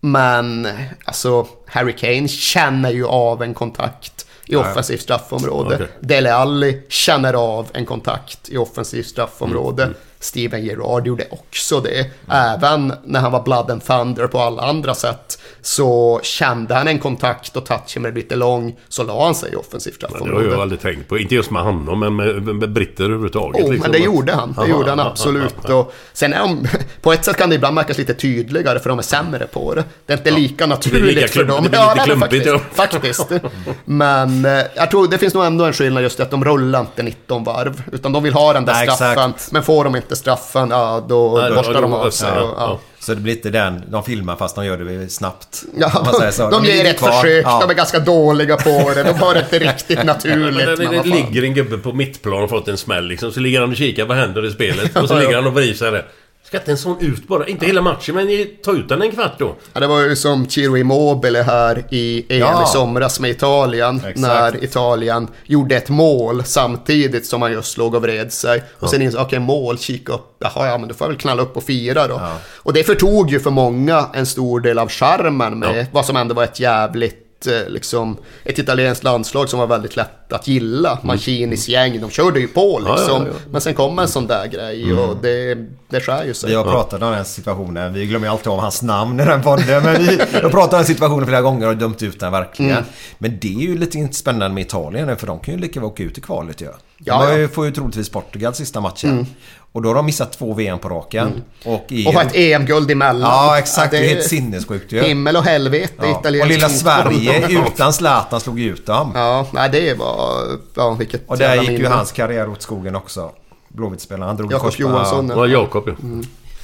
Men, 0.00 0.68
alltså, 1.04 1.46
Harry 1.66 1.92
Kane 1.92 2.28
känner 2.28 2.90
ju 2.90 3.06
av 3.06 3.42
en 3.42 3.54
kontakt 3.54 4.26
i 4.46 4.56
offensivt 4.56 5.00
straffområde. 5.00 5.74
Okej. 5.74 5.88
Dele 6.00 6.34
Alli 6.34 6.82
känner 6.88 7.34
av 7.34 7.66
en 7.72 7.86
kontakt 7.86 8.48
i 8.48 8.56
offensivt 8.56 9.06
straffområde. 9.06 9.90
Steven 10.20 10.64
Gerrard 10.64 11.06
gjorde 11.06 11.24
också 11.30 11.80
det. 11.80 12.06
Även 12.30 12.92
när 13.04 13.20
han 13.20 13.32
var 13.32 13.42
blood 13.42 13.70
and 13.70 13.84
thunder 13.84 14.26
på 14.26 14.38
alla 14.38 14.62
andra 14.62 14.94
sätt 14.94 15.38
så 15.62 16.20
kände 16.22 16.74
han 16.74 16.88
en 16.88 16.98
kontakt 16.98 17.56
och 17.56 17.66
touchen 17.66 18.02
blev 18.02 18.14
lite 18.14 18.36
lång 18.36 18.76
så 18.88 19.02
la 19.02 19.24
han 19.24 19.34
sig 19.34 19.52
i 19.52 19.56
offensivt 19.56 20.02
Men 20.02 20.10
det 20.10 20.14
har 20.14 20.18
straffområde. 20.18 20.50
jag 20.50 20.60
aldrig 20.62 20.80
tänkt 20.80 21.08
på. 21.08 21.18
Inte 21.18 21.34
just 21.34 21.50
med 21.50 21.62
honom, 21.62 22.00
men 22.00 22.16
med, 22.16 22.42
med 22.42 22.72
britter 22.72 23.04
överhuvudtaget. 23.04 23.64
Oh, 23.64 23.70
liksom. 23.72 23.90
men 23.90 24.00
det 24.00 24.04
gjorde 24.06 24.32
han. 24.32 24.52
Det 24.52 24.60
Aha, 24.60 24.70
gjorde 24.70 24.90
han 24.90 25.00
absolut. 25.00 25.42
aha, 25.64 25.72
aha. 25.72 25.80
Och 25.80 25.92
sen 26.12 26.32
är 26.32 26.38
de, 26.38 26.68
på 27.02 27.12
ett 27.12 27.24
sätt 27.24 27.36
kan 27.36 27.48
det 27.48 27.54
ibland 27.54 27.74
märkas 27.74 27.98
lite 27.98 28.14
tydligare 28.14 28.78
för 28.78 28.88
de 28.88 28.98
är 28.98 29.02
sämre 29.02 29.46
på 29.46 29.74
det. 29.74 29.84
Det 30.06 30.12
är 30.12 30.16
inte 30.16 30.30
lika 30.30 30.66
naturligt 30.66 31.14
lika 31.14 31.28
för 31.28 31.44
dem. 31.44 31.62
det 31.64 31.70
blir 31.70 31.94
lite 31.94 32.04
klumpigt, 32.04 32.76
faktiskt, 32.76 33.28
faktiskt. 33.28 33.44
Men 33.84 34.44
eh, 34.44 34.62
jag 34.74 34.90
tror 34.90 35.08
det 35.08 35.18
finns 35.18 35.34
nog 35.34 35.44
ändå 35.44 35.64
en 35.64 35.72
skillnad 35.72 36.02
just 36.02 36.20
i 36.20 36.22
att 36.22 36.30
de 36.30 36.44
rullar 36.44 36.80
inte 36.80 37.02
19 37.02 37.44
varv. 37.44 37.82
Utan 37.92 38.12
de 38.12 38.22
vill 38.22 38.34
ha 38.34 38.52
den 38.52 38.64
där 38.64 38.72
Nej, 38.72 38.86
straffen. 38.90 39.30
exakt. 39.30 39.52
Men 39.52 39.62
får 39.62 39.84
de 39.84 39.96
inte 39.96 40.07
straffen, 40.16 40.70
ja 40.70 41.04
då 41.08 41.38
Nej, 41.42 41.52
borstar 41.52 41.74
då- 41.74 41.80
de 41.80 41.92
av 41.92 42.10
sig. 42.10 42.28
ja, 42.34 42.42
och, 42.42 42.48
ja. 42.48 42.54
ja. 42.58 42.80
Så 43.00 43.14
det 43.14 43.20
blir 43.20 43.34
inte 43.34 43.50
den, 43.50 43.82
de 43.90 44.04
filmar 44.04 44.36
fast 44.36 44.54
de 44.56 44.66
gör 44.66 44.76
det 44.78 45.08
snabbt. 45.12 45.62
Ja, 45.78 45.90
man 46.04 46.14
säger 46.14 46.30
så. 46.32 46.50
de, 46.50 46.62
de 46.62 46.68
ger 46.68 46.84
ett 46.84 46.98
kvar. 46.98 47.10
försök, 47.12 47.44
Ja. 47.46 47.60
de 47.60 47.70
är 47.70 47.74
ganska 47.74 47.98
dåliga 47.98 48.56
på 48.56 48.92
det, 48.94 49.02
de 49.02 49.12
har 49.18 49.34
det 49.34 49.40
inte 49.40 49.58
riktigt 49.58 50.04
naturligt. 50.04 50.66
men 50.66 50.76
det 50.78 50.86
vad 50.86 50.96
fan. 50.96 51.08
ligger 51.10 51.42
en 51.44 51.54
gubbe 51.54 51.78
på 51.78 51.92
mittplan 51.92 52.42
och 52.42 52.50
fått 52.50 52.68
en 52.68 52.76
smäll 52.78 53.06
liksom, 53.06 53.32
så 53.32 53.40
ligger 53.40 53.60
han 53.60 53.70
och 53.70 53.76
kikar 53.76 54.04
vad 54.06 54.16
händer 54.16 54.46
i 54.46 54.50
spelet. 54.50 54.96
Och 55.02 55.08
så 55.08 55.18
ligger 55.18 55.34
han 55.34 55.46
och 55.46 55.54
vrider 55.54 55.74
sig. 55.74 56.04
Ska 56.48 56.56
inte 56.58 56.70
en 56.70 56.78
sån 56.78 56.96
ut 57.00 57.28
bara? 57.28 57.46
Inte 57.46 57.66
hela 57.66 57.82
matchen, 57.82 58.14
men 58.14 58.28
ta 58.64 58.72
ut 58.72 58.88
den 58.88 59.02
en 59.02 59.10
kvart 59.10 59.38
då. 59.38 59.56
Ja, 59.72 59.80
det 59.80 59.86
var 59.86 60.00
ju 60.00 60.16
som 60.16 60.48
Ciro 60.48 60.76
Immobile 60.76 61.42
här 61.42 61.84
i 61.90 62.26
EM 62.28 62.38
Ja. 62.40 62.62
i 62.64 62.66
somras 62.66 63.20
med 63.20 63.30
Italien. 63.30 63.96
Exakt. 63.96 64.18
När 64.18 64.64
Italien 64.64 65.28
gjorde 65.44 65.76
ett 65.76 65.88
mål 65.88 66.44
samtidigt 66.44 67.26
som 67.26 67.42
han 67.42 67.52
just 67.52 67.76
låg 67.78 67.94
och 67.94 68.02
vred 68.02 68.32
sig. 68.32 68.62
Och 68.78 68.90
sen 68.90 69.02
insåg 69.02 69.20
okej 69.20 69.38
mål, 69.38 69.78
kika 69.78 70.12
upp. 70.12 70.36
Jaha, 70.38 70.66
ja 70.66 70.78
men 70.78 70.88
då 70.88 70.94
får 70.94 71.04
jag 71.04 71.08
väl 71.12 71.18
knalla 71.20 71.42
upp 71.42 71.56
och 71.56 71.62
fira 71.64 72.06
då. 72.08 72.20
Och 72.56 72.72
det 72.72 72.84
förtog 72.84 73.30
ju 73.30 73.40
för 73.40 73.50
många 73.50 74.06
en 74.14 74.26
stor 74.26 74.60
del 74.60 74.78
av 74.78 74.88
charmen 74.88 75.58
med 75.58 75.78
Ja. 75.78 75.84
vad 75.92 76.06
som 76.06 76.16
ändå 76.16 76.34
var 76.34 76.44
ett 76.44 76.60
jävligt 76.60 77.24
Liksom, 77.46 78.16
ett 78.44 78.58
italienskt 78.58 79.04
landslag 79.04 79.48
som 79.48 79.58
var 79.58 79.66
väldigt 79.66 79.96
lätt 79.96 80.32
att 80.32 80.48
gilla. 80.48 80.98
Mancinis 81.02 81.68
gäng, 81.68 82.00
de 82.00 82.10
körde 82.10 82.40
ju 82.40 82.48
på 82.48 82.78
Mm. 82.78 82.88
ja, 82.90 82.96
liksom. 82.96 83.26
ja. 83.26 83.32
Men 83.50 83.60
sen 83.60 83.74
kom 83.74 83.98
en 83.98 84.08
sån 84.08 84.26
där 84.26 84.46
grej 84.46 84.92
och 84.92 85.16
det, 85.22 85.54
det 85.88 86.00
skär 86.00 86.24
ju 86.24 86.34
sig. 86.34 86.54
Har 86.54 86.64
pratat 86.64 87.02
om 87.02 87.12
den 87.12 87.24
situationen. 87.24 87.92
Vi 87.92 88.06
glömmer 88.06 88.28
alltid 88.28 88.48
om 88.48 88.58
hans 88.58 88.82
namn 88.82 89.20
i 89.20 89.24
den 89.24 89.42
podden. 89.42 89.82
Men 89.84 90.02
vi 90.06 90.16
har 90.42 90.50
pratat 90.50 90.72
om 90.72 90.78
den 90.78 90.84
situationen 90.86 91.26
flera 91.26 91.40
gånger 91.42 91.66
och 91.68 91.76
dömt 91.76 92.02
ut 92.02 92.20
den 92.20 92.32
verkligen. 92.32 92.72
Mm. 92.72 92.84
Men 93.18 93.38
det 93.40 93.48
är 93.54 93.60
ju 93.60 93.78
lite 93.78 94.08
spännande 94.12 94.54
med 94.54 94.60
Italien 94.66 95.16
för 95.16 95.26
de 95.26 95.38
kan 95.40 95.54
ju 95.54 95.60
lika 95.60 95.80
väl 95.80 95.86
åka 95.86 96.02
ut 96.02 96.18
i 96.18 96.20
kvalet 96.20 96.60
ju. 96.60 96.66
De 96.66 96.72
Ja, 97.04 97.30
ja. 97.30 97.38
ju- 97.38 97.48
får 97.48 97.64
ju 97.66 97.72
troligtvis 97.72 98.08
Portugal 98.10 98.54
sista 98.54 98.80
matchen. 98.80 99.26
Och 99.72 99.82
då 99.82 99.88
har 99.88 99.94
de 99.94 100.06
missat 100.06 100.32
två 100.32 100.54
VM 100.54 100.78
på 100.78 100.88
raken. 100.88 101.42
Och, 101.64 101.84
i, 101.88 102.06
Och 102.06 102.22
ett 102.22 102.34
EM-guld 102.34 102.90
emellan. 102.90 103.30
Ja, 103.30 103.58
exakt. 103.58 103.92
Ja, 103.92 103.98
det 104.00 104.04
är 104.06 104.08
helt 104.14 104.28
sinnessjukt 104.28 104.92
ju. 104.92 105.00
Himmel 105.02 105.36
och 105.36 105.44
helvete 105.44 105.92
Ja. 106.02 106.16
Och 106.24 106.30
lilla 106.46 106.68
fotboll. 106.68 106.70
Sverige 106.70 107.48
utan 107.66 107.92
Zlatan 107.92 108.40
slog 108.40 108.60
ut 108.60 108.86
dem. 108.86 109.12
Ja, 109.14 109.46
nej 109.52 109.68
det 109.72 109.94
var... 109.98 110.44
Ja, 110.74 110.90
vilket 110.94 111.22
Och 111.28 111.38
där 111.38 111.54
gick 111.56 111.70
ju 111.70 111.76
minne. 111.76 111.88
hans 111.88 112.12
karriär 112.12 112.48
åt 112.48 112.62
skogen 112.62 112.96
också. 112.96 113.30
Blåvitt-spelaren. 113.68 114.26
Han 114.28 114.36
drog 114.36 114.52
Jakob 114.52 114.70
korsband- 114.70 114.80
Johansson. 114.80 115.28
Ja, 115.36 115.46
Jakob 115.46 115.84
ja. 115.88 115.94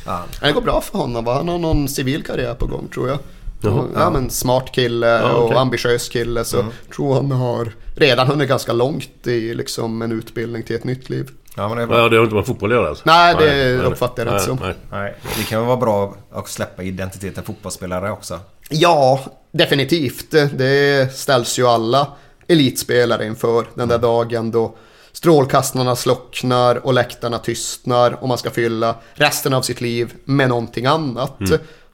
Ja. 0.07 0.23
Ja, 0.41 0.47
Det 0.47 0.53
går 0.53 0.61
bra 0.63 0.81
för 0.81 0.99
honom 0.99 1.25
va? 1.25 1.35
Han 1.35 1.49
har 1.49 1.59
någon 1.59 1.89
civil 1.89 2.23
karriär 2.25 2.55
på 2.55 2.67
gång 2.67 2.89
tror 2.95 3.09
jag. 3.09 3.19
Jaha. 3.63 3.85
ja, 3.95 4.11
men 4.11 4.31
smart 4.31 4.73
kille 4.73 5.07
Ja, 5.07 5.33
och 5.33 5.45
okej. 5.45 5.57
ambitiös 5.59 6.09
kille. 6.09 6.45
Så 6.45 6.65
tror 6.97 7.15
han 7.15 7.31
har 7.31 7.73
redan 7.97 8.27
hunnit 8.27 8.49
ganska 8.49 8.73
långt 8.73 9.27
i 9.27 9.55
liksom 9.55 10.03
en 10.03 10.13
utbildning 10.13 10.63
till 10.63 10.77
ett 10.77 10.85
nytt 10.85 11.11
liv. 11.11 11.31
Ja, 11.57 11.69
men 11.69 11.77
det 11.77 11.83
är 11.83 11.87
bra. 11.87 11.99
Ja, 11.99 12.09
det 12.09 12.17
har 12.17 12.25
inte 12.25 12.35
med 12.35 12.47
fotboll 12.47 12.73
att 12.73 12.77
göra 12.77 12.89
alltså. 12.89 13.03
Nej, 13.07 13.35
det 13.39 13.77
uppfattar 13.77 14.27
jag 14.27 14.33
nej, 14.33 14.35
inte 14.35 14.45
som. 14.45 14.59
nej. 14.67 14.75
Nej, 14.91 15.15
det 15.39 15.43
kan 15.43 15.59
väl 15.59 15.67
vara 15.67 15.77
bra 15.77 16.15
att 16.33 16.49
släppa 16.49 16.83
identiteten 16.83 17.45
fotbollsspelare 17.45 18.11
också. 18.11 18.41
Ja, 18.71 19.21
definitivt. 19.53 20.31
Det 20.31 21.15
ställs 21.15 21.59
ju 21.59 21.67
alla 21.67 22.07
elitspelare 22.49 23.27
inför 23.27 23.65
den 23.75 23.89
där 23.89 23.99
dagen 23.99 24.51
då 24.51 24.77
strålkastarna 25.13 25.97
slocknar 25.97 26.87
och 26.87 26.95
läktarna 26.95 27.39
tystnar 27.39 28.23
och 28.23 28.29
man 28.29 28.39
ska 28.39 28.51
fylla 28.51 28.95
resten 29.15 29.55
av 29.55 29.63
sitt 29.63 29.81
liv 29.81 30.13
med 30.25 30.49
någonting 30.49 30.87
annat. 30.87 31.39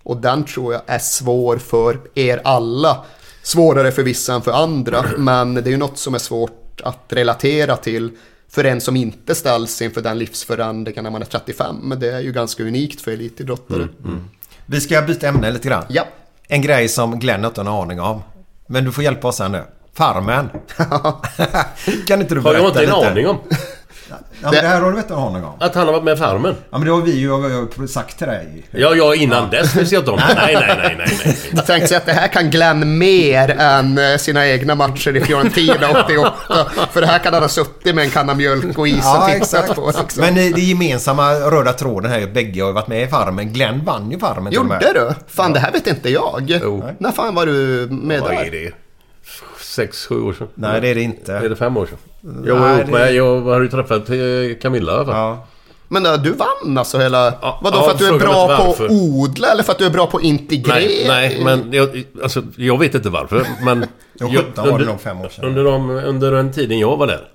Och 0.03 0.17
den 0.17 0.45
tror 0.45 0.73
jag 0.73 0.83
är 0.87 0.99
svår 0.99 1.57
för 1.57 2.01
er 2.15 2.41
alla. 2.45 3.05
Svårare 3.43 3.93
för 3.93 4.03
vissa 4.03 4.35
än 4.35 4.43
för 4.43 4.53
andra, 4.53 5.05
men 5.19 5.55
det 5.55 5.61
är 5.61 5.71
ju 5.71 5.77
något 5.77 5.99
som 5.99 6.15
är 6.15 6.19
svårt 6.19 6.81
att 6.85 7.05
relatera 7.09 7.77
till 7.77 8.11
för 8.51 8.65
en 8.65 8.81
som 8.81 8.97
inte 8.97 9.35
ställs 9.35 9.83
inför 9.83 10.01
den 10.01 10.19
livsförändringen 10.19 11.05
när 11.05 11.11
man 11.11 11.23
är 11.23 11.27
35. 11.27 11.77
Men 11.83 12.01
det 12.01 12.11
är 12.13 12.21
ju 12.21 12.33
ganska 12.33 12.63
unikt 12.63 13.01
för 13.01 13.11
elitidrottare. 13.11 13.89
Vi 14.67 14.81
ska 14.81 15.03
byta 15.03 15.29
ämne 15.29 15.51
lite 15.51 15.69
grann. 15.69 15.85
Ja. 15.89 16.07
En 16.49 16.63
grej 16.63 16.89
som 16.89 17.19
Glenn 17.19 17.45
inte 17.45 17.61
har 17.61 17.67
en 17.67 17.73
aning 17.83 18.01
om. 18.01 18.23
Men 18.67 18.85
du 18.85 18.93
får 18.93 19.05
hjälpa 19.05 19.29
oss 19.29 19.39
här 19.39 19.49
nu. 19.49 19.63
Farmen. 19.95 20.49
kan 22.07 22.21
inte 22.21 22.35
du 22.35 22.41
Har 22.41 22.53
berätta 22.53 22.65
jag 22.65 22.69
inte 22.69 22.81
en 22.81 22.85
lite? 22.99 23.11
aning 23.11 23.27
om. 23.27 23.39
Ja, 24.11 24.17
men 24.43 24.53
det 24.63 24.69
här 24.69 24.81
har 24.81 24.93
du 24.93 24.99
inte 24.99 25.15
en 25.15 25.21
aning 25.21 25.45
om. 25.45 25.53
Att 25.61 25.75
han 25.75 25.87
har 25.87 25.93
varit 25.93 26.05
med 26.05 26.15
i 26.15 26.17
Farmen? 26.17 26.55
Ja, 26.71 26.79
men 26.79 26.87
det 26.87 26.93
har 26.95 27.01
vi 27.01 27.13
ju 27.81 27.89
sagt 27.89 28.19
till 28.19 28.27
dig. 28.27 28.67
Ja, 28.71 28.95
ja 28.95 29.15
innan 29.15 29.51
dess 29.51 29.77
visste 29.77 29.95
jag 29.95 30.01
inte 30.03 30.11
om 30.11 30.17
det. 30.17 30.35
Nej, 30.35 30.55
nej, 30.55 30.77
nej, 30.83 30.95
nej, 30.99 31.19
nej. 31.25 31.37
Jag 31.53 31.67
tänkte 31.67 31.89
säga 31.89 31.99
att 31.99 32.07
det 32.07 32.13
här 32.13 32.29
kan 32.29 32.51
Glenn 32.51 32.99
mer 32.99 33.51
än 33.51 33.99
eh, 33.99 34.17
sina 34.17 34.47
egna 34.49 34.75
matcher 34.75 35.17
i 35.17 35.21
Fiorentina 35.21 35.91
88. 36.05 36.33
För 36.93 37.01
det 37.01 37.07
här 37.07 37.19
kan 37.19 37.33
han 37.35 37.43
ha 37.43 37.49
suttit 37.49 37.95
med 37.95 38.05
en 38.05 38.11
kanna 38.11 38.35
mjölk 38.35 38.79
och 38.79 38.89
is 38.89 38.95
och 38.95 39.01
Ja, 39.05 39.27
tittat 39.27 39.43
exakt. 39.43 39.75
på. 39.75 39.87
Liksom. 40.01 40.21
Men 40.25 40.37
eh, 40.39 40.55
det 40.55 40.61
gemensamma 40.61 41.33
röda 41.33 41.73
tråden 41.73 42.11
här 42.11 42.19
är 42.19 42.25
att 42.25 42.35
bägge 42.35 42.61
har 42.61 42.69
ju 42.69 42.75
varit 42.75 42.89
med 42.89 43.03
i 43.03 43.07
Farmen. 43.07 43.53
Glenn 43.53 43.85
vann 43.85 44.11
ju 44.11 44.19
Farmen. 44.19 44.53
Gjorde 44.53 44.93
du? 44.95 45.15
Fan, 45.29 45.53
det 45.53 45.61
här 45.61 45.73
vet 45.73 45.87
inte 45.87 46.11
jag. 46.11 46.61
När 46.99 47.13
fan 47.13 47.35
var 47.35 47.47
du 47.47 47.89
med 47.91 48.21
Vad 48.21 48.31
där? 48.31 48.45
är 48.45 48.51
det? 48.51 48.73
Sex, 49.71 50.07
sju 50.07 50.23
år 50.23 50.33
sedan? 50.33 50.49
Nej, 50.55 50.81
det 50.81 50.89
är 50.89 50.95
det 50.95 51.03
inte. 51.03 51.33
Är 51.35 51.49
det 51.49 51.57
fem 51.57 51.77
år 51.77 51.87
sedan? 51.87 51.99
Jag 52.47 52.57
var 52.57 52.71
ihop 52.71 52.87
det- 52.87 52.93
med... 52.93 53.15
Jag 53.15 53.41
har 53.41 53.61
ju 53.61 53.69
träffat 53.69 54.11
eh, 54.11 54.17
Camilla 54.63 54.93
i 54.93 54.95
alla 54.95 55.05
fall. 55.05 55.15
Ja. 55.17 55.47
Men 55.89 56.07
äh, 56.07 56.13
du 56.23 56.33
vann 56.33 56.79
alltså 56.79 56.99
hela... 56.99 57.31
Vadå, 57.63 57.77
ja, 57.79 57.83
för 57.83 57.91
att 57.91 57.99
du 57.99 58.09
är 58.09 58.19
bra 58.19 58.57
på 58.57 58.71
att 58.85 58.91
odla 58.91 59.49
eller 59.53 59.63
för 59.63 59.73
att 59.73 59.79
du 59.79 59.87
är 59.87 59.91
bra 59.91 60.07
på 60.07 60.17
att 60.17 60.23
integrera? 60.23 60.75
Nej, 60.75 61.05
nej, 61.09 61.41
men 61.45 61.73
jag, 61.73 62.05
alltså, 62.23 62.43
jag 62.57 62.79
vet 62.79 62.95
inte 62.95 63.09
varför. 63.11 63.47
Men 63.65 63.87
jag- 64.19 64.31
17 64.31 64.71
var 64.71 64.79
det 64.79 64.85
nog 64.85 65.01
fem 65.01 65.21
år 65.21 65.29
sedan. 65.29 65.45
Under, 65.45 65.65
de, 65.65 65.91
under 65.91 66.33
den 66.33 66.53
tiden 66.53 66.79
jag 66.79 66.97
var 66.97 67.07
där. 67.07 67.29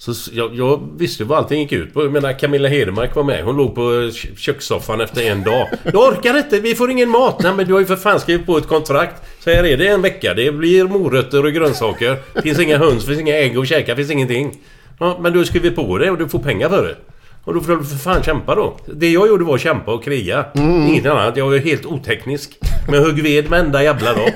Så 0.00 0.30
jag, 0.32 0.54
jag 0.54 0.88
visste 0.96 1.22
ju 1.22 1.26
vad 1.26 1.38
allting 1.38 1.60
gick 1.60 1.72
ut 1.72 1.94
på. 1.94 2.02
Jag 2.02 2.12
menar 2.12 2.32
Camilla 2.32 2.68
Hedemark 2.68 3.14
var 3.14 3.22
med. 3.22 3.44
Hon 3.44 3.56
låg 3.56 3.74
på 3.74 4.02
eh, 4.02 4.34
kökssoffan 4.36 5.00
efter 5.00 5.30
en 5.30 5.44
dag. 5.44 5.68
Jag 5.84 6.08
orkar 6.08 6.38
inte, 6.38 6.60
vi 6.60 6.74
får 6.74 6.90
ingen 6.90 7.08
mat. 7.08 7.42
Nej 7.42 7.52
men 7.56 7.66
du 7.66 7.72
har 7.72 7.80
ju 7.80 7.86
för 7.86 7.96
fan 7.96 8.20
skrivit 8.20 8.46
på 8.46 8.58
ett 8.58 8.68
kontrakt. 8.68 9.22
Så 9.44 9.50
här 9.50 9.64
är 9.64 9.76
det 9.76 9.88
en 9.88 10.02
vecka. 10.02 10.34
Det 10.34 10.52
blir 10.52 10.84
morötter 10.84 11.44
och 11.44 11.52
grönsaker. 11.52 12.16
Finns 12.42 12.60
inga 12.60 12.78
höns, 12.78 13.06
finns 13.06 13.20
inga 13.20 13.34
ägg 13.36 13.58
att 13.58 13.68
käka, 13.68 13.96
finns 13.96 14.10
ingenting. 14.10 14.58
Ja, 14.98 15.18
men 15.20 15.32
du 15.32 15.38
har 15.38 15.44
skrivit 15.44 15.76
på 15.76 15.98
det 15.98 16.10
och 16.10 16.18
du 16.18 16.28
får 16.28 16.38
pengar 16.38 16.68
för 16.68 16.86
det. 16.88 16.96
Och 17.44 17.54
då 17.54 17.60
får 17.60 17.76
du 17.76 17.84
för 17.84 17.96
fan 17.96 18.22
kämpa 18.22 18.54
då. 18.54 18.76
Det 18.86 19.10
jag 19.10 19.28
gjorde 19.28 19.44
var 19.44 19.54
att 19.54 19.60
kämpa 19.60 19.92
och 19.92 20.04
kriga. 20.04 20.44
Inget 20.54 21.06
annat. 21.06 21.36
Jag 21.36 21.46
var 21.46 21.52
ju 21.52 21.60
helt 21.60 21.86
oteknisk. 21.86 22.58
Men 22.86 22.94
jag 22.94 23.02
högg 23.06 23.22
ved 23.22 23.50
med 23.50 23.60
enda 23.60 23.82
jävla 23.82 24.12
dag. 24.12 24.32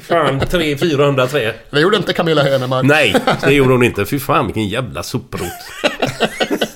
Fan, 0.00 0.40
300-400 0.40 1.26
trä. 1.26 1.52
Det 1.70 1.80
gjorde 1.80 1.96
inte 1.96 2.12
Camilla 2.12 2.42
Henemark. 2.42 2.86
Nej, 2.86 3.14
det 3.40 3.52
gjorde 3.52 3.72
hon 3.72 3.82
inte. 3.82 4.06
Fy 4.06 4.18
fan 4.18 4.46
vilken 4.46 4.68
jävla 4.68 5.02
soprot. 5.02 5.42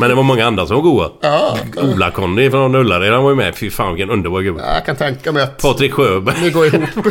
Men 0.00 0.08
det 0.08 0.14
var 0.14 0.22
många 0.22 0.46
andra 0.46 0.66
som 0.66 0.76
var 0.76 0.82
goa. 0.82 1.10
Ja, 1.20 1.58
Ola-Conny 1.76 2.50
från 2.50 2.74
Ullared, 2.74 3.12
han 3.12 3.22
var 3.22 3.30
ju 3.30 3.36
med. 3.36 3.54
Fy 3.56 3.70
fan 3.70 3.94
vilken 3.94 4.10
underbar 4.10 4.40
gubbe. 4.40 4.62
jag 4.74 4.86
kan 4.86 4.96
tänka 4.96 5.32
mig 5.32 5.42
att 5.42 5.62
Patrik 5.62 5.92
Sjöberg. 5.92 6.36
ni 6.42 6.50
går 6.50 6.66
ihop. 6.66 6.82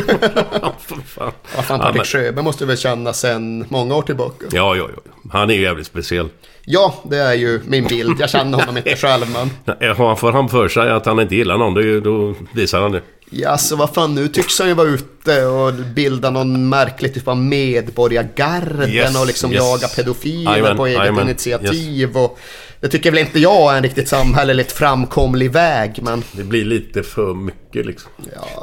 Ja, 0.62 0.72
för 0.80 0.94
fan. 1.06 1.32
Ja, 1.56 1.62
fan, 1.62 1.78
Ja, 1.78 1.84
Patrik 1.84 1.96
men- 1.96 2.04
Sjöberg 2.04 2.44
måste 2.44 2.66
väl 2.66 2.76
känna 2.78 3.12
sen 3.12 3.64
många 3.68 3.94
år 3.96 4.02
tillbaka. 4.02 4.46
Ja, 4.52 4.76
ja, 4.76 4.88
ja. 4.96 5.12
Han 5.32 5.50
är 5.50 5.54
ju 5.54 5.62
jävligt 5.62 5.86
speciell. 5.86 6.28
Ja, 6.64 6.94
det 7.04 7.16
är 7.18 7.34
ju 7.34 7.60
min 7.66 7.84
bild. 7.84 8.16
Jag 8.20 8.30
känner 8.30 8.58
honom 8.58 8.76
inte 8.76 8.96
själv, 8.96 9.26
men... 9.30 9.50
Har 9.96 10.16
får 10.16 10.32
han 10.32 10.48
för 10.48 10.68
sig 10.68 10.90
att 10.90 11.06
han 11.06 11.20
inte 11.20 11.36
gillar 11.36 11.58
någon, 11.58 11.74
det 11.74 12.00
då 12.00 12.34
visar 12.52 12.80
han 12.80 12.92
det. 12.92 13.02
Ja, 13.30 13.58
så 13.58 13.76
vad 13.76 13.94
fan, 13.94 14.14
nu 14.14 14.28
tycks 14.28 14.58
han 14.58 14.68
ju 14.68 14.74
vara 14.74 14.88
ute 14.88 15.44
och 15.46 15.72
bilda 15.74 16.30
någon 16.30 16.68
märklig 16.68 17.14
typ 17.14 17.28
av 17.28 17.36
medborgargarden 17.36 18.88
Yes, 18.90 19.20
och 19.20 19.26
liksom 19.26 19.52
yes. 19.52 19.62
jaga 19.62 19.88
pedofiler 19.88 20.74
på 20.74 20.86
eget 20.86 20.98
jajamän, 20.98 21.24
initiativ. 21.24 22.16
Och 22.16 22.38
det 22.80 22.88
tycker 22.88 23.10
väl 23.10 23.20
inte 23.20 23.38
jag 23.38 23.72
är 23.72 23.76
en 23.76 23.82
riktigt 23.82 24.08
samhälleligt 24.08 24.72
framkomlig 24.72 25.52
väg, 25.52 26.02
men... 26.02 26.24
Det 26.32 26.44
blir 26.44 26.64
lite 26.64 27.02
för 27.02 27.34
mycket 27.34 27.86
liksom. 27.86 28.10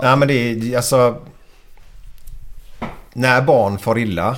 Nej 0.01 0.17
men 0.17 0.27
det 0.27 0.33
är 0.33 0.75
alltså... 0.75 1.21
När 3.13 3.41
barn 3.41 3.79
far 3.79 3.97
illa. 3.97 4.37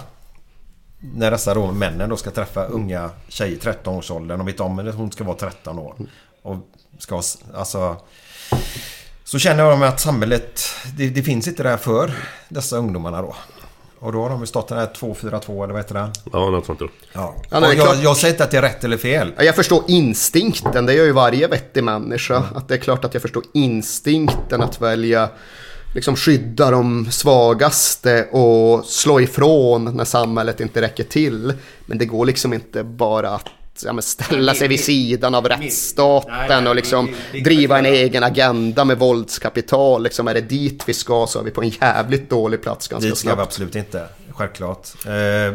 När 0.99 1.31
dessa 1.31 1.53
då 1.53 1.71
männen 1.71 2.09
då 2.09 2.17
ska 2.17 2.31
träffa 2.31 2.65
unga 2.65 3.09
tjejer 3.27 3.55
i 3.55 3.59
13-årsåldern. 3.59 4.37
De 4.37 4.47
vet 4.47 4.59
om 4.59 4.79
att 4.79 4.95
hon 4.95 5.11
ska 5.11 5.23
vara 5.23 5.37
13 5.37 5.79
år. 5.79 5.95
Och 6.41 6.57
ska 6.97 7.21
alltså... 7.53 7.97
Så 9.23 9.39
känner 9.39 9.63
jag 9.63 9.83
att 9.83 9.99
samhället... 9.99 10.61
Det, 10.97 11.09
det 11.09 11.23
finns 11.23 11.47
inte 11.47 11.63
där 11.63 11.77
för 11.77 12.11
dessa 12.49 12.77
ungdomarna 12.77 13.21
då. 13.21 13.35
Och 13.99 14.11
då 14.11 14.21
har 14.21 14.29
de 14.29 14.39
ju 14.39 14.45
stått 14.45 14.67
den 14.67 14.77
här 14.77 14.89
242 14.97 15.63
eller 15.63 15.73
vad 15.73 15.83
heter 15.83 15.93
det? 15.93 16.11
Ja, 16.33 16.49
något 16.49 16.65
sånt. 16.65 16.81
Ja. 17.13 17.35
Ja, 17.49 17.71
är 17.71 17.73
jag, 17.73 17.95
jag 18.03 18.17
säger 18.17 18.33
inte 18.33 18.43
att 18.43 18.51
det 18.51 18.57
är 18.57 18.61
rätt 18.61 18.83
eller 18.83 18.97
fel. 18.97 19.33
Ja, 19.37 19.43
Jag 19.43 19.55
förstår 19.55 19.83
instinkten, 19.87 20.85
det 20.85 20.93
gör 20.93 21.05
ju 21.05 21.11
varje 21.11 21.47
vettig 21.47 21.83
människa. 21.83 22.43
Att 22.55 22.67
det 22.67 22.73
är 22.73 22.77
klart 22.77 23.05
att 23.05 23.13
jag 23.13 23.21
förstår 23.21 23.43
instinkten 23.53 24.61
att 24.61 24.81
välja 24.81 25.29
liksom 25.95 26.15
skydda 26.15 26.71
de 26.71 27.11
svagaste 27.11 28.23
och 28.31 28.85
slå 28.85 29.21
ifrån 29.21 29.85
när 29.95 30.05
samhället 30.05 30.59
inte 30.59 30.81
räcker 30.81 31.03
till. 31.03 31.53
Men 31.85 31.97
det 31.97 32.05
går 32.05 32.25
liksom 32.25 32.53
inte 32.53 32.83
bara 32.83 33.29
att 33.29 33.45
ja, 33.85 33.93
men 33.93 34.01
ställa 34.01 34.53
sig 34.53 34.67
vid 34.67 34.79
sidan 34.79 35.35
av 35.35 35.47
rättsstaten 35.47 36.67
och 36.67 36.75
liksom 36.75 37.09
driva 37.43 37.79
en 37.79 37.85
egen 37.85 38.23
agenda 38.23 38.85
med 38.85 38.97
våldskapital. 38.99 40.03
Liksom 40.03 40.27
är 40.27 40.33
det 40.33 40.41
dit 40.41 40.83
vi 40.85 40.93
ska 40.93 41.27
så 41.27 41.39
är 41.39 41.43
vi 41.43 41.51
på 41.51 41.61
en 41.61 41.69
jävligt 41.69 42.29
dålig 42.29 42.61
plats 42.61 42.87
ganska 42.87 43.09
Dit 43.09 43.17
ska 43.17 43.29
vi 43.29 43.33
snabbt. 43.35 43.47
absolut 43.47 43.75
inte. 43.75 44.03
Självklart. 44.31 44.87
Eh, 45.05 45.11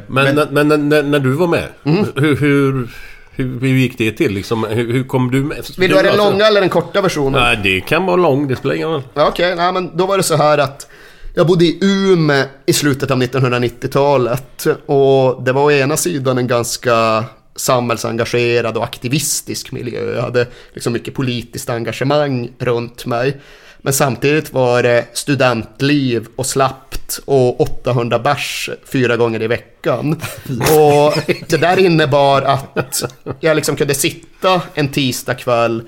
Men, 0.07 0.35
men, 0.51 0.69
men, 0.69 0.89
när, 0.89 1.03
när 1.03 1.19
du 1.19 1.33
var 1.33 1.47
med, 1.47 1.69
Mm. 1.85 2.05
hur, 2.17 2.37
hur, 2.37 2.89
hur, 3.31 3.61
hur 3.61 3.69
gick 3.69 3.99
det 3.99 4.13
till 4.13 4.33
liksom? 4.35 4.65
Hur, 4.65 4.93
hur 4.93 5.05
kom 5.05 5.31
du 5.31 5.45
med? 5.45 5.65
Vill 5.79 5.91
du 5.91 5.97
ha 5.97 6.03
den 6.03 6.13
alltså- 6.13 6.31
långa 6.31 6.47
eller 6.47 6.61
den 6.61 6.71
korta 6.71 7.01
versionen? 7.01 7.41
Nej, 7.43 7.61
det 7.63 7.81
kan 7.81 8.07
vara 8.07 8.17
lång, 8.17 8.49
det 8.49 8.57
spelar 8.57 8.75
ingen 8.75 8.89
roll. 8.89 9.03
Ja, 9.15 9.29
Okej, 9.29 9.57
nej, 9.57 9.73
men 9.73 9.97
då 9.97 10.07
var 10.07 10.17
det 10.17 10.23
så 10.23 10.37
här 10.37 10.59
att 10.59 10.89
jag 11.35 11.47
bodde 11.47 11.65
i 11.65 11.79
Umeå 11.83 12.45
i 12.67 12.73
slutet 12.73 13.11
av 13.11 13.19
1990-talet 13.23 14.67
och 14.87 15.43
det 15.43 15.53
var 15.53 15.63
å 15.63 15.71
ena 15.71 15.97
sidan 15.97 16.39
en 16.39 16.47
ganska 16.47 17.25
samhällsengagerad 17.57 18.77
och 18.77 18.85
aktivistisk 18.85 19.73
miljö. 19.73 20.15
Jag 20.15 20.23
hade 20.23 20.47
liksom 20.73 20.93
mycket 20.93 21.15
politiskt 21.15 21.71
engagemang 21.71 22.51
runt 22.59 23.07
mig. 23.07 23.41
Men 23.79 23.93
samtidigt 23.93 24.53
var 24.53 24.83
det 24.83 25.07
studentliv 25.13 26.27
och 26.37 26.47
slappt 26.47 27.21
och 27.25 27.61
800 27.61 28.19
bärs 28.19 28.71
fyra 28.85 29.17
gånger 29.17 29.43
i 29.43 29.47
veckan. 29.47 30.21
Och 30.59 31.15
det 31.49 31.57
där 31.57 31.79
innebar 31.79 32.43
att 32.43 33.03
jag 33.41 33.57
liksom 33.57 33.77
kunde 33.77 33.95
sitta 33.95 34.63
en 34.75 34.89
tisdagkväll 34.89 35.83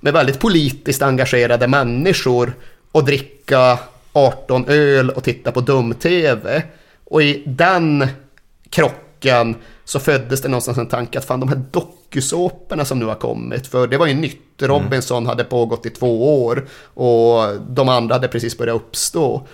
med 0.00 0.12
väldigt 0.12 0.38
politiskt 0.38 1.02
engagerade 1.02 1.68
människor 1.68 2.52
och 2.92 3.04
dricka 3.04 3.78
18 4.12 4.64
öl 4.68 5.10
och 5.10 5.24
titta 5.24 5.52
på 5.52 5.60
dum-tv. 5.60 6.62
Och 7.04 7.22
i 7.22 7.42
den 7.46 8.06
krocken 8.70 9.56
så 9.90 9.98
föddes 10.00 10.42
det 10.42 10.48
någonstans 10.48 10.78
en 10.78 10.86
tanke 10.86 11.18
att 11.18 11.24
fan 11.24 11.40
de 11.40 11.48
här 11.48 11.62
dokusåporna 11.70 12.84
som 12.84 12.98
nu 12.98 13.04
har 13.04 13.14
kommit, 13.14 13.66
för 13.66 13.86
det 13.86 13.98
var 13.98 14.06
ju 14.06 14.14
nytt. 14.14 14.62
Robinson 14.62 15.26
hade 15.26 15.44
pågått 15.44 15.86
i 15.86 15.90
två 15.90 16.44
år 16.44 16.68
och 16.94 17.60
de 17.68 17.88
andra 17.88 18.14
hade 18.14 18.28
precis 18.28 18.58
börjat 18.58 18.76
uppstå. 18.76 19.46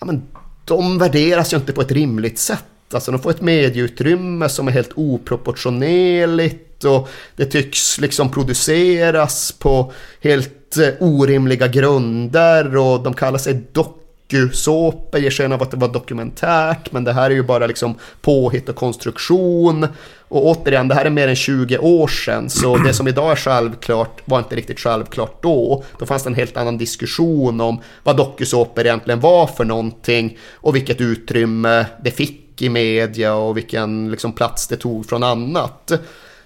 Ja, 0.00 0.06
men 0.06 0.22
de 0.64 0.98
värderas 0.98 1.52
ju 1.52 1.56
inte 1.56 1.72
på 1.72 1.80
ett 1.80 1.92
rimligt 1.92 2.38
sätt. 2.38 2.64
Alltså 2.92 3.10
de 3.10 3.20
får 3.20 3.30
ett 3.30 3.40
medieutrymme 3.40 4.48
som 4.48 4.68
är 4.68 4.72
helt 4.72 4.92
oproportionerligt 4.94 6.84
och 6.84 7.08
det 7.36 7.44
tycks 7.44 8.00
liksom 8.00 8.30
produceras 8.30 9.52
på 9.52 9.92
helt 10.20 10.76
eh, 10.76 10.88
orimliga 11.00 11.68
grunder 11.68 12.76
och 12.76 13.02
de 13.02 13.14
kallar 13.14 13.38
sig 13.38 13.54
dokusåpor, 14.34 15.20
ger 15.20 15.30
sken 15.30 15.52
av 15.52 15.62
att 15.62 15.70
det 15.70 15.76
var 15.76 15.88
dokumentärt 15.88 16.92
men 16.92 17.04
det 17.04 17.12
här 17.12 17.30
är 17.30 17.34
ju 17.34 17.42
bara 17.42 17.66
liksom 17.66 17.94
påhitt 18.20 18.68
och 18.68 18.76
konstruktion. 18.76 19.86
Och 20.28 20.46
återigen, 20.46 20.88
det 20.88 20.94
här 20.94 21.04
är 21.04 21.10
mer 21.10 21.28
än 21.28 21.36
20 21.36 21.78
år 21.78 22.08
sedan 22.08 22.50
så 22.50 22.76
det 22.76 22.94
som 22.94 23.08
idag 23.08 23.30
är 23.30 23.36
självklart 23.36 24.22
var 24.24 24.38
inte 24.38 24.56
riktigt 24.56 24.80
självklart 24.80 25.42
då. 25.42 25.84
Då 25.98 26.06
fanns 26.06 26.22
det 26.22 26.30
en 26.30 26.34
helt 26.34 26.56
annan 26.56 26.78
diskussion 26.78 27.60
om 27.60 27.80
vad 28.02 28.16
dokusåpor 28.16 28.86
egentligen 28.86 29.20
var 29.20 29.46
för 29.46 29.64
någonting 29.64 30.38
och 30.52 30.76
vilket 30.76 31.00
utrymme 31.00 31.86
det 32.04 32.10
fick 32.10 32.62
i 32.62 32.68
media 32.68 33.34
och 33.34 33.56
vilken 33.56 34.10
liksom, 34.10 34.32
plats 34.32 34.68
det 34.68 34.76
tog 34.76 35.06
från 35.06 35.22
annat. 35.22 35.92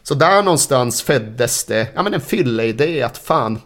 Så 0.02 0.14
där 0.14 0.42
någonstans 0.42 1.02
föddes 1.02 1.64
det 1.64 1.86
ja, 1.94 2.02
men 2.02 2.14
en 2.14 2.20
fylleidé 2.20 3.02
att 3.02 3.18
fan, 3.18 3.58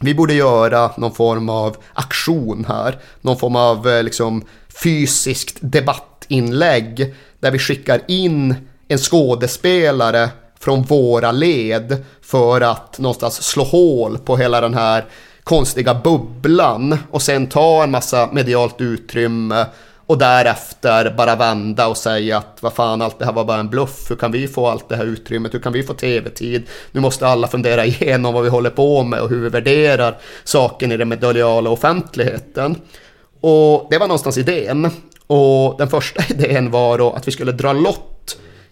vi 0.00 0.14
borde 0.14 0.34
göra 0.34 0.90
någon 0.96 1.14
form 1.14 1.48
av 1.48 1.76
aktion 1.92 2.64
här. 2.68 2.98
Någon 3.20 3.38
form 3.38 3.56
av 3.56 3.88
eh, 3.88 4.02
liksom, 4.02 4.44
fysiskt 4.82 5.58
debattinlägg 5.60 7.14
där 7.40 7.50
vi 7.50 7.58
skickar 7.58 8.00
in 8.08 8.54
en 8.88 8.98
skådespelare 8.98 10.28
från 10.60 10.82
våra 10.82 11.32
led 11.32 12.04
för 12.22 12.60
att 12.60 12.98
någonstans 12.98 13.42
slå 13.42 13.64
hål 13.64 14.18
på 14.18 14.36
hela 14.36 14.60
den 14.60 14.74
här 14.74 15.04
konstiga 15.44 15.94
bubblan 15.94 16.98
och 17.10 17.22
sen 17.22 17.46
ta 17.46 17.82
en 17.82 17.90
massa 17.90 18.28
medialt 18.32 18.80
utrymme 18.80 19.66
och 20.06 20.18
därefter 20.18 21.10
bara 21.10 21.36
vända 21.36 21.86
och 21.86 21.96
säga 21.96 22.38
att 22.38 22.58
vad 22.60 22.72
fan 22.72 23.02
allt 23.02 23.18
det 23.18 23.24
här 23.24 23.32
var 23.32 23.44
bara 23.44 23.60
en 23.60 23.68
bluff. 23.68 24.10
Hur 24.10 24.16
kan 24.16 24.32
vi 24.32 24.48
få 24.48 24.66
allt 24.66 24.88
det 24.88 24.96
här 24.96 25.04
utrymmet? 25.04 25.54
Hur 25.54 25.58
kan 25.58 25.72
vi 25.72 25.82
få 25.82 25.94
tv-tid? 25.94 26.62
Nu 26.92 27.00
måste 27.00 27.26
alla 27.26 27.48
fundera 27.48 27.84
igenom 27.86 28.34
vad 28.34 28.42
vi 28.42 28.48
håller 28.48 28.70
på 28.70 29.02
med 29.02 29.20
och 29.20 29.28
hur 29.28 29.40
vi 29.40 29.48
värderar 29.48 30.18
saken 30.44 30.92
i 30.92 30.96
den 30.96 31.08
mediala 31.08 31.70
offentligheten. 31.70 32.76
Och 33.40 33.86
det 33.90 33.98
var 33.98 34.06
någonstans 34.06 34.38
idén. 34.38 34.90
Och 35.26 35.78
den 35.78 35.88
första 35.88 36.22
idén 36.34 36.70
var 36.70 36.98
då 36.98 37.12
att 37.12 37.28
vi 37.28 37.32
skulle 37.32 37.52
dra 37.52 37.72
lott 37.72 38.15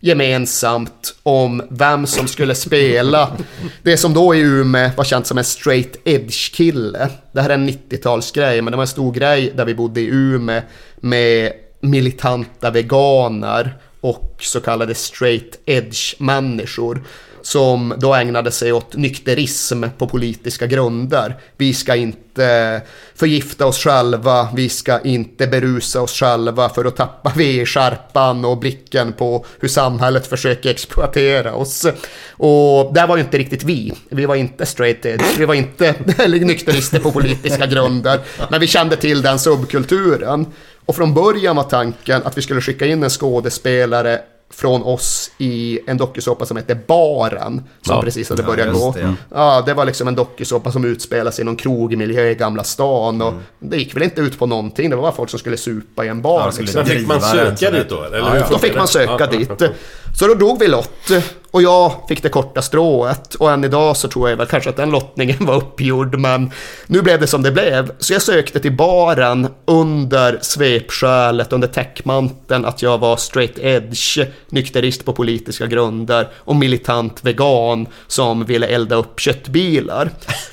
gemensamt 0.05 1.15
om 1.23 1.63
vem 1.71 2.07
som 2.07 2.29
skulle 2.29 2.55
spela 2.55 3.37
det 3.83 3.97
som 3.97 4.15
då 4.15 4.35
i 4.35 4.41
Umeå 4.41 4.91
var 4.97 5.05
känt 5.05 5.27
som 5.27 5.39
en 5.39 5.45
straight 5.45 5.97
edge 6.05 6.55
kille. 6.55 7.09
Det 7.33 7.41
här 7.41 7.51
är 7.51 7.55
en 7.55 7.69
90-talsgrej 7.69 8.63
men 8.63 8.71
det 8.71 8.77
var 8.77 8.85
en 8.85 8.89
stor 8.89 9.13
grej 9.13 9.53
där 9.57 9.65
vi 9.65 9.75
bodde 9.75 10.01
i 10.01 10.07
Umeå 10.07 10.63
med 10.97 11.53
militanta 11.81 12.71
veganer 12.71 13.77
och 14.01 14.37
så 14.41 14.61
kallade 14.61 14.95
straight 14.95 15.61
edge 15.67 16.15
människor 16.19 17.05
som 17.47 17.95
då 17.99 18.15
ägnade 18.15 18.51
sig 18.51 18.73
åt 18.73 18.97
nykterism 18.97 19.85
på 19.99 20.09
politiska 20.09 20.67
grunder. 20.67 21.37
Vi 21.57 21.75
ska 21.75 21.95
inte 21.97 22.81
förgifta 23.15 23.67
oss 23.67 23.79
själva, 23.79 24.49
vi 24.55 24.69
ska 24.69 25.01
inte 25.01 25.47
berusa 25.47 26.01
oss 26.01 26.13
själva 26.13 26.69
för 26.69 26.85
att 26.85 26.97
tappa 26.97 27.33
vi 27.37 27.67
skärpan 27.67 28.45
och 28.45 28.59
blicken 28.59 29.13
på 29.13 29.45
hur 29.61 29.69
samhället 29.69 30.27
försöker 30.27 30.71
exploatera 30.71 31.55
oss. 31.55 31.87
Och 32.31 32.95
det 32.95 33.07
var 33.07 33.17
ju 33.17 33.23
inte 33.23 33.39
riktigt 33.39 33.65
vi. 33.65 33.93
Vi 34.09 34.27
var 34.27 34.35
inte 34.35 34.67
straight 34.67 35.07
edge, 35.07 35.39
vi 35.39 35.45
var 35.45 35.55
inte 35.55 35.95
nykterister 36.29 36.99
på 36.99 37.13
politiska 37.13 37.67
grunder, 37.67 38.21
men 38.51 38.61
vi 38.61 38.67
kände 38.67 38.97
till 38.97 39.23
den 39.23 39.39
subkulturen. 39.39 40.47
Och 40.87 40.97
från 40.97 41.15
början 41.15 41.57
var 41.57 41.63
tanken 41.63 42.23
att 42.25 42.39
vi 42.39 42.43
skulle 42.43 42.61
skicka 42.61 42.87
in 42.87 43.03
en 43.03 43.11
skådespelare 43.11 44.21
från 44.57 44.83
oss 44.83 45.31
i 45.39 45.79
en 45.87 45.97
dokusåpa 45.97 46.47
som 46.47 46.57
heter 46.57 46.79
Baren. 46.89 47.63
Som 47.83 47.97
Ja. 47.97 48.03
precis 48.03 48.31
hade 48.31 48.43
Ja, 48.43 48.47
börjat 48.49 48.67
just 48.67 48.81
gå. 48.81 48.93
det, 48.93 49.01
ja. 49.01 49.15
Ja, 49.31 49.63
det 49.67 49.75
var 49.75 49.85
liksom 49.85 50.09
en 50.09 50.15
dokusåpa 50.15 50.73
som 50.73 50.85
utspelar 50.85 51.31
sig 51.31 51.43
i 51.43 51.45
någon 51.45 51.57
krogmiljö 51.57 52.31
i 52.31 52.35
Gamla 52.35 52.65
stan. 52.65 53.23
Och 53.23 53.29
Mm. 53.29 53.43
det 53.59 53.77
gick 53.77 53.97
väl 53.97 54.03
inte 54.03 54.21
ut 54.21 54.39
på 54.39 54.47
någonting. 54.47 54.91
Det 54.91 54.97
var 54.97 55.03
bara 55.03 55.13
folk 55.13 55.31
som 55.31 55.39
skulle 55.39 55.57
supa 55.57 56.05
i 56.05 56.09
en 56.09 56.23
bar. 56.23 56.41
Ja, 56.41 56.53
liksom. 56.61 56.87
Fick 56.87 57.07
man 57.07 57.21
söka 57.21 57.71
dit 57.71 57.89
då, 57.89 58.03
eller? 58.05 58.31
Hur 58.31 58.45
Då 58.51 58.59
fick 58.59 58.77
man 58.77 58.89
söka 58.89 59.17
Ja. 59.21 59.27
dit. 59.27 59.51
Så 60.19 60.27
då 60.27 60.35
drog 60.35 60.59
vi 60.61 60.69
lott. 60.69 60.91
Och 61.55 61.63
jag 61.63 61.93
fick 62.09 62.23
det 62.23 62.29
korta 62.29 62.63
strået. 62.63 63.35
Och 63.35 63.51
än 63.51 63.65
idag 63.65 63.97
så 63.97 64.09
tror 64.09 64.31
jag 64.31 64.37
väl 64.37 64.47
kanske 64.47 64.71
att 64.71 64.77
den 64.77 64.91
lottningen 64.91 65.37
var 65.41 65.55
uppgjord. 65.55 66.19
Men 66.19 66.51
nu 66.87 67.03
blev 67.03 67.21
det 67.21 67.27
som 67.27 67.43
det 67.43 67.53
blev. 67.53 67.93
Så 67.99 68.13
jag 68.13 68.23
sökte 68.23 68.61
till 68.61 68.73
baren 68.73 69.49
under 69.65 70.39
svepskälet, 70.43 71.53
under 71.53 71.69
täckmanteln 71.69 72.65
att 72.65 72.83
jag 72.83 72.99
var 72.99 73.17
straight 73.17 73.59
edge, 73.59 74.19
nykterist 74.49 75.05
på 75.05 75.13
politiska 75.13 75.67
grunder 75.67 76.29
och 76.37 76.57
militant 76.57 77.25
vegan 77.25 77.87
som 78.07 78.45
ville 78.45 78.67
elda 78.67 78.97
upp 78.97 79.21
köttbilar. 79.21 80.11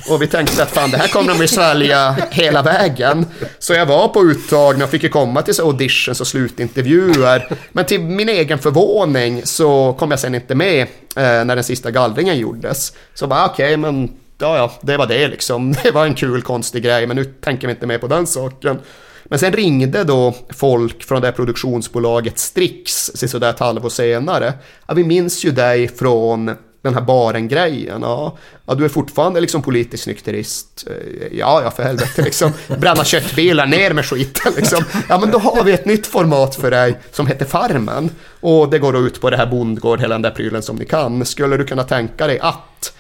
Och 0.10 0.22
vi 0.22 0.28
tänkte 0.28 0.64
att 0.64 0.72
fan 0.72 0.92
det 0.92 0.98
här 0.98 1.08
kommer 1.08 1.34
de 1.34 1.42
ju 1.42 1.48
svälja 1.48 2.16
hela 2.32 2.62
vägen. 2.62 3.26
Så 3.60 3.74
jag 3.74 3.86
var 3.86 4.08
på 4.08 4.22
uttagning 4.22 4.84
och 4.84 4.90
fick 4.90 5.04
ju 5.04 5.10
komma 5.10 5.42
till 5.42 5.54
så 5.54 5.66
auditions 5.66 6.22
och 6.22 6.28
slutintervjuer. 6.28 7.58
Men 7.72 7.86
till 7.86 8.02
min 8.02 8.30
egen 8.30 8.60
förvåning 8.60 9.42
så 9.44 9.94
kom 10.00 10.12
jag 10.12 10.20
sen 10.20 10.36
inte 10.36 10.56
med 10.56 10.88
Eh, 11.16 11.46
när 11.46 11.56
den 11.56 11.64
sista 11.64 11.92
gallringen 11.92 12.38
gjordes. 12.38 12.94
Så 13.14 13.28
bara 13.28 13.44
ah, 13.44 13.50
okej, 13.54 13.78
men 13.78 14.12
ja, 14.38 14.58
ja, 14.58 14.72
det 14.82 14.98
var 14.98 15.08
det 15.08 15.28
liksom. 15.28 15.72
Det 15.84 15.92
var 15.92 16.06
en 16.06 16.16
kul 16.16 16.42
konstig 16.42 16.84
grej, 16.84 17.08
men 17.08 17.16
nu 17.16 17.24
tänker 17.24 17.68
vi 17.68 17.74
inte 17.74 17.88
mer 17.88 17.98
på 17.98 18.08
den 18.08 18.28
saken. 18.28 18.80
Men 19.24 19.40
sen 19.40 19.54
ringde 19.54 20.04
då 20.04 20.36
folk 20.50 21.04
från 21.04 21.22
det 21.22 21.28
här 21.28 21.32
produktionsbolaget 21.32 22.40
Strix 22.40 23.12
sådär 23.16 23.50
ett 23.50 23.60
halvår 23.60 23.90
senare. 23.90 24.54
Ja, 24.88 24.94
vi 24.94 25.04
minns 25.04 25.46
ju 25.46 25.52
dig 25.52 25.88
från 25.88 26.52
den 26.82 26.94
här 26.94 27.02
baren-grejen. 27.02 28.02
Ja. 28.02 28.38
ja, 28.66 28.76
du 28.76 28.86
är 28.86 28.90
fortfarande 28.90 29.42
liksom 29.42 29.62
politisk 29.62 30.08
nykterist. 30.08 30.88
Eh, 30.88 31.38
ja, 31.38 31.62
ja, 31.64 31.72
för 31.72 31.84
helvete 31.84 32.22
liksom. 32.22 32.54
Bränna 32.68 33.04
köttbilar, 33.04 33.66
ner 33.66 33.94
med 33.94 34.06
skiten 34.06 34.54
liksom. 34.56 34.84
Ja, 35.10 35.20
men 35.20 35.32
då 35.32 35.38
har 35.38 35.64
vi 35.64 35.72
ett 35.72 35.86
nytt 35.86 36.08
format 36.08 36.56
för 36.56 36.72
dig 36.72 37.00
som 37.12 37.28
heter 37.28 37.46
Farmen. 37.46 38.10
Och 38.40 38.70
det 38.70 38.80
går 38.80 38.94
då 38.94 39.00
ut 39.00 39.22
på 39.22 39.30
det 39.30 39.38
här 39.38 39.46
bondgård, 39.46 40.00
hela 40.00 40.16
den 40.16 40.22
där 40.22 40.32
prylen 40.32 40.64
som 40.64 40.76
ni 40.76 40.86
kan. 40.86 41.26
Skulle 41.26 41.58
du 41.58 41.66
kunna 41.66 41.84
tänka 41.84 42.28
dig 42.28 42.40
att 42.40 42.94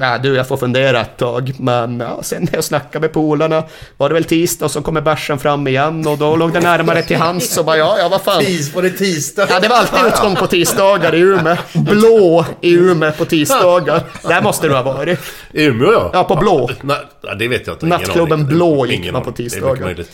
Ja, 0.00 0.18
du, 0.18 0.34
jag 0.34 0.48
får 0.48 0.56
fundera 0.56 1.00
ett 1.00 1.16
tag, 1.16 1.52
men 1.58 2.00
ja, 2.00 2.22
sen 2.22 2.42
när 2.42 2.54
jag 2.54 2.64
snackade 2.64 3.00
med 3.00 3.12
polarna 3.12 3.64
var 3.96 4.08
det 4.08 4.14
väl 4.14 4.24
tisdag 4.24 4.64
och 4.64 4.70
så 4.70 4.82
kommer 4.82 5.00
bärsen 5.00 5.38
fram 5.38 5.66
igen 5.66 6.06
och 6.06 6.18
då 6.18 6.36
låg 6.36 6.52
det 6.52 6.60
närmare 6.60 7.02
till 7.02 7.16
hands 7.16 7.58
och 7.58 7.64
bara 7.64 7.76
ja, 7.76 7.96
ja, 7.98 8.08
vad 8.08 8.22
fan. 8.22 8.44
Tis 8.44 8.72
på 8.72 8.80
det 8.80 8.90
tisdag. 8.90 9.46
Ja, 9.50 9.60
det 9.60 9.68
var 9.68 9.76
alltid 9.76 10.06
utgång 10.06 10.36
på 10.36 10.46
tisdagar 10.46 11.14
i 11.14 11.18
Umeå. 11.20 11.56
Blå 11.72 12.46
i 12.60 12.72
Umeå 12.72 13.12
på 13.12 13.24
tisdagar. 13.24 14.02
Där 14.22 14.42
måste 14.42 14.68
du 14.68 14.74
ha 14.74 14.82
varit. 14.82 15.18
I 15.52 15.64
Umeå 15.64 15.92
ja. 15.92 16.10
Ja, 16.12 16.24
på 16.24 16.36
blå. 16.36 16.70
Nej, 16.80 16.96
ja, 17.22 17.34
det 17.34 17.48
vet 17.48 17.66
jag 17.66 17.74
inte. 17.74 17.86
Nattklubben. 17.86 18.46
Blå 18.46 18.86
gick 18.86 18.98
Ingen 18.98 19.12
man 19.12 19.22
på 19.22 19.32
tisdagar. 19.32 20.04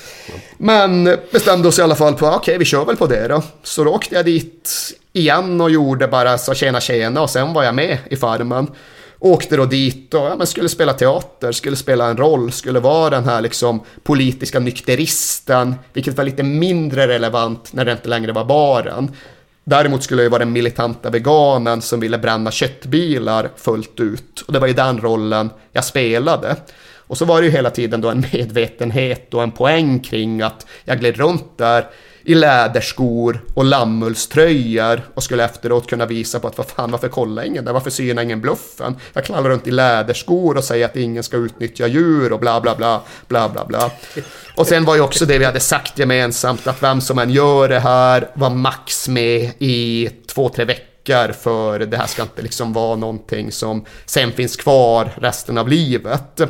Men 0.59 1.17
bestämde 1.33 1.69
oss 1.69 1.79
i 1.79 1.83
alla 1.83 1.97
fall 1.97 2.15
på, 2.15 2.27
okej 2.27 2.59
vi 2.59 2.65
kör 2.65 2.85
väl 2.85 2.97
på 2.97 3.07
det 3.07 3.29
då. 3.29 3.43
Så 3.63 3.85
då 3.85 3.91
åkte 3.91 4.15
jag 4.15 4.25
dit 4.25 4.71
igen 5.13 5.61
och 5.61 5.71
gjorde 5.71 6.09
bara 6.09 6.39
så 6.39 6.55
tjena 6.55 6.81
tjena 6.81 7.21
och 7.23 7.31
sen 7.31 7.53
var 7.53 7.65
jag 7.65 7.75
med 7.75 7.99
i 8.11 8.17
Farmen. 8.17 8.67
Åkte 9.19 9.57
då 9.57 9.65
dit 9.65 10.15
och 10.15 10.21
ja, 10.21 10.37
men 10.37 10.47
skulle 10.47 10.69
spela 10.69 10.93
teater, 10.93 11.53
skulle 11.53 11.77
spela 11.77 12.07
en 12.07 12.17
roll, 12.17 12.53
skulle 12.53 12.81
vara 12.81 13.11
den 13.11 13.25
här 13.25 13.41
liksom 13.41 13.81
politiska 14.03 14.59
nykteristen, 14.59 15.75
vilket 15.93 16.17
var 16.17 16.25
lite 16.25 16.43
mindre 16.43 17.09
relevant 17.09 17.73
när 17.73 17.85
det 17.85 17.93
inte 17.93 18.09
längre 18.09 18.33
var 18.33 18.45
baren. 18.45 19.11
Däremot 19.65 20.03
skulle 20.03 20.23
jag 20.23 20.31
vara 20.31 20.39
den 20.39 20.53
militanta 20.53 21.11
veganen 21.11 21.83
som 21.83 22.01
ville 22.01 22.19
bränna 22.19 22.51
köttbilar 22.51 23.51
fullt 23.57 24.01
ut. 24.01 24.41
Och 24.47 24.53
det 24.53 24.59
var 24.59 24.67
ju 24.67 24.73
den 24.73 25.01
rollen 25.01 25.51
jag 25.73 25.85
spelade. 25.85 26.57
Och 27.07 27.19
så 27.19 27.25
var 27.25 27.41
det 27.41 27.47
ju 27.47 27.53
hela 27.53 27.71
tiden 27.71 28.01
då 28.01 28.11
en 28.11 28.25
medvetenhet 28.33 29.35
och 29.35 29.43
en 29.43 29.51
poäng 29.51 30.01
kring 30.01 30.43
att 30.43 30.67
jag 30.85 31.01
gled 31.01 31.17
runt 31.17 31.59
där 31.59 31.87
i 32.27 32.35
läderskor 32.35 33.41
och 33.55 33.65
lammullströjor 33.65 35.03
och 35.15 35.23
skulle 35.23 35.45
efteråt 35.45 35.87
kunna 35.87 36.07
visa 36.07 36.41
på 36.41 36.49
att 36.49 36.59
vad 36.59 36.67
fan, 36.67 36.91
varför 36.91 37.09
kollar 37.09 37.43
ingen 37.45 37.65
där? 37.65 37.73
Varför 37.73 37.91
synar 37.91 38.23
ingen 38.23 38.41
bluffen? 38.41 38.97
Jag 39.13 39.25
knallar 39.25 39.51
runt 39.51 39.67
i 39.67 39.71
läderskor 39.71 40.57
och 40.57 40.65
säger 40.65 40.85
att 40.85 40.97
ingen 40.97 41.23
ska 41.23 41.37
utnyttja 41.37 41.87
djur 41.87 42.33
och 42.33 42.41
bla 42.41 42.61
bla 42.61 42.75
bla, 42.75 43.03
bla 43.29 43.49
bla 43.49 43.65
bla. 43.65 43.91
Och 44.57 44.67
sen 44.67 44.85
var 44.85 44.95
ju 44.95 45.01
också 45.01 45.27
det 45.27 45.39
vi 45.39 45.45
hade 45.45 45.61
sagt 45.61 45.99
gemensamt 45.99 46.67
att 46.67 46.83
vem 46.83 47.01
som 47.01 47.19
än 47.19 47.31
gör 47.31 47.69
det 47.69 47.81
här 47.81 48.31
var 48.35 48.51
max 48.51 49.09
med 49.09 49.53
i 49.59 50.11
två, 50.27 50.49
tre 50.49 50.65
veckor 50.65 51.33
för 51.33 51.79
det 51.79 51.97
här 51.97 52.07
ska 52.07 52.23
inte 52.23 52.43
liksom 52.43 52.73
vara 52.73 52.97
någonting 52.97 53.53
som 53.53 53.85
sen 54.07 54.33
finns 54.33 54.57
kvar 54.57 55.09
resten 55.21 55.59
av 55.59 55.69
livet. 55.69 56.41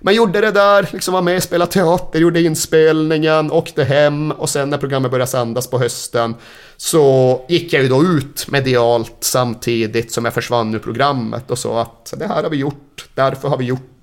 Man 0.00 0.14
gjorde 0.14 0.40
det 0.40 0.50
där, 0.50 0.88
liksom 0.92 1.14
var 1.14 1.22
med, 1.22 1.42
spelade 1.42 1.72
teater, 1.72 2.18
gjorde 2.18 2.42
inspelningen, 2.42 3.52
åkte 3.52 3.84
hem 3.84 4.32
och 4.32 4.48
sen 4.48 4.70
när 4.70 4.78
programmet 4.78 5.10
började 5.10 5.30
sändas 5.30 5.70
på 5.70 5.78
hösten 5.78 6.34
så 6.76 7.40
gick 7.48 7.72
jag 7.72 7.82
ju 7.82 7.88
då 7.88 8.02
ut 8.02 8.46
medialt 8.50 9.16
samtidigt 9.20 10.12
som 10.12 10.24
jag 10.24 10.34
försvann 10.34 10.74
ur 10.74 10.78
programmet 10.78 11.50
och 11.50 11.58
sa 11.58 11.82
att 11.82 12.14
det 12.16 12.26
här 12.26 12.42
har 12.42 12.50
vi 12.50 12.56
gjort, 12.56 13.08
därför 13.14 13.48
har 13.48 13.58
vi 13.58 13.64
gjort 13.64 13.80
det. 13.80 13.95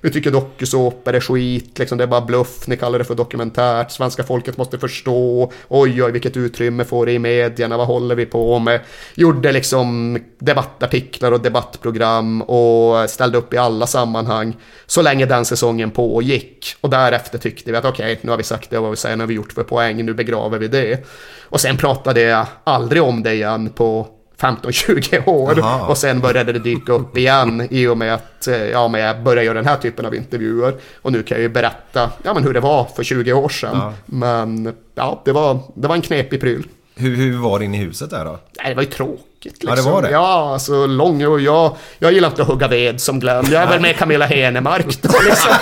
Vi 0.00 0.10
tycker 0.12 0.30
dokusåpor 0.30 1.14
är 1.14 1.20
skit, 1.20 1.78
liksom 1.78 1.98
det 1.98 2.04
är 2.04 2.08
bara 2.08 2.20
bluff, 2.20 2.66
ni 2.66 2.76
kallar 2.76 2.98
det 2.98 3.04
för 3.04 3.14
dokumentärt, 3.14 3.90
svenska 3.90 4.22
folket 4.22 4.56
måste 4.56 4.78
förstå, 4.78 5.52
oj 5.68 6.02
oj 6.02 6.12
vilket 6.12 6.36
utrymme 6.36 6.84
får 6.84 7.06
det 7.06 7.12
i 7.12 7.18
medierna, 7.18 7.76
vad 7.76 7.86
håller 7.86 8.14
vi 8.14 8.26
på 8.26 8.58
med? 8.58 8.80
Gjorde 9.14 9.52
liksom 9.52 10.18
debattartiklar 10.38 11.32
och 11.32 11.40
debattprogram 11.40 12.42
och 12.42 13.10
ställde 13.10 13.38
upp 13.38 13.54
i 13.54 13.58
alla 13.58 13.86
sammanhang 13.86 14.56
så 14.86 15.02
länge 15.02 15.26
den 15.26 15.44
säsongen 15.44 15.90
pågick. 15.90 16.74
Och 16.80 16.90
därefter 16.90 17.38
tyckte 17.38 17.70
vi 17.72 17.76
att 17.76 17.84
okej, 17.84 18.18
nu 18.22 18.30
har 18.30 18.38
vi 18.38 18.42
sagt 18.42 18.70
det 18.70 18.76
och 18.76 18.82
vad 18.82 18.90
vi 18.90 18.96
säger, 18.96 19.16
nu 19.16 19.22
har 19.22 19.28
vi 19.28 19.34
gjort 19.34 19.52
för 19.52 19.62
poäng, 19.62 20.04
nu 20.04 20.14
begraver 20.14 20.58
vi 20.58 20.68
det. 20.68 21.06
Och 21.42 21.60
sen 21.60 21.76
pratade 21.76 22.20
jag 22.20 22.46
aldrig 22.64 23.02
om 23.02 23.22
det 23.22 23.34
igen 23.34 23.70
på 23.70 24.08
15-20 24.42 25.28
år 25.28 25.60
Aha. 25.60 25.86
och 25.86 25.98
sen 25.98 26.20
började 26.20 26.52
det 26.52 26.58
dyka 26.58 26.92
upp 26.92 27.16
igen 27.16 27.68
i 27.70 27.86
och 27.86 27.98
med 27.98 28.14
att 28.14 28.48
eh, 28.48 28.56
ja, 28.56 28.88
men 28.88 29.00
jag 29.00 29.22
började 29.22 29.44
göra 29.44 29.54
den 29.54 29.66
här 29.66 29.76
typen 29.76 30.06
av 30.06 30.14
intervjuer. 30.14 30.74
Och 31.02 31.12
nu 31.12 31.22
kan 31.22 31.36
jag 31.36 31.42
ju 31.42 31.48
berätta 31.48 32.10
ja, 32.22 32.34
men 32.34 32.44
hur 32.44 32.54
det 32.54 32.60
var 32.60 32.84
för 32.84 33.02
20 33.02 33.32
år 33.32 33.48
sedan. 33.48 33.76
Ja. 33.76 33.92
Men 34.06 34.74
ja, 34.94 35.22
det 35.24 35.32
var, 35.32 35.58
det 35.74 35.88
var 35.88 35.94
en 35.94 36.02
knepig 36.02 36.40
pryl. 36.40 36.66
Hur, 36.94 37.16
hur 37.16 37.38
var 37.38 37.58
det 37.58 37.64
inne 37.64 37.76
i 37.76 37.80
huset 37.80 38.10
där 38.10 38.24
då? 38.24 38.38
Nej, 38.58 38.68
det 38.68 38.74
var 38.74 38.82
ju 38.82 38.88
tråkigt. 38.88 39.26
Liksom. 39.44 39.68
Ja, 39.68 39.74
det 39.76 39.82
var 39.82 40.02
det. 40.02 40.10
Ja, 40.10 40.52
alltså 40.52 40.86
lång 40.86 41.24
och 41.26 41.40
jag, 41.40 41.76
jag 41.98 42.12
gillar 42.12 42.28
inte 42.28 42.42
att 42.42 42.48
hugga 42.48 42.68
ved 42.68 43.00
som 43.00 43.20
Glenn. 43.20 43.46
Jag 43.50 43.62
är 43.62 43.66
väl 43.66 43.80
med 43.80 43.96
Camilla 43.96 44.26
Henemark 44.26 45.02
då 45.02 45.08
liksom. 45.24 45.52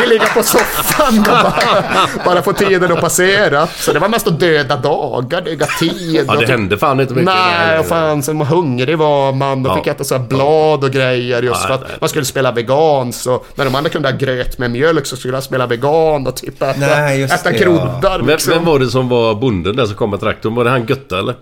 Vi 0.00 0.06
ligger 0.06 0.26
på 0.34 0.42
soffan 0.42 1.18
och 1.18 1.24
bara, 1.24 1.84
bara 2.24 2.42
få 2.42 2.52
tiden 2.52 2.92
att 2.92 3.00
passera. 3.00 3.66
Så 3.66 3.92
det 3.92 3.98
var 3.98 4.08
mest 4.08 4.26
att 4.28 4.40
döda 4.40 4.76
dagar, 4.76 5.40
döda 5.40 5.66
tid. 5.66 6.14
Ja, 6.16 6.22
det 6.22 6.32
och 6.32 6.38
typ- 6.40 6.48
hände 6.50 6.78
fan 6.78 7.00
inte 7.00 7.14
mycket. 7.14 7.24
Nej, 7.34 7.78
och 7.78 7.86
fan, 7.86 8.22
så 8.22 8.32
hungrig 8.32 8.98
var 8.98 9.32
man. 9.32 9.62
Då 9.62 9.70
Ja. 9.70 9.76
fick 9.76 9.86
äta 9.86 10.04
så 10.04 10.16
här 10.18 10.22
blad 10.24 10.84
och 10.84 10.90
grejer 10.90 11.42
just 11.42 11.62
för 11.66 11.74
att 11.74 12.00
man 12.00 12.08
skulle 12.08 12.24
spela 12.24 12.52
vegan. 12.52 13.12
Så 13.12 13.42
när 13.54 13.64
de 13.64 13.74
andra 13.74 13.90
kunde 13.90 14.08
ha 14.10 14.16
gröt 14.16 14.58
med 14.58 14.70
mjölk 14.70 15.06
så 15.06 15.16
skulle 15.16 15.34
jag 15.34 15.42
spela 15.42 15.66
vegan 15.66 16.26
och 16.26 16.36
typ 16.36 16.62
äta, 16.62 16.74
Nej, 16.78 17.20
just 17.20 17.34
äta 17.34 17.50
det, 17.50 17.58
kryddor. 17.58 18.00
Vem, 18.18 18.26
liksom. 18.26 18.52
vem 18.54 18.64
var 18.64 18.78
det 18.78 18.86
som 18.86 19.08
var 19.08 19.34
bonden 19.34 19.76
där 19.76 19.86
som 19.86 19.94
kom 19.96 20.10
med 20.10 20.20
traktorn? 20.20 20.54
Var 20.54 20.64
det 20.64 20.70
han 20.70 20.86
Götta 20.86 21.18
eller? 21.18 21.34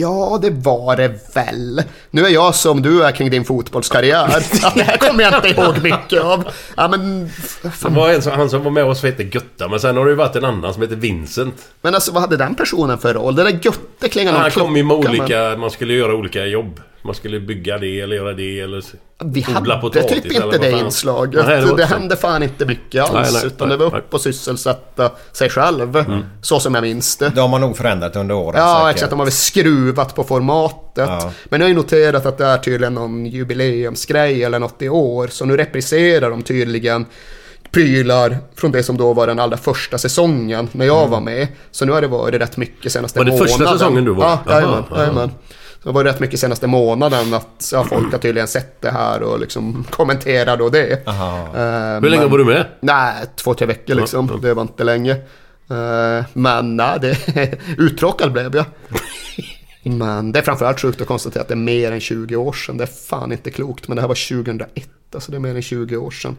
Ja, 0.00 0.38
det 0.42 0.50
var 0.50 0.96
det 0.96 1.34
väl. 1.34 1.82
Nu 2.10 2.24
är 2.26 2.28
jag 2.30 2.54
som 2.54 2.82
du 2.82 3.02
är 3.04 3.12
kring 3.12 3.30
din 3.30 3.44
fotbollskarriär. 3.44 4.24
Att 4.62 4.74
det 4.74 4.82
här 4.82 4.96
kommer 4.96 5.22
jag 5.22 5.34
inte 5.34 5.48
ihåg 5.60 5.82
mycket 5.82 6.22
av. 6.22 6.44
Ja, 6.76 6.88
men, 6.88 7.30
Det 7.82 7.88
var 7.88 8.10
en 8.10 8.22
som, 8.22 8.32
han 8.32 8.50
som 8.50 8.64
var 8.64 8.70
med 8.70 8.84
oss 8.84 9.00
som 9.00 9.06
hette 9.08 9.22
Götta, 9.22 9.68
men 9.68 9.80
sen 9.80 9.96
har 9.96 10.04
det 10.04 10.10
ju 10.10 10.16
varit 10.16 10.36
en 10.36 10.44
annan 10.44 10.72
som 10.74 10.82
heter 10.82 10.96
Vincent. 10.96 11.54
men 11.82 11.94
alltså 11.94 12.12
vad 12.12 12.22
hade 12.22 12.36
den 12.36 12.54
personen 12.54 12.98
för 12.98 13.14
roll? 13.14 13.34
Det 13.34 13.42
där 13.44 13.50
Götte 13.62 14.08
klingar 14.08 14.32
Han 14.32 14.42
någon 14.42 14.50
kom 14.50 14.76
ju 14.76 14.82
med 14.82 14.96
klocka, 14.96 15.10
men- 15.12 15.20
olika, 15.20 15.56
man 15.56 15.70
skulle 15.70 15.94
göra 15.94 16.14
olika 16.14 16.46
jobb. 16.46 16.80
Man 17.02 17.14
skulle 17.14 17.40
bygga 17.40 17.78
det 17.78 18.00
eller 18.00 18.16
göra 18.16 18.32
det 18.32 18.60
eller 18.60 18.82
Vi 19.24 19.40
odla 19.58 19.74
hade 19.74 19.80
potatis 19.80 20.22
typ 20.22 20.32
inte 20.32 20.58
det 20.58 20.70
fan. 20.70 20.84
inslaget. 20.86 21.46
Nej, 21.46 21.60
det 21.60 21.66
så. 21.68 21.94
hände 21.94 22.16
fan 22.16 22.42
inte 22.42 22.66
mycket 22.66 23.02
alls. 23.02 23.12
Nej, 23.32 23.40
nej, 23.42 23.46
utan 23.46 23.68
nej, 23.68 23.78
det 23.78 23.84
var 23.84 23.90
nej. 23.90 24.00
upp 24.00 24.14
och 24.14 24.20
sysselsätta 24.20 25.10
sig 25.32 25.48
själv. 25.50 26.04
Så 26.42 26.60
som 26.60 26.74
jag 26.74 26.82
minns 26.82 27.16
det. 27.16 27.28
De 27.34 27.52
har 27.52 27.58
nog 27.58 27.76
förändrat 27.76 28.16
under 28.16 28.34
åren. 28.34 28.60
Ja, 28.60 28.78
säkert. 28.80 28.94
exakt. 28.94 29.10
De 29.10 29.18
har 29.18 29.26
väl 29.26 29.32
skruvat 29.32 30.14
på 30.14 30.24
formatet. 30.24 31.08
Ja. 31.08 31.32
Men 31.44 31.60
jag 31.60 31.64
har 31.66 31.68
ju 31.68 31.76
noterat 31.76 32.26
att 32.26 32.38
det 32.38 32.44
är 32.46 32.58
tydligen 32.58 32.94
någon 32.94 33.26
jubileumsgrej 33.26 34.44
eller 34.44 34.58
något 34.58 34.82
i 34.82 34.88
år. 34.88 35.26
Så 35.30 35.44
nu 35.44 35.56
repriserar 35.56 36.30
de 36.30 36.42
tydligen 36.42 37.06
prylar 37.72 38.38
från 38.56 38.72
det 38.72 38.82
som 38.82 38.96
då 38.96 39.12
var 39.12 39.26
den 39.26 39.38
allra 39.38 39.56
första 39.56 39.98
säsongen 39.98 40.68
när 40.72 40.86
jag 40.86 41.08
var 41.08 41.20
med. 41.20 41.48
Så 41.70 41.84
nu 41.84 41.92
har 41.92 42.00
det 42.00 42.06
varit 42.08 42.40
rätt 42.40 42.56
mycket 42.56 42.92
senaste 42.92 43.18
Var 43.18 43.24
det 43.24 43.30
månaden. 43.30 43.48
första 43.58 43.72
säsongen 43.72 44.04
du 44.04 44.10
var? 44.14 44.38
Ja, 44.46 44.84
jajamän. 44.98 45.30
Det 45.82 45.92
var 45.92 46.04
rätt 46.04 46.20
mycket 46.20 46.40
senaste 46.40 46.66
månaden 46.66 47.34
att 47.34 47.70
ja, 47.72 47.84
folk 47.84 48.12
har 48.12 48.18
tydligen 48.18 48.48
sett 48.48 48.80
det 48.80 48.90
här 48.90 49.22
och 49.22 49.40
liksom 49.40 49.84
kommenterar 49.90 50.56
då 50.56 50.68
det. 50.68 51.06
Eh, 51.54 52.00
Hur 52.02 52.10
länge 52.10 52.26
var 52.26 52.38
du 52.38 52.44
med? 52.44 52.66
Nej, 52.80 53.14
två, 53.36 53.54
tre 53.54 53.66
veckor 53.66 53.94
liksom. 53.94 54.40
Det 54.42 54.54
var 54.54 54.62
inte 54.62 54.84
länge. 54.84 55.12
Eh, 55.70 56.24
men 56.32 56.76
nej, 56.76 56.98
det, 57.00 57.18
uttråkad 57.78 58.32
blev 58.32 58.56
jag. 58.56 58.64
Men 59.82 60.32
det 60.32 60.38
är 60.38 60.42
framförallt 60.42 60.80
sjukt 60.80 61.00
att 61.00 61.06
konstatera 61.06 61.42
att 61.42 61.48
det 61.48 61.54
är 61.54 61.56
mer 61.56 61.92
än 61.92 62.00
20 62.00 62.36
år 62.36 62.52
sedan. 62.52 62.76
Det 62.76 62.84
är 62.84 63.08
fan 63.08 63.32
inte 63.32 63.50
klokt, 63.50 63.88
men 63.88 63.96
det 63.96 64.00
här 64.00 64.08
var 64.08 64.44
2001. 64.44 64.88
Alltså 65.14 65.30
det 65.30 65.36
är 65.36 65.40
mer 65.40 65.54
än 65.54 65.62
20 65.62 65.96
år 65.96 66.10
sedan. 66.10 66.36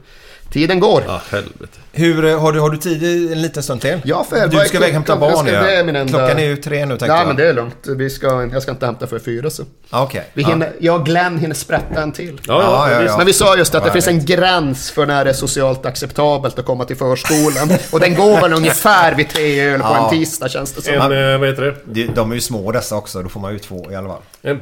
Tiden 0.51 0.79
går. 0.79 1.03
Ja, 1.07 1.21
helvete. 1.31 1.77
Hur, 1.91 2.25
eh, 2.25 2.39
har, 2.41 2.51
du, 2.53 2.59
har 2.59 2.69
du 2.69 2.77
tid 2.77 3.31
en 3.31 3.41
liten 3.41 3.63
stund 3.63 3.81
till? 3.81 4.01
Ja, 4.03 4.25
för 4.29 4.47
Du 4.47 4.57
ska 4.57 4.77
iväg 4.77 4.93
hämta 4.93 5.15
barn 5.17 5.37
ska- 5.45 5.51
ja. 5.53 5.61
det 5.61 5.75
är 5.75 5.83
min 5.83 5.95
enda- 5.95 6.09
Klockan 6.19 6.39
är 6.39 6.45
ju 6.45 6.55
tre 6.55 6.85
nu 6.85 6.89
tänkte 6.91 7.07
Nej, 7.07 7.17
jag. 7.17 7.27
men 7.27 7.35
det 7.35 7.47
är 7.49 7.53
lugnt. 7.53 7.75
Vi 7.87 8.09
ska, 8.09 8.49
jag 8.53 8.61
ska 8.61 8.71
inte 8.71 8.85
hämta 8.85 9.07
för 9.07 9.19
fyra 9.19 9.49
så. 9.49 9.63
Ah, 9.89 10.03
Okej. 10.03 10.29
Vi 10.33 10.41
Ja. 10.41 10.47
hinner, 10.49 10.71
jag 10.79 10.99
och 10.99 11.05
Glenn 11.05 11.37
hinner 11.37 11.55
sprätta 11.55 12.01
en 12.01 12.11
till. 12.11 12.41
Ja, 12.47 12.61
ja, 12.63 12.89
Ja, 12.91 12.95
ja, 13.01 13.05
ja. 13.07 13.17
Men 13.17 13.25
vi 13.25 13.33
sa 13.33 13.57
just 13.57 13.75
att 13.75 13.83
det 13.83 13.89
Ja, 13.89 13.93
finns 13.93 14.07
en 14.07 14.25
gräns 14.25 14.91
för 14.91 15.05
när 15.05 15.23
det 15.25 15.29
är 15.31 15.33
socialt 15.35 15.85
acceptabelt 15.85 16.59
att 16.59 16.65
komma 16.65 16.85
till 16.85 16.97
förskolan. 16.97 17.69
Och 17.91 17.99
den 17.99 18.15
går 18.15 18.41
väl 18.41 18.53
ungefär 18.53 19.15
vid 19.15 19.29
tre 19.29 19.61
öl 19.61 19.79
på 19.79 19.85
Ja. 19.85 20.03
en 20.03 20.17
tisdag 20.19 20.49
känns 20.49 20.71
det 20.73 20.81
som. 20.81 20.93
En, 20.93 21.01
eh, 21.33 21.39
vad 21.39 21.49
heter 21.49 21.61
det? 21.61 21.75
De, 21.85 22.07
de 22.07 22.31
är 22.31 22.35
ju 22.35 22.41
små 22.41 22.71
dessa 22.71 22.95
också, 22.95 23.23
då 23.23 23.29
får 23.29 23.39
man 23.39 23.53
ju 23.53 23.59
två 23.59 23.91
i 23.91 23.95
alla 23.95 24.07
fall. 24.09 24.21
En 24.41 24.59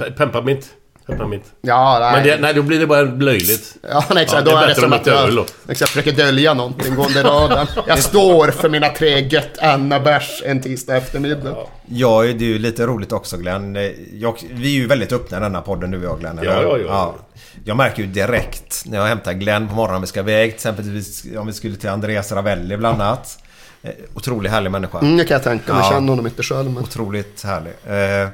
pepparmint. 1.09 1.43
Pepparmint. 1.43 1.43
Ja, 1.61 1.97
nej. 1.99 2.13
Men 2.13 2.23
det, 2.23 2.41
nej, 2.41 2.53
då 2.53 2.61
blir 2.61 2.79
det 2.79 2.88
bara 2.88 3.01
löjligt. 3.01 3.75
Ja, 3.89 4.03
nej, 4.13 4.23
exakt. 4.23 4.47
Ja, 4.47 4.51
då 4.51 4.57
är 4.57 4.67
det 4.67 4.75
som 4.75 4.93
att 4.93 5.05
jag, 5.05 5.39
exakt, 5.39 5.79
jag 5.79 5.89
försöker 5.89 6.11
dölja 6.11 6.53
någonting 6.53 6.95
gående 6.95 7.23
raden. 7.23 7.67
Jag 7.88 7.99
står 7.99 8.51
för 8.51 8.69
mina 8.69 8.89
tre 8.89 9.27
gött 9.27 9.57
Anna-bärs 9.61 10.41
en 10.45 10.61
tisdag 10.61 10.97
eftermiddag. 10.97 11.55
Ja, 11.85 12.21
det 12.21 12.29
är 12.29 12.41
ju 12.41 12.59
lite 12.59 12.85
roligt 12.85 13.11
också 13.11 13.38
Glenn. 13.38 13.77
Jag, 14.13 14.35
vi 14.51 14.75
är 14.75 14.79
ju 14.81 14.88
väldigt 14.88 15.11
öppna 15.11 15.38
i 15.38 15.39
denna 15.39 15.61
podden 15.61 15.91
du 15.91 15.97
och 15.97 16.03
jag 16.03 16.19
Glenn. 16.19 16.39
Ja, 16.43 16.51
eller? 16.51 16.63
ja, 16.63 16.77
ja. 16.88 17.15
Jag 17.65 17.77
märker 17.77 18.03
ju 18.03 18.07
direkt 18.07 18.83
när 18.85 18.97
jag 18.97 19.05
hämtar 19.05 19.33
Glenn 19.33 19.67
på 19.67 19.75
morgonen 19.75 20.01
vi 20.01 20.07
ska 20.07 20.19
iväg. 20.19 20.49
Till 20.49 20.55
exempel 20.55 20.85
om 21.38 21.47
vi 21.47 21.53
skulle 21.53 21.75
till 21.75 21.89
Andreas 21.89 22.31
Ravelli 22.31 22.77
bland 22.77 23.01
annat. 23.01 23.38
Eh, 23.81 23.91
Otroligt 24.13 24.51
härlig 24.51 24.71
människa. 24.71 24.99
Mm, 24.99 25.17
det 25.17 25.25
kan 25.25 25.35
jag 25.35 25.43
tänka 25.43 25.73
mig. 25.73 25.81
Ja. 25.81 25.85
Jag 25.85 25.93
känner 25.93 26.09
honom 26.09 26.27
inte 26.27 26.43
själv. 26.43 26.71
Men... 26.71 26.83
Otroligt 26.83 27.43
härlig. 27.43 27.73
Eh, 28.23 28.29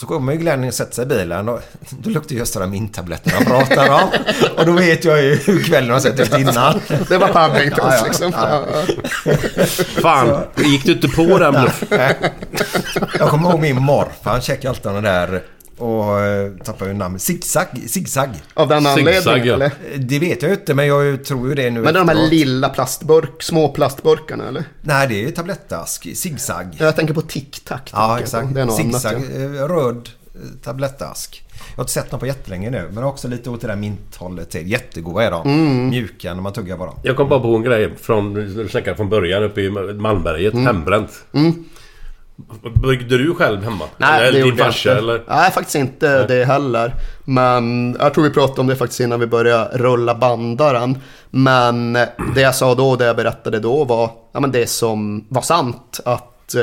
Så 0.00 0.06
kommer 0.06 0.32
ju 0.32 0.38
Glenn 0.38 0.64
och 0.64 0.74
sätter 0.74 0.94
sig 0.94 1.04
i 1.04 1.06
bilen 1.06 1.48
och 1.48 1.60
då 1.90 2.10
luktar 2.10 2.34
just 2.34 2.54
de 2.54 2.60
där 2.60 2.66
minttabletterna 2.66 3.36
han 3.36 3.44
pratar 3.44 3.90
om. 3.90 4.10
Och 4.58 4.66
då 4.66 4.72
vet 4.72 5.04
jag 5.04 5.22
ju 5.22 5.34
hur 5.34 5.62
kvällen 5.62 5.90
har 5.90 6.00
sett 6.00 6.20
ut 6.20 6.38
innan. 6.38 6.80
Det 7.08 7.18
var 7.18 7.28
Paddingtons 7.28 7.78
Ja, 7.78 7.96
ja. 7.96 8.04
liksom. 8.04 8.32
Ja. 8.36 8.64
Fan, 10.02 10.42
gick 10.56 10.84
du 10.84 10.92
inte 10.92 11.08
på 11.08 11.38
den 11.38 11.52
bluffen? 11.52 11.98
Jag 13.18 13.28
kommer 13.28 13.50
ihåg 13.50 13.60
min 13.60 13.82
morfar, 13.82 14.30
han 14.30 14.40
checkade 14.40 14.68
alltid 14.68 14.92
den 14.92 15.02
där 15.02 15.42
och 15.80 16.20
eh, 16.20 16.50
tappade 16.64 16.90
ju 16.90 16.96
namnet. 16.96 17.22
Zigzag, 17.22 17.66
zigzag. 17.86 18.28
Av 18.54 18.68
den 18.68 18.86
anledningen 18.86 19.22
ja. 19.46 19.54
eller? 19.54 19.72
Det 19.98 20.18
vet 20.18 20.42
jag 20.42 20.48
ju 20.50 20.54
inte 20.56 20.74
men 20.74 20.86
jag 20.86 21.24
tror 21.24 21.48
ju 21.48 21.54
det 21.54 21.70
nu 21.70 21.80
Men 21.80 21.82
det 21.94 22.00
är 22.00 22.04
de 22.04 22.08
här 22.08 22.14
efteråt. 22.14 22.30
lilla 22.32 22.68
plastburk, 22.68 23.42
små 23.42 23.68
plastburkarna 23.68 24.48
eller? 24.48 24.64
Nej 24.80 25.08
det 25.08 25.14
är 25.14 25.20
ju 25.26 25.30
tablettask. 25.30 26.16
Zigzag. 26.16 26.76
Jag 26.78 26.96
tänker 26.96 27.14
på 27.14 27.22
Tic 27.22 27.60
Tac. 27.64 27.78
tänker 27.78 27.92
Ja 27.92 28.18
exakt. 28.20 28.54
Det 28.54 28.60
är 28.60 28.64
något 28.64 28.76
Zigzag. 28.76 29.14
annat. 29.14 29.26
Ja. 29.34 29.40
eh, 29.40 29.68
Röd 29.68 30.08
eh, 30.34 30.40
tablettask. 30.64 31.42
Jag 31.70 31.76
har 31.76 31.82
inte 31.82 31.92
sett 31.92 32.10
dem 32.10 32.20
på 32.20 32.26
jättelänge 32.26 32.70
nu 32.70 32.88
men 32.92 33.04
också 33.04 33.28
lite 33.28 33.50
åt 33.50 33.60
det 33.60 33.66
där 33.66 33.76
minthållet 33.76 34.50
till. 34.50 34.70
Jättegoda 34.70 35.24
är 35.24 35.30
de. 35.30 35.48
Mm. 35.48 35.88
Mjuka 35.88 36.34
när 36.34 36.42
man 36.42 36.52
tuggar 36.52 36.76
på 36.76 36.86
dem. 36.86 36.94
Jag 37.02 37.16
kom 37.16 37.28
bara 37.28 37.40
på 37.40 37.48
en 37.56 37.62
grej 37.62 37.96
från, 38.00 38.34
du 38.34 38.68
snackade 38.68 38.96
från 38.96 39.08
början 39.08 39.42
uppe 39.42 39.60
i 39.60 39.70
Malmberget. 39.94 40.54
Hembränt. 40.54 41.10
Byggde 42.82 43.18
du 43.18 43.34
själv 43.34 43.62
hemma? 43.62 43.84
Nej, 43.96 44.28
eller 44.28 44.38
det 44.38 44.44
din 44.44 44.56
farsa 44.56 44.98
eller? 44.98 45.22
Nej, 45.28 45.50
faktiskt 45.50 45.76
inte 45.76 46.26
det 46.26 46.44
heller. 46.44 46.94
Men 47.24 47.96
jag 48.00 48.14
tror 48.14 48.24
vi 48.24 48.30
pratade 48.30 48.60
om 48.60 48.66
det 48.66 48.76
faktiskt 48.76 49.00
innan 49.00 49.20
vi 49.20 49.26
började 49.26 49.78
rulla 49.78 50.14
bandaren. 50.14 50.98
Men 51.30 51.92
det 52.34 52.40
jag 52.40 52.54
sa 52.54 52.74
då, 52.74 52.96
det 52.96 53.04
jag 53.04 53.16
berättade 53.16 53.60
då 53.60 53.84
var 53.84 54.10
ja, 54.32 54.40
men 54.40 54.52
det 54.52 54.66
som 54.66 55.24
var 55.28 55.42
sant. 55.42 56.00
Att 56.04 56.54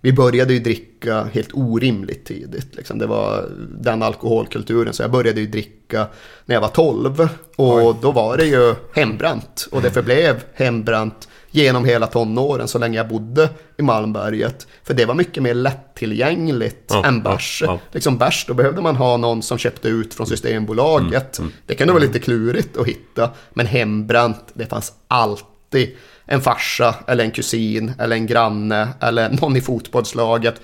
vi 0.00 0.12
började 0.12 0.52
ju 0.52 0.60
dricka 0.60 1.24
helt 1.32 1.50
orimligt 1.52 2.24
tidigt. 2.24 2.76
Liksom. 2.76 2.98
Det 2.98 3.06
var 3.06 3.44
den 3.80 4.02
alkoholkulturen. 4.02 4.92
Så 4.92 5.02
jag 5.02 5.10
började 5.10 5.40
ju 5.40 5.46
dricka 5.46 6.06
när 6.44 6.56
jag 6.56 6.60
var 6.60 6.68
12. 6.68 7.28
Och 7.56 7.96
då 8.02 8.12
var 8.12 8.36
det 8.36 8.44
ju 8.44 8.74
hembränt. 8.94 9.68
Och 9.72 9.82
det 9.82 9.90
förblev 9.90 10.42
hembränt 10.54 11.28
genom 11.50 11.84
hela 11.84 12.06
tonåren 12.06 12.68
så 12.68 12.78
länge 12.78 12.96
jag 12.96 13.08
bodde 13.08 13.48
i 13.78 13.82
Malmberget. 13.82 14.66
För 14.84 14.94
det 14.94 15.04
var 15.04 15.14
mycket 15.14 15.42
mer 15.42 15.54
lättillgängligt 15.54 16.84
Ja, 16.88 17.04
än 17.06 17.22
ja, 17.24 17.30
bärs. 17.30 17.62
ja. 17.66 17.78
Liksom 17.92 18.18
bärs, 18.18 18.44
då 18.48 18.54
behövde 18.54 18.80
man 18.82 18.96
ha 18.96 19.16
någon 19.16 19.42
som 19.42 19.58
köpte 19.58 19.88
ut 19.88 20.14
från 20.14 20.26
Systembolaget. 20.26 21.38
Mm, 21.38 21.52
Det 21.66 21.74
kunde 21.74 21.92
vara 21.92 22.02
lite 22.02 22.18
klurigt 22.18 22.76
att 22.76 22.86
hitta. 22.86 23.30
Men 23.50 23.66
hembränt, 23.66 24.44
det 24.54 24.66
fanns 24.66 24.92
alltid 25.08 25.96
en 26.24 26.40
farsa 26.40 26.94
eller 27.06 27.24
en 27.24 27.30
kusin 27.30 27.92
eller 27.98 28.16
en 28.16 28.26
granne 28.26 28.88
eller 29.00 29.30
någon 29.40 29.56
i 29.56 29.60
fotbollslaget. 29.60 30.54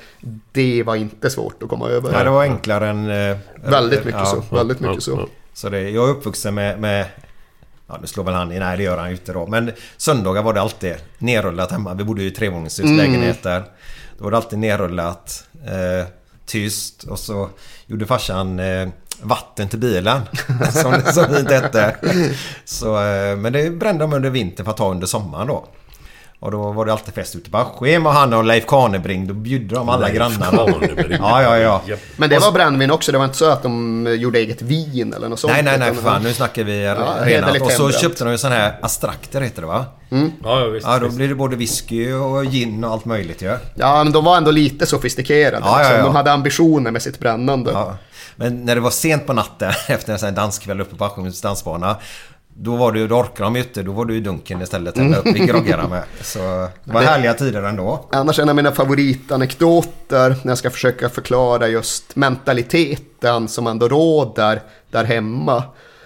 Det 0.53 0.83
var 0.83 0.97
inte 0.97 1.31
svårt 1.31 1.63
att 1.63 1.69
komma 1.69 1.89
över. 1.89 2.13
Ja, 2.13 2.25
det 2.25 2.31
var 2.31 2.43
enklare 2.43 2.89
än... 2.89 3.11
eh, 3.31 3.37
Väldigt 3.71 4.05
mycket 4.05 4.21
ja, 4.21 4.43
så. 4.51 4.57
Väldigt 4.57 4.81
mycket 4.81 4.95
ja, 4.97 5.01
så. 5.01 5.11
ja. 5.11 5.27
Så 5.55 5.69
det, 5.69 5.91
jag 5.91 6.09
är 6.09 6.13
uppvuxen 6.13 6.55
med, 6.55 6.81
med 6.81 7.07
Ja, 7.89 7.99
nu 8.01 8.07
slår 8.07 8.25
väl 8.25 8.35
han 8.35 8.53
i. 8.53 8.59
Nej, 8.59 8.77
det 8.77 8.83
gör 8.83 8.99
han 8.99 9.09
ju 9.09 9.15
inte 9.15 9.33
då. 9.33 9.47
Men 9.47 9.73
söndagar 9.97 10.43
var 10.43 10.53
det 10.53 10.61
alltid 10.61 10.95
nerrullat 11.19 11.71
hemma. 11.71 11.95
Vi 11.95 12.05
bodde 12.05 12.23
ju 12.23 12.29
i 12.29 12.31
trevåningshuslägenheter. 12.31 13.65
Då 14.19 14.25
var 14.25 14.31
det 14.31 14.37
alltid 14.37 14.59
nerrullat. 14.59 15.45
Eh, 15.67 16.07
tyst. 16.47 17.05
Och 17.05 17.19
så 17.19 17.49
gjorde 17.87 18.07
farsan 18.07 18.59
eh, 18.61 18.89
vatten 19.23 19.69
till 19.69 19.79
bilen. 19.79 20.23
som, 20.73 21.01
som 21.13 21.33
det 21.33 21.41
inte 21.41 21.55
hette. 21.55 21.97
Så, 22.65 23.05
eh, 23.05 23.37
men 23.37 23.53
det 23.53 23.71
brände 23.71 24.05
de 24.05 24.13
under 24.13 24.31
vintern 24.31 24.65
för 24.65 24.71
att 24.71 24.77
ta 24.77 24.91
under 24.91 25.07
sommaren 25.07 25.47
då. 25.47 25.69
Och 26.41 26.51
då 26.51 26.73
var 26.73 26.87
det 26.87 26.93
alltid 26.93 27.15
fest 27.15 27.37
ute 27.37 27.51
på 27.51 27.59
Askim 27.59 28.07
och 28.07 28.13
han 28.13 28.35
och 28.35 28.45
Leif 28.45 28.67
Kanebring. 28.67 29.27
Då 29.27 29.35
bjöd 29.35 29.61
de 29.63 29.89
alla 29.89 30.07
Leif 30.07 30.17
grannarna. 30.17 30.75
Ja, 31.11 31.43
ja, 31.43 31.81
ja. 31.87 31.97
Men 32.17 32.31
det 32.31 32.39
var 32.39 32.53
brännvin 32.53 32.91
också, 32.91 33.13
det 33.13 33.19
var 33.19 33.25
inte 33.25 33.37
så 33.37 33.51
att 33.51 33.63
de 33.63 34.07
gjorde 34.19 34.39
eget 34.39 34.63
vin 34.63 35.15
eller 35.15 35.29
något 35.29 35.41
sånt. 35.41 35.53
Nej, 35.53 35.63
nej, 35.63 35.79
nej 35.79 35.95
för 35.95 36.03
fan. 36.03 36.23
Nu 36.23 36.33
snackar 36.33 36.65
vi 36.65 36.85
renat. 36.87 37.25
hederligt 37.25 37.65
Och 37.65 37.71
så 37.71 37.83
hembränt. 37.83 38.03
köpte 38.03 38.25
de 38.25 38.31
ju 38.31 38.39
sån 38.39 38.53
här 38.53 38.79
astrakter 38.83 39.41
heter 39.41 39.63
det 39.63 39.69
va? 39.69 39.85
Ja, 40.09 40.61
ja, 40.61 40.67
visst. 40.67 40.87
Ja, 40.87 40.99
då 40.99 41.05
visst. 41.05 41.17
blir 41.17 41.29
det 41.29 41.35
både 41.35 41.57
whisky 41.57 42.13
och 42.13 42.45
gin 42.45 42.85
och 42.85 42.91
allt 42.93 43.05
möjligt 43.05 43.43
ju. 43.43 43.47
Ja. 43.47 43.59
Ja, 43.75 44.05
men 44.05 44.13
de 44.13 44.25
var 44.25 44.37
ändå 44.37 44.51
lite 44.51 44.87
sofistikerade. 44.87 45.57
Ja, 45.65 45.73
ja, 45.73 45.79
liksom. 45.79 45.97
ja. 45.97 46.05
De 46.05 46.17
hade 46.17 46.33
ambitioner 46.33 46.91
med 46.91 47.03
sitt 47.03 47.19
brännande. 47.19 47.71
Ja. 47.71 47.97
Men 48.37 48.65
när 48.65 48.75
det 48.75 48.81
var 48.81 48.91
sent 48.91 49.27
på 49.27 49.33
natten 49.33 49.73
efter 49.87 50.13
en 50.13 50.19
sån 50.19 50.29
här 50.29 50.37
danskväll 50.37 50.81
uppe 50.81 50.97
på 50.97 51.05
Askims 51.05 51.41
dansbana. 51.41 51.97
Då 52.59 52.77
var 52.77 52.93
du, 52.93 53.09
då 53.09 53.17
orkade 53.17 53.43
de 53.43 53.57
ju 53.57 53.63
inte. 53.63 53.83
Då 53.83 53.93
var 53.93 54.05
du 54.05 54.17
i 54.17 54.21
dunken 54.21 54.63
istället. 54.63 54.99
Eller 54.99 55.19
uppe 55.19 55.29
i 55.29 55.47
groggarna 55.47 55.89
med. 55.89 56.03
Så 56.21 56.39
det 56.85 56.93
var 56.93 57.03
härliga 57.03 57.35
tider 57.35 57.63
ändå. 57.63 58.09
Annars 58.13 58.39
en 58.39 58.49
av 58.49 58.57
mina 58.57 58.73
favoritanekdoter 58.73 60.37
när 60.43 60.51
jag 60.51 60.59
ska 60.59 60.71
försöka 60.71 61.09
förklara 61.09 61.69
just 61.69 62.17
mentaliteten 62.17 63.49
som 63.49 63.67
ändå 63.67 63.89
råder 63.89 64.63
där 64.91 65.05
hemma. 65.05 65.63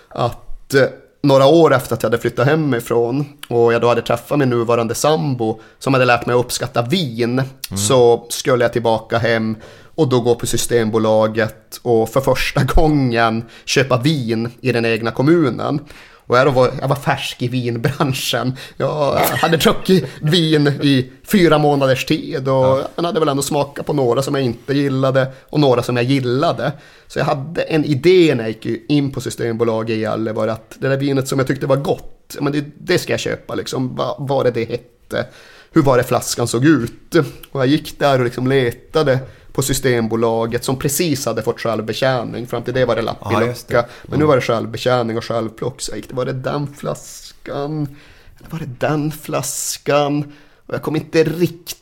Att 0.08 0.74
eh, 0.74 0.82
några 1.22 1.46
år 1.46 1.74
efter 1.74 1.94
att 1.94 2.02
jag 2.02 2.10
hade 2.10 2.20
flyttat 2.22 2.46
hemifrån 2.46 3.24
och 3.48 3.72
jag 3.72 3.80
då 3.80 3.88
hade 3.88 4.02
träffat 4.02 4.38
min 4.38 4.50
nuvarande 4.50 4.94
sambo 4.94 5.60
som 5.78 5.94
hade 5.94 6.06
lärt 6.06 6.26
mig 6.26 6.34
att 6.34 6.44
uppskatta 6.44 6.82
vin 6.82 7.42
så 7.88 8.26
skulle 8.28 8.64
jag 8.64 8.72
tillbaka 8.72 9.18
hem 9.18 9.56
och 9.94 10.08
då 10.08 10.20
gå 10.20 10.34
på 10.34 10.46
Systembolaget 10.46 11.80
och 11.82 12.08
för 12.08 12.20
första 12.20 12.64
gången 12.74 13.44
köpa 13.64 13.96
vin 13.98 14.50
i 14.60 14.72
den 14.72 14.84
egna 14.84 15.10
kommunen. 15.10 15.80
Och 16.30 16.36
jag, 16.36 16.52
var, 16.52 16.70
jag 16.80 16.88
var 16.88 16.96
färsk 16.96 17.42
i 17.42 17.48
vinbranschen. 17.48 18.56
Jag 18.76 19.14
hade 19.14 19.56
druckit 19.56 20.04
vin 20.20 20.66
i 20.66 21.10
fyra 21.24 21.58
månaders 21.58 22.04
tid 22.04 22.48
och 22.48 22.82
jag 22.96 23.02
hade 23.02 23.20
väl 23.20 23.28
ändå 23.28 23.42
smakat 23.42 23.86
på 23.86 23.92
några 23.92 24.22
som 24.22 24.34
jag 24.34 24.44
inte 24.44 24.74
gillade 24.74 25.32
och 25.50 25.60
några 25.60 25.82
som 25.82 25.96
jag 25.96 26.04
gillade. 26.04 26.72
Så 27.06 27.18
jag 27.18 27.26
hade 27.26 27.62
en 27.62 27.84
idé 27.84 28.34
när 28.34 28.44
jag 28.44 28.50
gick 28.50 28.90
in 28.90 29.10
på 29.10 29.20
Systembolaget 29.20 29.96
i 29.96 30.00
Gällivare 30.00 30.52
att 30.52 30.76
det 30.78 30.88
där 30.88 30.96
vinet 30.96 31.28
som 31.28 31.38
jag 31.38 31.48
tyckte 31.48 31.66
var 31.66 31.76
gott, 31.76 32.36
men 32.40 32.52
det, 32.52 32.64
det 32.78 32.98
ska 32.98 33.12
jag 33.12 33.20
köpa 33.20 33.54
liksom. 33.54 33.96
Vad 33.96 34.28
var 34.28 34.44
det 34.44 34.50
det 34.50 34.64
hette? 34.64 35.26
Hur 35.72 35.82
var 35.82 35.98
det 35.98 36.04
flaskan 36.04 36.48
såg 36.48 36.64
ut? 36.64 37.14
Och 37.52 37.60
jag 37.60 37.66
gick 37.66 37.98
där 37.98 38.18
och 38.18 38.24
liksom 38.24 38.46
letade 38.46 39.18
på 39.60 39.64
Systembolaget 39.64 40.64
som 40.64 40.78
precis 40.78 41.26
hade 41.26 41.42
fått 41.42 41.60
självbetjäning. 41.60 42.46
Fram 42.46 42.62
till 42.62 42.74
det 42.74 42.84
var 42.84 42.96
det 42.96 43.02
lapp 43.02 43.16
i 43.16 43.34
Ja, 43.34 43.40
lucka. 43.40 43.86
Men 44.02 44.18
nu 44.18 44.24
var 44.24 44.36
det 44.36 44.42
självbetjäning 44.42 45.16
och 45.16 45.24
självplock. 45.24 45.80
Så 45.80 45.92
jag 45.92 45.96
gick, 45.96 46.12
var 46.12 46.24
det 46.24 46.32
den 46.32 46.74
flaskan? 46.74 47.88
Eller 48.38 48.50
var 48.50 48.58
det 48.58 48.66
den 48.78 49.12
flaskan? 49.12 50.32
Och 50.66 50.74
jag 50.74 50.82
kommer 50.82 50.98
inte 50.98 51.24
riktigt 51.24 51.79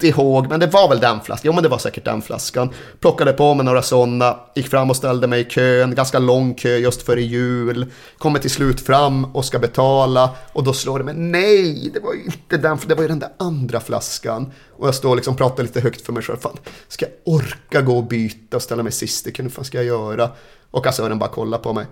ihåg, 0.00 0.48
men 0.48 0.60
det 0.60 0.66
var 0.66 0.88
väl 0.88 1.00
den 1.00 1.20
flaskan. 1.20 1.46
Jo, 1.46 1.52
men 1.52 1.62
det 1.62 1.68
var 1.68 1.78
säkert 1.78 2.04
den 2.04 2.22
flaskan. 2.22 2.70
Plockade 3.00 3.32
på 3.32 3.54
mig 3.54 3.64
några 3.64 3.82
sådana, 3.82 4.36
gick 4.54 4.68
fram 4.68 4.90
och 4.90 4.96
ställde 4.96 5.26
mig 5.26 5.40
i 5.40 5.44
kön. 5.44 5.94
Ganska 5.94 6.18
lång 6.18 6.54
kö 6.54 6.76
just 6.76 7.02
före 7.02 7.22
jul. 7.22 7.92
Kommer 8.18 8.38
till 8.38 8.50
slut 8.50 8.80
fram 8.80 9.24
och 9.24 9.44
ska 9.44 9.58
betala. 9.58 10.30
Och 10.52 10.64
då 10.64 10.72
slår 10.72 10.98
det 10.98 11.04
mig, 11.04 11.14
nej, 11.14 11.90
det 11.94 12.00
var 12.00 12.14
ju 12.14 12.24
inte 12.24 12.56
den, 12.56 12.78
det 12.86 12.94
var 12.94 13.02
ju 13.02 13.08
den 13.08 13.18
där 13.18 13.30
andra 13.38 13.80
flaskan. 13.80 14.52
Och 14.78 14.86
jag 14.86 14.94
står 14.94 15.08
liksom 15.08 15.10
och 15.10 15.16
liksom 15.16 15.36
pratar 15.36 15.62
lite 15.62 15.80
högt 15.80 16.06
för 16.06 16.12
mig 16.12 16.22
själv. 16.22 16.38
Fan, 16.38 16.56
ska 16.88 17.06
jag 17.06 17.34
orka 17.34 17.80
gå 17.80 17.96
och 17.96 18.04
byta 18.04 18.56
och 18.56 18.62
ställa 18.62 18.82
mig 18.82 18.92
sist 18.92 19.26
i 19.26 19.32
kön? 19.32 19.46
Hur 19.46 19.50
fan 19.50 19.64
ska 19.64 19.78
jag 19.78 19.86
göra? 19.86 20.30
Och 20.70 20.84
kassören 20.84 21.18
bara 21.18 21.30
kollar 21.30 21.58
på 21.58 21.72
mig. 21.72 21.86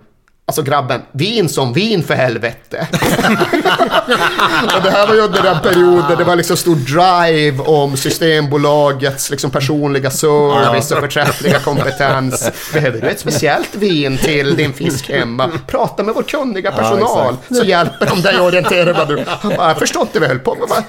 Alltså 0.47 0.61
grabben, 0.61 1.01
vin 1.11 1.49
som 1.49 1.73
vin 1.73 2.03
för 2.03 2.13
helvete. 2.13 2.87
och 4.75 4.83
det 4.83 4.91
här 4.91 5.07
var 5.07 5.13
ju 5.15 5.21
under 5.21 5.43
den 5.43 5.59
perioden 5.59 6.17
det 6.17 6.23
var 6.23 6.35
liksom 6.35 6.57
stor 6.57 6.75
drive 6.75 7.63
om 7.63 7.97
Systembolagets 7.97 9.29
liksom 9.29 9.51
personliga 9.51 10.11
service 10.11 10.91
och 10.91 10.99
förträffliga 10.99 11.59
kompetens. 11.59 12.51
Behöver 12.73 13.01
du 13.01 13.07
ett 13.07 13.19
speciellt 13.19 13.75
vin 13.75 14.17
till 14.17 14.55
din 14.55 14.73
fisk 14.73 15.09
hemma? 15.09 15.51
Prata 15.67 16.03
med 16.03 16.15
vår 16.15 16.23
kunniga 16.23 16.71
personal 16.71 17.37
så 17.49 17.63
hjälper 17.63 18.05
de 18.05 18.21
dig 18.21 18.35
att 18.35 18.41
orientera 18.41 18.93
vad 18.93 19.07
du... 19.07 19.23
Han 19.27 19.53
bara, 19.57 19.67
jag 19.67 19.77
förstår 19.79 20.01
inte 20.01 20.19
vad 20.19 20.29
jag 20.29 20.33
höll 20.33 20.43
på 20.43 20.55
med. 20.55 20.83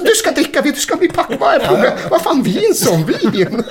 Du 0.00 0.10
ska 0.14 0.30
dricka 0.30 0.62
vin, 0.62 0.72
du 0.72 0.80
ska 0.80 0.96
bli 0.96 1.08
packad. 1.08 1.36
Vad 1.40 1.54
är 1.54 1.58
problemet? 1.58 1.98
Vad 2.10 2.22
fan, 2.22 2.42
vin 2.42 2.74
som 2.74 3.04
vin? 3.04 3.64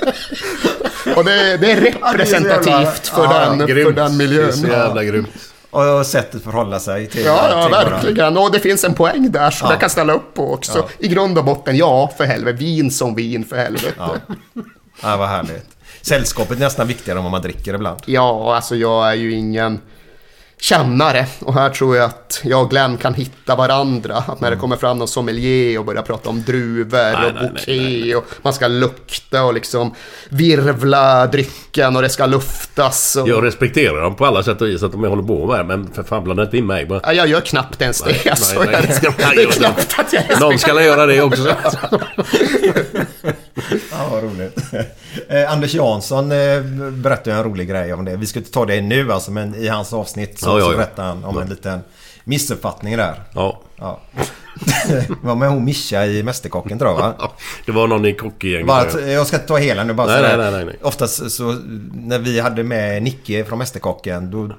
och 1.15 1.25
det, 1.25 1.57
det 1.57 1.71
är 1.71 1.81
representativt 1.81 3.07
för, 3.07 3.23
Ja, 3.23 3.55
den, 3.59 3.67
för 3.67 3.91
den 3.91 4.17
miljön. 4.17 5.18
Grymt. 5.21 5.53
Och 5.71 6.05
sättet 6.05 6.43
förhålla 6.43 6.79
sig 6.79 7.07
till 7.07 7.25
Ja, 7.25 7.47
ja, 7.49 7.69
bara. 7.71 7.89
verkligen. 7.89 8.37
Och 8.37 8.51
det 8.51 8.59
finns 8.59 8.83
en 8.83 8.93
poäng 8.93 9.31
där 9.31 9.51
som 9.51 9.65
Ja. 9.67 9.73
jag 9.73 9.79
kan 9.79 9.89
ställa 9.89 10.13
upp 10.13 10.33
på 10.33 10.53
också. 10.53 10.77
Ja. 10.77 10.87
I 10.99 11.07
grund 11.07 11.37
och 11.37 11.43
botten, 11.45 11.77
ja, 11.77 12.11
för 12.17 12.23
helvete. 12.25 12.57
Vin 12.57 12.91
som 12.91 13.15
vin, 13.15 13.45
för 13.45 13.55
helvete. 13.57 13.93
Ja. 13.97 14.15
Ja, 14.53 14.61
Ja, 15.03 15.17
vad 15.17 15.27
härligt. 15.29 15.65
Sällskapet 16.01 16.57
är 16.57 16.61
nästan 16.61 16.87
viktigare 16.87 17.17
än 17.19 17.23
vad 17.23 17.31
man 17.31 17.41
dricker 17.41 17.73
ibland. 17.73 17.99
alltså 18.17 18.75
jag 18.75 19.09
är 19.09 19.13
ju 19.15 19.31
ingen 19.33 19.79
kännare. 20.59 21.25
Och 21.39 21.53
här 21.53 21.69
tror 21.69 21.95
jag 21.95 22.05
att 22.05 22.41
jag 22.43 22.63
och 22.63 22.69
Glenn 22.69 22.97
kan 22.97 23.13
hitta 23.13 23.55
varandra. 23.55 24.15
Att 24.15 24.41
när 24.41 24.51
det 24.51 24.57
kommer 24.57 24.75
fram 24.75 24.97
någon 24.97 25.07
sommelier 25.07 25.79
och 25.79 25.85
börjar 25.85 26.01
prata 26.01 26.29
om 26.29 26.43
druvor 26.43 27.25
och 27.25 27.33
nej, 27.33 27.49
bouquet 27.49 28.15
och 28.17 28.25
man 28.41 28.53
ska 28.53 28.67
lukta 28.67 29.43
och 29.43 29.53
liksom 29.53 29.95
virvla 30.29 31.27
drycken 31.27 31.95
och 31.95 32.01
det 32.01 32.09
ska 32.09 32.25
luftas. 32.25 33.15
Och... 33.15 33.29
Jag 33.29 33.45
respekterar 33.45 34.01
dem 34.01 34.15
på 34.15 34.25
alla 34.25 34.43
sätt 34.43 34.61
och 34.61 34.67
vis 34.67 34.83
att 34.83 34.91
de 34.91 35.03
håller 35.03 35.23
på 35.23 35.47
med 35.47 35.59
det, 35.59 35.63
men 35.63 35.91
för 35.93 36.03
fan 36.03 36.23
blanda 36.23 36.43
inte 36.43 36.57
in 36.57 36.65
mig 36.65 36.85
bara. 36.85 37.01
Ja, 37.03 37.13
jag 37.13 37.27
gör 37.27 37.41
knappt 37.41 37.81
ens 37.81 38.01
det. 38.01 38.11
Nej, 38.11 38.29
alltså. 38.29 38.63
nej, 38.63 38.67
nej, 38.71 39.01
man 39.03 39.35
det 39.35 39.43
är 39.43 39.51
knappt 39.51 39.95
att 39.99 40.13
jag 40.13 40.39
Någon 40.39 40.59
ska 40.59 40.83
göra 40.83 41.05
det 41.05 41.21
också. 41.21 41.55
Ja, 43.91 44.07
vad 44.11 44.23
roligt. 44.23 44.59
Eh, 45.29 45.51
Anders 45.51 45.73
Jansson 45.73 46.31
eh, 46.31 46.61
berättade 46.91 47.35
en 47.35 47.43
rolig 47.43 47.69
grej 47.69 47.93
om 47.93 48.05
det. 48.05 48.15
Vi 48.15 48.25
ska 48.25 48.39
inte 48.39 48.51
ta 48.51 48.65
det 48.65 48.81
nu 48.81 49.13
alltså, 49.13 49.31
men 49.31 49.55
i 49.55 49.67
hans 49.67 49.93
avsnitt 49.93 50.39
så, 50.39 50.49
Ja, 50.49 50.59
ja, 50.59 50.65
så 50.65 50.71
ja. 50.71 50.77
berättade 50.77 51.07
han 51.07 51.23
om 51.25 51.37
en 51.37 51.49
liten 51.49 51.79
missuppfattning 52.23 52.97
där. 52.97 53.23
Ja. 53.33 53.61
Ja. 53.77 53.99
Var 55.21 55.35
med 55.35 55.49
hon 55.49 55.65
Mischa 55.65 56.05
i 56.05 56.23
Mästerkocken 56.23 56.79
tror 56.79 56.91
jag 56.91 56.97
va? 56.97 57.31
Det 57.65 57.71
var 57.71 57.87
någon 57.87 58.05
i 58.05 58.13
kockgänget. 58.13 59.07
Jag 59.07 59.27
ska 59.27 59.35
inte 59.35 59.47
ta 59.47 59.57
hela 59.57 59.83
nu 59.83 59.93
bara 59.93 60.07
Nej, 60.07 60.15
sådär. 60.17 60.37
nej, 60.37 60.51
nej, 60.51 60.65
nej. 60.65 60.75
Oftast 60.81 61.31
så 61.31 61.43
när 61.93 62.19
vi 62.19 62.39
hade 62.39 62.63
med 62.63 63.03
Nicke 63.03 63.45
från 63.45 63.59
Mästerkocken 63.59 64.31
då 64.31 64.49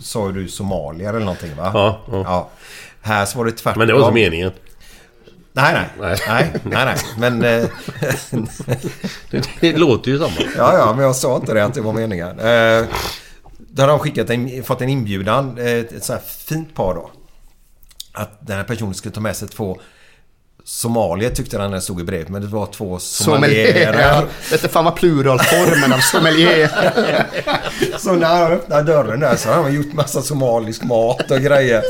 sa 0.00 0.28
du 0.28 0.48
somalier 0.48 1.08
eller 1.08 1.20
någonting 1.20 1.56
va? 1.56 1.70
Ja, 1.74 2.00
ja. 2.26 2.50
Här 3.02 3.24
så 3.24 3.38
var 3.38 3.44
det 3.44 3.52
tvärtom. 3.52 3.78
Men 3.78 3.88
det 3.88 3.94
var 3.94 4.00
inte 4.00 4.14
meningen. 4.14 4.52
Nej, 5.56 5.74
nej. 5.74 5.88
Nej. 6.00 6.18
Nej, 6.28 6.52
nej, 6.64 6.84
nej. 6.84 6.96
Men... 7.18 7.42
eh, 7.44 7.68
Det, 9.30 9.48
det 9.60 9.76
låter 9.76 10.10
ju 10.10 10.18
samma. 10.18 10.30
Ja, 10.56 10.78
ja, 10.78 10.92
men 10.96 11.04
jag 11.04 11.16
sa 11.16 11.36
inte 11.36 11.54
det 11.54 11.64
att 11.64 11.74
det 11.74 11.80
var 11.80 11.92
meningen. 11.92 12.28
Eh, 12.38 12.84
då 13.58 13.82
hade 13.82 13.92
de 13.92 13.98
skickat 13.98 14.30
en, 14.30 14.64
fått 14.64 14.80
en 14.80 14.88
inbjudan, 14.88 15.58
eh, 15.58 15.66
ett 15.66 16.04
sånt 16.04 16.20
här 16.20 16.28
fint 16.28 16.74
par 16.74 16.94
då. 16.94 17.10
Att 18.12 18.46
den 18.46 18.56
här 18.56 18.64
personen 18.64 18.94
skulle 18.94 19.14
ta 19.14 19.20
med 19.20 19.36
sig 19.36 19.48
två 19.48 19.78
somalier 20.66 21.30
tyckte 21.30 21.58
han 21.58 21.70
när 21.70 21.80
stod 21.80 22.00
i 22.00 22.04
brevet. 22.04 22.28
Men 22.28 22.42
det 22.42 22.48
var 22.48 22.66
två 22.66 22.98
Sommelier. 22.98 23.66
somalierer. 23.72 24.20
Vet 24.50 24.52
inte 24.52 24.68
fan 24.68 24.84
vad 24.84 24.96
pluralformen 24.96 25.92
av 25.92 25.98
sommelier. 25.98 26.70
Så 27.98 28.12
när 28.12 28.26
han 28.26 28.52
öppnade 28.52 28.82
dörren 28.82 29.20
där 29.20 29.36
så 29.36 29.48
har 29.48 29.62
han 29.62 29.74
gjort 29.74 29.92
massa 29.92 30.22
somalisk 30.22 30.82
mat 30.82 31.30
och 31.30 31.40
grejer. 31.40 31.82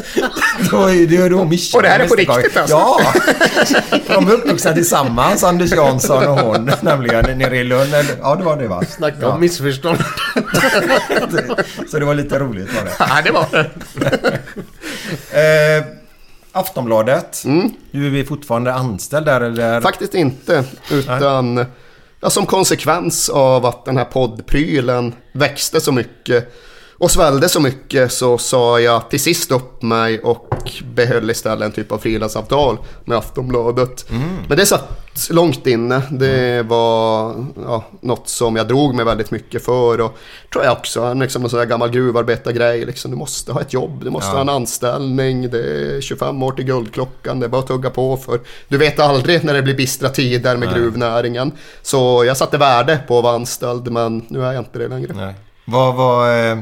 Då 0.71 0.79
är 0.83 1.07
det 1.07 1.15
ju 1.15 1.29
då 1.29 1.45
Mischa. 1.45 1.77
Och 1.79 1.83
det 1.83 1.89
här 1.89 2.01
är 2.01 2.09
på 2.09 2.15
riktigt 2.15 2.57
alltså? 2.57 2.77
Ja! 2.77 3.01
De 4.07 4.29
är 4.29 4.33
uppvuxna 4.33 4.73
tillsammans, 4.73 5.45
Anders 5.45 5.73
Jansson 5.73 6.27
och 6.27 6.39
hon. 6.41 6.71
Nämligen 6.81 7.39
nere 7.39 7.57
i 7.57 7.65
Lund. 7.65 7.95
Ja, 8.23 8.35
det 8.37 8.45
var 8.45 8.57
det 8.57 8.69
va? 8.69 8.83
Snacka 8.97 9.17
Ja. 9.21 9.29
om 9.29 9.41
missförstånd. 9.41 9.99
Så 11.91 11.99
det 11.99 12.05
var 12.05 12.15
lite 12.15 12.39
roligt 12.39 12.69
var 12.75 12.85
det. 12.85 12.91
Ja, 12.99 13.21
det 13.25 13.31
var 13.31 13.47
det. 15.31 15.85
Aftonbladet. 16.57 17.43
Du 17.91 18.07
är 18.07 18.11
vi 18.11 18.25
fortfarande 18.25 18.75
anställd 18.75 19.27
där 19.27 19.41
eller? 19.41 19.81
Faktiskt 19.81 20.15
inte, 20.15 20.65
utan 20.91 21.65
ja, 22.21 22.31
som 22.31 22.47
konsekvens 22.47 23.29
av 23.29 23.67
att 23.67 23.85
den 23.85 23.97
här 23.97 24.05
poddprylen 24.05 25.15
växte 25.33 25.81
så 25.81 25.93
mycket 25.93 26.55
och 27.05 27.11
svällde 27.11 27.49
så 27.49 27.61
mycket 27.61 28.13
så 28.13 28.39
sa 28.39 28.81
jag 28.81 29.11
till 29.11 29.21
sist 29.21 29.51
upp 29.53 29.83
mig 29.83 30.19
och 30.21 30.55
behöll 30.95 31.31
istället 31.31 31.67
en 31.67 31.73
typ 31.73 31.93
av 31.93 31.99
frilansavtal 31.99 32.79
med 33.05 33.19
Aftonbladet. 33.19 34.07
Men 34.49 34.59
det 34.59 34.67
satt 34.67 35.29
långt 35.31 35.67
inne. 35.67 36.03
Det 36.11 36.63
var 36.63 37.35
ja, 37.65 37.85
något 38.01 38.29
som 38.29 38.57
jag 38.57 38.69
drog 38.69 38.95
mig 38.95 39.05
väldigt 39.05 39.31
mycket 39.31 39.65
för 39.65 40.01
och 40.01 40.17
tror 40.53 40.65
jag 40.65 40.73
också 40.73 41.15
liksom, 41.15 41.45
en 41.45 41.51
sån 41.51 41.59
där 41.59 41.67
gammal 41.67 41.91
gruvarbetargrej. 41.91 42.87
Liksom, 42.87 43.11
du 43.11 43.17
måste 43.17 43.53
ha 43.53 43.61
ett 43.61 43.73
jobb, 43.73 44.05
du 44.05 44.11
måste 44.11 44.29
Ja. 44.29 44.35
ha 44.35 44.41
en 44.41 44.49
anställning. 44.49 45.51
Det 45.51 45.59
är 45.97 46.01
25 46.01 46.43
år 46.43 46.53
till 46.53 46.65
guldklockan, 46.65 47.41
det 47.41 47.47
är 47.47 47.51
bara 47.51 47.61
att 47.61 47.67
tugga 47.67 47.91
på 47.91 48.17
för 48.17 48.41
du 48.69 48.79
vet 48.79 49.01
aldrig 49.01 49.45
när 49.45 49.55
det 49.55 49.63
blir 49.63 49.75
bistra 49.75 50.09
tider 50.09 50.57
med 50.57 50.69
Nej. 50.69 50.79
gruvnäringen. 50.79 51.53
Så 51.83 52.25
jag 52.25 52.37
satte 52.37 52.59
värde 52.59 52.99
på 53.09 53.19
att 53.19 53.25
vara 53.25 53.35
anställd 53.35 53.93
men 53.93 54.23
nu 54.29 54.45
är 54.45 54.53
jag 54.53 54.61
inte 54.61 54.79
det 54.79 54.89
längre. 54.89 55.13
Nej. 55.15 55.35
Vad, 55.67 55.95
vad, 55.95 56.51
eh, 56.51 56.59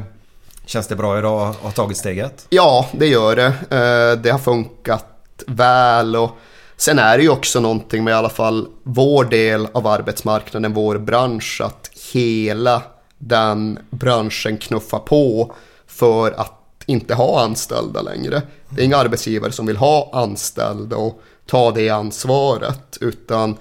känns 0.73 0.87
det 0.87 0.97
bra 0.97 1.19
idag 1.19 1.49
att 1.49 1.57
ha 1.57 1.71
tagit 1.71 1.97
steget? 1.97 2.47
Ja, 2.51 2.89
det 2.93 3.07
gör 3.07 3.37
det. 3.37 3.47
Eh, 3.47 4.23
det 4.23 4.31
har 4.31 4.39
funkat 4.39 5.07
väl 5.47 6.17
och 6.17 6.31
sen 6.77 6.99
är 6.99 7.17
det 7.17 7.23
ju 7.23 7.31
också 7.31 7.61
någonting 7.61 8.05
med 8.05 8.13
i 8.13 8.15
alla 8.15 8.29
fall 8.29 8.69
vår 8.83 9.25
del 9.25 9.69
av 9.73 9.87
arbetsmarknaden, 9.87 10.73
vår 10.73 10.99
bransch, 10.99 11.61
att 11.65 11.91
hela 12.13 12.83
den 13.19 13.79
branschen 13.91 14.59
knuffar 14.59 14.99
på 14.99 15.55
för 15.87 16.33
att 16.33 16.83
inte 16.87 17.15
ha 17.15 17.41
anställda 17.41 18.03
längre. 18.03 18.43
Det 18.69 18.83
är 18.83 18.85
inga 18.85 18.97
arbetsgivare 18.97 19.53
som 19.53 19.67
vill 19.67 19.77
ha 19.77 20.11
anställda 20.13 20.97
och 20.97 21.23
ta 21.47 21.71
det 21.71 21.89
ansvaret, 21.89 22.99
utan 23.01 23.57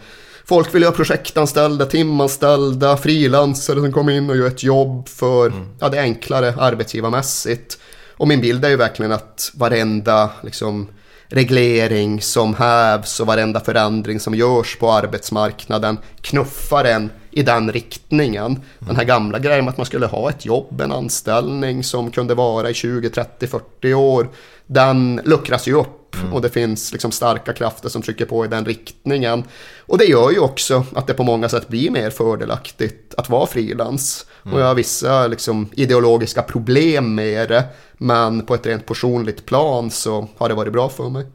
Folk 0.51 0.75
vill 0.75 0.83
ha 0.83 0.91
projektanställda, 0.91 1.85
timanställda, 1.85 2.97
frilansare 2.97 3.79
som 3.79 3.91
kommer 3.91 4.11
in 4.11 4.29
och 4.29 4.37
gör 4.37 4.47
ett 4.47 4.63
jobb 4.63 5.09
för, 5.09 5.53
ja 5.79 5.89
det 5.89 5.97
är 5.97 6.01
enklare 6.01 6.53
arbetsgivarmässigt. 6.57 7.77
Och 8.17 8.27
min 8.27 8.41
bild 8.41 8.65
är 8.65 8.69
ju 8.69 8.75
verkligen 8.75 9.11
att 9.11 9.51
varenda 9.55 10.29
liksom, 10.43 10.87
reglering 11.27 12.21
som 12.21 12.55
hävs 12.55 13.19
och 13.19 13.27
varenda 13.27 13.59
förändring 13.59 14.19
som 14.19 14.35
görs 14.35 14.77
på 14.77 14.91
arbetsmarknaden 14.91 15.97
knuffar 16.21 16.85
en 16.85 17.09
i 17.31 17.43
den 17.43 17.71
riktningen. 17.71 18.59
Den 18.79 18.95
här 18.95 19.03
gamla 19.03 19.39
grejen 19.39 19.65
med 19.65 19.71
att 19.71 19.77
man 19.77 19.85
skulle 19.85 20.05
ha 20.05 20.29
ett 20.29 20.45
jobb, 20.45 20.81
en 20.81 20.91
anställning 20.91 21.83
som 21.83 22.11
kunde 22.11 22.35
vara 22.35 22.69
i 22.69 22.73
20, 22.73 23.09
30, 23.09 23.47
40 23.47 23.93
år. 23.93 24.29
Den 24.67 25.21
luckras 25.25 25.67
ju 25.67 25.73
upp 25.73 26.00
och 26.33 26.41
det 26.41 26.49
finns 26.49 26.91
liksom 26.91 27.11
starka 27.11 27.53
krafter 27.53 27.89
som 27.89 28.01
trycker 28.01 28.25
på 28.25 28.45
i 28.45 28.47
den 28.47 28.65
riktningen. 28.65 29.43
Och 29.79 29.97
det 29.97 30.05
gör 30.05 30.31
ju 30.31 30.39
också 30.39 30.85
att 30.95 31.07
det 31.07 31.13
på 31.13 31.23
många 31.23 31.49
sätt 31.49 31.67
blir 31.67 31.91
mer 31.91 32.09
fördelaktigt 32.09 33.13
att 33.17 33.29
vara 33.29 33.47
frilans. 33.47 34.25
Och 34.43 34.59
jag 34.59 34.65
har 34.65 34.75
vissa 34.75 35.27
liksom, 35.27 35.69
ideologiska 35.73 36.41
problem 36.41 37.15
med 37.15 37.49
det. 37.49 37.63
Men 37.97 38.45
på 38.45 38.55
ett 38.55 38.65
rent 38.65 38.85
personligt 38.85 39.45
plan 39.45 39.91
så 39.91 40.27
har 40.37 40.49
det 40.49 40.55
varit 40.55 40.73
bra 40.73 40.89
för 40.89 41.09
mig. 41.09 41.25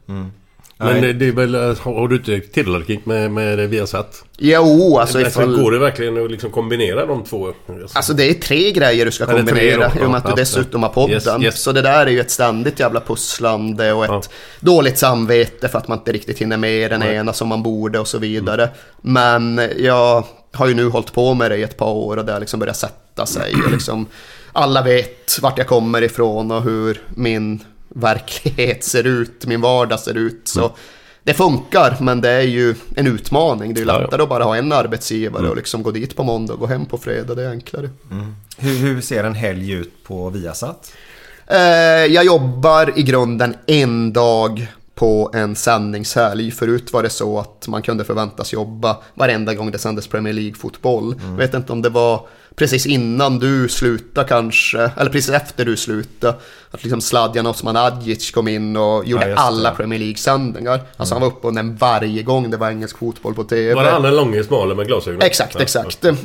Men 0.79 1.01
det, 1.01 1.13
det 1.13 1.27
är 1.27 1.31
väl... 1.31 1.55
Har 1.79 2.07
du 2.07 2.15
inte 2.15 2.39
tillräckligt 2.39 3.05
med, 3.05 3.31
med 3.31 3.57
det 3.57 3.67
vi 3.67 3.79
har 3.79 3.85
satt? 3.85 4.23
Jo, 4.37 4.97
alltså 4.97 5.17
Därför 5.17 5.41
ifall... 5.41 5.61
Går 5.61 5.71
det 5.71 5.79
verkligen 5.79 6.25
att 6.25 6.31
liksom 6.31 6.51
kombinera 6.51 7.05
de 7.05 7.23
två? 7.23 7.53
Alltså 7.93 8.13
det 8.13 8.29
är 8.29 8.33
tre 8.33 8.71
grejer 8.71 9.05
du 9.05 9.11
ska 9.11 9.25
kombinera 9.25 9.91
i 10.01 10.05
och 10.05 10.11
med 10.11 10.17
att 10.17 10.25
du 10.25 10.41
dessutom 10.41 10.83
har 10.83 10.89
podden. 10.89 11.13
Yes, 11.13 11.27
yes. 11.43 11.61
Så 11.61 11.71
det 11.71 11.81
där 11.81 12.05
är 12.05 12.11
ju 12.11 12.19
ett 12.19 12.31
ständigt 12.31 12.79
jävla 12.79 12.99
pusslande 12.99 13.93
och 13.93 14.05
ett 14.05 14.11
Ja. 14.11 14.21
dåligt 14.59 14.97
samvete 14.97 15.67
för 15.67 15.77
att 15.77 15.87
man 15.87 15.97
inte 15.97 16.11
riktigt 16.11 16.39
hinner 16.39 16.57
med 16.57 16.91
den 16.91 17.03
ena 17.03 17.33
som 17.33 17.47
man 17.47 17.63
borde 17.63 17.99
och 17.99 18.07
så 18.07 18.17
vidare. 18.17 18.69
Men 19.01 19.61
jag 19.77 20.23
har 20.53 20.67
ju 20.67 20.73
nu 20.73 20.89
hållit 20.89 21.13
på 21.13 21.33
med 21.33 21.51
det 21.51 21.57
i 21.57 21.63
ett 21.63 21.77
par 21.77 21.91
år 21.91 22.17
och 22.17 22.25
det 22.25 22.31
har 22.33 22.39
liksom 22.39 22.59
börjat 22.59 22.77
sätta 22.77 23.25
sig. 23.25 23.53
Och 23.65 23.71
liksom, 23.71 24.05
alla 24.53 24.81
vet 24.81 25.39
vart 25.41 25.57
jag 25.57 25.67
kommer 25.67 26.01
ifrån 26.01 26.51
och 26.51 26.63
hur 26.63 27.01
min 27.15 27.63
verklighet 27.89 28.83
ser 28.83 29.03
ut, 29.03 29.45
min 29.45 29.61
vardag 29.61 29.99
ser 29.99 30.17
ut. 30.17 30.41
Så 30.43 30.71
det 31.23 31.33
funkar, 31.33 31.97
men 32.01 32.21
det 32.21 32.29
är 32.29 32.41
ju 32.41 32.75
en 32.95 33.07
utmaning. 33.07 33.73
Det 33.73 33.79
är 33.79 33.81
ju 33.81 33.87
Ja, 33.87 33.93
ja. 33.93 33.99
lättare 34.01 34.23
att 34.23 34.29
bara 34.29 34.43
ha 34.43 34.55
en 34.57 34.71
arbetsgivare 34.71 35.49
och 35.49 35.55
liksom 35.55 35.83
gå 35.83 35.91
dit 35.91 36.15
på 36.15 36.23
måndag 36.23 36.53
och 36.53 36.59
gå 36.59 36.65
hem 36.65 36.85
på 36.85 36.97
fredag. 36.97 37.35
Det 37.35 37.43
är 37.43 37.49
enklare. 37.49 37.89
Hur, 38.57 38.77
hur 38.77 39.01
ser 39.01 39.23
en 39.23 39.35
helg 39.35 39.71
ut 39.71 40.03
på 40.03 40.29
Viasat? 40.29 40.91
Eh, 41.47 41.57
jag 42.13 42.25
jobbar 42.25 42.99
i 42.99 43.03
grunden 43.03 43.55
en 43.67 44.13
dag 44.13 44.67
på 44.95 45.31
en 45.33 45.55
sändningshelg. 45.55 46.51
Förut 46.51 46.93
var 46.93 47.03
det 47.03 47.09
så 47.09 47.39
att 47.39 47.67
man 47.67 47.81
kunde 47.81 48.03
förväntas 48.03 48.53
jobba 48.53 48.97
varenda 49.13 49.53
gång 49.53 49.71
det 49.71 49.77
sändes 49.79 50.07
Premier 50.07 50.33
League-fotboll. 50.33 51.13
Mm. 51.13 51.35
Vet 51.35 51.53
inte 51.53 51.71
om 51.73 51.81
det 51.81 51.89
var 51.89 52.27
precis 52.57 52.85
innan 52.85 53.39
du 53.39 53.69
slutade 53.69 54.27
kanske, 54.27 54.91
eller 54.97 55.11
precis 55.11 55.29
efter 55.29 55.65
du 55.65 55.77
slutade. 55.77 56.37
Att 56.71 56.83
liksom 56.83 57.01
Sladjan 57.01 57.47
Osman 57.47 57.75
Adjic 57.77 58.31
kom 58.31 58.47
in 58.47 58.77
och 58.77 59.05
gjorde 59.05 59.25
det. 59.25 59.35
alla 59.35 59.71
Premier 59.71 59.99
League-sändningar. 59.99 60.79
Alltså 60.97 61.15
han 61.15 61.21
var 61.21 61.27
uppe 61.27 61.47
och 61.47 61.53
nämnde 61.53 61.77
varje 61.79 62.23
gång 62.23 62.51
det 62.51 62.57
var 62.57 62.69
engelsk 62.69 62.97
fotboll 62.97 63.33
på 63.33 63.43
TV. 63.43 63.73
Var 63.73 63.83
det 63.83 63.89
han 63.91 64.01
den 64.01 64.15
långe 64.15 64.43
smale 64.43 64.75
med 64.75 64.87
glasögon? 64.87 65.21
Exakt, 65.21 65.55
Ja, 65.55 65.61
exakt. 65.61 66.05
Eh, 66.05 66.15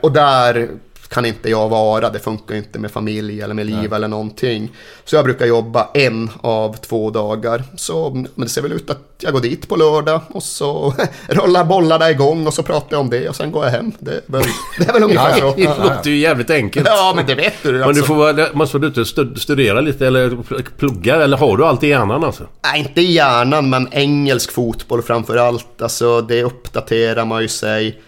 och 0.00 0.12
där 0.12 0.68
kan 1.10 1.26
inte 1.26 1.50
jag 1.50 1.68
vara. 1.68 2.10
Det 2.10 2.18
funkar 2.18 2.54
inte 2.54 2.78
med 2.78 2.90
familj 2.90 3.42
eller 3.42 3.54
med 3.54 3.66
liv 3.66 3.92
eller 3.92 4.08
någonting. 4.08 4.70
Så 5.04 5.16
jag 5.16 5.24
brukar 5.24 5.46
jobba 5.46 5.88
en 5.94 6.30
av 6.40 6.76
två 6.76 7.10
dagar. 7.10 7.64
Så 7.76 8.10
men 8.10 8.28
det 8.34 8.48
ser 8.48 8.62
väl 8.62 8.72
ut 8.72 8.90
att 8.90 8.98
jag 9.22 9.32
går 9.32 9.40
dit 9.40 9.68
på 9.68 9.76
lördag 9.76 10.20
och 10.28 10.42
så 10.42 10.94
rullar 11.28 11.64
bollarna 11.64 12.10
igång 12.10 12.46
och 12.46 12.54
så 12.54 12.62
pratar 12.62 12.88
jag 12.96 13.00
om 13.00 13.10
det 13.10 13.28
och 13.28 13.36
sen 13.36 13.52
går 13.52 13.64
jag 13.64 13.72
hem. 13.72 13.92
Det 13.98 14.10
är 14.10 14.20
väl, 14.26 14.42
det 14.78 14.88
är 14.88 14.92
väl 14.92 15.02
ungefär 15.02 15.40
så. 15.40 15.54
Det 15.56 15.64
låter 15.78 16.10
ju 16.10 16.18
jävligt 16.18 16.50
enkelt. 16.50 16.86
Ja, 16.88 17.12
men 17.16 17.26
det 17.26 17.34
vet 17.34 17.54
du. 17.62 17.72
Men 17.72 17.82
Alltså. 17.82 18.02
du 18.02 18.06
får 18.06 18.14
vara, 18.14 18.46
måste 18.52 18.76
och 18.76 18.82
stud- 19.06 19.38
studera 19.38 19.80
lite 19.80 20.06
eller 20.06 20.36
plugga 20.78 21.16
eller 21.24 21.36
har 21.36 21.56
du 21.56 21.64
allt 21.64 21.82
i 21.82 21.88
hjärnan 21.88 22.24
alltså? 22.24 22.44
Nej, 22.64 22.80
inte 22.80 23.00
i 23.00 23.12
hjärnan, 23.12 23.70
men 23.70 23.88
engelsk 23.92 24.52
fotboll 24.52 25.02
framför 25.02 25.36
allt. 25.36 25.82
Alltså, 25.82 26.20
det 26.20 26.42
uppdaterar 26.42 27.24
man 27.24 27.42
ju 27.42 27.48
sig 27.48 28.00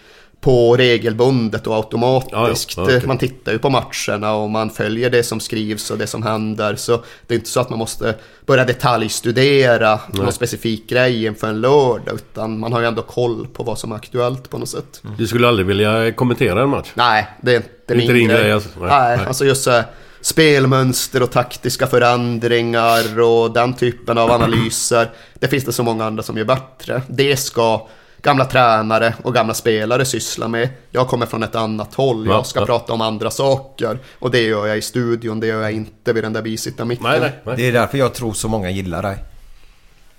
på 0.43 0.77
regelbundet 0.77 1.67
och 1.67 1.75
automatiskt. 1.75 2.77
Ja, 2.77 2.83
ja. 2.83 2.97
Okej. 2.97 3.07
Man 3.07 3.17
tittar 3.17 3.51
ju 3.51 3.59
på 3.59 3.69
matcherna 3.69 4.33
och 4.33 4.49
man 4.49 4.69
följer 4.69 5.09
det 5.09 5.23
som 5.23 5.39
skrivs 5.39 5.91
och 5.91 5.97
det 5.97 6.07
som 6.07 6.23
händer. 6.23 6.75
Så 6.75 7.03
det 7.27 7.33
är 7.33 7.37
inte 7.37 7.49
så 7.49 7.59
att 7.59 7.69
man 7.69 7.79
måste 7.79 8.15
börja 8.45 8.65
detaljstudera 8.65 9.99
någon 10.11 10.33
specifik 10.33 10.89
grej 10.89 11.25
inför 11.25 11.47
en 11.47 11.61
lördag. 11.61 12.15
Utan 12.15 12.59
man 12.59 12.73
har 12.73 12.79
ju 12.79 12.85
ändå 12.85 13.01
koll 13.01 13.47
på 13.47 13.63
vad 13.63 13.79
som 13.79 13.91
är 13.91 13.95
aktuellt 13.95 14.49
på 14.49 14.57
något 14.57 14.69
sätt. 14.69 15.01
Du 15.17 15.27
skulle 15.27 15.47
aldrig 15.47 15.67
vilja 15.67 16.11
kommentera 16.11 16.63
en 16.63 16.69
match? 16.69 16.91
Nej, 16.93 17.27
det 17.41 17.51
är 17.51 17.55
inte 17.55 17.69
Det 17.87 17.93
är 17.93 18.01
inte 18.01 18.13
min 18.13 18.27
din 18.27 18.37
grej, 18.37 18.51
alltså. 18.51 18.69
Nej, 18.79 18.89
Nej, 18.89 19.17
nej. 19.17 19.25
alltså 19.27 19.45
just 19.45 19.63
så 19.63 19.81
spelmönster 20.21 21.23
och 21.23 21.31
taktiska 21.31 21.87
förändringar 21.87 23.21
och 23.21 23.53
den 23.53 23.73
typen 23.73 24.17
av 24.17 24.31
analyser. 24.31 25.09
Det 25.33 25.47
finns 25.47 25.65
det 25.65 25.71
så 25.73 25.83
många 25.83 26.05
andra 26.05 26.23
som 26.23 26.37
gör 26.37 26.45
bättre. 26.45 27.01
Det 27.07 27.37
ska 27.37 27.87
gamla 28.23 28.45
tränare 28.45 29.13
och 29.23 29.33
gamla 29.33 29.53
spelare 29.53 30.05
syssla 30.05 30.47
med. 30.47 30.69
Jag 30.91 31.07
kommer 31.07 31.25
från 31.25 31.43
ett 31.43 31.55
annat 31.55 31.93
håll. 31.93 32.27
Ja, 32.27 32.33
Jag 32.33 32.45
ska 32.45 32.59
ja. 32.59 32.65
prata 32.65 32.93
om 32.93 33.01
andra 33.01 33.31
saker. 33.31 33.99
Och 34.19 34.31
det 34.31 34.41
gör 34.41 34.67
jag 34.67 34.77
i 34.77 34.81
studion, 34.81 35.39
det 35.39 35.47
gör 35.47 35.61
jag 35.61 35.71
inte 35.71 36.13
vid 36.13 36.23
den 36.23 36.33
där 36.33 36.41
bisittarmicken. 36.41 37.03
Nej, 37.03 37.19
nej, 37.19 37.39
nej. 37.43 37.55
Det 37.57 37.67
är 37.67 37.71
därför 37.71 37.97
jag 37.97 38.13
tror 38.13 38.33
så 38.33 38.47
många 38.47 38.69
gillar 38.69 39.01
dig. 39.01 39.17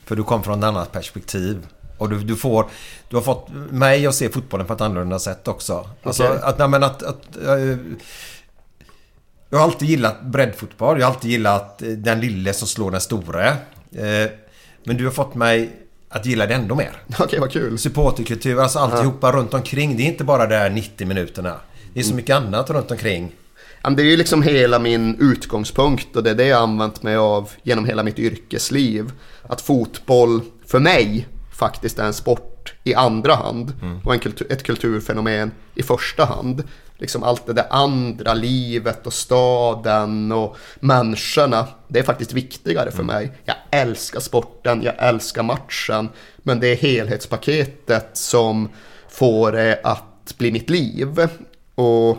För 0.04 0.16
du 0.16 0.22
kom 0.22 0.42
från 0.42 0.58
ett 0.58 0.64
annat 0.64 0.92
perspektiv. 0.92 1.66
Och 1.98 2.10
du, 2.10 2.18
du 2.18 2.36
får... 2.36 2.66
Du 3.08 3.16
har 3.16 3.22
fått 3.22 3.48
mig 3.70 4.06
att 4.06 4.14
se 4.14 4.28
fotbollen 4.28 4.66
på 4.66 4.72
ett 4.72 4.80
annorlunda 4.80 5.18
sätt 5.18 5.48
också. 5.48 5.88
Alltså 6.02 6.24
Okej. 6.24 6.38
att... 6.42 6.58
Nej, 6.58 6.68
men 6.68 6.82
att, 6.82 7.02
att 7.02 7.36
eh, 7.46 7.76
jag 9.50 9.58
har 9.58 9.64
alltid 9.64 9.88
gillat 9.88 10.22
breddfotboll. 10.22 11.00
Jag 11.00 11.06
har 11.06 11.14
alltid 11.14 11.30
gillat 11.30 11.82
eh, 11.82 11.88
den 11.88 12.20
lille 12.20 12.52
som 12.52 12.68
slår 12.68 12.90
den 12.90 13.00
store. 13.00 13.48
Eh, 13.92 14.30
men 14.84 14.96
du 14.96 15.04
har 15.04 15.12
fått 15.12 15.34
mig 15.34 15.83
att 16.14 16.26
gilla 16.26 16.46
det 16.46 16.54
ändå 16.54 16.74
mer. 16.74 16.92
Okej, 17.18 17.40
vad 17.40 17.52
kul. 17.52 17.78
Supporterkultur, 17.78 18.60
alltså 18.60 18.78
alltihopa 18.78 19.32
runt 19.32 19.54
omkring. 19.54 19.96
Det 19.96 20.02
är 20.02 20.06
inte 20.06 20.24
bara 20.24 20.46
de 20.46 20.54
där 20.54 20.70
90 20.70 21.06
minuterna. 21.06 21.54
Det 21.94 22.00
är 22.00 22.04
så 22.04 22.14
mycket 22.14 22.36
annat 22.36 22.70
runt 22.70 22.90
omkring. 22.90 23.32
Ja, 23.82 23.90
Det 23.90 24.02
är 24.02 24.06
ju 24.06 24.16
liksom 24.16 24.42
hela 24.42 24.78
min 24.78 25.16
utgångspunkt 25.20 26.16
och 26.16 26.22
det 26.22 26.30
är 26.30 26.34
det 26.34 26.46
jag 26.46 26.62
använt 26.62 27.02
mig 27.02 27.16
av 27.16 27.50
genom 27.62 27.84
hela 27.84 28.02
mitt 28.02 28.18
yrkesliv. 28.18 29.12
Att 29.42 29.60
fotboll 29.60 30.40
för 30.66 30.80
mig 30.80 31.26
faktiskt 31.52 31.98
är 31.98 32.04
en 32.04 32.14
sport 32.14 32.74
i 32.84 32.94
andra 32.94 33.34
hand 33.34 33.72
och 34.04 34.14
en 34.14 34.20
kultur, 34.20 34.52
ett 34.52 34.62
kulturfenomen 34.62 35.50
i 35.74 35.82
första 35.82 36.24
hand. 36.24 36.62
Liksom 36.98 37.22
allt 37.22 37.46
det 37.46 37.52
där 37.52 37.66
andra, 37.70 38.34
livet 38.34 39.06
och 39.06 39.12
staden 39.12 40.32
och 40.32 40.56
människorna, 40.80 41.66
det 41.88 41.98
är 41.98 42.02
faktiskt 42.02 42.32
viktigare 42.32 42.90
för 42.90 43.02
mig. 43.02 43.32
Jag 43.44 43.56
älskar 43.70 44.20
sporten, 44.20 44.82
jag 44.82 44.94
älskar 44.98 45.42
matchen, 45.42 46.08
men 46.36 46.60
det 46.60 46.66
är 46.66 46.76
helhetspaketet 46.76 48.10
som 48.12 48.68
får 49.08 49.52
det 49.52 49.80
att 49.84 50.34
bli 50.38 50.52
mitt 50.52 50.70
liv. 50.70 51.28
Och 51.74 52.18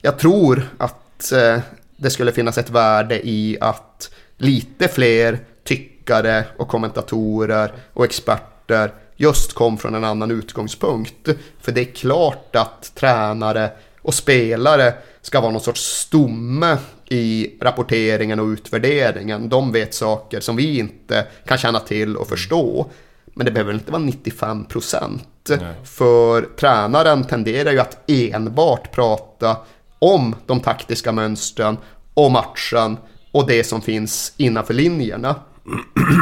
jag 0.00 0.18
tror 0.18 0.68
att 0.78 1.32
eh, 1.32 1.58
det 1.96 2.10
skulle 2.10 2.32
finnas 2.32 2.58
ett 2.58 2.70
värde 2.70 3.28
i 3.28 3.58
att 3.60 4.10
lite 4.36 4.88
fler 4.88 5.38
tyckare 5.64 6.44
och 6.56 6.68
kommentatorer 6.68 7.72
och 7.92 8.04
experter 8.04 8.92
just 9.16 9.52
kom 9.52 9.78
från 9.78 9.94
en 9.94 10.04
annan 10.04 10.30
utgångspunkt. 10.30 11.28
För 11.60 11.72
det 11.72 11.80
är 11.80 11.94
klart 11.94 12.56
att 12.56 12.92
tränare 12.94 13.70
och 14.02 14.14
spelare 14.14 14.94
ska 15.22 15.40
vara 15.40 15.52
någon 15.52 15.60
sorts 15.60 15.80
stomme 15.80 16.76
i 17.08 17.50
rapporteringen 17.60 18.40
och 18.40 18.46
utvärderingen. 18.46 19.48
De 19.48 19.72
vet 19.72 19.94
saker 19.94 20.40
som 20.40 20.56
vi 20.56 20.78
inte 20.78 21.26
kan 21.46 21.58
känna 21.58 21.80
till 21.80 22.16
och 22.16 22.28
förstå. 22.28 22.90
Men 23.34 23.46
det 23.46 23.52
behöver 23.52 23.72
inte 23.72 23.92
vara 23.92 24.02
95 24.02 24.64
procent. 24.64 25.50
För 25.84 26.42
tränaren 26.42 27.24
tenderar 27.24 27.72
ju 27.72 27.78
att 27.78 28.10
enbart 28.10 28.92
prata 28.92 29.56
om 29.98 30.34
de 30.46 30.60
taktiska 30.60 31.12
mönstren, 31.12 31.76
och 32.14 32.32
matchen 32.32 32.96
och 33.32 33.46
det 33.46 33.64
som 33.64 33.82
finns 33.82 34.32
innanför 34.36 34.74
linjerna. 34.74 35.34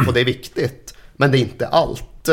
Och 0.07 0.13
det 0.13 0.19
är 0.19 0.25
viktigt. 0.25 0.93
Men 1.13 1.31
det 1.31 1.37
är 1.37 1.39
inte 1.39 1.67
allt. 1.67 2.29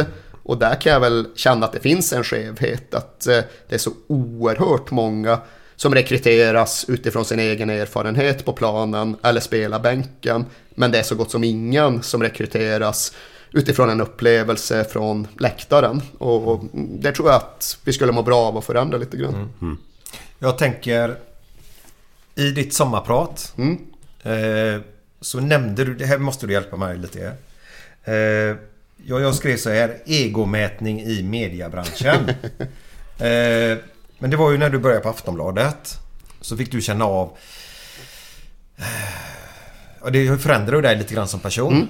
Och 0.48 0.58
där 0.58 0.74
kan 0.80 0.92
jag 0.92 1.00
väl 1.00 1.26
känna 1.34 1.66
att 1.66 1.72
det 1.72 1.80
finns 1.80 2.12
en 2.12 2.24
skevhet. 2.24 2.94
Att 2.94 3.26
eh, 3.26 3.40
det 3.68 3.74
är 3.74 3.78
så 3.78 3.90
oerhört 4.06 4.90
många 4.90 5.40
som 5.76 5.94
rekryteras 5.94 6.84
utifrån 6.88 7.24
sin 7.24 7.38
egen 7.38 7.70
erfarenhet 7.70 8.44
på 8.44 8.52
planen 8.52 9.16
eller 9.22 9.40
spelar 9.40 9.80
bänken. 9.80 10.44
Men 10.70 10.90
det 10.90 10.98
är 10.98 11.02
så 11.02 11.14
gott 11.14 11.30
som 11.30 11.44
ingen 11.44 12.02
som 12.02 12.22
rekryteras 12.22 13.12
utifrån 13.52 13.90
en 13.90 14.00
upplevelse 14.00 14.84
från 14.84 15.28
läktaren. 15.38 16.02
Och 16.18 16.48
och 16.48 16.64
det 16.72 17.12
tror 17.12 17.28
jag 17.28 17.36
att 17.36 17.78
vi 17.84 17.92
skulle 17.92 18.12
må 18.12 18.22
bra 18.22 18.38
av 18.46 18.56
att 18.56 18.64
förändra 18.64 18.98
lite 18.98 19.16
grann. 19.16 19.78
Jag 20.38 20.58
tänker 20.58 21.16
i 22.34 22.50
ditt 22.50 22.74
sommarprat 22.74 23.52
Mm. 23.56 23.78
eh, 24.22 24.80
så 25.20 25.40
nämnde 25.40 25.84
du, 25.84 25.94
det 25.94 26.06
här 26.06 26.18
måste 26.18 26.46
du 26.46 26.52
hjälpa 26.52 26.76
mig 26.76 26.98
lite. 26.98 27.26
Eh, 28.04 28.56
jag, 29.06 29.20
jag 29.20 29.34
skrev 29.34 29.56
så 29.56 29.70
här, 29.70 29.96
egomätning 30.06 31.00
i 31.00 31.22
mediebranschen. 31.22 32.28
eh, 33.18 33.78
men 34.18 34.30
det 34.30 34.36
var 34.36 34.50
ju 34.50 34.58
när 34.58 34.70
du 34.70 34.78
började 34.78 35.02
på 35.02 35.08
Aftonbladet. 35.08 35.98
Så 36.40 36.56
fick 36.56 36.72
du 36.72 36.80
känna 36.80 37.04
av 37.04 37.36
eh, 38.76 38.84
och 40.00 40.12
det 40.12 40.38
förändrar 40.38 40.76
ju 40.76 40.82
dig 40.82 40.96
lite 40.96 41.14
grann 41.14 41.28
som 41.28 41.40
person. 41.40 41.72
Mm. 41.72 41.88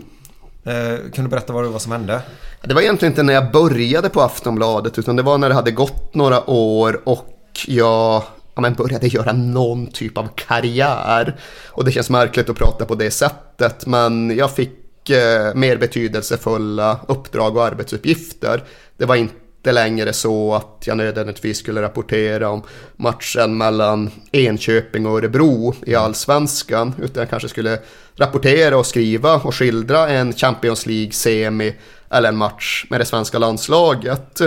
Eh, 0.65 1.11
kan 1.11 1.25
du 1.25 1.31
berätta 1.31 1.53
vad, 1.53 1.65
vad 1.67 1.83
som 1.83 1.93
hände? 1.93 2.21
Det 2.63 2.75
var 2.75 2.83
egentligen 2.83 3.13
inte 3.13 3.23
när 3.23 3.35
jag 3.35 3.53
började 3.53 4.09
på 4.09 4.21
Aftonbladet 4.21 4.99
utan 4.99 5.17
det 5.17 5.23
var 5.23 5.39
när 5.39 5.49
det 5.49 5.55
hade 5.55 5.71
gått 5.71 6.15
några 6.15 6.51
år 6.51 7.01
och 7.05 7.27
jag 7.67 8.23
ja, 8.55 8.61
men 8.61 8.75
började 8.75 9.07
göra 9.07 9.33
någon 9.33 9.87
typ 9.87 10.19
av 10.19 10.29
karriär. 10.35 11.37
Och 11.67 11.85
det 11.85 11.93
känns 11.93 12.11
märkligt 12.11 12.51
att 12.51 12.57
prata 12.57 12.85
på 12.85 12.95
det 12.95 13.11
sättet 13.11 13.87
men 13.87 14.37
jag 14.37 14.51
fick 14.51 14.78
eh, 15.11 15.55
mer 15.55 15.77
betydelsefulla 15.77 17.01
uppdrag 17.09 17.57
och 17.57 17.65
arbetsuppgifter. 17.65 18.63
Det 18.97 19.05
var 19.05 19.17
inte 19.17 19.73
längre 19.73 20.13
så 20.13 20.55
att 20.55 20.83
jag 20.87 20.97
nödvändigtvis 20.97 21.59
skulle 21.59 21.83
rapportera 21.83 22.49
om 22.49 22.63
matchen 22.97 23.59
mellan 23.59 24.11
Enköping 24.33 25.07
och 25.07 25.19
Örebro 25.19 25.75
i 25.87 25.95
allsvenskan 25.95 26.95
utan 27.03 27.21
jag 27.21 27.31
kanske 27.31 27.49
skulle 27.49 27.79
rapportera 28.17 28.79
och 28.79 28.87
skriva 28.87 29.35
och 29.35 29.55
skildra 29.55 30.09
en 30.09 30.33
Champions 30.33 30.87
League-semi 30.87 31.75
eller 32.11 32.29
en 32.29 32.37
match 32.37 32.87
med 32.91 33.01
det 33.01 33.05
svenska 33.05 33.39
landslaget. 33.39 34.41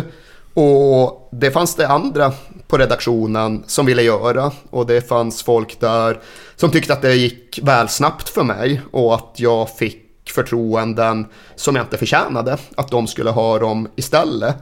Och 0.53 1.29
det 1.31 1.51
fanns 1.51 1.75
det 1.75 1.87
andra 1.87 2.33
på 2.67 2.77
redaktionen 2.77 3.63
som 3.67 3.85
ville 3.85 4.01
göra 4.01 4.51
och 4.69 4.85
det 4.85 5.07
fanns 5.07 5.43
folk 5.43 5.79
där 5.79 6.19
som 6.55 6.71
tyckte 6.71 6.93
att 6.93 7.01
det 7.01 7.15
gick 7.15 7.59
väl 7.63 7.89
snabbt 7.89 8.29
för 8.29 8.43
mig 8.43 8.81
och 8.91 9.15
att 9.15 9.33
jag 9.35 9.77
fick 9.77 10.00
förtroenden 10.29 11.25
som 11.55 11.75
jag 11.75 11.85
inte 11.85 11.97
förtjänade, 11.97 12.57
att 12.75 12.91
de 12.91 13.07
skulle 13.07 13.29
ha 13.29 13.59
dem 13.59 13.87
istället. 13.95 14.55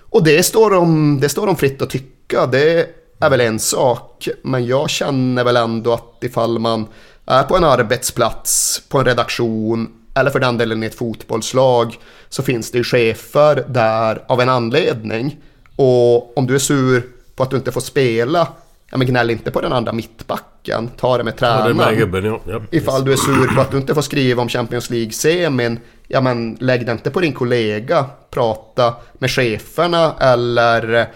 Och 0.00 0.24
det 0.24 0.42
står 0.42 0.70
de, 0.70 1.18
det 1.20 1.28
står 1.28 1.46
de 1.46 1.56
fritt 1.56 1.82
att 1.82 1.90
tycka, 1.90 2.46
det 2.46 2.86
är 3.20 3.30
väl 3.30 3.40
en 3.40 3.58
sak, 3.58 4.28
men 4.42 4.66
jag 4.66 4.90
känner 4.90 5.44
väl 5.44 5.56
ändå 5.56 5.92
att 5.92 6.24
ifall 6.24 6.58
man 6.58 6.86
är 7.26 7.42
på 7.42 7.56
en 7.56 7.64
arbetsplats, 7.64 8.82
på 8.88 8.98
en 8.98 9.04
redaktion 9.04 9.88
eller 10.14 10.30
för 10.30 10.40
den 10.40 10.58
delen 10.58 10.82
i 10.82 10.86
ett 10.86 10.94
fotbollslag 10.94 11.98
så 12.28 12.42
finns 12.42 12.70
det 12.70 12.78
ju 12.78 12.84
chefer 12.84 13.64
där 13.68 14.24
av 14.28 14.40
en 14.40 14.48
anledning. 14.48 15.36
Och 15.76 16.38
om 16.38 16.46
du 16.46 16.54
är 16.54 16.58
sur 16.58 17.06
på 17.36 17.42
att 17.42 17.50
du 17.50 17.56
inte 17.56 17.72
får 17.72 17.80
spela, 17.80 18.48
ja 18.90 18.98
men 18.98 19.06
gnäll 19.06 19.30
inte 19.30 19.50
på 19.50 19.60
den 19.60 19.72
andra 19.72 19.92
mittbacken, 19.92 20.49
ta 20.96 21.18
det 21.18 21.24
med 21.24 21.34
Ja, 21.38 21.46
det 21.46 21.62
tränaren. 21.64 21.76
med 21.76 21.98
gubben, 21.98 22.24
ja. 22.24 22.40
ja. 22.46 22.60
Ifall 22.70 23.04
du 23.04 23.12
är 23.12 23.16
sur 23.16 23.54
på 23.54 23.60
att 23.60 23.70
du 23.70 23.76
inte 23.76 23.94
får 23.94 24.02
skriva 24.02 24.42
om 24.42 24.48
Champions 24.48 24.90
League-semin, 24.90 25.78
ja 26.08 26.20
men 26.20 26.56
lägg 26.60 26.86
det 26.86 26.92
inte 26.92 27.10
på 27.10 27.20
din 27.20 27.32
kollega, 27.32 28.06
prata 28.30 28.94
med 29.18 29.30
cheferna 29.30 30.14
eller 30.20 31.08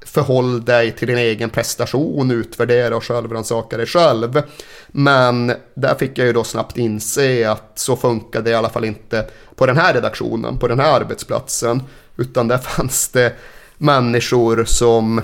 förhåll 0.00 0.64
dig 0.64 0.92
till 0.92 1.08
din 1.08 1.18
egen 1.18 1.50
prestation, 1.50 2.30
utvärdera 2.30 2.96
och 2.96 3.04
självrannsaka 3.04 3.76
dig 3.76 3.86
själv. 3.86 4.42
Men 4.88 5.52
där 5.74 5.94
fick 5.94 6.18
jag 6.18 6.26
ju 6.26 6.32
då 6.32 6.44
snabbt 6.44 6.76
inse 6.78 7.50
att 7.50 7.72
så 7.74 7.96
funkar 7.96 8.42
det 8.42 8.50
i 8.50 8.54
alla 8.54 8.68
fall 8.68 8.84
inte 8.84 9.26
på 9.56 9.66
den 9.66 9.76
här 9.76 9.94
redaktionen, 9.94 10.58
på 10.58 10.68
den 10.68 10.80
här 10.80 11.00
arbetsplatsen, 11.00 11.82
utan 12.16 12.48
där 12.48 12.58
fanns 12.62 13.08
det 13.08 13.32
människor 13.78 14.64
som 14.64 15.22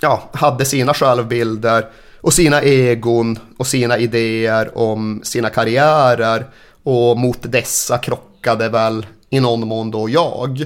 ja, 0.00 0.30
hade 0.32 0.64
sina 0.64 0.94
självbilder 0.94 1.86
och 2.22 2.32
sina 2.32 2.62
egon 2.62 3.38
och 3.56 3.66
sina 3.66 3.98
idéer 3.98 4.78
om 4.78 5.20
sina 5.24 5.50
karriärer 5.50 6.46
och 6.82 7.18
mot 7.18 7.38
dessa 7.42 7.98
krockade 7.98 8.68
väl 8.68 9.06
i 9.30 9.40
någon 9.40 9.68
mån 9.68 9.90
då 9.90 10.08
jag. 10.08 10.64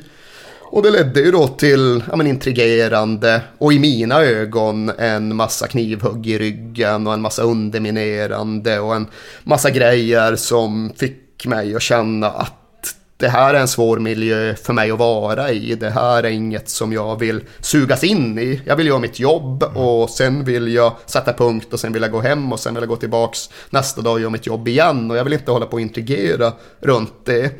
Och 0.70 0.82
det 0.82 0.90
ledde 0.90 1.20
ju 1.20 1.30
då 1.30 1.48
till 1.48 2.02
ja, 2.10 2.16
men 2.16 2.26
intrigerande 2.26 3.40
och 3.58 3.72
i 3.72 3.78
mina 3.78 4.22
ögon 4.22 4.88
en 4.98 5.36
massa 5.36 5.66
knivhugg 5.66 6.26
i 6.26 6.38
ryggen 6.38 7.06
och 7.06 7.14
en 7.14 7.20
massa 7.20 7.42
underminerande 7.42 8.80
och 8.80 8.96
en 8.96 9.06
massa 9.44 9.70
grejer 9.70 10.36
som 10.36 10.92
fick 10.96 11.46
mig 11.46 11.74
att 11.74 11.82
känna 11.82 12.30
att 12.30 12.65
det 13.18 13.28
här 13.28 13.54
är 13.54 13.60
en 13.60 13.68
svår 13.68 13.98
miljö 13.98 14.54
för 14.54 14.72
mig 14.72 14.90
att 14.90 14.98
vara 14.98 15.50
i. 15.50 15.74
Det 15.74 15.90
här 15.90 16.22
är 16.22 16.30
inget 16.30 16.68
som 16.68 16.92
jag 16.92 17.18
vill 17.18 17.40
sugas 17.60 18.04
in 18.04 18.38
i. 18.38 18.60
Jag 18.64 18.76
vill 18.76 18.86
göra 18.86 18.98
mitt 18.98 19.20
jobb 19.20 19.62
och 19.62 20.10
sen 20.10 20.44
vill 20.44 20.74
jag 20.74 20.92
sätta 21.06 21.32
punkt 21.32 21.72
och 21.72 21.80
sen 21.80 21.92
vill 21.92 22.02
jag 22.02 22.10
gå 22.10 22.20
hem 22.20 22.52
och 22.52 22.60
sen 22.60 22.74
vill 22.74 22.82
jag 22.82 22.88
gå 22.88 22.96
tillbaks 22.96 23.50
nästa 23.70 24.00
dag 24.00 24.12
och 24.12 24.20
göra 24.20 24.30
mitt 24.30 24.46
jobb 24.46 24.68
igen. 24.68 25.10
Och 25.10 25.16
jag 25.16 25.24
vill 25.24 25.32
inte 25.32 25.50
hålla 25.50 25.66
på 25.66 25.72
och 25.72 25.80
intrigera 25.80 26.52
runt 26.80 27.12
det. 27.24 27.52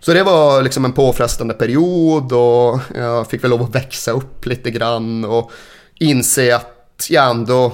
Så 0.00 0.14
det 0.14 0.22
var 0.22 0.62
liksom 0.62 0.84
en 0.84 0.92
påfrestande 0.92 1.54
period 1.54 2.32
och 2.32 2.80
jag 2.94 3.30
fick 3.30 3.44
väl 3.44 3.50
lov 3.50 3.62
att 3.62 3.74
växa 3.74 4.10
upp 4.12 4.46
lite 4.46 4.70
grann 4.70 5.24
och 5.24 5.50
inse 5.98 6.56
att 6.56 7.06
jag 7.10 7.30
ändå 7.30 7.72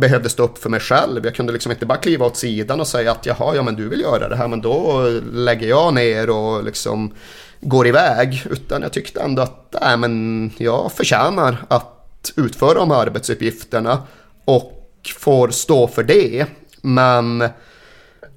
behövde 0.00 0.28
stå 0.28 0.42
upp 0.42 0.58
för 0.58 0.70
mig 0.70 0.80
själv. 0.80 1.24
Jag 1.24 1.34
kunde 1.34 1.52
liksom 1.52 1.72
inte 1.72 1.86
bara 1.86 1.98
kliva 1.98 2.26
åt 2.26 2.36
sidan 2.36 2.80
och 2.80 2.86
säga 2.86 3.12
att 3.12 3.26
jaha, 3.26 3.54
ja 3.54 3.62
men 3.62 3.76
du 3.76 3.88
vill 3.88 4.00
göra 4.00 4.28
det 4.28 4.36
här, 4.36 4.48
men 4.48 4.60
då 4.60 5.02
lägger 5.32 5.68
jag 5.68 5.94
ner 5.94 6.30
och 6.30 6.64
liksom 6.64 7.14
går 7.60 7.86
iväg. 7.86 8.46
Utan 8.50 8.82
jag 8.82 8.92
tyckte 8.92 9.20
ändå 9.20 9.42
att 9.42 9.76
nej, 9.80 9.96
men 9.96 10.50
jag 10.56 10.92
förtjänar 10.92 11.56
att 11.68 12.32
utföra 12.36 12.74
de 12.74 12.90
här 12.90 13.06
arbetsuppgifterna 13.06 14.02
och 14.44 14.72
får 15.18 15.48
stå 15.48 15.88
för 15.88 16.02
det. 16.02 16.46
Men 16.82 17.48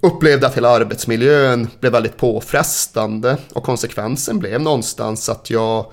upplevde 0.01 0.47
att 0.47 0.57
hela 0.57 0.69
arbetsmiljön 0.69 1.69
blev 1.79 1.91
väldigt 1.91 2.17
påfrestande 2.17 3.37
och 3.53 3.63
konsekvensen 3.63 4.39
blev 4.39 4.61
någonstans 4.61 5.29
att 5.29 5.49
jag 5.49 5.85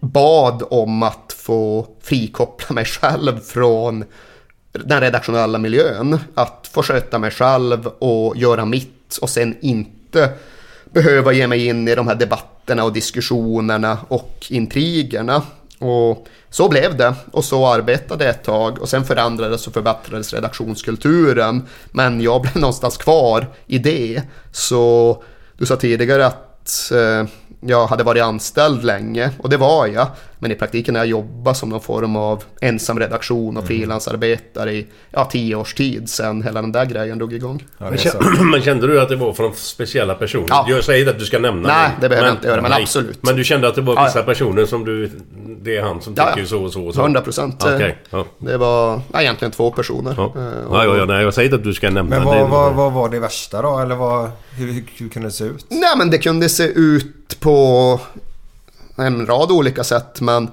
bad 0.00 0.62
om 0.70 1.02
att 1.02 1.34
få 1.36 1.86
frikoppla 2.02 2.74
mig 2.74 2.84
själv 2.84 3.40
från 3.40 4.04
den 4.72 5.00
redaktionella 5.00 5.58
miljön. 5.58 6.18
Att 6.34 6.70
få 6.72 6.82
sköta 6.82 7.18
mig 7.18 7.30
själv 7.30 7.86
och 7.86 8.36
göra 8.36 8.64
mitt 8.64 9.18
och 9.20 9.30
sen 9.30 9.56
inte 9.60 10.32
behöva 10.84 11.32
ge 11.32 11.46
mig 11.46 11.66
in 11.66 11.88
i 11.88 11.94
de 11.94 12.08
här 12.08 12.14
debatterna 12.14 12.84
och 12.84 12.92
diskussionerna 12.92 13.98
och 14.08 14.46
intrigerna. 14.50 15.42
Och 15.78 16.26
så 16.50 16.68
blev 16.68 16.96
det 16.96 17.14
och 17.30 17.44
så 17.44 17.66
arbetade 17.66 18.24
jag 18.24 18.34
ett 18.34 18.44
tag 18.44 18.78
och 18.78 18.88
sen 18.88 19.04
förändrades 19.04 19.66
och 19.66 19.72
förbättrades 19.72 20.34
redaktionskulturen. 20.34 21.62
Men 21.90 22.20
jag 22.20 22.42
blev 22.42 22.56
någonstans 22.60 22.96
kvar 22.96 23.46
i 23.66 23.78
det. 23.78 24.22
Så 24.52 25.22
du 25.58 25.66
sa 25.66 25.76
tidigare 25.76 26.26
att 26.26 26.92
eh, 26.92 27.26
jag 27.60 27.86
hade 27.86 28.04
varit 28.04 28.22
anställd 28.22 28.84
länge 28.84 29.30
och 29.38 29.48
det 29.50 29.56
var 29.56 29.86
jag. 29.86 30.06
Men 30.40 30.50
i 30.50 30.54
praktiken 30.54 30.94
har 30.94 31.02
jag 31.02 31.08
jobbat 31.10 31.56
som 31.56 31.68
någon 31.68 31.80
form 31.80 32.16
av 32.16 32.42
ensam 32.60 32.98
redaktion 32.98 33.56
och 33.56 33.66
frilansarbetare 33.66 34.72
i 34.72 34.86
ja, 35.10 35.24
tio 35.24 35.56
års 35.56 35.74
tid 35.74 36.10
sedan 36.10 36.42
hela 36.42 36.60
den 36.62 36.72
där 36.72 36.84
grejen 36.84 37.18
drog 37.18 37.32
igång. 37.32 37.64
Men, 37.78 37.98
kände, 37.98 38.18
men 38.44 38.62
kände 38.62 38.86
du 38.86 39.00
att 39.00 39.08
det 39.08 39.16
var 39.16 39.32
från 39.32 39.54
speciella 39.54 40.14
personer? 40.14 40.46
Ja. 40.48 40.66
Jag 40.68 40.84
säger 40.84 41.00
inte 41.00 41.10
att 41.10 41.18
du 41.18 41.24
ska 41.24 41.38
nämna 41.38 41.68
Nej, 41.68 41.90
det 42.00 42.08
behöver 42.08 42.28
jag 42.28 42.36
inte 42.36 42.48
göra, 42.48 42.62
men 42.62 42.70
nej. 42.70 42.82
absolut. 42.82 43.18
Men 43.22 43.36
du 43.36 43.44
kände 43.44 43.68
att 43.68 43.74
det 43.74 43.80
var 43.80 43.94
Ja, 43.94 44.04
vissa 44.04 44.18
ja. 44.18 44.24
personer 44.24 44.64
som 44.66 44.84
du... 44.84 45.10
Det 45.62 45.76
är 45.76 45.82
han 45.82 46.00
som 46.02 46.14
Ja, 46.16 46.26
tycker 46.26 46.40
ja. 46.40 46.46
så 46.46 46.62
och 46.64 46.72
så 46.72 46.86
och 46.86 46.94
så? 46.94 47.00
100 47.00 47.20
procent. 47.20 47.64
Okej. 47.74 47.98
Ja. 48.10 48.24
Det 48.38 48.56
var 48.56 49.00
ja, 49.12 49.20
egentligen 49.20 49.52
två 49.52 49.70
personer. 49.70 50.14
Ja. 50.16 50.22
Eh, 50.36 50.66
och- 50.68 50.76
Ja, 50.76 50.84
ja, 50.84 50.96
ja, 50.96 51.04
nej, 51.04 51.24
jag 51.24 51.34
säger 51.34 51.46
inte 51.48 51.56
att 51.56 51.64
du 51.64 51.74
ska 51.74 51.90
nämna 51.90 52.16
Men 52.16 52.20
det. 52.20 52.40
vad, 52.42 52.50
vad, 52.50 52.74
vad 52.74 52.92
var 52.92 53.08
det 53.08 53.18
värsta 53.20 53.62
då? 53.62 53.78
Eller 53.78 53.94
vad, 53.94 54.30
hur, 54.58 54.72
hur, 54.72 54.84
hur 54.96 55.08
kunde 55.08 55.28
det 55.28 55.32
se 55.32 55.44
ut? 55.44 55.66
Nej 55.68 55.96
men 55.96 56.10
det 56.10 56.18
kunde 56.18 56.48
se 56.48 56.64
ut 56.64 57.40
på 57.40 58.00
en 58.96 59.26
rad 59.26 59.50
olika 59.50 59.84
sätt 59.84 60.20
men 60.20 60.50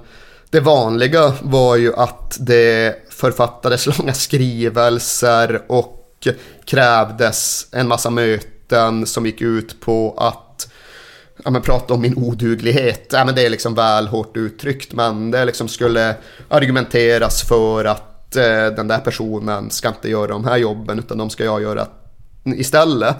det 0.50 0.60
vanliga 0.60 1.32
var 1.42 1.76
ju 1.76 1.94
att 1.94 2.36
det 2.40 2.96
författades 3.10 3.86
långa 3.98 4.12
skrivelser 4.12 5.62
och 5.66 6.28
krävdes 6.64 7.66
en 7.72 7.88
massa 7.88 8.10
möten 8.10 9.06
som 9.06 9.26
gick 9.26 9.40
ut 9.40 9.80
på 9.80 10.14
att 10.18 10.68
ja, 11.44 11.50
men 11.50 11.62
prata 11.62 11.94
om 11.94 12.00
min 12.00 12.16
oduglighet. 12.16 13.08
Ja, 13.12 13.24
men 13.24 13.34
det 13.34 13.46
är 13.46 13.50
liksom 13.50 13.74
väl 13.74 14.06
hårt 14.06 14.36
uttryckt 14.36 14.92
men 14.92 15.30
det 15.30 15.44
liksom 15.44 15.68
skulle 15.68 16.14
argumenteras 16.48 17.42
för 17.42 17.84
att 17.84 18.36
eh, 18.36 18.66
den 18.76 18.88
där 18.88 18.98
personen 18.98 19.70
ska 19.70 19.88
inte 19.88 20.08
göra 20.08 20.26
de 20.26 20.44
här 20.44 20.56
jobben 20.56 20.98
utan 20.98 21.18
de 21.18 21.30
ska 21.30 21.44
jag 21.44 21.62
göra 21.62 21.86
istället. 22.44 23.16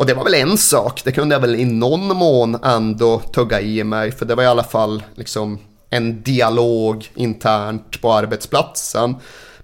Och 0.00 0.06
det 0.06 0.14
var 0.14 0.24
väl 0.24 0.34
en 0.34 0.58
sak, 0.58 1.04
det 1.04 1.12
kunde 1.12 1.34
jag 1.34 1.40
väl 1.40 1.54
i 1.54 1.64
någon 1.64 2.16
mån 2.16 2.58
ändå 2.64 3.18
tugga 3.18 3.60
i 3.60 3.84
mig 3.84 4.12
för 4.12 4.26
det 4.26 4.34
var 4.34 4.42
i 4.42 4.46
alla 4.46 4.64
fall 4.64 5.02
liksom 5.14 5.58
en 5.90 6.22
dialog 6.22 7.08
internt 7.14 8.00
på 8.00 8.12
arbetsplatsen. 8.12 9.16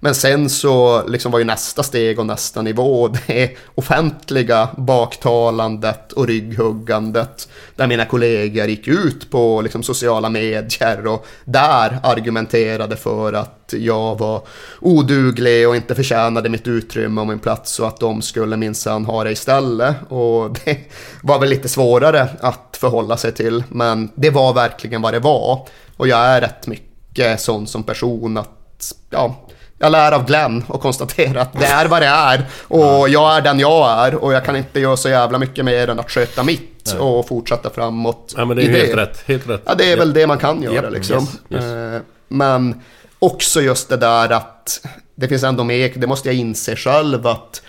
Men 0.07 0.15
sen 0.15 0.49
så 0.49 1.07
liksom 1.07 1.31
var 1.31 1.39
ju 1.39 1.45
nästa 1.45 1.83
steg 1.83 2.19
och 2.19 2.25
nästa 2.25 2.61
nivå 2.61 3.07
det 3.07 3.57
offentliga 3.75 4.69
baktalandet 4.77 6.13
och 6.13 6.27
rygghuggandet. 6.27 7.49
Där 7.75 7.87
mina 7.87 8.05
kollegor 8.05 8.65
gick 8.67 8.87
ut 8.87 9.31
på 9.31 9.61
liksom 9.61 9.83
sociala 9.83 10.29
medier 10.29 11.07
och 11.07 11.25
där 11.45 11.99
argumenterade 12.03 12.95
för 12.95 13.33
att 13.33 13.73
jag 13.77 14.19
var 14.19 14.41
oduglig 14.81 15.67
och 15.67 15.75
inte 15.75 15.95
förtjänade 15.95 16.49
mitt 16.49 16.67
utrymme 16.67 17.21
och 17.21 17.27
min 17.27 17.39
plats 17.39 17.79
och 17.79 17.87
att 17.87 17.99
de 17.99 18.21
skulle 18.21 18.57
minsann 18.57 19.05
ha 19.05 19.23
det 19.23 19.31
istället. 19.31 19.95
Och 20.09 20.57
det 20.65 20.77
var 21.23 21.39
väl 21.39 21.49
lite 21.49 21.69
svårare 21.69 22.29
att 22.39 22.77
förhålla 22.79 23.17
sig 23.17 23.31
till 23.31 23.63
men 23.69 24.11
det 24.15 24.29
var 24.29 24.53
verkligen 24.53 25.01
vad 25.01 25.13
det 25.13 25.19
var. 25.19 25.67
Och 25.97 26.07
jag 26.07 26.19
är 26.19 26.41
rätt 26.41 26.67
mycket 26.67 27.41
sån 27.41 27.67
som 27.67 27.83
person 27.83 28.37
att 28.37 28.93
ja, 29.09 29.35
jag 29.79 29.91
lär 29.91 30.11
av 30.11 30.25
Glenn 30.25 30.63
och 30.67 30.81
konstaterar 30.81 31.41
att 31.41 31.59
det 31.59 31.65
är 31.65 31.85
vad 31.87 32.01
det 32.01 32.07
är. 32.07 32.45
Och 32.67 33.09
jag 33.09 33.37
är 33.37 33.41
den 33.41 33.59
jag 33.59 34.07
är. 34.07 34.15
Och 34.15 34.33
jag 34.33 34.45
kan 34.45 34.55
inte 34.55 34.79
göra 34.79 34.97
så 34.97 35.09
jävla 35.09 35.39
mycket 35.39 35.65
mer 35.65 35.87
än 35.89 35.99
att 35.99 36.11
sköta 36.11 36.43
mitt 36.43 36.95
och 36.99 37.27
fortsätta 37.27 37.69
framåt. 37.69 38.33
Ja, 38.37 38.45
men 38.45 38.57
det 38.57 38.63
är 38.63 38.69
i 38.69 38.79
helt 38.79 38.97
rätt. 38.97 39.23
Helt 39.27 39.49
rätt. 39.49 39.61
Ja, 39.65 39.75
det 39.75 39.91
är 39.91 39.97
väl 39.97 40.13
det 40.13 40.27
man 40.27 40.37
kan 40.37 40.61
göra 40.63 40.73
Japp, 40.75 40.93
liksom. 40.93 41.17
yes, 41.17 41.63
yes. 41.63 41.63
Eh, 41.63 42.01
Men 42.27 42.81
också 43.19 43.61
just 43.61 43.89
det 43.89 43.97
där 43.97 44.29
att 44.29 44.85
det 45.15 45.27
finns 45.27 45.43
ändå 45.43 45.63
med, 45.63 45.91
det 45.95 46.07
måste 46.07 46.29
jag 46.29 46.35
inse 46.35 46.75
själv 46.75 47.27
att 47.27 47.61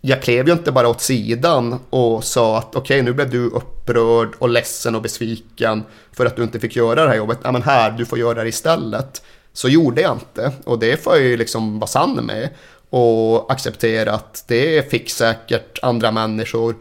jag 0.00 0.22
klev 0.22 0.46
ju 0.46 0.52
inte 0.52 0.72
bara 0.72 0.88
åt 0.88 1.00
sidan 1.00 1.80
och 1.90 2.24
sa 2.24 2.58
att 2.58 2.76
okej 2.76 3.02
nu 3.02 3.12
blev 3.12 3.30
du 3.30 3.46
upprörd 3.46 4.28
och 4.38 4.48
ledsen 4.48 4.94
och 4.94 5.02
besviken 5.02 5.84
för 6.12 6.26
att 6.26 6.36
du 6.36 6.42
inte 6.42 6.60
fick 6.60 6.76
göra 6.76 7.02
det 7.02 7.08
här 7.08 7.16
jobbet. 7.16 7.38
Ja 7.42 7.52
men 7.52 7.62
här, 7.62 7.90
du 7.90 8.06
får 8.06 8.18
göra 8.18 8.42
det 8.42 8.48
istället. 8.48 9.22
Så 9.52 9.68
gjorde 9.68 10.00
jag 10.00 10.12
inte. 10.12 10.52
Och 10.64 10.78
det 10.78 11.04
får 11.04 11.16
jag 11.16 11.24
ju 11.24 11.36
liksom 11.36 11.78
vara 11.78 11.88
sann 11.88 12.14
med. 12.14 12.48
Och 12.90 13.52
acceptera 13.52 14.12
att 14.12 14.44
det 14.46 14.90
fick 14.90 15.10
säkert 15.10 15.78
andra 15.82 16.10
människor 16.10 16.74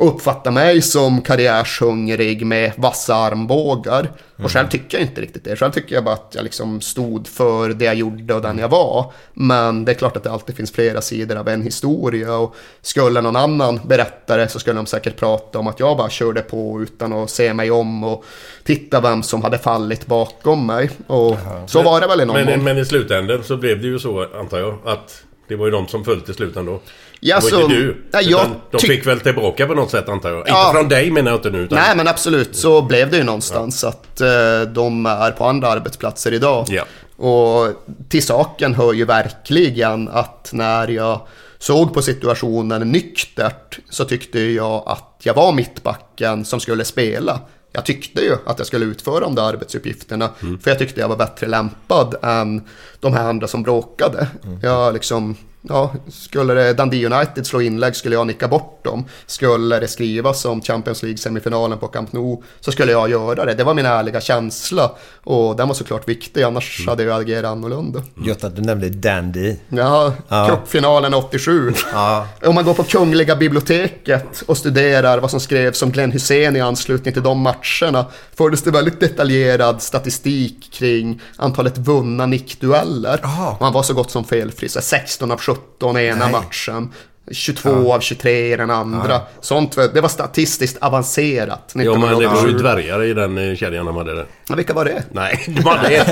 uppfatta 0.00 0.50
mig 0.50 0.82
som 0.82 1.22
karriärshungrig 1.22 2.46
med 2.46 2.72
vassa 2.76 3.14
armbågar. 3.14 4.10
Och 4.36 4.52
själv 4.52 4.68
tycker 4.68 4.98
jag 4.98 5.06
inte 5.06 5.20
riktigt 5.20 5.44
det. 5.44 5.56
Själv 5.56 5.72
tycker 5.72 5.94
jag 5.94 6.04
bara 6.04 6.14
att 6.14 6.32
jag 6.34 6.44
liksom 6.44 6.80
stod 6.80 7.28
för 7.28 7.68
det 7.68 7.84
jag 7.84 7.94
gjorde 7.94 8.34
och 8.34 8.42
den 8.42 8.58
jag 8.58 8.68
var. 8.68 9.12
Men 9.34 9.84
det 9.84 9.92
är 9.92 9.94
klart 9.94 10.16
att 10.16 10.22
det 10.22 10.30
alltid 10.30 10.56
finns 10.56 10.72
flera 10.72 11.00
sidor 11.00 11.36
av 11.36 11.48
en 11.48 11.62
historia. 11.62 12.36
Och 12.36 12.54
skulle 12.82 13.20
någon 13.20 13.36
annan 13.36 13.80
berätta 13.84 14.36
det 14.36 14.48
så 14.48 14.58
skulle 14.58 14.76
de 14.76 14.86
säkert 14.86 15.16
prata 15.16 15.58
om 15.58 15.66
att 15.66 15.80
jag 15.80 15.96
bara 15.96 16.10
körde 16.10 16.40
på 16.40 16.82
utan 16.82 17.12
att 17.12 17.30
se 17.30 17.54
mig 17.54 17.70
om 17.70 18.04
och 18.04 18.24
titta 18.64 19.00
vem 19.00 19.22
som 19.22 19.42
hade 19.42 19.58
fallit 19.58 20.06
bakom 20.06 20.66
mig. 20.66 20.90
Och 21.06 21.36
så 21.66 21.82
var 21.82 22.00
det 22.00 22.06
väl 22.06 22.20
i 22.20 22.24
någon 22.24 22.36
men, 22.36 22.46
mån. 22.46 22.64
men 22.64 22.78
i 22.78 22.84
slutändan 22.84 23.44
så 23.44 23.56
blev 23.56 23.80
det 23.80 23.86
ju 23.86 23.98
så, 23.98 24.26
antar 24.34 24.58
jag, 24.58 24.78
att 24.84 25.22
det 25.48 25.56
var 25.56 25.66
ju 25.66 25.72
de 25.72 25.88
som 25.88 26.04
föll 26.04 26.20
till 26.20 26.34
slut 26.34 26.56
ändå. 26.56 26.80
Ja, 27.20 27.36
det 27.36 27.42
var 27.42 27.50
så- 27.50 27.60
inte 27.62 27.74
du. 27.74 28.04
Nej, 28.12 28.30
jag 28.30 28.46
de 28.70 28.78
fick 28.78 29.06
väl 29.06 29.20
tillbaka 29.20 29.66
på 29.66 29.74
något 29.74 29.90
sätt, 29.90 30.08
antar 30.08 30.30
jag. 30.30 30.48
Ja. 30.48 30.66
Inte 30.68 30.78
från 30.78 30.88
dig 30.88 31.10
menar 31.10 31.30
jag 31.30 31.38
inte 31.38 31.50
nu. 31.50 31.58
Utan... 31.58 31.78
Nej 31.78 31.96
men 31.96 32.08
absolut 32.08 32.56
så 32.56 32.82
blev 32.82 33.10
det 33.10 33.16
ju 33.16 33.24
någonstans 33.24 33.84
att 33.84 34.20
eh, 34.20 34.60
de 34.72 35.06
är 35.06 35.30
på 35.30 35.44
andra 35.44 35.68
arbetsplatser 35.68 36.32
idag. 36.32 36.66
Ja. 36.68 36.84
Och 37.26 37.66
till 38.08 38.22
saken 38.26 38.74
hör 38.74 38.92
ju 38.92 39.04
verkligen 39.04 40.08
att 40.08 40.50
när 40.52 40.88
jag 40.88 41.20
såg 41.58 41.94
på 41.94 42.02
situationen 42.02 42.92
nyktert 42.92 43.78
så 43.90 44.04
tyckte 44.04 44.40
jag 44.40 44.82
att 44.86 45.20
jag 45.22 45.34
var 45.34 45.52
mittbacken 45.52 46.44
som 46.44 46.60
skulle 46.60 46.84
spela. 46.84 47.40
Jag 47.72 47.84
tyckte 47.84 48.22
ju 48.22 48.36
att 48.46 48.58
jag 48.58 48.66
skulle 48.66 48.84
utföra 48.84 49.20
de 49.20 49.34
där 49.34 49.42
arbetsuppgifterna 49.42 50.30
för 50.62 50.70
jag 50.70 50.78
tyckte 50.78 51.00
jag 51.00 51.08
var 51.08 51.16
bättre 51.16 51.46
lämpad 51.46 52.14
än 52.22 52.62
de 53.00 53.12
här 53.14 53.28
andra 53.28 53.46
som 53.48 53.62
bråkade. 53.62 54.26
Jag 54.62 54.94
liksom, 54.94 55.36
ja, 55.62 55.92
skulle 56.08 56.54
det 56.54 56.72
Dundee 56.74 57.06
United 57.06 57.46
slå 57.46 57.60
inlägg 57.60 57.96
skulle 57.96 58.14
jag 58.14 58.26
nicka 58.26 58.48
bort 58.48 58.84
dem. 58.84 59.04
Skulle 59.26 59.80
det 59.80 59.88
skrivas 59.88 60.44
om 60.44 60.62
Champions 60.62 61.02
League-semifinalen 61.02 61.78
på 61.78 61.88
Camp 61.88 62.12
Nou 62.12 62.42
så 62.60 62.72
skulle 62.72 62.92
jag 62.92 63.10
göra 63.10 63.44
det. 63.44 63.54
Det 63.54 63.64
var 63.64 63.74
min 63.74 63.86
ärliga 63.86 64.20
känsla 64.20 64.90
och 65.24 65.56
den 65.56 65.68
var 65.68 65.74
såklart 65.74 66.08
viktig, 66.08 66.42
annars 66.42 66.86
hade 66.86 67.02
jag 67.02 67.20
agerat 67.20 67.50
annorlunda. 67.52 68.02
Gött 68.26 68.44
att 68.44 68.56
du 68.56 68.62
nämnde 68.62 68.88
Dandy. 68.88 69.56
Ja, 69.68 70.12
Ja. 70.28 70.46
cupfinalen 70.48 71.14
87. 71.14 71.72
Ja. 71.92 72.26
Om 72.44 72.54
man 72.54 72.64
går 72.64 72.74
på 72.74 72.82
Kungliga 72.84 73.36
biblioteket 73.36 74.42
och 74.46 74.56
studerar 74.56 75.18
vad 75.18 75.30
som 75.30 75.40
skrevs 75.40 75.82
om 75.82 75.90
Glenn 75.90 76.12
Hussein 76.12 76.56
i 76.56 76.60
anslutning 76.60 77.14
till 77.14 77.22
de 77.22 77.40
matcherna 77.40 78.06
fördes 78.34 78.62
det 78.62 78.70
väldigt 78.70 79.00
detaljerad 79.00 79.82
statistik 79.82 80.72
kring 80.72 81.20
antalet 81.36 81.78
vunna 81.78 82.26
nickdueller. 82.26 83.20
Och 83.58 83.64
han 83.64 83.72
var 83.72 83.82
så 83.82 83.94
gott 83.94 84.10
som 84.10 84.24
felfri, 84.24 84.68
så 84.68 84.80
16 84.80 85.30
av 85.30 85.36
17 85.54 85.98
i 85.98 86.06
ena 86.06 86.24
Nej. 86.24 86.32
matchen. 86.32 86.92
22 87.32 87.92
av 87.94 88.00
23 88.00 88.52
i 88.52 88.56
den 88.56 88.70
andra. 88.70 89.20
Sånt, 89.40 89.76
det 89.94 90.00
var 90.00 90.08
statistiskt 90.08 90.82
avancerat. 90.82 91.72
Ja, 91.74 91.92
men 91.92 92.00
det 92.00 92.06
var 92.06 92.08
ju 92.08 92.26
1987. 92.26 92.58
dvärgar 92.58 93.02
i 93.02 93.14
den 93.14 93.38
eh, 93.38 93.56
kedjan 93.56 93.86
de 93.86 93.96
hade 93.96 94.14
där. 94.14 94.26
Ja, 94.48 94.54
vilka 94.54 94.74
var 94.74 94.84
det? 94.84 95.02
Nej, 95.10 95.44
de 95.48 95.62
hade 95.62 95.96
en. 95.96 96.06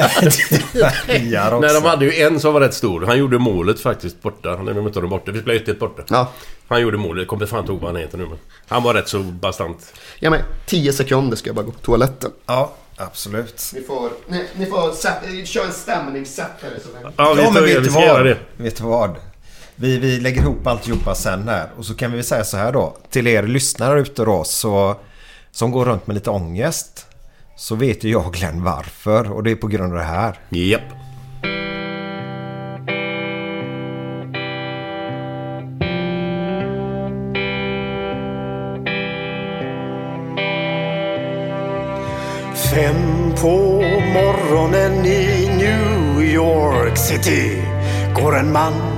Nej, 1.60 1.72
de 1.74 1.84
hade 1.84 2.04
ju 2.04 2.22
en 2.22 2.40
som 2.40 2.52
var 2.54 2.60
rätt 2.60 2.74
stor. 2.74 3.06
Han 3.06 3.18
gjorde 3.18 3.38
målet 3.38 3.80
faktiskt 3.80 4.22
borta. 4.22 4.56
Nej, 4.62 4.74
de 4.74 4.86
inte 4.86 5.00
borta. 5.00 5.32
Vi 5.32 5.40
spelade 5.40 5.64
1-1 5.72 5.78
borta. 5.78 6.02
Ja. 6.08 6.32
Han 6.68 6.80
gjorde 6.80 6.96
målet. 6.96 7.20
Jag 7.20 7.28
kommer 7.28 7.46
fan 7.46 7.60
inte 7.60 7.72
ihåg 7.72 7.80
vad 7.80 7.90
han 7.92 8.00
heter 8.00 8.18
nu. 8.18 8.26
Men 8.26 8.38
han 8.68 8.82
var 8.82 8.94
rätt 8.94 9.08
så 9.08 9.18
bastant. 9.18 9.92
Ja, 10.20 10.30
men 10.30 10.40
10 10.66 10.92
sekunder 10.92 11.36
ska 11.36 11.48
jag 11.48 11.56
bara 11.56 11.66
gå 11.66 11.72
på 11.72 11.78
toaletten. 11.80 12.30
Ja, 12.46 12.72
absolut. 12.96 13.70
Ni 13.74 13.82
får, 13.82 14.10
ni, 14.28 14.44
ni 14.56 14.66
får 14.66 14.92
sätta, 14.92 15.44
köra 15.44 15.64
en 15.66 15.72
stämningssättare 15.72 16.70
så 16.82 16.88
länge. 16.92 17.14
Ja, 17.16 17.34
vi, 17.34 17.42
Ja, 17.42 17.50
men 17.50 17.62
vet 17.64 17.84
du 17.84 17.90
vad? 17.90 18.24
det. 18.26 18.36
Vet 18.56 18.76
du 18.76 18.84
vad? 18.84 19.16
Vi, 19.80 19.98
vi 19.98 20.20
lägger 20.20 20.40
ihop 20.40 20.66
alltihopa 20.66 21.14
sen 21.14 21.48
här. 21.48 21.68
Och 21.76 21.84
så 21.84 21.94
kan 21.94 22.12
vi 22.12 22.22
säga 22.22 22.44
så 22.44 22.56
här 22.56 22.72
då. 22.72 22.96
Till 23.10 23.26
er 23.26 23.42
lyssnare 23.42 24.00
ute 24.00 24.24
då 24.24 24.44
så, 24.44 24.96
som 25.50 25.70
går 25.70 25.84
runt 25.84 26.06
med 26.06 26.14
lite 26.14 26.30
ångest. 26.30 27.06
Så 27.56 27.74
vet 27.74 28.04
ju 28.04 28.10
jag 28.10 28.32
Glenn 28.32 28.64
varför. 28.64 29.32
Och 29.32 29.42
det 29.42 29.50
är 29.50 29.56
på 29.56 29.66
grund 29.66 29.92
av 29.92 29.98
det 29.98 30.04
här. 30.04 30.38
Japp. 30.48 30.82
Fem 42.74 43.32
på 43.40 43.82
morgonen 44.14 45.06
i 45.06 45.48
New 45.56 46.22
York 46.22 46.98
City 46.98 47.62
går 48.14 48.38
en 48.38 48.52
man 48.52 48.97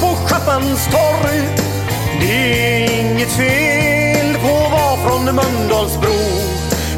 På 0.00 0.06
Schappans 0.26 0.86
torg. 0.86 1.40
Det 2.20 2.84
är 2.84 3.00
inget 3.00 3.32
fel 3.32 4.36
på 4.42 4.48
att 4.48 4.72
vara 4.72 4.96
från 4.96 5.24
Mölndalsbro. 5.24 6.16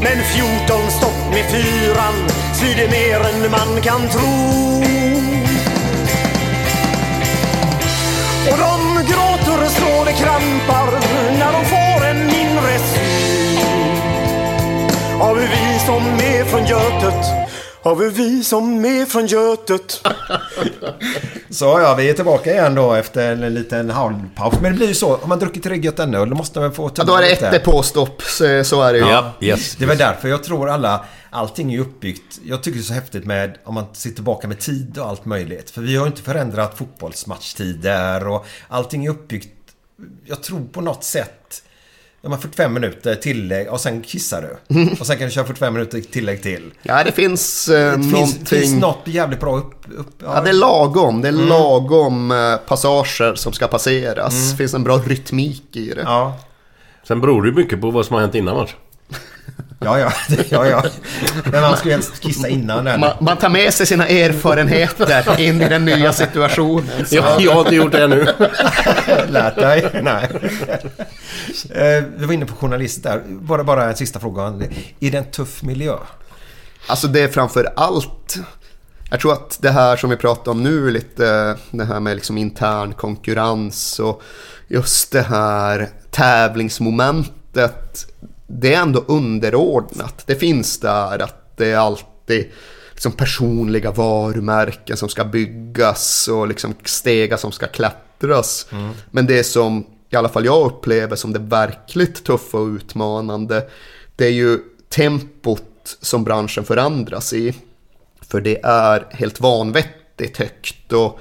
Men 0.02 0.22
14 0.68 0.90
stopp 0.90 1.20
med 1.30 1.44
fyran 1.50 2.28
svider 2.54 2.88
mer 2.90 3.20
än 3.20 3.50
man 3.50 3.82
kan 3.82 4.08
tro. 4.08 4.58
Och 8.50 8.58
de 8.58 9.04
gråter 9.10 9.68
så 9.68 10.04
det 10.04 10.12
krampar 10.12 10.90
när 11.38 11.52
de 11.52 11.64
får 11.64 12.06
en 12.06 12.26
mindre 12.26 12.78
syn. 12.78 13.58
av 15.20 15.38
hur 15.38 15.48
vi 15.48 15.78
som 15.86 16.02
är 16.04 16.44
från 16.44 16.66
Götet? 16.66 17.47
Har 17.82 17.96
vi 17.96 18.10
vi 18.10 18.44
som 18.44 18.84
är 18.84 19.04
från 19.06 19.26
Götet? 19.26 20.06
Så 21.50 21.64
ja, 21.64 21.94
vi 21.94 22.10
är 22.10 22.14
tillbaka 22.14 22.52
igen 22.52 22.74
då 22.74 22.94
efter 22.94 23.32
en 23.32 23.54
liten 23.54 23.90
halvpaus. 23.90 24.54
Men 24.62 24.72
det 24.72 24.76
blir 24.76 24.88
ju 24.88 24.94
så, 24.94 25.16
har 25.16 25.28
man 25.28 25.38
druckit 25.38 25.62
tillräckligt 25.62 26.00
öl 26.00 26.10
då 26.10 26.36
måste 26.36 26.60
man 26.60 26.72
få 26.72 26.90
Ja, 26.94 27.04
då 27.04 27.14
är 27.14 27.22
det 27.22 27.30
ett 27.30 27.52
depåstopp, 27.52 28.22
så, 28.22 28.64
så 28.64 28.82
är 28.82 28.92
det 28.92 28.98
ju. 28.98 29.04
Ja, 29.04 29.32
yes. 29.40 29.76
Det 29.76 29.86
var 29.86 29.94
därför 29.94 30.28
jag 30.28 30.44
tror 30.44 30.70
alla, 30.70 31.04
allting 31.30 31.74
är 31.74 31.78
uppbyggt. 31.78 32.40
Jag 32.44 32.62
tycker 32.62 32.78
det 32.78 32.82
är 32.82 32.84
så 32.84 32.92
häftigt 32.92 33.24
med 33.24 33.58
om 33.64 33.74
man 33.74 33.84
sitter 33.92 34.14
tillbaka 34.14 34.48
med 34.48 34.58
tid 34.58 34.98
och 34.98 35.06
allt 35.06 35.24
möjligt. 35.24 35.70
För 35.70 35.80
vi 35.80 35.96
har 35.96 36.04
ju 36.04 36.10
inte 36.10 36.22
förändrat 36.22 36.78
fotbollsmatchtider 36.78 38.28
och 38.28 38.46
allting 38.68 39.06
är 39.06 39.10
uppbyggt. 39.10 39.48
Jag 40.26 40.42
tror 40.42 40.60
på 40.72 40.80
något 40.80 41.04
sätt. 41.04 41.62
De 42.28 42.32
har 42.32 42.40
45 42.40 42.74
minuter 42.74 43.14
tillägg 43.14 43.68
och 43.68 43.80
sen 43.80 44.02
kissar 44.02 44.42
du. 44.68 44.76
Och 45.00 45.06
sen 45.06 45.16
kan 45.18 45.26
du 45.26 45.32
köra 45.32 45.44
45 45.44 45.72
minuter 45.74 46.00
tillägg 46.00 46.42
till. 46.42 46.70
Ja, 46.82 47.04
det 47.04 47.12
finns 47.12 47.68
eh, 47.68 47.90
Det 47.92 48.02
finns, 48.02 48.12
någonting... 48.12 48.46
finns 48.46 48.74
något 48.80 48.98
jävligt 49.04 49.40
bra 49.40 49.56
upp... 49.56 49.74
upp 49.96 50.08
Ja, 50.24 50.40
det 50.40 50.48
är 50.50 50.54
lagom. 50.54 51.20
Det 51.22 51.28
är 51.28 51.32
Mm. 51.32 51.48
lagom 51.48 52.30
eh, 52.30 52.56
passager 52.56 53.34
som 53.34 53.52
ska 53.52 53.66
passeras. 53.68 54.50
Det 54.50 54.56
finns 54.56 54.74
en 54.74 54.84
bra 54.84 54.96
rytmik 54.98 55.76
i 55.76 55.88
det. 55.94 56.02
Ja. 56.02 56.36
Sen 57.08 57.20
beror 57.20 57.42
det 57.42 57.48
ju 57.48 57.54
mycket 57.54 57.80
på 57.80 57.90
vad 57.90 58.06
som 58.06 58.14
har 58.14 58.20
hänt 58.20 58.34
innan 58.34 58.56
match. 58.56 58.74
Ja, 59.80 59.98
ja. 59.98 60.12
ja, 60.50 60.66
ja. 60.66 60.84
Men 61.44 61.60
man 61.60 61.76
ska 61.76 61.86
ju 61.88 61.92
helst 61.94 62.20
kissa 62.20 62.48
innan. 62.48 62.84
Man, 62.84 63.10
man 63.20 63.36
tar 63.36 63.48
med 63.48 63.74
sig 63.74 63.86
sina 63.86 64.08
erfarenheter 64.08 65.40
in 65.40 65.62
i 65.62 65.68
den 65.68 65.84
nya 65.84 66.12
situationen. 66.12 67.06
Så- 67.06 67.14
Jag, 67.16 67.40
jag 67.40 67.52
har 67.52 67.60
inte 67.60 67.74
gjort 67.74 67.92
det 67.92 68.04
ännu. 68.04 68.24
Lärt 69.28 69.54
dig? 69.56 70.00
Nej. 70.02 70.28
Eh, 71.70 72.04
Vi 72.16 72.24
var 72.26 72.32
inne 72.32 72.46
på 72.46 72.54
journalister. 72.54 73.22
Bara, 73.28 73.64
bara 73.64 73.84
en 73.90 73.96
sista 73.96 74.20
fråga. 74.20 74.42
Är 75.00 75.10
det 75.10 75.18
en 75.18 75.24
tuff 75.30 75.62
miljö? 75.62 75.96
Alltså 76.86 77.08
det 77.08 77.20
är 77.20 77.28
framför 77.28 77.72
allt 77.76 78.36
Jag 79.10 79.20
tror 79.20 79.32
att 79.32 79.58
det 79.62 79.70
här 79.70 79.96
som 79.96 80.10
vi 80.10 80.16
pratar 80.16 80.52
om 80.52 80.62
nu 80.62 80.90
lite 80.90 81.56
Det 81.70 81.84
här 81.84 82.00
med 82.00 82.14
liksom 82.16 82.38
intern 82.38 82.92
konkurrens 82.94 83.98
och 83.98 84.22
Just 84.68 85.12
det 85.12 85.22
här 85.22 85.88
tävlingsmomentet 86.10 88.06
Det 88.50 88.74
är 88.74 88.82
ändå 88.82 89.04
underordnat 89.08 90.22
Det 90.26 90.34
finns 90.34 90.80
där 90.80 91.22
att 91.22 91.56
det 91.56 91.70
är 91.70 91.76
alltid 91.76 92.46
liksom 92.92 93.12
personliga 93.12 93.90
varumärken 93.90 94.96
som 94.96 95.08
ska 95.08 95.24
byggas 95.24 96.28
och 96.28 96.48
liksom 96.48 96.74
stegar 96.84 97.36
som 97.36 97.52
ska 97.52 97.66
klättras. 97.66 98.66
Men 99.10 99.26
det 99.26 99.44
som 99.44 99.86
i 100.10 100.16
alla 100.16 100.28
fall 100.28 100.44
jag 100.44 100.66
upplever 100.66 101.16
som 101.16 101.32
det 101.32 101.38
verkligt 101.38 102.24
tuffa 102.24 102.58
och 102.58 102.66
utmanande 102.66 103.68
det 104.16 104.24
är 104.26 104.30
ju 104.30 104.58
tempot 104.88 105.96
som 106.00 106.24
branschen 106.24 106.64
förändras 106.64 107.32
i. 107.32 107.54
För 108.20 108.40
det 108.40 108.60
är 108.62 109.06
helt 109.10 109.40
vanvettigt 109.40 110.36
högt 110.36 110.92
och 110.92 111.20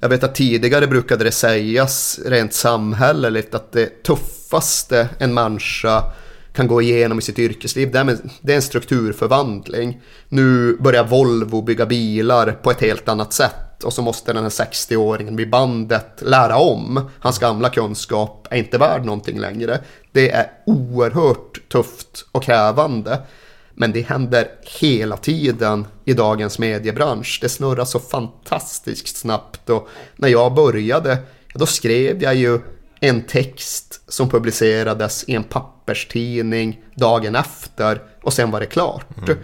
jag 0.00 0.08
vet 0.08 0.24
att 0.24 0.34
tidigare 0.34 0.86
brukade 0.86 1.24
det 1.24 1.32
sägas 1.32 2.20
rent 2.26 2.54
samhälleligt 2.54 3.54
att 3.54 3.72
det 3.72 4.02
tuffaste 4.02 5.08
en 5.18 5.34
människa 5.34 6.04
kan 6.52 6.66
gå 6.66 6.82
igenom 6.82 7.18
i 7.18 7.22
sitt 7.22 7.38
yrkesliv, 7.38 7.92
det 7.92 7.98
är, 7.98 8.04
med, 8.04 8.18
det 8.40 8.52
är 8.52 8.56
en 8.56 8.62
strukturförvandling. 8.62 10.00
Nu 10.28 10.76
börjar 10.76 11.04
Volvo 11.04 11.62
bygga 11.62 11.86
bilar 11.86 12.52
på 12.52 12.70
ett 12.70 12.80
helt 12.80 13.08
annat 13.08 13.32
sätt 13.32 13.84
och 13.84 13.92
så 13.92 14.02
måste 14.02 14.32
den 14.32 14.42
här 14.42 14.50
60-åringen 14.50 15.36
vid 15.36 15.50
bandet 15.50 16.22
lära 16.22 16.56
om. 16.56 17.10
Hans 17.18 17.38
gamla 17.38 17.68
kunskap 17.68 18.46
är 18.50 18.56
inte 18.56 18.78
värd 18.78 19.04
någonting 19.04 19.38
längre. 19.38 19.80
Det 20.12 20.30
är 20.30 20.50
oerhört 20.66 21.68
tufft 21.68 22.26
och 22.32 22.42
krävande. 22.42 23.22
Men 23.74 23.92
det 23.92 24.00
händer 24.00 24.48
hela 24.80 25.16
tiden 25.16 25.86
i 26.04 26.12
dagens 26.12 26.58
mediebransch. 26.58 27.38
Det 27.42 27.48
snurrar 27.48 27.84
så 27.84 27.98
fantastiskt 27.98 29.16
snabbt 29.16 29.70
och 29.70 29.88
när 30.16 30.28
jag 30.28 30.54
började, 30.54 31.18
då 31.54 31.66
skrev 31.66 32.22
jag 32.22 32.34
ju 32.34 32.60
en 33.00 33.22
text 33.22 34.00
som 34.08 34.28
publicerades 34.28 35.24
i 35.28 35.34
en 35.34 35.44
papperstidning 35.44 36.84
dagen 36.94 37.36
efter 37.36 38.02
och 38.22 38.32
sen 38.32 38.50
var 38.50 38.60
det 38.60 38.66
klart. 38.66 39.06
Mm. 39.18 39.38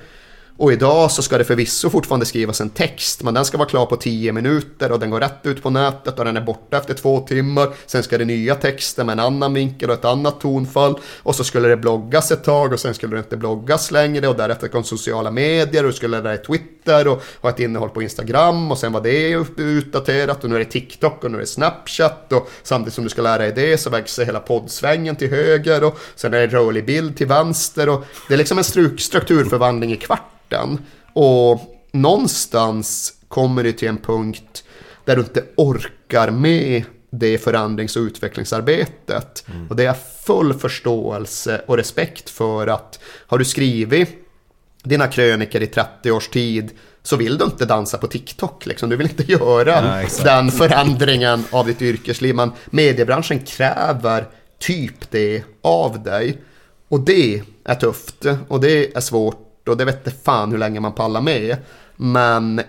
Och 0.58 0.72
idag 0.72 1.10
så 1.10 1.22
ska 1.22 1.38
det 1.38 1.44
förvisso 1.44 1.90
fortfarande 1.90 2.26
skrivas 2.26 2.60
en 2.60 2.70
text, 2.70 3.22
men 3.22 3.34
den 3.34 3.44
ska 3.44 3.58
vara 3.58 3.68
klar 3.68 3.86
på 3.86 3.96
10 3.96 4.32
minuter 4.32 4.92
och 4.92 5.00
den 5.00 5.10
går 5.10 5.20
rätt 5.20 5.46
ut 5.46 5.62
på 5.62 5.70
nätet 5.70 6.18
och 6.18 6.24
den 6.24 6.36
är 6.36 6.40
borta 6.40 6.76
efter 6.76 6.94
två 6.94 7.20
timmar. 7.20 7.68
Sen 7.86 8.02
ska 8.02 8.18
det 8.18 8.24
nya 8.24 8.54
texter 8.54 9.04
med 9.04 9.12
en 9.12 9.20
annan 9.20 9.54
vinkel 9.54 9.90
och 9.90 9.96
ett 9.96 10.04
annat 10.04 10.40
tonfall 10.40 10.98
och 11.22 11.34
så 11.34 11.44
skulle 11.44 11.68
det 11.68 11.76
bloggas 11.76 12.30
ett 12.30 12.44
tag 12.44 12.72
och 12.72 12.80
sen 12.80 12.94
skulle 12.94 13.16
det 13.16 13.18
inte 13.18 13.36
bloggas 13.36 13.90
längre 13.90 14.28
och 14.28 14.36
därefter 14.36 14.68
kom 14.68 14.84
sociala 14.84 15.30
medier 15.30 15.86
och 15.86 15.94
skulle 15.94 16.20
det 16.20 16.34
i 16.34 16.38
Twitter 16.38 17.08
och 17.08 17.22
ha 17.40 17.50
ett 17.50 17.60
innehåll 17.60 17.88
på 17.88 18.02
Instagram 18.02 18.70
och 18.70 18.78
sen 18.78 18.92
var 18.92 19.00
det 19.00 19.30
utdaterat 19.56 20.44
och 20.44 20.50
nu 20.50 20.56
är 20.56 20.60
det 20.60 20.64
TikTok 20.64 21.24
och 21.24 21.30
nu 21.30 21.36
är 21.36 21.40
det 21.40 21.46
Snapchat 21.46 22.32
och 22.32 22.50
samtidigt 22.62 22.94
som 22.94 23.04
du 23.04 23.10
ska 23.10 23.22
lära 23.22 23.38
dig 23.38 23.52
det 23.52 23.78
så 23.78 23.90
växer 23.90 24.24
hela 24.24 24.40
poddsvängen 24.40 25.16
till 25.16 25.30
höger 25.30 25.84
och 25.84 25.98
sen 26.14 26.34
är 26.34 26.38
det 26.38 26.46
rörlig 26.46 26.86
bild 26.86 27.16
till 27.16 27.26
vänster 27.26 27.88
och 27.88 28.04
det 28.28 28.34
är 28.34 28.38
liksom 28.38 28.58
en 28.58 28.64
strukturförvandling 28.98 29.92
i 29.92 29.96
kvart 29.96 30.32
kvarten 30.48 30.78
och 31.12 31.60
någonstans 31.92 33.14
kommer 33.28 33.64
det 33.64 33.72
till 33.72 33.88
en 33.88 33.98
punkt 33.98 34.64
där 35.04 35.16
du 35.16 35.22
inte 35.22 35.44
orkar 35.56 36.30
med 36.30 36.84
det 37.10 37.38
förändrings 37.38 37.96
och 37.96 38.00
utvecklingsarbetet. 38.00 39.44
Och 39.70 39.76
det 39.76 39.84
är 39.84 39.96
full 40.24 40.54
förståelse 40.54 41.62
och 41.66 41.76
respekt 41.76 42.30
för 42.30 42.66
att 42.66 43.00
har 43.26 43.38
du 43.38 43.44
skrivit 43.44 44.08
dina 44.82 45.08
kröniker 45.08 45.62
i 45.62 45.66
30 45.66 46.10
års 46.10 46.28
tid 46.28 46.70
så 47.02 47.16
vill 47.16 47.38
du 47.38 47.44
inte 47.44 47.64
dansa 47.64 47.98
på 47.98 48.06
TikTok. 48.06 48.66
Liksom. 48.66 48.88
Du 48.88 48.96
vill 48.96 49.06
inte 49.06 49.32
göra 49.32 50.02
exakt. 50.02 50.24
den 50.24 50.50
förändringen 50.50 51.44
av 51.50 51.66
ditt 51.66 51.82
yrkesliv. 51.82 52.34
Men 52.34 52.52
mediebranschen 52.66 53.38
kräver 53.38 54.26
typ 54.58 55.10
det 55.10 55.42
av 55.62 56.02
dig. 56.02 56.38
Och 56.88 57.00
det 57.00 57.42
är 57.64 57.74
tufft 57.74 58.24
och 58.48 58.60
det 58.60 58.96
är 58.96 59.00
svårt 59.00 59.45
och 59.68 59.76
det 59.76 59.84
vet 59.84 60.06
inte 60.06 60.18
fan 60.24 60.50
hur 60.50 60.58
länge 60.58 60.80
man 60.80 60.92
pallar 60.92 61.20
med. 61.20 61.56
Men 61.96 62.60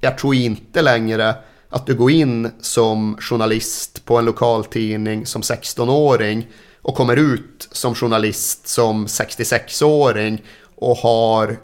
jag 0.00 0.18
tror 0.18 0.34
inte 0.34 0.82
längre 0.82 1.34
att 1.68 1.86
du 1.86 1.94
går 1.94 2.10
in 2.10 2.50
som 2.60 3.16
journalist 3.20 4.04
på 4.04 4.16
en 4.16 4.24
lokaltidning 4.24 5.26
som 5.26 5.42
16-åring 5.42 6.46
och 6.82 6.94
kommer 6.94 7.16
ut 7.16 7.68
som 7.72 7.94
journalist 7.94 8.68
som 8.68 9.06
66-åring 9.06 10.42
och 10.74 10.96
har 10.96 11.58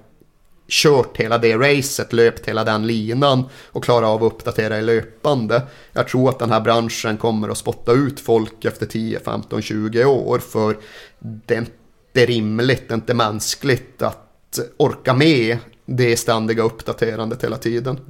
kört 0.68 1.16
hela 1.16 1.38
det 1.38 1.56
racet, 1.56 2.12
löpt 2.12 2.48
hela 2.48 2.64
den 2.64 2.86
linan 2.86 3.44
och 3.66 3.84
klarat 3.84 4.08
av 4.08 4.24
att 4.24 4.32
uppdatera 4.32 4.78
i 4.78 4.82
löpande. 4.82 5.62
Jag 5.92 6.08
tror 6.08 6.28
att 6.28 6.38
den 6.38 6.50
här 6.50 6.60
branschen 6.60 7.16
kommer 7.16 7.48
att 7.48 7.58
spotta 7.58 7.92
ut 7.92 8.20
folk 8.20 8.64
efter 8.64 8.86
10, 8.86 9.20
15, 9.20 9.62
20 9.62 10.04
år 10.04 10.38
för 10.38 10.76
det 11.18 11.54
är 11.54 11.58
inte 11.58 12.32
rimligt, 12.32 12.88
det 12.88 12.92
är 12.92 12.96
inte 12.96 13.14
mänskligt 13.14 14.02
att 14.02 14.33
orka 14.76 15.14
med 15.14 15.58
det 15.86 16.16
ständiga 16.16 16.62
uppdaterandet 16.62 17.44
hela 17.44 17.56
tiden. 17.56 18.00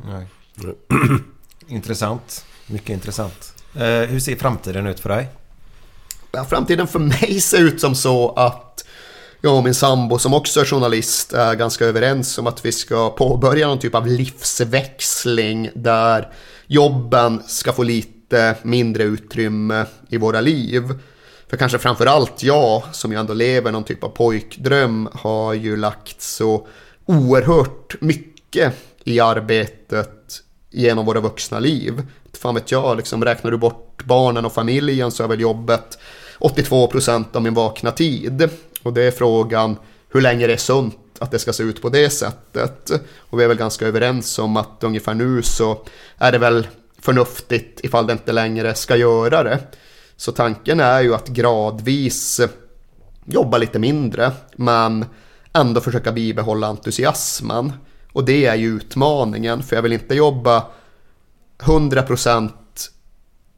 Intressant. 1.68 2.44
Mycket 2.66 2.90
intressant. 2.90 3.54
Eh, 3.74 3.82
hur 3.82 4.20
ser 4.20 4.36
framtiden 4.36 4.86
ut 4.86 5.00
för 5.00 5.08
dig? 5.08 5.28
Ja, 6.32 6.44
framtiden 6.44 6.86
för 6.86 6.98
mig 6.98 7.40
ser 7.40 7.60
ut 7.60 7.80
som 7.80 7.94
så 7.94 8.30
att 8.30 8.84
jag 9.40 9.56
och 9.56 9.64
min 9.64 9.74
sambo 9.74 10.18
som 10.18 10.34
också 10.34 10.60
är 10.60 10.64
journalist 10.64 11.32
är 11.32 11.54
ganska 11.54 11.84
överens 11.84 12.38
om 12.38 12.46
att 12.46 12.64
vi 12.64 12.72
ska 12.72 13.10
påbörja 13.10 13.66
någon 13.66 13.78
typ 13.78 13.94
av 13.94 14.06
livsväxling 14.06 15.70
där 15.74 16.32
jobben 16.66 17.42
ska 17.46 17.72
få 17.72 17.82
lite 17.82 18.56
mindre 18.62 19.02
utrymme 19.02 19.86
i 20.08 20.16
våra 20.16 20.40
liv. 20.40 20.98
För 21.54 21.58
kanske 21.58 21.78
framförallt 21.78 22.42
jag, 22.42 22.82
som 22.92 23.12
ju 23.12 23.18
ändå 23.18 23.34
lever 23.34 23.72
någon 23.72 23.84
typ 23.84 24.04
av 24.04 24.08
pojkdröm, 24.08 25.08
har 25.12 25.54
ju 25.54 25.76
lagt 25.76 26.22
så 26.22 26.66
oerhört 27.04 28.00
mycket 28.00 28.72
i 29.04 29.20
arbetet 29.20 30.42
genom 30.70 31.06
våra 31.06 31.20
vuxna 31.20 31.58
liv. 31.58 32.02
Fan 32.32 32.54
vet 32.54 32.70
jag, 32.70 32.96
liksom 32.96 33.24
räknar 33.24 33.50
du 33.50 33.56
bort 33.56 34.04
barnen 34.04 34.44
och 34.44 34.52
familjen 34.52 35.10
så 35.10 35.24
är 35.24 35.28
väl 35.28 35.40
jobbet 35.40 35.98
82% 36.38 37.24
av 37.32 37.42
min 37.42 37.54
vakna 37.54 37.90
tid. 37.90 38.48
Och 38.82 38.92
det 38.92 39.02
är 39.02 39.10
frågan 39.10 39.76
hur 40.12 40.20
länge 40.20 40.46
det 40.46 40.52
är 40.52 40.56
sunt 40.56 40.98
att 41.18 41.30
det 41.30 41.38
ska 41.38 41.52
se 41.52 41.62
ut 41.62 41.82
på 41.82 41.88
det 41.88 42.10
sättet. 42.10 42.90
Och 43.16 43.40
vi 43.40 43.44
är 43.44 43.48
väl 43.48 43.56
ganska 43.56 43.86
överens 43.86 44.38
om 44.38 44.56
att 44.56 44.84
ungefär 44.84 45.14
nu 45.14 45.42
så 45.42 45.78
är 46.18 46.32
det 46.32 46.38
väl 46.38 46.66
förnuftigt 46.98 47.80
ifall 47.82 48.06
det 48.06 48.12
inte 48.12 48.32
längre 48.32 48.74
ska 48.74 48.96
göra 48.96 49.42
det. 49.42 49.58
Så 50.16 50.32
tanken 50.32 50.80
är 50.80 51.00
ju 51.00 51.14
att 51.14 51.28
gradvis 51.28 52.40
jobba 53.24 53.58
lite 53.58 53.78
mindre 53.78 54.32
men 54.56 55.04
ändå 55.52 55.80
försöka 55.80 56.12
bibehålla 56.12 56.66
entusiasmen. 56.66 57.72
Och 58.12 58.24
det 58.24 58.46
är 58.46 58.54
ju 58.54 58.76
utmaningen 58.76 59.62
för 59.62 59.76
jag 59.76 59.82
vill 59.82 59.92
inte 59.92 60.14
jobba 60.14 60.66
100% 61.58 62.50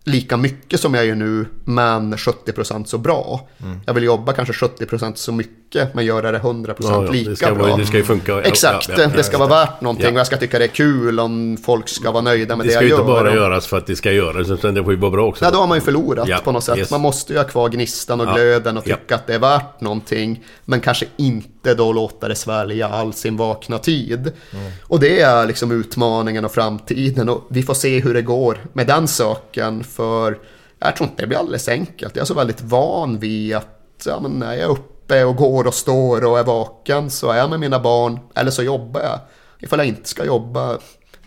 lika 0.05 0.37
mycket 0.37 0.81
som 0.81 0.95
jag 0.95 1.07
gör 1.07 1.15
nu 1.15 1.47
men 1.65 2.17
70% 2.17 2.85
så 2.85 2.99
bra. 2.99 3.49
Mm. 3.63 3.81
Jag 3.87 3.95
vill 3.95 4.05
jobba 4.05 4.33
kanske 4.33 4.67
70% 4.67 5.15
så 5.15 5.33
mycket 5.33 5.66
men 5.93 6.05
göra 6.05 6.33
det 6.33 6.39
100% 6.39 6.75
Ja, 6.79 7.05
ja, 7.05 7.11
lika 7.13 7.31
det 7.31 7.37
ska 7.37 7.55
bra. 7.55 7.67
vara- 7.67 7.77
det 7.77 7.87
ska 7.87 7.97
ju 7.97 8.03
funka. 8.05 8.33
Ja, 8.33 8.41
Exakt, 8.43 8.89
ja, 8.99 9.07
det 9.07 9.23
ska 9.25 9.39
vara 9.39 9.49
värt 9.49 9.81
någonting 9.81 10.15
och 10.15 10.21
jag 10.21 10.27
ska 10.27 10.37
tycka 10.37 10.59
det 10.59 10.65
är 10.65 10.69
kul 10.69 11.21
om 11.21 11.57
folk 11.65 11.89
ska 11.89 12.11
vara 12.11 12.23
nöjda 12.23 12.57
med 12.57 12.67
Det 12.67 12.69
det, 12.69 12.73
ska 12.73 12.79
jag 12.81 12.85
ju 12.85 12.91
gör. 12.91 12.97
inte 13.01 13.07
bara 13.07 13.35
göras 13.35 13.67
för 13.67 13.79
att 13.79 13.87
det 13.87 13.97
ska 13.97 14.13
göras 14.13 14.51
utan 14.51 14.75
det 14.75 14.85
får 14.85 14.93
ju 14.93 14.99
vara 14.99 15.11
bra 15.11 15.27
också. 15.27 15.45
Ja, 15.45 15.51
då 15.51 15.59
har 15.59 15.67
man 15.67 15.77
ju 15.77 15.81
förlorat 15.83 16.45
på 16.45 16.53
något 16.53 16.65
sätt. 16.65 16.79
yes. 16.79 16.91
Man 16.91 17.01
måste 17.01 17.33
ju 17.33 17.39
ha 17.39 17.45
kvar 17.45 17.69
gnistan 17.69 18.21
och 18.21 18.35
glöden 18.35 18.77
och 18.79 18.85
tycka 18.85 19.15
att 19.15 19.27
det 19.27 19.35
är 19.35 19.39
värt 19.39 19.81
någonting. 19.81 20.45
Men 20.65 20.81
kanske 20.81 21.07
inte 21.17 21.75
då 21.75 21.93
låta 21.93 22.29
det 22.29 22.35
svälja 22.35 22.89
all 22.89 23.13
sin 23.13 23.37
vakna 23.37 23.79
tid. 23.79 24.21
Mm. 24.21 24.73
Och 24.83 25.01
det 25.01 25.21
är 25.21 25.47
liksom 25.47 25.71
utmaningen 25.73 26.45
och 26.45 26.53
framtiden. 26.53 27.29
Och 27.29 27.47
vi 27.49 27.63
får 27.63 27.75
se 27.75 28.01
hur 28.01 28.15
det 28.15 28.23
går 28.23 28.59
med 28.73 28.87
den 28.87 29.09
saken. 29.09 29.85
För 29.85 30.39
jag 30.79 30.97
tror 30.97 31.09
inte 31.09 31.23
det 31.23 31.27
blir 31.27 31.39
alldeles 31.39 31.69
enkelt. 31.69 32.17
Jag 32.17 32.23
är 32.23 32.27
så 32.27 32.35
väldigt 32.35 32.63
van 32.63 33.19
vid 33.19 33.55
att 33.57 34.03
ja, 34.07 34.21
men 34.21 34.31
när 34.33 34.53
jag 34.55 34.63
är 34.63 34.69
uppe 34.69 34.93
och 35.11 35.37
går 35.37 35.67
och 35.67 35.75
står 35.75 36.25
och 36.25 36.39
är 36.39 36.45
vaken 36.45 37.11
så 37.11 37.31
är 37.31 37.37
jag 37.37 37.51
med 37.51 37.61
mina 37.61 37.81
barn. 37.81 38.19
Eller 38.35 38.51
så 38.51 38.63
jobbar 38.63 39.01
jag. 39.01 39.19
Ifall 39.61 39.79
jag 39.79 39.89
inte 39.89 40.09
ska 40.09 40.25
jobba 40.25 40.79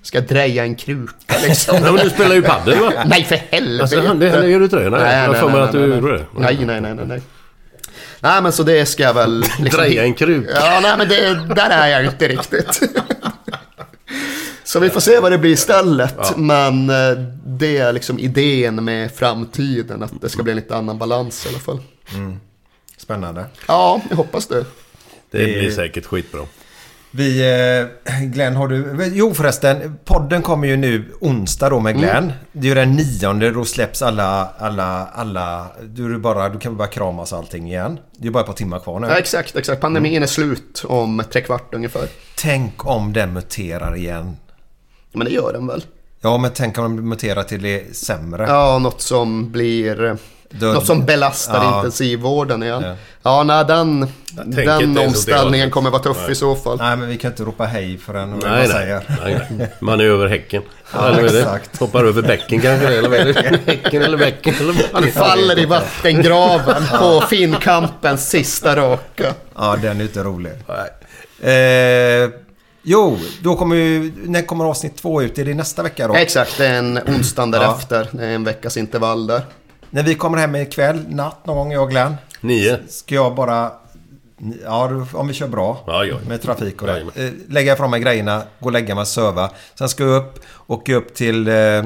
ska 0.01 0.17
jag 0.17 0.27
dreja 0.27 0.63
en 0.63 0.75
kruka 0.75 1.35
liksom. 1.47 1.75
Ja, 1.83 1.91
men 1.91 2.03
du 2.03 2.09
spelar 2.09 2.35
ju 2.35 2.41
padel, 2.41 2.79
va? 2.79 2.91
Nej 3.05 3.23
för 3.23 3.35
helvete. 3.35 3.81
Alltså, 3.81 4.13
det- 4.13 4.29
det 4.41 4.49
gör 4.49 4.59
du 4.59 4.63
inte 4.65 4.79
det? 4.79 4.89
Nej, 4.89 5.17
jag 5.17 5.27
har 5.27 5.33
för 5.33 5.49
mig 5.49 5.61
att 5.61 5.71
du 5.71 5.79
nej, 5.87 5.89
gjorde 5.97 6.11
nej. 6.11 6.19
det. 6.33 6.39
Nej, 6.39 6.65
nej, 6.65 6.81
nej, 6.81 6.93
nej, 6.95 7.05
nej. 7.07 7.21
Nej 8.19 8.41
men 8.41 8.51
så 8.51 8.63
det 8.63 8.85
ska 8.85 9.03
jag 9.03 9.13
väl... 9.13 9.41
Dreja 9.71 10.03
en 10.03 10.13
kruka. 10.13 10.51
Ja, 10.55 10.79
nej 10.81 10.95
men 10.97 11.09
det, 11.09 11.55
där 11.55 11.69
är 11.69 11.87
jag 11.87 12.05
inte 12.05 12.27
riktigt. 12.27 12.81
Så 14.63 14.79
vi 14.79 14.89
får 14.89 14.99
se 14.99 15.19
vad 15.19 15.31
det 15.31 15.37
blir 15.37 15.51
istället. 15.51 16.15
Ja. 16.17 16.33
Men 16.37 16.89
eh, 16.89 17.11
det 17.45 17.77
är 17.77 17.93
liksom 17.93 18.19
idén 18.19 18.83
med 18.85 19.11
framtiden. 19.11 20.03
Att 20.03 20.21
det 20.21 20.29
ska 20.29 20.43
bli 20.43 20.51
en 20.51 20.55
lite 20.55 20.75
annan 20.75 20.97
balans 20.97 21.45
i 21.45 21.49
alla 21.49 21.59
fall. 21.59 21.79
Mm. 22.13 22.39
Spännande. 23.09 23.45
Ja, 23.67 24.01
jag 24.09 24.17
hoppas 24.17 24.47
det. 24.47 24.65
Det 25.31 25.43
blir 25.43 25.71
säkert 25.71 26.05
skitbra. 26.05 26.41
Vi, 27.11 27.39
eh, 28.07 28.21
Glenn, 28.21 28.55
har 28.55 28.67
du... 28.67 29.11
Jo 29.13 29.33
förresten, 29.33 29.99
podden 30.05 30.41
kommer 30.41 30.67
ju 30.67 30.77
nu 30.77 31.05
onsdag 31.21 31.69
då 31.69 31.79
med 31.79 31.97
Glenn. 31.97 32.23
Mm. 32.23 32.31
Det 32.51 32.67
är 32.67 32.69
ju 32.69 32.75
den 32.75 32.91
nionde, 32.91 33.51
då 33.51 33.65
släpps 33.65 34.01
alla, 34.01 34.49
alla, 34.57 35.07
alla... 35.07 35.67
Du, 35.83 36.13
är 36.13 36.17
bara, 36.17 36.49
du 36.49 36.59
kan 36.59 36.77
bara 36.77 36.87
kramas 36.87 37.33
allting 37.33 37.67
igen. 37.67 37.99
Det 38.17 38.27
är 38.27 38.31
bara 38.31 38.39
ett 38.39 38.47
par 38.47 38.53
timmar 38.53 38.79
kvar 38.79 38.99
nu. 38.99 39.07
Ja, 39.07 39.17
exakt, 39.17 39.55
exakt. 39.55 39.81
Pandemin 39.81 40.23
är 40.23 40.27
slut 40.27 40.83
om 40.87 41.23
tre 41.31 41.41
kvart 41.41 41.73
ungefär. 41.73 42.07
Tänk 42.37 42.85
om 42.85 43.13
den 43.13 43.33
muterar 43.33 43.95
igen. 43.95 44.37
Men 45.13 45.25
det 45.25 45.31
gör 45.31 45.53
den 45.53 45.67
väl? 45.67 45.83
Ja, 46.21 46.37
men 46.37 46.51
tänk 46.53 46.77
om 46.77 46.95
den 46.95 47.09
muterar 47.09 47.43
till 47.43 47.61
det 47.61 47.95
sämre. 47.95 48.45
Ja, 48.47 48.79
något 48.79 49.01
som 49.01 49.51
blir... 49.51 50.17
Död. 50.49 50.73
Något 50.73 50.85
som 50.85 51.05
belastar 51.05 51.63
Ja. 51.63 51.75
intensivvården 51.77 52.63
igen. 52.63 52.83
Ja. 52.83 52.95
Ja, 53.23 53.43
nej, 53.43 53.65
den, 53.65 54.07
den 54.45 54.93
det 54.93 55.05
omställningen 55.07 55.71
kommer 55.71 55.89
vara 55.89 56.01
tuff 56.01 56.17
Nej. 56.21 56.31
i 56.31 56.35
så 56.35 56.55
fall. 56.55 56.77
Nej, 56.77 56.97
men 56.97 57.09
vi 57.09 57.17
kan 57.17 57.31
inte 57.31 57.43
ropa 57.43 57.65
hej 57.65 57.97
förrän 57.97 58.29
Nej, 58.29 58.39
man 58.49 58.51
nej. 58.59 58.67
säger. 58.67 59.01
nej, 59.23 59.39
nej. 59.49 59.67
Man 59.79 59.99
är 59.99 60.03
över 60.03 60.27
häcken. 60.27 60.63
Ja, 60.93 61.07
eller 61.07 61.23
är 61.23 61.33
det? 61.33 61.39
exakt. 61.39 61.79
Hoppar 61.79 62.03
över 62.05 62.21
bäcken 62.21 62.61
kanske? 62.61 62.87
Eller 62.87 63.09
vad 63.09 63.19
är 63.19 63.25
det? 63.25 63.59
Häcken 63.71 64.01
eller 64.01 64.17
bäcken? 64.17 64.55
Eller? 64.59 64.75
Han 64.93 65.11
faller 65.11 65.59
i 65.59 65.65
vattengraven 65.65 66.83
på 66.99 67.21
Finnkampens 67.29 68.29
sista 68.29 68.75
raka. 68.75 69.33
Ja, 69.55 69.77
den 69.81 69.99
är 69.99 70.03
inte 70.03 70.23
rolig. 70.23 70.51
Eh, 71.41 72.29
jo, 72.83 73.17
då 73.43 73.55
kommer 73.55 73.75
ju... 73.75 74.11
När 74.25 74.41
kommer 74.41 74.65
avsnitt 74.65 74.97
två 74.97 75.21
ut? 75.21 75.37
Är 75.39 75.45
det 75.45 75.53
nästa 75.53 75.83
vecka 75.83 76.07
då? 76.07 76.13
Exakt, 76.15 76.57
det 76.57 76.67
är 76.67 76.73
en 76.79 76.97
onsdag 77.07 77.49
Ja. 77.53 77.59
därefter. 77.59 78.07
Det 78.11 78.25
är 78.25 78.29
en 78.35 78.43
veckas 78.43 78.77
intervall 78.77 79.27
där. 79.27 79.41
När 79.89 80.03
vi 80.03 80.15
kommer 80.15 80.37
hem 80.37 80.55
ikväll, 80.55 81.05
natt 81.09 81.45
någon 81.45 81.57
gång, 81.57 81.71
jag 81.71 81.83
och 81.83 81.89
Glenn. 81.89 82.15
Nio. 82.41 82.77
Ska 82.89 83.15
jag 83.15 83.35
bara... 83.35 83.71
Ja, 84.63 84.89
om 85.13 85.27
vi 85.27 85.33
kör 85.33 85.47
bra. 85.47 85.83
Ja, 85.87 86.05
ja. 86.05 86.15
Med 86.27 86.41
trafik 86.41 86.81
och 86.81 86.87
det. 86.87 87.25
Eh, 87.25 87.31
Lägga 87.49 87.73
ifrån 87.73 87.91
mig 87.91 87.99
grejerna, 87.99 88.41
gå 88.59 88.65
och 88.65 88.71
lägga 88.71 88.95
mig 88.95 89.01
och 89.01 89.07
söva. 89.07 89.49
Sen 89.75 89.89
ska 89.89 90.03
jag 90.03 90.15
upp, 90.15 90.39
åka 90.67 90.95
upp 90.95 91.13
till 91.15 91.47
eh, 91.47 91.83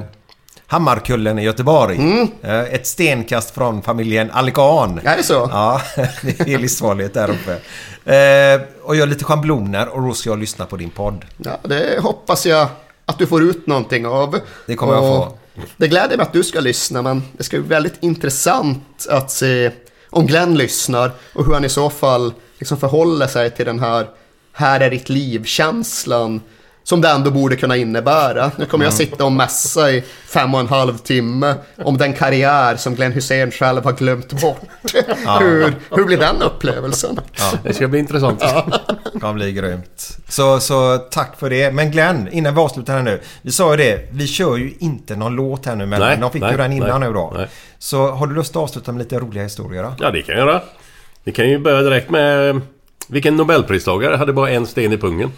Hammarkullen 0.68 1.40
i 1.40 1.44
Göteborg. 1.44 1.98
Mm. 1.98 2.28
Eh, 2.42 2.74
ett 2.74 2.88
stenkast 2.88 3.52
från 3.52 3.82
familjen 3.82 4.32
Alkan. 4.32 5.00
Är 5.04 5.18
det 5.18 5.24
så? 5.24 5.50
Ja, 5.52 5.82
det 6.22 6.54
är 6.54 6.58
livsfarligt 6.60 7.14
där 7.14 7.30
uppe. 7.30 7.52
Eh, 8.16 8.62
och 8.84 8.96
gör 8.96 9.06
lite 9.08 9.24
schabloner 9.24 9.88
och 9.88 10.02
då 10.02 10.14
ska 10.14 10.30
jag 10.30 10.40
lyssna 10.40 10.66
på 10.66 10.78
din 10.78 10.90
podd. 10.90 11.26
Ja, 11.38 11.58
det 11.64 12.00
hoppas 12.02 12.46
jag 12.46 12.68
att 13.06 13.18
du 13.20 13.28
får 13.28 13.44
ut 13.44 13.68
någonting 13.68 14.06
av. 14.08 14.40
Det 14.68 14.76
kommer 14.76 14.94
jag 14.94 15.04
Och 15.04 15.26
få. 15.28 15.38
Det 15.78 15.88
gläder 15.88 16.18
mig 16.18 16.26
att 16.26 16.34
du 16.34 16.44
ska 16.44 16.60
lyssna, 16.60 17.02
men 17.02 17.24
det 17.38 17.44
ska 17.44 17.60
bli 17.60 17.68
väldigt 17.68 18.04
intressant 18.04 19.08
att 19.10 19.32
se 19.32 19.72
om 20.10 20.28
Glenn 20.28 20.58
lyssnar 20.58 21.12
och 21.34 21.46
hur 21.46 21.54
han 21.54 21.66
i 21.66 21.70
så 21.70 21.90
fall 21.90 22.34
liksom 22.60 22.78
förhåller 22.78 23.28
sig 23.28 23.52
till 23.52 23.66
den 23.66 23.80
här 23.80 24.08
här 24.54 24.80
är 24.80 24.90
ditt 24.90 25.10
liv-känslan 25.10 26.42
som 26.84 27.02
det 27.02 27.10
ändå 27.10 27.32
borde 27.32 27.56
kunna 27.56 27.76
innebära. 27.78 28.52
Nu 28.58 28.66
kommer 28.66 28.86
jag 28.86 28.94
Mm. 28.94 28.98
sitta 29.06 29.26
och 29.26 29.32
mässa 29.32 29.92
i 29.92 30.04
fem 30.28 30.54
och 30.54 30.60
en 30.60 30.68
halv 30.68 30.98
timme 30.98 31.56
om 31.84 31.98
den 31.98 32.14
karriär 32.14 32.76
som 32.76 32.96
Glenn 32.96 33.12
Hussein 33.12 33.52
själv 33.52 33.84
har 33.84 33.92
glömt 33.94 34.42
bort. 34.42 34.60
Ja. 35.26 35.40
hur, 35.40 35.74
hur 35.92 36.06
blir 36.06 36.18
den 36.18 36.42
upplevelsen? 36.42 37.20
Det 37.64 37.74
ska 37.74 37.88
bli 37.88 38.00
intressant. 38.00 38.40
Det 39.14 39.20
kan 39.20 39.36
bli 39.36 39.52
grymt. 39.54 40.18
Så, 40.28 40.60
så 40.60 40.98
tack 40.98 41.40
för 41.40 41.50
det. 41.50 41.72
Men 41.74 41.92
Glenn, 41.92 42.28
innan 42.32 42.56
vi 42.56 42.62
avslutar 42.62 42.94
här 42.96 43.02
nu. 43.02 43.22
Vi 43.42 43.52
sa 43.52 43.72
ju 43.72 43.78
det, 43.78 44.08
vi 44.12 44.28
kör 44.28 44.58
ju 44.58 44.74
inte 44.80 45.16
någon 45.16 45.36
låt 45.36 45.66
här 45.66 45.76
nu 45.76 45.86
men 45.86 46.00
Nej, 46.00 46.18
de 46.22 46.32
fick 46.32 46.42
nej, 46.42 46.52
ju 46.52 46.58
den 46.58 46.72
innan 46.74 47.00
nej, 47.02 47.10
nu 47.10 47.16
då. 47.16 47.34
nej. 47.38 47.48
Så 47.80 48.12
har 48.12 48.28
du 48.28 48.36
lust 48.36 48.52
att 48.52 48.62
avsluta 48.64 48.92
med 48.92 49.00
lite 49.00 49.20
roliga 49.20 49.44
historier 49.44 49.84
då? 49.84 49.94
Ja, 50.00 50.12
det 50.12 50.22
kan 50.22 50.36
jag 50.38 50.48
göra. 50.48 50.62
Vi 51.24 51.32
kan 51.32 51.50
ju 51.50 51.60
börja 51.60 51.82
direkt 51.82 52.10
med... 52.10 52.62
Vilken 53.08 53.36
nobelpristagare 53.38 54.16
hade 54.16 54.34
bara 54.34 54.50
en 54.50 54.68
sten 54.68 54.94
i 54.94 54.98
pungen? 54.98 55.32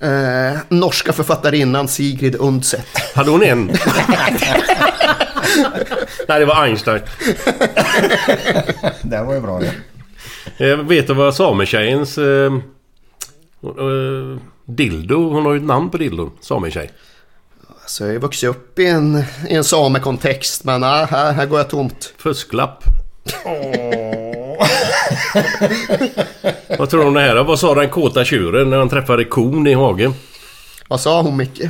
Eh, 0.00 0.58
norska 0.68 1.12
författarinnan 1.12 1.88
Sigrid 1.88 2.36
Undset. 2.36 2.86
Hade 3.14 3.30
hon 3.30 3.42
en? 3.42 3.66
Nej, 6.28 6.40
det 6.40 6.44
var 6.44 6.64
Einstein. 6.64 7.00
det 9.02 9.22
var 9.22 9.34
ju 9.34 9.40
bra 9.40 9.60
det. 9.60 9.72
Eh, 10.70 10.76
vet 10.76 11.06
du 11.06 11.14
vad 11.14 11.34
sametjejens... 11.34 12.18
Eh, 12.18 12.52
eh, 13.62 14.38
dildo, 14.64 15.32
hon 15.32 15.44
har 15.46 15.52
ju 15.52 15.58
ett 15.58 15.66
namn 15.66 15.90
på 15.90 15.96
dildon. 15.96 16.30
Sametjej. 16.40 16.90
Så 17.86 18.02
jag 18.02 18.08
har 18.08 18.12
ju 18.12 18.18
vuxit 18.18 18.50
upp 18.50 18.78
i 18.78 18.86
en, 18.86 19.24
i 19.48 19.54
en 19.54 19.64
samekontext, 19.64 20.64
men 20.64 20.80
nej, 20.80 21.06
här, 21.10 21.32
här 21.32 21.46
går 21.46 21.58
jag 21.58 21.70
tomt. 21.70 22.14
Fusklapp. 22.18 22.84
Vad 26.78 26.90
tror 26.90 27.00
du 27.00 27.06
om 27.06 27.14
det 27.14 27.20
här? 27.20 27.44
Vad 27.44 27.58
sa 27.58 27.74
den 27.74 27.90
kåta 27.90 28.24
tjuren 28.24 28.70
när 28.70 28.78
han 28.78 28.88
träffade 28.88 29.24
kon 29.24 29.66
i 29.66 29.74
hagen? 29.74 30.14
Vad 30.88 31.00
sa 31.00 31.22
hon 31.22 31.36
Micke? 31.36 31.60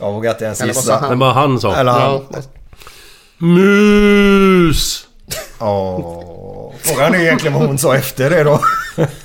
Jag 0.00 0.12
vågar 0.12 0.30
inte 0.30 0.44
ens 0.44 0.60
Eller 0.60 0.74
vad 0.74 0.84
sa 0.84 0.92
gissa. 0.92 1.00
han? 1.06 1.10
Det 1.10 1.16
var 1.16 1.32
han 1.32 1.60
sa. 1.60 1.76
Eller 1.76 1.92
han. 1.92 2.20
Ja. 2.30 2.38
Mus! 3.38 5.06
Åh. 5.60 6.72
Frågan 6.82 7.14
är 7.14 7.18
egentligen 7.18 7.54
vad 7.58 7.66
hon 7.66 7.78
sa 7.78 7.96
efter 7.96 8.30
det 8.30 8.44
då. 8.44 8.60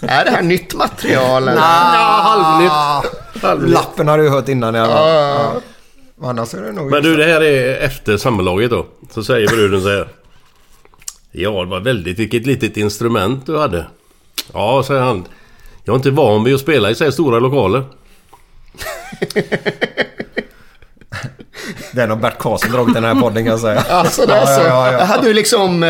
Är 0.02 0.26
det 0.26 0.32
här 0.32 0.42
nytt 0.42 0.74
material? 0.74 1.48
eller? 1.48 1.62
Ja, 1.62 1.62
halvnytt. 1.62 2.72
halvnytt. 3.44 3.74
Lappen 3.74 4.08
har 4.08 4.18
du 4.18 4.30
hört 4.30 4.48
innan 4.50 4.76
i 4.76 4.80
alla 4.80 4.94
fall. 4.94 5.10
Ja. 5.10 5.54
Annars 6.30 6.54
är 6.54 6.62
det 6.62 6.72
nog... 6.72 6.92
Men 6.92 7.04
du, 7.04 7.18
det 7.18 7.26
här 7.26 7.42
är 7.44 7.78
efter 7.86 8.18
sammanlaget 8.18 8.70
då. 8.72 8.86
Så 9.12 9.24
säger 9.24 9.48
bruden 9.48 9.82
så 9.82 9.90
här. 9.90 10.08
Ja, 11.32 11.50
det 11.64 11.70
var 11.70 11.80
väldigt... 11.80 12.20
Vilket 12.20 12.46
litet 12.46 12.78
instrument 12.78 13.46
du 13.46 13.58
hade. 13.58 13.86
Ja, 14.54 14.84
säger 14.88 15.02
han. 15.02 15.26
Jag 15.84 15.94
är 15.94 15.98
inte 15.98 16.12
van 16.12 16.44
vid 16.44 16.56
att 16.56 16.62
spela 16.62 16.92
i 16.92 16.96
så 16.96 17.04
här 17.04 17.12
stora 17.12 17.40
lokaler. 17.40 17.84
Den 21.94 22.10
har 22.10 22.18
Bert 22.18 22.38
Karlsson 22.38 22.72
dragit 22.72 22.94
den 22.94 23.04
här 23.04 23.16
podden 23.16 23.44
kan 23.44 23.52
jag 23.52 23.60
säga. 23.60 23.80
Alltså 23.90 24.26
det 24.26 24.34
är 24.34 24.46
så. 24.46 24.62
Ja, 24.62 24.68
ja, 24.68 24.92
ja. 24.92 25.00
Jag 25.00 25.06
hade 25.06 25.28
ju 25.28 25.34
liksom 25.34 25.84
eh, 25.84 25.90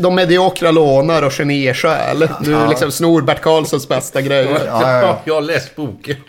de 0.00 0.14
mediokra 0.14 0.70
lånar 0.70 1.22
och 1.22 1.32
geniesjäl. 1.32 2.28
Du 2.40 2.50
Ja. 2.50 2.68
liksom 2.68 2.90
snor 2.92 3.22
Bert 3.22 3.40
Karlssons 3.40 3.88
bästa 3.88 4.20
grejer. 4.20 4.60
Ja, 4.66 4.82
ja, 4.82 5.00
ja. 5.00 5.20
Jag 5.24 5.34
har 5.34 5.40
läst 5.40 5.76
boken. 5.76 6.16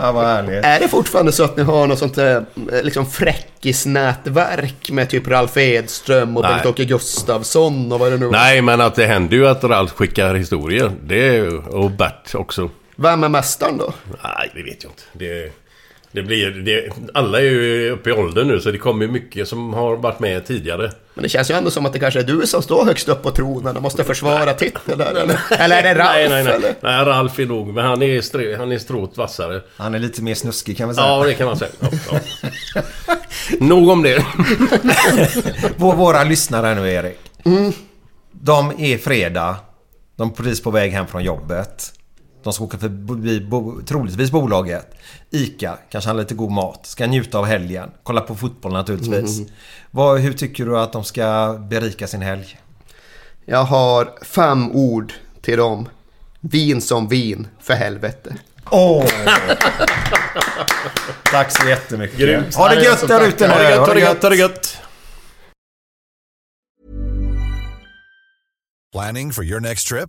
Ja, 0.00 0.12
vad 0.12 0.24
härligt. 0.26 0.64
Är 0.64 0.80
det 0.80 0.88
fortfarande 0.88 1.32
så 1.32 1.44
att 1.44 1.56
ni 1.56 1.62
har 1.62 1.86
något 1.86 1.98
sånt 1.98 2.14
där 2.14 2.46
eh, 2.72 2.82
liksom 2.82 3.06
fräckisnätverk 3.06 4.90
med 4.90 5.08
typ 5.10 5.28
Ralf 5.28 5.56
Edström 5.56 6.36
och. 6.36 6.42
Bengt-Åke 6.42 6.84
Gustafsson 6.84 7.92
och 7.92 7.98
vad 7.98 8.12
det 8.12 8.18
nu 8.18 8.30
Nej, 8.30 8.62
men 8.62 8.80
att 8.80 8.94
det 8.94 9.06
händer 9.06 9.36
ju 9.36 9.48
att 9.48 9.64
Ralf 9.64 9.92
skickar 9.92 10.34
historier. 10.34 10.92
Det 11.04 11.36
är, 11.36 11.68
och 11.74 11.90
Bert 11.90 12.34
också. 12.34 12.70
Vem 12.96 13.24
är 13.24 13.28
mästaren 13.28 13.78
då? 13.78 13.92
Nej, 14.22 14.50
det 14.54 14.62
vet 14.62 14.82
jag 14.82 14.90
inte. 14.92 15.02
Det, 15.12 15.52
det 16.18 16.26
blir, 16.26 16.50
det, 16.50 16.90
alla 17.14 17.38
är 17.38 17.42
ju 17.42 17.90
uppe 17.90 18.10
i 18.10 18.12
åldern 18.12 18.48
nu 18.48 18.60
så 18.60 18.70
det 18.70 18.78
kommer 18.78 19.06
ju 19.06 19.12
mycket 19.12 19.48
som 19.48 19.74
har 19.74 19.96
varit 19.96 20.20
med 20.20 20.46
tidigare. 20.46 20.90
Men 21.14 21.22
det 21.22 21.28
känns 21.28 21.50
ju 21.50 21.54
ändå 21.54 21.70
som 21.70 21.86
att 21.86 21.92
det 21.92 21.98
kanske 21.98 22.20
är 22.20 22.24
du 22.24 22.46
som 22.46 22.62
står 22.62 22.84
högst 22.84 23.08
upp 23.08 23.22
på 23.22 23.30
tronen 23.30 23.76
och 23.76 23.82
måste 23.82 24.04
försvara 24.04 24.54
titeln 24.54 24.98
där 24.98 25.14
eller? 25.14 25.40
Eller 25.50 25.82
är 25.82 25.82
det 25.82 26.00
Ralf? 26.00 26.10
nej, 26.14 26.28
nej, 26.28 26.44
nej. 26.44 26.54
Eller? 26.54 26.74
nej, 26.80 27.04
Ralf 27.04 27.38
är 27.38 27.46
nog, 27.46 27.74
men 27.74 27.84
han 27.84 28.02
är, 28.02 28.20
strä, 28.20 28.56
han 28.56 28.72
är 28.72 28.78
stråt 28.78 29.16
vassare. 29.16 29.60
Han 29.76 29.94
är 29.94 29.98
lite 29.98 30.22
mer 30.22 30.34
snuskig 30.34 30.76
kan 30.76 30.88
vi 30.88 30.94
säga. 30.94 31.06
Ja, 31.06 31.24
det 31.24 31.34
kan 31.34 31.46
man 31.46 31.56
säga. 31.56 31.70
Ja, 31.80 31.88
ja. 32.10 33.14
Nog 33.60 33.88
om 33.88 34.02
det. 34.02 34.24
Vår, 35.76 35.94
våra 35.94 36.24
lyssnare 36.24 36.74
nu 36.74 36.92
Erik. 36.92 37.18
Mm. 37.44 37.72
De 38.32 38.72
är 38.78 38.98
fredag. 38.98 39.56
De 40.16 40.28
är 40.28 40.32
precis 40.34 40.62
på 40.62 40.70
väg 40.70 40.92
hem 40.92 41.06
från 41.06 41.24
jobbet. 41.24 41.92
De 42.48 42.52
ska 42.52 42.64
åka 42.64 42.78
förbi 42.78 43.40
bo, 43.40 43.82
troligtvis 43.82 44.30
bolaget. 44.30 44.94
ICA, 45.30 45.78
kanske 45.90 46.08
handla 46.08 46.22
lite 46.22 46.34
god 46.34 46.50
mat. 46.50 46.86
Ska 46.86 47.06
njuta 47.06 47.38
av 47.38 47.44
helgen. 47.44 47.90
Kolla 48.02 48.20
på 48.20 48.34
fotboll 48.34 48.72
naturligtvis. 48.72 49.38
Mm. 49.38 49.50
Vad, 49.90 50.20
hur 50.20 50.32
tycker 50.32 50.66
du 50.66 50.78
att 50.78 50.92
de 50.92 51.04
ska 51.04 51.56
berika 51.70 52.06
sin 52.06 52.22
helg? 52.22 52.58
Jag 53.44 53.64
har 53.64 54.18
fem 54.22 54.70
ord 54.72 55.12
till 55.42 55.58
dem. 55.58 55.88
Vin 56.40 56.80
som 56.80 57.08
vin, 57.08 57.48
för 57.60 57.74
helvete. 57.74 58.36
Åh! 58.70 59.06
Tack 61.30 61.62
så 61.62 61.68
jättemycket. 61.68 62.18
Grymt. 62.18 62.54
Ha 62.54 62.68
det 62.68 62.84
gött 62.84 63.08
där 63.08 63.28
ute 63.28 63.48
nu. 63.48 63.52
Ha 63.52 63.62
det 63.62 63.70
gött, 63.70 63.86
ha 63.86 63.94
det 63.94 64.00
gött, 64.00 64.22
ha 64.22 64.30
det 64.30 64.36
gött. 64.36 64.78
Planning 68.92 69.32
for 69.32 69.44
your 69.44 69.60
next 69.60 69.88
trip? 69.88 70.08